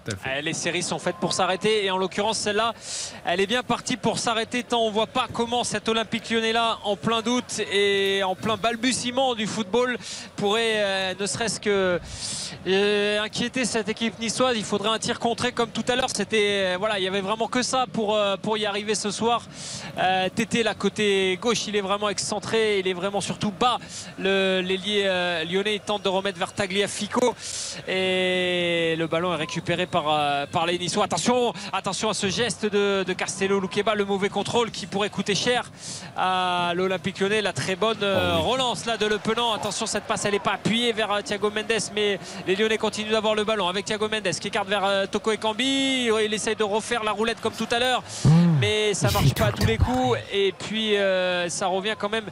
Euh, 0.08 0.40
Les 0.40 0.52
séries 0.52 0.82
sont 0.82 0.98
faites 0.98 1.16
pour 1.16 1.32
s'arrêter 1.32 1.84
et 1.84 1.90
en 1.90 1.98
l'occurrence 1.98 2.38
celle-là, 2.38 2.72
elle 3.24 3.40
est 3.40 3.46
bien 3.46 3.62
partie 3.62 3.96
pour 3.96 4.18
s'arrêter 4.18 4.62
tant 4.62 4.82
on 4.82 4.90
voit 4.90 5.06
pas 5.06 5.26
comment 5.32 5.64
cet 5.64 5.88
Olympique 5.88 6.30
lyonnais 6.30 6.52
là, 6.52 6.78
en 6.84 6.96
plein 6.96 7.22
doute 7.22 7.60
et 7.72 8.22
en 8.22 8.34
plein 8.34 8.56
balbutiement 8.56 9.34
du 9.34 9.46
football, 9.46 9.96
pourrait 10.36 10.74
euh, 10.76 11.14
ne 11.18 11.26
serait-ce 11.26 11.60
que 11.60 12.00
euh, 12.66 13.20
inquiéter 13.20 13.64
cette 13.64 13.88
équipe 13.88 14.18
niçoise. 14.18 14.56
Il 14.56 14.64
faudrait 14.64 14.90
un 14.90 14.98
tir 14.98 15.18
contré 15.18 15.52
comme 15.52 15.70
tout 15.70 15.84
à 15.88 15.96
l'heure. 15.96 16.10
C'était 16.14 16.74
euh, 16.74 16.76
voilà, 16.78 16.98
il 16.98 17.04
y 17.04 17.08
avait 17.08 17.20
vraiment 17.20 17.48
que 17.48 17.62
ça 17.62 17.86
pour 17.92 18.18
pour 18.42 18.58
y 18.58 18.66
arriver 18.66 18.94
ce 18.94 19.10
soir. 19.10 19.42
Tété 20.34 20.62
là 20.62 20.74
côté 20.74 21.38
gauche, 21.40 21.66
il 21.66 21.76
est 21.76 21.80
vraiment 21.80 22.08
excentré, 22.08 22.78
il 22.80 22.88
est 22.88 22.92
vraiment 22.92 23.20
surtout 23.20 23.50
bas. 23.50 23.78
L'ailier 24.18 25.04
lyonnais 25.50 25.76
il 25.76 25.80
tente 25.80 26.02
de 26.02 26.08
remettre 26.08 26.38
vers 26.38 26.52
Tagliafico 26.52 27.34
et 27.88 28.94
le 28.98 29.06
ballon 29.06 29.32
est 29.32 29.36
récupéré 29.36 29.86
par, 29.86 29.95
euh, 30.07 30.47
par 30.47 30.66
les 30.66 30.78
Niçois. 30.78 31.05
Attention, 31.05 31.52
attention 31.73 32.10
à 32.10 32.15
ce 32.15 32.28
geste 32.28 32.66
de, 32.66 33.05
de 33.05 33.12
Castello 33.12 33.60
Luqueba, 33.60 33.94
le 33.94 34.05
mauvais 34.05 34.28
contrôle 34.28 34.70
qui 34.70 34.86
pourrait 34.86 35.10
coûter 35.10 35.34
cher 35.34 35.70
à 36.16 36.73
l'Olympique 36.75 37.20
lyonnais. 37.20 37.42
La 37.42 37.52
très 37.52 37.76
bonne 37.76 38.02
euh, 38.02 38.36
relance 38.39 38.86
là 38.86 38.97
de 38.97 39.07
Le 39.07 39.18
Penant. 39.18 39.52
Attention, 39.52 39.86
cette 39.86 40.05
passe 40.05 40.25
elle 40.25 40.33
n'est 40.33 40.39
pas 40.39 40.52
appuyée 40.52 40.92
vers 40.92 41.12
euh, 41.12 41.20
Thiago 41.23 41.50
Mendes, 41.50 41.91
mais 41.94 42.18
les 42.47 42.57
Lyonnais 42.57 42.78
continuent 42.78 43.10
d'avoir 43.10 43.34
le 43.34 43.44
ballon 43.44 43.68
avec 43.68 43.84
Thiago 43.84 44.08
Mendes 44.08 44.31
qui 44.41 44.49
écarte 44.49 44.68
vers 44.68 44.84
euh, 44.84 45.07
Toko 45.07 45.33
Ekambi. 45.33 46.10
Il 46.25 46.34
essaye 46.34 46.57
de 46.57 46.65
refaire 46.65 47.05
la 47.05 47.12
roulette 47.12 47.41
comme 47.41 47.52
tout 47.52 47.68
à 47.70 47.78
l'heure, 47.78 48.02
mais 48.60 48.94
ça 48.94 49.10
marche 49.10 49.34
pas 49.34 49.46
à 49.46 49.52
tous 49.52 49.66
les 49.66 49.78
coups. 49.78 50.18
Et 50.32 50.52
puis 50.58 50.96
euh, 50.96 51.48
ça 51.48 51.66
revient 51.66 51.94
quand 51.98 52.08
même. 52.08 52.24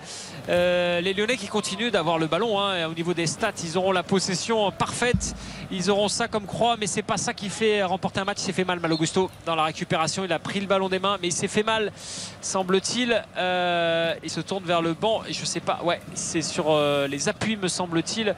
Euh, 0.49 1.01
les 1.01 1.15
Lyonnais 1.15 1.37
qui 1.37 1.47
continuent 1.49 1.91
d'avoir 1.91 2.19
le 2.19 2.27
ballon. 2.27 2.61
hein. 2.61 2.87
Au 2.87 2.95
niveau 2.95 3.15
des 3.15 3.27
stats, 3.27 3.53
ils 3.63 3.79
auront 3.79 3.93
la 3.93 4.03
possession 4.03 4.71
parfaite. 4.71 5.35
Ils 5.71 5.91
auront 5.91 6.09
ça 6.09 6.29
comme 6.29 6.47
croix, 6.47 6.77
mais 6.79 6.87
c'est 6.87 7.03
pas 7.03 7.17
ça 7.17 7.33
qui 7.33 7.49
fait 7.49 7.83
remporter 7.83 8.21
un 8.21 8.25
match. 8.25 8.39
Il 8.41 8.45
s'est 8.45 8.53
fait 8.53 8.65
mal, 8.65 8.81
Mal 8.81 8.93
Augusto, 8.93 9.31
dans 9.47 9.55
la 9.57 9.65
récupération. 9.65 10.25
Il 10.25 10.33
a 10.33 10.39
pris 10.39 10.61
le 10.61 10.67
ballon 10.67 10.89
des 10.89 10.99
mains, 10.99 11.17
mais 11.21 11.29
il 11.29 11.33
s'est 11.33 11.49
fait 11.49 11.63
mal, 11.63 11.93
semble-t-il. 12.45 13.25
Euh, 13.37 14.15
il 14.23 14.31
se 14.31 14.41
tourne 14.41 14.65
vers 14.65 14.83
le 14.83 14.95
banc. 14.95 15.23
Et 15.29 15.33
je 15.33 15.45
sais 15.45 15.61
pas, 15.61 15.81
ouais, 15.83 16.01
c'est 16.15 16.43
sur 16.43 16.67
euh, 16.69 17.07
les 17.09 17.29
appuis, 17.29 17.57
me 17.57 17.69
semble-t-il. 17.69 18.35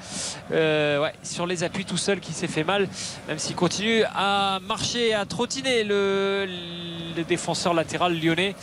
Euh, 0.53 1.03
ouais, 1.03 1.13
sur 1.23 1.47
les 1.47 1.65
appuis 1.65 1.85
tout 1.85 1.97
seul 1.97 2.21
qui 2.21 2.33
s'est 2.33 2.47
fait 2.47 2.65
mal, 2.65 2.89
même 3.29 3.39
s'il 3.39 3.57
continue 3.57 4.05
à 4.15 4.59
marcher, 4.67 5.15
à 5.15 5.25
trottiner 5.27 5.85
le, 5.85 6.47
le 7.17 7.25
défenseur 7.25 7.75
latéral 7.75 8.19
lyonnais. 8.19 8.55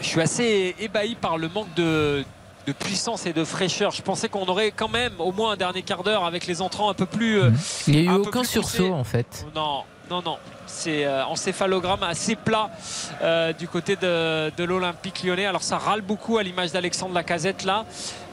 Je 0.00 0.06
suis 0.06 0.20
assez 0.20 0.74
ébahi 0.78 1.14
par 1.14 1.36
le 1.36 1.48
manque 1.48 1.72
de, 1.74 2.24
de 2.66 2.72
puissance 2.72 3.26
et 3.26 3.34
de 3.34 3.44
fraîcheur. 3.44 3.90
Je 3.92 4.00
pensais 4.00 4.30
qu'on 4.30 4.46
aurait 4.46 4.70
quand 4.70 4.88
même 4.88 5.12
au 5.18 5.30
moins 5.30 5.52
un 5.52 5.56
dernier 5.56 5.82
quart 5.82 6.02
d'heure 6.02 6.24
avec 6.24 6.46
les 6.46 6.62
entrants 6.62 6.88
un 6.88 6.94
peu 6.94 7.04
plus. 7.06 7.40
Il 7.86 7.92
n'y 7.94 8.08
a 8.08 8.12
eu 8.12 8.14
aucun 8.14 8.44
sursaut 8.44 8.92
en 8.94 9.04
fait. 9.04 9.46
Non, 9.54 9.82
non, 10.10 10.22
non. 10.22 10.38
C'est 10.66 11.04
euh, 11.04 11.24
encéphalogramme 11.24 12.02
assez 12.02 12.34
plat 12.34 12.68
euh, 13.22 13.52
du 13.52 13.68
côté 13.68 13.94
de 13.94 14.64
l'Olympique 14.64 15.22
lyonnais. 15.22 15.46
Alors 15.46 15.62
ça 15.62 15.78
râle 15.78 16.00
beaucoup 16.00 16.36
à 16.36 16.42
l'image 16.42 16.72
d'Alexandre 16.72 17.14
Lacazette 17.14 17.62
là. 17.64 17.84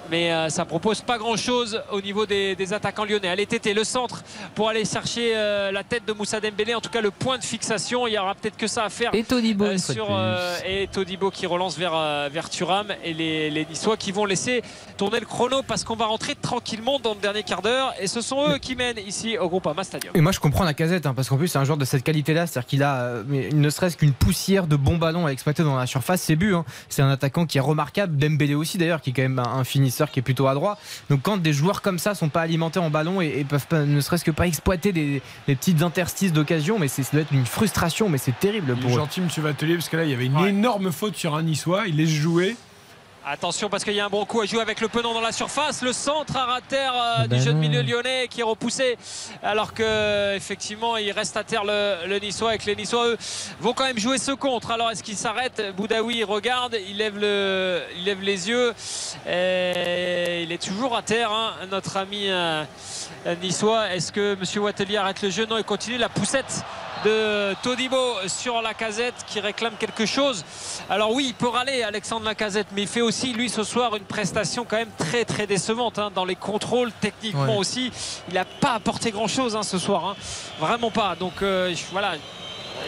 Mais 0.10 0.32
euh, 0.32 0.50
ça 0.50 0.66
propose 0.66 1.02
pas 1.02 1.18
grand 1.18 1.36
chose 1.38 1.82
au 1.92 2.02
niveau 2.02 2.26
des, 2.26 2.56
des 2.56 2.74
attaquants 2.74 3.06
lyonnais. 3.06 3.30
Allez 3.30 3.45
Tété, 3.45 3.74
le 3.74 3.84
centre 3.84 4.24
pour 4.56 4.69
aller 4.69 4.86
chercher 4.86 5.34
euh, 5.36 5.72
la 5.72 5.84
tête 5.84 6.06
de 6.06 6.14
Moussa 6.14 6.40
Dembélé, 6.40 6.76
en 6.76 6.82
tout 6.82 6.90
cas 6.90 7.02
le 7.02 7.11
point 7.11 7.38
de 7.38 7.44
fixation. 7.44 8.08
Il 8.08 8.14
y 8.14 8.18
aura 8.18 8.36
peut-être 8.36 8.58
que 8.58 8.68
ça 8.68 8.84
à 8.86 8.90
faire. 8.90 9.14
Et 9.14 9.24
Todibo, 9.24 9.66
euh, 9.66 9.77
sur 9.77 10.08
euh, 10.11 10.58
et 10.66 10.88
Todibo 10.88 11.32
qui 11.32 11.45
relance 11.45 11.77
vers, 11.77 11.92
euh, 11.95 12.30
vers 12.32 12.50
Thuram 12.50 12.88
et 13.03 13.14
les, 13.14 13.50
les 13.50 13.66
Niçois 13.66 13.98
qui 13.98 14.11
vont 14.11 14.26
laisser 14.26 14.61
tourner 14.98 15.19
le 15.19 15.26
chrono 15.26 15.64
parce 15.64 15.84
qu'on 15.84 15.95
va 15.95 16.06
rentrer 16.06 16.36
tranquillement 16.36 17.00
dans 17.00 17.14
le 17.14 17.19
dernier 17.19 17.44
quart 17.44 17.61
d'heure 17.61 17.94
et 18.00 18.08
ce 18.08 18.22
sont 18.22 18.50
eux 18.50 18.58
qui 18.58 18.76
mènent 18.76 19.00
ici 19.06 19.38
au 19.38 19.50
Groupama 19.50 19.84
Stadium. 19.84 20.14
Et 20.16 20.22
moi 20.22 20.32
je 20.32 20.40
comprends 20.40 20.64
la 20.64 20.74
casette 20.74 21.06
hein, 21.06 21.14
parce 21.16 21.30
qu'en 21.30 21.38
plus 21.38 21.48
c'est 21.48 21.58
un 21.58 21.64
joueur 21.66 21.77
de 21.77 21.86
cette 21.86 22.03
qualité-là, 22.03 22.48
c'est-à-dire 22.48 22.68
qu'il 22.68 22.84
a 22.84 22.95
euh, 23.02 23.24
ne 23.53 23.69
serait-ce 23.69 23.98
qu'une 23.98 24.14
poussière 24.14 24.68
de 24.68 24.76
bons 24.76 24.98
ballons 24.98 25.26
à 25.26 25.32
exploiter 25.32 25.64
dans 25.64 25.76
la 25.77 25.88
surface, 25.88 26.22
c'est 26.22 26.36
but. 26.36 26.53
hein. 26.53 26.66
C'est 26.90 27.02
un 27.02 27.10
attaquant 27.10 27.45
qui 27.45 27.58
est 27.58 27.61
remarquable, 27.61 28.18
Dembélé 28.18 28.53
aussi 28.56 28.77
d'ailleurs, 28.77 29.02
qui 29.02 29.10
est 29.10 29.14
quand 29.14 29.22
même 29.24 29.40
un, 29.40 29.44
un 29.60 29.64
finisseur 29.64 29.97
qui 30.06 30.19
est 30.19 30.22
plutôt 30.22 30.48
adroit. 30.48 30.77
Donc 31.09 31.22
quand 31.24 31.38
des 31.38 31.53
joueurs 31.53 31.82
comme 31.82 31.98
ça 32.00 32.14
sont 32.16 32.30
pas 32.30 32.42
alimentés 32.42 32.80
en 32.80 32.90
ballon 32.90 33.22
et, 33.22 33.34
et 33.40 33.43
peuvent 33.43 33.67
pas, 33.67 33.82
ne 33.84 34.00
serait-ce 34.01 34.24
que 34.24 34.32
pas 34.32 34.45
exploiter 34.48 34.92
des, 34.93 35.22
des 35.48 35.56
petites 35.56 35.82
interstices 35.82 36.32
d'occasion, 36.34 36.77
mais 36.80 36.88
c'est- 36.88 37.03
ça 37.03 37.11
doit 37.14 37.22
être 37.22 37.32
une 37.32 37.45
frustration, 37.45 38.09
mais 38.09 38.17
c'est 38.17 38.38
terrible 38.40 38.74
Il 38.76 38.80
est 38.80 38.82
pour 38.82 38.92
eux. 38.92 39.00
gentil, 39.00 39.22
monsieur 39.22 39.42
Vatelier, 39.42 39.76
parce 39.76 39.90
que 39.90 39.98
là, 39.98 40.03
il 40.03 40.11
y 40.11 40.14
avait 40.14 40.26
une 40.27 40.40
énorme 40.40 40.92
faute 40.92 41.16
sur 41.16 41.35
un 41.35 41.43
niçois. 41.43 41.88
Il 41.88 41.98
laisse 41.98 42.09
jouer. 42.09 42.56
Attention 43.30 43.68
parce 43.70 43.84
qu'il 43.84 43.92
y 43.94 44.00
a 44.00 44.06
un 44.06 44.10
bon 44.10 44.24
coup 44.24 44.40
à 44.40 44.46
jouer 44.46 44.62
avec 44.62 44.80
le 44.80 44.88
penant 44.88 45.14
dans 45.14 45.20
la 45.20 45.34
surface. 45.34 45.82
Le 45.82 45.92
centre 45.92 46.38
à 46.38 46.46
rater 46.46 46.78
Ah 46.90 47.24
du 47.24 47.28
ben 47.28 47.42
jeune 47.42 47.56
non. 47.56 47.60
milieu 47.60 47.82
lyonnais 47.82 48.30
qui 48.30 48.40
est 48.40 48.44
repoussé 48.44 48.98
alors 49.44 49.74
que 49.74 50.34
effectivement 50.34 50.96
il 50.96 51.12
reste 51.12 51.36
à 51.36 51.44
terre 51.44 51.66
le, 51.66 52.08
le 52.08 52.20
niçois 52.20 52.56
et 52.56 52.58
que 52.58 52.66
les 52.68 52.78
niçois 52.78 53.06
eux 53.06 53.18
vont 53.60 53.74
quand 53.74 53.84
même 53.84 54.00
jouer 54.00 54.18
ce 54.18 54.32
contre. 54.32 54.72
Alors 54.72 54.92
est-ce 54.92 55.04
qu'il 55.04 55.18
s'arrête? 55.18 55.62
Boudaoui 55.76 56.24
regarde, 56.24 56.78
il 56.88 56.96
lève, 56.96 57.18
le, 57.20 57.82
il 57.98 58.06
lève 58.06 58.22
les 58.22 58.48
yeux 58.48 58.74
et 59.30 60.44
il 60.44 60.52
est 60.54 60.64
toujours 60.64 60.96
à 60.96 61.02
terre 61.02 61.30
hein, 61.34 61.52
notre 61.70 61.98
ami 61.98 62.30
euh, 62.30 62.64
niçois. 63.42 63.90
Est-ce 63.94 64.14
que 64.14 64.36
Monsieur 64.36 64.62
Wattelier 64.62 64.96
arrête 64.98 65.22
le 65.22 65.32
jeu? 65.32 65.46
Non 65.46 65.58
il 65.58 65.66
continue 65.66 65.98
la 65.98 66.08
poussette 66.08 66.64
de 67.06 67.53
Todibo 67.64 67.98
sur 68.27 68.61
la 68.61 68.74
casette 68.74 69.16
qui 69.27 69.40
réclame 69.40 69.74
quelque 69.80 70.06
chose. 70.06 70.43
Alors 70.90 71.11
oui, 71.14 71.26
il 71.30 71.34
peut 71.34 71.48
râler 71.48 71.84
Alexandre 71.84 72.26
Lacazette, 72.26 72.67
mais 72.74 72.84
il 72.84 72.88
fait 72.88 73.01
aussi 73.01 73.34
lui 73.34 73.50
ce 73.50 73.64
soir 73.64 73.95
une 73.95 74.03
prestation 74.03 74.66
quand 74.67 74.77
même 74.77 74.90
très 74.98 75.26
très 75.26 75.48
décevante 75.48 76.00
hein, 76.00 76.11
dans 76.14 76.26
les 76.26 76.35
contrôles 76.35 76.92
techniquement 77.01 77.45
Ouais. 77.45 77.58
aussi. 77.58 77.92
Il 78.30 78.34
n'a 78.35 78.45
pas 78.45 78.74
apporté 78.74 79.11
grand 79.11 79.27
chose 79.27 79.58
ce 79.64 79.77
soir, 79.77 80.06
hein. 80.06 80.16
vraiment 80.59 80.92
pas. 80.92 81.16
Donc 81.16 81.42
euh, 81.42 81.74
je- 81.76 81.84
voilà. 81.92 82.14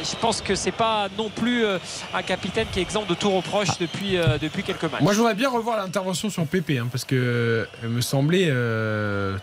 Je 0.03 0.15
pense 0.21 0.39
que 0.41 0.53
c'est 0.55 0.71
pas 0.71 1.07
non 1.17 1.29
plus 1.29 1.65
euh, 1.65 1.77
un 2.13 2.21
capitaine 2.21 2.67
qui 2.71 2.79
est 2.79 2.81
exempt 2.83 3.05
de 3.09 3.15
tout 3.15 3.31
reproche 3.31 3.77
depuis, 3.79 4.17
euh, 4.17 4.38
depuis 4.39 4.63
quelques 4.63 4.83
matchs. 4.83 5.01
Moi, 5.01 5.11
je 5.13 5.17
voudrais 5.17 5.33
bien 5.33 5.49
revoir 5.49 5.77
l'intervention 5.77 6.29
sur 6.29 6.45
Pépé, 6.45 6.77
hein, 6.77 6.88
parce 6.91 7.03
que 7.03 7.15
euh, 7.15 7.65
me 7.89 7.99
semblait 7.99 8.47
euh, 8.49 9.35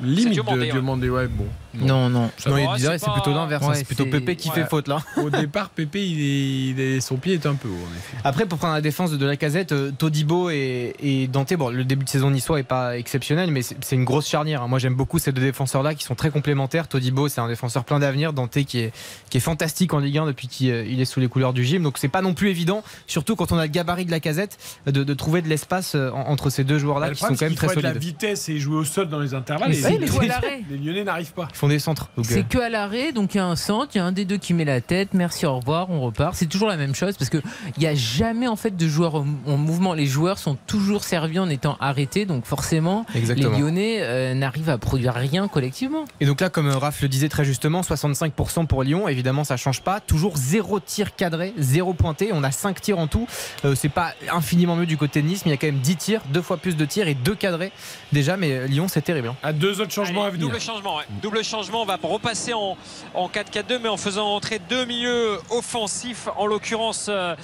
limite 0.00 0.34
de 0.34 0.40
ouais. 0.40 0.72
demander. 0.72 1.10
Ouais, 1.10 1.28
bon. 1.28 1.46
Non, 1.74 2.08
non. 2.08 2.30
Ça 2.36 2.50
Non, 2.50 2.56
va, 2.56 2.62
il 2.62 2.68
c'est 2.72 2.76
dirait 2.78 2.98
c'est 2.98 3.06
pas- 3.06 3.12
plutôt 3.12 3.32
l'inverse. 3.32 3.66
Ouais, 3.66 3.74
c'est 3.76 3.84
plutôt 3.84 4.06
Pépé 4.06 4.36
qui 4.36 4.48
ouais. 4.48 4.54
fait 4.54 4.64
faute 4.66 4.88
là. 4.88 4.98
Au 5.16 5.30
départ, 5.30 5.70
Pépé, 5.70 6.04
il 6.04 6.20
est, 6.20 6.70
il 6.70 6.80
est- 6.80 7.00
son 7.00 7.16
pied 7.16 7.34
est 7.34 7.46
un 7.46 7.54
peu 7.54 7.68
haut, 7.68 7.72
en 7.72 7.96
effet. 7.96 8.16
Après, 8.24 8.46
pour 8.46 8.58
prendre 8.58 8.74
la 8.74 8.80
défense 8.80 9.12
de 9.12 9.26
la 9.26 9.36
casette, 9.36 9.72
Todibo 9.98 10.50
et, 10.50 10.94
et 11.00 11.26
Dante, 11.28 11.54
bon, 11.54 11.70
le 11.70 11.84
début 11.84 12.04
de 12.04 12.10
saison 12.10 12.30
niçois 12.30 12.58
est 12.58 12.64
pas 12.64 12.96
exceptionnel, 12.98 13.50
mais 13.50 13.62
c'est 13.62 13.92
une 13.96 14.04
grosse 14.04 14.28
charnière. 14.28 14.62
hein. 14.62 14.68
Moi, 14.68 14.78
j'aime 14.78 14.94
beaucoup 14.94 15.18
ces 15.18 15.32
deux 15.32 15.42
défenseurs-là 15.42 15.94
qui 15.94 16.04
sont 16.04 16.14
très 16.14 16.30
complémentaires. 16.30 16.88
Todibo, 16.88 17.28
c'est 17.28 17.40
un 17.40 17.48
défenseur 17.48 17.84
plein 17.84 17.98
d'avenir. 17.98 18.32
Dante, 18.32 18.50
qui 18.64 18.78
est, 18.80 18.92
qui 19.30 19.36
est 19.36 19.40
fantastique 19.40 19.94
en 19.94 19.98
Ligue 20.00 20.18
1 20.18 20.26
depuis 20.26 20.48
qu'il 20.48 20.70
euh, 20.70 20.84
est 20.84 21.04
sous 21.04 21.20
les 21.20 21.28
couleurs 21.28 21.52
du 21.52 21.64
gym. 21.64 21.82
Donc, 21.82 21.98
c'est 21.98 22.08
pas 22.08 22.22
non 22.22 22.34
plus 22.34 22.48
évident, 22.50 22.82
surtout 23.06 23.36
quand 23.36 23.52
on 23.52 23.58
a 23.58 23.62
le 23.66 23.70
gabarit 23.70 24.04
de 24.04 24.10
la 24.10 24.20
casette, 24.20 24.58
de, 24.86 25.04
de 25.04 25.14
trouver 25.14 25.40
de 25.42 25.48
l'espace 25.48 25.94
euh, 25.94 26.10
en- 26.10 26.22
entre 26.30 26.50
ces 26.50 26.64
deux 26.64 26.78
joueurs-là 26.78 27.10
qui 27.10 27.20
sont 27.20 27.28
quand 27.28 27.42
même 27.42 27.54
très 27.54 27.68
de 27.74 27.80
la 27.80 27.90
solides. 27.90 28.02
vitesse 28.02 28.48
et 28.48 28.58
jouer 28.58 28.76
au 28.76 28.84
sol 28.84 29.08
dans 29.08 29.20
les 29.20 29.34
intervalles. 29.34 29.70
Mais 29.70 29.78
et 29.94 29.98
les- 29.98 30.26
l'arrêt. 30.28 30.62
les 30.70 30.76
Lyonnais 30.78 31.04
n'arrivent 31.04 31.32
pas. 31.32 31.48
Font 31.60 31.68
des 31.68 31.78
centres. 31.78 32.08
C'est 32.22 32.48
que 32.48 32.56
à 32.58 32.70
l'arrêt, 32.70 33.12
donc 33.12 33.34
il 33.34 33.36
y 33.36 33.40
a 33.40 33.44
un 33.44 33.54
centre, 33.54 33.90
il 33.94 33.98
y 33.98 34.00
a 34.00 34.04
un 34.06 34.12
des 34.12 34.24
deux 34.24 34.38
qui 34.38 34.54
met 34.54 34.64
la 34.64 34.80
tête, 34.80 35.10
merci, 35.12 35.44
au 35.44 35.56
revoir, 35.58 35.90
on 35.90 36.00
repart. 36.00 36.34
C'est 36.34 36.46
toujours 36.46 36.68
la 36.68 36.78
même 36.78 36.94
chose 36.94 37.18
parce 37.18 37.28
qu'il 37.28 37.42
n'y 37.76 37.86
a 37.86 37.94
jamais 37.94 38.48
en 38.48 38.56
fait 38.56 38.74
de 38.76 38.88
joueurs 38.88 39.16
en 39.16 39.26
en 39.46 39.56
mouvement. 39.58 39.92
Les 39.92 40.06
joueurs 40.06 40.38
sont 40.38 40.56
toujours 40.66 41.04
servis 41.04 41.38
en 41.38 41.50
étant 41.50 41.76
arrêtés, 41.80 42.24
donc 42.24 42.46
forcément, 42.46 43.04
Exactement. 43.14 43.50
les 43.50 43.58
Lyonnais 43.58 43.96
euh, 44.00 44.32
n'arrivent 44.32 44.70
à 44.70 44.78
produire 44.78 45.12
rien 45.12 45.48
collectivement. 45.48 46.06
Et 46.20 46.24
donc 46.26 46.40
là, 46.40 46.48
comme 46.48 46.68
euh, 46.68 46.78
Raph 46.78 47.02
le 47.02 47.08
disait 47.08 47.28
très 47.28 47.44
justement, 47.44 47.82
65% 47.82 48.66
pour 48.66 48.82
Lyon. 48.82 49.06
Évidemment, 49.06 49.44
ça 49.44 49.58
change 49.58 49.82
pas. 49.82 50.00
Toujours 50.00 50.38
zéro 50.38 50.80
tir 50.80 51.14
cadré, 51.14 51.52
zéro 51.58 51.92
pointé. 51.92 52.30
On 52.32 52.42
a 52.42 52.50
5 52.52 52.80
tirs 52.80 52.98
en 52.98 53.06
tout. 53.06 53.26
Euh, 53.66 53.74
c'est 53.74 53.88
pas 53.90 54.14
infiniment 54.32 54.76
mieux 54.76 54.86
du 54.86 54.96
côté 54.96 55.20
de 55.20 55.26
Nice, 55.28 55.42
mais 55.44 55.50
il 55.50 55.54
y 55.54 55.58
a 55.58 55.58
quand 55.58 55.66
même 55.66 55.80
10 55.82 55.96
tirs, 55.96 56.20
deux 56.32 56.42
fois 56.42 56.56
plus 56.56 56.76
de 56.76 56.84
tirs 56.86 57.06
et 57.06 57.14
deux 57.14 57.34
cadrés 57.34 57.70
déjà. 58.12 58.38
Mais 58.38 58.66
Lyon, 58.66 58.86
c'est 58.88 59.02
terrible. 59.02 59.28
hein. 59.28 59.36
À 59.42 59.52
deux 59.52 59.80
autres 59.80 59.92
changements 59.92 60.24
à 60.24 60.30
venir. 60.30 60.46
Double 60.46 60.60
changement, 60.60 60.96
ouais. 60.96 61.04
double 61.22 61.44
changement. 61.50 61.82
On 61.82 61.86
va 61.86 61.98
repasser 62.02 62.52
en, 62.54 62.76
en 63.14 63.28
4-4-2, 63.28 63.78
mais 63.82 63.88
en 63.88 63.96
faisant 63.96 64.26
entrer 64.34 64.58
deux 64.58 64.84
milieux 64.84 65.38
offensifs, 65.50 66.28
en 66.36 66.46
l'occurrence 66.46 67.06
euh, 67.08 67.34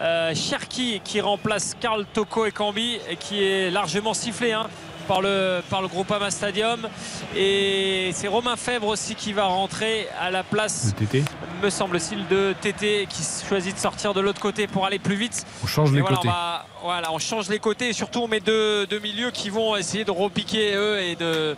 euh, 0.00 0.34
Cherki 0.34 1.00
qui 1.04 1.20
remplace 1.20 1.74
Karl 1.80 2.04
Toko 2.12 2.46
et 2.46 2.52
Cambi 2.52 2.98
et 3.10 3.16
qui 3.16 3.42
est 3.42 3.70
largement 3.70 4.14
sifflé. 4.14 4.52
hein, 4.52 4.66
par 5.08 5.20
le, 5.20 5.60
par 5.70 5.82
le 5.82 5.86
Groupama 5.86 6.32
Stadium 6.32 6.88
et 7.36 8.10
c'est 8.12 8.26
Romain 8.26 8.56
Fèvre 8.56 8.88
aussi 8.88 9.14
qui 9.14 9.32
va 9.32 9.44
rentrer 9.44 10.08
à 10.20 10.32
la 10.32 10.42
place 10.42 10.92
Tété. 10.98 11.22
me 11.62 11.70
semble-t-il 11.70 12.26
de 12.26 12.54
TT 12.60 13.06
qui 13.08 13.22
choisit 13.48 13.72
de 13.72 13.78
sortir 13.78 14.14
de 14.14 14.20
l'autre 14.20 14.40
côté 14.40 14.66
pour 14.66 14.84
aller 14.84 14.98
plus 14.98 15.14
vite 15.14 15.46
On 15.62 15.68
change 15.68 15.92
Et 15.92 15.94
les 15.94 16.00
voilà, 16.00 16.16
côtés. 16.16 16.28
On 16.28 16.32
va- 16.32 16.65
voilà, 16.82 17.12
on 17.12 17.18
change 17.18 17.48
les 17.48 17.58
côtés 17.58 17.88
et 17.88 17.92
surtout 17.92 18.20
on 18.20 18.28
met 18.28 18.40
deux, 18.40 18.86
deux 18.86 18.98
milieux 19.00 19.30
qui 19.30 19.50
vont 19.50 19.76
essayer 19.76 20.04
de 20.04 20.10
repiquer 20.10 20.74
eux 20.74 21.00
et 21.00 21.16
de 21.16 21.56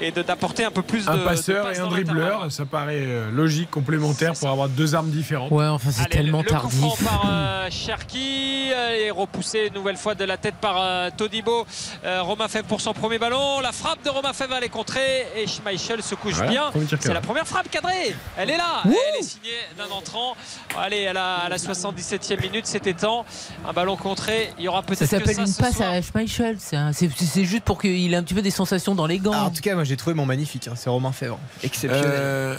et 0.00 0.12
de- 0.12 0.22
d'apporter 0.22 0.64
un 0.64 0.70
peu 0.70 0.82
plus 0.82 1.04
de 1.04 1.10
Un 1.10 1.16
de 1.18 1.24
passeur 1.24 1.66
passes 1.66 1.78
et 1.78 1.80
un 1.80 1.86
dribbleur, 1.88 2.50
ça 2.52 2.64
paraît 2.64 3.00
euh, 3.02 3.30
logique, 3.30 3.70
complémentaire 3.70 4.32
pour 4.34 4.48
avoir 4.48 4.68
deux 4.68 4.94
armes 4.94 5.10
différentes. 5.10 5.50
Ouais, 5.50 5.66
enfin 5.66 5.90
c'est 5.90 6.08
tellement 6.08 6.38
le, 6.38 6.44
le 6.44 6.48
coup 6.50 6.54
tardif. 6.54 6.78
franc 6.78 6.96
par 7.04 7.24
euh, 7.28 7.68
Cherki 7.70 8.70
euh, 8.72 9.06
et 9.06 9.10
repoussé 9.10 9.66
une 9.68 9.74
nouvelle 9.74 9.96
fois 9.96 10.14
de 10.14 10.24
la 10.24 10.36
tête 10.36 10.54
par 10.60 10.76
euh, 10.80 11.10
Todibo. 11.16 11.66
Euh, 12.04 12.22
Romain 12.22 12.48
Fèvre 12.48 12.66
pour 12.66 12.80
son 12.80 12.92
premier 12.94 13.18
ballon. 13.18 13.60
La 13.60 13.72
frappe 13.72 14.02
de 14.04 14.10
Romain 14.10 14.32
Fèvre 14.32 14.54
elle 14.56 14.64
est 14.64 14.68
contrée 14.68 15.26
et 15.36 15.46
Schmeichel 15.46 16.02
se 16.02 16.14
couche 16.14 16.34
Voilà, 16.34 16.50
bien. 16.50 16.70
C'est 17.00 17.12
la 17.12 17.20
première 17.20 17.46
frappe 17.46 17.68
cadrée. 17.70 18.14
Elle 18.38 18.50
est 18.50 18.56
là. 18.56 18.82
Elle 18.84 19.20
est 19.20 19.22
signée 19.22 19.50
d'un 19.76 19.90
entrant. 19.94 20.36
Allez, 20.78 21.06
à 21.08 21.12
la, 21.12 21.34
à 21.38 21.48
la 21.48 21.56
77e 21.56 22.40
minute, 22.40 22.66
c'était 22.66 22.94
temps. 22.94 23.24
Un 23.68 23.72
ballon 23.72 23.96
contré. 23.96 24.49
Il 24.58 24.64
y 24.64 24.68
aura 24.68 24.80
Ça 24.80 24.86
peut-être 24.86 25.00
que 25.00 25.06
s'appelle 25.06 25.34
ça 25.34 25.40
une 25.42 25.46
ce 25.46 25.60
passe 25.60 25.76
soir. 25.76 25.90
à 25.90 26.02
Schmeichel. 26.02 26.56
C'est 26.58 26.76
un- 26.76 26.92
C'est 26.92 27.44
juste 27.44 27.64
pour 27.64 27.80
qu'il 27.80 28.12
ait 28.12 28.16
un 28.16 28.22
petit 28.22 28.34
peu 28.34 28.42
des 28.42 28.50
sensations 28.50 28.94
dans 28.94 29.06
les 29.06 29.18
gants. 29.18 29.32
Ah, 29.34 29.44
en 29.44 29.50
tout 29.50 29.60
cas, 29.62 29.74
moi 29.74 29.84
j'ai 29.84 29.96
trouvé 29.96 30.14
mon 30.14 30.26
magnifique. 30.26 30.68
hein. 30.68 30.74
C'est 30.76 30.90
Romain 30.90 31.12
Fèvre. 31.12 31.38
Exceptionnel. 31.62 32.10
Euh, 32.12 32.56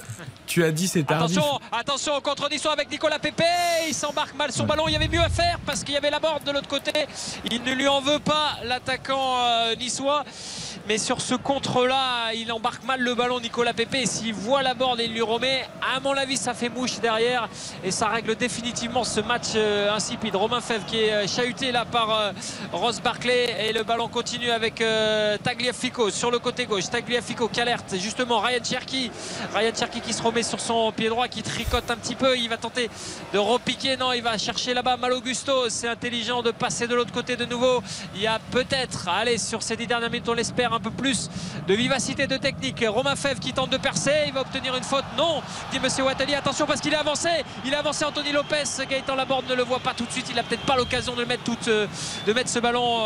tu 0.48 0.64
as 0.64 0.72
dit 0.72 0.88
c'est 0.88 1.04
tardif. 1.04 1.38
Attention, 1.38 1.60
attention 1.72 2.16
au 2.18 2.22
contre 2.22 2.50
niçois 2.50 2.74
avec 2.74 2.90
Nicolas 2.92 3.20
Pépé. 3.20 3.44
Il 3.88 3.94
s'embarque 3.94 4.36
mal 4.36 4.52
son 4.52 4.66
ballon. 4.66 4.84
Il 4.88 4.94
y 4.94 4.96
avait 4.96 5.08
mieux 5.08 5.22
à 5.22 5.30
faire 5.30 5.60
parce 5.66 5.84
qu'il 5.84 5.94
y 5.94 5.98
avait 5.98 6.10
la 6.10 6.20
borde 6.20 6.44
de 6.44 6.52
l'autre 6.52 6.68
côté. 6.68 6.92
Il 7.50 7.62
ne 7.64 7.74
lui 7.74 7.88
en 7.88 8.02
veut 8.02 8.20
pas, 8.20 8.58
l'attaquant 8.64 9.38
euh, 9.40 9.76
niçois. 9.76 10.24
Mais 10.88 10.98
sur 10.98 11.22
ce 11.22 11.36
contre-là, 11.36 12.34
il 12.34 12.52
embarque 12.52 12.84
mal 12.86 13.00
le 13.02 13.14
ballon, 13.14 13.40
Nicolas 13.40 13.74
Pépé. 13.74 14.00
Et 14.02 14.06
s'il 14.08 14.34
voit 14.34 14.64
la 14.64 14.74
borde 14.74 15.00
et 15.00 15.06
il 15.06 15.14
lui 15.14 15.22
remet, 15.22 15.64
à 15.96 16.00
mon 16.00 16.14
avis, 16.14 16.38
ça 16.38 16.54
fait 16.54 16.70
mouche 16.70 17.00
derrière. 17.00 17.48
Et 17.84 17.92
ça 17.92 18.08
règle 18.08 18.36
définitivement 18.36 19.04
ce 19.04 19.20
match 19.22 19.50
euh, 19.56 19.94
insipide. 19.94 20.36
Romain 20.36 20.60
Fèvre 20.60 20.86
qui 20.86 20.98
est 20.98 21.14
euh, 21.14 21.28
chahuté 21.28 21.72
là 21.72 21.81
par 21.86 22.12
euh, 22.12 22.32
Ross 22.72 23.02
Barclay. 23.02 23.68
Et 23.68 23.74
le 23.74 23.84
ballon 23.84 24.08
continue 24.08 24.52
avec 24.52 24.82
euh, 24.82 25.38
Tagliafico 25.38 26.10
sur 26.10 26.32
le 26.32 26.40
côté 26.40 26.66
gauche. 26.66 26.90
Tagliafico 26.90 27.48
qui 27.48 27.62
alerte 27.62 27.96
justement 27.98 28.40
Ryan 28.40 28.64
Cherki. 28.64 29.12
Ryan 29.54 29.72
Cherki 29.78 30.02
qui 30.02 30.14
se 30.14 30.22
remet 30.22 30.44
sur 30.44 30.60
son 30.60 30.92
pied 30.92 31.10
droit, 31.10 31.28
qui 31.28 31.44
tricote 31.44 31.90
un 31.90 31.98
petit 31.98 32.16
peu. 32.16 32.38
Il 32.38 32.50
va 32.50 32.58
tenter 32.58 32.90
de 33.34 33.38
repiquer. 33.38 33.98
Non, 33.98 34.14
il 34.14 34.22
va 34.22 34.38
chercher 34.38 34.74
là-bas 34.74 34.98
Mal 34.98 35.14
Augusto. 35.14 35.70
C'est 35.70 35.88
intelligent 35.88 36.42
de 36.42 36.52
passer 36.52 36.88
de 36.88 36.96
l'autre 36.96 37.12
côté 37.12 37.36
de 37.36 37.46
nouveau. 37.46 37.82
Il 38.16 38.22
y 38.22 38.28
a 38.28 38.40
peut-être, 38.52 39.08
allez, 39.08 39.38
sur 39.38 39.64
ces 39.64 39.76
dix 39.76 39.88
dernières 39.88 40.10
minutes, 40.10 40.30
on 40.30 40.34
l'espère, 40.34 40.74
un 40.74 40.80
peu 40.80 40.92
plus 40.92 41.30
de 41.68 41.74
vivacité, 41.74 42.28
de 42.28 42.38
technique. 42.38 42.84
Romain 42.88 43.16
Fèvre 43.16 43.40
qui 43.40 43.54
tente 43.54 43.70
de 43.70 43.78
percer. 43.78 44.24
Il 44.28 44.34
va 44.34 44.42
obtenir 44.42 44.76
une 44.76 44.84
faute. 44.84 45.06
Non, 45.18 45.42
dit 45.72 45.80
Monsieur 45.80 46.04
Watteli. 46.04 46.36
Attention 46.36 46.66
parce 46.66 46.82
qu'il 46.82 46.94
est 46.94 46.98
avancé. 46.98 47.30
Il 47.66 47.74
est 47.74 47.78
avancé 47.78 48.06
Anthony 48.06 48.32
Lopez. 48.32 48.64
Gaëtan 48.90 49.16
Laborde 49.16 49.50
ne 49.50 49.56
le 49.56 49.64
voit 49.64 49.80
pas 49.80 49.94
tout 49.94 50.06
de 50.06 50.12
suite. 50.12 50.28
Il 50.30 50.36
n'a 50.36 50.44
peut-être 50.44 50.66
pas 50.66 50.76
l'occasion 50.76 51.16
de 51.16 51.24
mettre, 51.26 51.44
toute, 51.44 51.68
euh, 51.72 51.88
de 52.28 52.34
mettre 52.34 52.50
ce 52.50 52.60
ballon. 52.60 53.04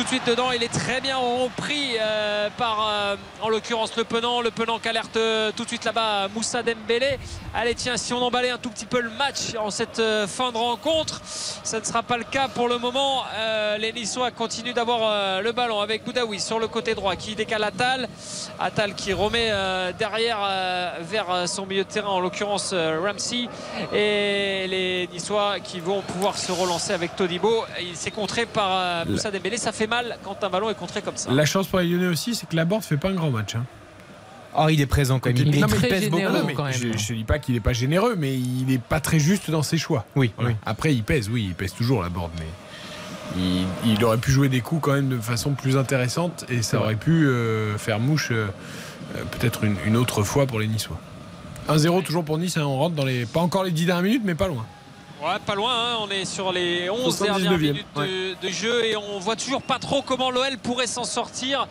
Tout 0.00 0.04
de 0.04 0.08
suite 0.08 0.26
dedans. 0.26 0.50
Il 0.52 0.62
est 0.62 0.72
très 0.72 1.02
bien 1.02 1.18
repris 1.18 1.96
euh, 2.00 2.48
par, 2.56 2.88
euh, 2.88 3.16
en 3.42 3.50
l'occurrence, 3.50 3.94
le 3.98 4.04
Penant. 4.04 4.40
Le 4.40 4.50
Penant 4.50 4.78
qui 4.78 4.88
alerte 4.88 5.18
euh, 5.18 5.52
tout 5.54 5.64
de 5.64 5.68
suite 5.68 5.84
là-bas 5.84 6.28
Moussa 6.28 6.62
Dembélé. 6.62 7.18
Allez, 7.54 7.74
tiens, 7.74 7.98
si 7.98 8.14
on 8.14 8.22
emballait 8.22 8.48
un 8.48 8.56
tout 8.56 8.70
petit 8.70 8.86
peu 8.86 9.02
le 9.02 9.10
match 9.10 9.54
en 9.58 9.70
cette 9.70 10.00
fin 10.26 10.52
de 10.52 10.56
rencontre, 10.56 11.20
ça 11.24 11.80
ne 11.80 11.84
sera 11.84 12.02
pas 12.02 12.16
le 12.16 12.24
cas 12.24 12.48
pour 12.48 12.68
le 12.68 12.78
moment. 12.78 13.24
Les 13.78 13.92
Niçois 13.92 14.30
continuent 14.30 14.72
d'avoir 14.72 15.42
le 15.42 15.52
ballon 15.52 15.80
avec 15.80 16.04
Boudaoui 16.04 16.38
sur 16.38 16.60
le 16.60 16.68
côté 16.68 16.94
droit 16.94 17.16
qui 17.16 17.34
décale 17.34 17.64
Attal. 17.64 18.08
Attal 18.60 18.94
qui 18.94 19.12
remet 19.12 19.50
derrière 19.98 20.38
vers 21.00 21.48
son 21.48 21.66
milieu 21.66 21.82
de 21.82 21.88
terrain, 21.88 22.10
en 22.10 22.20
l'occurrence 22.20 22.72
Ramsey. 22.72 23.48
Et 23.92 24.68
les 24.68 25.08
Niçois 25.12 25.58
qui 25.58 25.80
vont 25.80 26.02
pouvoir 26.02 26.38
se 26.38 26.52
relancer 26.52 26.92
avec 26.92 27.16
Todibo. 27.16 27.64
Il 27.80 27.96
s'est 27.96 28.12
contré 28.12 28.46
par 28.46 29.04
Moussa 29.06 29.32
Dembélé. 29.32 29.56
Ça 29.56 29.72
fait 29.72 29.88
mal 29.90 30.16
quand 30.24 30.42
un 30.42 30.48
ballon 30.48 30.70
est 30.70 30.74
contré 30.74 31.02
comme 31.02 31.16
ça. 31.16 31.30
La 31.30 31.44
chance 31.44 31.66
pour 31.66 31.80
les 31.80 31.88
Lyonnais 31.88 32.06
aussi, 32.06 32.34
c'est 32.34 32.48
que 32.48 32.56
Laborde 32.56 32.82
fait 32.82 32.96
pas 32.96 33.08
un 33.08 33.14
grand 33.14 33.30
match. 33.30 33.56
hein. 33.56 33.64
Oh, 34.56 34.66
il 34.68 34.80
est 34.80 34.86
présent 34.86 35.20
quand 35.20 35.30
même. 35.32 35.36
Il, 35.46 35.64
pèse 35.66 36.10
beaucoup. 36.10 36.22
Non, 36.24 36.44
mais 36.44 36.72
Je, 36.72 36.96
je 36.96 37.12
dis 37.14 37.24
pas 37.24 37.38
qu'il 37.38 37.54
est 37.54 37.60
pas 37.60 37.72
généreux, 37.72 38.16
mais 38.18 38.34
il 38.34 38.72
est 38.72 38.80
pas 38.80 38.98
très 38.98 39.20
juste 39.20 39.50
dans 39.50 39.62
ses 39.62 39.78
choix. 39.78 40.04
Oui, 40.16 40.32
Voilà. 40.36 40.54
Après, 40.66 40.92
il 40.92 41.04
pèse, 41.04 41.28
oui, 41.28 41.44
il 41.48 41.54
pèse 41.54 41.72
toujours 41.72 42.02
Laborde, 42.02 42.32
mais 42.38 42.46
il, 43.36 43.92
il 43.92 44.04
aurait 44.04 44.18
pu 44.18 44.32
jouer 44.32 44.48
des 44.48 44.60
coups 44.60 44.82
quand 44.82 44.92
même 44.92 45.08
de 45.08 45.18
façon 45.20 45.52
plus 45.52 45.76
intéressante 45.76 46.44
et 46.48 46.62
ça 46.62 46.80
aurait 46.80 46.96
pu 46.96 47.26
euh, 47.28 47.78
faire 47.78 48.00
mouche 48.00 48.30
euh, 48.32 48.48
euh, 49.16 49.22
peut-être 49.30 49.62
une, 49.62 49.76
une 49.86 49.96
autre 49.96 50.24
fois 50.24 50.46
pour 50.46 50.58
les 50.58 50.66
Niçois. 50.66 50.98
1-0 51.68 52.02
toujours 52.02 52.24
pour 52.24 52.36
Nice, 52.38 52.56
hein, 52.56 52.64
on 52.64 52.76
rentre 52.76 52.96
dans 52.96 53.04
les. 53.04 53.26
Pas 53.26 53.40
encore 53.40 53.62
les 53.62 53.70
10 53.70 53.86
dernières 53.86 54.02
minutes, 54.02 54.22
mais 54.24 54.34
pas 54.34 54.48
loin. 54.48 54.66
Ouais, 55.22 55.36
pas 55.44 55.54
loin, 55.54 55.70
hein, 55.74 55.96
on 56.00 56.08
est 56.10 56.24
sur 56.24 56.50
les 56.50 56.88
11 56.88 57.14
79e, 57.20 57.24
dernières 57.24 57.58
minutes 57.58 57.86
de, 57.94 58.34
de 58.40 58.48
jeu 58.48 58.86
et 58.86 58.96
on 58.96 59.18
voit 59.18 59.36
toujours 59.36 59.60
pas 59.60 59.78
trop 59.78 60.00
comment 60.00 60.30
l'OL 60.30 60.56
pourrait 60.56 60.86
s'en 60.86 61.04
sortir 61.04 61.68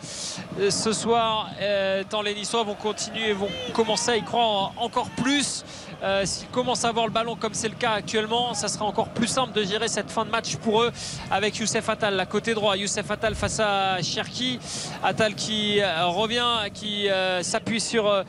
euh, 0.60 0.70
ce 0.70 0.92
soir. 0.92 1.48
euh, 1.60 2.04
tant 2.08 2.22
les 2.22 2.34
Niçois 2.34 2.62
vont 2.62 2.76
continuer, 2.76 3.32
vont 3.32 3.48
commencer 3.72 4.12
à 4.12 4.16
y 4.16 4.22
croire 4.22 4.46
en- 4.46 4.72
encore 4.84 5.10
plus. 5.10 5.64
Euh, 6.02 6.24
S'ils 6.24 6.48
commencent 6.48 6.84
à 6.84 6.88
avoir 6.88 7.06
le 7.06 7.12
ballon 7.12 7.36
comme 7.36 7.54
c'est 7.54 7.68
le 7.68 7.74
cas 7.74 7.92
actuellement, 7.92 8.54
ça 8.54 8.68
sera 8.68 8.84
encore 8.86 9.08
plus 9.08 9.26
simple 9.26 9.52
de 9.52 9.62
gérer 9.64 9.88
cette 9.88 10.10
fin 10.10 10.24
de 10.24 10.30
match 10.30 10.56
pour 10.56 10.82
eux 10.82 10.90
avec 11.30 11.56
Youssef 11.56 11.88
Attal, 11.88 12.14
la 12.14 12.26
côté 12.26 12.54
droit. 12.54 12.76
Youssef 12.76 13.10
Attal 13.10 13.34
face 13.34 13.60
à 13.60 14.00
Cherki. 14.02 14.58
Attal 15.02 15.34
qui 15.34 15.80
euh, 15.80 16.06
revient, 16.06 16.70
qui 16.72 17.08
euh, 17.08 17.42
s'appuie 17.42 17.80
sur 17.80 18.06
euh, 18.08 18.24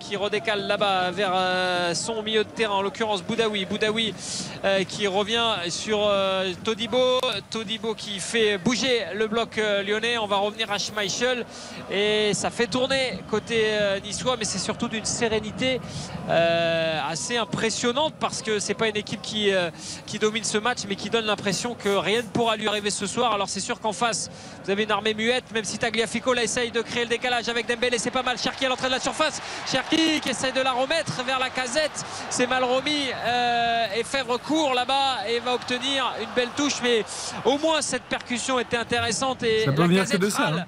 qui 0.00 0.16
redécale 0.16 0.66
là-bas 0.66 1.10
vers 1.10 1.34
son 1.94 2.22
milieu 2.22 2.44
de 2.44 2.48
terrain, 2.48 2.74
en 2.74 2.82
l'occurrence 2.82 3.22
Boudaoui. 3.22 3.64
Boudaoui 3.64 4.14
qui 4.88 5.06
revient 5.06 5.54
sur 5.68 6.10
Todibo. 6.64 7.20
Todibo 7.50 7.94
qui 7.94 8.18
fait 8.18 8.58
bouger 8.58 9.04
le 9.14 9.26
bloc 9.26 9.60
lyonnais. 9.86 10.18
On 10.18 10.26
va 10.26 10.36
revenir 10.36 10.70
à 10.70 10.78
Schmeichel 10.78 11.44
et 11.90 12.32
ça 12.34 12.50
fait 12.50 12.66
tourner 12.66 13.18
côté 13.30 13.78
niçois, 14.04 14.36
mais 14.36 14.44
c'est 14.44 14.58
surtout 14.58 14.88
d'une 14.88 15.04
sérénité 15.34 15.80
euh, 16.28 17.00
assez 17.08 17.36
impressionnante 17.36 18.14
parce 18.20 18.40
que 18.42 18.58
c'est 18.60 18.74
pas 18.74 18.88
une 18.88 18.96
équipe 18.96 19.20
qui, 19.20 19.52
euh, 19.52 19.70
qui 20.06 20.18
domine 20.18 20.44
ce 20.44 20.58
match, 20.58 20.80
mais 20.88 20.94
qui 20.96 21.10
donne 21.10 21.24
l'impression 21.26 21.74
que 21.74 21.88
rien 21.88 22.22
ne 22.22 22.26
pourra 22.28 22.56
lui 22.56 22.68
arriver 22.68 22.90
ce 22.90 23.06
soir. 23.06 23.32
Alors 23.32 23.48
c'est 23.48 23.60
sûr 23.60 23.80
qu'en 23.80 23.92
face, 23.92 24.30
vous 24.64 24.70
avez 24.70 24.84
une 24.84 24.90
armée 24.92 25.14
muette, 25.14 25.44
même 25.52 25.64
si 25.64 25.78
Tagliafico 25.78 26.32
là 26.32 26.42
essaye 26.44 26.70
de 26.70 26.80
créer 26.82 27.02
le 27.04 27.08
décalage 27.10 27.48
avec 27.48 27.66
Dembélé, 27.66 27.98
c'est 27.98 28.10
pas 28.12 28.22
mal. 28.22 28.38
Cherki 28.38 28.64
à 28.66 28.68
l'entrée 28.68 28.86
de 28.86 28.92
la 28.92 29.00
surface, 29.00 29.40
Cherki 29.70 30.20
qui 30.20 30.30
essaye 30.30 30.52
de 30.52 30.60
la 30.60 30.72
remettre 30.72 31.22
vers 31.24 31.38
la 31.40 31.50
casette, 31.50 32.04
c'est 32.30 32.46
mal 32.46 32.62
remis 32.64 33.08
euh, 33.26 33.86
et 33.96 34.04
Fèvre 34.04 34.38
court 34.38 34.72
là-bas 34.74 35.28
et 35.28 35.40
va 35.40 35.54
obtenir 35.54 36.12
une 36.20 36.30
belle 36.36 36.50
touche, 36.56 36.76
mais 36.82 37.04
au 37.44 37.58
moins 37.58 37.82
cette 37.82 38.04
percussion 38.04 38.58
était 38.60 38.76
intéressante 38.76 39.42
et 39.42 39.64
Ça 39.64 39.72
peut 39.72 39.82
la 39.82 39.88
venir 39.88 40.08
que 40.08 40.16
de 40.16 40.30
ça, 40.30 40.44
râle. 40.44 40.66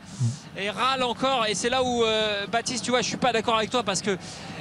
et 0.57 0.71
râle 0.71 1.03
encore 1.05 1.47
et 1.47 1.55
c'est 1.55 1.69
là 1.71 1.83
où 1.83 2.05
euh, 2.05 2.47
Baptiste 2.47 2.85
tu 2.85 2.91
vois 2.91 3.03
je 3.03 3.09
suis 3.09 3.17
pas 3.17 3.33
d'accord 3.33 3.57
avec 3.57 3.71
toi 3.71 3.83
parce 3.83 4.03
que 4.03 4.17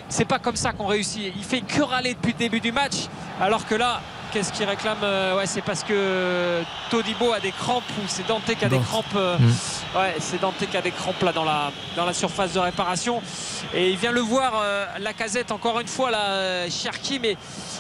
c'est 0.10 0.26
pas 0.26 0.40
comme 0.40 0.56
ça 0.56 0.72
qu'on 0.74 0.86
réussit. 0.88 1.34
Il 1.36 1.44
fait 1.44 1.62
que 1.62 1.82
râler 1.82 2.14
depuis 2.14 2.34
le 2.34 2.38
début 2.38 2.60
du 2.60 2.72
match 2.72 3.08
alors 3.42 3.66
que 3.68 3.76
là 3.76 4.02
qu'est-ce 4.32 4.52
qu'il 4.52 4.66
réclame 4.66 4.98
Euh, 5.04 5.38
ouais 5.38 5.46
c'est 5.48 5.62
parce 5.62 5.84
que 5.84 6.62
Todibo 6.90 7.32
a 7.32 7.40
des 7.40 7.52
crampes 7.52 7.84
ou 8.00 8.04
c'est 8.08 8.28
Dante 8.28 8.44
qui 8.58 8.66
a 8.66 8.70
des 8.70 8.80
crampes 8.80 9.06
euh, 9.16 9.38
Mm. 9.38 9.98
ouais 9.98 10.16
c'est 10.20 10.40
Dante 10.42 10.56
qui 10.70 10.76
a 10.78 10.82
des 10.82 10.92
crampes 10.92 11.22
là 11.22 11.32
dans 11.32 11.44
la, 11.46 11.72
dans 11.96 12.06
la 12.06 12.14
surface 12.14 12.54
de 12.54 12.60
réparation. 12.60 13.22
Et 13.74 13.90
il 13.92 13.98
vient 13.98 14.12
le 14.12 14.22
voir 14.22 14.54
euh, 14.62 14.86
la 15.00 15.14
casette 15.14 15.52
encore 15.52 15.80
une 15.80 15.88
fois 15.88 16.12
là 16.12 16.24
euh, 16.30 16.70
Cherki 16.70 17.20
mais 17.20 17.38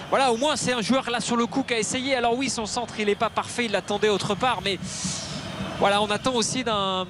voilà 0.09 0.31
au 0.31 0.37
moins 0.37 0.55
c'est 0.55 0.73
un 0.73 0.81
joueur 0.81 1.09
là 1.09 1.19
sur 1.19 1.35
le 1.35 1.45
coup 1.45 1.63
qui 1.63 1.73
a 1.73 1.79
essayé. 1.79 2.15
Alors 2.15 2.35
oui 2.37 2.49
son 2.49 2.65
centre 2.65 2.93
il 2.99 3.09
est 3.09 3.15
pas 3.15 3.29
parfait 3.29 3.65
il 3.65 3.71
l'attendait 3.71 4.09
autre 4.09 4.33
part 4.35 4.59
mais 4.63 4.79
voilà, 5.77 6.01
on 6.01 6.09
attend 6.09 6.33
aussi 6.35 6.63
d'un 6.63 7.05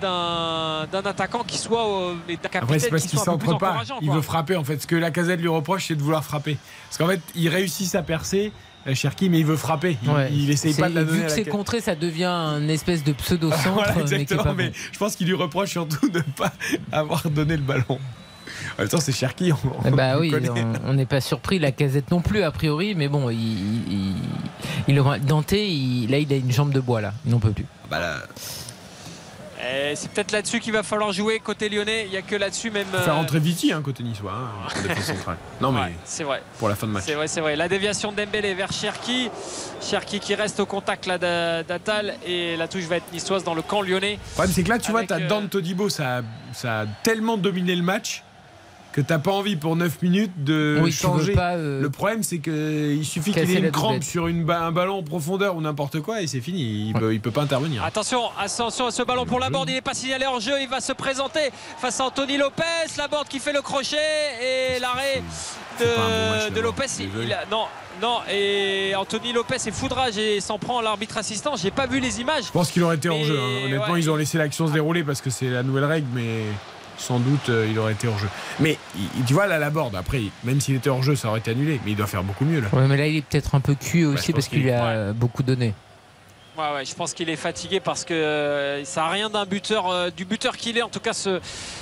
d'un 0.00 0.86
d'un 0.90 1.02
attaquant 1.08 1.42
qui 1.44 1.58
soit 1.58 1.86
euh, 1.88 2.14
et 2.28 2.36
d'un 2.36 2.40
Après, 2.44 2.48
capitaine 2.60 2.80
c'est 2.80 2.90
parce 2.90 3.02
qui 3.02 3.08
qu'il 3.10 3.18
pas. 3.18 3.32
encourageant, 3.70 3.98
Il 4.00 4.06
quoi. 4.08 4.16
veut 4.16 4.22
frapper, 4.22 4.56
en 4.56 4.64
fait. 4.64 4.80
Ce 4.80 4.86
que 4.86 4.96
la 4.96 5.10
casette 5.10 5.40
lui 5.40 5.48
reproche, 5.48 5.86
c'est 5.88 5.96
de 5.96 6.02
vouloir 6.02 6.24
frapper. 6.24 6.56
Parce 6.88 6.98
qu'en 6.98 7.06
fait, 7.08 7.20
il 7.34 7.48
réussit 7.48 7.94
à 7.94 8.02
percer, 8.02 8.52
euh, 8.86 8.94
Cherki, 8.94 9.28
mais 9.28 9.40
il 9.40 9.46
veut 9.46 9.56
frapper. 9.56 9.98
Il, 10.02 10.10
Ouais. 10.10 10.30
il 10.32 10.50
essaye 10.50 10.74
pas 10.74 10.88
de 10.88 10.94
la 10.94 11.04
donner 11.04 11.18
Vu 11.18 11.24
que 11.24 11.30
c'est 11.32 11.44
contré, 11.44 11.80
ça 11.80 11.94
devient 11.94 12.24
un 12.24 12.68
espèce 12.68 13.02
de 13.04 13.12
pseudo-centre. 13.12 13.70
Voilà, 13.74 14.00
exactement. 14.00 14.42
pas 14.44 14.54
Mais, 14.54 14.72
je 14.92 14.98
pense 14.98 15.16
qu'il 15.16 15.26
lui 15.26 15.34
reproche 15.34 15.70
surtout 15.70 16.08
de 16.08 16.18
ne 16.18 16.22
pas 16.36 16.52
avoir 16.92 17.28
donné 17.30 17.56
le 17.56 17.62
ballon. 17.62 17.98
En 18.78 18.80
même 18.82 18.88
temps, 18.88 19.00
c'est 19.00 19.12
Cherki. 19.12 19.52
On, 19.52 19.56
Eh 19.86 19.90
bah 19.90 20.14
on 20.16 20.20
oui, 20.20 20.30
connaît. 20.30 20.48
on- 20.86 20.94
n'est 20.94 21.06
pas 21.06 21.20
surpris. 21.20 21.58
La 21.58 21.72
casette 21.72 22.10
non 22.10 22.20
plus, 22.20 22.42
a 22.42 22.50
priori, 22.50 22.94
mais 22.94 23.08
bon, 23.08 23.28
il, 23.30 23.36
il, 23.38 24.14
il 24.88 24.94
il- 24.94 26.10
là, 26.10 26.18
il 26.18 26.32
a 26.32 26.36
une 26.36 26.52
jambe 26.52 26.72
de 26.72 26.80
bois, 26.80 27.00
là. 27.00 27.12
Il 27.24 27.32
n'en 27.32 27.38
peut 27.40 27.50
plus. 27.50 27.66
Bah 27.90 27.98
là, 27.98 28.18
C'est 29.94 30.10
peut-être 30.10 30.32
là-dessus 30.32 30.58
qu'il 30.60 30.72
va 30.72 30.82
falloir 30.82 31.12
jouer 31.12 31.38
côté 31.38 31.68
lyonnais. 31.68 32.04
Il 32.06 32.10
n'y 32.10 32.16
a 32.16 32.22
que 32.22 32.34
là-dessus 32.34 32.70
même. 32.70 32.86
faut 32.90 32.98
faire 32.98 33.12
euh, 33.14 33.16
rentrer 33.16 33.38
Viti, 33.38 33.72
hein, 33.72 33.80
côté 33.82 34.02
niçois, 34.02 34.32
hein, 34.34 34.50
en 34.76 34.82
défense 34.88 35.04
centrale. 35.04 35.36
Non, 35.60 35.70
mais 35.72 35.80
ouais, 35.80 35.92
c'est 36.04 36.24
vrai. 36.24 36.42
pour 36.58 36.68
la 36.68 36.74
fin 36.74 36.86
de 36.86 36.92
match. 36.92 37.04
C'est 37.06 37.14
vrai, 37.14 37.28
c'est 37.28 37.40
vrai. 37.40 37.54
La 37.56 37.68
déviation 37.68 38.10
de 38.12 38.16
Dembélé 38.16 38.54
vers 38.54 38.72
Cherki. 38.72 39.30
Cherki 39.80 40.20
qui 40.20 40.34
reste 40.34 40.58
au 40.60 40.66
contact 40.66 41.06
là 41.06 41.18
d'A- 41.18 41.62
d'Atal 41.62 42.14
et 42.26 42.56
la 42.56 42.66
touche 42.68 42.84
va 42.84 42.96
être 42.96 43.12
niçoise 43.12 43.44
dans 43.44 43.54
le 43.54 43.62
camp 43.62 43.82
lyonnais. 43.82 44.14
Le 44.22 44.32
problème, 44.34 44.52
c'est 44.54 44.62
que 44.64 44.68
là, 44.68 44.78
tu 44.78 44.90
vois, 44.90 45.00
Avec, 45.00 45.08
t'as 45.10 45.20
euh, 45.20 45.28
Dan 45.28 45.48
Todibo, 45.48 45.88
ça, 45.88 46.18
a- 46.18 46.22
ça 46.52 46.80
a 46.80 46.86
tellement 47.02 47.36
dominé 47.36 47.74
le 47.76 47.82
match 47.82 48.22
que 48.92 49.00
t'as 49.00 49.18
pas 49.18 49.30
envie 49.32 49.56
pour 49.56 49.74
9 49.76 50.02
minutes 50.02 50.44
de 50.44 50.78
Oui, 50.82 50.92
changer. 50.92 51.32
pas, 51.32 51.54
euh, 51.54 51.80
Le 51.80 51.90
problème, 51.90 52.22
c'est 52.22 52.38
qu'il 52.38 53.04
suffit 53.04 53.32
qu'il 53.32 53.50
ait 53.50 53.54
une 53.54 53.64
la 53.64 53.70
crampe 53.70 53.92
doublette. 53.94 54.04
sur 54.04 54.26
une 54.28 54.44
ba- 54.44 54.60
un 54.60 54.72
ballon 54.72 54.98
en 54.98 55.02
profondeur 55.02 55.56
ou 55.56 55.60
n'importe 55.60 56.00
quoi 56.00 56.20
et 56.22 56.26
c'est 56.26 56.40
fini. 56.40 56.88
Il, 56.88 56.92
peut, 56.94 57.14
il 57.14 57.20
peut 57.20 57.30
pas 57.30 57.42
intervenir. 57.42 57.82
Attention, 57.84 58.20
attention 58.38 58.86
à 58.86 58.90
ce 58.90 59.02
ballon 59.02 59.24
pour 59.26 59.40
Laborde, 59.40 59.68
il 59.70 59.74
n'est 59.74 59.80
pas 59.80 59.94
signalé 59.94 60.26
en 60.26 60.40
jeu, 60.40 60.52
il 60.60 60.68
va 60.68 60.80
se 60.80 60.92
présenter 60.92 61.50
face 61.78 62.00
à 62.00 62.04
Anthony 62.04 62.36
Lopez, 62.36 62.62
Laborde 62.98 63.28
qui 63.28 63.38
fait 63.38 63.52
le 63.52 63.62
crochet 63.62 63.96
et 64.42 64.78
l'arrêt 64.78 65.22
bon 65.78 65.84
match, 66.30 66.52
de, 66.52 66.60
Lopez. 66.60 66.84
Il 67.00 67.32
a- 67.32 67.44
non, 67.50 67.64
non, 68.00 68.18
et 68.30 68.94
Anthony 68.94 69.32
Lopez 69.32 69.56
est 69.56 69.70
foudrage 69.70 70.18
et 70.18 70.40
s'en 70.40 70.58
prend 70.58 70.78
à 70.78 70.82
l'arbitre 70.82 71.16
assistant. 71.18 71.56
J'ai 71.56 71.70
pas 71.70 71.86
vu 71.86 71.98
les 72.00 72.20
images. 72.20 72.44
Je 72.46 72.52
pense 72.52 72.70
qu'il 72.70 72.82
aurait 72.82 72.96
été 72.96 73.08
en 73.08 73.22
jeu. 73.24 73.38
hein. 73.38 73.64
Honnêtement, 73.66 73.94
ouais. 73.94 74.00
ils 74.00 74.10
ont 74.10 74.16
laissé 74.16 74.38
l'action 74.38 74.66
se 74.66 74.72
dérouler 74.72 75.02
parce 75.02 75.20
que 75.20 75.30
c'est 75.30 75.48
la 75.48 75.62
nouvelle 75.62 75.84
règle, 75.86 76.06
mais 76.14 76.42
sans 77.02 77.18
doute 77.18 77.48
euh, 77.48 77.66
il 77.70 77.78
aurait 77.78 77.92
été 77.92 78.08
hors 78.08 78.18
jeu. 78.18 78.28
Mais 78.60 78.78
il- 78.96 79.24
tu 79.24 79.34
vois, 79.34 79.46
là, 79.46 79.58
la 79.58 79.70
borde, 79.70 79.96
après, 79.96 80.22
même 80.44 80.60
s'il 80.60 80.76
était 80.76 80.88
hors 80.90 81.02
jeu, 81.02 81.16
ça 81.16 81.28
aurait 81.28 81.40
été 81.40 81.50
annulé. 81.50 81.80
Mais 81.84 81.92
il 81.92 81.96
doit 81.96 82.06
faire 82.06 82.22
beaucoup 82.22 82.44
mieux 82.44 82.60
là. 82.60 82.68
Ouais, 82.72 82.86
mais 82.88 82.96
là, 82.96 83.06
il 83.06 83.16
est 83.16 83.22
peut-être 83.22 83.54
un 83.54 83.60
peu 83.60 83.74
cuit 83.74 84.04
aussi 84.04 84.32
parce 84.32 84.48
qu'il 84.48 84.60
qu'il- 84.62 84.70
a 84.70 85.12
beaucoup 85.12 85.42
donné. 85.42 85.74
Ouais, 86.58 86.64
ouais, 86.74 86.84
je 86.84 86.94
pense 86.94 87.14
qu'il 87.14 87.30
est 87.30 87.36
fatigué 87.36 87.80
parce 87.80 88.04
que 88.04 88.12
euh, 88.12 88.84
ça 88.84 89.00
n'a 89.00 89.08
rien 89.08 89.30
d'un 89.30 89.46
buteur, 89.46 89.88
euh, 89.90 90.10
du 90.10 90.26
buteur 90.26 90.54
qu'il 90.58 90.76
est, 90.76 90.82
en 90.82 90.90
tout 90.90 91.00
cas 91.00 91.14
ce, 91.14 91.40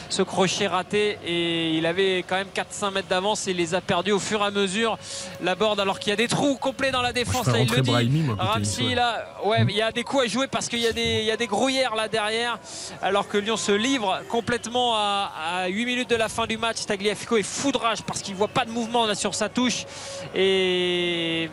ce 0.08 0.22
crochet 0.22 0.68
raté. 0.68 1.18
Et 1.26 1.70
il 1.72 1.84
avait 1.86 2.18
quand 2.24 2.36
même 2.36 2.46
4-5 2.54 2.92
mètres 2.92 3.08
d'avance 3.08 3.48
et 3.48 3.50
il 3.50 3.56
les 3.56 3.74
a 3.74 3.80
perdus 3.80 4.12
au 4.12 4.20
fur 4.20 4.40
et 4.42 4.44
à 4.44 4.52
mesure. 4.52 4.96
La 5.42 5.56
board, 5.56 5.80
alors 5.80 5.98
qu'il 5.98 6.10
y 6.10 6.12
a 6.12 6.16
des 6.16 6.28
trous 6.28 6.54
complets 6.54 6.92
dans 6.92 7.02
la 7.02 7.12
défense, 7.12 7.46
là, 7.48 7.58
il 7.58 7.68
le 7.68 7.80
dit. 7.80 7.90
Brahimi, 7.90 8.20
moi, 8.20 8.36
côté 8.36 8.48
Ramsey, 8.48 8.82
niçois. 8.84 8.94
là, 8.94 9.24
ouais, 9.44 9.64
il 9.68 9.74
y 9.74 9.82
a 9.82 9.90
des 9.90 10.04
coups 10.04 10.22
à 10.22 10.26
jouer 10.28 10.46
parce 10.46 10.68
qu'il 10.68 10.78
y, 10.78 10.86
a 10.86 10.92
des- 10.92 11.18
il 11.18 11.24
y 11.24 11.32
a 11.32 11.36
des 11.36 11.48
grouillères 11.48 11.96
là 11.96 12.06
derrière. 12.06 12.56
Alors 13.02 13.26
que 13.26 13.38
Lyon 13.38 13.56
se 13.56 13.72
livre 13.72 14.20
complètement 14.28 14.94
à, 14.94 15.32
à 15.62 15.66
8 15.66 15.84
minutes 15.84 16.10
de 16.10 16.16
la 16.16 16.28
fin 16.28 16.46
du 16.46 16.56
match. 16.58 16.86
Tagliafico 16.86 17.36
est 17.36 17.42
foudrage 17.42 18.02
parce 18.02 18.22
qu'il 18.22 18.36
voit 18.36 18.46
pas 18.46 18.64
de 18.64 18.70
mouvement 18.70 19.04
là 19.04 19.16
sur 19.16 19.34
sa 19.34 19.48
touche. 19.48 19.84
Et 20.32 21.50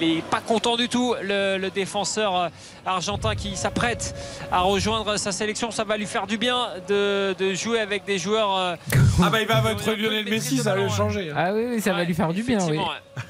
il 0.00 0.18
est 0.18 0.22
pas 0.22 0.40
content 0.40 0.76
du 0.76 0.88
tout, 0.88 1.14
le, 1.22 1.56
le 1.56 1.70
défenseur 1.70 2.25
euh, 2.34 2.48
argentin 2.84 3.34
qui 3.34 3.56
s'apprête 3.56 4.14
à 4.50 4.60
rejoindre 4.60 5.16
sa 5.16 5.32
sélection. 5.32 5.70
Ça 5.70 5.84
va 5.84 5.96
lui 5.96 6.06
faire 6.06 6.26
du 6.26 6.38
bien 6.38 6.68
de, 6.88 7.34
de 7.38 7.54
jouer 7.54 7.80
avec 7.80 8.04
des 8.04 8.18
joueurs. 8.18 8.56
euh, 8.56 8.76
Ah 9.22 9.30
bah 9.30 9.40
il 9.40 9.46
va 9.46 9.62
être 9.70 9.92
Lionel 9.92 10.24
Messi, 10.28 10.58
ça 10.58 10.74
va 10.74 10.82
le 10.82 10.88
changer. 10.88 11.30
hein. 11.30 11.34
Ah 11.36 11.52
oui, 11.52 11.66
oui, 11.70 11.80
ça 11.80 11.92
va 11.92 12.04
lui 12.04 12.14
faire 12.14 12.32
du 12.32 12.42
bien, 12.42 12.58
oui. 12.68 12.78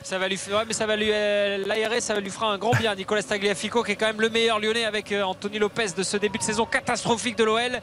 Ça 0.02 0.18
va 0.18 0.28
lui 0.28 0.36
faire, 0.36 0.58
ouais, 0.58 0.64
mais 0.66 0.72
ça 0.72 0.86
va 0.86 0.96
lui 0.96 1.08
euh, 1.10 1.62
l'aérer, 1.66 2.00
ça 2.00 2.14
va 2.14 2.20
lui 2.20 2.30
fera 2.30 2.46
un 2.52 2.58
grand 2.58 2.72
bien. 2.74 2.94
Nicolas 2.94 3.22
Tagliafico 3.22 3.82
qui 3.82 3.92
est 3.92 3.96
quand 3.96 4.06
même 4.06 4.20
le 4.20 4.28
meilleur 4.30 4.58
lyonnais 4.60 4.84
avec 4.84 5.12
euh, 5.12 5.22
Anthony 5.22 5.58
Lopez 5.58 5.88
de 5.96 6.02
ce 6.02 6.16
début 6.16 6.38
de 6.38 6.42
saison 6.42 6.64
catastrophique 6.66 7.36
de 7.38 7.44
l'OL. 7.44 7.80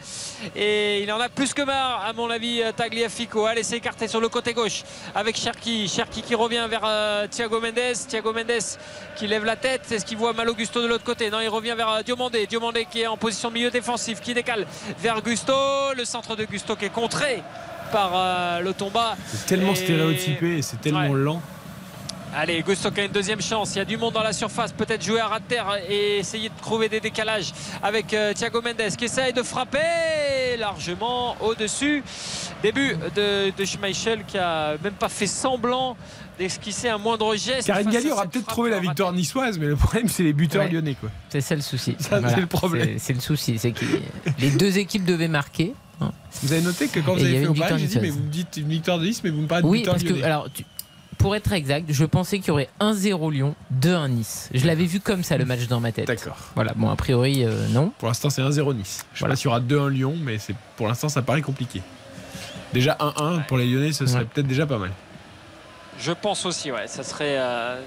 Et 0.56 1.02
il 1.04 1.12
en 1.12 1.20
a 1.20 1.30
plus 1.30 1.54
que 1.54 1.62
marre, 1.62 2.06
à 2.06 2.14
mon 2.14 2.30
avis, 2.30 2.62
Tagliafico. 2.76 3.46
Allez, 3.46 3.64
c'est 3.64 3.78
écarté 3.78 4.08
sur 4.08 4.20
le 4.22 4.30
côté 4.30 4.54
gauche 4.54 4.84
avec 5.16 5.38
Cherki. 5.38 5.88
Cherki 5.88 6.22
qui 6.22 6.36
revient 6.36 6.66
vers 6.70 6.82
euh, 6.86 7.28
Thiago 7.28 7.60
Mendes. 7.62 7.96
Thiago 8.08 8.34
Mendes 8.34 8.52
qui 9.16 9.28
lève 9.28 9.46
la 9.46 9.56
tête. 9.56 9.92
Est-ce 9.92 10.06
qu'il 10.06 10.18
voit 10.18 10.34
mal 10.34 10.50
Augusto 10.50 10.82
de 10.82 10.88
l'autre 10.88 11.03
côté 11.04 11.30
Non, 11.30 11.40
il 11.42 11.50
revient 11.50 11.74
vers 11.78 11.90
euh, 11.90 12.02
Diomandé. 12.04 12.48
Diomandé 12.48 12.86
qui 12.90 13.02
est 13.02 13.08
en 13.08 13.18
position 13.18 13.50
de 13.50 13.54
milieu 13.56 13.70
défensif, 13.72 14.20
qui 14.22 14.34
décale 14.34 14.66
vers 15.00 15.22
Gusto. 15.22 15.54
Le 15.96 16.06
centre 16.06 16.36
de 16.36 16.46
Gusto 16.46 16.76
qui 16.76 16.86
est 16.86 16.90
contré 16.90 17.44
par 17.92 18.12
euh, 18.16 18.60
le 18.62 18.74
Tomba. 18.74 19.16
C'est 19.28 19.46
tellement 19.46 19.74
Et- 19.74 19.76
stéréotypé 19.76 20.58
et 20.58 20.62
c'est 20.62 20.82
tellement 20.82 21.02
Ouais. 21.10 21.20
lent. 21.20 21.42
Allez, 22.36 22.64
Gusto 22.64 22.90
qui 22.90 23.00
a 23.02 23.04
une 23.04 23.12
deuxième 23.12 23.42
chance. 23.42 23.76
Il 23.76 23.78
y 23.78 23.82
a 23.82 23.86
du 23.86 23.96
monde 23.96 24.14
dans 24.16 24.24
la 24.24 24.34
surface. 24.34 24.72
Peut-être 24.72 25.04
jouer 25.06 25.20
à 25.20 25.28
ras 25.28 25.40
de 25.40 25.44
terre 25.46 25.68
et 25.88 26.18
essayer 26.18 26.50
de 26.50 26.58
trouver 26.60 26.90
des 26.90 27.00
décalages 27.00 27.54
avec 27.84 28.12
euh, 28.16 28.34
Thiago 28.34 28.60
Mendes 28.60 28.96
qui 28.98 29.06
essaye 29.06 29.34
de 29.34 29.44
frapper. 29.44 30.58
largement 30.58 31.36
au-dessus. 31.42 32.04
Début 32.64 32.96
de, 33.16 33.52
de 33.56 33.66
Schmeichel 33.66 34.24
qui 34.26 34.38
a 34.40 34.76
même 34.84 34.94
pas 34.94 35.10
fait 35.10 35.28
semblant 35.28 35.96
d'esquisser 36.40 36.90
un 36.90 36.98
moindre 36.98 37.36
geste. 37.36 37.68
Karine 37.68 37.90
Galli 37.90 38.12
aura 38.12 38.26
peut-être 38.28 38.48
trouvé 38.48 38.70
la 38.70 38.80
victoire 38.80 39.14
niçoise, 39.14 39.58
mais 39.60 39.68
le 39.68 39.76
problème, 39.76 40.08
c'est 40.08 40.24
les 40.24 40.34
buteurs 40.34 40.64
Ouais. 40.64 40.70
lyonnais. 40.72 40.96
Quoi. 41.00 41.10
C'est 41.30 41.42
ça 41.42 41.56
le 41.56 41.62
souci. 41.62 41.96
Ça, 42.00 42.20
c'est 42.30 42.42
le 42.42 42.48
problème. 42.48 42.84
C'est- 42.94 43.00
C'est 43.00 43.14
le 43.14 43.20
souci. 43.20 43.58
C'est 43.60 43.72
que 43.72 43.86
les 44.40 44.50
deux 44.52 44.78
équipes 44.78 45.06
devaient 45.06 45.28
marquer. 45.28 45.74
Vous 46.42 46.52
avez 46.52 46.62
noté 46.62 46.88
que 46.88 47.00
quand 47.00 47.14
Et 47.16 47.20
vous 47.20 47.20
il 47.20 47.26
y 47.26 47.28
avez 47.28 47.36
avait 47.38 47.46
fait 47.46 47.50
au 47.52 47.54
une 47.54 47.60
pari, 47.60 47.72
j'ai 47.74 47.78
dit, 47.78 47.84
victoire 47.86 48.04
mais 48.04 48.10
vous 48.10 48.20
me 48.20 48.30
dites 48.30 48.58
une 48.58 48.68
victoire 48.68 49.00
de 49.00 49.06
Nice, 49.06 49.22
mais 49.24 49.30
vous 49.30 49.42
me 49.42 49.48
parlez 49.48 49.64
de 49.64 49.68
Oui, 49.68 49.80
buteur 49.80 49.94
parce 49.94 50.04
que, 50.04 50.10
lyonnais. 50.10 50.24
alors, 50.24 50.48
tu- 50.54 50.66
pour 51.20 51.36
être 51.36 51.54
exact, 51.54 51.86
je 51.90 52.04
pensais 52.06 52.40
qu'il 52.40 52.48
y 52.50 52.52
aurait 52.52 52.70
1-0 52.82 53.30
Lyon, 53.32 53.56
2-1 53.72 54.10
Nice. 54.10 54.50
Je 54.54 54.66
l'avais 54.66 54.84
vu 54.86 55.00
comme 55.00 55.24
ça 55.24 55.38
le 55.38 55.46
match 55.46 55.68
dans 55.68 55.80
ma 55.80 55.94
tête. 55.94 56.08
D'accord. 56.08 56.36
Voilà, 56.56 56.74
bon, 56.76 56.90
a 56.90 56.96
priori, 56.98 57.46
euh, 57.46 57.68
non. 57.70 57.94
Pour 58.00 58.10
l'instant, 58.10 58.30
c'est 58.30 58.42
1-0 58.42 58.74
Nice. 58.74 59.06
Je 59.14 59.20
sais 59.20 59.26
pas 59.30 59.36
s'il 59.38 59.46
y 59.46 59.48
aura 59.48 59.62
2-1 59.62 59.88
Lyon, 59.90 60.16
mais 60.22 60.38
c'est 60.40 60.56
pour 60.76 60.88
l'instant, 60.90 61.08
ça 61.08 61.22
paraît 61.22 61.42
compliqué. 61.44 61.82
Déjà 62.74 62.98
1-1 63.00 63.40
pour 63.48 63.58
les 63.58 63.68
Lyonnais, 63.68 63.94
ce 63.94 64.06
serait 64.08 64.26
peut-être 64.26 64.48
déjà 64.48 64.66
pas 64.66 64.80
mal. 64.80 64.92
Je 65.98 66.12
pense 66.12 66.46
aussi, 66.46 66.72
ouais. 66.72 66.88
Ça 66.88 67.04
serait, 67.04 67.38
euh, 67.38 67.82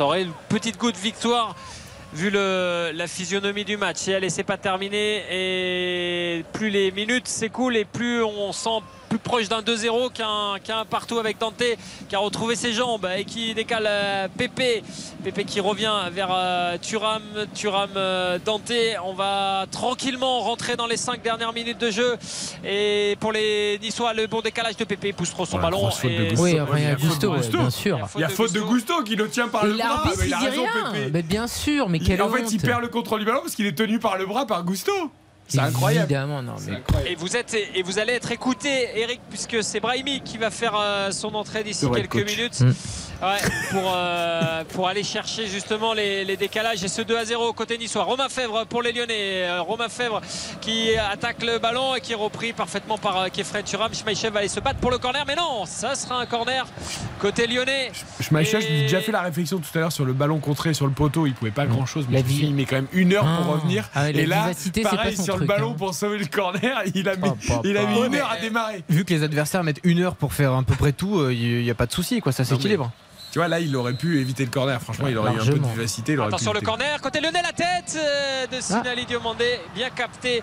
aurait 0.00 0.22
une 0.22 0.32
petite 0.48 0.78
goutte 0.78 0.96
de 0.96 1.00
victoire 1.00 1.54
vu 2.12 2.30
la 2.30 3.06
physionomie 3.06 3.64
du 3.64 3.76
match. 3.76 4.08
Et 4.08 4.14
allez, 4.14 4.30
c'est 4.30 4.44
pas 4.44 4.56
terminé. 4.56 5.24
Et 5.30 6.44
plus 6.52 6.70
les 6.70 6.90
minutes 6.90 7.28
s'écoulent 7.28 7.76
et 7.76 7.84
plus 7.84 8.22
on 8.22 8.52
sent 8.52 8.80
plus 9.08 9.18
proche 9.18 9.48
d'un 9.48 9.60
2-0 9.60 10.12
qu'un 10.12 10.58
qu'un 10.62 10.84
partout 10.84 11.18
avec 11.18 11.38
Dante 11.38 11.62
qui 12.08 12.14
a 12.14 12.18
retrouvé 12.18 12.56
ses 12.56 12.72
jambes 12.72 13.08
et 13.16 13.24
qui 13.24 13.54
décale 13.54 13.86
euh, 13.86 14.28
Pépé. 14.36 14.82
Pépé 15.24 15.44
qui 15.44 15.60
revient 15.60 15.92
vers 16.12 16.28
euh, 16.32 16.76
Thuram. 16.78 17.22
Thuram 17.54 17.90
euh, 17.96 18.38
Dante. 18.44 18.72
On 19.04 19.14
va 19.14 19.66
tranquillement 19.70 20.40
rentrer 20.40 20.76
dans 20.76 20.86
les 20.86 20.96
5 20.96 21.22
dernières 21.22 21.52
minutes 21.52 21.78
de 21.78 21.90
jeu. 21.90 22.16
Et 22.64 23.16
pour 23.20 23.32
les 23.32 23.78
Niçois, 23.82 24.12
le 24.14 24.26
bon 24.26 24.40
décalage 24.40 24.76
de 24.76 24.84
Pépé 24.84 25.08
il 25.08 25.14
pousse 25.14 25.30
trop 25.30 25.46
son 25.46 25.58
ballon. 25.58 25.88
et-. 26.04 26.34
Oui, 26.38 26.60
enfin, 26.60 26.78
il 26.78 26.84
y 26.84 26.86
a 26.86 26.96
faute 26.96 27.20
de 27.20 27.28
Gusto, 27.28 27.32
ouais, 27.32 27.48
bien 27.48 27.70
sûr. 27.70 28.08
Il 28.16 28.20
y 28.20 28.24
a 28.24 28.28
faute 28.28 28.52
de 28.52 28.60
Gusto 28.60 29.02
qui 29.02 29.16
le 29.16 29.28
tient 29.28 29.48
par 29.48 29.64
Et 29.64 29.68
le 29.68 29.76
bras. 29.76 30.04
mais 30.18 30.26
il 30.26 30.34
a 30.34 30.38
raison. 30.38 30.62
Pépé. 30.92 31.10
Mais 31.12 31.22
bien 31.22 31.46
sûr, 31.46 31.88
mais 31.88 31.98
quelle 31.98 32.22
en 32.22 32.30
fait, 32.30 32.50
il 32.50 32.60
perd 32.60 32.82
le 32.82 32.88
contrôle 32.88 33.20
du 33.20 33.26
ballon 33.26 33.40
parce 33.40 33.54
qu'il 33.54 33.66
est 33.66 33.76
tenu 33.76 33.98
par 33.98 34.18
le 34.18 34.26
bras 34.26 34.46
par 34.46 34.64
Gusto. 34.64 34.92
C'est 35.48 35.60
incroyable. 35.60 36.10
Évidemment, 36.12 36.42
non. 36.42 36.54
Mais... 36.66 36.82
Et 37.10 37.14
vous, 37.14 37.36
êtes, 37.36 37.54
et 37.74 37.82
vous 37.82 37.98
allez 37.98 38.12
être 38.14 38.32
écouté, 38.32 38.88
Eric, 38.96 39.20
puisque 39.30 39.62
c'est 39.62 39.80
Brahimi 39.80 40.20
qui 40.20 40.38
va 40.38 40.50
faire 40.50 40.74
euh, 40.76 41.10
son 41.10 41.34
entrée 41.34 41.62
d'ici 41.62 41.88
quelques 41.90 42.10
coach. 42.10 42.36
minutes 42.36 42.60
Mm. 42.60 42.72
Ouais, 43.22 43.38
pour, 43.70 43.92
euh, 43.96 44.62
pour 44.74 44.88
aller 44.88 45.02
chercher 45.02 45.46
justement 45.46 45.94
les, 45.94 46.24
les 46.26 46.36
décalages 46.36 46.84
et 46.84 46.88
ce 46.88 47.00
2 47.00 47.16
à 47.16 47.24
0 47.24 47.52
côté 47.54 47.78
niçois. 47.78 48.04
Romain 48.04 48.28
Fèvre 48.28 48.66
pour 48.66 48.82
les 48.82 48.92
Lyonnais. 48.92 49.48
Euh, 49.48 49.62
Romain 49.62 49.88
Fèvre 49.88 50.20
qui 50.60 50.94
attaque 50.96 51.42
le 51.42 51.58
ballon 51.58 51.94
et 51.94 52.00
qui 52.02 52.12
est 52.12 52.16
repris 52.16 52.52
parfaitement 52.52 52.98
par 52.98 53.16
euh, 53.22 53.28
Kefred 53.28 53.64
Turam. 53.64 53.92
Schmeichel 53.94 54.32
va 54.32 54.40
aller 54.40 54.48
se 54.48 54.60
battre 54.60 54.80
pour 54.80 54.90
le 54.90 54.98
corner, 54.98 55.24
mais 55.26 55.34
non, 55.34 55.64
ça 55.64 55.94
sera 55.94 56.20
un 56.20 56.26
corner 56.26 56.66
côté 57.18 57.46
lyonnais. 57.46 57.90
Schmeichel, 58.20 58.60
j'ai 58.60 58.82
déjà 58.82 59.00
fait 59.00 59.12
la 59.12 59.22
réflexion 59.22 59.58
tout 59.60 59.78
à 59.78 59.80
l'heure 59.80 59.92
sur 59.92 60.04
le 60.04 60.12
ballon 60.12 60.38
contré 60.38 60.74
sur 60.74 60.86
le 60.86 60.92
poteau. 60.92 61.26
Il 61.26 61.32
pouvait 61.32 61.50
pas 61.50 61.64
grand 61.64 61.86
chose, 61.86 62.04
mais 62.10 62.20
vie- 62.20 62.40
il 62.48 62.54
met 62.54 62.66
quand 62.66 62.76
même 62.76 62.88
une 62.92 63.14
heure 63.14 63.24
pour 63.24 63.46
Ah. 63.48 63.52
revenir. 63.54 63.88
Ah 63.94 64.10
et 64.10 64.26
là, 64.26 64.50
pareil 64.82 65.12
pas 65.12 65.16
son 65.16 65.24
sur 65.24 65.38
le 65.38 65.46
ballon 65.46 65.70
hein. 65.70 65.76
pour 65.78 65.94
sauver 65.94 66.18
le 66.18 66.26
corner, 66.26 66.82
il 66.94 67.08
a 67.08 67.16
mis, 67.16 67.30
papa. 67.30 67.62
il 67.64 67.76
a 67.78 67.86
mis 67.86 67.98
Ouais, 67.98 68.06
une 68.08 68.14
heure 68.16 68.30
à 68.30 68.36
démarrer. 68.36 68.82
Vu 68.90 69.06
que 69.06 69.14
les 69.14 69.22
adversaires 69.22 69.64
mettent 69.64 69.80
une 69.84 70.00
heure 70.02 70.16
pour 70.16 70.34
faire 70.34 70.52
à 70.52 70.62
peu 70.62 70.74
près 70.74 70.92
tout, 70.92 71.18
euh, 71.18 71.32
il 71.32 71.62
n'y 71.62 71.70
a 71.70 71.74
pas 71.74 71.86
de 71.86 71.92
souci, 71.92 72.20
quoi. 72.20 72.30
Ça 72.32 72.44
s'équilibre. 72.44 72.92
Tu 73.36 73.40
vois, 73.40 73.48
là, 73.48 73.60
il 73.60 73.76
aurait 73.76 73.92
pu 73.92 74.18
éviter 74.18 74.46
le 74.46 74.50
corner. 74.50 74.80
Franchement, 74.80 75.08
il 75.08 75.18
aurait 75.18 75.34
eu 75.34 75.38
un 75.38 75.44
peu 75.44 75.58
de 75.58 75.66
vivacité. 75.66 76.14
il 76.14 76.20
Attention 76.22 76.52
pu 76.52 76.58
le 76.60 76.64
corner, 76.64 76.98
côté 77.02 77.20
lyonnais, 77.20 77.42
la 77.42 77.52
tête 77.52 77.94
euh, 77.98 78.46
de 78.46 78.62
Sinali 78.62 79.04
Diomandé, 79.04 79.60
bien 79.74 79.90
capté 79.90 80.42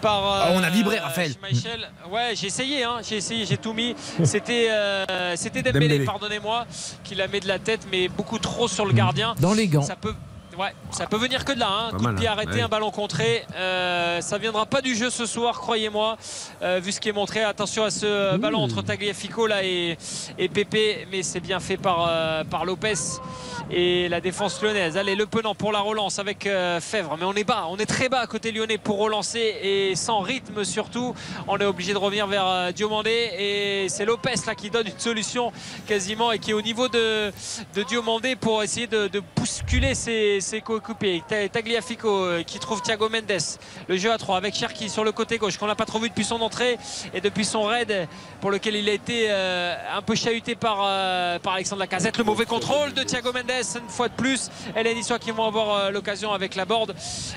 par. 0.00 0.24
euh, 0.24 0.40
Ah, 0.46 0.50
on 0.54 0.62
a 0.62 0.70
vibré, 0.70 0.98
Raphaël. 0.98 1.34
Schmeichel. 1.34 1.90
Ouais, 2.10 2.30
j'ai 2.34 2.46
essayé, 2.46 2.84
hein, 2.84 3.00
j'ai 3.06 3.16
essayé, 3.18 3.44
j'ai 3.44 3.58
tout 3.58 3.74
mis. 3.74 3.94
C'était 4.24 4.68
euh, 4.70 5.34
c'était 5.36 5.60
Dembélé, 5.60 5.88
Dembélé. 5.88 6.04
pardonnez-moi, 6.06 6.64
qui 7.04 7.16
la 7.16 7.28
met 7.28 7.40
de 7.40 7.48
la 7.48 7.58
tête, 7.58 7.86
mais 7.90 8.08
beaucoup 8.08 8.38
trop 8.38 8.66
sur 8.66 8.86
le 8.86 8.94
gardien. 8.94 9.34
Dans 9.38 9.52
les 9.52 9.68
gants. 9.68 9.82
Ça 9.82 9.96
peut. 9.96 10.14
Ouais, 10.58 10.72
ça 10.90 11.06
peut 11.06 11.16
venir 11.16 11.44
que 11.44 11.52
de 11.52 11.58
là. 11.60 11.68
Hein. 11.70 11.90
Coup 11.96 12.02
mal, 12.02 12.14
de 12.14 12.18
pied 12.20 12.28
hein. 12.28 12.32
arrêté, 12.32 12.52
Ouais. 12.52 12.60
un 12.62 12.68
ballon 12.68 12.90
contré. 12.90 13.44
Euh, 13.56 14.20
ça 14.20 14.36
viendra 14.38 14.66
pas 14.66 14.82
du 14.82 14.94
jeu 14.94 15.08
ce 15.08 15.24
soir, 15.24 15.58
croyez-moi. 15.60 16.16
Euh, 16.62 16.78
vu 16.82 16.92
ce 16.92 17.00
qui 17.00 17.08
est 17.08 17.12
montré, 17.12 17.42
attention 17.42 17.84
à 17.84 17.90
ce 17.90 18.04
euh, 18.06 18.38
ballon 18.38 18.58
entre 18.62 18.82
Tagliafico 18.82 19.46
là 19.46 19.64
et, 19.64 19.96
et 20.38 20.48
Pépé, 20.48 21.06
mais 21.10 21.22
c'est 21.22 21.40
bien 21.40 21.58
fait 21.58 21.78
par, 21.78 22.06
euh, 22.08 22.44
par 22.44 22.64
Lopez 22.66 22.92
et 23.70 24.08
la 24.10 24.20
défense 24.20 24.60
lyonnaise. 24.62 24.96
Allez, 24.98 25.14
le 25.14 25.24
penant 25.26 25.54
pour 25.54 25.72
la 25.72 25.80
relance 25.80 26.18
avec 26.18 26.46
Fèvre, 26.80 27.16
mais 27.18 27.24
on 27.24 27.32
est 27.34 27.44
bas, 27.44 27.64
on 27.68 27.78
est 27.78 27.86
très 27.86 28.08
bas 28.10 28.26
côté 28.26 28.52
lyonnais 28.52 28.76
pour 28.76 28.98
relancer 28.98 29.56
et 29.62 29.94
sans 29.96 30.20
rythme 30.20 30.64
surtout. 30.64 31.14
On 31.48 31.56
est 31.58 31.64
obligé 31.64 31.92
de 31.94 31.98
revenir 31.98 32.26
vers 32.26 32.72
Diomandé 32.74 33.30
et 33.38 33.86
c'est 33.88 34.04
Lopez 34.04 34.34
là 34.46 34.54
qui 34.54 34.68
donne 34.68 34.88
une 34.88 34.98
solution 34.98 35.52
quasiment 35.86 36.32
et 36.32 36.38
qui 36.38 36.50
est 36.50 36.54
au 36.54 36.60
niveau 36.60 36.88
de, 36.88 37.32
de 37.74 37.82
Diomandé 37.84 38.36
pour 38.36 38.62
essayer 38.62 38.86
de, 38.86 39.08
de 39.08 39.22
bousculer 39.36 39.94
ses, 39.94 40.40
ses 40.42 40.60
coéquipiers. 40.60 41.22
Ta- 41.26 41.48
Tagliafico 41.48 42.08
euh, 42.08 42.42
qui 42.42 42.58
trouve 42.58 42.82
Thiago 42.82 43.08
Mendes. 43.08 43.40
Le 43.88 43.96
jeu 43.96 44.12
à 44.12 44.18
3 44.18 44.36
avec 44.36 44.54
Cherki 44.54 44.90
sur 44.90 45.04
le 45.04 45.12
côté 45.12 45.38
gauche 45.38 45.56
qu'on 45.56 45.66
n'a 45.66 45.74
pas 45.74 45.86
trop 45.86 45.98
vu 45.98 46.08
depuis 46.10 46.24
son 46.24 46.40
entrée 46.42 46.78
et 47.14 47.20
depuis 47.20 47.44
son 47.44 47.62
raid 47.62 48.08
pour 48.40 48.50
lequel 48.50 48.76
il 48.76 48.88
a 48.88 48.92
été 48.92 49.26
euh, 49.30 49.74
un 49.96 50.02
peu 50.02 50.14
chahuté 50.14 50.54
par, 50.54 50.80
euh, 50.82 51.38
par 51.38 51.54
Alexandre 51.54 51.80
Lacazette. 51.80 52.18
Le 52.18 52.24
mauvais 52.24 52.44
contrôle 52.44 52.92
de 52.92 53.02
Thiago 53.02 53.32
Mendes 53.32 53.50
une 53.50 53.88
fois 53.88 54.08
de 54.08 54.14
plus. 54.14 54.50
Et 54.76 54.82
les 54.82 54.94
Niçois 54.94 55.18
qui 55.18 55.30
vont 55.30 55.46
avoir 55.46 55.90
l'occasion 55.90 56.32
avec 56.32 56.54
la 56.56 56.64
board. 56.64 56.94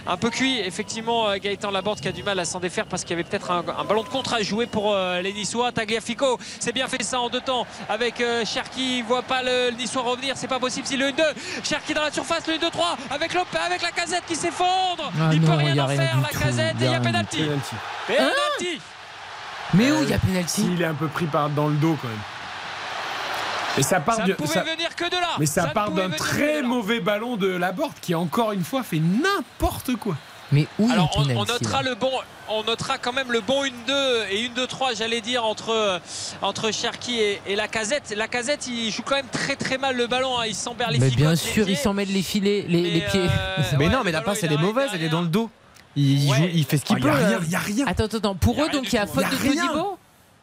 Un 0.08 0.18
peu 0.18 0.30
cuit, 0.30 0.60
effectivement, 0.60 1.36
Gaëtan 1.38 1.72
Laborde 1.72 2.00
qui 2.02 2.08
a 2.08 2.12
du 2.12 2.24
mal 2.24 2.40
à 2.40 2.46
s'en 2.46 2.60
défaire 2.60 2.86
parce 2.88 3.04
qu'il 3.04 3.12
y 3.12 3.14
avait 3.14 3.24
peut-être 3.24 3.52
un, 3.52 3.62
ballon 3.86 4.04
de 4.04 4.10
contre 4.10 4.34
à 4.34 4.42
jouer 4.42 4.66
pour 4.66 4.96
les 5.22 5.34
Niçois. 5.34 5.72
Tagliafico, 5.72 6.38
c'est 6.60 6.74
bien 6.74 6.88
fait 6.88 7.02
ça 7.04 7.20
en 7.20 7.30
deux 7.30 7.42
temps 7.42 7.66
avec 7.88 8.22
Cherki. 8.46 8.98
Il 9.00 9.04
voit 9.04 9.22
pas 9.24 9.44
le, 9.44 9.70
le 9.70 9.76
Niçois 9.78 10.02
revenir, 10.02 10.36
c'est 10.38 10.48
pas 10.48 10.60
possible. 10.60 10.88
Si 10.88 10.98
le 10.98 11.08
1-2, 11.10 11.14
Cherki 11.64 11.94
dans 11.94 12.02
la 12.04 12.12
surface, 12.12 12.48
le 12.48 12.56
1-2-3 12.56 12.95
avec, 13.12 13.34
Lopez, 13.34 13.58
avec 13.58 13.82
la 13.82 13.92
casette 13.92 14.24
qui 14.28 14.36
s'effondre. 14.36 15.12
Ah 15.20 15.30
il 15.34 15.42
non, 15.42 15.48
peut 15.48 15.54
rien 15.58 15.70
il 15.72 15.76
y 15.76 15.80
a 15.80 15.84
en 15.84 15.88
rien 15.88 16.02
faire, 16.02 16.18
la 16.22 16.28
tout, 16.30 16.40
casette, 16.40 16.76
il 16.80 16.84
et 16.84 16.86
y 16.86 16.90
il 16.90 16.92
y 16.92 16.96
a. 16.96 17.00
Penalty. 17.00 17.38
Penalty. 18.08 18.82
Mais 19.74 19.92
où 19.92 20.04
il 20.04 20.10
y 20.10 20.14
a 20.14 20.20
pénalty 20.20 20.62
S'il 20.62 20.82
est 20.82 20.86
un 20.86 20.94
peu 20.94 21.08
pris 21.08 21.26
par, 21.26 21.50
dans 21.50 21.68
le 21.68 21.76
dos 21.76 21.98
quand 22.02 22.08
même. 22.08 22.18
Et 23.78 23.84
ça 23.84 24.00
part 24.00 24.16
Ça 24.16 24.22
ne 24.22 24.28
du- 24.28 24.36
pouvait 24.36 24.54
ça- 24.54 24.62
venir 24.64 24.96
que 24.96 25.06
de 25.10 25.18
là. 25.18 25.32
Mais 25.38 25.46
ça, 25.46 25.64
ne 25.64 25.72
part 25.74 25.92
d'un 25.92 26.10
très 26.10 26.62
mauvais 26.62 27.02
ballon 27.02 27.36
de 27.36 27.48
la 27.48 27.60
Laborde 27.68 27.94
qui 28.02 28.16
encore 28.16 28.54
une 28.54 28.64
fois 28.64 28.84
fait 28.84 29.00
n'importe 29.02 29.96
quoi. 29.98 30.16
Mais 30.52 30.68
où 30.78 30.90
Alors 30.92 31.10
il 31.26 31.32
y 31.32 31.34
on, 31.34 31.38
a 31.38 31.42
on 31.42 31.46
notera 31.46 31.82
le 31.82 31.96
bon, 31.96 32.12
on 32.50 32.64
notera 32.64 32.98
quand 33.00 33.14
même 33.14 33.32
le 33.32 33.42
bon 33.42 33.64
1-2 33.64 33.70
et 34.32 34.48
1-2-3 34.50 34.96
j'allais 34.96 35.22
dire 35.22 35.44
entre 35.44 36.00
entre 36.44 36.72
Cherki 36.72 37.20
et, 37.20 37.42
et 37.48 37.56
la 37.56 37.68
casette. 37.68 38.14
La 38.16 38.28
casette 38.28 38.68
il 38.68 38.92
joue 38.92 39.02
quand 39.02 39.16
même 39.16 39.28
très 39.32 39.56
très 39.56 39.78
mal 39.80 39.96
le 39.98 40.06
ballon, 40.08 40.38
hein. 40.40 40.46
il 40.48 40.54
s'emberle 40.56 40.94
les 40.94 41.00
Mais 41.00 41.10
bien 41.10 41.36
ficottes, 41.36 41.46
les 41.48 41.52
sûr, 41.52 41.70
il 41.70 41.78
s'en 41.78 41.94
mêle 41.94 42.12
les 42.12 42.22
filets, 42.22 42.66
les, 42.68 43.02
pieds. 43.02 43.22
euh, 43.22 43.62
mais 43.80 43.86
ouais, 43.88 43.92
non, 43.92 44.02
mais 44.06 44.12
la 44.12 44.22
passe 44.22 44.40
il 44.42 44.46
elle 44.46 44.54
est 44.54 44.58
mauvaise, 44.58 44.90
elle 44.94 45.04
est 45.04 45.10
dans 45.10 45.22
le 45.22 45.28
dos. 45.28 45.50
Il, 45.96 46.24
il 46.26 46.30
Ouais. 46.30 46.38
joue- 46.38 46.50
il 46.54 46.66
fait 46.66 46.78
ce 46.78 46.86
qu'il 46.86 46.98
Il 46.98 47.02
peut. 47.02 47.10
n'y 47.10 47.16
a 47.34 47.40
il 47.48 47.56
a 47.56 47.60
rien. 47.60 47.86
Attends, 47.88 48.04
attends, 48.06 48.18
attends. 48.18 48.36
Pour 48.36 48.56
Y 48.58 48.60
a 48.60 48.64
eux, 48.66 48.68
rien 48.70 48.80
donc 48.82 48.92
il 48.92 48.96
y 48.96 49.00
a 49.00 49.08
faute 49.08 49.24
Y 49.24 49.26
a 49.26 49.30
de. 49.30 49.38
Todibo 49.68 49.98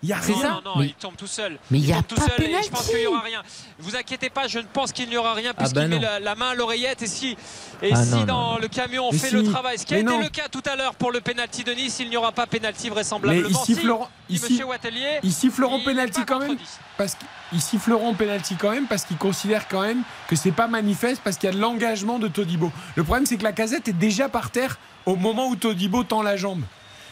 Il 0.05 0.08
y 0.08 0.12
a 0.12 0.16
rien. 0.16 0.36
ça 0.36 0.48
Non, 0.48 0.60
non, 0.64 0.72
Mais- 0.81 0.86
il 0.86 0.94
tombe 0.94 1.14
tout 1.16 1.28
seul. 1.28 1.58
Mais 1.70 1.78
il 1.78 1.86
y 1.86 1.92
a 1.92 1.97
tombe 1.97 2.06
tout 2.06 2.14
pas 2.16 2.22
seul 2.36 2.44
et 2.50 2.62
je 2.64 2.68
pense 2.70 2.89
qu'il 2.89 2.98
n'y 2.98 3.06
aura 3.06 3.20
rien. 3.20 3.42
Vous 3.78 3.94
inquiétez 3.94 4.31
pas, 4.31 4.48
je 4.48 4.58
ne 4.58 4.64
pense 4.64 4.90
qu'il 4.92 5.08
n'y 5.08 5.16
aura 5.16 5.32
rien 5.34 5.55
puisqu'il 5.55 5.74
bah 5.76 5.86
met 5.86 6.00
la, 6.00 6.18
la 6.18 6.34
main 6.34 6.50
à 6.50 6.55
l'oreillette 6.56 7.02
et 7.02 7.06
si, 7.06 7.36
et 7.82 7.90
Ah 7.92 8.05
si 8.05 8.10
non, 8.10 8.24
dans 8.24 8.52
non. 8.55 8.58
le 8.58 8.66
camion 8.66 9.08
on 9.08 9.12
Mais 9.12 9.18
fait 9.18 9.28
si. 9.28 9.34
le 9.36 9.44
travail, 9.44 9.78
ce 9.78 9.86
qui 9.86 9.94
a 9.94 10.02
Mais 10.02 10.12
été 10.12 10.22
le 10.24 10.28
cas 10.28 10.48
tout 10.50 10.62
à 10.66 10.74
l'heure 10.74 10.97
pour 10.97 11.12
le 11.12 11.20
penalty 11.20 11.62
de 11.62 11.72
Nice, 11.72 11.98
il 12.00 12.08
n'y 12.10 12.16
aura 12.16 12.32
pas 12.32 12.47
penalty 12.48 12.84
Mais 12.84 12.90
vraisemblablement. 12.90 13.48
ils 13.48 13.56
Si, 13.56 13.64
siffleront, 13.74 14.05
dit 14.05 14.10
ils 14.31 14.34
Monsieur 14.40 14.48
siffleront- 14.56 14.68
Wattelier, 14.70 15.20
ils 15.22 15.32
siffleront 15.32 15.78
il 15.78 15.84
penalty 15.84 16.18
n'est 16.20 16.26
pas 16.26 16.32
quand 16.34 16.40
même 16.40 16.58
parce 16.98 17.14
qu'ils 17.50 17.60
siffleront 17.62 18.14
penalty 18.14 18.56
quand 18.56 18.70
même 18.72 18.86
parce 18.89 19.05
qu'ils 19.05 19.18
considèrent 19.18 19.68
quand 19.68 19.82
même 19.82 20.02
que 20.28 20.34
c'est 20.34 20.50
pas 20.52 20.66
manifeste 20.66 21.20
parce 21.22 21.36
qu'il 21.36 21.48
y 21.48 21.52
a 21.52 21.55
de 21.55 21.60
l'engagement 21.60 22.18
de 22.18 22.26
Todibo. 22.26 22.72
Le 22.97 23.05
problème 23.05 23.24
c'est 23.26 23.36
que 23.36 23.44
la 23.44 23.52
casette 23.52 23.86
est 23.86 23.92
déjà 23.92 24.28
par 24.28 24.50
terre 24.50 24.78
au 25.06 25.14
moment 25.14 25.47
où 25.47 25.55
Todibo 25.55 26.02
tend 26.02 26.22
la 26.22 26.36
jambe. 26.36 26.62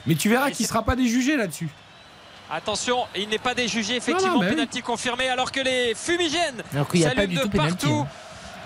Mais 0.07 0.17
tu 0.17 0.29
verras 0.29 0.47
qu'il 0.49 0.57
c'est- 0.57 0.65
sera 0.73 0.83
pas 0.83 0.97
déjugé 0.97 1.37
là-dessus. 1.37 1.69
Attention, 2.51 3.05
il 3.17 3.29
n'est 3.29 3.39
pas 3.39 3.55
déjugé, 3.55 3.97
effectivement, 3.97 4.35
Non, 4.35 4.41
non, 4.41 4.45
mais 4.45 4.51
penalty 4.51 4.83
confirmé, 4.83 5.29
alors 5.29 5.53
que 5.53 5.61
les 5.61 5.95
fumigènes 5.95 6.63
s'allument 6.73 7.35
de 7.35 7.41
tout 7.45 7.49
pénalty. 7.51 7.87
partout. 7.87 8.01
hein. 8.03 8.09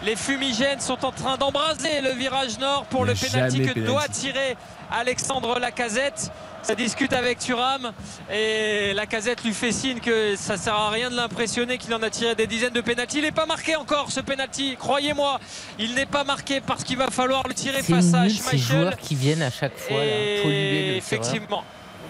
Les 0.02 0.16
fumigènes 0.16 0.80
sont 0.80 1.02
en 1.04 1.12
train 1.12 1.36
d'embraser 1.38 2.00
le 2.02 2.10
virage 2.10 2.58
nord 2.58 2.84
pour 2.86 3.04
le 3.04 3.14
penalty 3.14 3.58
jamais 3.58 3.72
que 3.72 3.80
doit 3.80 4.08
tirer 4.08 4.56
Alexandre 4.90 5.58
Lacazette. 5.58 6.30
Ça 6.62 6.74
discute 6.74 7.12
avec 7.12 7.38
Thuram 7.38 7.92
et 8.32 8.92
Lacazette 8.94 9.44
lui 9.44 9.52
fait 9.54 9.70
signe 9.72 10.00
que 10.00 10.34
ça 10.36 10.56
sert 10.56 10.74
à 10.74 10.90
rien 10.90 11.10
de 11.10 11.14
l'impressionner, 11.16 11.78
qu'il 11.78 11.92
en 11.94 12.02
a 12.02 12.10
tiré 12.10 12.34
des 12.34 12.46
dizaines 12.46 12.72
de 12.72 12.80
pénalty. 12.80 13.18
Il 13.18 13.22
n'est 13.24 13.32
pas 13.32 13.46
marqué 13.46 13.76
encore 13.76 14.10
ce 14.10 14.20
penalty, 14.20 14.76
croyez-moi. 14.78 15.38
Il 15.78 15.94
n'est 15.94 16.06
pas 16.06 16.24
marqué 16.24 16.60
parce 16.60 16.82
qu'il 16.84 16.96
va 16.98 17.08
falloir 17.10 17.46
le 17.46 17.54
tirer 17.54 17.82
C'est 17.82 17.94
face 17.94 18.12
à 18.14 18.28
Schmeichel. 18.28 18.58
joueurs 18.58 18.96
qui 18.96 19.14
viennent 19.14 19.42
à 19.42 19.50
chaque 19.50 19.76
fois. 19.78 19.98
Là. 19.98 20.42
Polluer 20.42 20.94
le 20.96 21.00
tireur. 21.02 21.64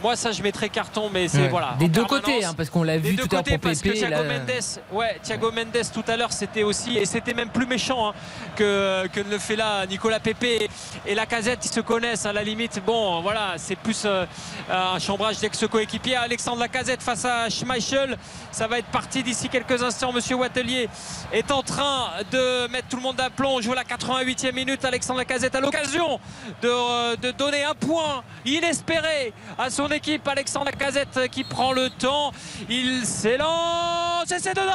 Moi, 0.04 0.16
ça, 0.16 0.32
je 0.32 0.42
mettrais 0.42 0.68
carton, 0.68 1.08
mais 1.10 1.28
c'est 1.28 1.38
Ouais. 1.44 1.48
voilà. 1.48 1.76
Des 1.78 1.88
deux 1.88 2.04
côtés, 2.04 2.44
hein, 2.44 2.52
parce 2.54 2.68
qu'on 2.68 2.82
l'a 2.82 2.98
Des 2.98 3.08
vu 3.08 3.16
deux 3.16 3.22
tout 3.22 3.28
à 3.30 3.36
l'heure 3.36 3.44
côtés, 3.44 3.56
pour 3.56 3.70
parce 3.70 3.80
que. 3.80 3.88
Thiago 3.88 4.10
là- 4.10 4.22
Mendes, 4.22 4.50
ouais, 4.92 5.18
Thiago 5.22 5.50
Mendes 5.50 5.82
tout 5.94 6.04
à 6.06 6.16
l'heure, 6.18 6.30
c'était 6.30 6.62
aussi, 6.62 6.98
et 6.98 7.06
c'était 7.06 7.32
même 7.32 7.48
plus 7.48 7.64
méchant 7.64 8.10
hein, 8.10 8.12
que, 8.54 9.06
que 9.06 9.20
ne 9.20 9.30
le 9.30 9.38
fait 9.38 9.56
là 9.56 9.86
Nicolas 9.86 10.20
Pépé 10.20 10.68
et 11.06 11.14
la 11.14 11.24
casette, 11.24 11.64
ils 11.64 11.70
se 11.72 11.80
connaissent 11.80 12.26
à 12.26 12.34
la 12.34 12.42
limite. 12.44 12.82
Bon, 12.84 13.22
voilà, 13.22 13.54
c'est 13.56 13.76
plus 13.76 14.02
euh, 14.04 14.26
un 14.70 14.98
chambrage 14.98 15.38
d'ex-coéquipier. 15.38 16.16
Alexandre 16.16 16.60
Lacazette 16.60 17.02
face 17.02 17.24
à 17.24 17.48
Schmeichel, 17.48 18.18
ça 18.52 18.66
va 18.66 18.80
être 18.80 18.88
parti 18.88 19.22
d'ici 19.22 19.48
quelques 19.48 19.82
instants. 19.82 20.12
Monsieur 20.12 20.36
Wattelier 20.36 20.86
est 21.32 21.50
en 21.50 21.62
train 21.62 22.08
de 22.30 22.66
mettre 22.68 22.88
tout 22.88 22.96
le 22.96 23.02
monde 23.02 23.16
d'aplomb. 23.16 23.54
On 23.56 23.60
joue 23.62 23.72
à 23.72 23.76
la 23.76 23.84
88e 23.84 24.52
minute. 24.54 24.84
Alexandre 24.84 25.20
Lacazette 25.20 25.54
a 25.54 25.60
l'occasion 25.60 26.20
de, 26.60 26.68
euh, 26.68 27.16
de 27.16 27.30
donner 27.30 27.64
un 27.64 27.74
point 27.74 28.22
inespéré 28.44 29.32
à 29.56 29.70
son 29.70 29.90
Alexandre 30.26 30.66
Lacazette 30.66 31.30
qui 31.30 31.44
prend 31.44 31.72
le 31.72 31.88
temps. 31.88 32.32
Il 32.68 33.06
s'élance 33.06 34.30
et 34.32 34.40
c'est 34.40 34.54
dedans 34.54 34.72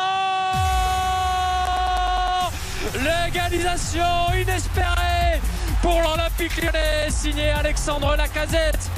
L'égalisation 2.93 4.33
inespérée 4.33 5.41
pour 5.81 6.01
l'Olympique 6.01 6.61
lyonnais 6.61 7.09
signé 7.09 7.49
Alexandre 7.49 8.15
Lacazette. 8.15 8.89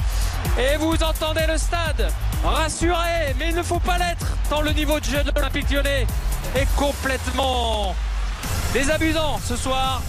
Et 0.59 0.77
vous 0.77 1.01
entendez 1.01 1.45
le 1.47 1.57
stade 1.57 2.11
rassuré, 2.43 3.33
mais 3.39 3.49
il 3.49 3.55
ne 3.55 3.63
faut 3.63 3.79
pas 3.79 3.97
l'être 3.97 4.37
tant 4.47 4.61
le 4.61 4.71
niveau 4.73 4.99
de 4.99 5.05
jeu 5.05 5.23
de 5.23 5.31
l'Olympique 5.31 5.71
lyonnais 5.71 6.05
est 6.55 6.75
complètement 6.75 7.95
désabusant 8.73 9.39
ce 9.43 9.55
soir. 9.55 10.03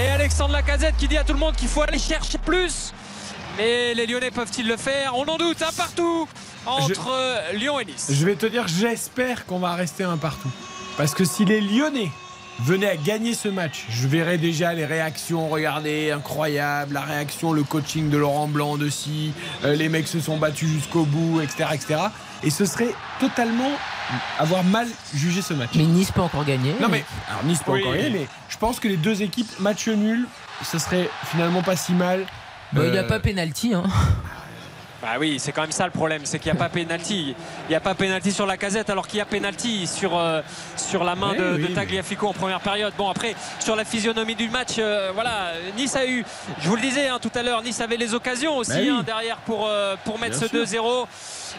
Et 0.00 0.10
Alexandre 0.10 0.52
Lacazette 0.52 0.96
qui 0.96 1.08
dit 1.08 1.18
à 1.18 1.24
tout 1.24 1.32
le 1.32 1.40
monde 1.40 1.56
qu'il 1.56 1.68
faut 1.68 1.82
aller 1.82 1.98
chercher 1.98 2.38
plus. 2.38 2.92
Mais 3.56 3.94
les 3.94 4.06
Lyonnais 4.06 4.30
peuvent-ils 4.30 4.66
le 4.66 4.76
faire 4.76 5.14
On 5.16 5.24
en 5.24 5.36
doute, 5.38 5.62
un 5.62 5.72
partout 5.72 6.28
entre 6.66 7.10
Lyon 7.54 7.80
et 7.80 7.84
Nice. 7.84 8.08
Je 8.10 8.26
vais 8.26 8.34
te 8.34 8.46
dire, 8.46 8.66
j'espère 8.68 9.46
qu'on 9.46 9.58
va 9.58 9.74
rester 9.74 10.04
un 10.04 10.16
partout. 10.16 10.50
Parce 10.96 11.14
que 11.14 11.24
si 11.24 11.44
les 11.44 11.60
Lyonnais 11.60 12.10
venaient 12.60 12.88
à 12.90 12.96
gagner 12.96 13.34
ce 13.34 13.48
match, 13.48 13.84
je 13.90 14.08
verrais 14.08 14.38
déjà 14.38 14.72
les 14.74 14.84
réactions, 14.86 15.48
regardez, 15.48 16.10
incroyable, 16.10 16.94
la 16.94 17.02
réaction, 17.02 17.52
le 17.52 17.62
coaching 17.62 18.10
de 18.10 18.16
Laurent 18.16 18.48
Blanc 18.48 18.76
de 18.76 18.88
si, 18.88 19.32
euh, 19.64 19.74
les 19.74 19.88
mecs 19.88 20.08
se 20.08 20.20
sont 20.20 20.38
battus 20.38 20.68
jusqu'au 20.68 21.04
bout, 21.04 21.40
etc., 21.40 21.64
etc. 21.74 22.00
Et 22.42 22.50
ce 22.50 22.64
serait 22.64 22.94
totalement 23.20 23.70
avoir 24.38 24.64
mal 24.64 24.86
jugé 25.14 25.40
ce 25.42 25.54
match. 25.54 25.70
Mais 25.74 25.84
Nice 25.84 26.10
peut 26.12 26.20
encore 26.22 26.44
gagner. 26.44 26.74
Non 26.80 26.88
mais, 26.88 27.04
alors 27.28 27.44
Nice 27.44 27.60
peut 27.64 27.72
Oui. 27.72 27.80
encore 27.82 27.94
gagner, 27.94 28.10
mais 28.10 28.26
je 28.48 28.56
pense 28.58 28.80
que 28.80 28.88
les 28.88 28.96
deux 28.96 29.22
équipes, 29.22 29.48
match 29.60 29.88
nul, 29.88 30.26
ce 30.62 30.78
serait 30.78 31.08
finalement 31.30 31.62
pas 31.62 31.76
si 31.76 31.92
mal. 31.92 32.24
Bah, 32.72 32.82
Il 32.84 32.90
n'y 32.92 32.98
a 32.98 33.02
Euh, 33.02 33.08
pas 33.08 33.20
pénalty. 33.20 33.74
Hein. 33.74 33.84
Bah 35.02 35.08
oui, 35.20 35.38
c'est 35.38 35.52
quand 35.52 35.60
même 35.60 35.72
ça 35.72 35.84
le 35.84 35.90
problème, 35.92 36.22
c'est 36.24 36.38
qu'il 36.38 36.50
n'y 36.50 36.58
a 36.58 36.60
pas 36.60 36.70
pénalty. 36.70 37.34
Il 37.66 37.68
n'y 37.68 37.74
a 37.76 37.80
pas 37.80 37.94
pénalty 37.94 38.32
sur 38.32 38.46
la 38.46 38.56
casette 38.56 38.88
alors 38.90 39.06
qu'il 39.06 39.18
y 39.18 39.20
a 39.20 39.26
pénalty 39.26 39.86
sur, 39.86 40.16
euh, 40.16 40.40
sur 40.74 41.04
la 41.04 41.14
main 41.14 41.32
Oui, 41.32 41.38
de, 41.38 41.52
oui, 41.56 41.62
de 41.62 41.68
mais- 41.68 41.74
Tagliafico 41.74 42.26
en 42.26 42.32
première 42.32 42.60
période. 42.60 42.94
Bon 42.96 43.08
après, 43.10 43.36
sur 43.60 43.76
la 43.76 43.84
physionomie 43.84 44.34
du 44.34 44.48
match, 44.48 44.76
euh, 44.78 45.10
voilà, 45.14 45.52
Nice 45.76 45.94
a 45.96 46.06
eu, 46.06 46.24
je 46.60 46.68
vous 46.68 46.76
le 46.76 46.82
disais 46.82 47.08
hein, 47.08 47.18
tout 47.20 47.30
à 47.34 47.42
l'heure, 47.42 47.62
Nice 47.62 47.80
avait 47.80 47.98
les 47.98 48.14
occasions 48.14 48.56
aussi 48.56 48.70
Bah 48.72 48.78
oui. 48.80 48.88
hein, 48.88 49.02
derrière 49.04 49.36
pour, 49.38 49.66
euh, 49.68 49.96
pour 50.04 50.18
mettre 50.18 50.38
Bien 50.38 50.48
ce 50.48 50.66
sûr. 50.66 50.82
2-0. 50.82 51.06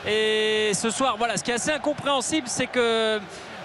Et 0.08 0.72
ce 0.74 0.90
soir, 0.90 1.16
voilà, 1.18 1.38
ce 1.38 1.44
qui 1.44 1.52
est 1.52 1.56
assez 1.56 1.72
incompréhensible, 1.72 2.48
c'est 2.50 2.68
que 2.68 3.20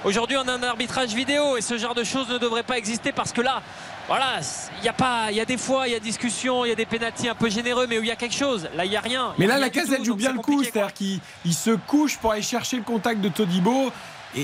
aujourd'hui 0.05 0.37
on 0.37 0.47
a 0.49 0.53
un 0.53 0.63
arbitrage 0.63 1.15
vidéo 1.15 1.57
et 1.57 1.63
ce 1.63 1.79
genre 1.79 1.95
de 1.95 2.05
choses 2.05 2.29
ne 2.29 2.39
devrait 2.39 2.63
pas 2.63 2.77
exister 2.77 3.11
parce 3.11 3.33
que 3.33 3.41
là, 3.41 3.63
voilà, 4.09 4.41
il 4.81 4.85
y 4.85 4.89
a 4.89 4.93
pas, 4.93 5.27
il 5.31 5.37
y 5.37 5.41
a 5.41 5.45
des 5.45 5.57
fois, 5.57 5.87
il 5.89 5.93
y 5.93 5.97
a 5.97 6.01
discussion, 6.01 6.65
il 6.65 6.69
y 6.69 6.73
a 6.73 6.75
des 6.75 6.87
pénaltys 6.87 7.29
un 7.29 7.35
peu 7.35 7.49
généreux, 7.49 7.87
mais 7.89 7.99
où 7.99 8.03
il 8.03 8.09
y 8.09 8.11
a 8.11 8.17
quelque 8.17 8.35
chose. 8.35 8.69
Là, 8.77 8.85
il 8.85 8.93
y 8.93 8.97
a 8.97 9.01
rien. 9.01 9.33
Mais 9.39 9.45
Il 9.47 9.49
y 9.49 9.51
a 9.51 9.55
là, 9.55 9.55
rien 9.57 9.65
la 9.67 9.71
casette 9.71 9.99
tout, 9.99 10.05
joue 10.05 10.11
donc 10.13 10.19
bien 10.19 10.33
le 10.33 10.39
coup, 10.41 10.63
c'est-à-dire 10.63 10.93
qu'il 10.93 11.21
il 11.45 11.55
se 11.55 11.71
couche 11.71 12.19
pour 12.19 12.33
aller 12.33 12.43
chercher 12.43 12.77
le 12.77 12.83
contact 12.83 13.21
de 13.21 13.29
Todibo. 13.29 13.91
Et, 14.35 14.41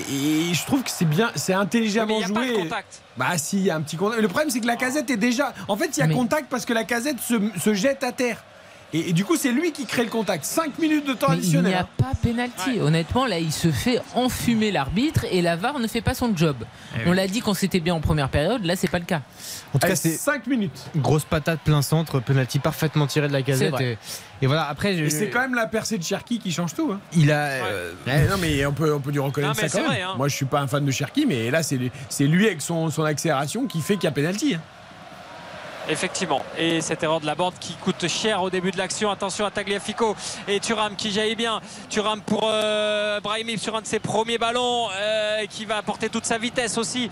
et 0.51 0.55
je 0.55 0.65
trouve 0.67 0.83
que 0.83 0.91
c'est 0.91 1.07
bien, 1.07 1.31
c'est 1.35 1.55
intelligemment 1.55 2.19
Oui, 2.19 2.25
mais 2.29 2.29
il 2.29 2.29
y 2.29 2.37
a 2.37 2.41
pas 2.41 2.47
joué. 2.47 2.57
de 2.57 2.63
contact. 2.63 3.03
Bah 3.17 3.39
si, 3.39 3.57
il 3.57 3.63
y 3.65 3.71
a 3.71 3.75
un 3.77 3.81
petit 3.81 3.97
contact. 3.97 4.21
Le 4.21 4.29
problème 4.29 4.51
c'est 4.51 4.61
que 4.61 4.67
la 4.67 4.77
casette 4.77 5.09
est 5.11 5.17
déjà. 5.17 5.55
En 5.67 5.77
fait, 5.77 5.97
il 5.97 6.01
y 6.01 6.03
a 6.03 6.07
Mais- 6.07 6.15
contact 6.15 6.49
parce 6.51 6.65
que 6.67 6.73
la 6.75 6.85
casette 6.85 7.19
se, 7.21 7.35
se 7.59 7.73
jette 7.75 8.05
à 8.05 8.13
terre. 8.13 8.45
Et, 8.95 9.11
et 9.11 9.13
du 9.13 9.25
coup, 9.25 9.37
c'est 9.37 9.53
lui 9.53 9.73
qui 9.73 9.85
crée 9.85 10.05
le 10.05 10.11
contact. 10.11 10.45
5 10.45 10.79
minutes 10.79 11.07
de 11.07 11.13
temps 11.13 11.27
Mais 11.29 11.37
il 11.37 11.41
n'y 11.41 11.57
additionnel. 11.57 11.75
a 11.75 11.81
hein. 11.81 11.89
pas 11.99 12.13
pénalty. 12.23 12.81
Honnêtement, 12.81 13.27
là, 13.27 13.39
il 13.39 13.53
se 13.53 13.71
fait 13.71 14.01
enfumer 14.15 14.71
l'arbitre 14.71 15.27
et 15.31 15.43
la 15.43 15.57
VAR 15.57 15.79
ne 15.79 15.87
fait 15.87 16.01
pas 16.01 16.15
son 16.15 16.35
job. 16.35 16.57
Eh 16.97 17.07
On 17.07 17.11
oui. 17.11 17.17
l'a 17.17 17.27
dit 17.29 17.41
quand 17.41 17.53
c'était 17.55 17.81
bien 17.81 17.95
en 17.95 18.01
première 18.01 18.31
période, 18.31 18.65
là, 18.65 18.77
c'est 18.77 18.89
pas 18.91 18.99
le 18.99 19.05
cas. 19.05 19.21
En 19.75 19.79
tout 19.79 19.85
Allez, 19.85 19.93
cas, 19.93 19.97
c'est 19.97 20.11
5 20.17 20.47
minutes. 20.47 20.87
grosse 20.97 21.25
patate 21.27 21.61
plein 21.61 21.83
centre, 21.83 22.21
penalty 22.21 22.59
parfaitement 22.61 23.07
tiré 23.07 23.29
de 23.29 23.33
la 23.35 23.43
casette. 23.43 23.79
Et, 23.81 23.99
et 24.41 24.47
voilà, 24.47 24.67
après, 24.69 24.97
je- 24.97 25.09
c'est 25.11 25.29
quand 25.29 25.41
même 25.41 25.55
la 25.55 25.67
percée 25.67 25.99
de 25.99 26.03
Cherki 26.05 26.39
qui 26.39 26.51
change 26.51 26.75
tout. 26.75 26.91
hein. 26.93 27.01
il 27.13 27.31
a. 27.31 27.45
euh, 27.67 27.93
Eh, 28.07 28.29
non 28.31 28.37
mais 28.41 28.65
on 28.65 28.73
peut, 28.73 28.95
on 28.95 29.01
peut 29.01 29.11
lui 29.11 29.19
reconnaître 29.19 29.51
Non, 29.55 29.61
ça 29.61 29.63
quand 29.67 29.69
c'est 29.69 29.79
même. 29.81 29.87
vrai, 29.89 30.01
hein. 30.03 30.15
Moi 30.17 30.29
je 30.29 30.35
suis 30.35 30.47
pas 30.47 30.61
un 30.61 30.67
fan 30.67 30.85
de 30.85 30.91
Cherki 30.91 31.27
mais 31.27 31.51
là 31.51 31.63
c'est 31.63 31.79
c'est 32.09 32.25
lui 32.27 32.47
avec 32.47 32.63
son, 32.63 32.89
son 32.91 33.03
accélération 33.05 33.67
qui 33.67 33.81
fait 33.81 33.95
qu'il 33.97 34.05
y 34.05 34.07
a 34.07 34.13
pénalty. 34.13 34.57
Effectivement. 35.89 36.43
Et 36.59 36.83
cette 36.83 37.03
erreur 37.03 37.21
de 37.21 37.27
la 37.27 37.35
bande 37.35 37.55
qui 37.59 37.75
coûte 37.75 38.07
cher 38.09 38.43
au 38.43 38.51
début 38.51 38.71
de 38.71 38.77
l'action. 38.77 39.11
Attention 39.11 39.47
à 39.47 39.51
Tagliafico 39.51 40.15
et 40.47 40.61
Thuram 40.61 40.95
qui 40.97 41.11
jaillit 41.11 41.35
bien. 41.35 41.61
Thuram 41.89 42.21
pour 42.21 42.43
euh, 42.45 43.21
Brahimi 43.21 43.57
sur 43.59 43.75
un 43.75 43.81
de 43.81 43.87
ses 43.87 43.99
premiers 43.99 44.37
ballons 44.37 44.89
euh, 44.93 45.47
qui 45.47 45.65
va 45.65 45.79
apporter 45.79 46.11
toute 46.11 46.27
sa 46.27 46.37
vitesse 46.37 46.77
aussi 46.77 47.11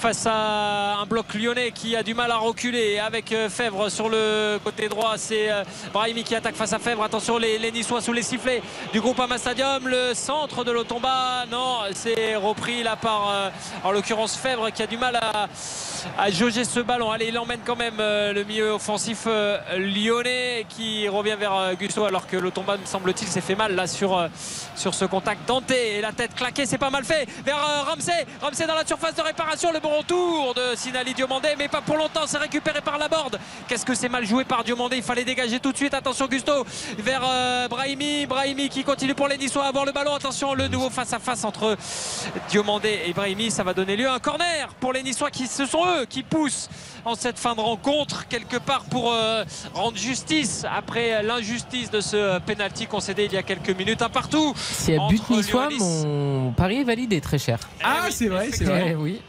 face 0.00 0.26
à 0.26 0.96
un 1.02 1.04
bloc 1.04 1.34
lyonnais 1.34 1.72
qui 1.72 1.94
a 1.94 2.02
du 2.02 2.14
mal 2.14 2.30
à 2.30 2.38
reculer. 2.38 2.98
Avec 2.98 3.32
euh, 3.32 3.50
Fèvre 3.50 3.90
sur 3.90 4.08
le 4.08 4.58
côté 4.64 4.88
droit 4.88 5.18
c'est 5.18 5.50
euh, 5.52 5.62
Brahimi 5.92 6.24
qui 6.24 6.34
attaque 6.34 6.54
face 6.54 6.72
à 6.72 6.78
Fèvre. 6.78 7.02
Attention 7.02 7.36
les, 7.36 7.58
les 7.58 7.70
Niçois 7.70 8.00
sous 8.00 8.14
les 8.14 8.22
sifflets 8.22 8.62
du 8.94 9.00
groupe 9.00 9.20
Ama 9.20 9.36
Stadium. 9.36 9.86
Le 9.86 10.14
centre 10.14 10.64
de 10.64 10.70
l'Otomba 10.70 11.44
non 11.50 11.80
c'est 11.92 12.34
repris 12.36 12.82
là 12.82 12.96
par 12.96 13.28
euh, 13.28 13.50
en 13.84 13.92
l'occurrence 13.92 14.36
Fèvre 14.36 14.70
qui 14.70 14.82
a 14.82 14.86
du 14.86 14.96
mal 14.96 15.16
à, 15.16 15.48
à 16.18 16.30
jauger 16.30 16.64
ce 16.64 16.80
ballon. 16.80 17.10
Allez 17.10 17.26
il 17.26 17.38
emmène 17.38 17.60
quand 17.66 17.76
même 17.76 17.98
le 17.98 18.42
milieu 18.44 18.70
offensif 18.70 19.26
lyonnais 19.76 20.64
qui 20.70 21.08
revient 21.08 21.36
vers 21.38 21.74
Gusto 21.78 22.06
alors 22.06 22.26
que 22.26 22.38
l'Otomba 22.38 22.78
me 22.78 22.86
semble-t-il 22.86 23.28
s'est 23.28 23.42
fait 23.42 23.54
mal 23.54 23.74
là 23.74 23.86
sur, 23.86 24.26
sur 24.76 24.94
ce 24.94 25.04
contact 25.04 25.46
denté 25.46 25.96
et 25.96 26.00
la 26.00 26.12
tête 26.12 26.34
claquée 26.34 26.64
c'est 26.64 26.78
pas 26.78 26.90
mal 26.90 27.04
fait 27.04 27.28
vers 27.44 27.58
Ramsey. 27.86 28.26
Ramsey 28.40 28.66
dans 28.66 28.74
la 28.74 28.86
surface 28.86 29.14
de 29.14 29.22
réparation. 29.22 29.70
Le 29.72 29.80
bon 29.80 29.89
retour 29.98 30.54
de 30.54 30.74
Sinali 30.76 31.14
Diomandé 31.14 31.48
mais 31.58 31.68
pas 31.68 31.80
pour 31.80 31.96
longtemps 31.96 32.22
c'est 32.26 32.38
récupéré 32.38 32.80
par 32.80 32.98
la 32.98 33.08
borde 33.08 33.38
qu'est-ce 33.68 33.84
que 33.84 33.94
c'est 33.94 34.08
mal 34.08 34.24
joué 34.26 34.44
par 34.44 34.64
Diomandé? 34.64 34.96
Il 34.96 35.02
fallait 35.02 35.24
dégager 35.24 35.60
tout 35.60 35.72
de 35.72 35.76
suite 35.76 35.94
attention 35.94 36.26
Gusto 36.26 36.64
vers 36.98 37.22
euh, 37.24 37.68
Brahimi 37.68 38.26
Brahimi 38.26 38.68
qui 38.68 38.84
continue 38.84 39.14
pour 39.14 39.28
les 39.28 39.36
Niçois 39.38 39.64
à 39.64 39.68
avoir 39.68 39.84
le 39.84 39.92
ballon 39.92 40.14
attention 40.14 40.54
le 40.54 40.68
nouveau 40.68 40.90
face 40.90 41.12
à 41.12 41.18
face 41.18 41.44
entre 41.44 41.76
Diomandé 42.48 43.00
et 43.06 43.12
Brahimi 43.12 43.50
ça 43.50 43.62
va 43.62 43.74
donner 43.74 43.96
lieu 43.96 44.08
à 44.08 44.14
un 44.14 44.18
corner 44.18 44.68
pour 44.80 44.92
les 44.92 45.02
Niçois 45.02 45.30
qui 45.30 45.46
ce 45.46 45.66
sont 45.66 45.84
eux 45.86 46.04
qui 46.06 46.22
poussent 46.22 46.68
en 47.04 47.14
cette 47.14 47.38
fin 47.38 47.54
de 47.54 47.60
rencontre 47.60 48.28
quelque 48.28 48.56
part 48.58 48.84
pour 48.84 49.12
euh, 49.12 49.44
rendre 49.74 49.96
justice 49.96 50.64
après 50.70 51.22
l'injustice 51.22 51.90
de 51.90 52.00
ce 52.00 52.38
penalty 52.40 52.86
concédé 52.86 53.24
il 53.26 53.32
y 53.32 53.36
a 53.36 53.42
quelques 53.42 53.70
minutes 53.70 54.02
un 54.02 54.08
partout 54.08 54.54
a 54.88 55.00
entre 55.00 55.12
but 55.12 55.30
niçois, 55.30 55.68
mon 55.78 56.52
pari 56.52 56.80
est 56.80 56.84
validé 56.84 57.20
très 57.20 57.38
cher. 57.38 57.58
Ah 57.82 58.06
c'est 58.10 58.28
vrai, 58.28 58.48
c'est 58.52 58.64
vrai. 58.64 58.88
Eh 58.90 58.94
oui. 58.94 59.20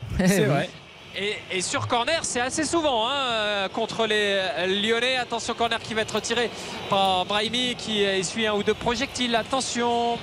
C'est 0.42 0.48
oui. 0.48 0.54
vrai. 0.54 0.70
Et, 1.14 1.36
et 1.52 1.62
sur 1.62 1.90
corner, 1.90 2.20
c'est 2.24 2.40
assez 2.40 2.64
souvent 2.64 3.10
hein, 3.10 3.12
euh, 3.14 3.68
contre 3.68 4.06
les 4.06 4.40
Lyonnais. 4.82 5.18
Attention, 5.18 5.54
corner 5.54 5.80
qui 5.82 5.94
va 5.94 6.04
être 6.04 6.22
tiré 6.22 6.50
par 6.90 7.26
Brahimi 7.26 7.76
qui 7.76 8.02
essuie 8.04 8.48
un 8.48 8.54
ou 8.54 8.64
deux 8.64 8.74
projectiles. 8.74 9.36
Attention 9.36 10.18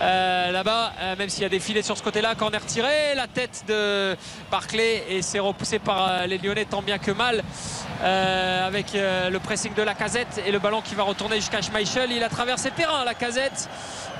euh, 0.00 0.50
là-bas, 0.50 0.92
euh, 0.98 1.16
même 1.18 1.28
s'il 1.28 1.42
y 1.42 1.44
a 1.44 1.50
des 1.50 1.60
filets 1.60 1.82
sur 1.82 1.98
ce 1.98 2.02
côté-là, 2.02 2.34
corner 2.36 2.64
tiré. 2.64 3.14
La 3.14 3.26
tête 3.26 3.64
de 3.68 4.16
Barclay 4.50 5.04
et 5.10 5.20
c'est 5.20 5.40
repoussé 5.40 5.78
par 5.78 6.26
les 6.26 6.38
Lyonnais 6.38 6.64
tant 6.64 6.80
bien 6.80 6.96
que 6.96 7.10
mal. 7.10 7.44
euh, 8.02 8.66
avec 8.66 8.94
euh, 8.94 9.30
le 9.30 9.38
pressing 9.38 9.74
de 9.74 9.82
la 9.82 9.94
casette 9.94 10.42
et 10.46 10.52
le 10.52 10.58
ballon 10.58 10.80
qui 10.82 10.94
va 10.94 11.02
retourner 11.02 11.36
jusqu'à 11.36 11.62
Schmeichel. 11.62 12.12
Il 12.12 12.22
a 12.22 12.28
traversé 12.28 12.70
le 12.70 12.74
terrain, 12.74 13.04
la 13.04 13.14
casette 13.14 13.68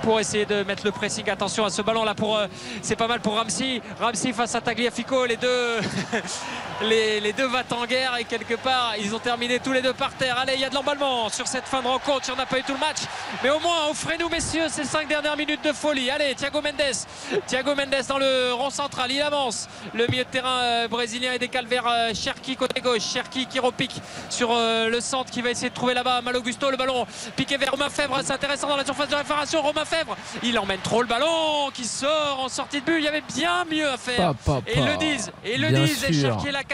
pour 0.04 0.20
essayer 0.20 0.44
de 0.44 0.62
mettre 0.64 0.84
le 0.84 0.92
pressing. 0.92 1.28
Attention 1.30 1.64
à 1.64 1.70
ce 1.70 1.80
ballon 1.80 2.04
là 2.04 2.14
pour 2.14 2.36
euh, 2.36 2.46
c'est 2.82 2.94
pas 2.96 3.08
mal 3.08 3.20
pour 3.20 3.36
Ramsey. 3.36 3.80
Ramsey 3.98 4.32
face 4.32 4.54
à 4.54 4.60
Tagliafico, 4.60 5.24
les 5.24 5.36
deux 5.36 5.78
les, 6.82 7.20
les 7.20 7.32
deux 7.32 7.48
battent 7.48 7.72
en 7.72 7.86
guerre 7.86 8.16
et 8.16 8.24
quelque 8.24 8.54
part 8.54 8.94
ils 8.98 9.14
ont 9.14 9.18
terminé 9.18 9.58
tous 9.58 9.72
les 9.72 9.82
deux 9.82 9.92
par 9.92 10.12
terre. 10.14 10.38
Allez, 10.38 10.54
il 10.54 10.60
y 10.60 10.64
a 10.64 10.70
de 10.70 10.74
l'emballement 10.74 11.28
sur 11.28 11.46
cette 11.46 11.66
fin 11.66 11.82
de 11.82 11.86
rencontre. 11.86 12.24
Il 12.28 12.34
n'y 12.34 12.40
en 12.40 12.42
a 12.42 12.46
pas 12.46 12.58
eu 12.58 12.62
tout 12.62 12.72
le 12.72 12.78
match, 12.78 12.98
mais 13.42 13.50
au 13.50 13.60
moins 13.60 13.88
offrez-nous 13.90 14.28
messieurs 14.28 14.68
ces 14.68 14.84
cinq 14.84 15.08
dernières 15.08 15.36
minutes 15.36 15.64
de 15.64 15.72
folie. 15.72 16.10
Allez, 16.10 16.34
Thiago 16.34 16.60
Mendes, 16.60 17.42
Thiago 17.46 17.74
Mendes 17.74 18.04
dans 18.08 18.18
le 18.18 18.52
rond 18.52 18.70
central, 18.70 19.10
il 19.10 19.22
avance. 19.22 19.68
Le 19.94 20.06
milieu 20.06 20.24
de 20.24 20.28
terrain 20.28 20.60
euh, 20.62 20.88
brésilien 20.88 21.32
est 21.32 21.38
décalé 21.38 21.68
vers 21.68 21.86
euh, 21.86 22.12
Cherki 22.14 22.56
côté 22.56 22.80
gauche. 22.80 23.02
Cherki 23.02 23.46
qui 23.46 23.58
repique 23.58 23.94
sur 24.28 24.50
euh, 24.50 24.88
le 24.88 25.00
centre 25.00 25.30
qui 25.30 25.42
va 25.42 25.50
essayer 25.50 25.70
de 25.70 25.74
trouver 25.74 25.94
là-bas 25.94 26.20
Malo 26.22 26.42
Gusto. 26.42 26.70
Le 26.70 26.76
ballon 26.76 27.06
piqué 27.36 27.56
vers 27.56 27.70
Romain 27.70 27.90
Fèvre. 27.90 28.20
C'est 28.24 28.32
intéressant 28.32 28.68
dans 28.68 28.76
la 28.76 28.84
surface 28.84 29.08
de 29.08 29.14
réparation. 29.14 29.62
Romain 29.62 29.84
Fèvre. 29.84 30.16
Il 30.42 30.58
emmène 30.58 30.80
trop 30.80 31.02
le 31.02 31.08
ballon 31.08 31.70
qui 31.72 31.84
sort 31.84 32.40
en 32.40 32.48
sortie 32.48 32.80
de 32.80 32.84
but. 32.86 32.98
Il 32.98 33.04
y 33.04 33.08
avait 33.08 33.22
bien 33.34 33.64
mieux 33.70 33.88
à 33.88 33.96
faire. 33.96 34.34
Pa, 34.34 34.60
pa, 34.60 34.60
Et 34.66 34.78
ils 34.78 34.84
le 34.84 34.96
disent. 34.96 35.32
Et 35.44 35.54
ils 35.54 35.60
le 35.60 35.68
Bien 35.68 35.84
disent. 35.84 36.04
Et 36.04 36.12
sûr. 36.12 36.34
Cherki 36.34 36.48
et 36.48 36.52
la 36.52 36.64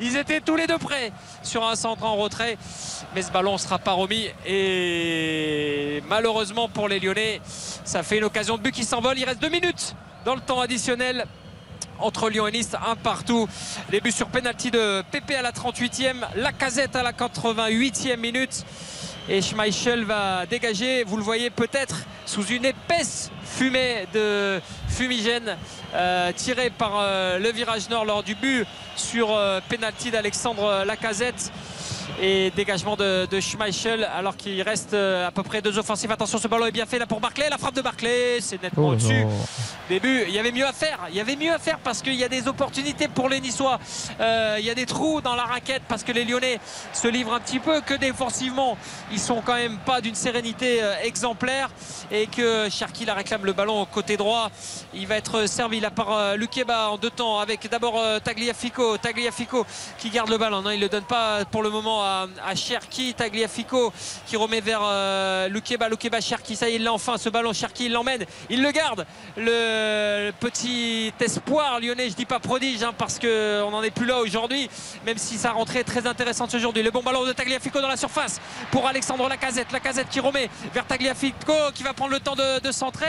Ils 0.00 0.16
étaient 0.16 0.40
tous 0.40 0.56
les 0.56 0.66
deux 0.66 0.78
prêts 0.78 1.12
sur 1.42 1.66
un 1.66 1.76
centre 1.76 2.04
en 2.04 2.16
retrait. 2.16 2.58
Mais 3.14 3.22
ce 3.22 3.30
ballon 3.30 3.54
ne 3.54 3.58
sera 3.58 3.78
pas 3.78 3.92
remis. 3.92 4.28
Et 4.46 6.02
malheureusement 6.08 6.68
pour 6.68 6.88
les 6.88 7.00
Lyonnais, 7.00 7.40
ça 7.84 8.02
fait 8.02 8.18
une 8.18 8.24
occasion 8.24 8.56
de 8.56 8.62
but 8.62 8.72
qui 8.72 8.84
s'envole. 8.84 9.18
Il 9.18 9.24
reste 9.24 9.40
deux 9.40 9.48
minutes 9.48 9.94
dans 10.24 10.34
le 10.34 10.40
temps 10.40 10.60
additionnel 10.60 11.26
entre 11.98 12.30
Lyon 12.30 12.46
et 12.46 12.52
Nice, 12.52 12.70
un 12.86 12.96
partout. 12.96 13.48
Début 13.90 14.12
sur 14.12 14.28
penalty 14.28 14.70
de 14.70 15.02
Pépé 15.10 15.34
à 15.34 15.42
la 15.42 15.52
38e, 15.52 16.16
la 16.36 16.52
casette 16.52 16.96
à 16.96 17.02
la 17.02 17.12
88e 17.12 18.16
minute. 18.16 18.64
Et 19.28 19.42
Schmeichel 19.42 20.04
va 20.04 20.46
dégager, 20.46 21.04
vous 21.04 21.16
le 21.16 21.22
voyez 21.22 21.50
peut-être, 21.50 21.96
sous 22.26 22.44
une 22.46 22.64
épaisse 22.64 23.30
fumée 23.44 24.06
de 24.14 24.60
fumigène 24.88 25.56
euh, 25.94 26.32
tirée 26.32 26.70
par 26.70 26.92
euh, 26.96 27.38
le 27.38 27.50
virage 27.50 27.88
nord 27.90 28.04
lors 28.04 28.22
du 28.22 28.34
but 28.34 28.66
sur 28.96 29.30
euh, 29.30 29.60
penalty 29.68 30.10
d'Alexandre 30.10 30.84
Lacazette 30.84 31.52
et 32.20 32.50
dégagement 32.54 32.96
de, 32.96 33.26
de 33.26 33.40
Schmeichel 33.40 34.04
alors 34.14 34.36
qu'il 34.36 34.60
reste 34.62 34.92
euh, 34.92 35.26
à 35.26 35.30
peu 35.30 35.42
près 35.42 35.62
deux 35.62 35.78
offensives. 35.78 36.10
Attention, 36.12 36.38
ce 36.38 36.48
ballon 36.48 36.66
est 36.66 36.72
bien 36.72 36.86
fait 36.86 36.98
là 36.98 37.06
pour 37.06 37.20
Barclay. 37.20 37.48
La 37.48 37.58
frappe 37.58 37.74
de 37.74 37.80
Barclay, 37.80 38.40
c'est 38.40 38.62
nettement 38.62 38.88
Oh 38.88 38.92
au-dessus. 38.92 39.26
Début, 39.88 40.24
il 40.28 40.34
y 40.34 40.38
avait 40.38 40.52
mieux 40.52 40.66
à 40.66 40.72
faire. 40.72 40.98
Il 41.08 41.16
y 41.16 41.20
avait 41.20 41.36
mieux 41.36 41.52
à 41.52 41.58
faire 41.58 41.78
parce 41.78 42.02
qu'il 42.02 42.14
y 42.14 42.24
a 42.24 42.28
des 42.28 42.46
opportunités 42.46 43.08
pour 43.08 43.28
les 43.28 43.40
Niçois. 43.40 43.80
Euh, 44.20 44.56
il 44.58 44.66
y 44.66 44.70
a 44.70 44.74
des 44.74 44.86
trous 44.86 45.20
dans 45.20 45.34
la 45.34 45.44
raquette 45.44 45.82
parce 45.88 46.04
que 46.04 46.12
les 46.12 46.24
Lyonnais 46.24 46.60
se 46.92 47.08
livrent 47.08 47.34
un 47.34 47.40
petit 47.40 47.58
peu 47.58 47.80
que 47.80 47.94
défensivement. 47.94 48.76
Ils 49.10 49.18
sont 49.18 49.40
quand 49.44 49.54
même 49.54 49.78
pas 49.78 50.00
d'une 50.00 50.14
sérénité 50.14 50.82
euh, 50.82 50.94
exemplaire 51.02 51.70
et 52.10 52.26
que 52.26 52.68
Cherki 52.70 53.06
la 53.06 53.14
réclame 53.14 53.46
le 53.46 53.52
ballon 53.52 53.80
au 53.80 53.86
côté 53.86 54.16
droit. 54.16 54.50
Il 54.92 55.06
va 55.06 55.16
être 55.16 55.46
servi 55.46 55.80
là 55.80 55.90
par 55.90 56.36
Lukeba 56.36 56.90
en 56.90 56.98
deux 56.98 57.10
temps 57.10 57.40
avec 57.40 57.68
d'abord 57.70 58.00
Tagliafico. 58.22 58.98
Tagliafico 58.98 59.64
qui 59.98 60.10
garde 60.10 60.28
le 60.28 60.38
ballon. 60.38 60.62
Non, 60.62 60.70
il 60.70 60.76
ne 60.76 60.82
le 60.82 60.88
donne 60.88 61.04
pas 61.04 61.44
pour 61.44 61.62
le 61.62 61.70
moment 61.70 62.04
à, 62.04 62.09
à 62.44 62.54
Cherki. 62.54 63.14
Tagliafico 63.14 63.92
qui 64.26 64.36
remet 64.36 64.60
vers 64.60 64.80
euh, 64.82 65.48
Lukeba. 65.48 65.88
Lukeba 65.88 66.20
Cherki. 66.20 66.56
Ça 66.56 66.68
y 66.68 66.72
est, 66.72 66.76
il 66.76 66.84
l'a 66.84 66.92
enfin 66.92 67.18
ce 67.18 67.28
ballon. 67.28 67.52
Cherki 67.52 67.86
il 67.86 67.92
l'emmène. 67.92 68.24
Il 68.48 68.62
le 68.62 68.70
garde. 68.70 69.06
Le, 69.36 70.30
petit 70.40 71.12
espoir 71.20 71.80
lyonnais, 71.80 72.10
je 72.10 72.14
dis 72.14 72.24
pas 72.24 72.38
prodige 72.38 72.82
hein, 72.82 72.92
parce 72.96 73.18
qu'on 73.18 73.70
n'en 73.70 73.82
est 73.82 73.90
plus 73.90 74.06
là 74.06 74.18
aujourd'hui, 74.18 74.68
même 75.04 75.18
si 75.18 75.38
sa 75.38 75.52
rentrée 75.52 75.80
est 75.80 75.84
très 75.84 76.06
intéressante 76.06 76.54
aujourd'hui. 76.54 76.82
Le 76.82 76.90
bon 76.90 77.02
ballon 77.02 77.24
de 77.24 77.32
Tagliafico 77.32 77.80
dans 77.80 77.88
la 77.88 77.96
surface 77.96 78.40
pour 78.70 78.86
Alexandre 78.86 79.28
Lacazette. 79.28 79.72
Lacazette 79.72 80.08
qui 80.08 80.20
remet 80.20 80.48
vers 80.72 80.86
Tagliafico 80.86 81.52
qui 81.74 81.82
va 81.82 81.92
prendre 81.92 82.12
le 82.12 82.20
temps 82.20 82.36
de, 82.36 82.60
de 82.60 82.72
centrer. 82.72 83.06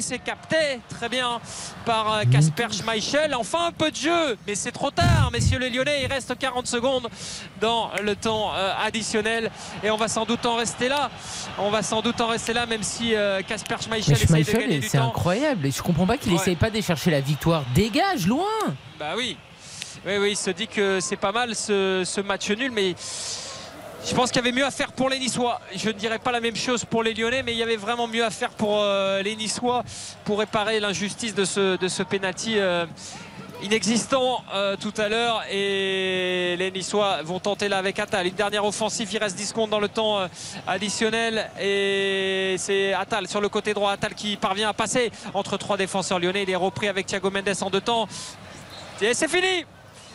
C'est 0.00 0.18
capté 0.18 0.80
très 0.88 1.08
bien 1.08 1.40
par 1.84 2.12
euh, 2.12 2.22
Casper 2.30 2.68
Schmeichel. 2.70 3.34
Enfin 3.34 3.66
un 3.66 3.72
peu 3.72 3.90
de 3.90 3.96
jeu, 3.96 4.38
mais 4.46 4.54
c'est 4.54 4.72
trop 4.72 4.90
tard, 4.90 5.30
messieurs 5.32 5.58
les 5.58 5.70
Lyonnais. 5.70 6.02
Il 6.02 6.12
reste 6.12 6.36
40 6.38 6.66
secondes 6.66 7.08
dans 7.60 7.90
le 8.02 8.16
temps 8.20 8.52
euh, 8.54 8.72
additionnel 8.84 9.50
et 9.82 9.90
on 9.90 9.96
va 9.96 10.08
sans 10.08 10.24
doute 10.24 10.44
en 10.46 10.56
rester 10.56 10.88
là. 10.88 11.10
On 11.58 11.70
va 11.70 11.82
sans 11.82 12.02
doute 12.02 12.20
en 12.20 12.28
rester 12.28 12.52
là, 12.52 12.66
même 12.66 12.82
si 12.82 13.14
euh, 13.14 13.42
Casper 13.42 13.76
Schmeichel 13.82 14.14
de 14.14 14.18
Schmeichel, 14.26 14.58
gagner 14.60 14.78
du 14.78 14.88
c'est 14.88 14.98
incroyable. 14.98 15.66
Et 15.66 15.70
je 15.70 15.82
comprends 15.82 16.06
pas 16.06 16.16
qu'il 16.18 16.32
Ouais. 16.32 16.38
essaye 16.38 16.56
pas 16.56 16.68
d'aller 16.70 16.82
chercher 16.82 17.10
la 17.10 17.20
victoire. 17.20 17.64
Dégage, 17.74 18.26
loin 18.26 18.44
Bah 18.98 19.12
oui. 19.16 19.36
Oui, 20.06 20.12
oui, 20.18 20.30
il 20.32 20.36
se 20.36 20.50
dit 20.50 20.66
que 20.68 20.98
c'est 21.00 21.16
pas 21.16 21.32
mal 21.32 21.54
ce, 21.54 22.02
ce 22.06 22.20
match 22.22 22.48
nul, 22.50 22.70
mais 22.70 22.94
je 24.08 24.14
pense 24.14 24.30
qu'il 24.30 24.42
y 24.42 24.48
avait 24.48 24.56
mieux 24.58 24.64
à 24.64 24.70
faire 24.70 24.92
pour 24.92 25.10
les 25.10 25.18
Niçois. 25.18 25.60
Je 25.76 25.88
ne 25.88 25.92
dirais 25.92 26.18
pas 26.18 26.32
la 26.32 26.40
même 26.40 26.56
chose 26.56 26.86
pour 26.86 27.02
les 27.02 27.12
Lyonnais, 27.12 27.42
mais 27.42 27.52
il 27.52 27.58
y 27.58 27.62
avait 27.62 27.76
vraiment 27.76 28.06
mieux 28.06 28.24
à 28.24 28.30
faire 28.30 28.48
pour 28.50 28.78
euh, 28.80 29.20
les 29.22 29.36
Niçois 29.36 29.82
pour 30.24 30.38
réparer 30.38 30.80
l'injustice 30.80 31.34
de 31.34 31.44
ce, 31.44 31.76
de 31.76 31.88
ce 31.88 32.02
penalty. 32.02 32.54
euh, 32.58 32.86
Inexistant 33.62 34.42
euh, 34.54 34.74
tout 34.76 34.94
à 34.96 35.08
l'heure 35.08 35.42
et 35.50 36.56
les 36.58 36.70
Niçois 36.70 37.22
vont 37.22 37.40
tenter 37.40 37.68
là 37.68 37.76
avec 37.76 37.98
Attal. 37.98 38.26
Une 38.26 38.34
dernière 38.34 38.64
offensive, 38.64 39.08
il 39.12 39.18
reste 39.18 39.36
10 39.36 39.46
secondes 39.46 39.70
dans 39.70 39.80
le 39.80 39.88
temps 39.88 40.18
euh, 40.18 40.28
additionnel 40.66 41.50
et 41.60 42.56
c'est 42.58 42.94
Attal 42.94 43.28
sur 43.28 43.40
le 43.42 43.50
côté 43.50 43.74
droit. 43.74 43.92
Attal 43.92 44.14
qui 44.14 44.36
parvient 44.36 44.70
à 44.70 44.72
passer 44.72 45.12
entre 45.34 45.58
trois 45.58 45.76
défenseurs 45.76 46.18
lyonnais. 46.18 46.44
Il 46.44 46.50
est 46.50 46.56
repris 46.56 46.88
avec 46.88 47.06
Thiago 47.06 47.30
Mendes 47.30 47.52
en 47.60 47.68
deux 47.68 47.82
temps. 47.82 48.08
Et 49.02 49.12
c'est 49.12 49.28
fini 49.28 49.66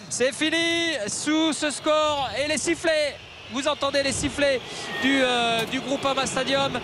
C'est 0.09 0.33
fini 0.33 0.93
sous 1.07 1.53
ce 1.53 1.69
score 1.69 2.29
et 2.43 2.47
les 2.47 2.57
sifflets. 2.57 3.15
Vous 3.51 3.67
entendez 3.67 4.01
les 4.03 4.11
sifflets 4.11 4.59
du, 5.01 5.21
euh, 5.21 5.65
du 5.65 5.79
groupe 5.79 6.05
Ama 6.05 6.25
Stadium. 6.25 6.79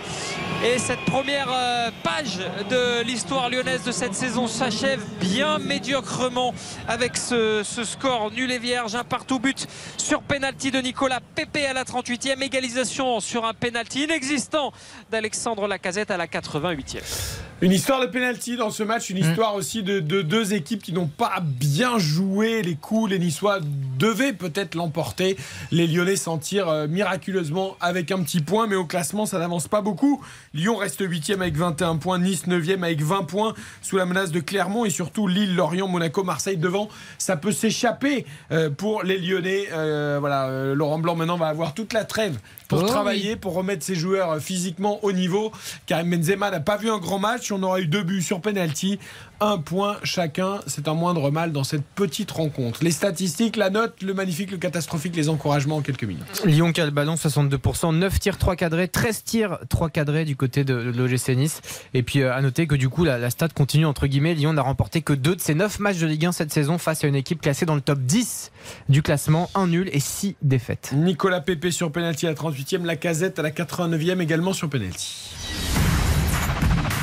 Et 0.63 0.77
cette 0.77 1.03
première 1.05 1.49
euh, 1.51 1.89
page 2.03 2.37
de 2.69 3.01
l'histoire 3.01 3.49
lyonnaise 3.49 3.83
de 3.83 3.91
cette 3.91 4.13
saison 4.13 4.45
s'achève 4.45 5.03
bien 5.19 5.57
médiocrement 5.57 6.53
avec 6.87 7.17
ce, 7.17 7.63
score 7.63 8.31
nul 8.31 8.51
et 8.51 8.59
vierge. 8.59 8.93
Un 8.93 9.03
partout 9.03 9.39
but 9.39 9.67
sur 9.97 10.21
penalty 10.21 10.69
de 10.69 10.79
Nicolas 10.79 11.19
Pépé 11.35 11.65
à 11.65 11.73
la 11.73 11.83
38e. 11.83 12.41
Égalisation 12.43 13.19
sur 13.19 13.45
un 13.45 13.53
penalty 13.53 14.03
inexistant 14.03 14.71
d'Alexandre 15.09 15.67
Lacazette 15.67 16.11
à 16.11 16.17
la 16.17 16.27
88e. 16.27 17.50
Une 17.61 17.71
histoire 17.71 18.01
de 18.01 18.07
penalty 18.07 18.57
dans 18.57 18.71
ce 18.71 18.81
match, 18.81 19.11
une 19.11 19.19
histoire 19.19 19.53
aussi 19.53 19.83
de, 19.83 19.99
de 19.99 20.23
deux 20.23 20.55
équipes 20.55 20.81
qui 20.81 20.93
n'ont 20.93 21.05
pas 21.05 21.43
bien 21.43 21.99
joué 21.99 22.63
les 22.63 22.73
coups. 22.73 23.11
Les 23.11 23.19
Niçois 23.19 23.59
devaient 23.99 24.33
peut-être 24.33 24.73
l'emporter. 24.73 25.37
Les 25.69 25.85
Lyonnais 25.85 26.15
s'en 26.15 26.39
tirent 26.39 26.69
euh, 26.69 26.87
miraculeusement 26.87 27.77
avec 27.79 28.11
un 28.11 28.23
petit 28.23 28.39
point, 28.41 28.65
mais 28.65 28.75
au 28.75 28.85
classement, 28.85 29.27
ça 29.27 29.37
n'avance 29.37 29.67
pas 29.67 29.81
beaucoup. 29.81 30.23
Lyon 30.55 30.75
reste 30.75 31.03
8 31.07 31.33
avec 31.33 31.55
21 31.55 31.97
points, 31.97 32.17
Nice 32.17 32.47
9 32.47 32.67
avec 32.81 33.03
20 33.03 33.25
points, 33.25 33.53
sous 33.83 33.95
la 33.97 34.07
menace 34.07 34.31
de 34.31 34.39
Clermont 34.39 34.83
et 34.85 34.89
surtout 34.89 35.27
Lille, 35.27 35.55
Lorient, 35.55 35.87
Monaco, 35.87 36.23
Marseille 36.23 36.57
devant. 36.57 36.89
Ça 37.19 37.37
peut 37.37 37.51
s'échapper 37.51 38.25
euh, 38.51 38.71
pour 38.71 39.03
les 39.03 39.19
Lyonnais. 39.19 39.67
Euh, 39.71 40.17
voilà, 40.19 40.73
Laurent 40.73 40.97
Blanc 40.97 41.15
maintenant 41.15 41.37
va 41.37 41.49
avoir 41.49 41.75
toute 41.75 41.93
la 41.93 42.05
trêve 42.05 42.39
pour 42.71 42.83
Oh 42.83 42.87
travailler, 42.87 43.31
oui. 43.31 43.35
pour 43.35 43.53
remettre 43.53 43.83
ses 43.85 43.95
joueurs 43.95 44.31
euh, 44.31 44.39
physiquement 44.39 45.03
au 45.03 45.11
niveau. 45.11 45.51
Karim 45.85 46.09
Benzema 46.09 46.49
n'a 46.51 46.59
pas 46.61 46.77
vu 46.77 46.89
un 46.89 46.97
grand 46.99 47.19
match. 47.19 47.51
On 47.51 47.61
aura 47.63 47.81
eu 47.81 47.85
deux 47.87 48.03
buts 48.03 48.21
sur 48.21 48.39
penalty. 48.41 48.97
Un 49.43 49.57
point 49.57 49.97
chacun. 50.03 50.59
C'est 50.67 50.87
un 50.87 50.93
moindre 50.93 51.31
mal 51.31 51.51
dans 51.51 51.63
cette 51.63 51.83
petite 51.83 52.29
rencontre. 52.29 52.83
Les 52.83 52.91
statistiques, 52.91 53.55
la 53.55 53.71
note, 53.71 54.03
le 54.03 54.13
magnifique, 54.13 54.51
le 54.51 54.57
catastrophique, 54.57 55.15
les 55.15 55.29
encouragements 55.29 55.77
en 55.77 55.81
quelques 55.81 56.03
minutes. 56.03 56.43
Lyon 56.45 56.71
qui 56.71 56.79
a 56.79 56.85
le 56.85 56.91
ballon 56.91 57.15
62%, 57.15 57.97
9 57.97 58.19
tirs 58.19 58.37
3 58.37 58.55
cadrés, 58.55 58.87
13 58.87 59.23
tirs 59.23 59.57
3 59.67 59.89
cadrés 59.89 60.25
du 60.25 60.35
côté 60.35 60.63
de, 60.63 60.75
l'OGC 60.75 61.29
Nice. 61.29 61.61
Et 61.95 62.03
puis 62.03 62.21
euh, 62.21 62.35
à 62.35 62.39
noter 62.41 62.67
que 62.67 62.75
du 62.75 62.87
coup 62.87 63.03
la, 63.03 63.17
la 63.17 63.31
stat 63.31 63.49
continue 63.49 63.87
entre 63.87 64.05
guillemets, 64.05 64.35
Lyon 64.35 64.53
n'a 64.53 64.61
remporté 64.61 65.01
que 65.01 65.13
2 65.13 65.37
de 65.37 65.41
ses 65.41 65.55
9 65.55 65.79
matchs 65.79 65.97
de 65.97 66.05
Ligue 66.05 66.27
1 66.27 66.33
cette 66.33 66.53
saison 66.53 66.77
face 66.77 67.03
à 67.03 67.07
une 67.07 67.15
équipe 67.15 67.41
classée 67.41 67.65
dans 67.65 67.73
le 67.75 67.81
top 67.81 67.97
10 67.97 68.51
du 68.89 69.01
classement, 69.01 69.49
1 69.55 69.65
nul 69.65 69.89
et 69.91 69.99
6 69.99 70.35
défaites. 70.43 70.91
Nicolas 70.93 71.41
Pépé 71.41 71.71
sur 71.71 71.91
penalty 71.91 72.27
à 72.27 72.29
la 72.29 72.35
38e, 72.35 72.85
la 72.85 72.95
casette 72.95 73.39
à 73.39 73.41
la 73.41 73.49
89e 73.49 74.21
également 74.21 74.53
sur 74.53 74.69
penalty. 74.69 75.31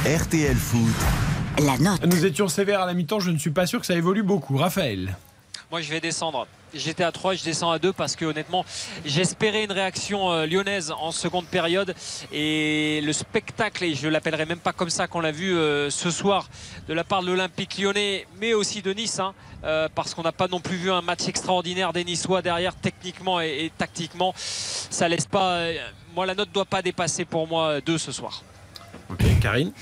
RTL 0.07 0.57
Foot. 0.57 1.38
La 1.61 1.77
note. 1.78 2.05
Nous 2.07 2.25
étions 2.25 2.47
sévères 2.49 2.83
à 2.83 2.87
la 2.87 2.95
mi-temps, 2.95 3.20
je 3.20 3.31
ne 3.31 3.39
suis 3.39 3.51
pas 3.51 3.67
sûr 3.67 3.81
que 3.81 3.87
ça 3.87 3.95
évolue 3.95 4.23
beaucoup. 4.23 4.57
Raphaël. 4.57 5.17
Moi, 5.70 5.81
je 5.81 5.91
vais 5.91 6.01
descendre. 6.01 6.47
J'étais 6.73 7.03
à 7.03 7.11
3, 7.12 7.35
je 7.35 7.45
descends 7.45 7.70
à 7.70 7.78
2 7.78 7.93
parce 7.93 8.15
que 8.15 8.25
honnêtement, 8.27 8.65
j'espérais 9.05 9.65
une 9.65 9.73
réaction 9.73 10.31
euh, 10.31 10.47
lyonnaise 10.47 10.93
en 10.99 11.11
seconde 11.12 11.47
période 11.47 11.95
et 12.31 13.01
le 13.03 13.12
spectacle, 13.12 13.85
et 13.85 13.95
je 13.95 14.07
l'appellerai 14.07 14.45
même 14.45 14.59
pas 14.59 14.73
comme 14.73 14.91
ça 14.91 15.07
qu'on 15.09 15.20
l'a 15.20 15.33
vu 15.33 15.57
euh, 15.57 15.91
ce 15.91 16.11
soir 16.11 16.49
de 16.87 16.95
la 16.95 17.05
part 17.05 17.23
de 17.23 17.27
l'Olympique 17.28 17.78
lyonnais, 17.78 18.27
mais 18.39 18.53
aussi 18.55 18.83
de 18.83 18.93
Nice, 18.93 19.19
hein, 19.19 19.35
euh, 19.65 19.89
parce 19.95 20.15
qu'on 20.15 20.23
n'a 20.23 20.33
pas 20.33 20.47
non 20.47 20.61
plus 20.61 20.77
vu 20.77 20.91
un 20.93 21.01
match 21.03 21.27
extraordinaire 21.27 21.93
des 21.93 22.05
Niçois 22.05 22.43
derrière 22.43 22.75
techniquement 22.75 23.41
et, 23.41 23.65
et 23.65 23.73
tactiquement. 23.77 24.33
Ça 24.37 25.09
laisse 25.09 25.27
pas. 25.27 25.53
euh, 25.55 25.75
moi, 26.15 26.27
la 26.27 26.35
note 26.35 26.51
doit 26.53 26.67
pas 26.67 26.83
dépasser 26.83 27.25
pour 27.25 27.49
moi 27.49 27.81
2 27.81 27.97
ce 27.99 28.12
soir. 28.12 28.43
Ok, 29.10 29.25
Karine. 29.41 29.73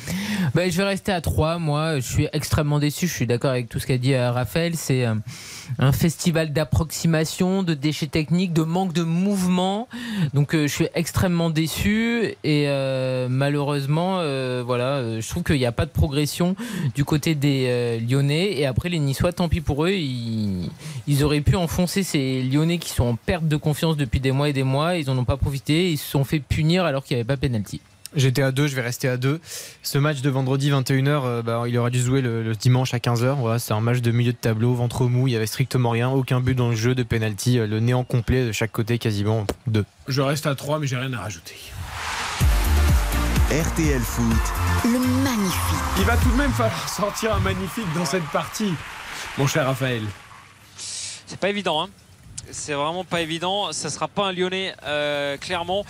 Ben, 0.55 0.70
je 0.70 0.77
vais 0.77 0.85
rester 0.85 1.11
à 1.11 1.20
3. 1.20 1.59
Moi, 1.59 1.97
je 1.97 2.07
suis 2.07 2.28
extrêmement 2.33 2.78
déçu. 2.78 3.09
Je 3.09 3.12
suis 3.12 3.27
d'accord 3.27 3.51
avec 3.51 3.69
tout 3.69 3.81
ce 3.81 3.86
qu'a 3.86 3.99
dit 3.99 4.15
euh, 4.15 4.31
Raphaël. 4.31 4.77
C'est 4.77 5.05
euh, 5.05 5.15
un 5.81 5.91
festival 5.91 6.53
d'approximation, 6.53 7.65
de 7.65 7.75
déchets 7.75 8.07
techniques, 8.07 8.53
de 8.53 8.62
manque 8.62 8.93
de 8.93 9.03
mouvement. 9.03 9.89
Donc, 10.33 10.55
euh, 10.55 10.69
je 10.69 10.73
suis 10.73 10.89
extrêmement 10.95 11.51
déçu. 11.51 12.35
Et 12.45 12.69
malheureusement, 13.28 14.17
voilà, 14.65 15.20
je 15.20 15.28
trouve 15.28 15.43
qu'il 15.43 15.59
n'y 15.59 15.67
a 15.67 15.73
pas 15.73 15.86
de 15.86 15.91
progression 15.91 16.55
du 16.95 17.05
côté 17.05 17.35
des 17.35 18.01
Lyonnais. 18.09 18.53
Et 18.59 18.67
après, 18.67 18.89
les 18.89 18.99
Niçois, 19.01 19.33
tant 19.33 19.49
pis 19.49 19.61
pour 19.61 19.85
eux. 19.85 19.91
Ils, 19.91 20.70
ils 21.09 21.25
auraient 21.25 21.41
pu 21.41 21.57
enfoncer 21.57 22.03
ces 22.05 22.43
Lyonnais 22.43 22.78
qui 22.78 22.91
sont 22.91 23.05
en 23.05 23.17
perte 23.17 23.49
de 23.49 23.57
confiance 23.57 23.97
depuis 23.97 24.20
des 24.20 24.33
mois 24.33 24.49
et 24.49 24.53
des 24.53 24.62
mois. 24.62 24.97
Ils 24.97 25.07
n'en 25.07 25.19
ont 25.19 25.25
pas 25.25 25.36
profité. 25.36 25.91
Ils 25.91 25.99
se 25.99 26.09
sont 26.09 26.25
fait 26.25 26.39
punir 26.39 26.85
alors 26.85 27.03
qu'il 27.03 27.17
n'y 27.17 27.20
avait 27.20 27.27
pas 27.27 27.36
pénalty. 27.36 27.81
J'étais 28.15 28.43
à 28.43 28.52
2, 28.52 28.68
je 28.68 28.76
vais 28.76 28.83
rester 28.83 29.09
à 29.09 29.17
2. 29.17 29.41
Ce 29.83 29.99
match 29.99 30.20
de 30.20 30.31
vendredi 30.31 30.70
21h, 30.70 31.09
euh, 31.09 31.43
bah, 31.43 31.65
il 31.67 31.76
aurait 31.76 31.91
dû 31.91 32.01
jouer 32.01 32.20
le, 32.20 32.43
le 32.43 32.55
dimanche 32.55 32.94
à 32.94 32.99
15h. 32.99 33.35
Voilà, 33.36 33.59
c'est 33.59 33.73
un 33.73 33.81
match 33.81 34.01
de 34.01 34.10
milieu 34.12 34.33
de 34.33 34.36
tableau, 34.36 34.75
ventre 34.75 35.07
mou, 35.07 35.28
il 35.28 35.33
y 35.33 35.36
avait 35.36 35.47
strictement 35.47 35.91
rien, 35.91 36.09
aucun 36.10 36.41
but 36.41 36.55
dans 36.55 36.70
le 36.70 36.76
jeu 36.76 36.94
de 36.94 37.02
penalty, 37.02 37.59
euh, 37.59 37.67
le 37.67 37.81
néant 37.81 38.05
complet 38.05 38.47
de 38.47 38.52
chaque 38.52 38.73
côté 38.73 38.99
quasiment 38.99 39.44
2. 39.67 39.85
Je 40.09 40.23
reste 40.23 40.47
à 40.47 40.55
3, 40.55 40.78
mais 40.78 40.86
j'ai 40.86 40.97
rien 40.97 41.12
à 41.15 41.20
rajouter. 41.20 41.57
RTL 43.51 44.01
Foot, 44.01 44.25
le 44.85 44.99
magnifique. 45.23 45.78
Il 45.99 46.05
va 46.05 46.17
tout 46.17 46.31
de 46.31 46.36
même 46.36 46.52
falloir 46.52 46.89
sortir 46.94 47.35
un 47.35 47.41
magnifique 47.41 47.86
dans 47.94 48.05
cette 48.05 48.26
partie, 48.26 48.73
mon 49.39 49.47
cher 49.47 49.67
Raphaël. 49.67 50.02
C'est 51.26 51.39
pas 51.39 51.49
évident, 51.49 51.83
hein. 51.83 51.89
C'est 52.51 52.75
vraiment 52.75 53.05
pas 53.05 53.20
évident. 53.23 53.73
Ça 53.73 53.91
sera 53.91 54.07
pas 54.07 54.26
un 54.26 54.33
Lyonnais, 54.33 54.75
euh, 54.85 55.36
clairement. 55.36 55.85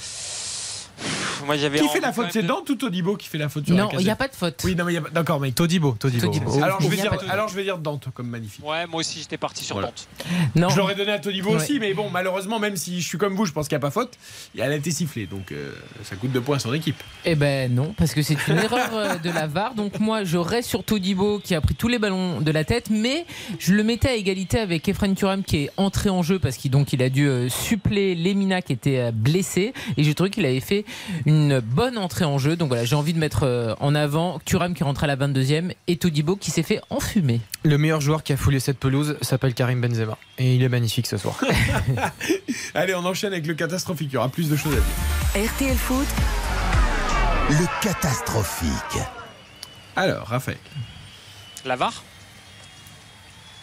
Moi, 1.45 1.57
j'avais 1.57 1.79
Qui 1.79 1.89
fait 1.89 2.01
la 2.01 2.13
faute 2.13 2.27
C'est 2.31 2.43
de- 2.43 2.47
Dante 2.49 2.69
ou 2.71 2.75
Todibo 2.75 3.17
qui 3.17 3.29
fait 3.29 3.39
la 3.39 3.49
faute 3.49 3.67
sur 3.67 3.77
Non, 3.77 3.89
il 3.93 3.99
n'y 4.05 4.11
a 4.11 4.17
pas 4.17 4.29
de 4.29 4.35
faute. 4.35 4.61
Oui, 4.65 4.75
non, 4.75 4.85
mais 4.85 4.93
il 4.93 4.95
y 4.97 4.99
a 4.99 5.03
pas- 5.03 5.11
d'accord, 5.11 5.39
mais 5.39 5.53
Todibo, 5.53 5.93
Todibo. 5.99 6.27
Todibo. 6.27 6.63
alors 6.63 6.81
je, 6.81 6.89
vais 6.89 6.97
dire, 6.97 7.13
alors 7.31 7.49
je 7.49 7.55
vais 7.55 7.63
dire 7.63 7.79
Dante 7.79 8.09
comme 8.15 8.29
magnifique. 8.29 8.65
Ouais, 8.67 8.87
moi 8.87 9.01
aussi, 9.01 9.21
j'étais 9.21 9.37
parti 9.37 9.65
sur 9.65 9.77
Voilà. 9.77 9.89
Dante. 9.89 10.09
Non. 10.57 10.69
Je 10.71 10.77
l'aurais 10.79 10.95
donné 10.95 11.13
à 11.13 11.19
Todibo 11.19 11.51
Ouais. 11.51 11.57
aussi, 11.57 11.79
mais 11.79 11.95
bon, 11.95 12.09
malheureusement, 12.11 12.59
même 12.59 12.77
si 12.77 13.01
je 13.01 13.07
suis 13.07 13.19
comme 13.19 13.35
vous, 13.35 13.45
je 13.45 13.53
pense 13.53 13.69
qu'il 13.69 13.77
n'y 13.77 13.81
a 13.83 13.87
pas 13.87 13.91
faute, 13.91 14.15
elle 14.59 14.73
a 14.73 14.77
été 14.77 14.91
sifflée, 14.91 15.27
donc 15.27 15.53
euh, 15.53 15.73
ça 16.03 16.17
coûte 16.17 16.33
deux 16.33 16.41
points 16.41 16.57
à 16.57 16.61
son 16.61 16.73
équipe. 16.73 16.97
Eh 17.25 17.35
ben 17.35 17.73
non, 17.73 17.95
parce 17.97 18.15
que 18.15 18.23
c'est 18.23 18.37
une 18.49 18.57
erreur 18.59 18.89
euh, 18.95 19.17
de 19.17 19.31
la 19.31 19.47
VAR. 19.47 19.75
Donc 19.75 20.01
moi, 20.01 20.25
je 20.25 20.39
reste 20.39 20.69
sur 20.69 20.83
Todibo 20.83 21.39
qui 21.39 21.55
a 21.55 21.61
pris 21.61 21.75
tous 21.75 21.89
les 21.89 21.99
ballons 21.99 22.41
de 22.41 22.51
la 22.51 22.65
tête, 22.65 22.89
mais 22.91 23.27
je 23.59 23.73
le 23.75 23.85
mettais 23.85 24.09
à 24.09 24.15
égalité 24.15 24.59
avec 24.59 24.89
Efren 24.89 25.15
Turam 25.15 25.45
qui 25.45 25.59
est 25.65 25.71
entré 25.77 26.09
en 26.11 26.23
jeu 26.23 26.39
parce 26.39 26.57
qu'il 26.57 26.71
donc 26.71 26.93
il 26.93 27.03
a 27.03 27.09
dû 27.11 27.29
euh, 27.29 27.49
suppléer 27.49 28.15
Lemina 28.15 28.63
qui 28.63 28.73
était 28.73 29.13
blessé. 29.13 29.75
Et 29.97 30.03
j'ai 30.03 30.15
trouvé 30.15 30.31
qu'il 30.31 30.45
avait 30.47 30.61
fait 30.61 30.85
une 31.25 31.61
bonne 31.61 31.99
entrée 31.99 32.25
en 32.25 32.39
jeu. 32.39 32.57
Donc 32.57 32.69
voilà, 32.69 32.85
j'ai 32.85 32.97
envie 32.97 33.13
de 33.13 33.19
mettre 33.19 33.45
euh, 33.45 33.75
en 33.81 33.95
avant 33.95 34.39
Turam 34.45 34.75
qui 34.75 34.85
rentre 34.85 35.05
à 35.05 35.07
la 35.07 35.17
22e 35.17 35.73
et 35.87 35.97
Todibo 35.97 36.37
qui 36.37 36.51
s'est 36.51 36.63
fait 36.63 36.81
enfumer. 36.91 37.41
Le 37.65 37.79
meilleur 37.79 38.01
joueur 38.01 38.23
qui 38.23 38.33
a 38.33 38.37
foulé 38.37 38.61
cette 38.61 38.79
pelouse 38.79 39.17
s'appelle 39.23 39.55
Karim 39.55 39.81
Benzema. 39.81 40.19
Et 40.39 40.55
il 40.55 40.63
est 40.63 40.69
magnifique 40.69 41.07
ce 41.07 41.17
soir. 41.17 41.39
Allez, 42.75 42.95
on 42.95 43.05
enchaîne 43.05 43.33
avec 43.33 43.47
le 43.47 43.55
catastrophique, 43.55 44.09
il 44.11 44.15
y 44.15 44.19
aura 44.19 44.29
plus 44.29 44.49
de 44.49 44.57
choses 44.57 44.75
à 44.75 45.41
dire. 45.41 45.51
RTL 45.51 45.77
Foot, 45.77 46.07
Le 47.51 47.83
catastrophique. 47.83 49.03
Alors, 49.95 50.27
Raphaël. 50.27 50.59
La 51.65 51.77
VAR 51.77 52.03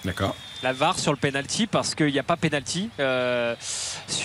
D'accord. 0.06 0.36
La 0.64 0.72
VAR 0.72 0.98
sur 0.98 1.12
le 1.12 1.18
penalty 1.18 1.68
parce 1.68 1.94
qu'il 1.94 2.08
n'y 2.08 2.20
a 2.20 2.24
pas 2.24 2.38
penalty 2.38 2.90
euh, 3.00 3.54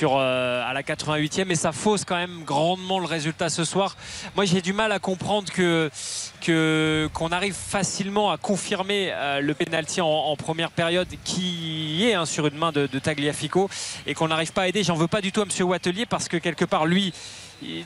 euh, 0.02 0.62
à 0.64 0.72
la 0.72 0.82
88e 0.82 1.50
et 1.50 1.56
ça 1.56 1.72
fausse 1.72 2.04
quand 2.04 2.16
même 2.16 2.44
grandement 2.44 3.00
le 3.00 3.06
résultat 3.06 3.50
ce 3.50 3.64
soir. 3.64 3.96
Moi 4.36 4.44
j'ai 4.44 4.62
du 4.62 4.72
mal 4.72 4.92
à 4.92 5.00
comprendre 5.00 5.52
qu'on 5.52 7.28
arrive 7.32 7.54
facilement 7.54 8.30
à 8.30 8.36
confirmer 8.36 9.10
euh, 9.12 9.40
le 9.40 9.52
penalty 9.52 10.00
en, 10.00 10.36
première 10.36 10.70
période 10.70 11.08
qui 11.24 12.06
est 12.08 12.14
hein, 12.14 12.24
sur 12.24 12.46
une 12.46 12.56
main 12.56 12.70
de, 12.70 12.86
Tagliafico 12.86 13.68
et 14.06 14.14
qu'on 14.14 14.28
n'arrive 14.28 14.52
pas 14.52 14.62
à 14.62 14.68
aider. 14.68 14.84
J'en 14.84 14.94
veux 14.94 15.08
pas 15.08 15.20
du 15.20 15.32
tout 15.32 15.40
à 15.40 15.44
Monsieur 15.44 15.64
Wattelier 15.64 16.06
parce 16.06 16.28
que 16.28 16.36
quelque 16.36 16.64
part 16.64 16.86
lui 16.86 17.12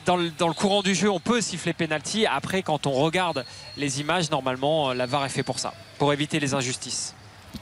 dans 0.05 0.17
le, 0.17 0.29
dans 0.29 0.47
le 0.47 0.53
courant 0.53 0.83
du 0.83 0.93
jeu, 0.93 1.09
on 1.09 1.19
peut 1.19 1.41
siffler 1.41 1.73
penalty. 1.73 2.27
Après, 2.27 2.61
quand 2.61 2.85
on 2.85 2.91
regarde 2.91 3.43
les 3.75 4.01
images, 4.01 4.29
normalement, 4.29 4.93
la 4.93 5.07
VAR 5.07 5.25
est 5.25 5.29
fait 5.29 5.41
pour 5.41 5.57
ça, 5.57 5.73
pour 5.97 6.13
éviter 6.13 6.39
les 6.39 6.53
injustices. 6.53 7.15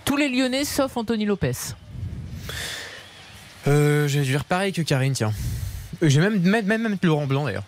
Tous 0.06 0.18
les 0.18 0.30
Lyonnais 0.30 0.66
sauf 0.66 0.96
Anthony 0.98 1.26
Lopez. 1.26 1.52
Euh, 3.68 4.08
je 4.08 4.20
vais 4.20 4.26
dire 4.26 4.46
pareil 4.46 4.74
que 4.74 4.82
Karine, 4.82 5.14
tiens. 5.14 5.34
Euh, 6.02 6.10
Je 6.10 6.20
vais 6.20 6.30
même 6.30 6.42
mettre, 6.42 6.68
même 6.68 6.88
mettre 6.88 7.06
Laurent 7.06 7.28
Blanc 7.28 7.46
d'ailleurs. 7.46 7.66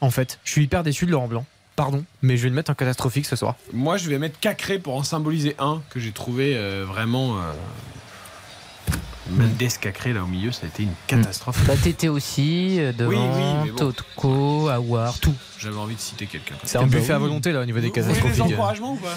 En 0.00 0.10
fait, 0.10 0.38
je 0.44 0.52
suis 0.52 0.64
hyper 0.64 0.82
déçu 0.82 1.06
de 1.06 1.10
Laurent 1.10 1.28
Blanc. 1.28 1.44
Pardon, 1.76 2.04
mais 2.22 2.36
je 2.36 2.42
vais 2.42 2.48
le 2.50 2.54
mettre 2.54 2.70
en 2.70 2.74
catastrophique 2.74 3.26
ce 3.26 3.36
soir. 3.36 3.56
Moi, 3.72 3.96
je 3.96 4.08
vais 4.08 4.18
mettre 4.18 4.38
Cacré 4.38 4.78
pour 4.78 4.96
en 4.96 5.02
symboliser 5.02 5.54
un 5.58 5.82
que 5.90 5.98
j'ai 6.00 6.12
trouvé 6.12 6.56
euh, 6.56 6.84
vraiment. 6.86 7.38
Euh... 7.38 7.52
Mendes 9.30 9.72
Cacré 9.80 10.12
là 10.12 10.22
au 10.22 10.26
milieu, 10.26 10.52
ça 10.52 10.62
a 10.64 10.66
été 10.68 10.82
une 10.84 10.92
catastrophe. 11.06 11.64
Bah, 11.66 11.74
t'étais 11.82 12.08
aussi 12.08 12.76
euh, 12.80 12.92
devant 12.92 13.10
Oui, 13.10 13.16
oui, 13.18 13.44
mais 13.64 13.70
bon. 13.70 13.76
Totko, 13.76 14.68
Awar, 14.68 15.18
tout. 15.18 15.34
J'avais 15.58 15.76
envie 15.78 15.94
de 15.94 16.00
citer 16.00 16.26
quelqu'un. 16.26 16.54
C'est 16.64 16.78
un 16.78 16.86
buffet 16.86 17.12
à 17.12 17.18
volonté 17.18 17.52
là 17.52 17.60
au 17.60 17.64
niveau 17.64 17.80
des 17.80 17.88
Vous 17.88 17.92
voulez 17.94 18.06
catastrophiques. 18.06 18.44
des 18.46 18.52
encouragements 18.54 18.92
ou 18.92 18.96
pas 18.96 19.16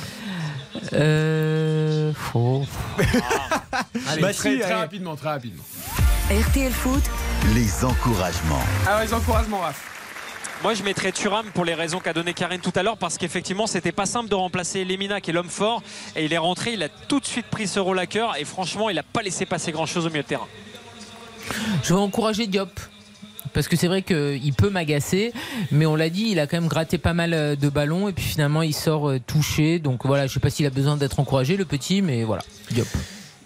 Euh. 0.94 2.12
Faux. 2.16 2.66
Allez, 4.08 4.22
Bah 4.22 4.34
très, 4.34 4.54
si, 4.54 4.60
très 4.60 4.64
allez. 4.64 4.74
rapidement, 4.74 5.16
très 5.16 5.30
rapidement. 5.30 5.64
RTL 6.30 6.72
Foot, 6.72 7.04
Les 7.54 7.84
encouragements. 7.86 8.62
Alors, 8.88 9.02
les 9.02 9.14
encouragements, 9.14 9.60
Raph. 9.60 9.90
Moi, 10.64 10.76
je 10.76 10.84
mettrais 10.84 11.12
Thuram 11.12 11.46
pour 11.54 11.66
les 11.66 11.74
raisons 11.74 12.00
qu'a 12.00 12.14
donné 12.14 12.34
Karine 12.34 12.62
tout 12.62 12.72
à 12.76 12.84
l'heure, 12.84 12.96
parce 12.96 13.18
qu'effectivement, 13.18 13.68
c'était 13.68 13.92
pas 13.92 14.06
simple 14.06 14.30
de 14.30 14.36
remplacer 14.36 14.86
Lemina, 14.86 15.20
qui 15.20 15.32
est 15.32 15.34
l'homme 15.34 15.50
fort, 15.50 15.84
et 16.16 16.24
il 16.24 16.32
est 16.32 16.38
rentré, 16.38 16.72
il 16.72 16.82
a 16.82 16.88
tout 16.88 17.20
de 17.20 17.26
suite 17.26 17.48
pris 17.48 17.68
ce 17.68 17.82
rôle 17.82 18.00
à 18.00 18.06
cœur, 18.06 18.38
et 18.40 18.46
franchement, 18.46 18.90
il 18.90 18.96
n'a 18.96 19.04
pas 19.04 19.22
laissé 19.22 19.46
passer 19.46 19.74
grand 19.74 19.86
chose 19.86 20.06
au 20.06 20.10
milieu 20.10 20.24
de 20.24 20.28
terrain. 20.28 20.48
Je 21.84 21.94
vais 21.94 22.00
encourager 22.00 22.48
Diop. 22.48 22.80
Parce 23.52 23.68
que 23.68 23.76
c'est 23.76 23.88
vrai 23.88 24.04
qu'il 24.04 24.54
peut 24.54 24.70
m'agacer, 24.70 25.34
mais 25.70 25.86
on 25.86 25.98
l'a 25.98 26.10
dit, 26.10 26.30
il 26.30 26.40
a 26.40 26.48
quand 26.48 26.58
même 26.58 26.70
gratté 26.70 26.98
pas 26.98 27.14
mal 27.14 27.34
euh, 27.34 27.56
de 27.58 27.70
ballons 27.70 28.08
et 28.08 28.14
puis 28.14 28.24
finalement 28.24 28.64
il 28.64 28.74
sort 28.74 29.10
euh, 29.10 29.20
touché. 29.20 29.78
Donc 29.78 30.06
voilà, 30.06 30.26
je 30.26 30.34
sais 30.34 30.40
pas 30.40 30.50
s'il 30.50 30.66
a 30.66 30.72
besoin 30.72 30.98
d'être 30.98 31.20
encouragé, 31.20 31.56
le 31.56 31.66
petit, 31.66 32.02
mais 32.02 32.24
voilà, 32.24 32.42
Diop. 32.72 32.88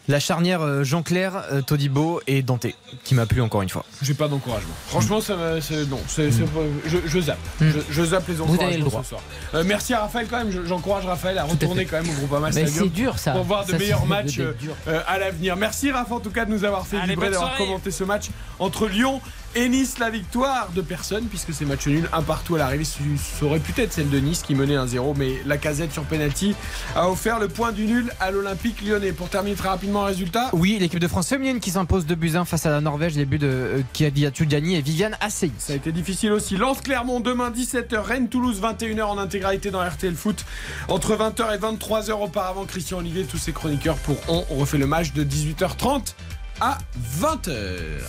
La 0.10 0.20
charnière 0.22 0.62
euh, 0.62 0.84
Jean-Claire, 0.86 1.44
euh, 1.52 1.62
Todibo 1.62 2.22
et 2.28 2.42
Dante, 2.42 2.68
qui 3.04 3.14
m'a 3.14 3.26
plu 3.26 3.42
encore 3.42 3.62
une 3.62 3.68
fois. 3.70 3.84
J'ai 4.02 4.14
pas 4.14 4.30
d'encouragement. 4.30 4.74
Franchement, 4.88 5.20
ça 5.20 5.36
non, 5.36 6.00
c'est- 6.08 6.32
c'est 6.32 6.44
pas- 6.46 6.60
je, 6.86 6.98
je 7.06 7.20
zappe. 7.20 7.38
Mm. 7.60 7.70
Je, 7.70 7.80
je 7.90 8.04
zappe 8.06 8.28
les 8.30 8.36
Vous 8.36 8.44
avez 8.44 8.54
encouragements 8.54 8.78
le 8.86 8.90
droit. 8.90 9.04
ce 9.04 9.10
soir. 9.10 9.22
Euh, 9.54 9.64
merci 9.66 9.94
à 9.94 10.00
Raphaël 10.00 10.28
quand 10.30 10.38
même. 10.38 10.52
Je- 10.52 10.64
J'encourage 10.66 11.06
Raphaël 11.06 11.38
à 11.38 11.44
retourner 11.44 11.86
quand 11.86 12.02
même 12.02 12.10
au 12.10 12.14
Groupama 12.14 12.48
Mais 12.54 12.66
Stadium 12.68 12.84
c'est 12.86 12.90
dur 12.94 13.20
ça. 13.20 13.34
pour 13.34 13.44
voir 13.44 13.66
de 13.66 13.74
meilleurs 13.74 14.06
matchs 14.06 14.40
euh, 14.40 15.02
à 15.08 15.18
l'avenir. 15.18 15.58
Merci 15.58 15.92
Raph 15.92 16.12
en 16.12 16.20
tout 16.22 16.32
cas 16.32 16.46
de 16.46 16.52
nous 16.52 16.64
avoir 16.64 16.88
fait 16.88 16.98
Allez, 16.98 17.10
vibrer, 17.10 17.30
d'avoir 17.30 17.50
soirée. 17.50 17.66
commenté 17.66 17.92
ce 17.92 18.04
match 18.06 18.28
entre 18.60 18.88
Lyon 18.88 19.20
et 19.58 19.70
Nice. 19.70 19.98
La 19.98 20.10
victoire 20.12 20.70
de 20.76 20.82
personne 20.82 21.26
puisque 21.26 21.52
c'est 21.52 21.66
match 21.66 21.88
nul 21.88 22.08
un 22.14 22.22
partout 22.22 22.56
à 22.56 22.60
l'arrivée. 22.60 22.84
Ça 22.84 23.00
aurait 23.42 23.60
pu 23.60 23.74
être 23.82 23.92
celle 23.92 24.10
de 24.10 24.20
Nice 24.20 24.44
qui 24.44 24.54
menait 24.54 24.76
1-0, 24.76 25.16
mais 25.18 25.42
la 25.46 25.58
casette 25.58 25.92
sur 25.92 26.04
penalty 26.04 26.56
a 26.96 27.10
offert 27.10 27.40
le 27.40 27.48
point 27.48 27.72
du 27.72 27.86
nul 27.86 28.12
à 28.20 28.30
l'Olympique 28.30 28.82
lyonnais. 28.82 29.12
Pour 29.12 29.30
terminer 29.30 29.56
très 29.56 29.70
rapidement 29.70 30.02
le 30.02 30.08
résultat. 30.08 30.50
Oui, 30.54 30.78
l'équipe 30.80 31.00
de 31.00 31.08
France 31.08 31.30
féminine 31.30 31.60
qui 31.60 31.72
s'impose 31.72 32.06
de 32.06 32.14
buts 32.14 32.36
1 32.36 32.46
face 32.46 32.66
à 32.68 32.70
la 32.70 32.82
Norvège, 32.82 33.16
les 33.16 33.26
buts 33.26 33.40
de 33.40 33.48
euh, 33.48 33.82
Kadia 33.94 34.30
Tudjani 34.30 34.76
et 34.76 34.82
Viviane 34.82 35.18
Assey. 35.22 35.52
Ça 35.58 35.74
a 35.74 35.76
été 35.76 35.92
difficile 35.92 36.32
aussi. 36.34 36.56
Lance 36.56 36.82
Clermont 36.82 37.20
demain 37.20 37.50
17h, 37.50 38.00
Rennes 38.00 38.30
Toulouse 38.30 38.62
21h 38.62 39.04
en 39.04 39.18
intégralité 39.18 39.72
dans 39.72 39.84
RTL 39.84 40.14
Foot. 40.14 40.46
Entre 40.88 41.16
20h 41.16 41.56
et 41.56 41.58
23h 41.58 42.12
auparavant, 42.12 42.66
Christian 42.66 43.00
Olivier, 43.00 43.24
tous 43.24 43.38
ses 43.40 43.54
chroniqueurs 43.54 43.98
pourront. 43.98 44.46
On 44.52 44.56
refait 44.56 44.78
le 44.78 44.88
match 44.88 45.14
de 45.14 45.24
18h30 45.24 46.14
à 46.60 46.78
20h. 47.22 48.02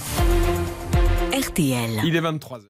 RTL. 1.33 2.01
Il 2.05 2.17
est 2.17 2.21
23h. 2.21 2.78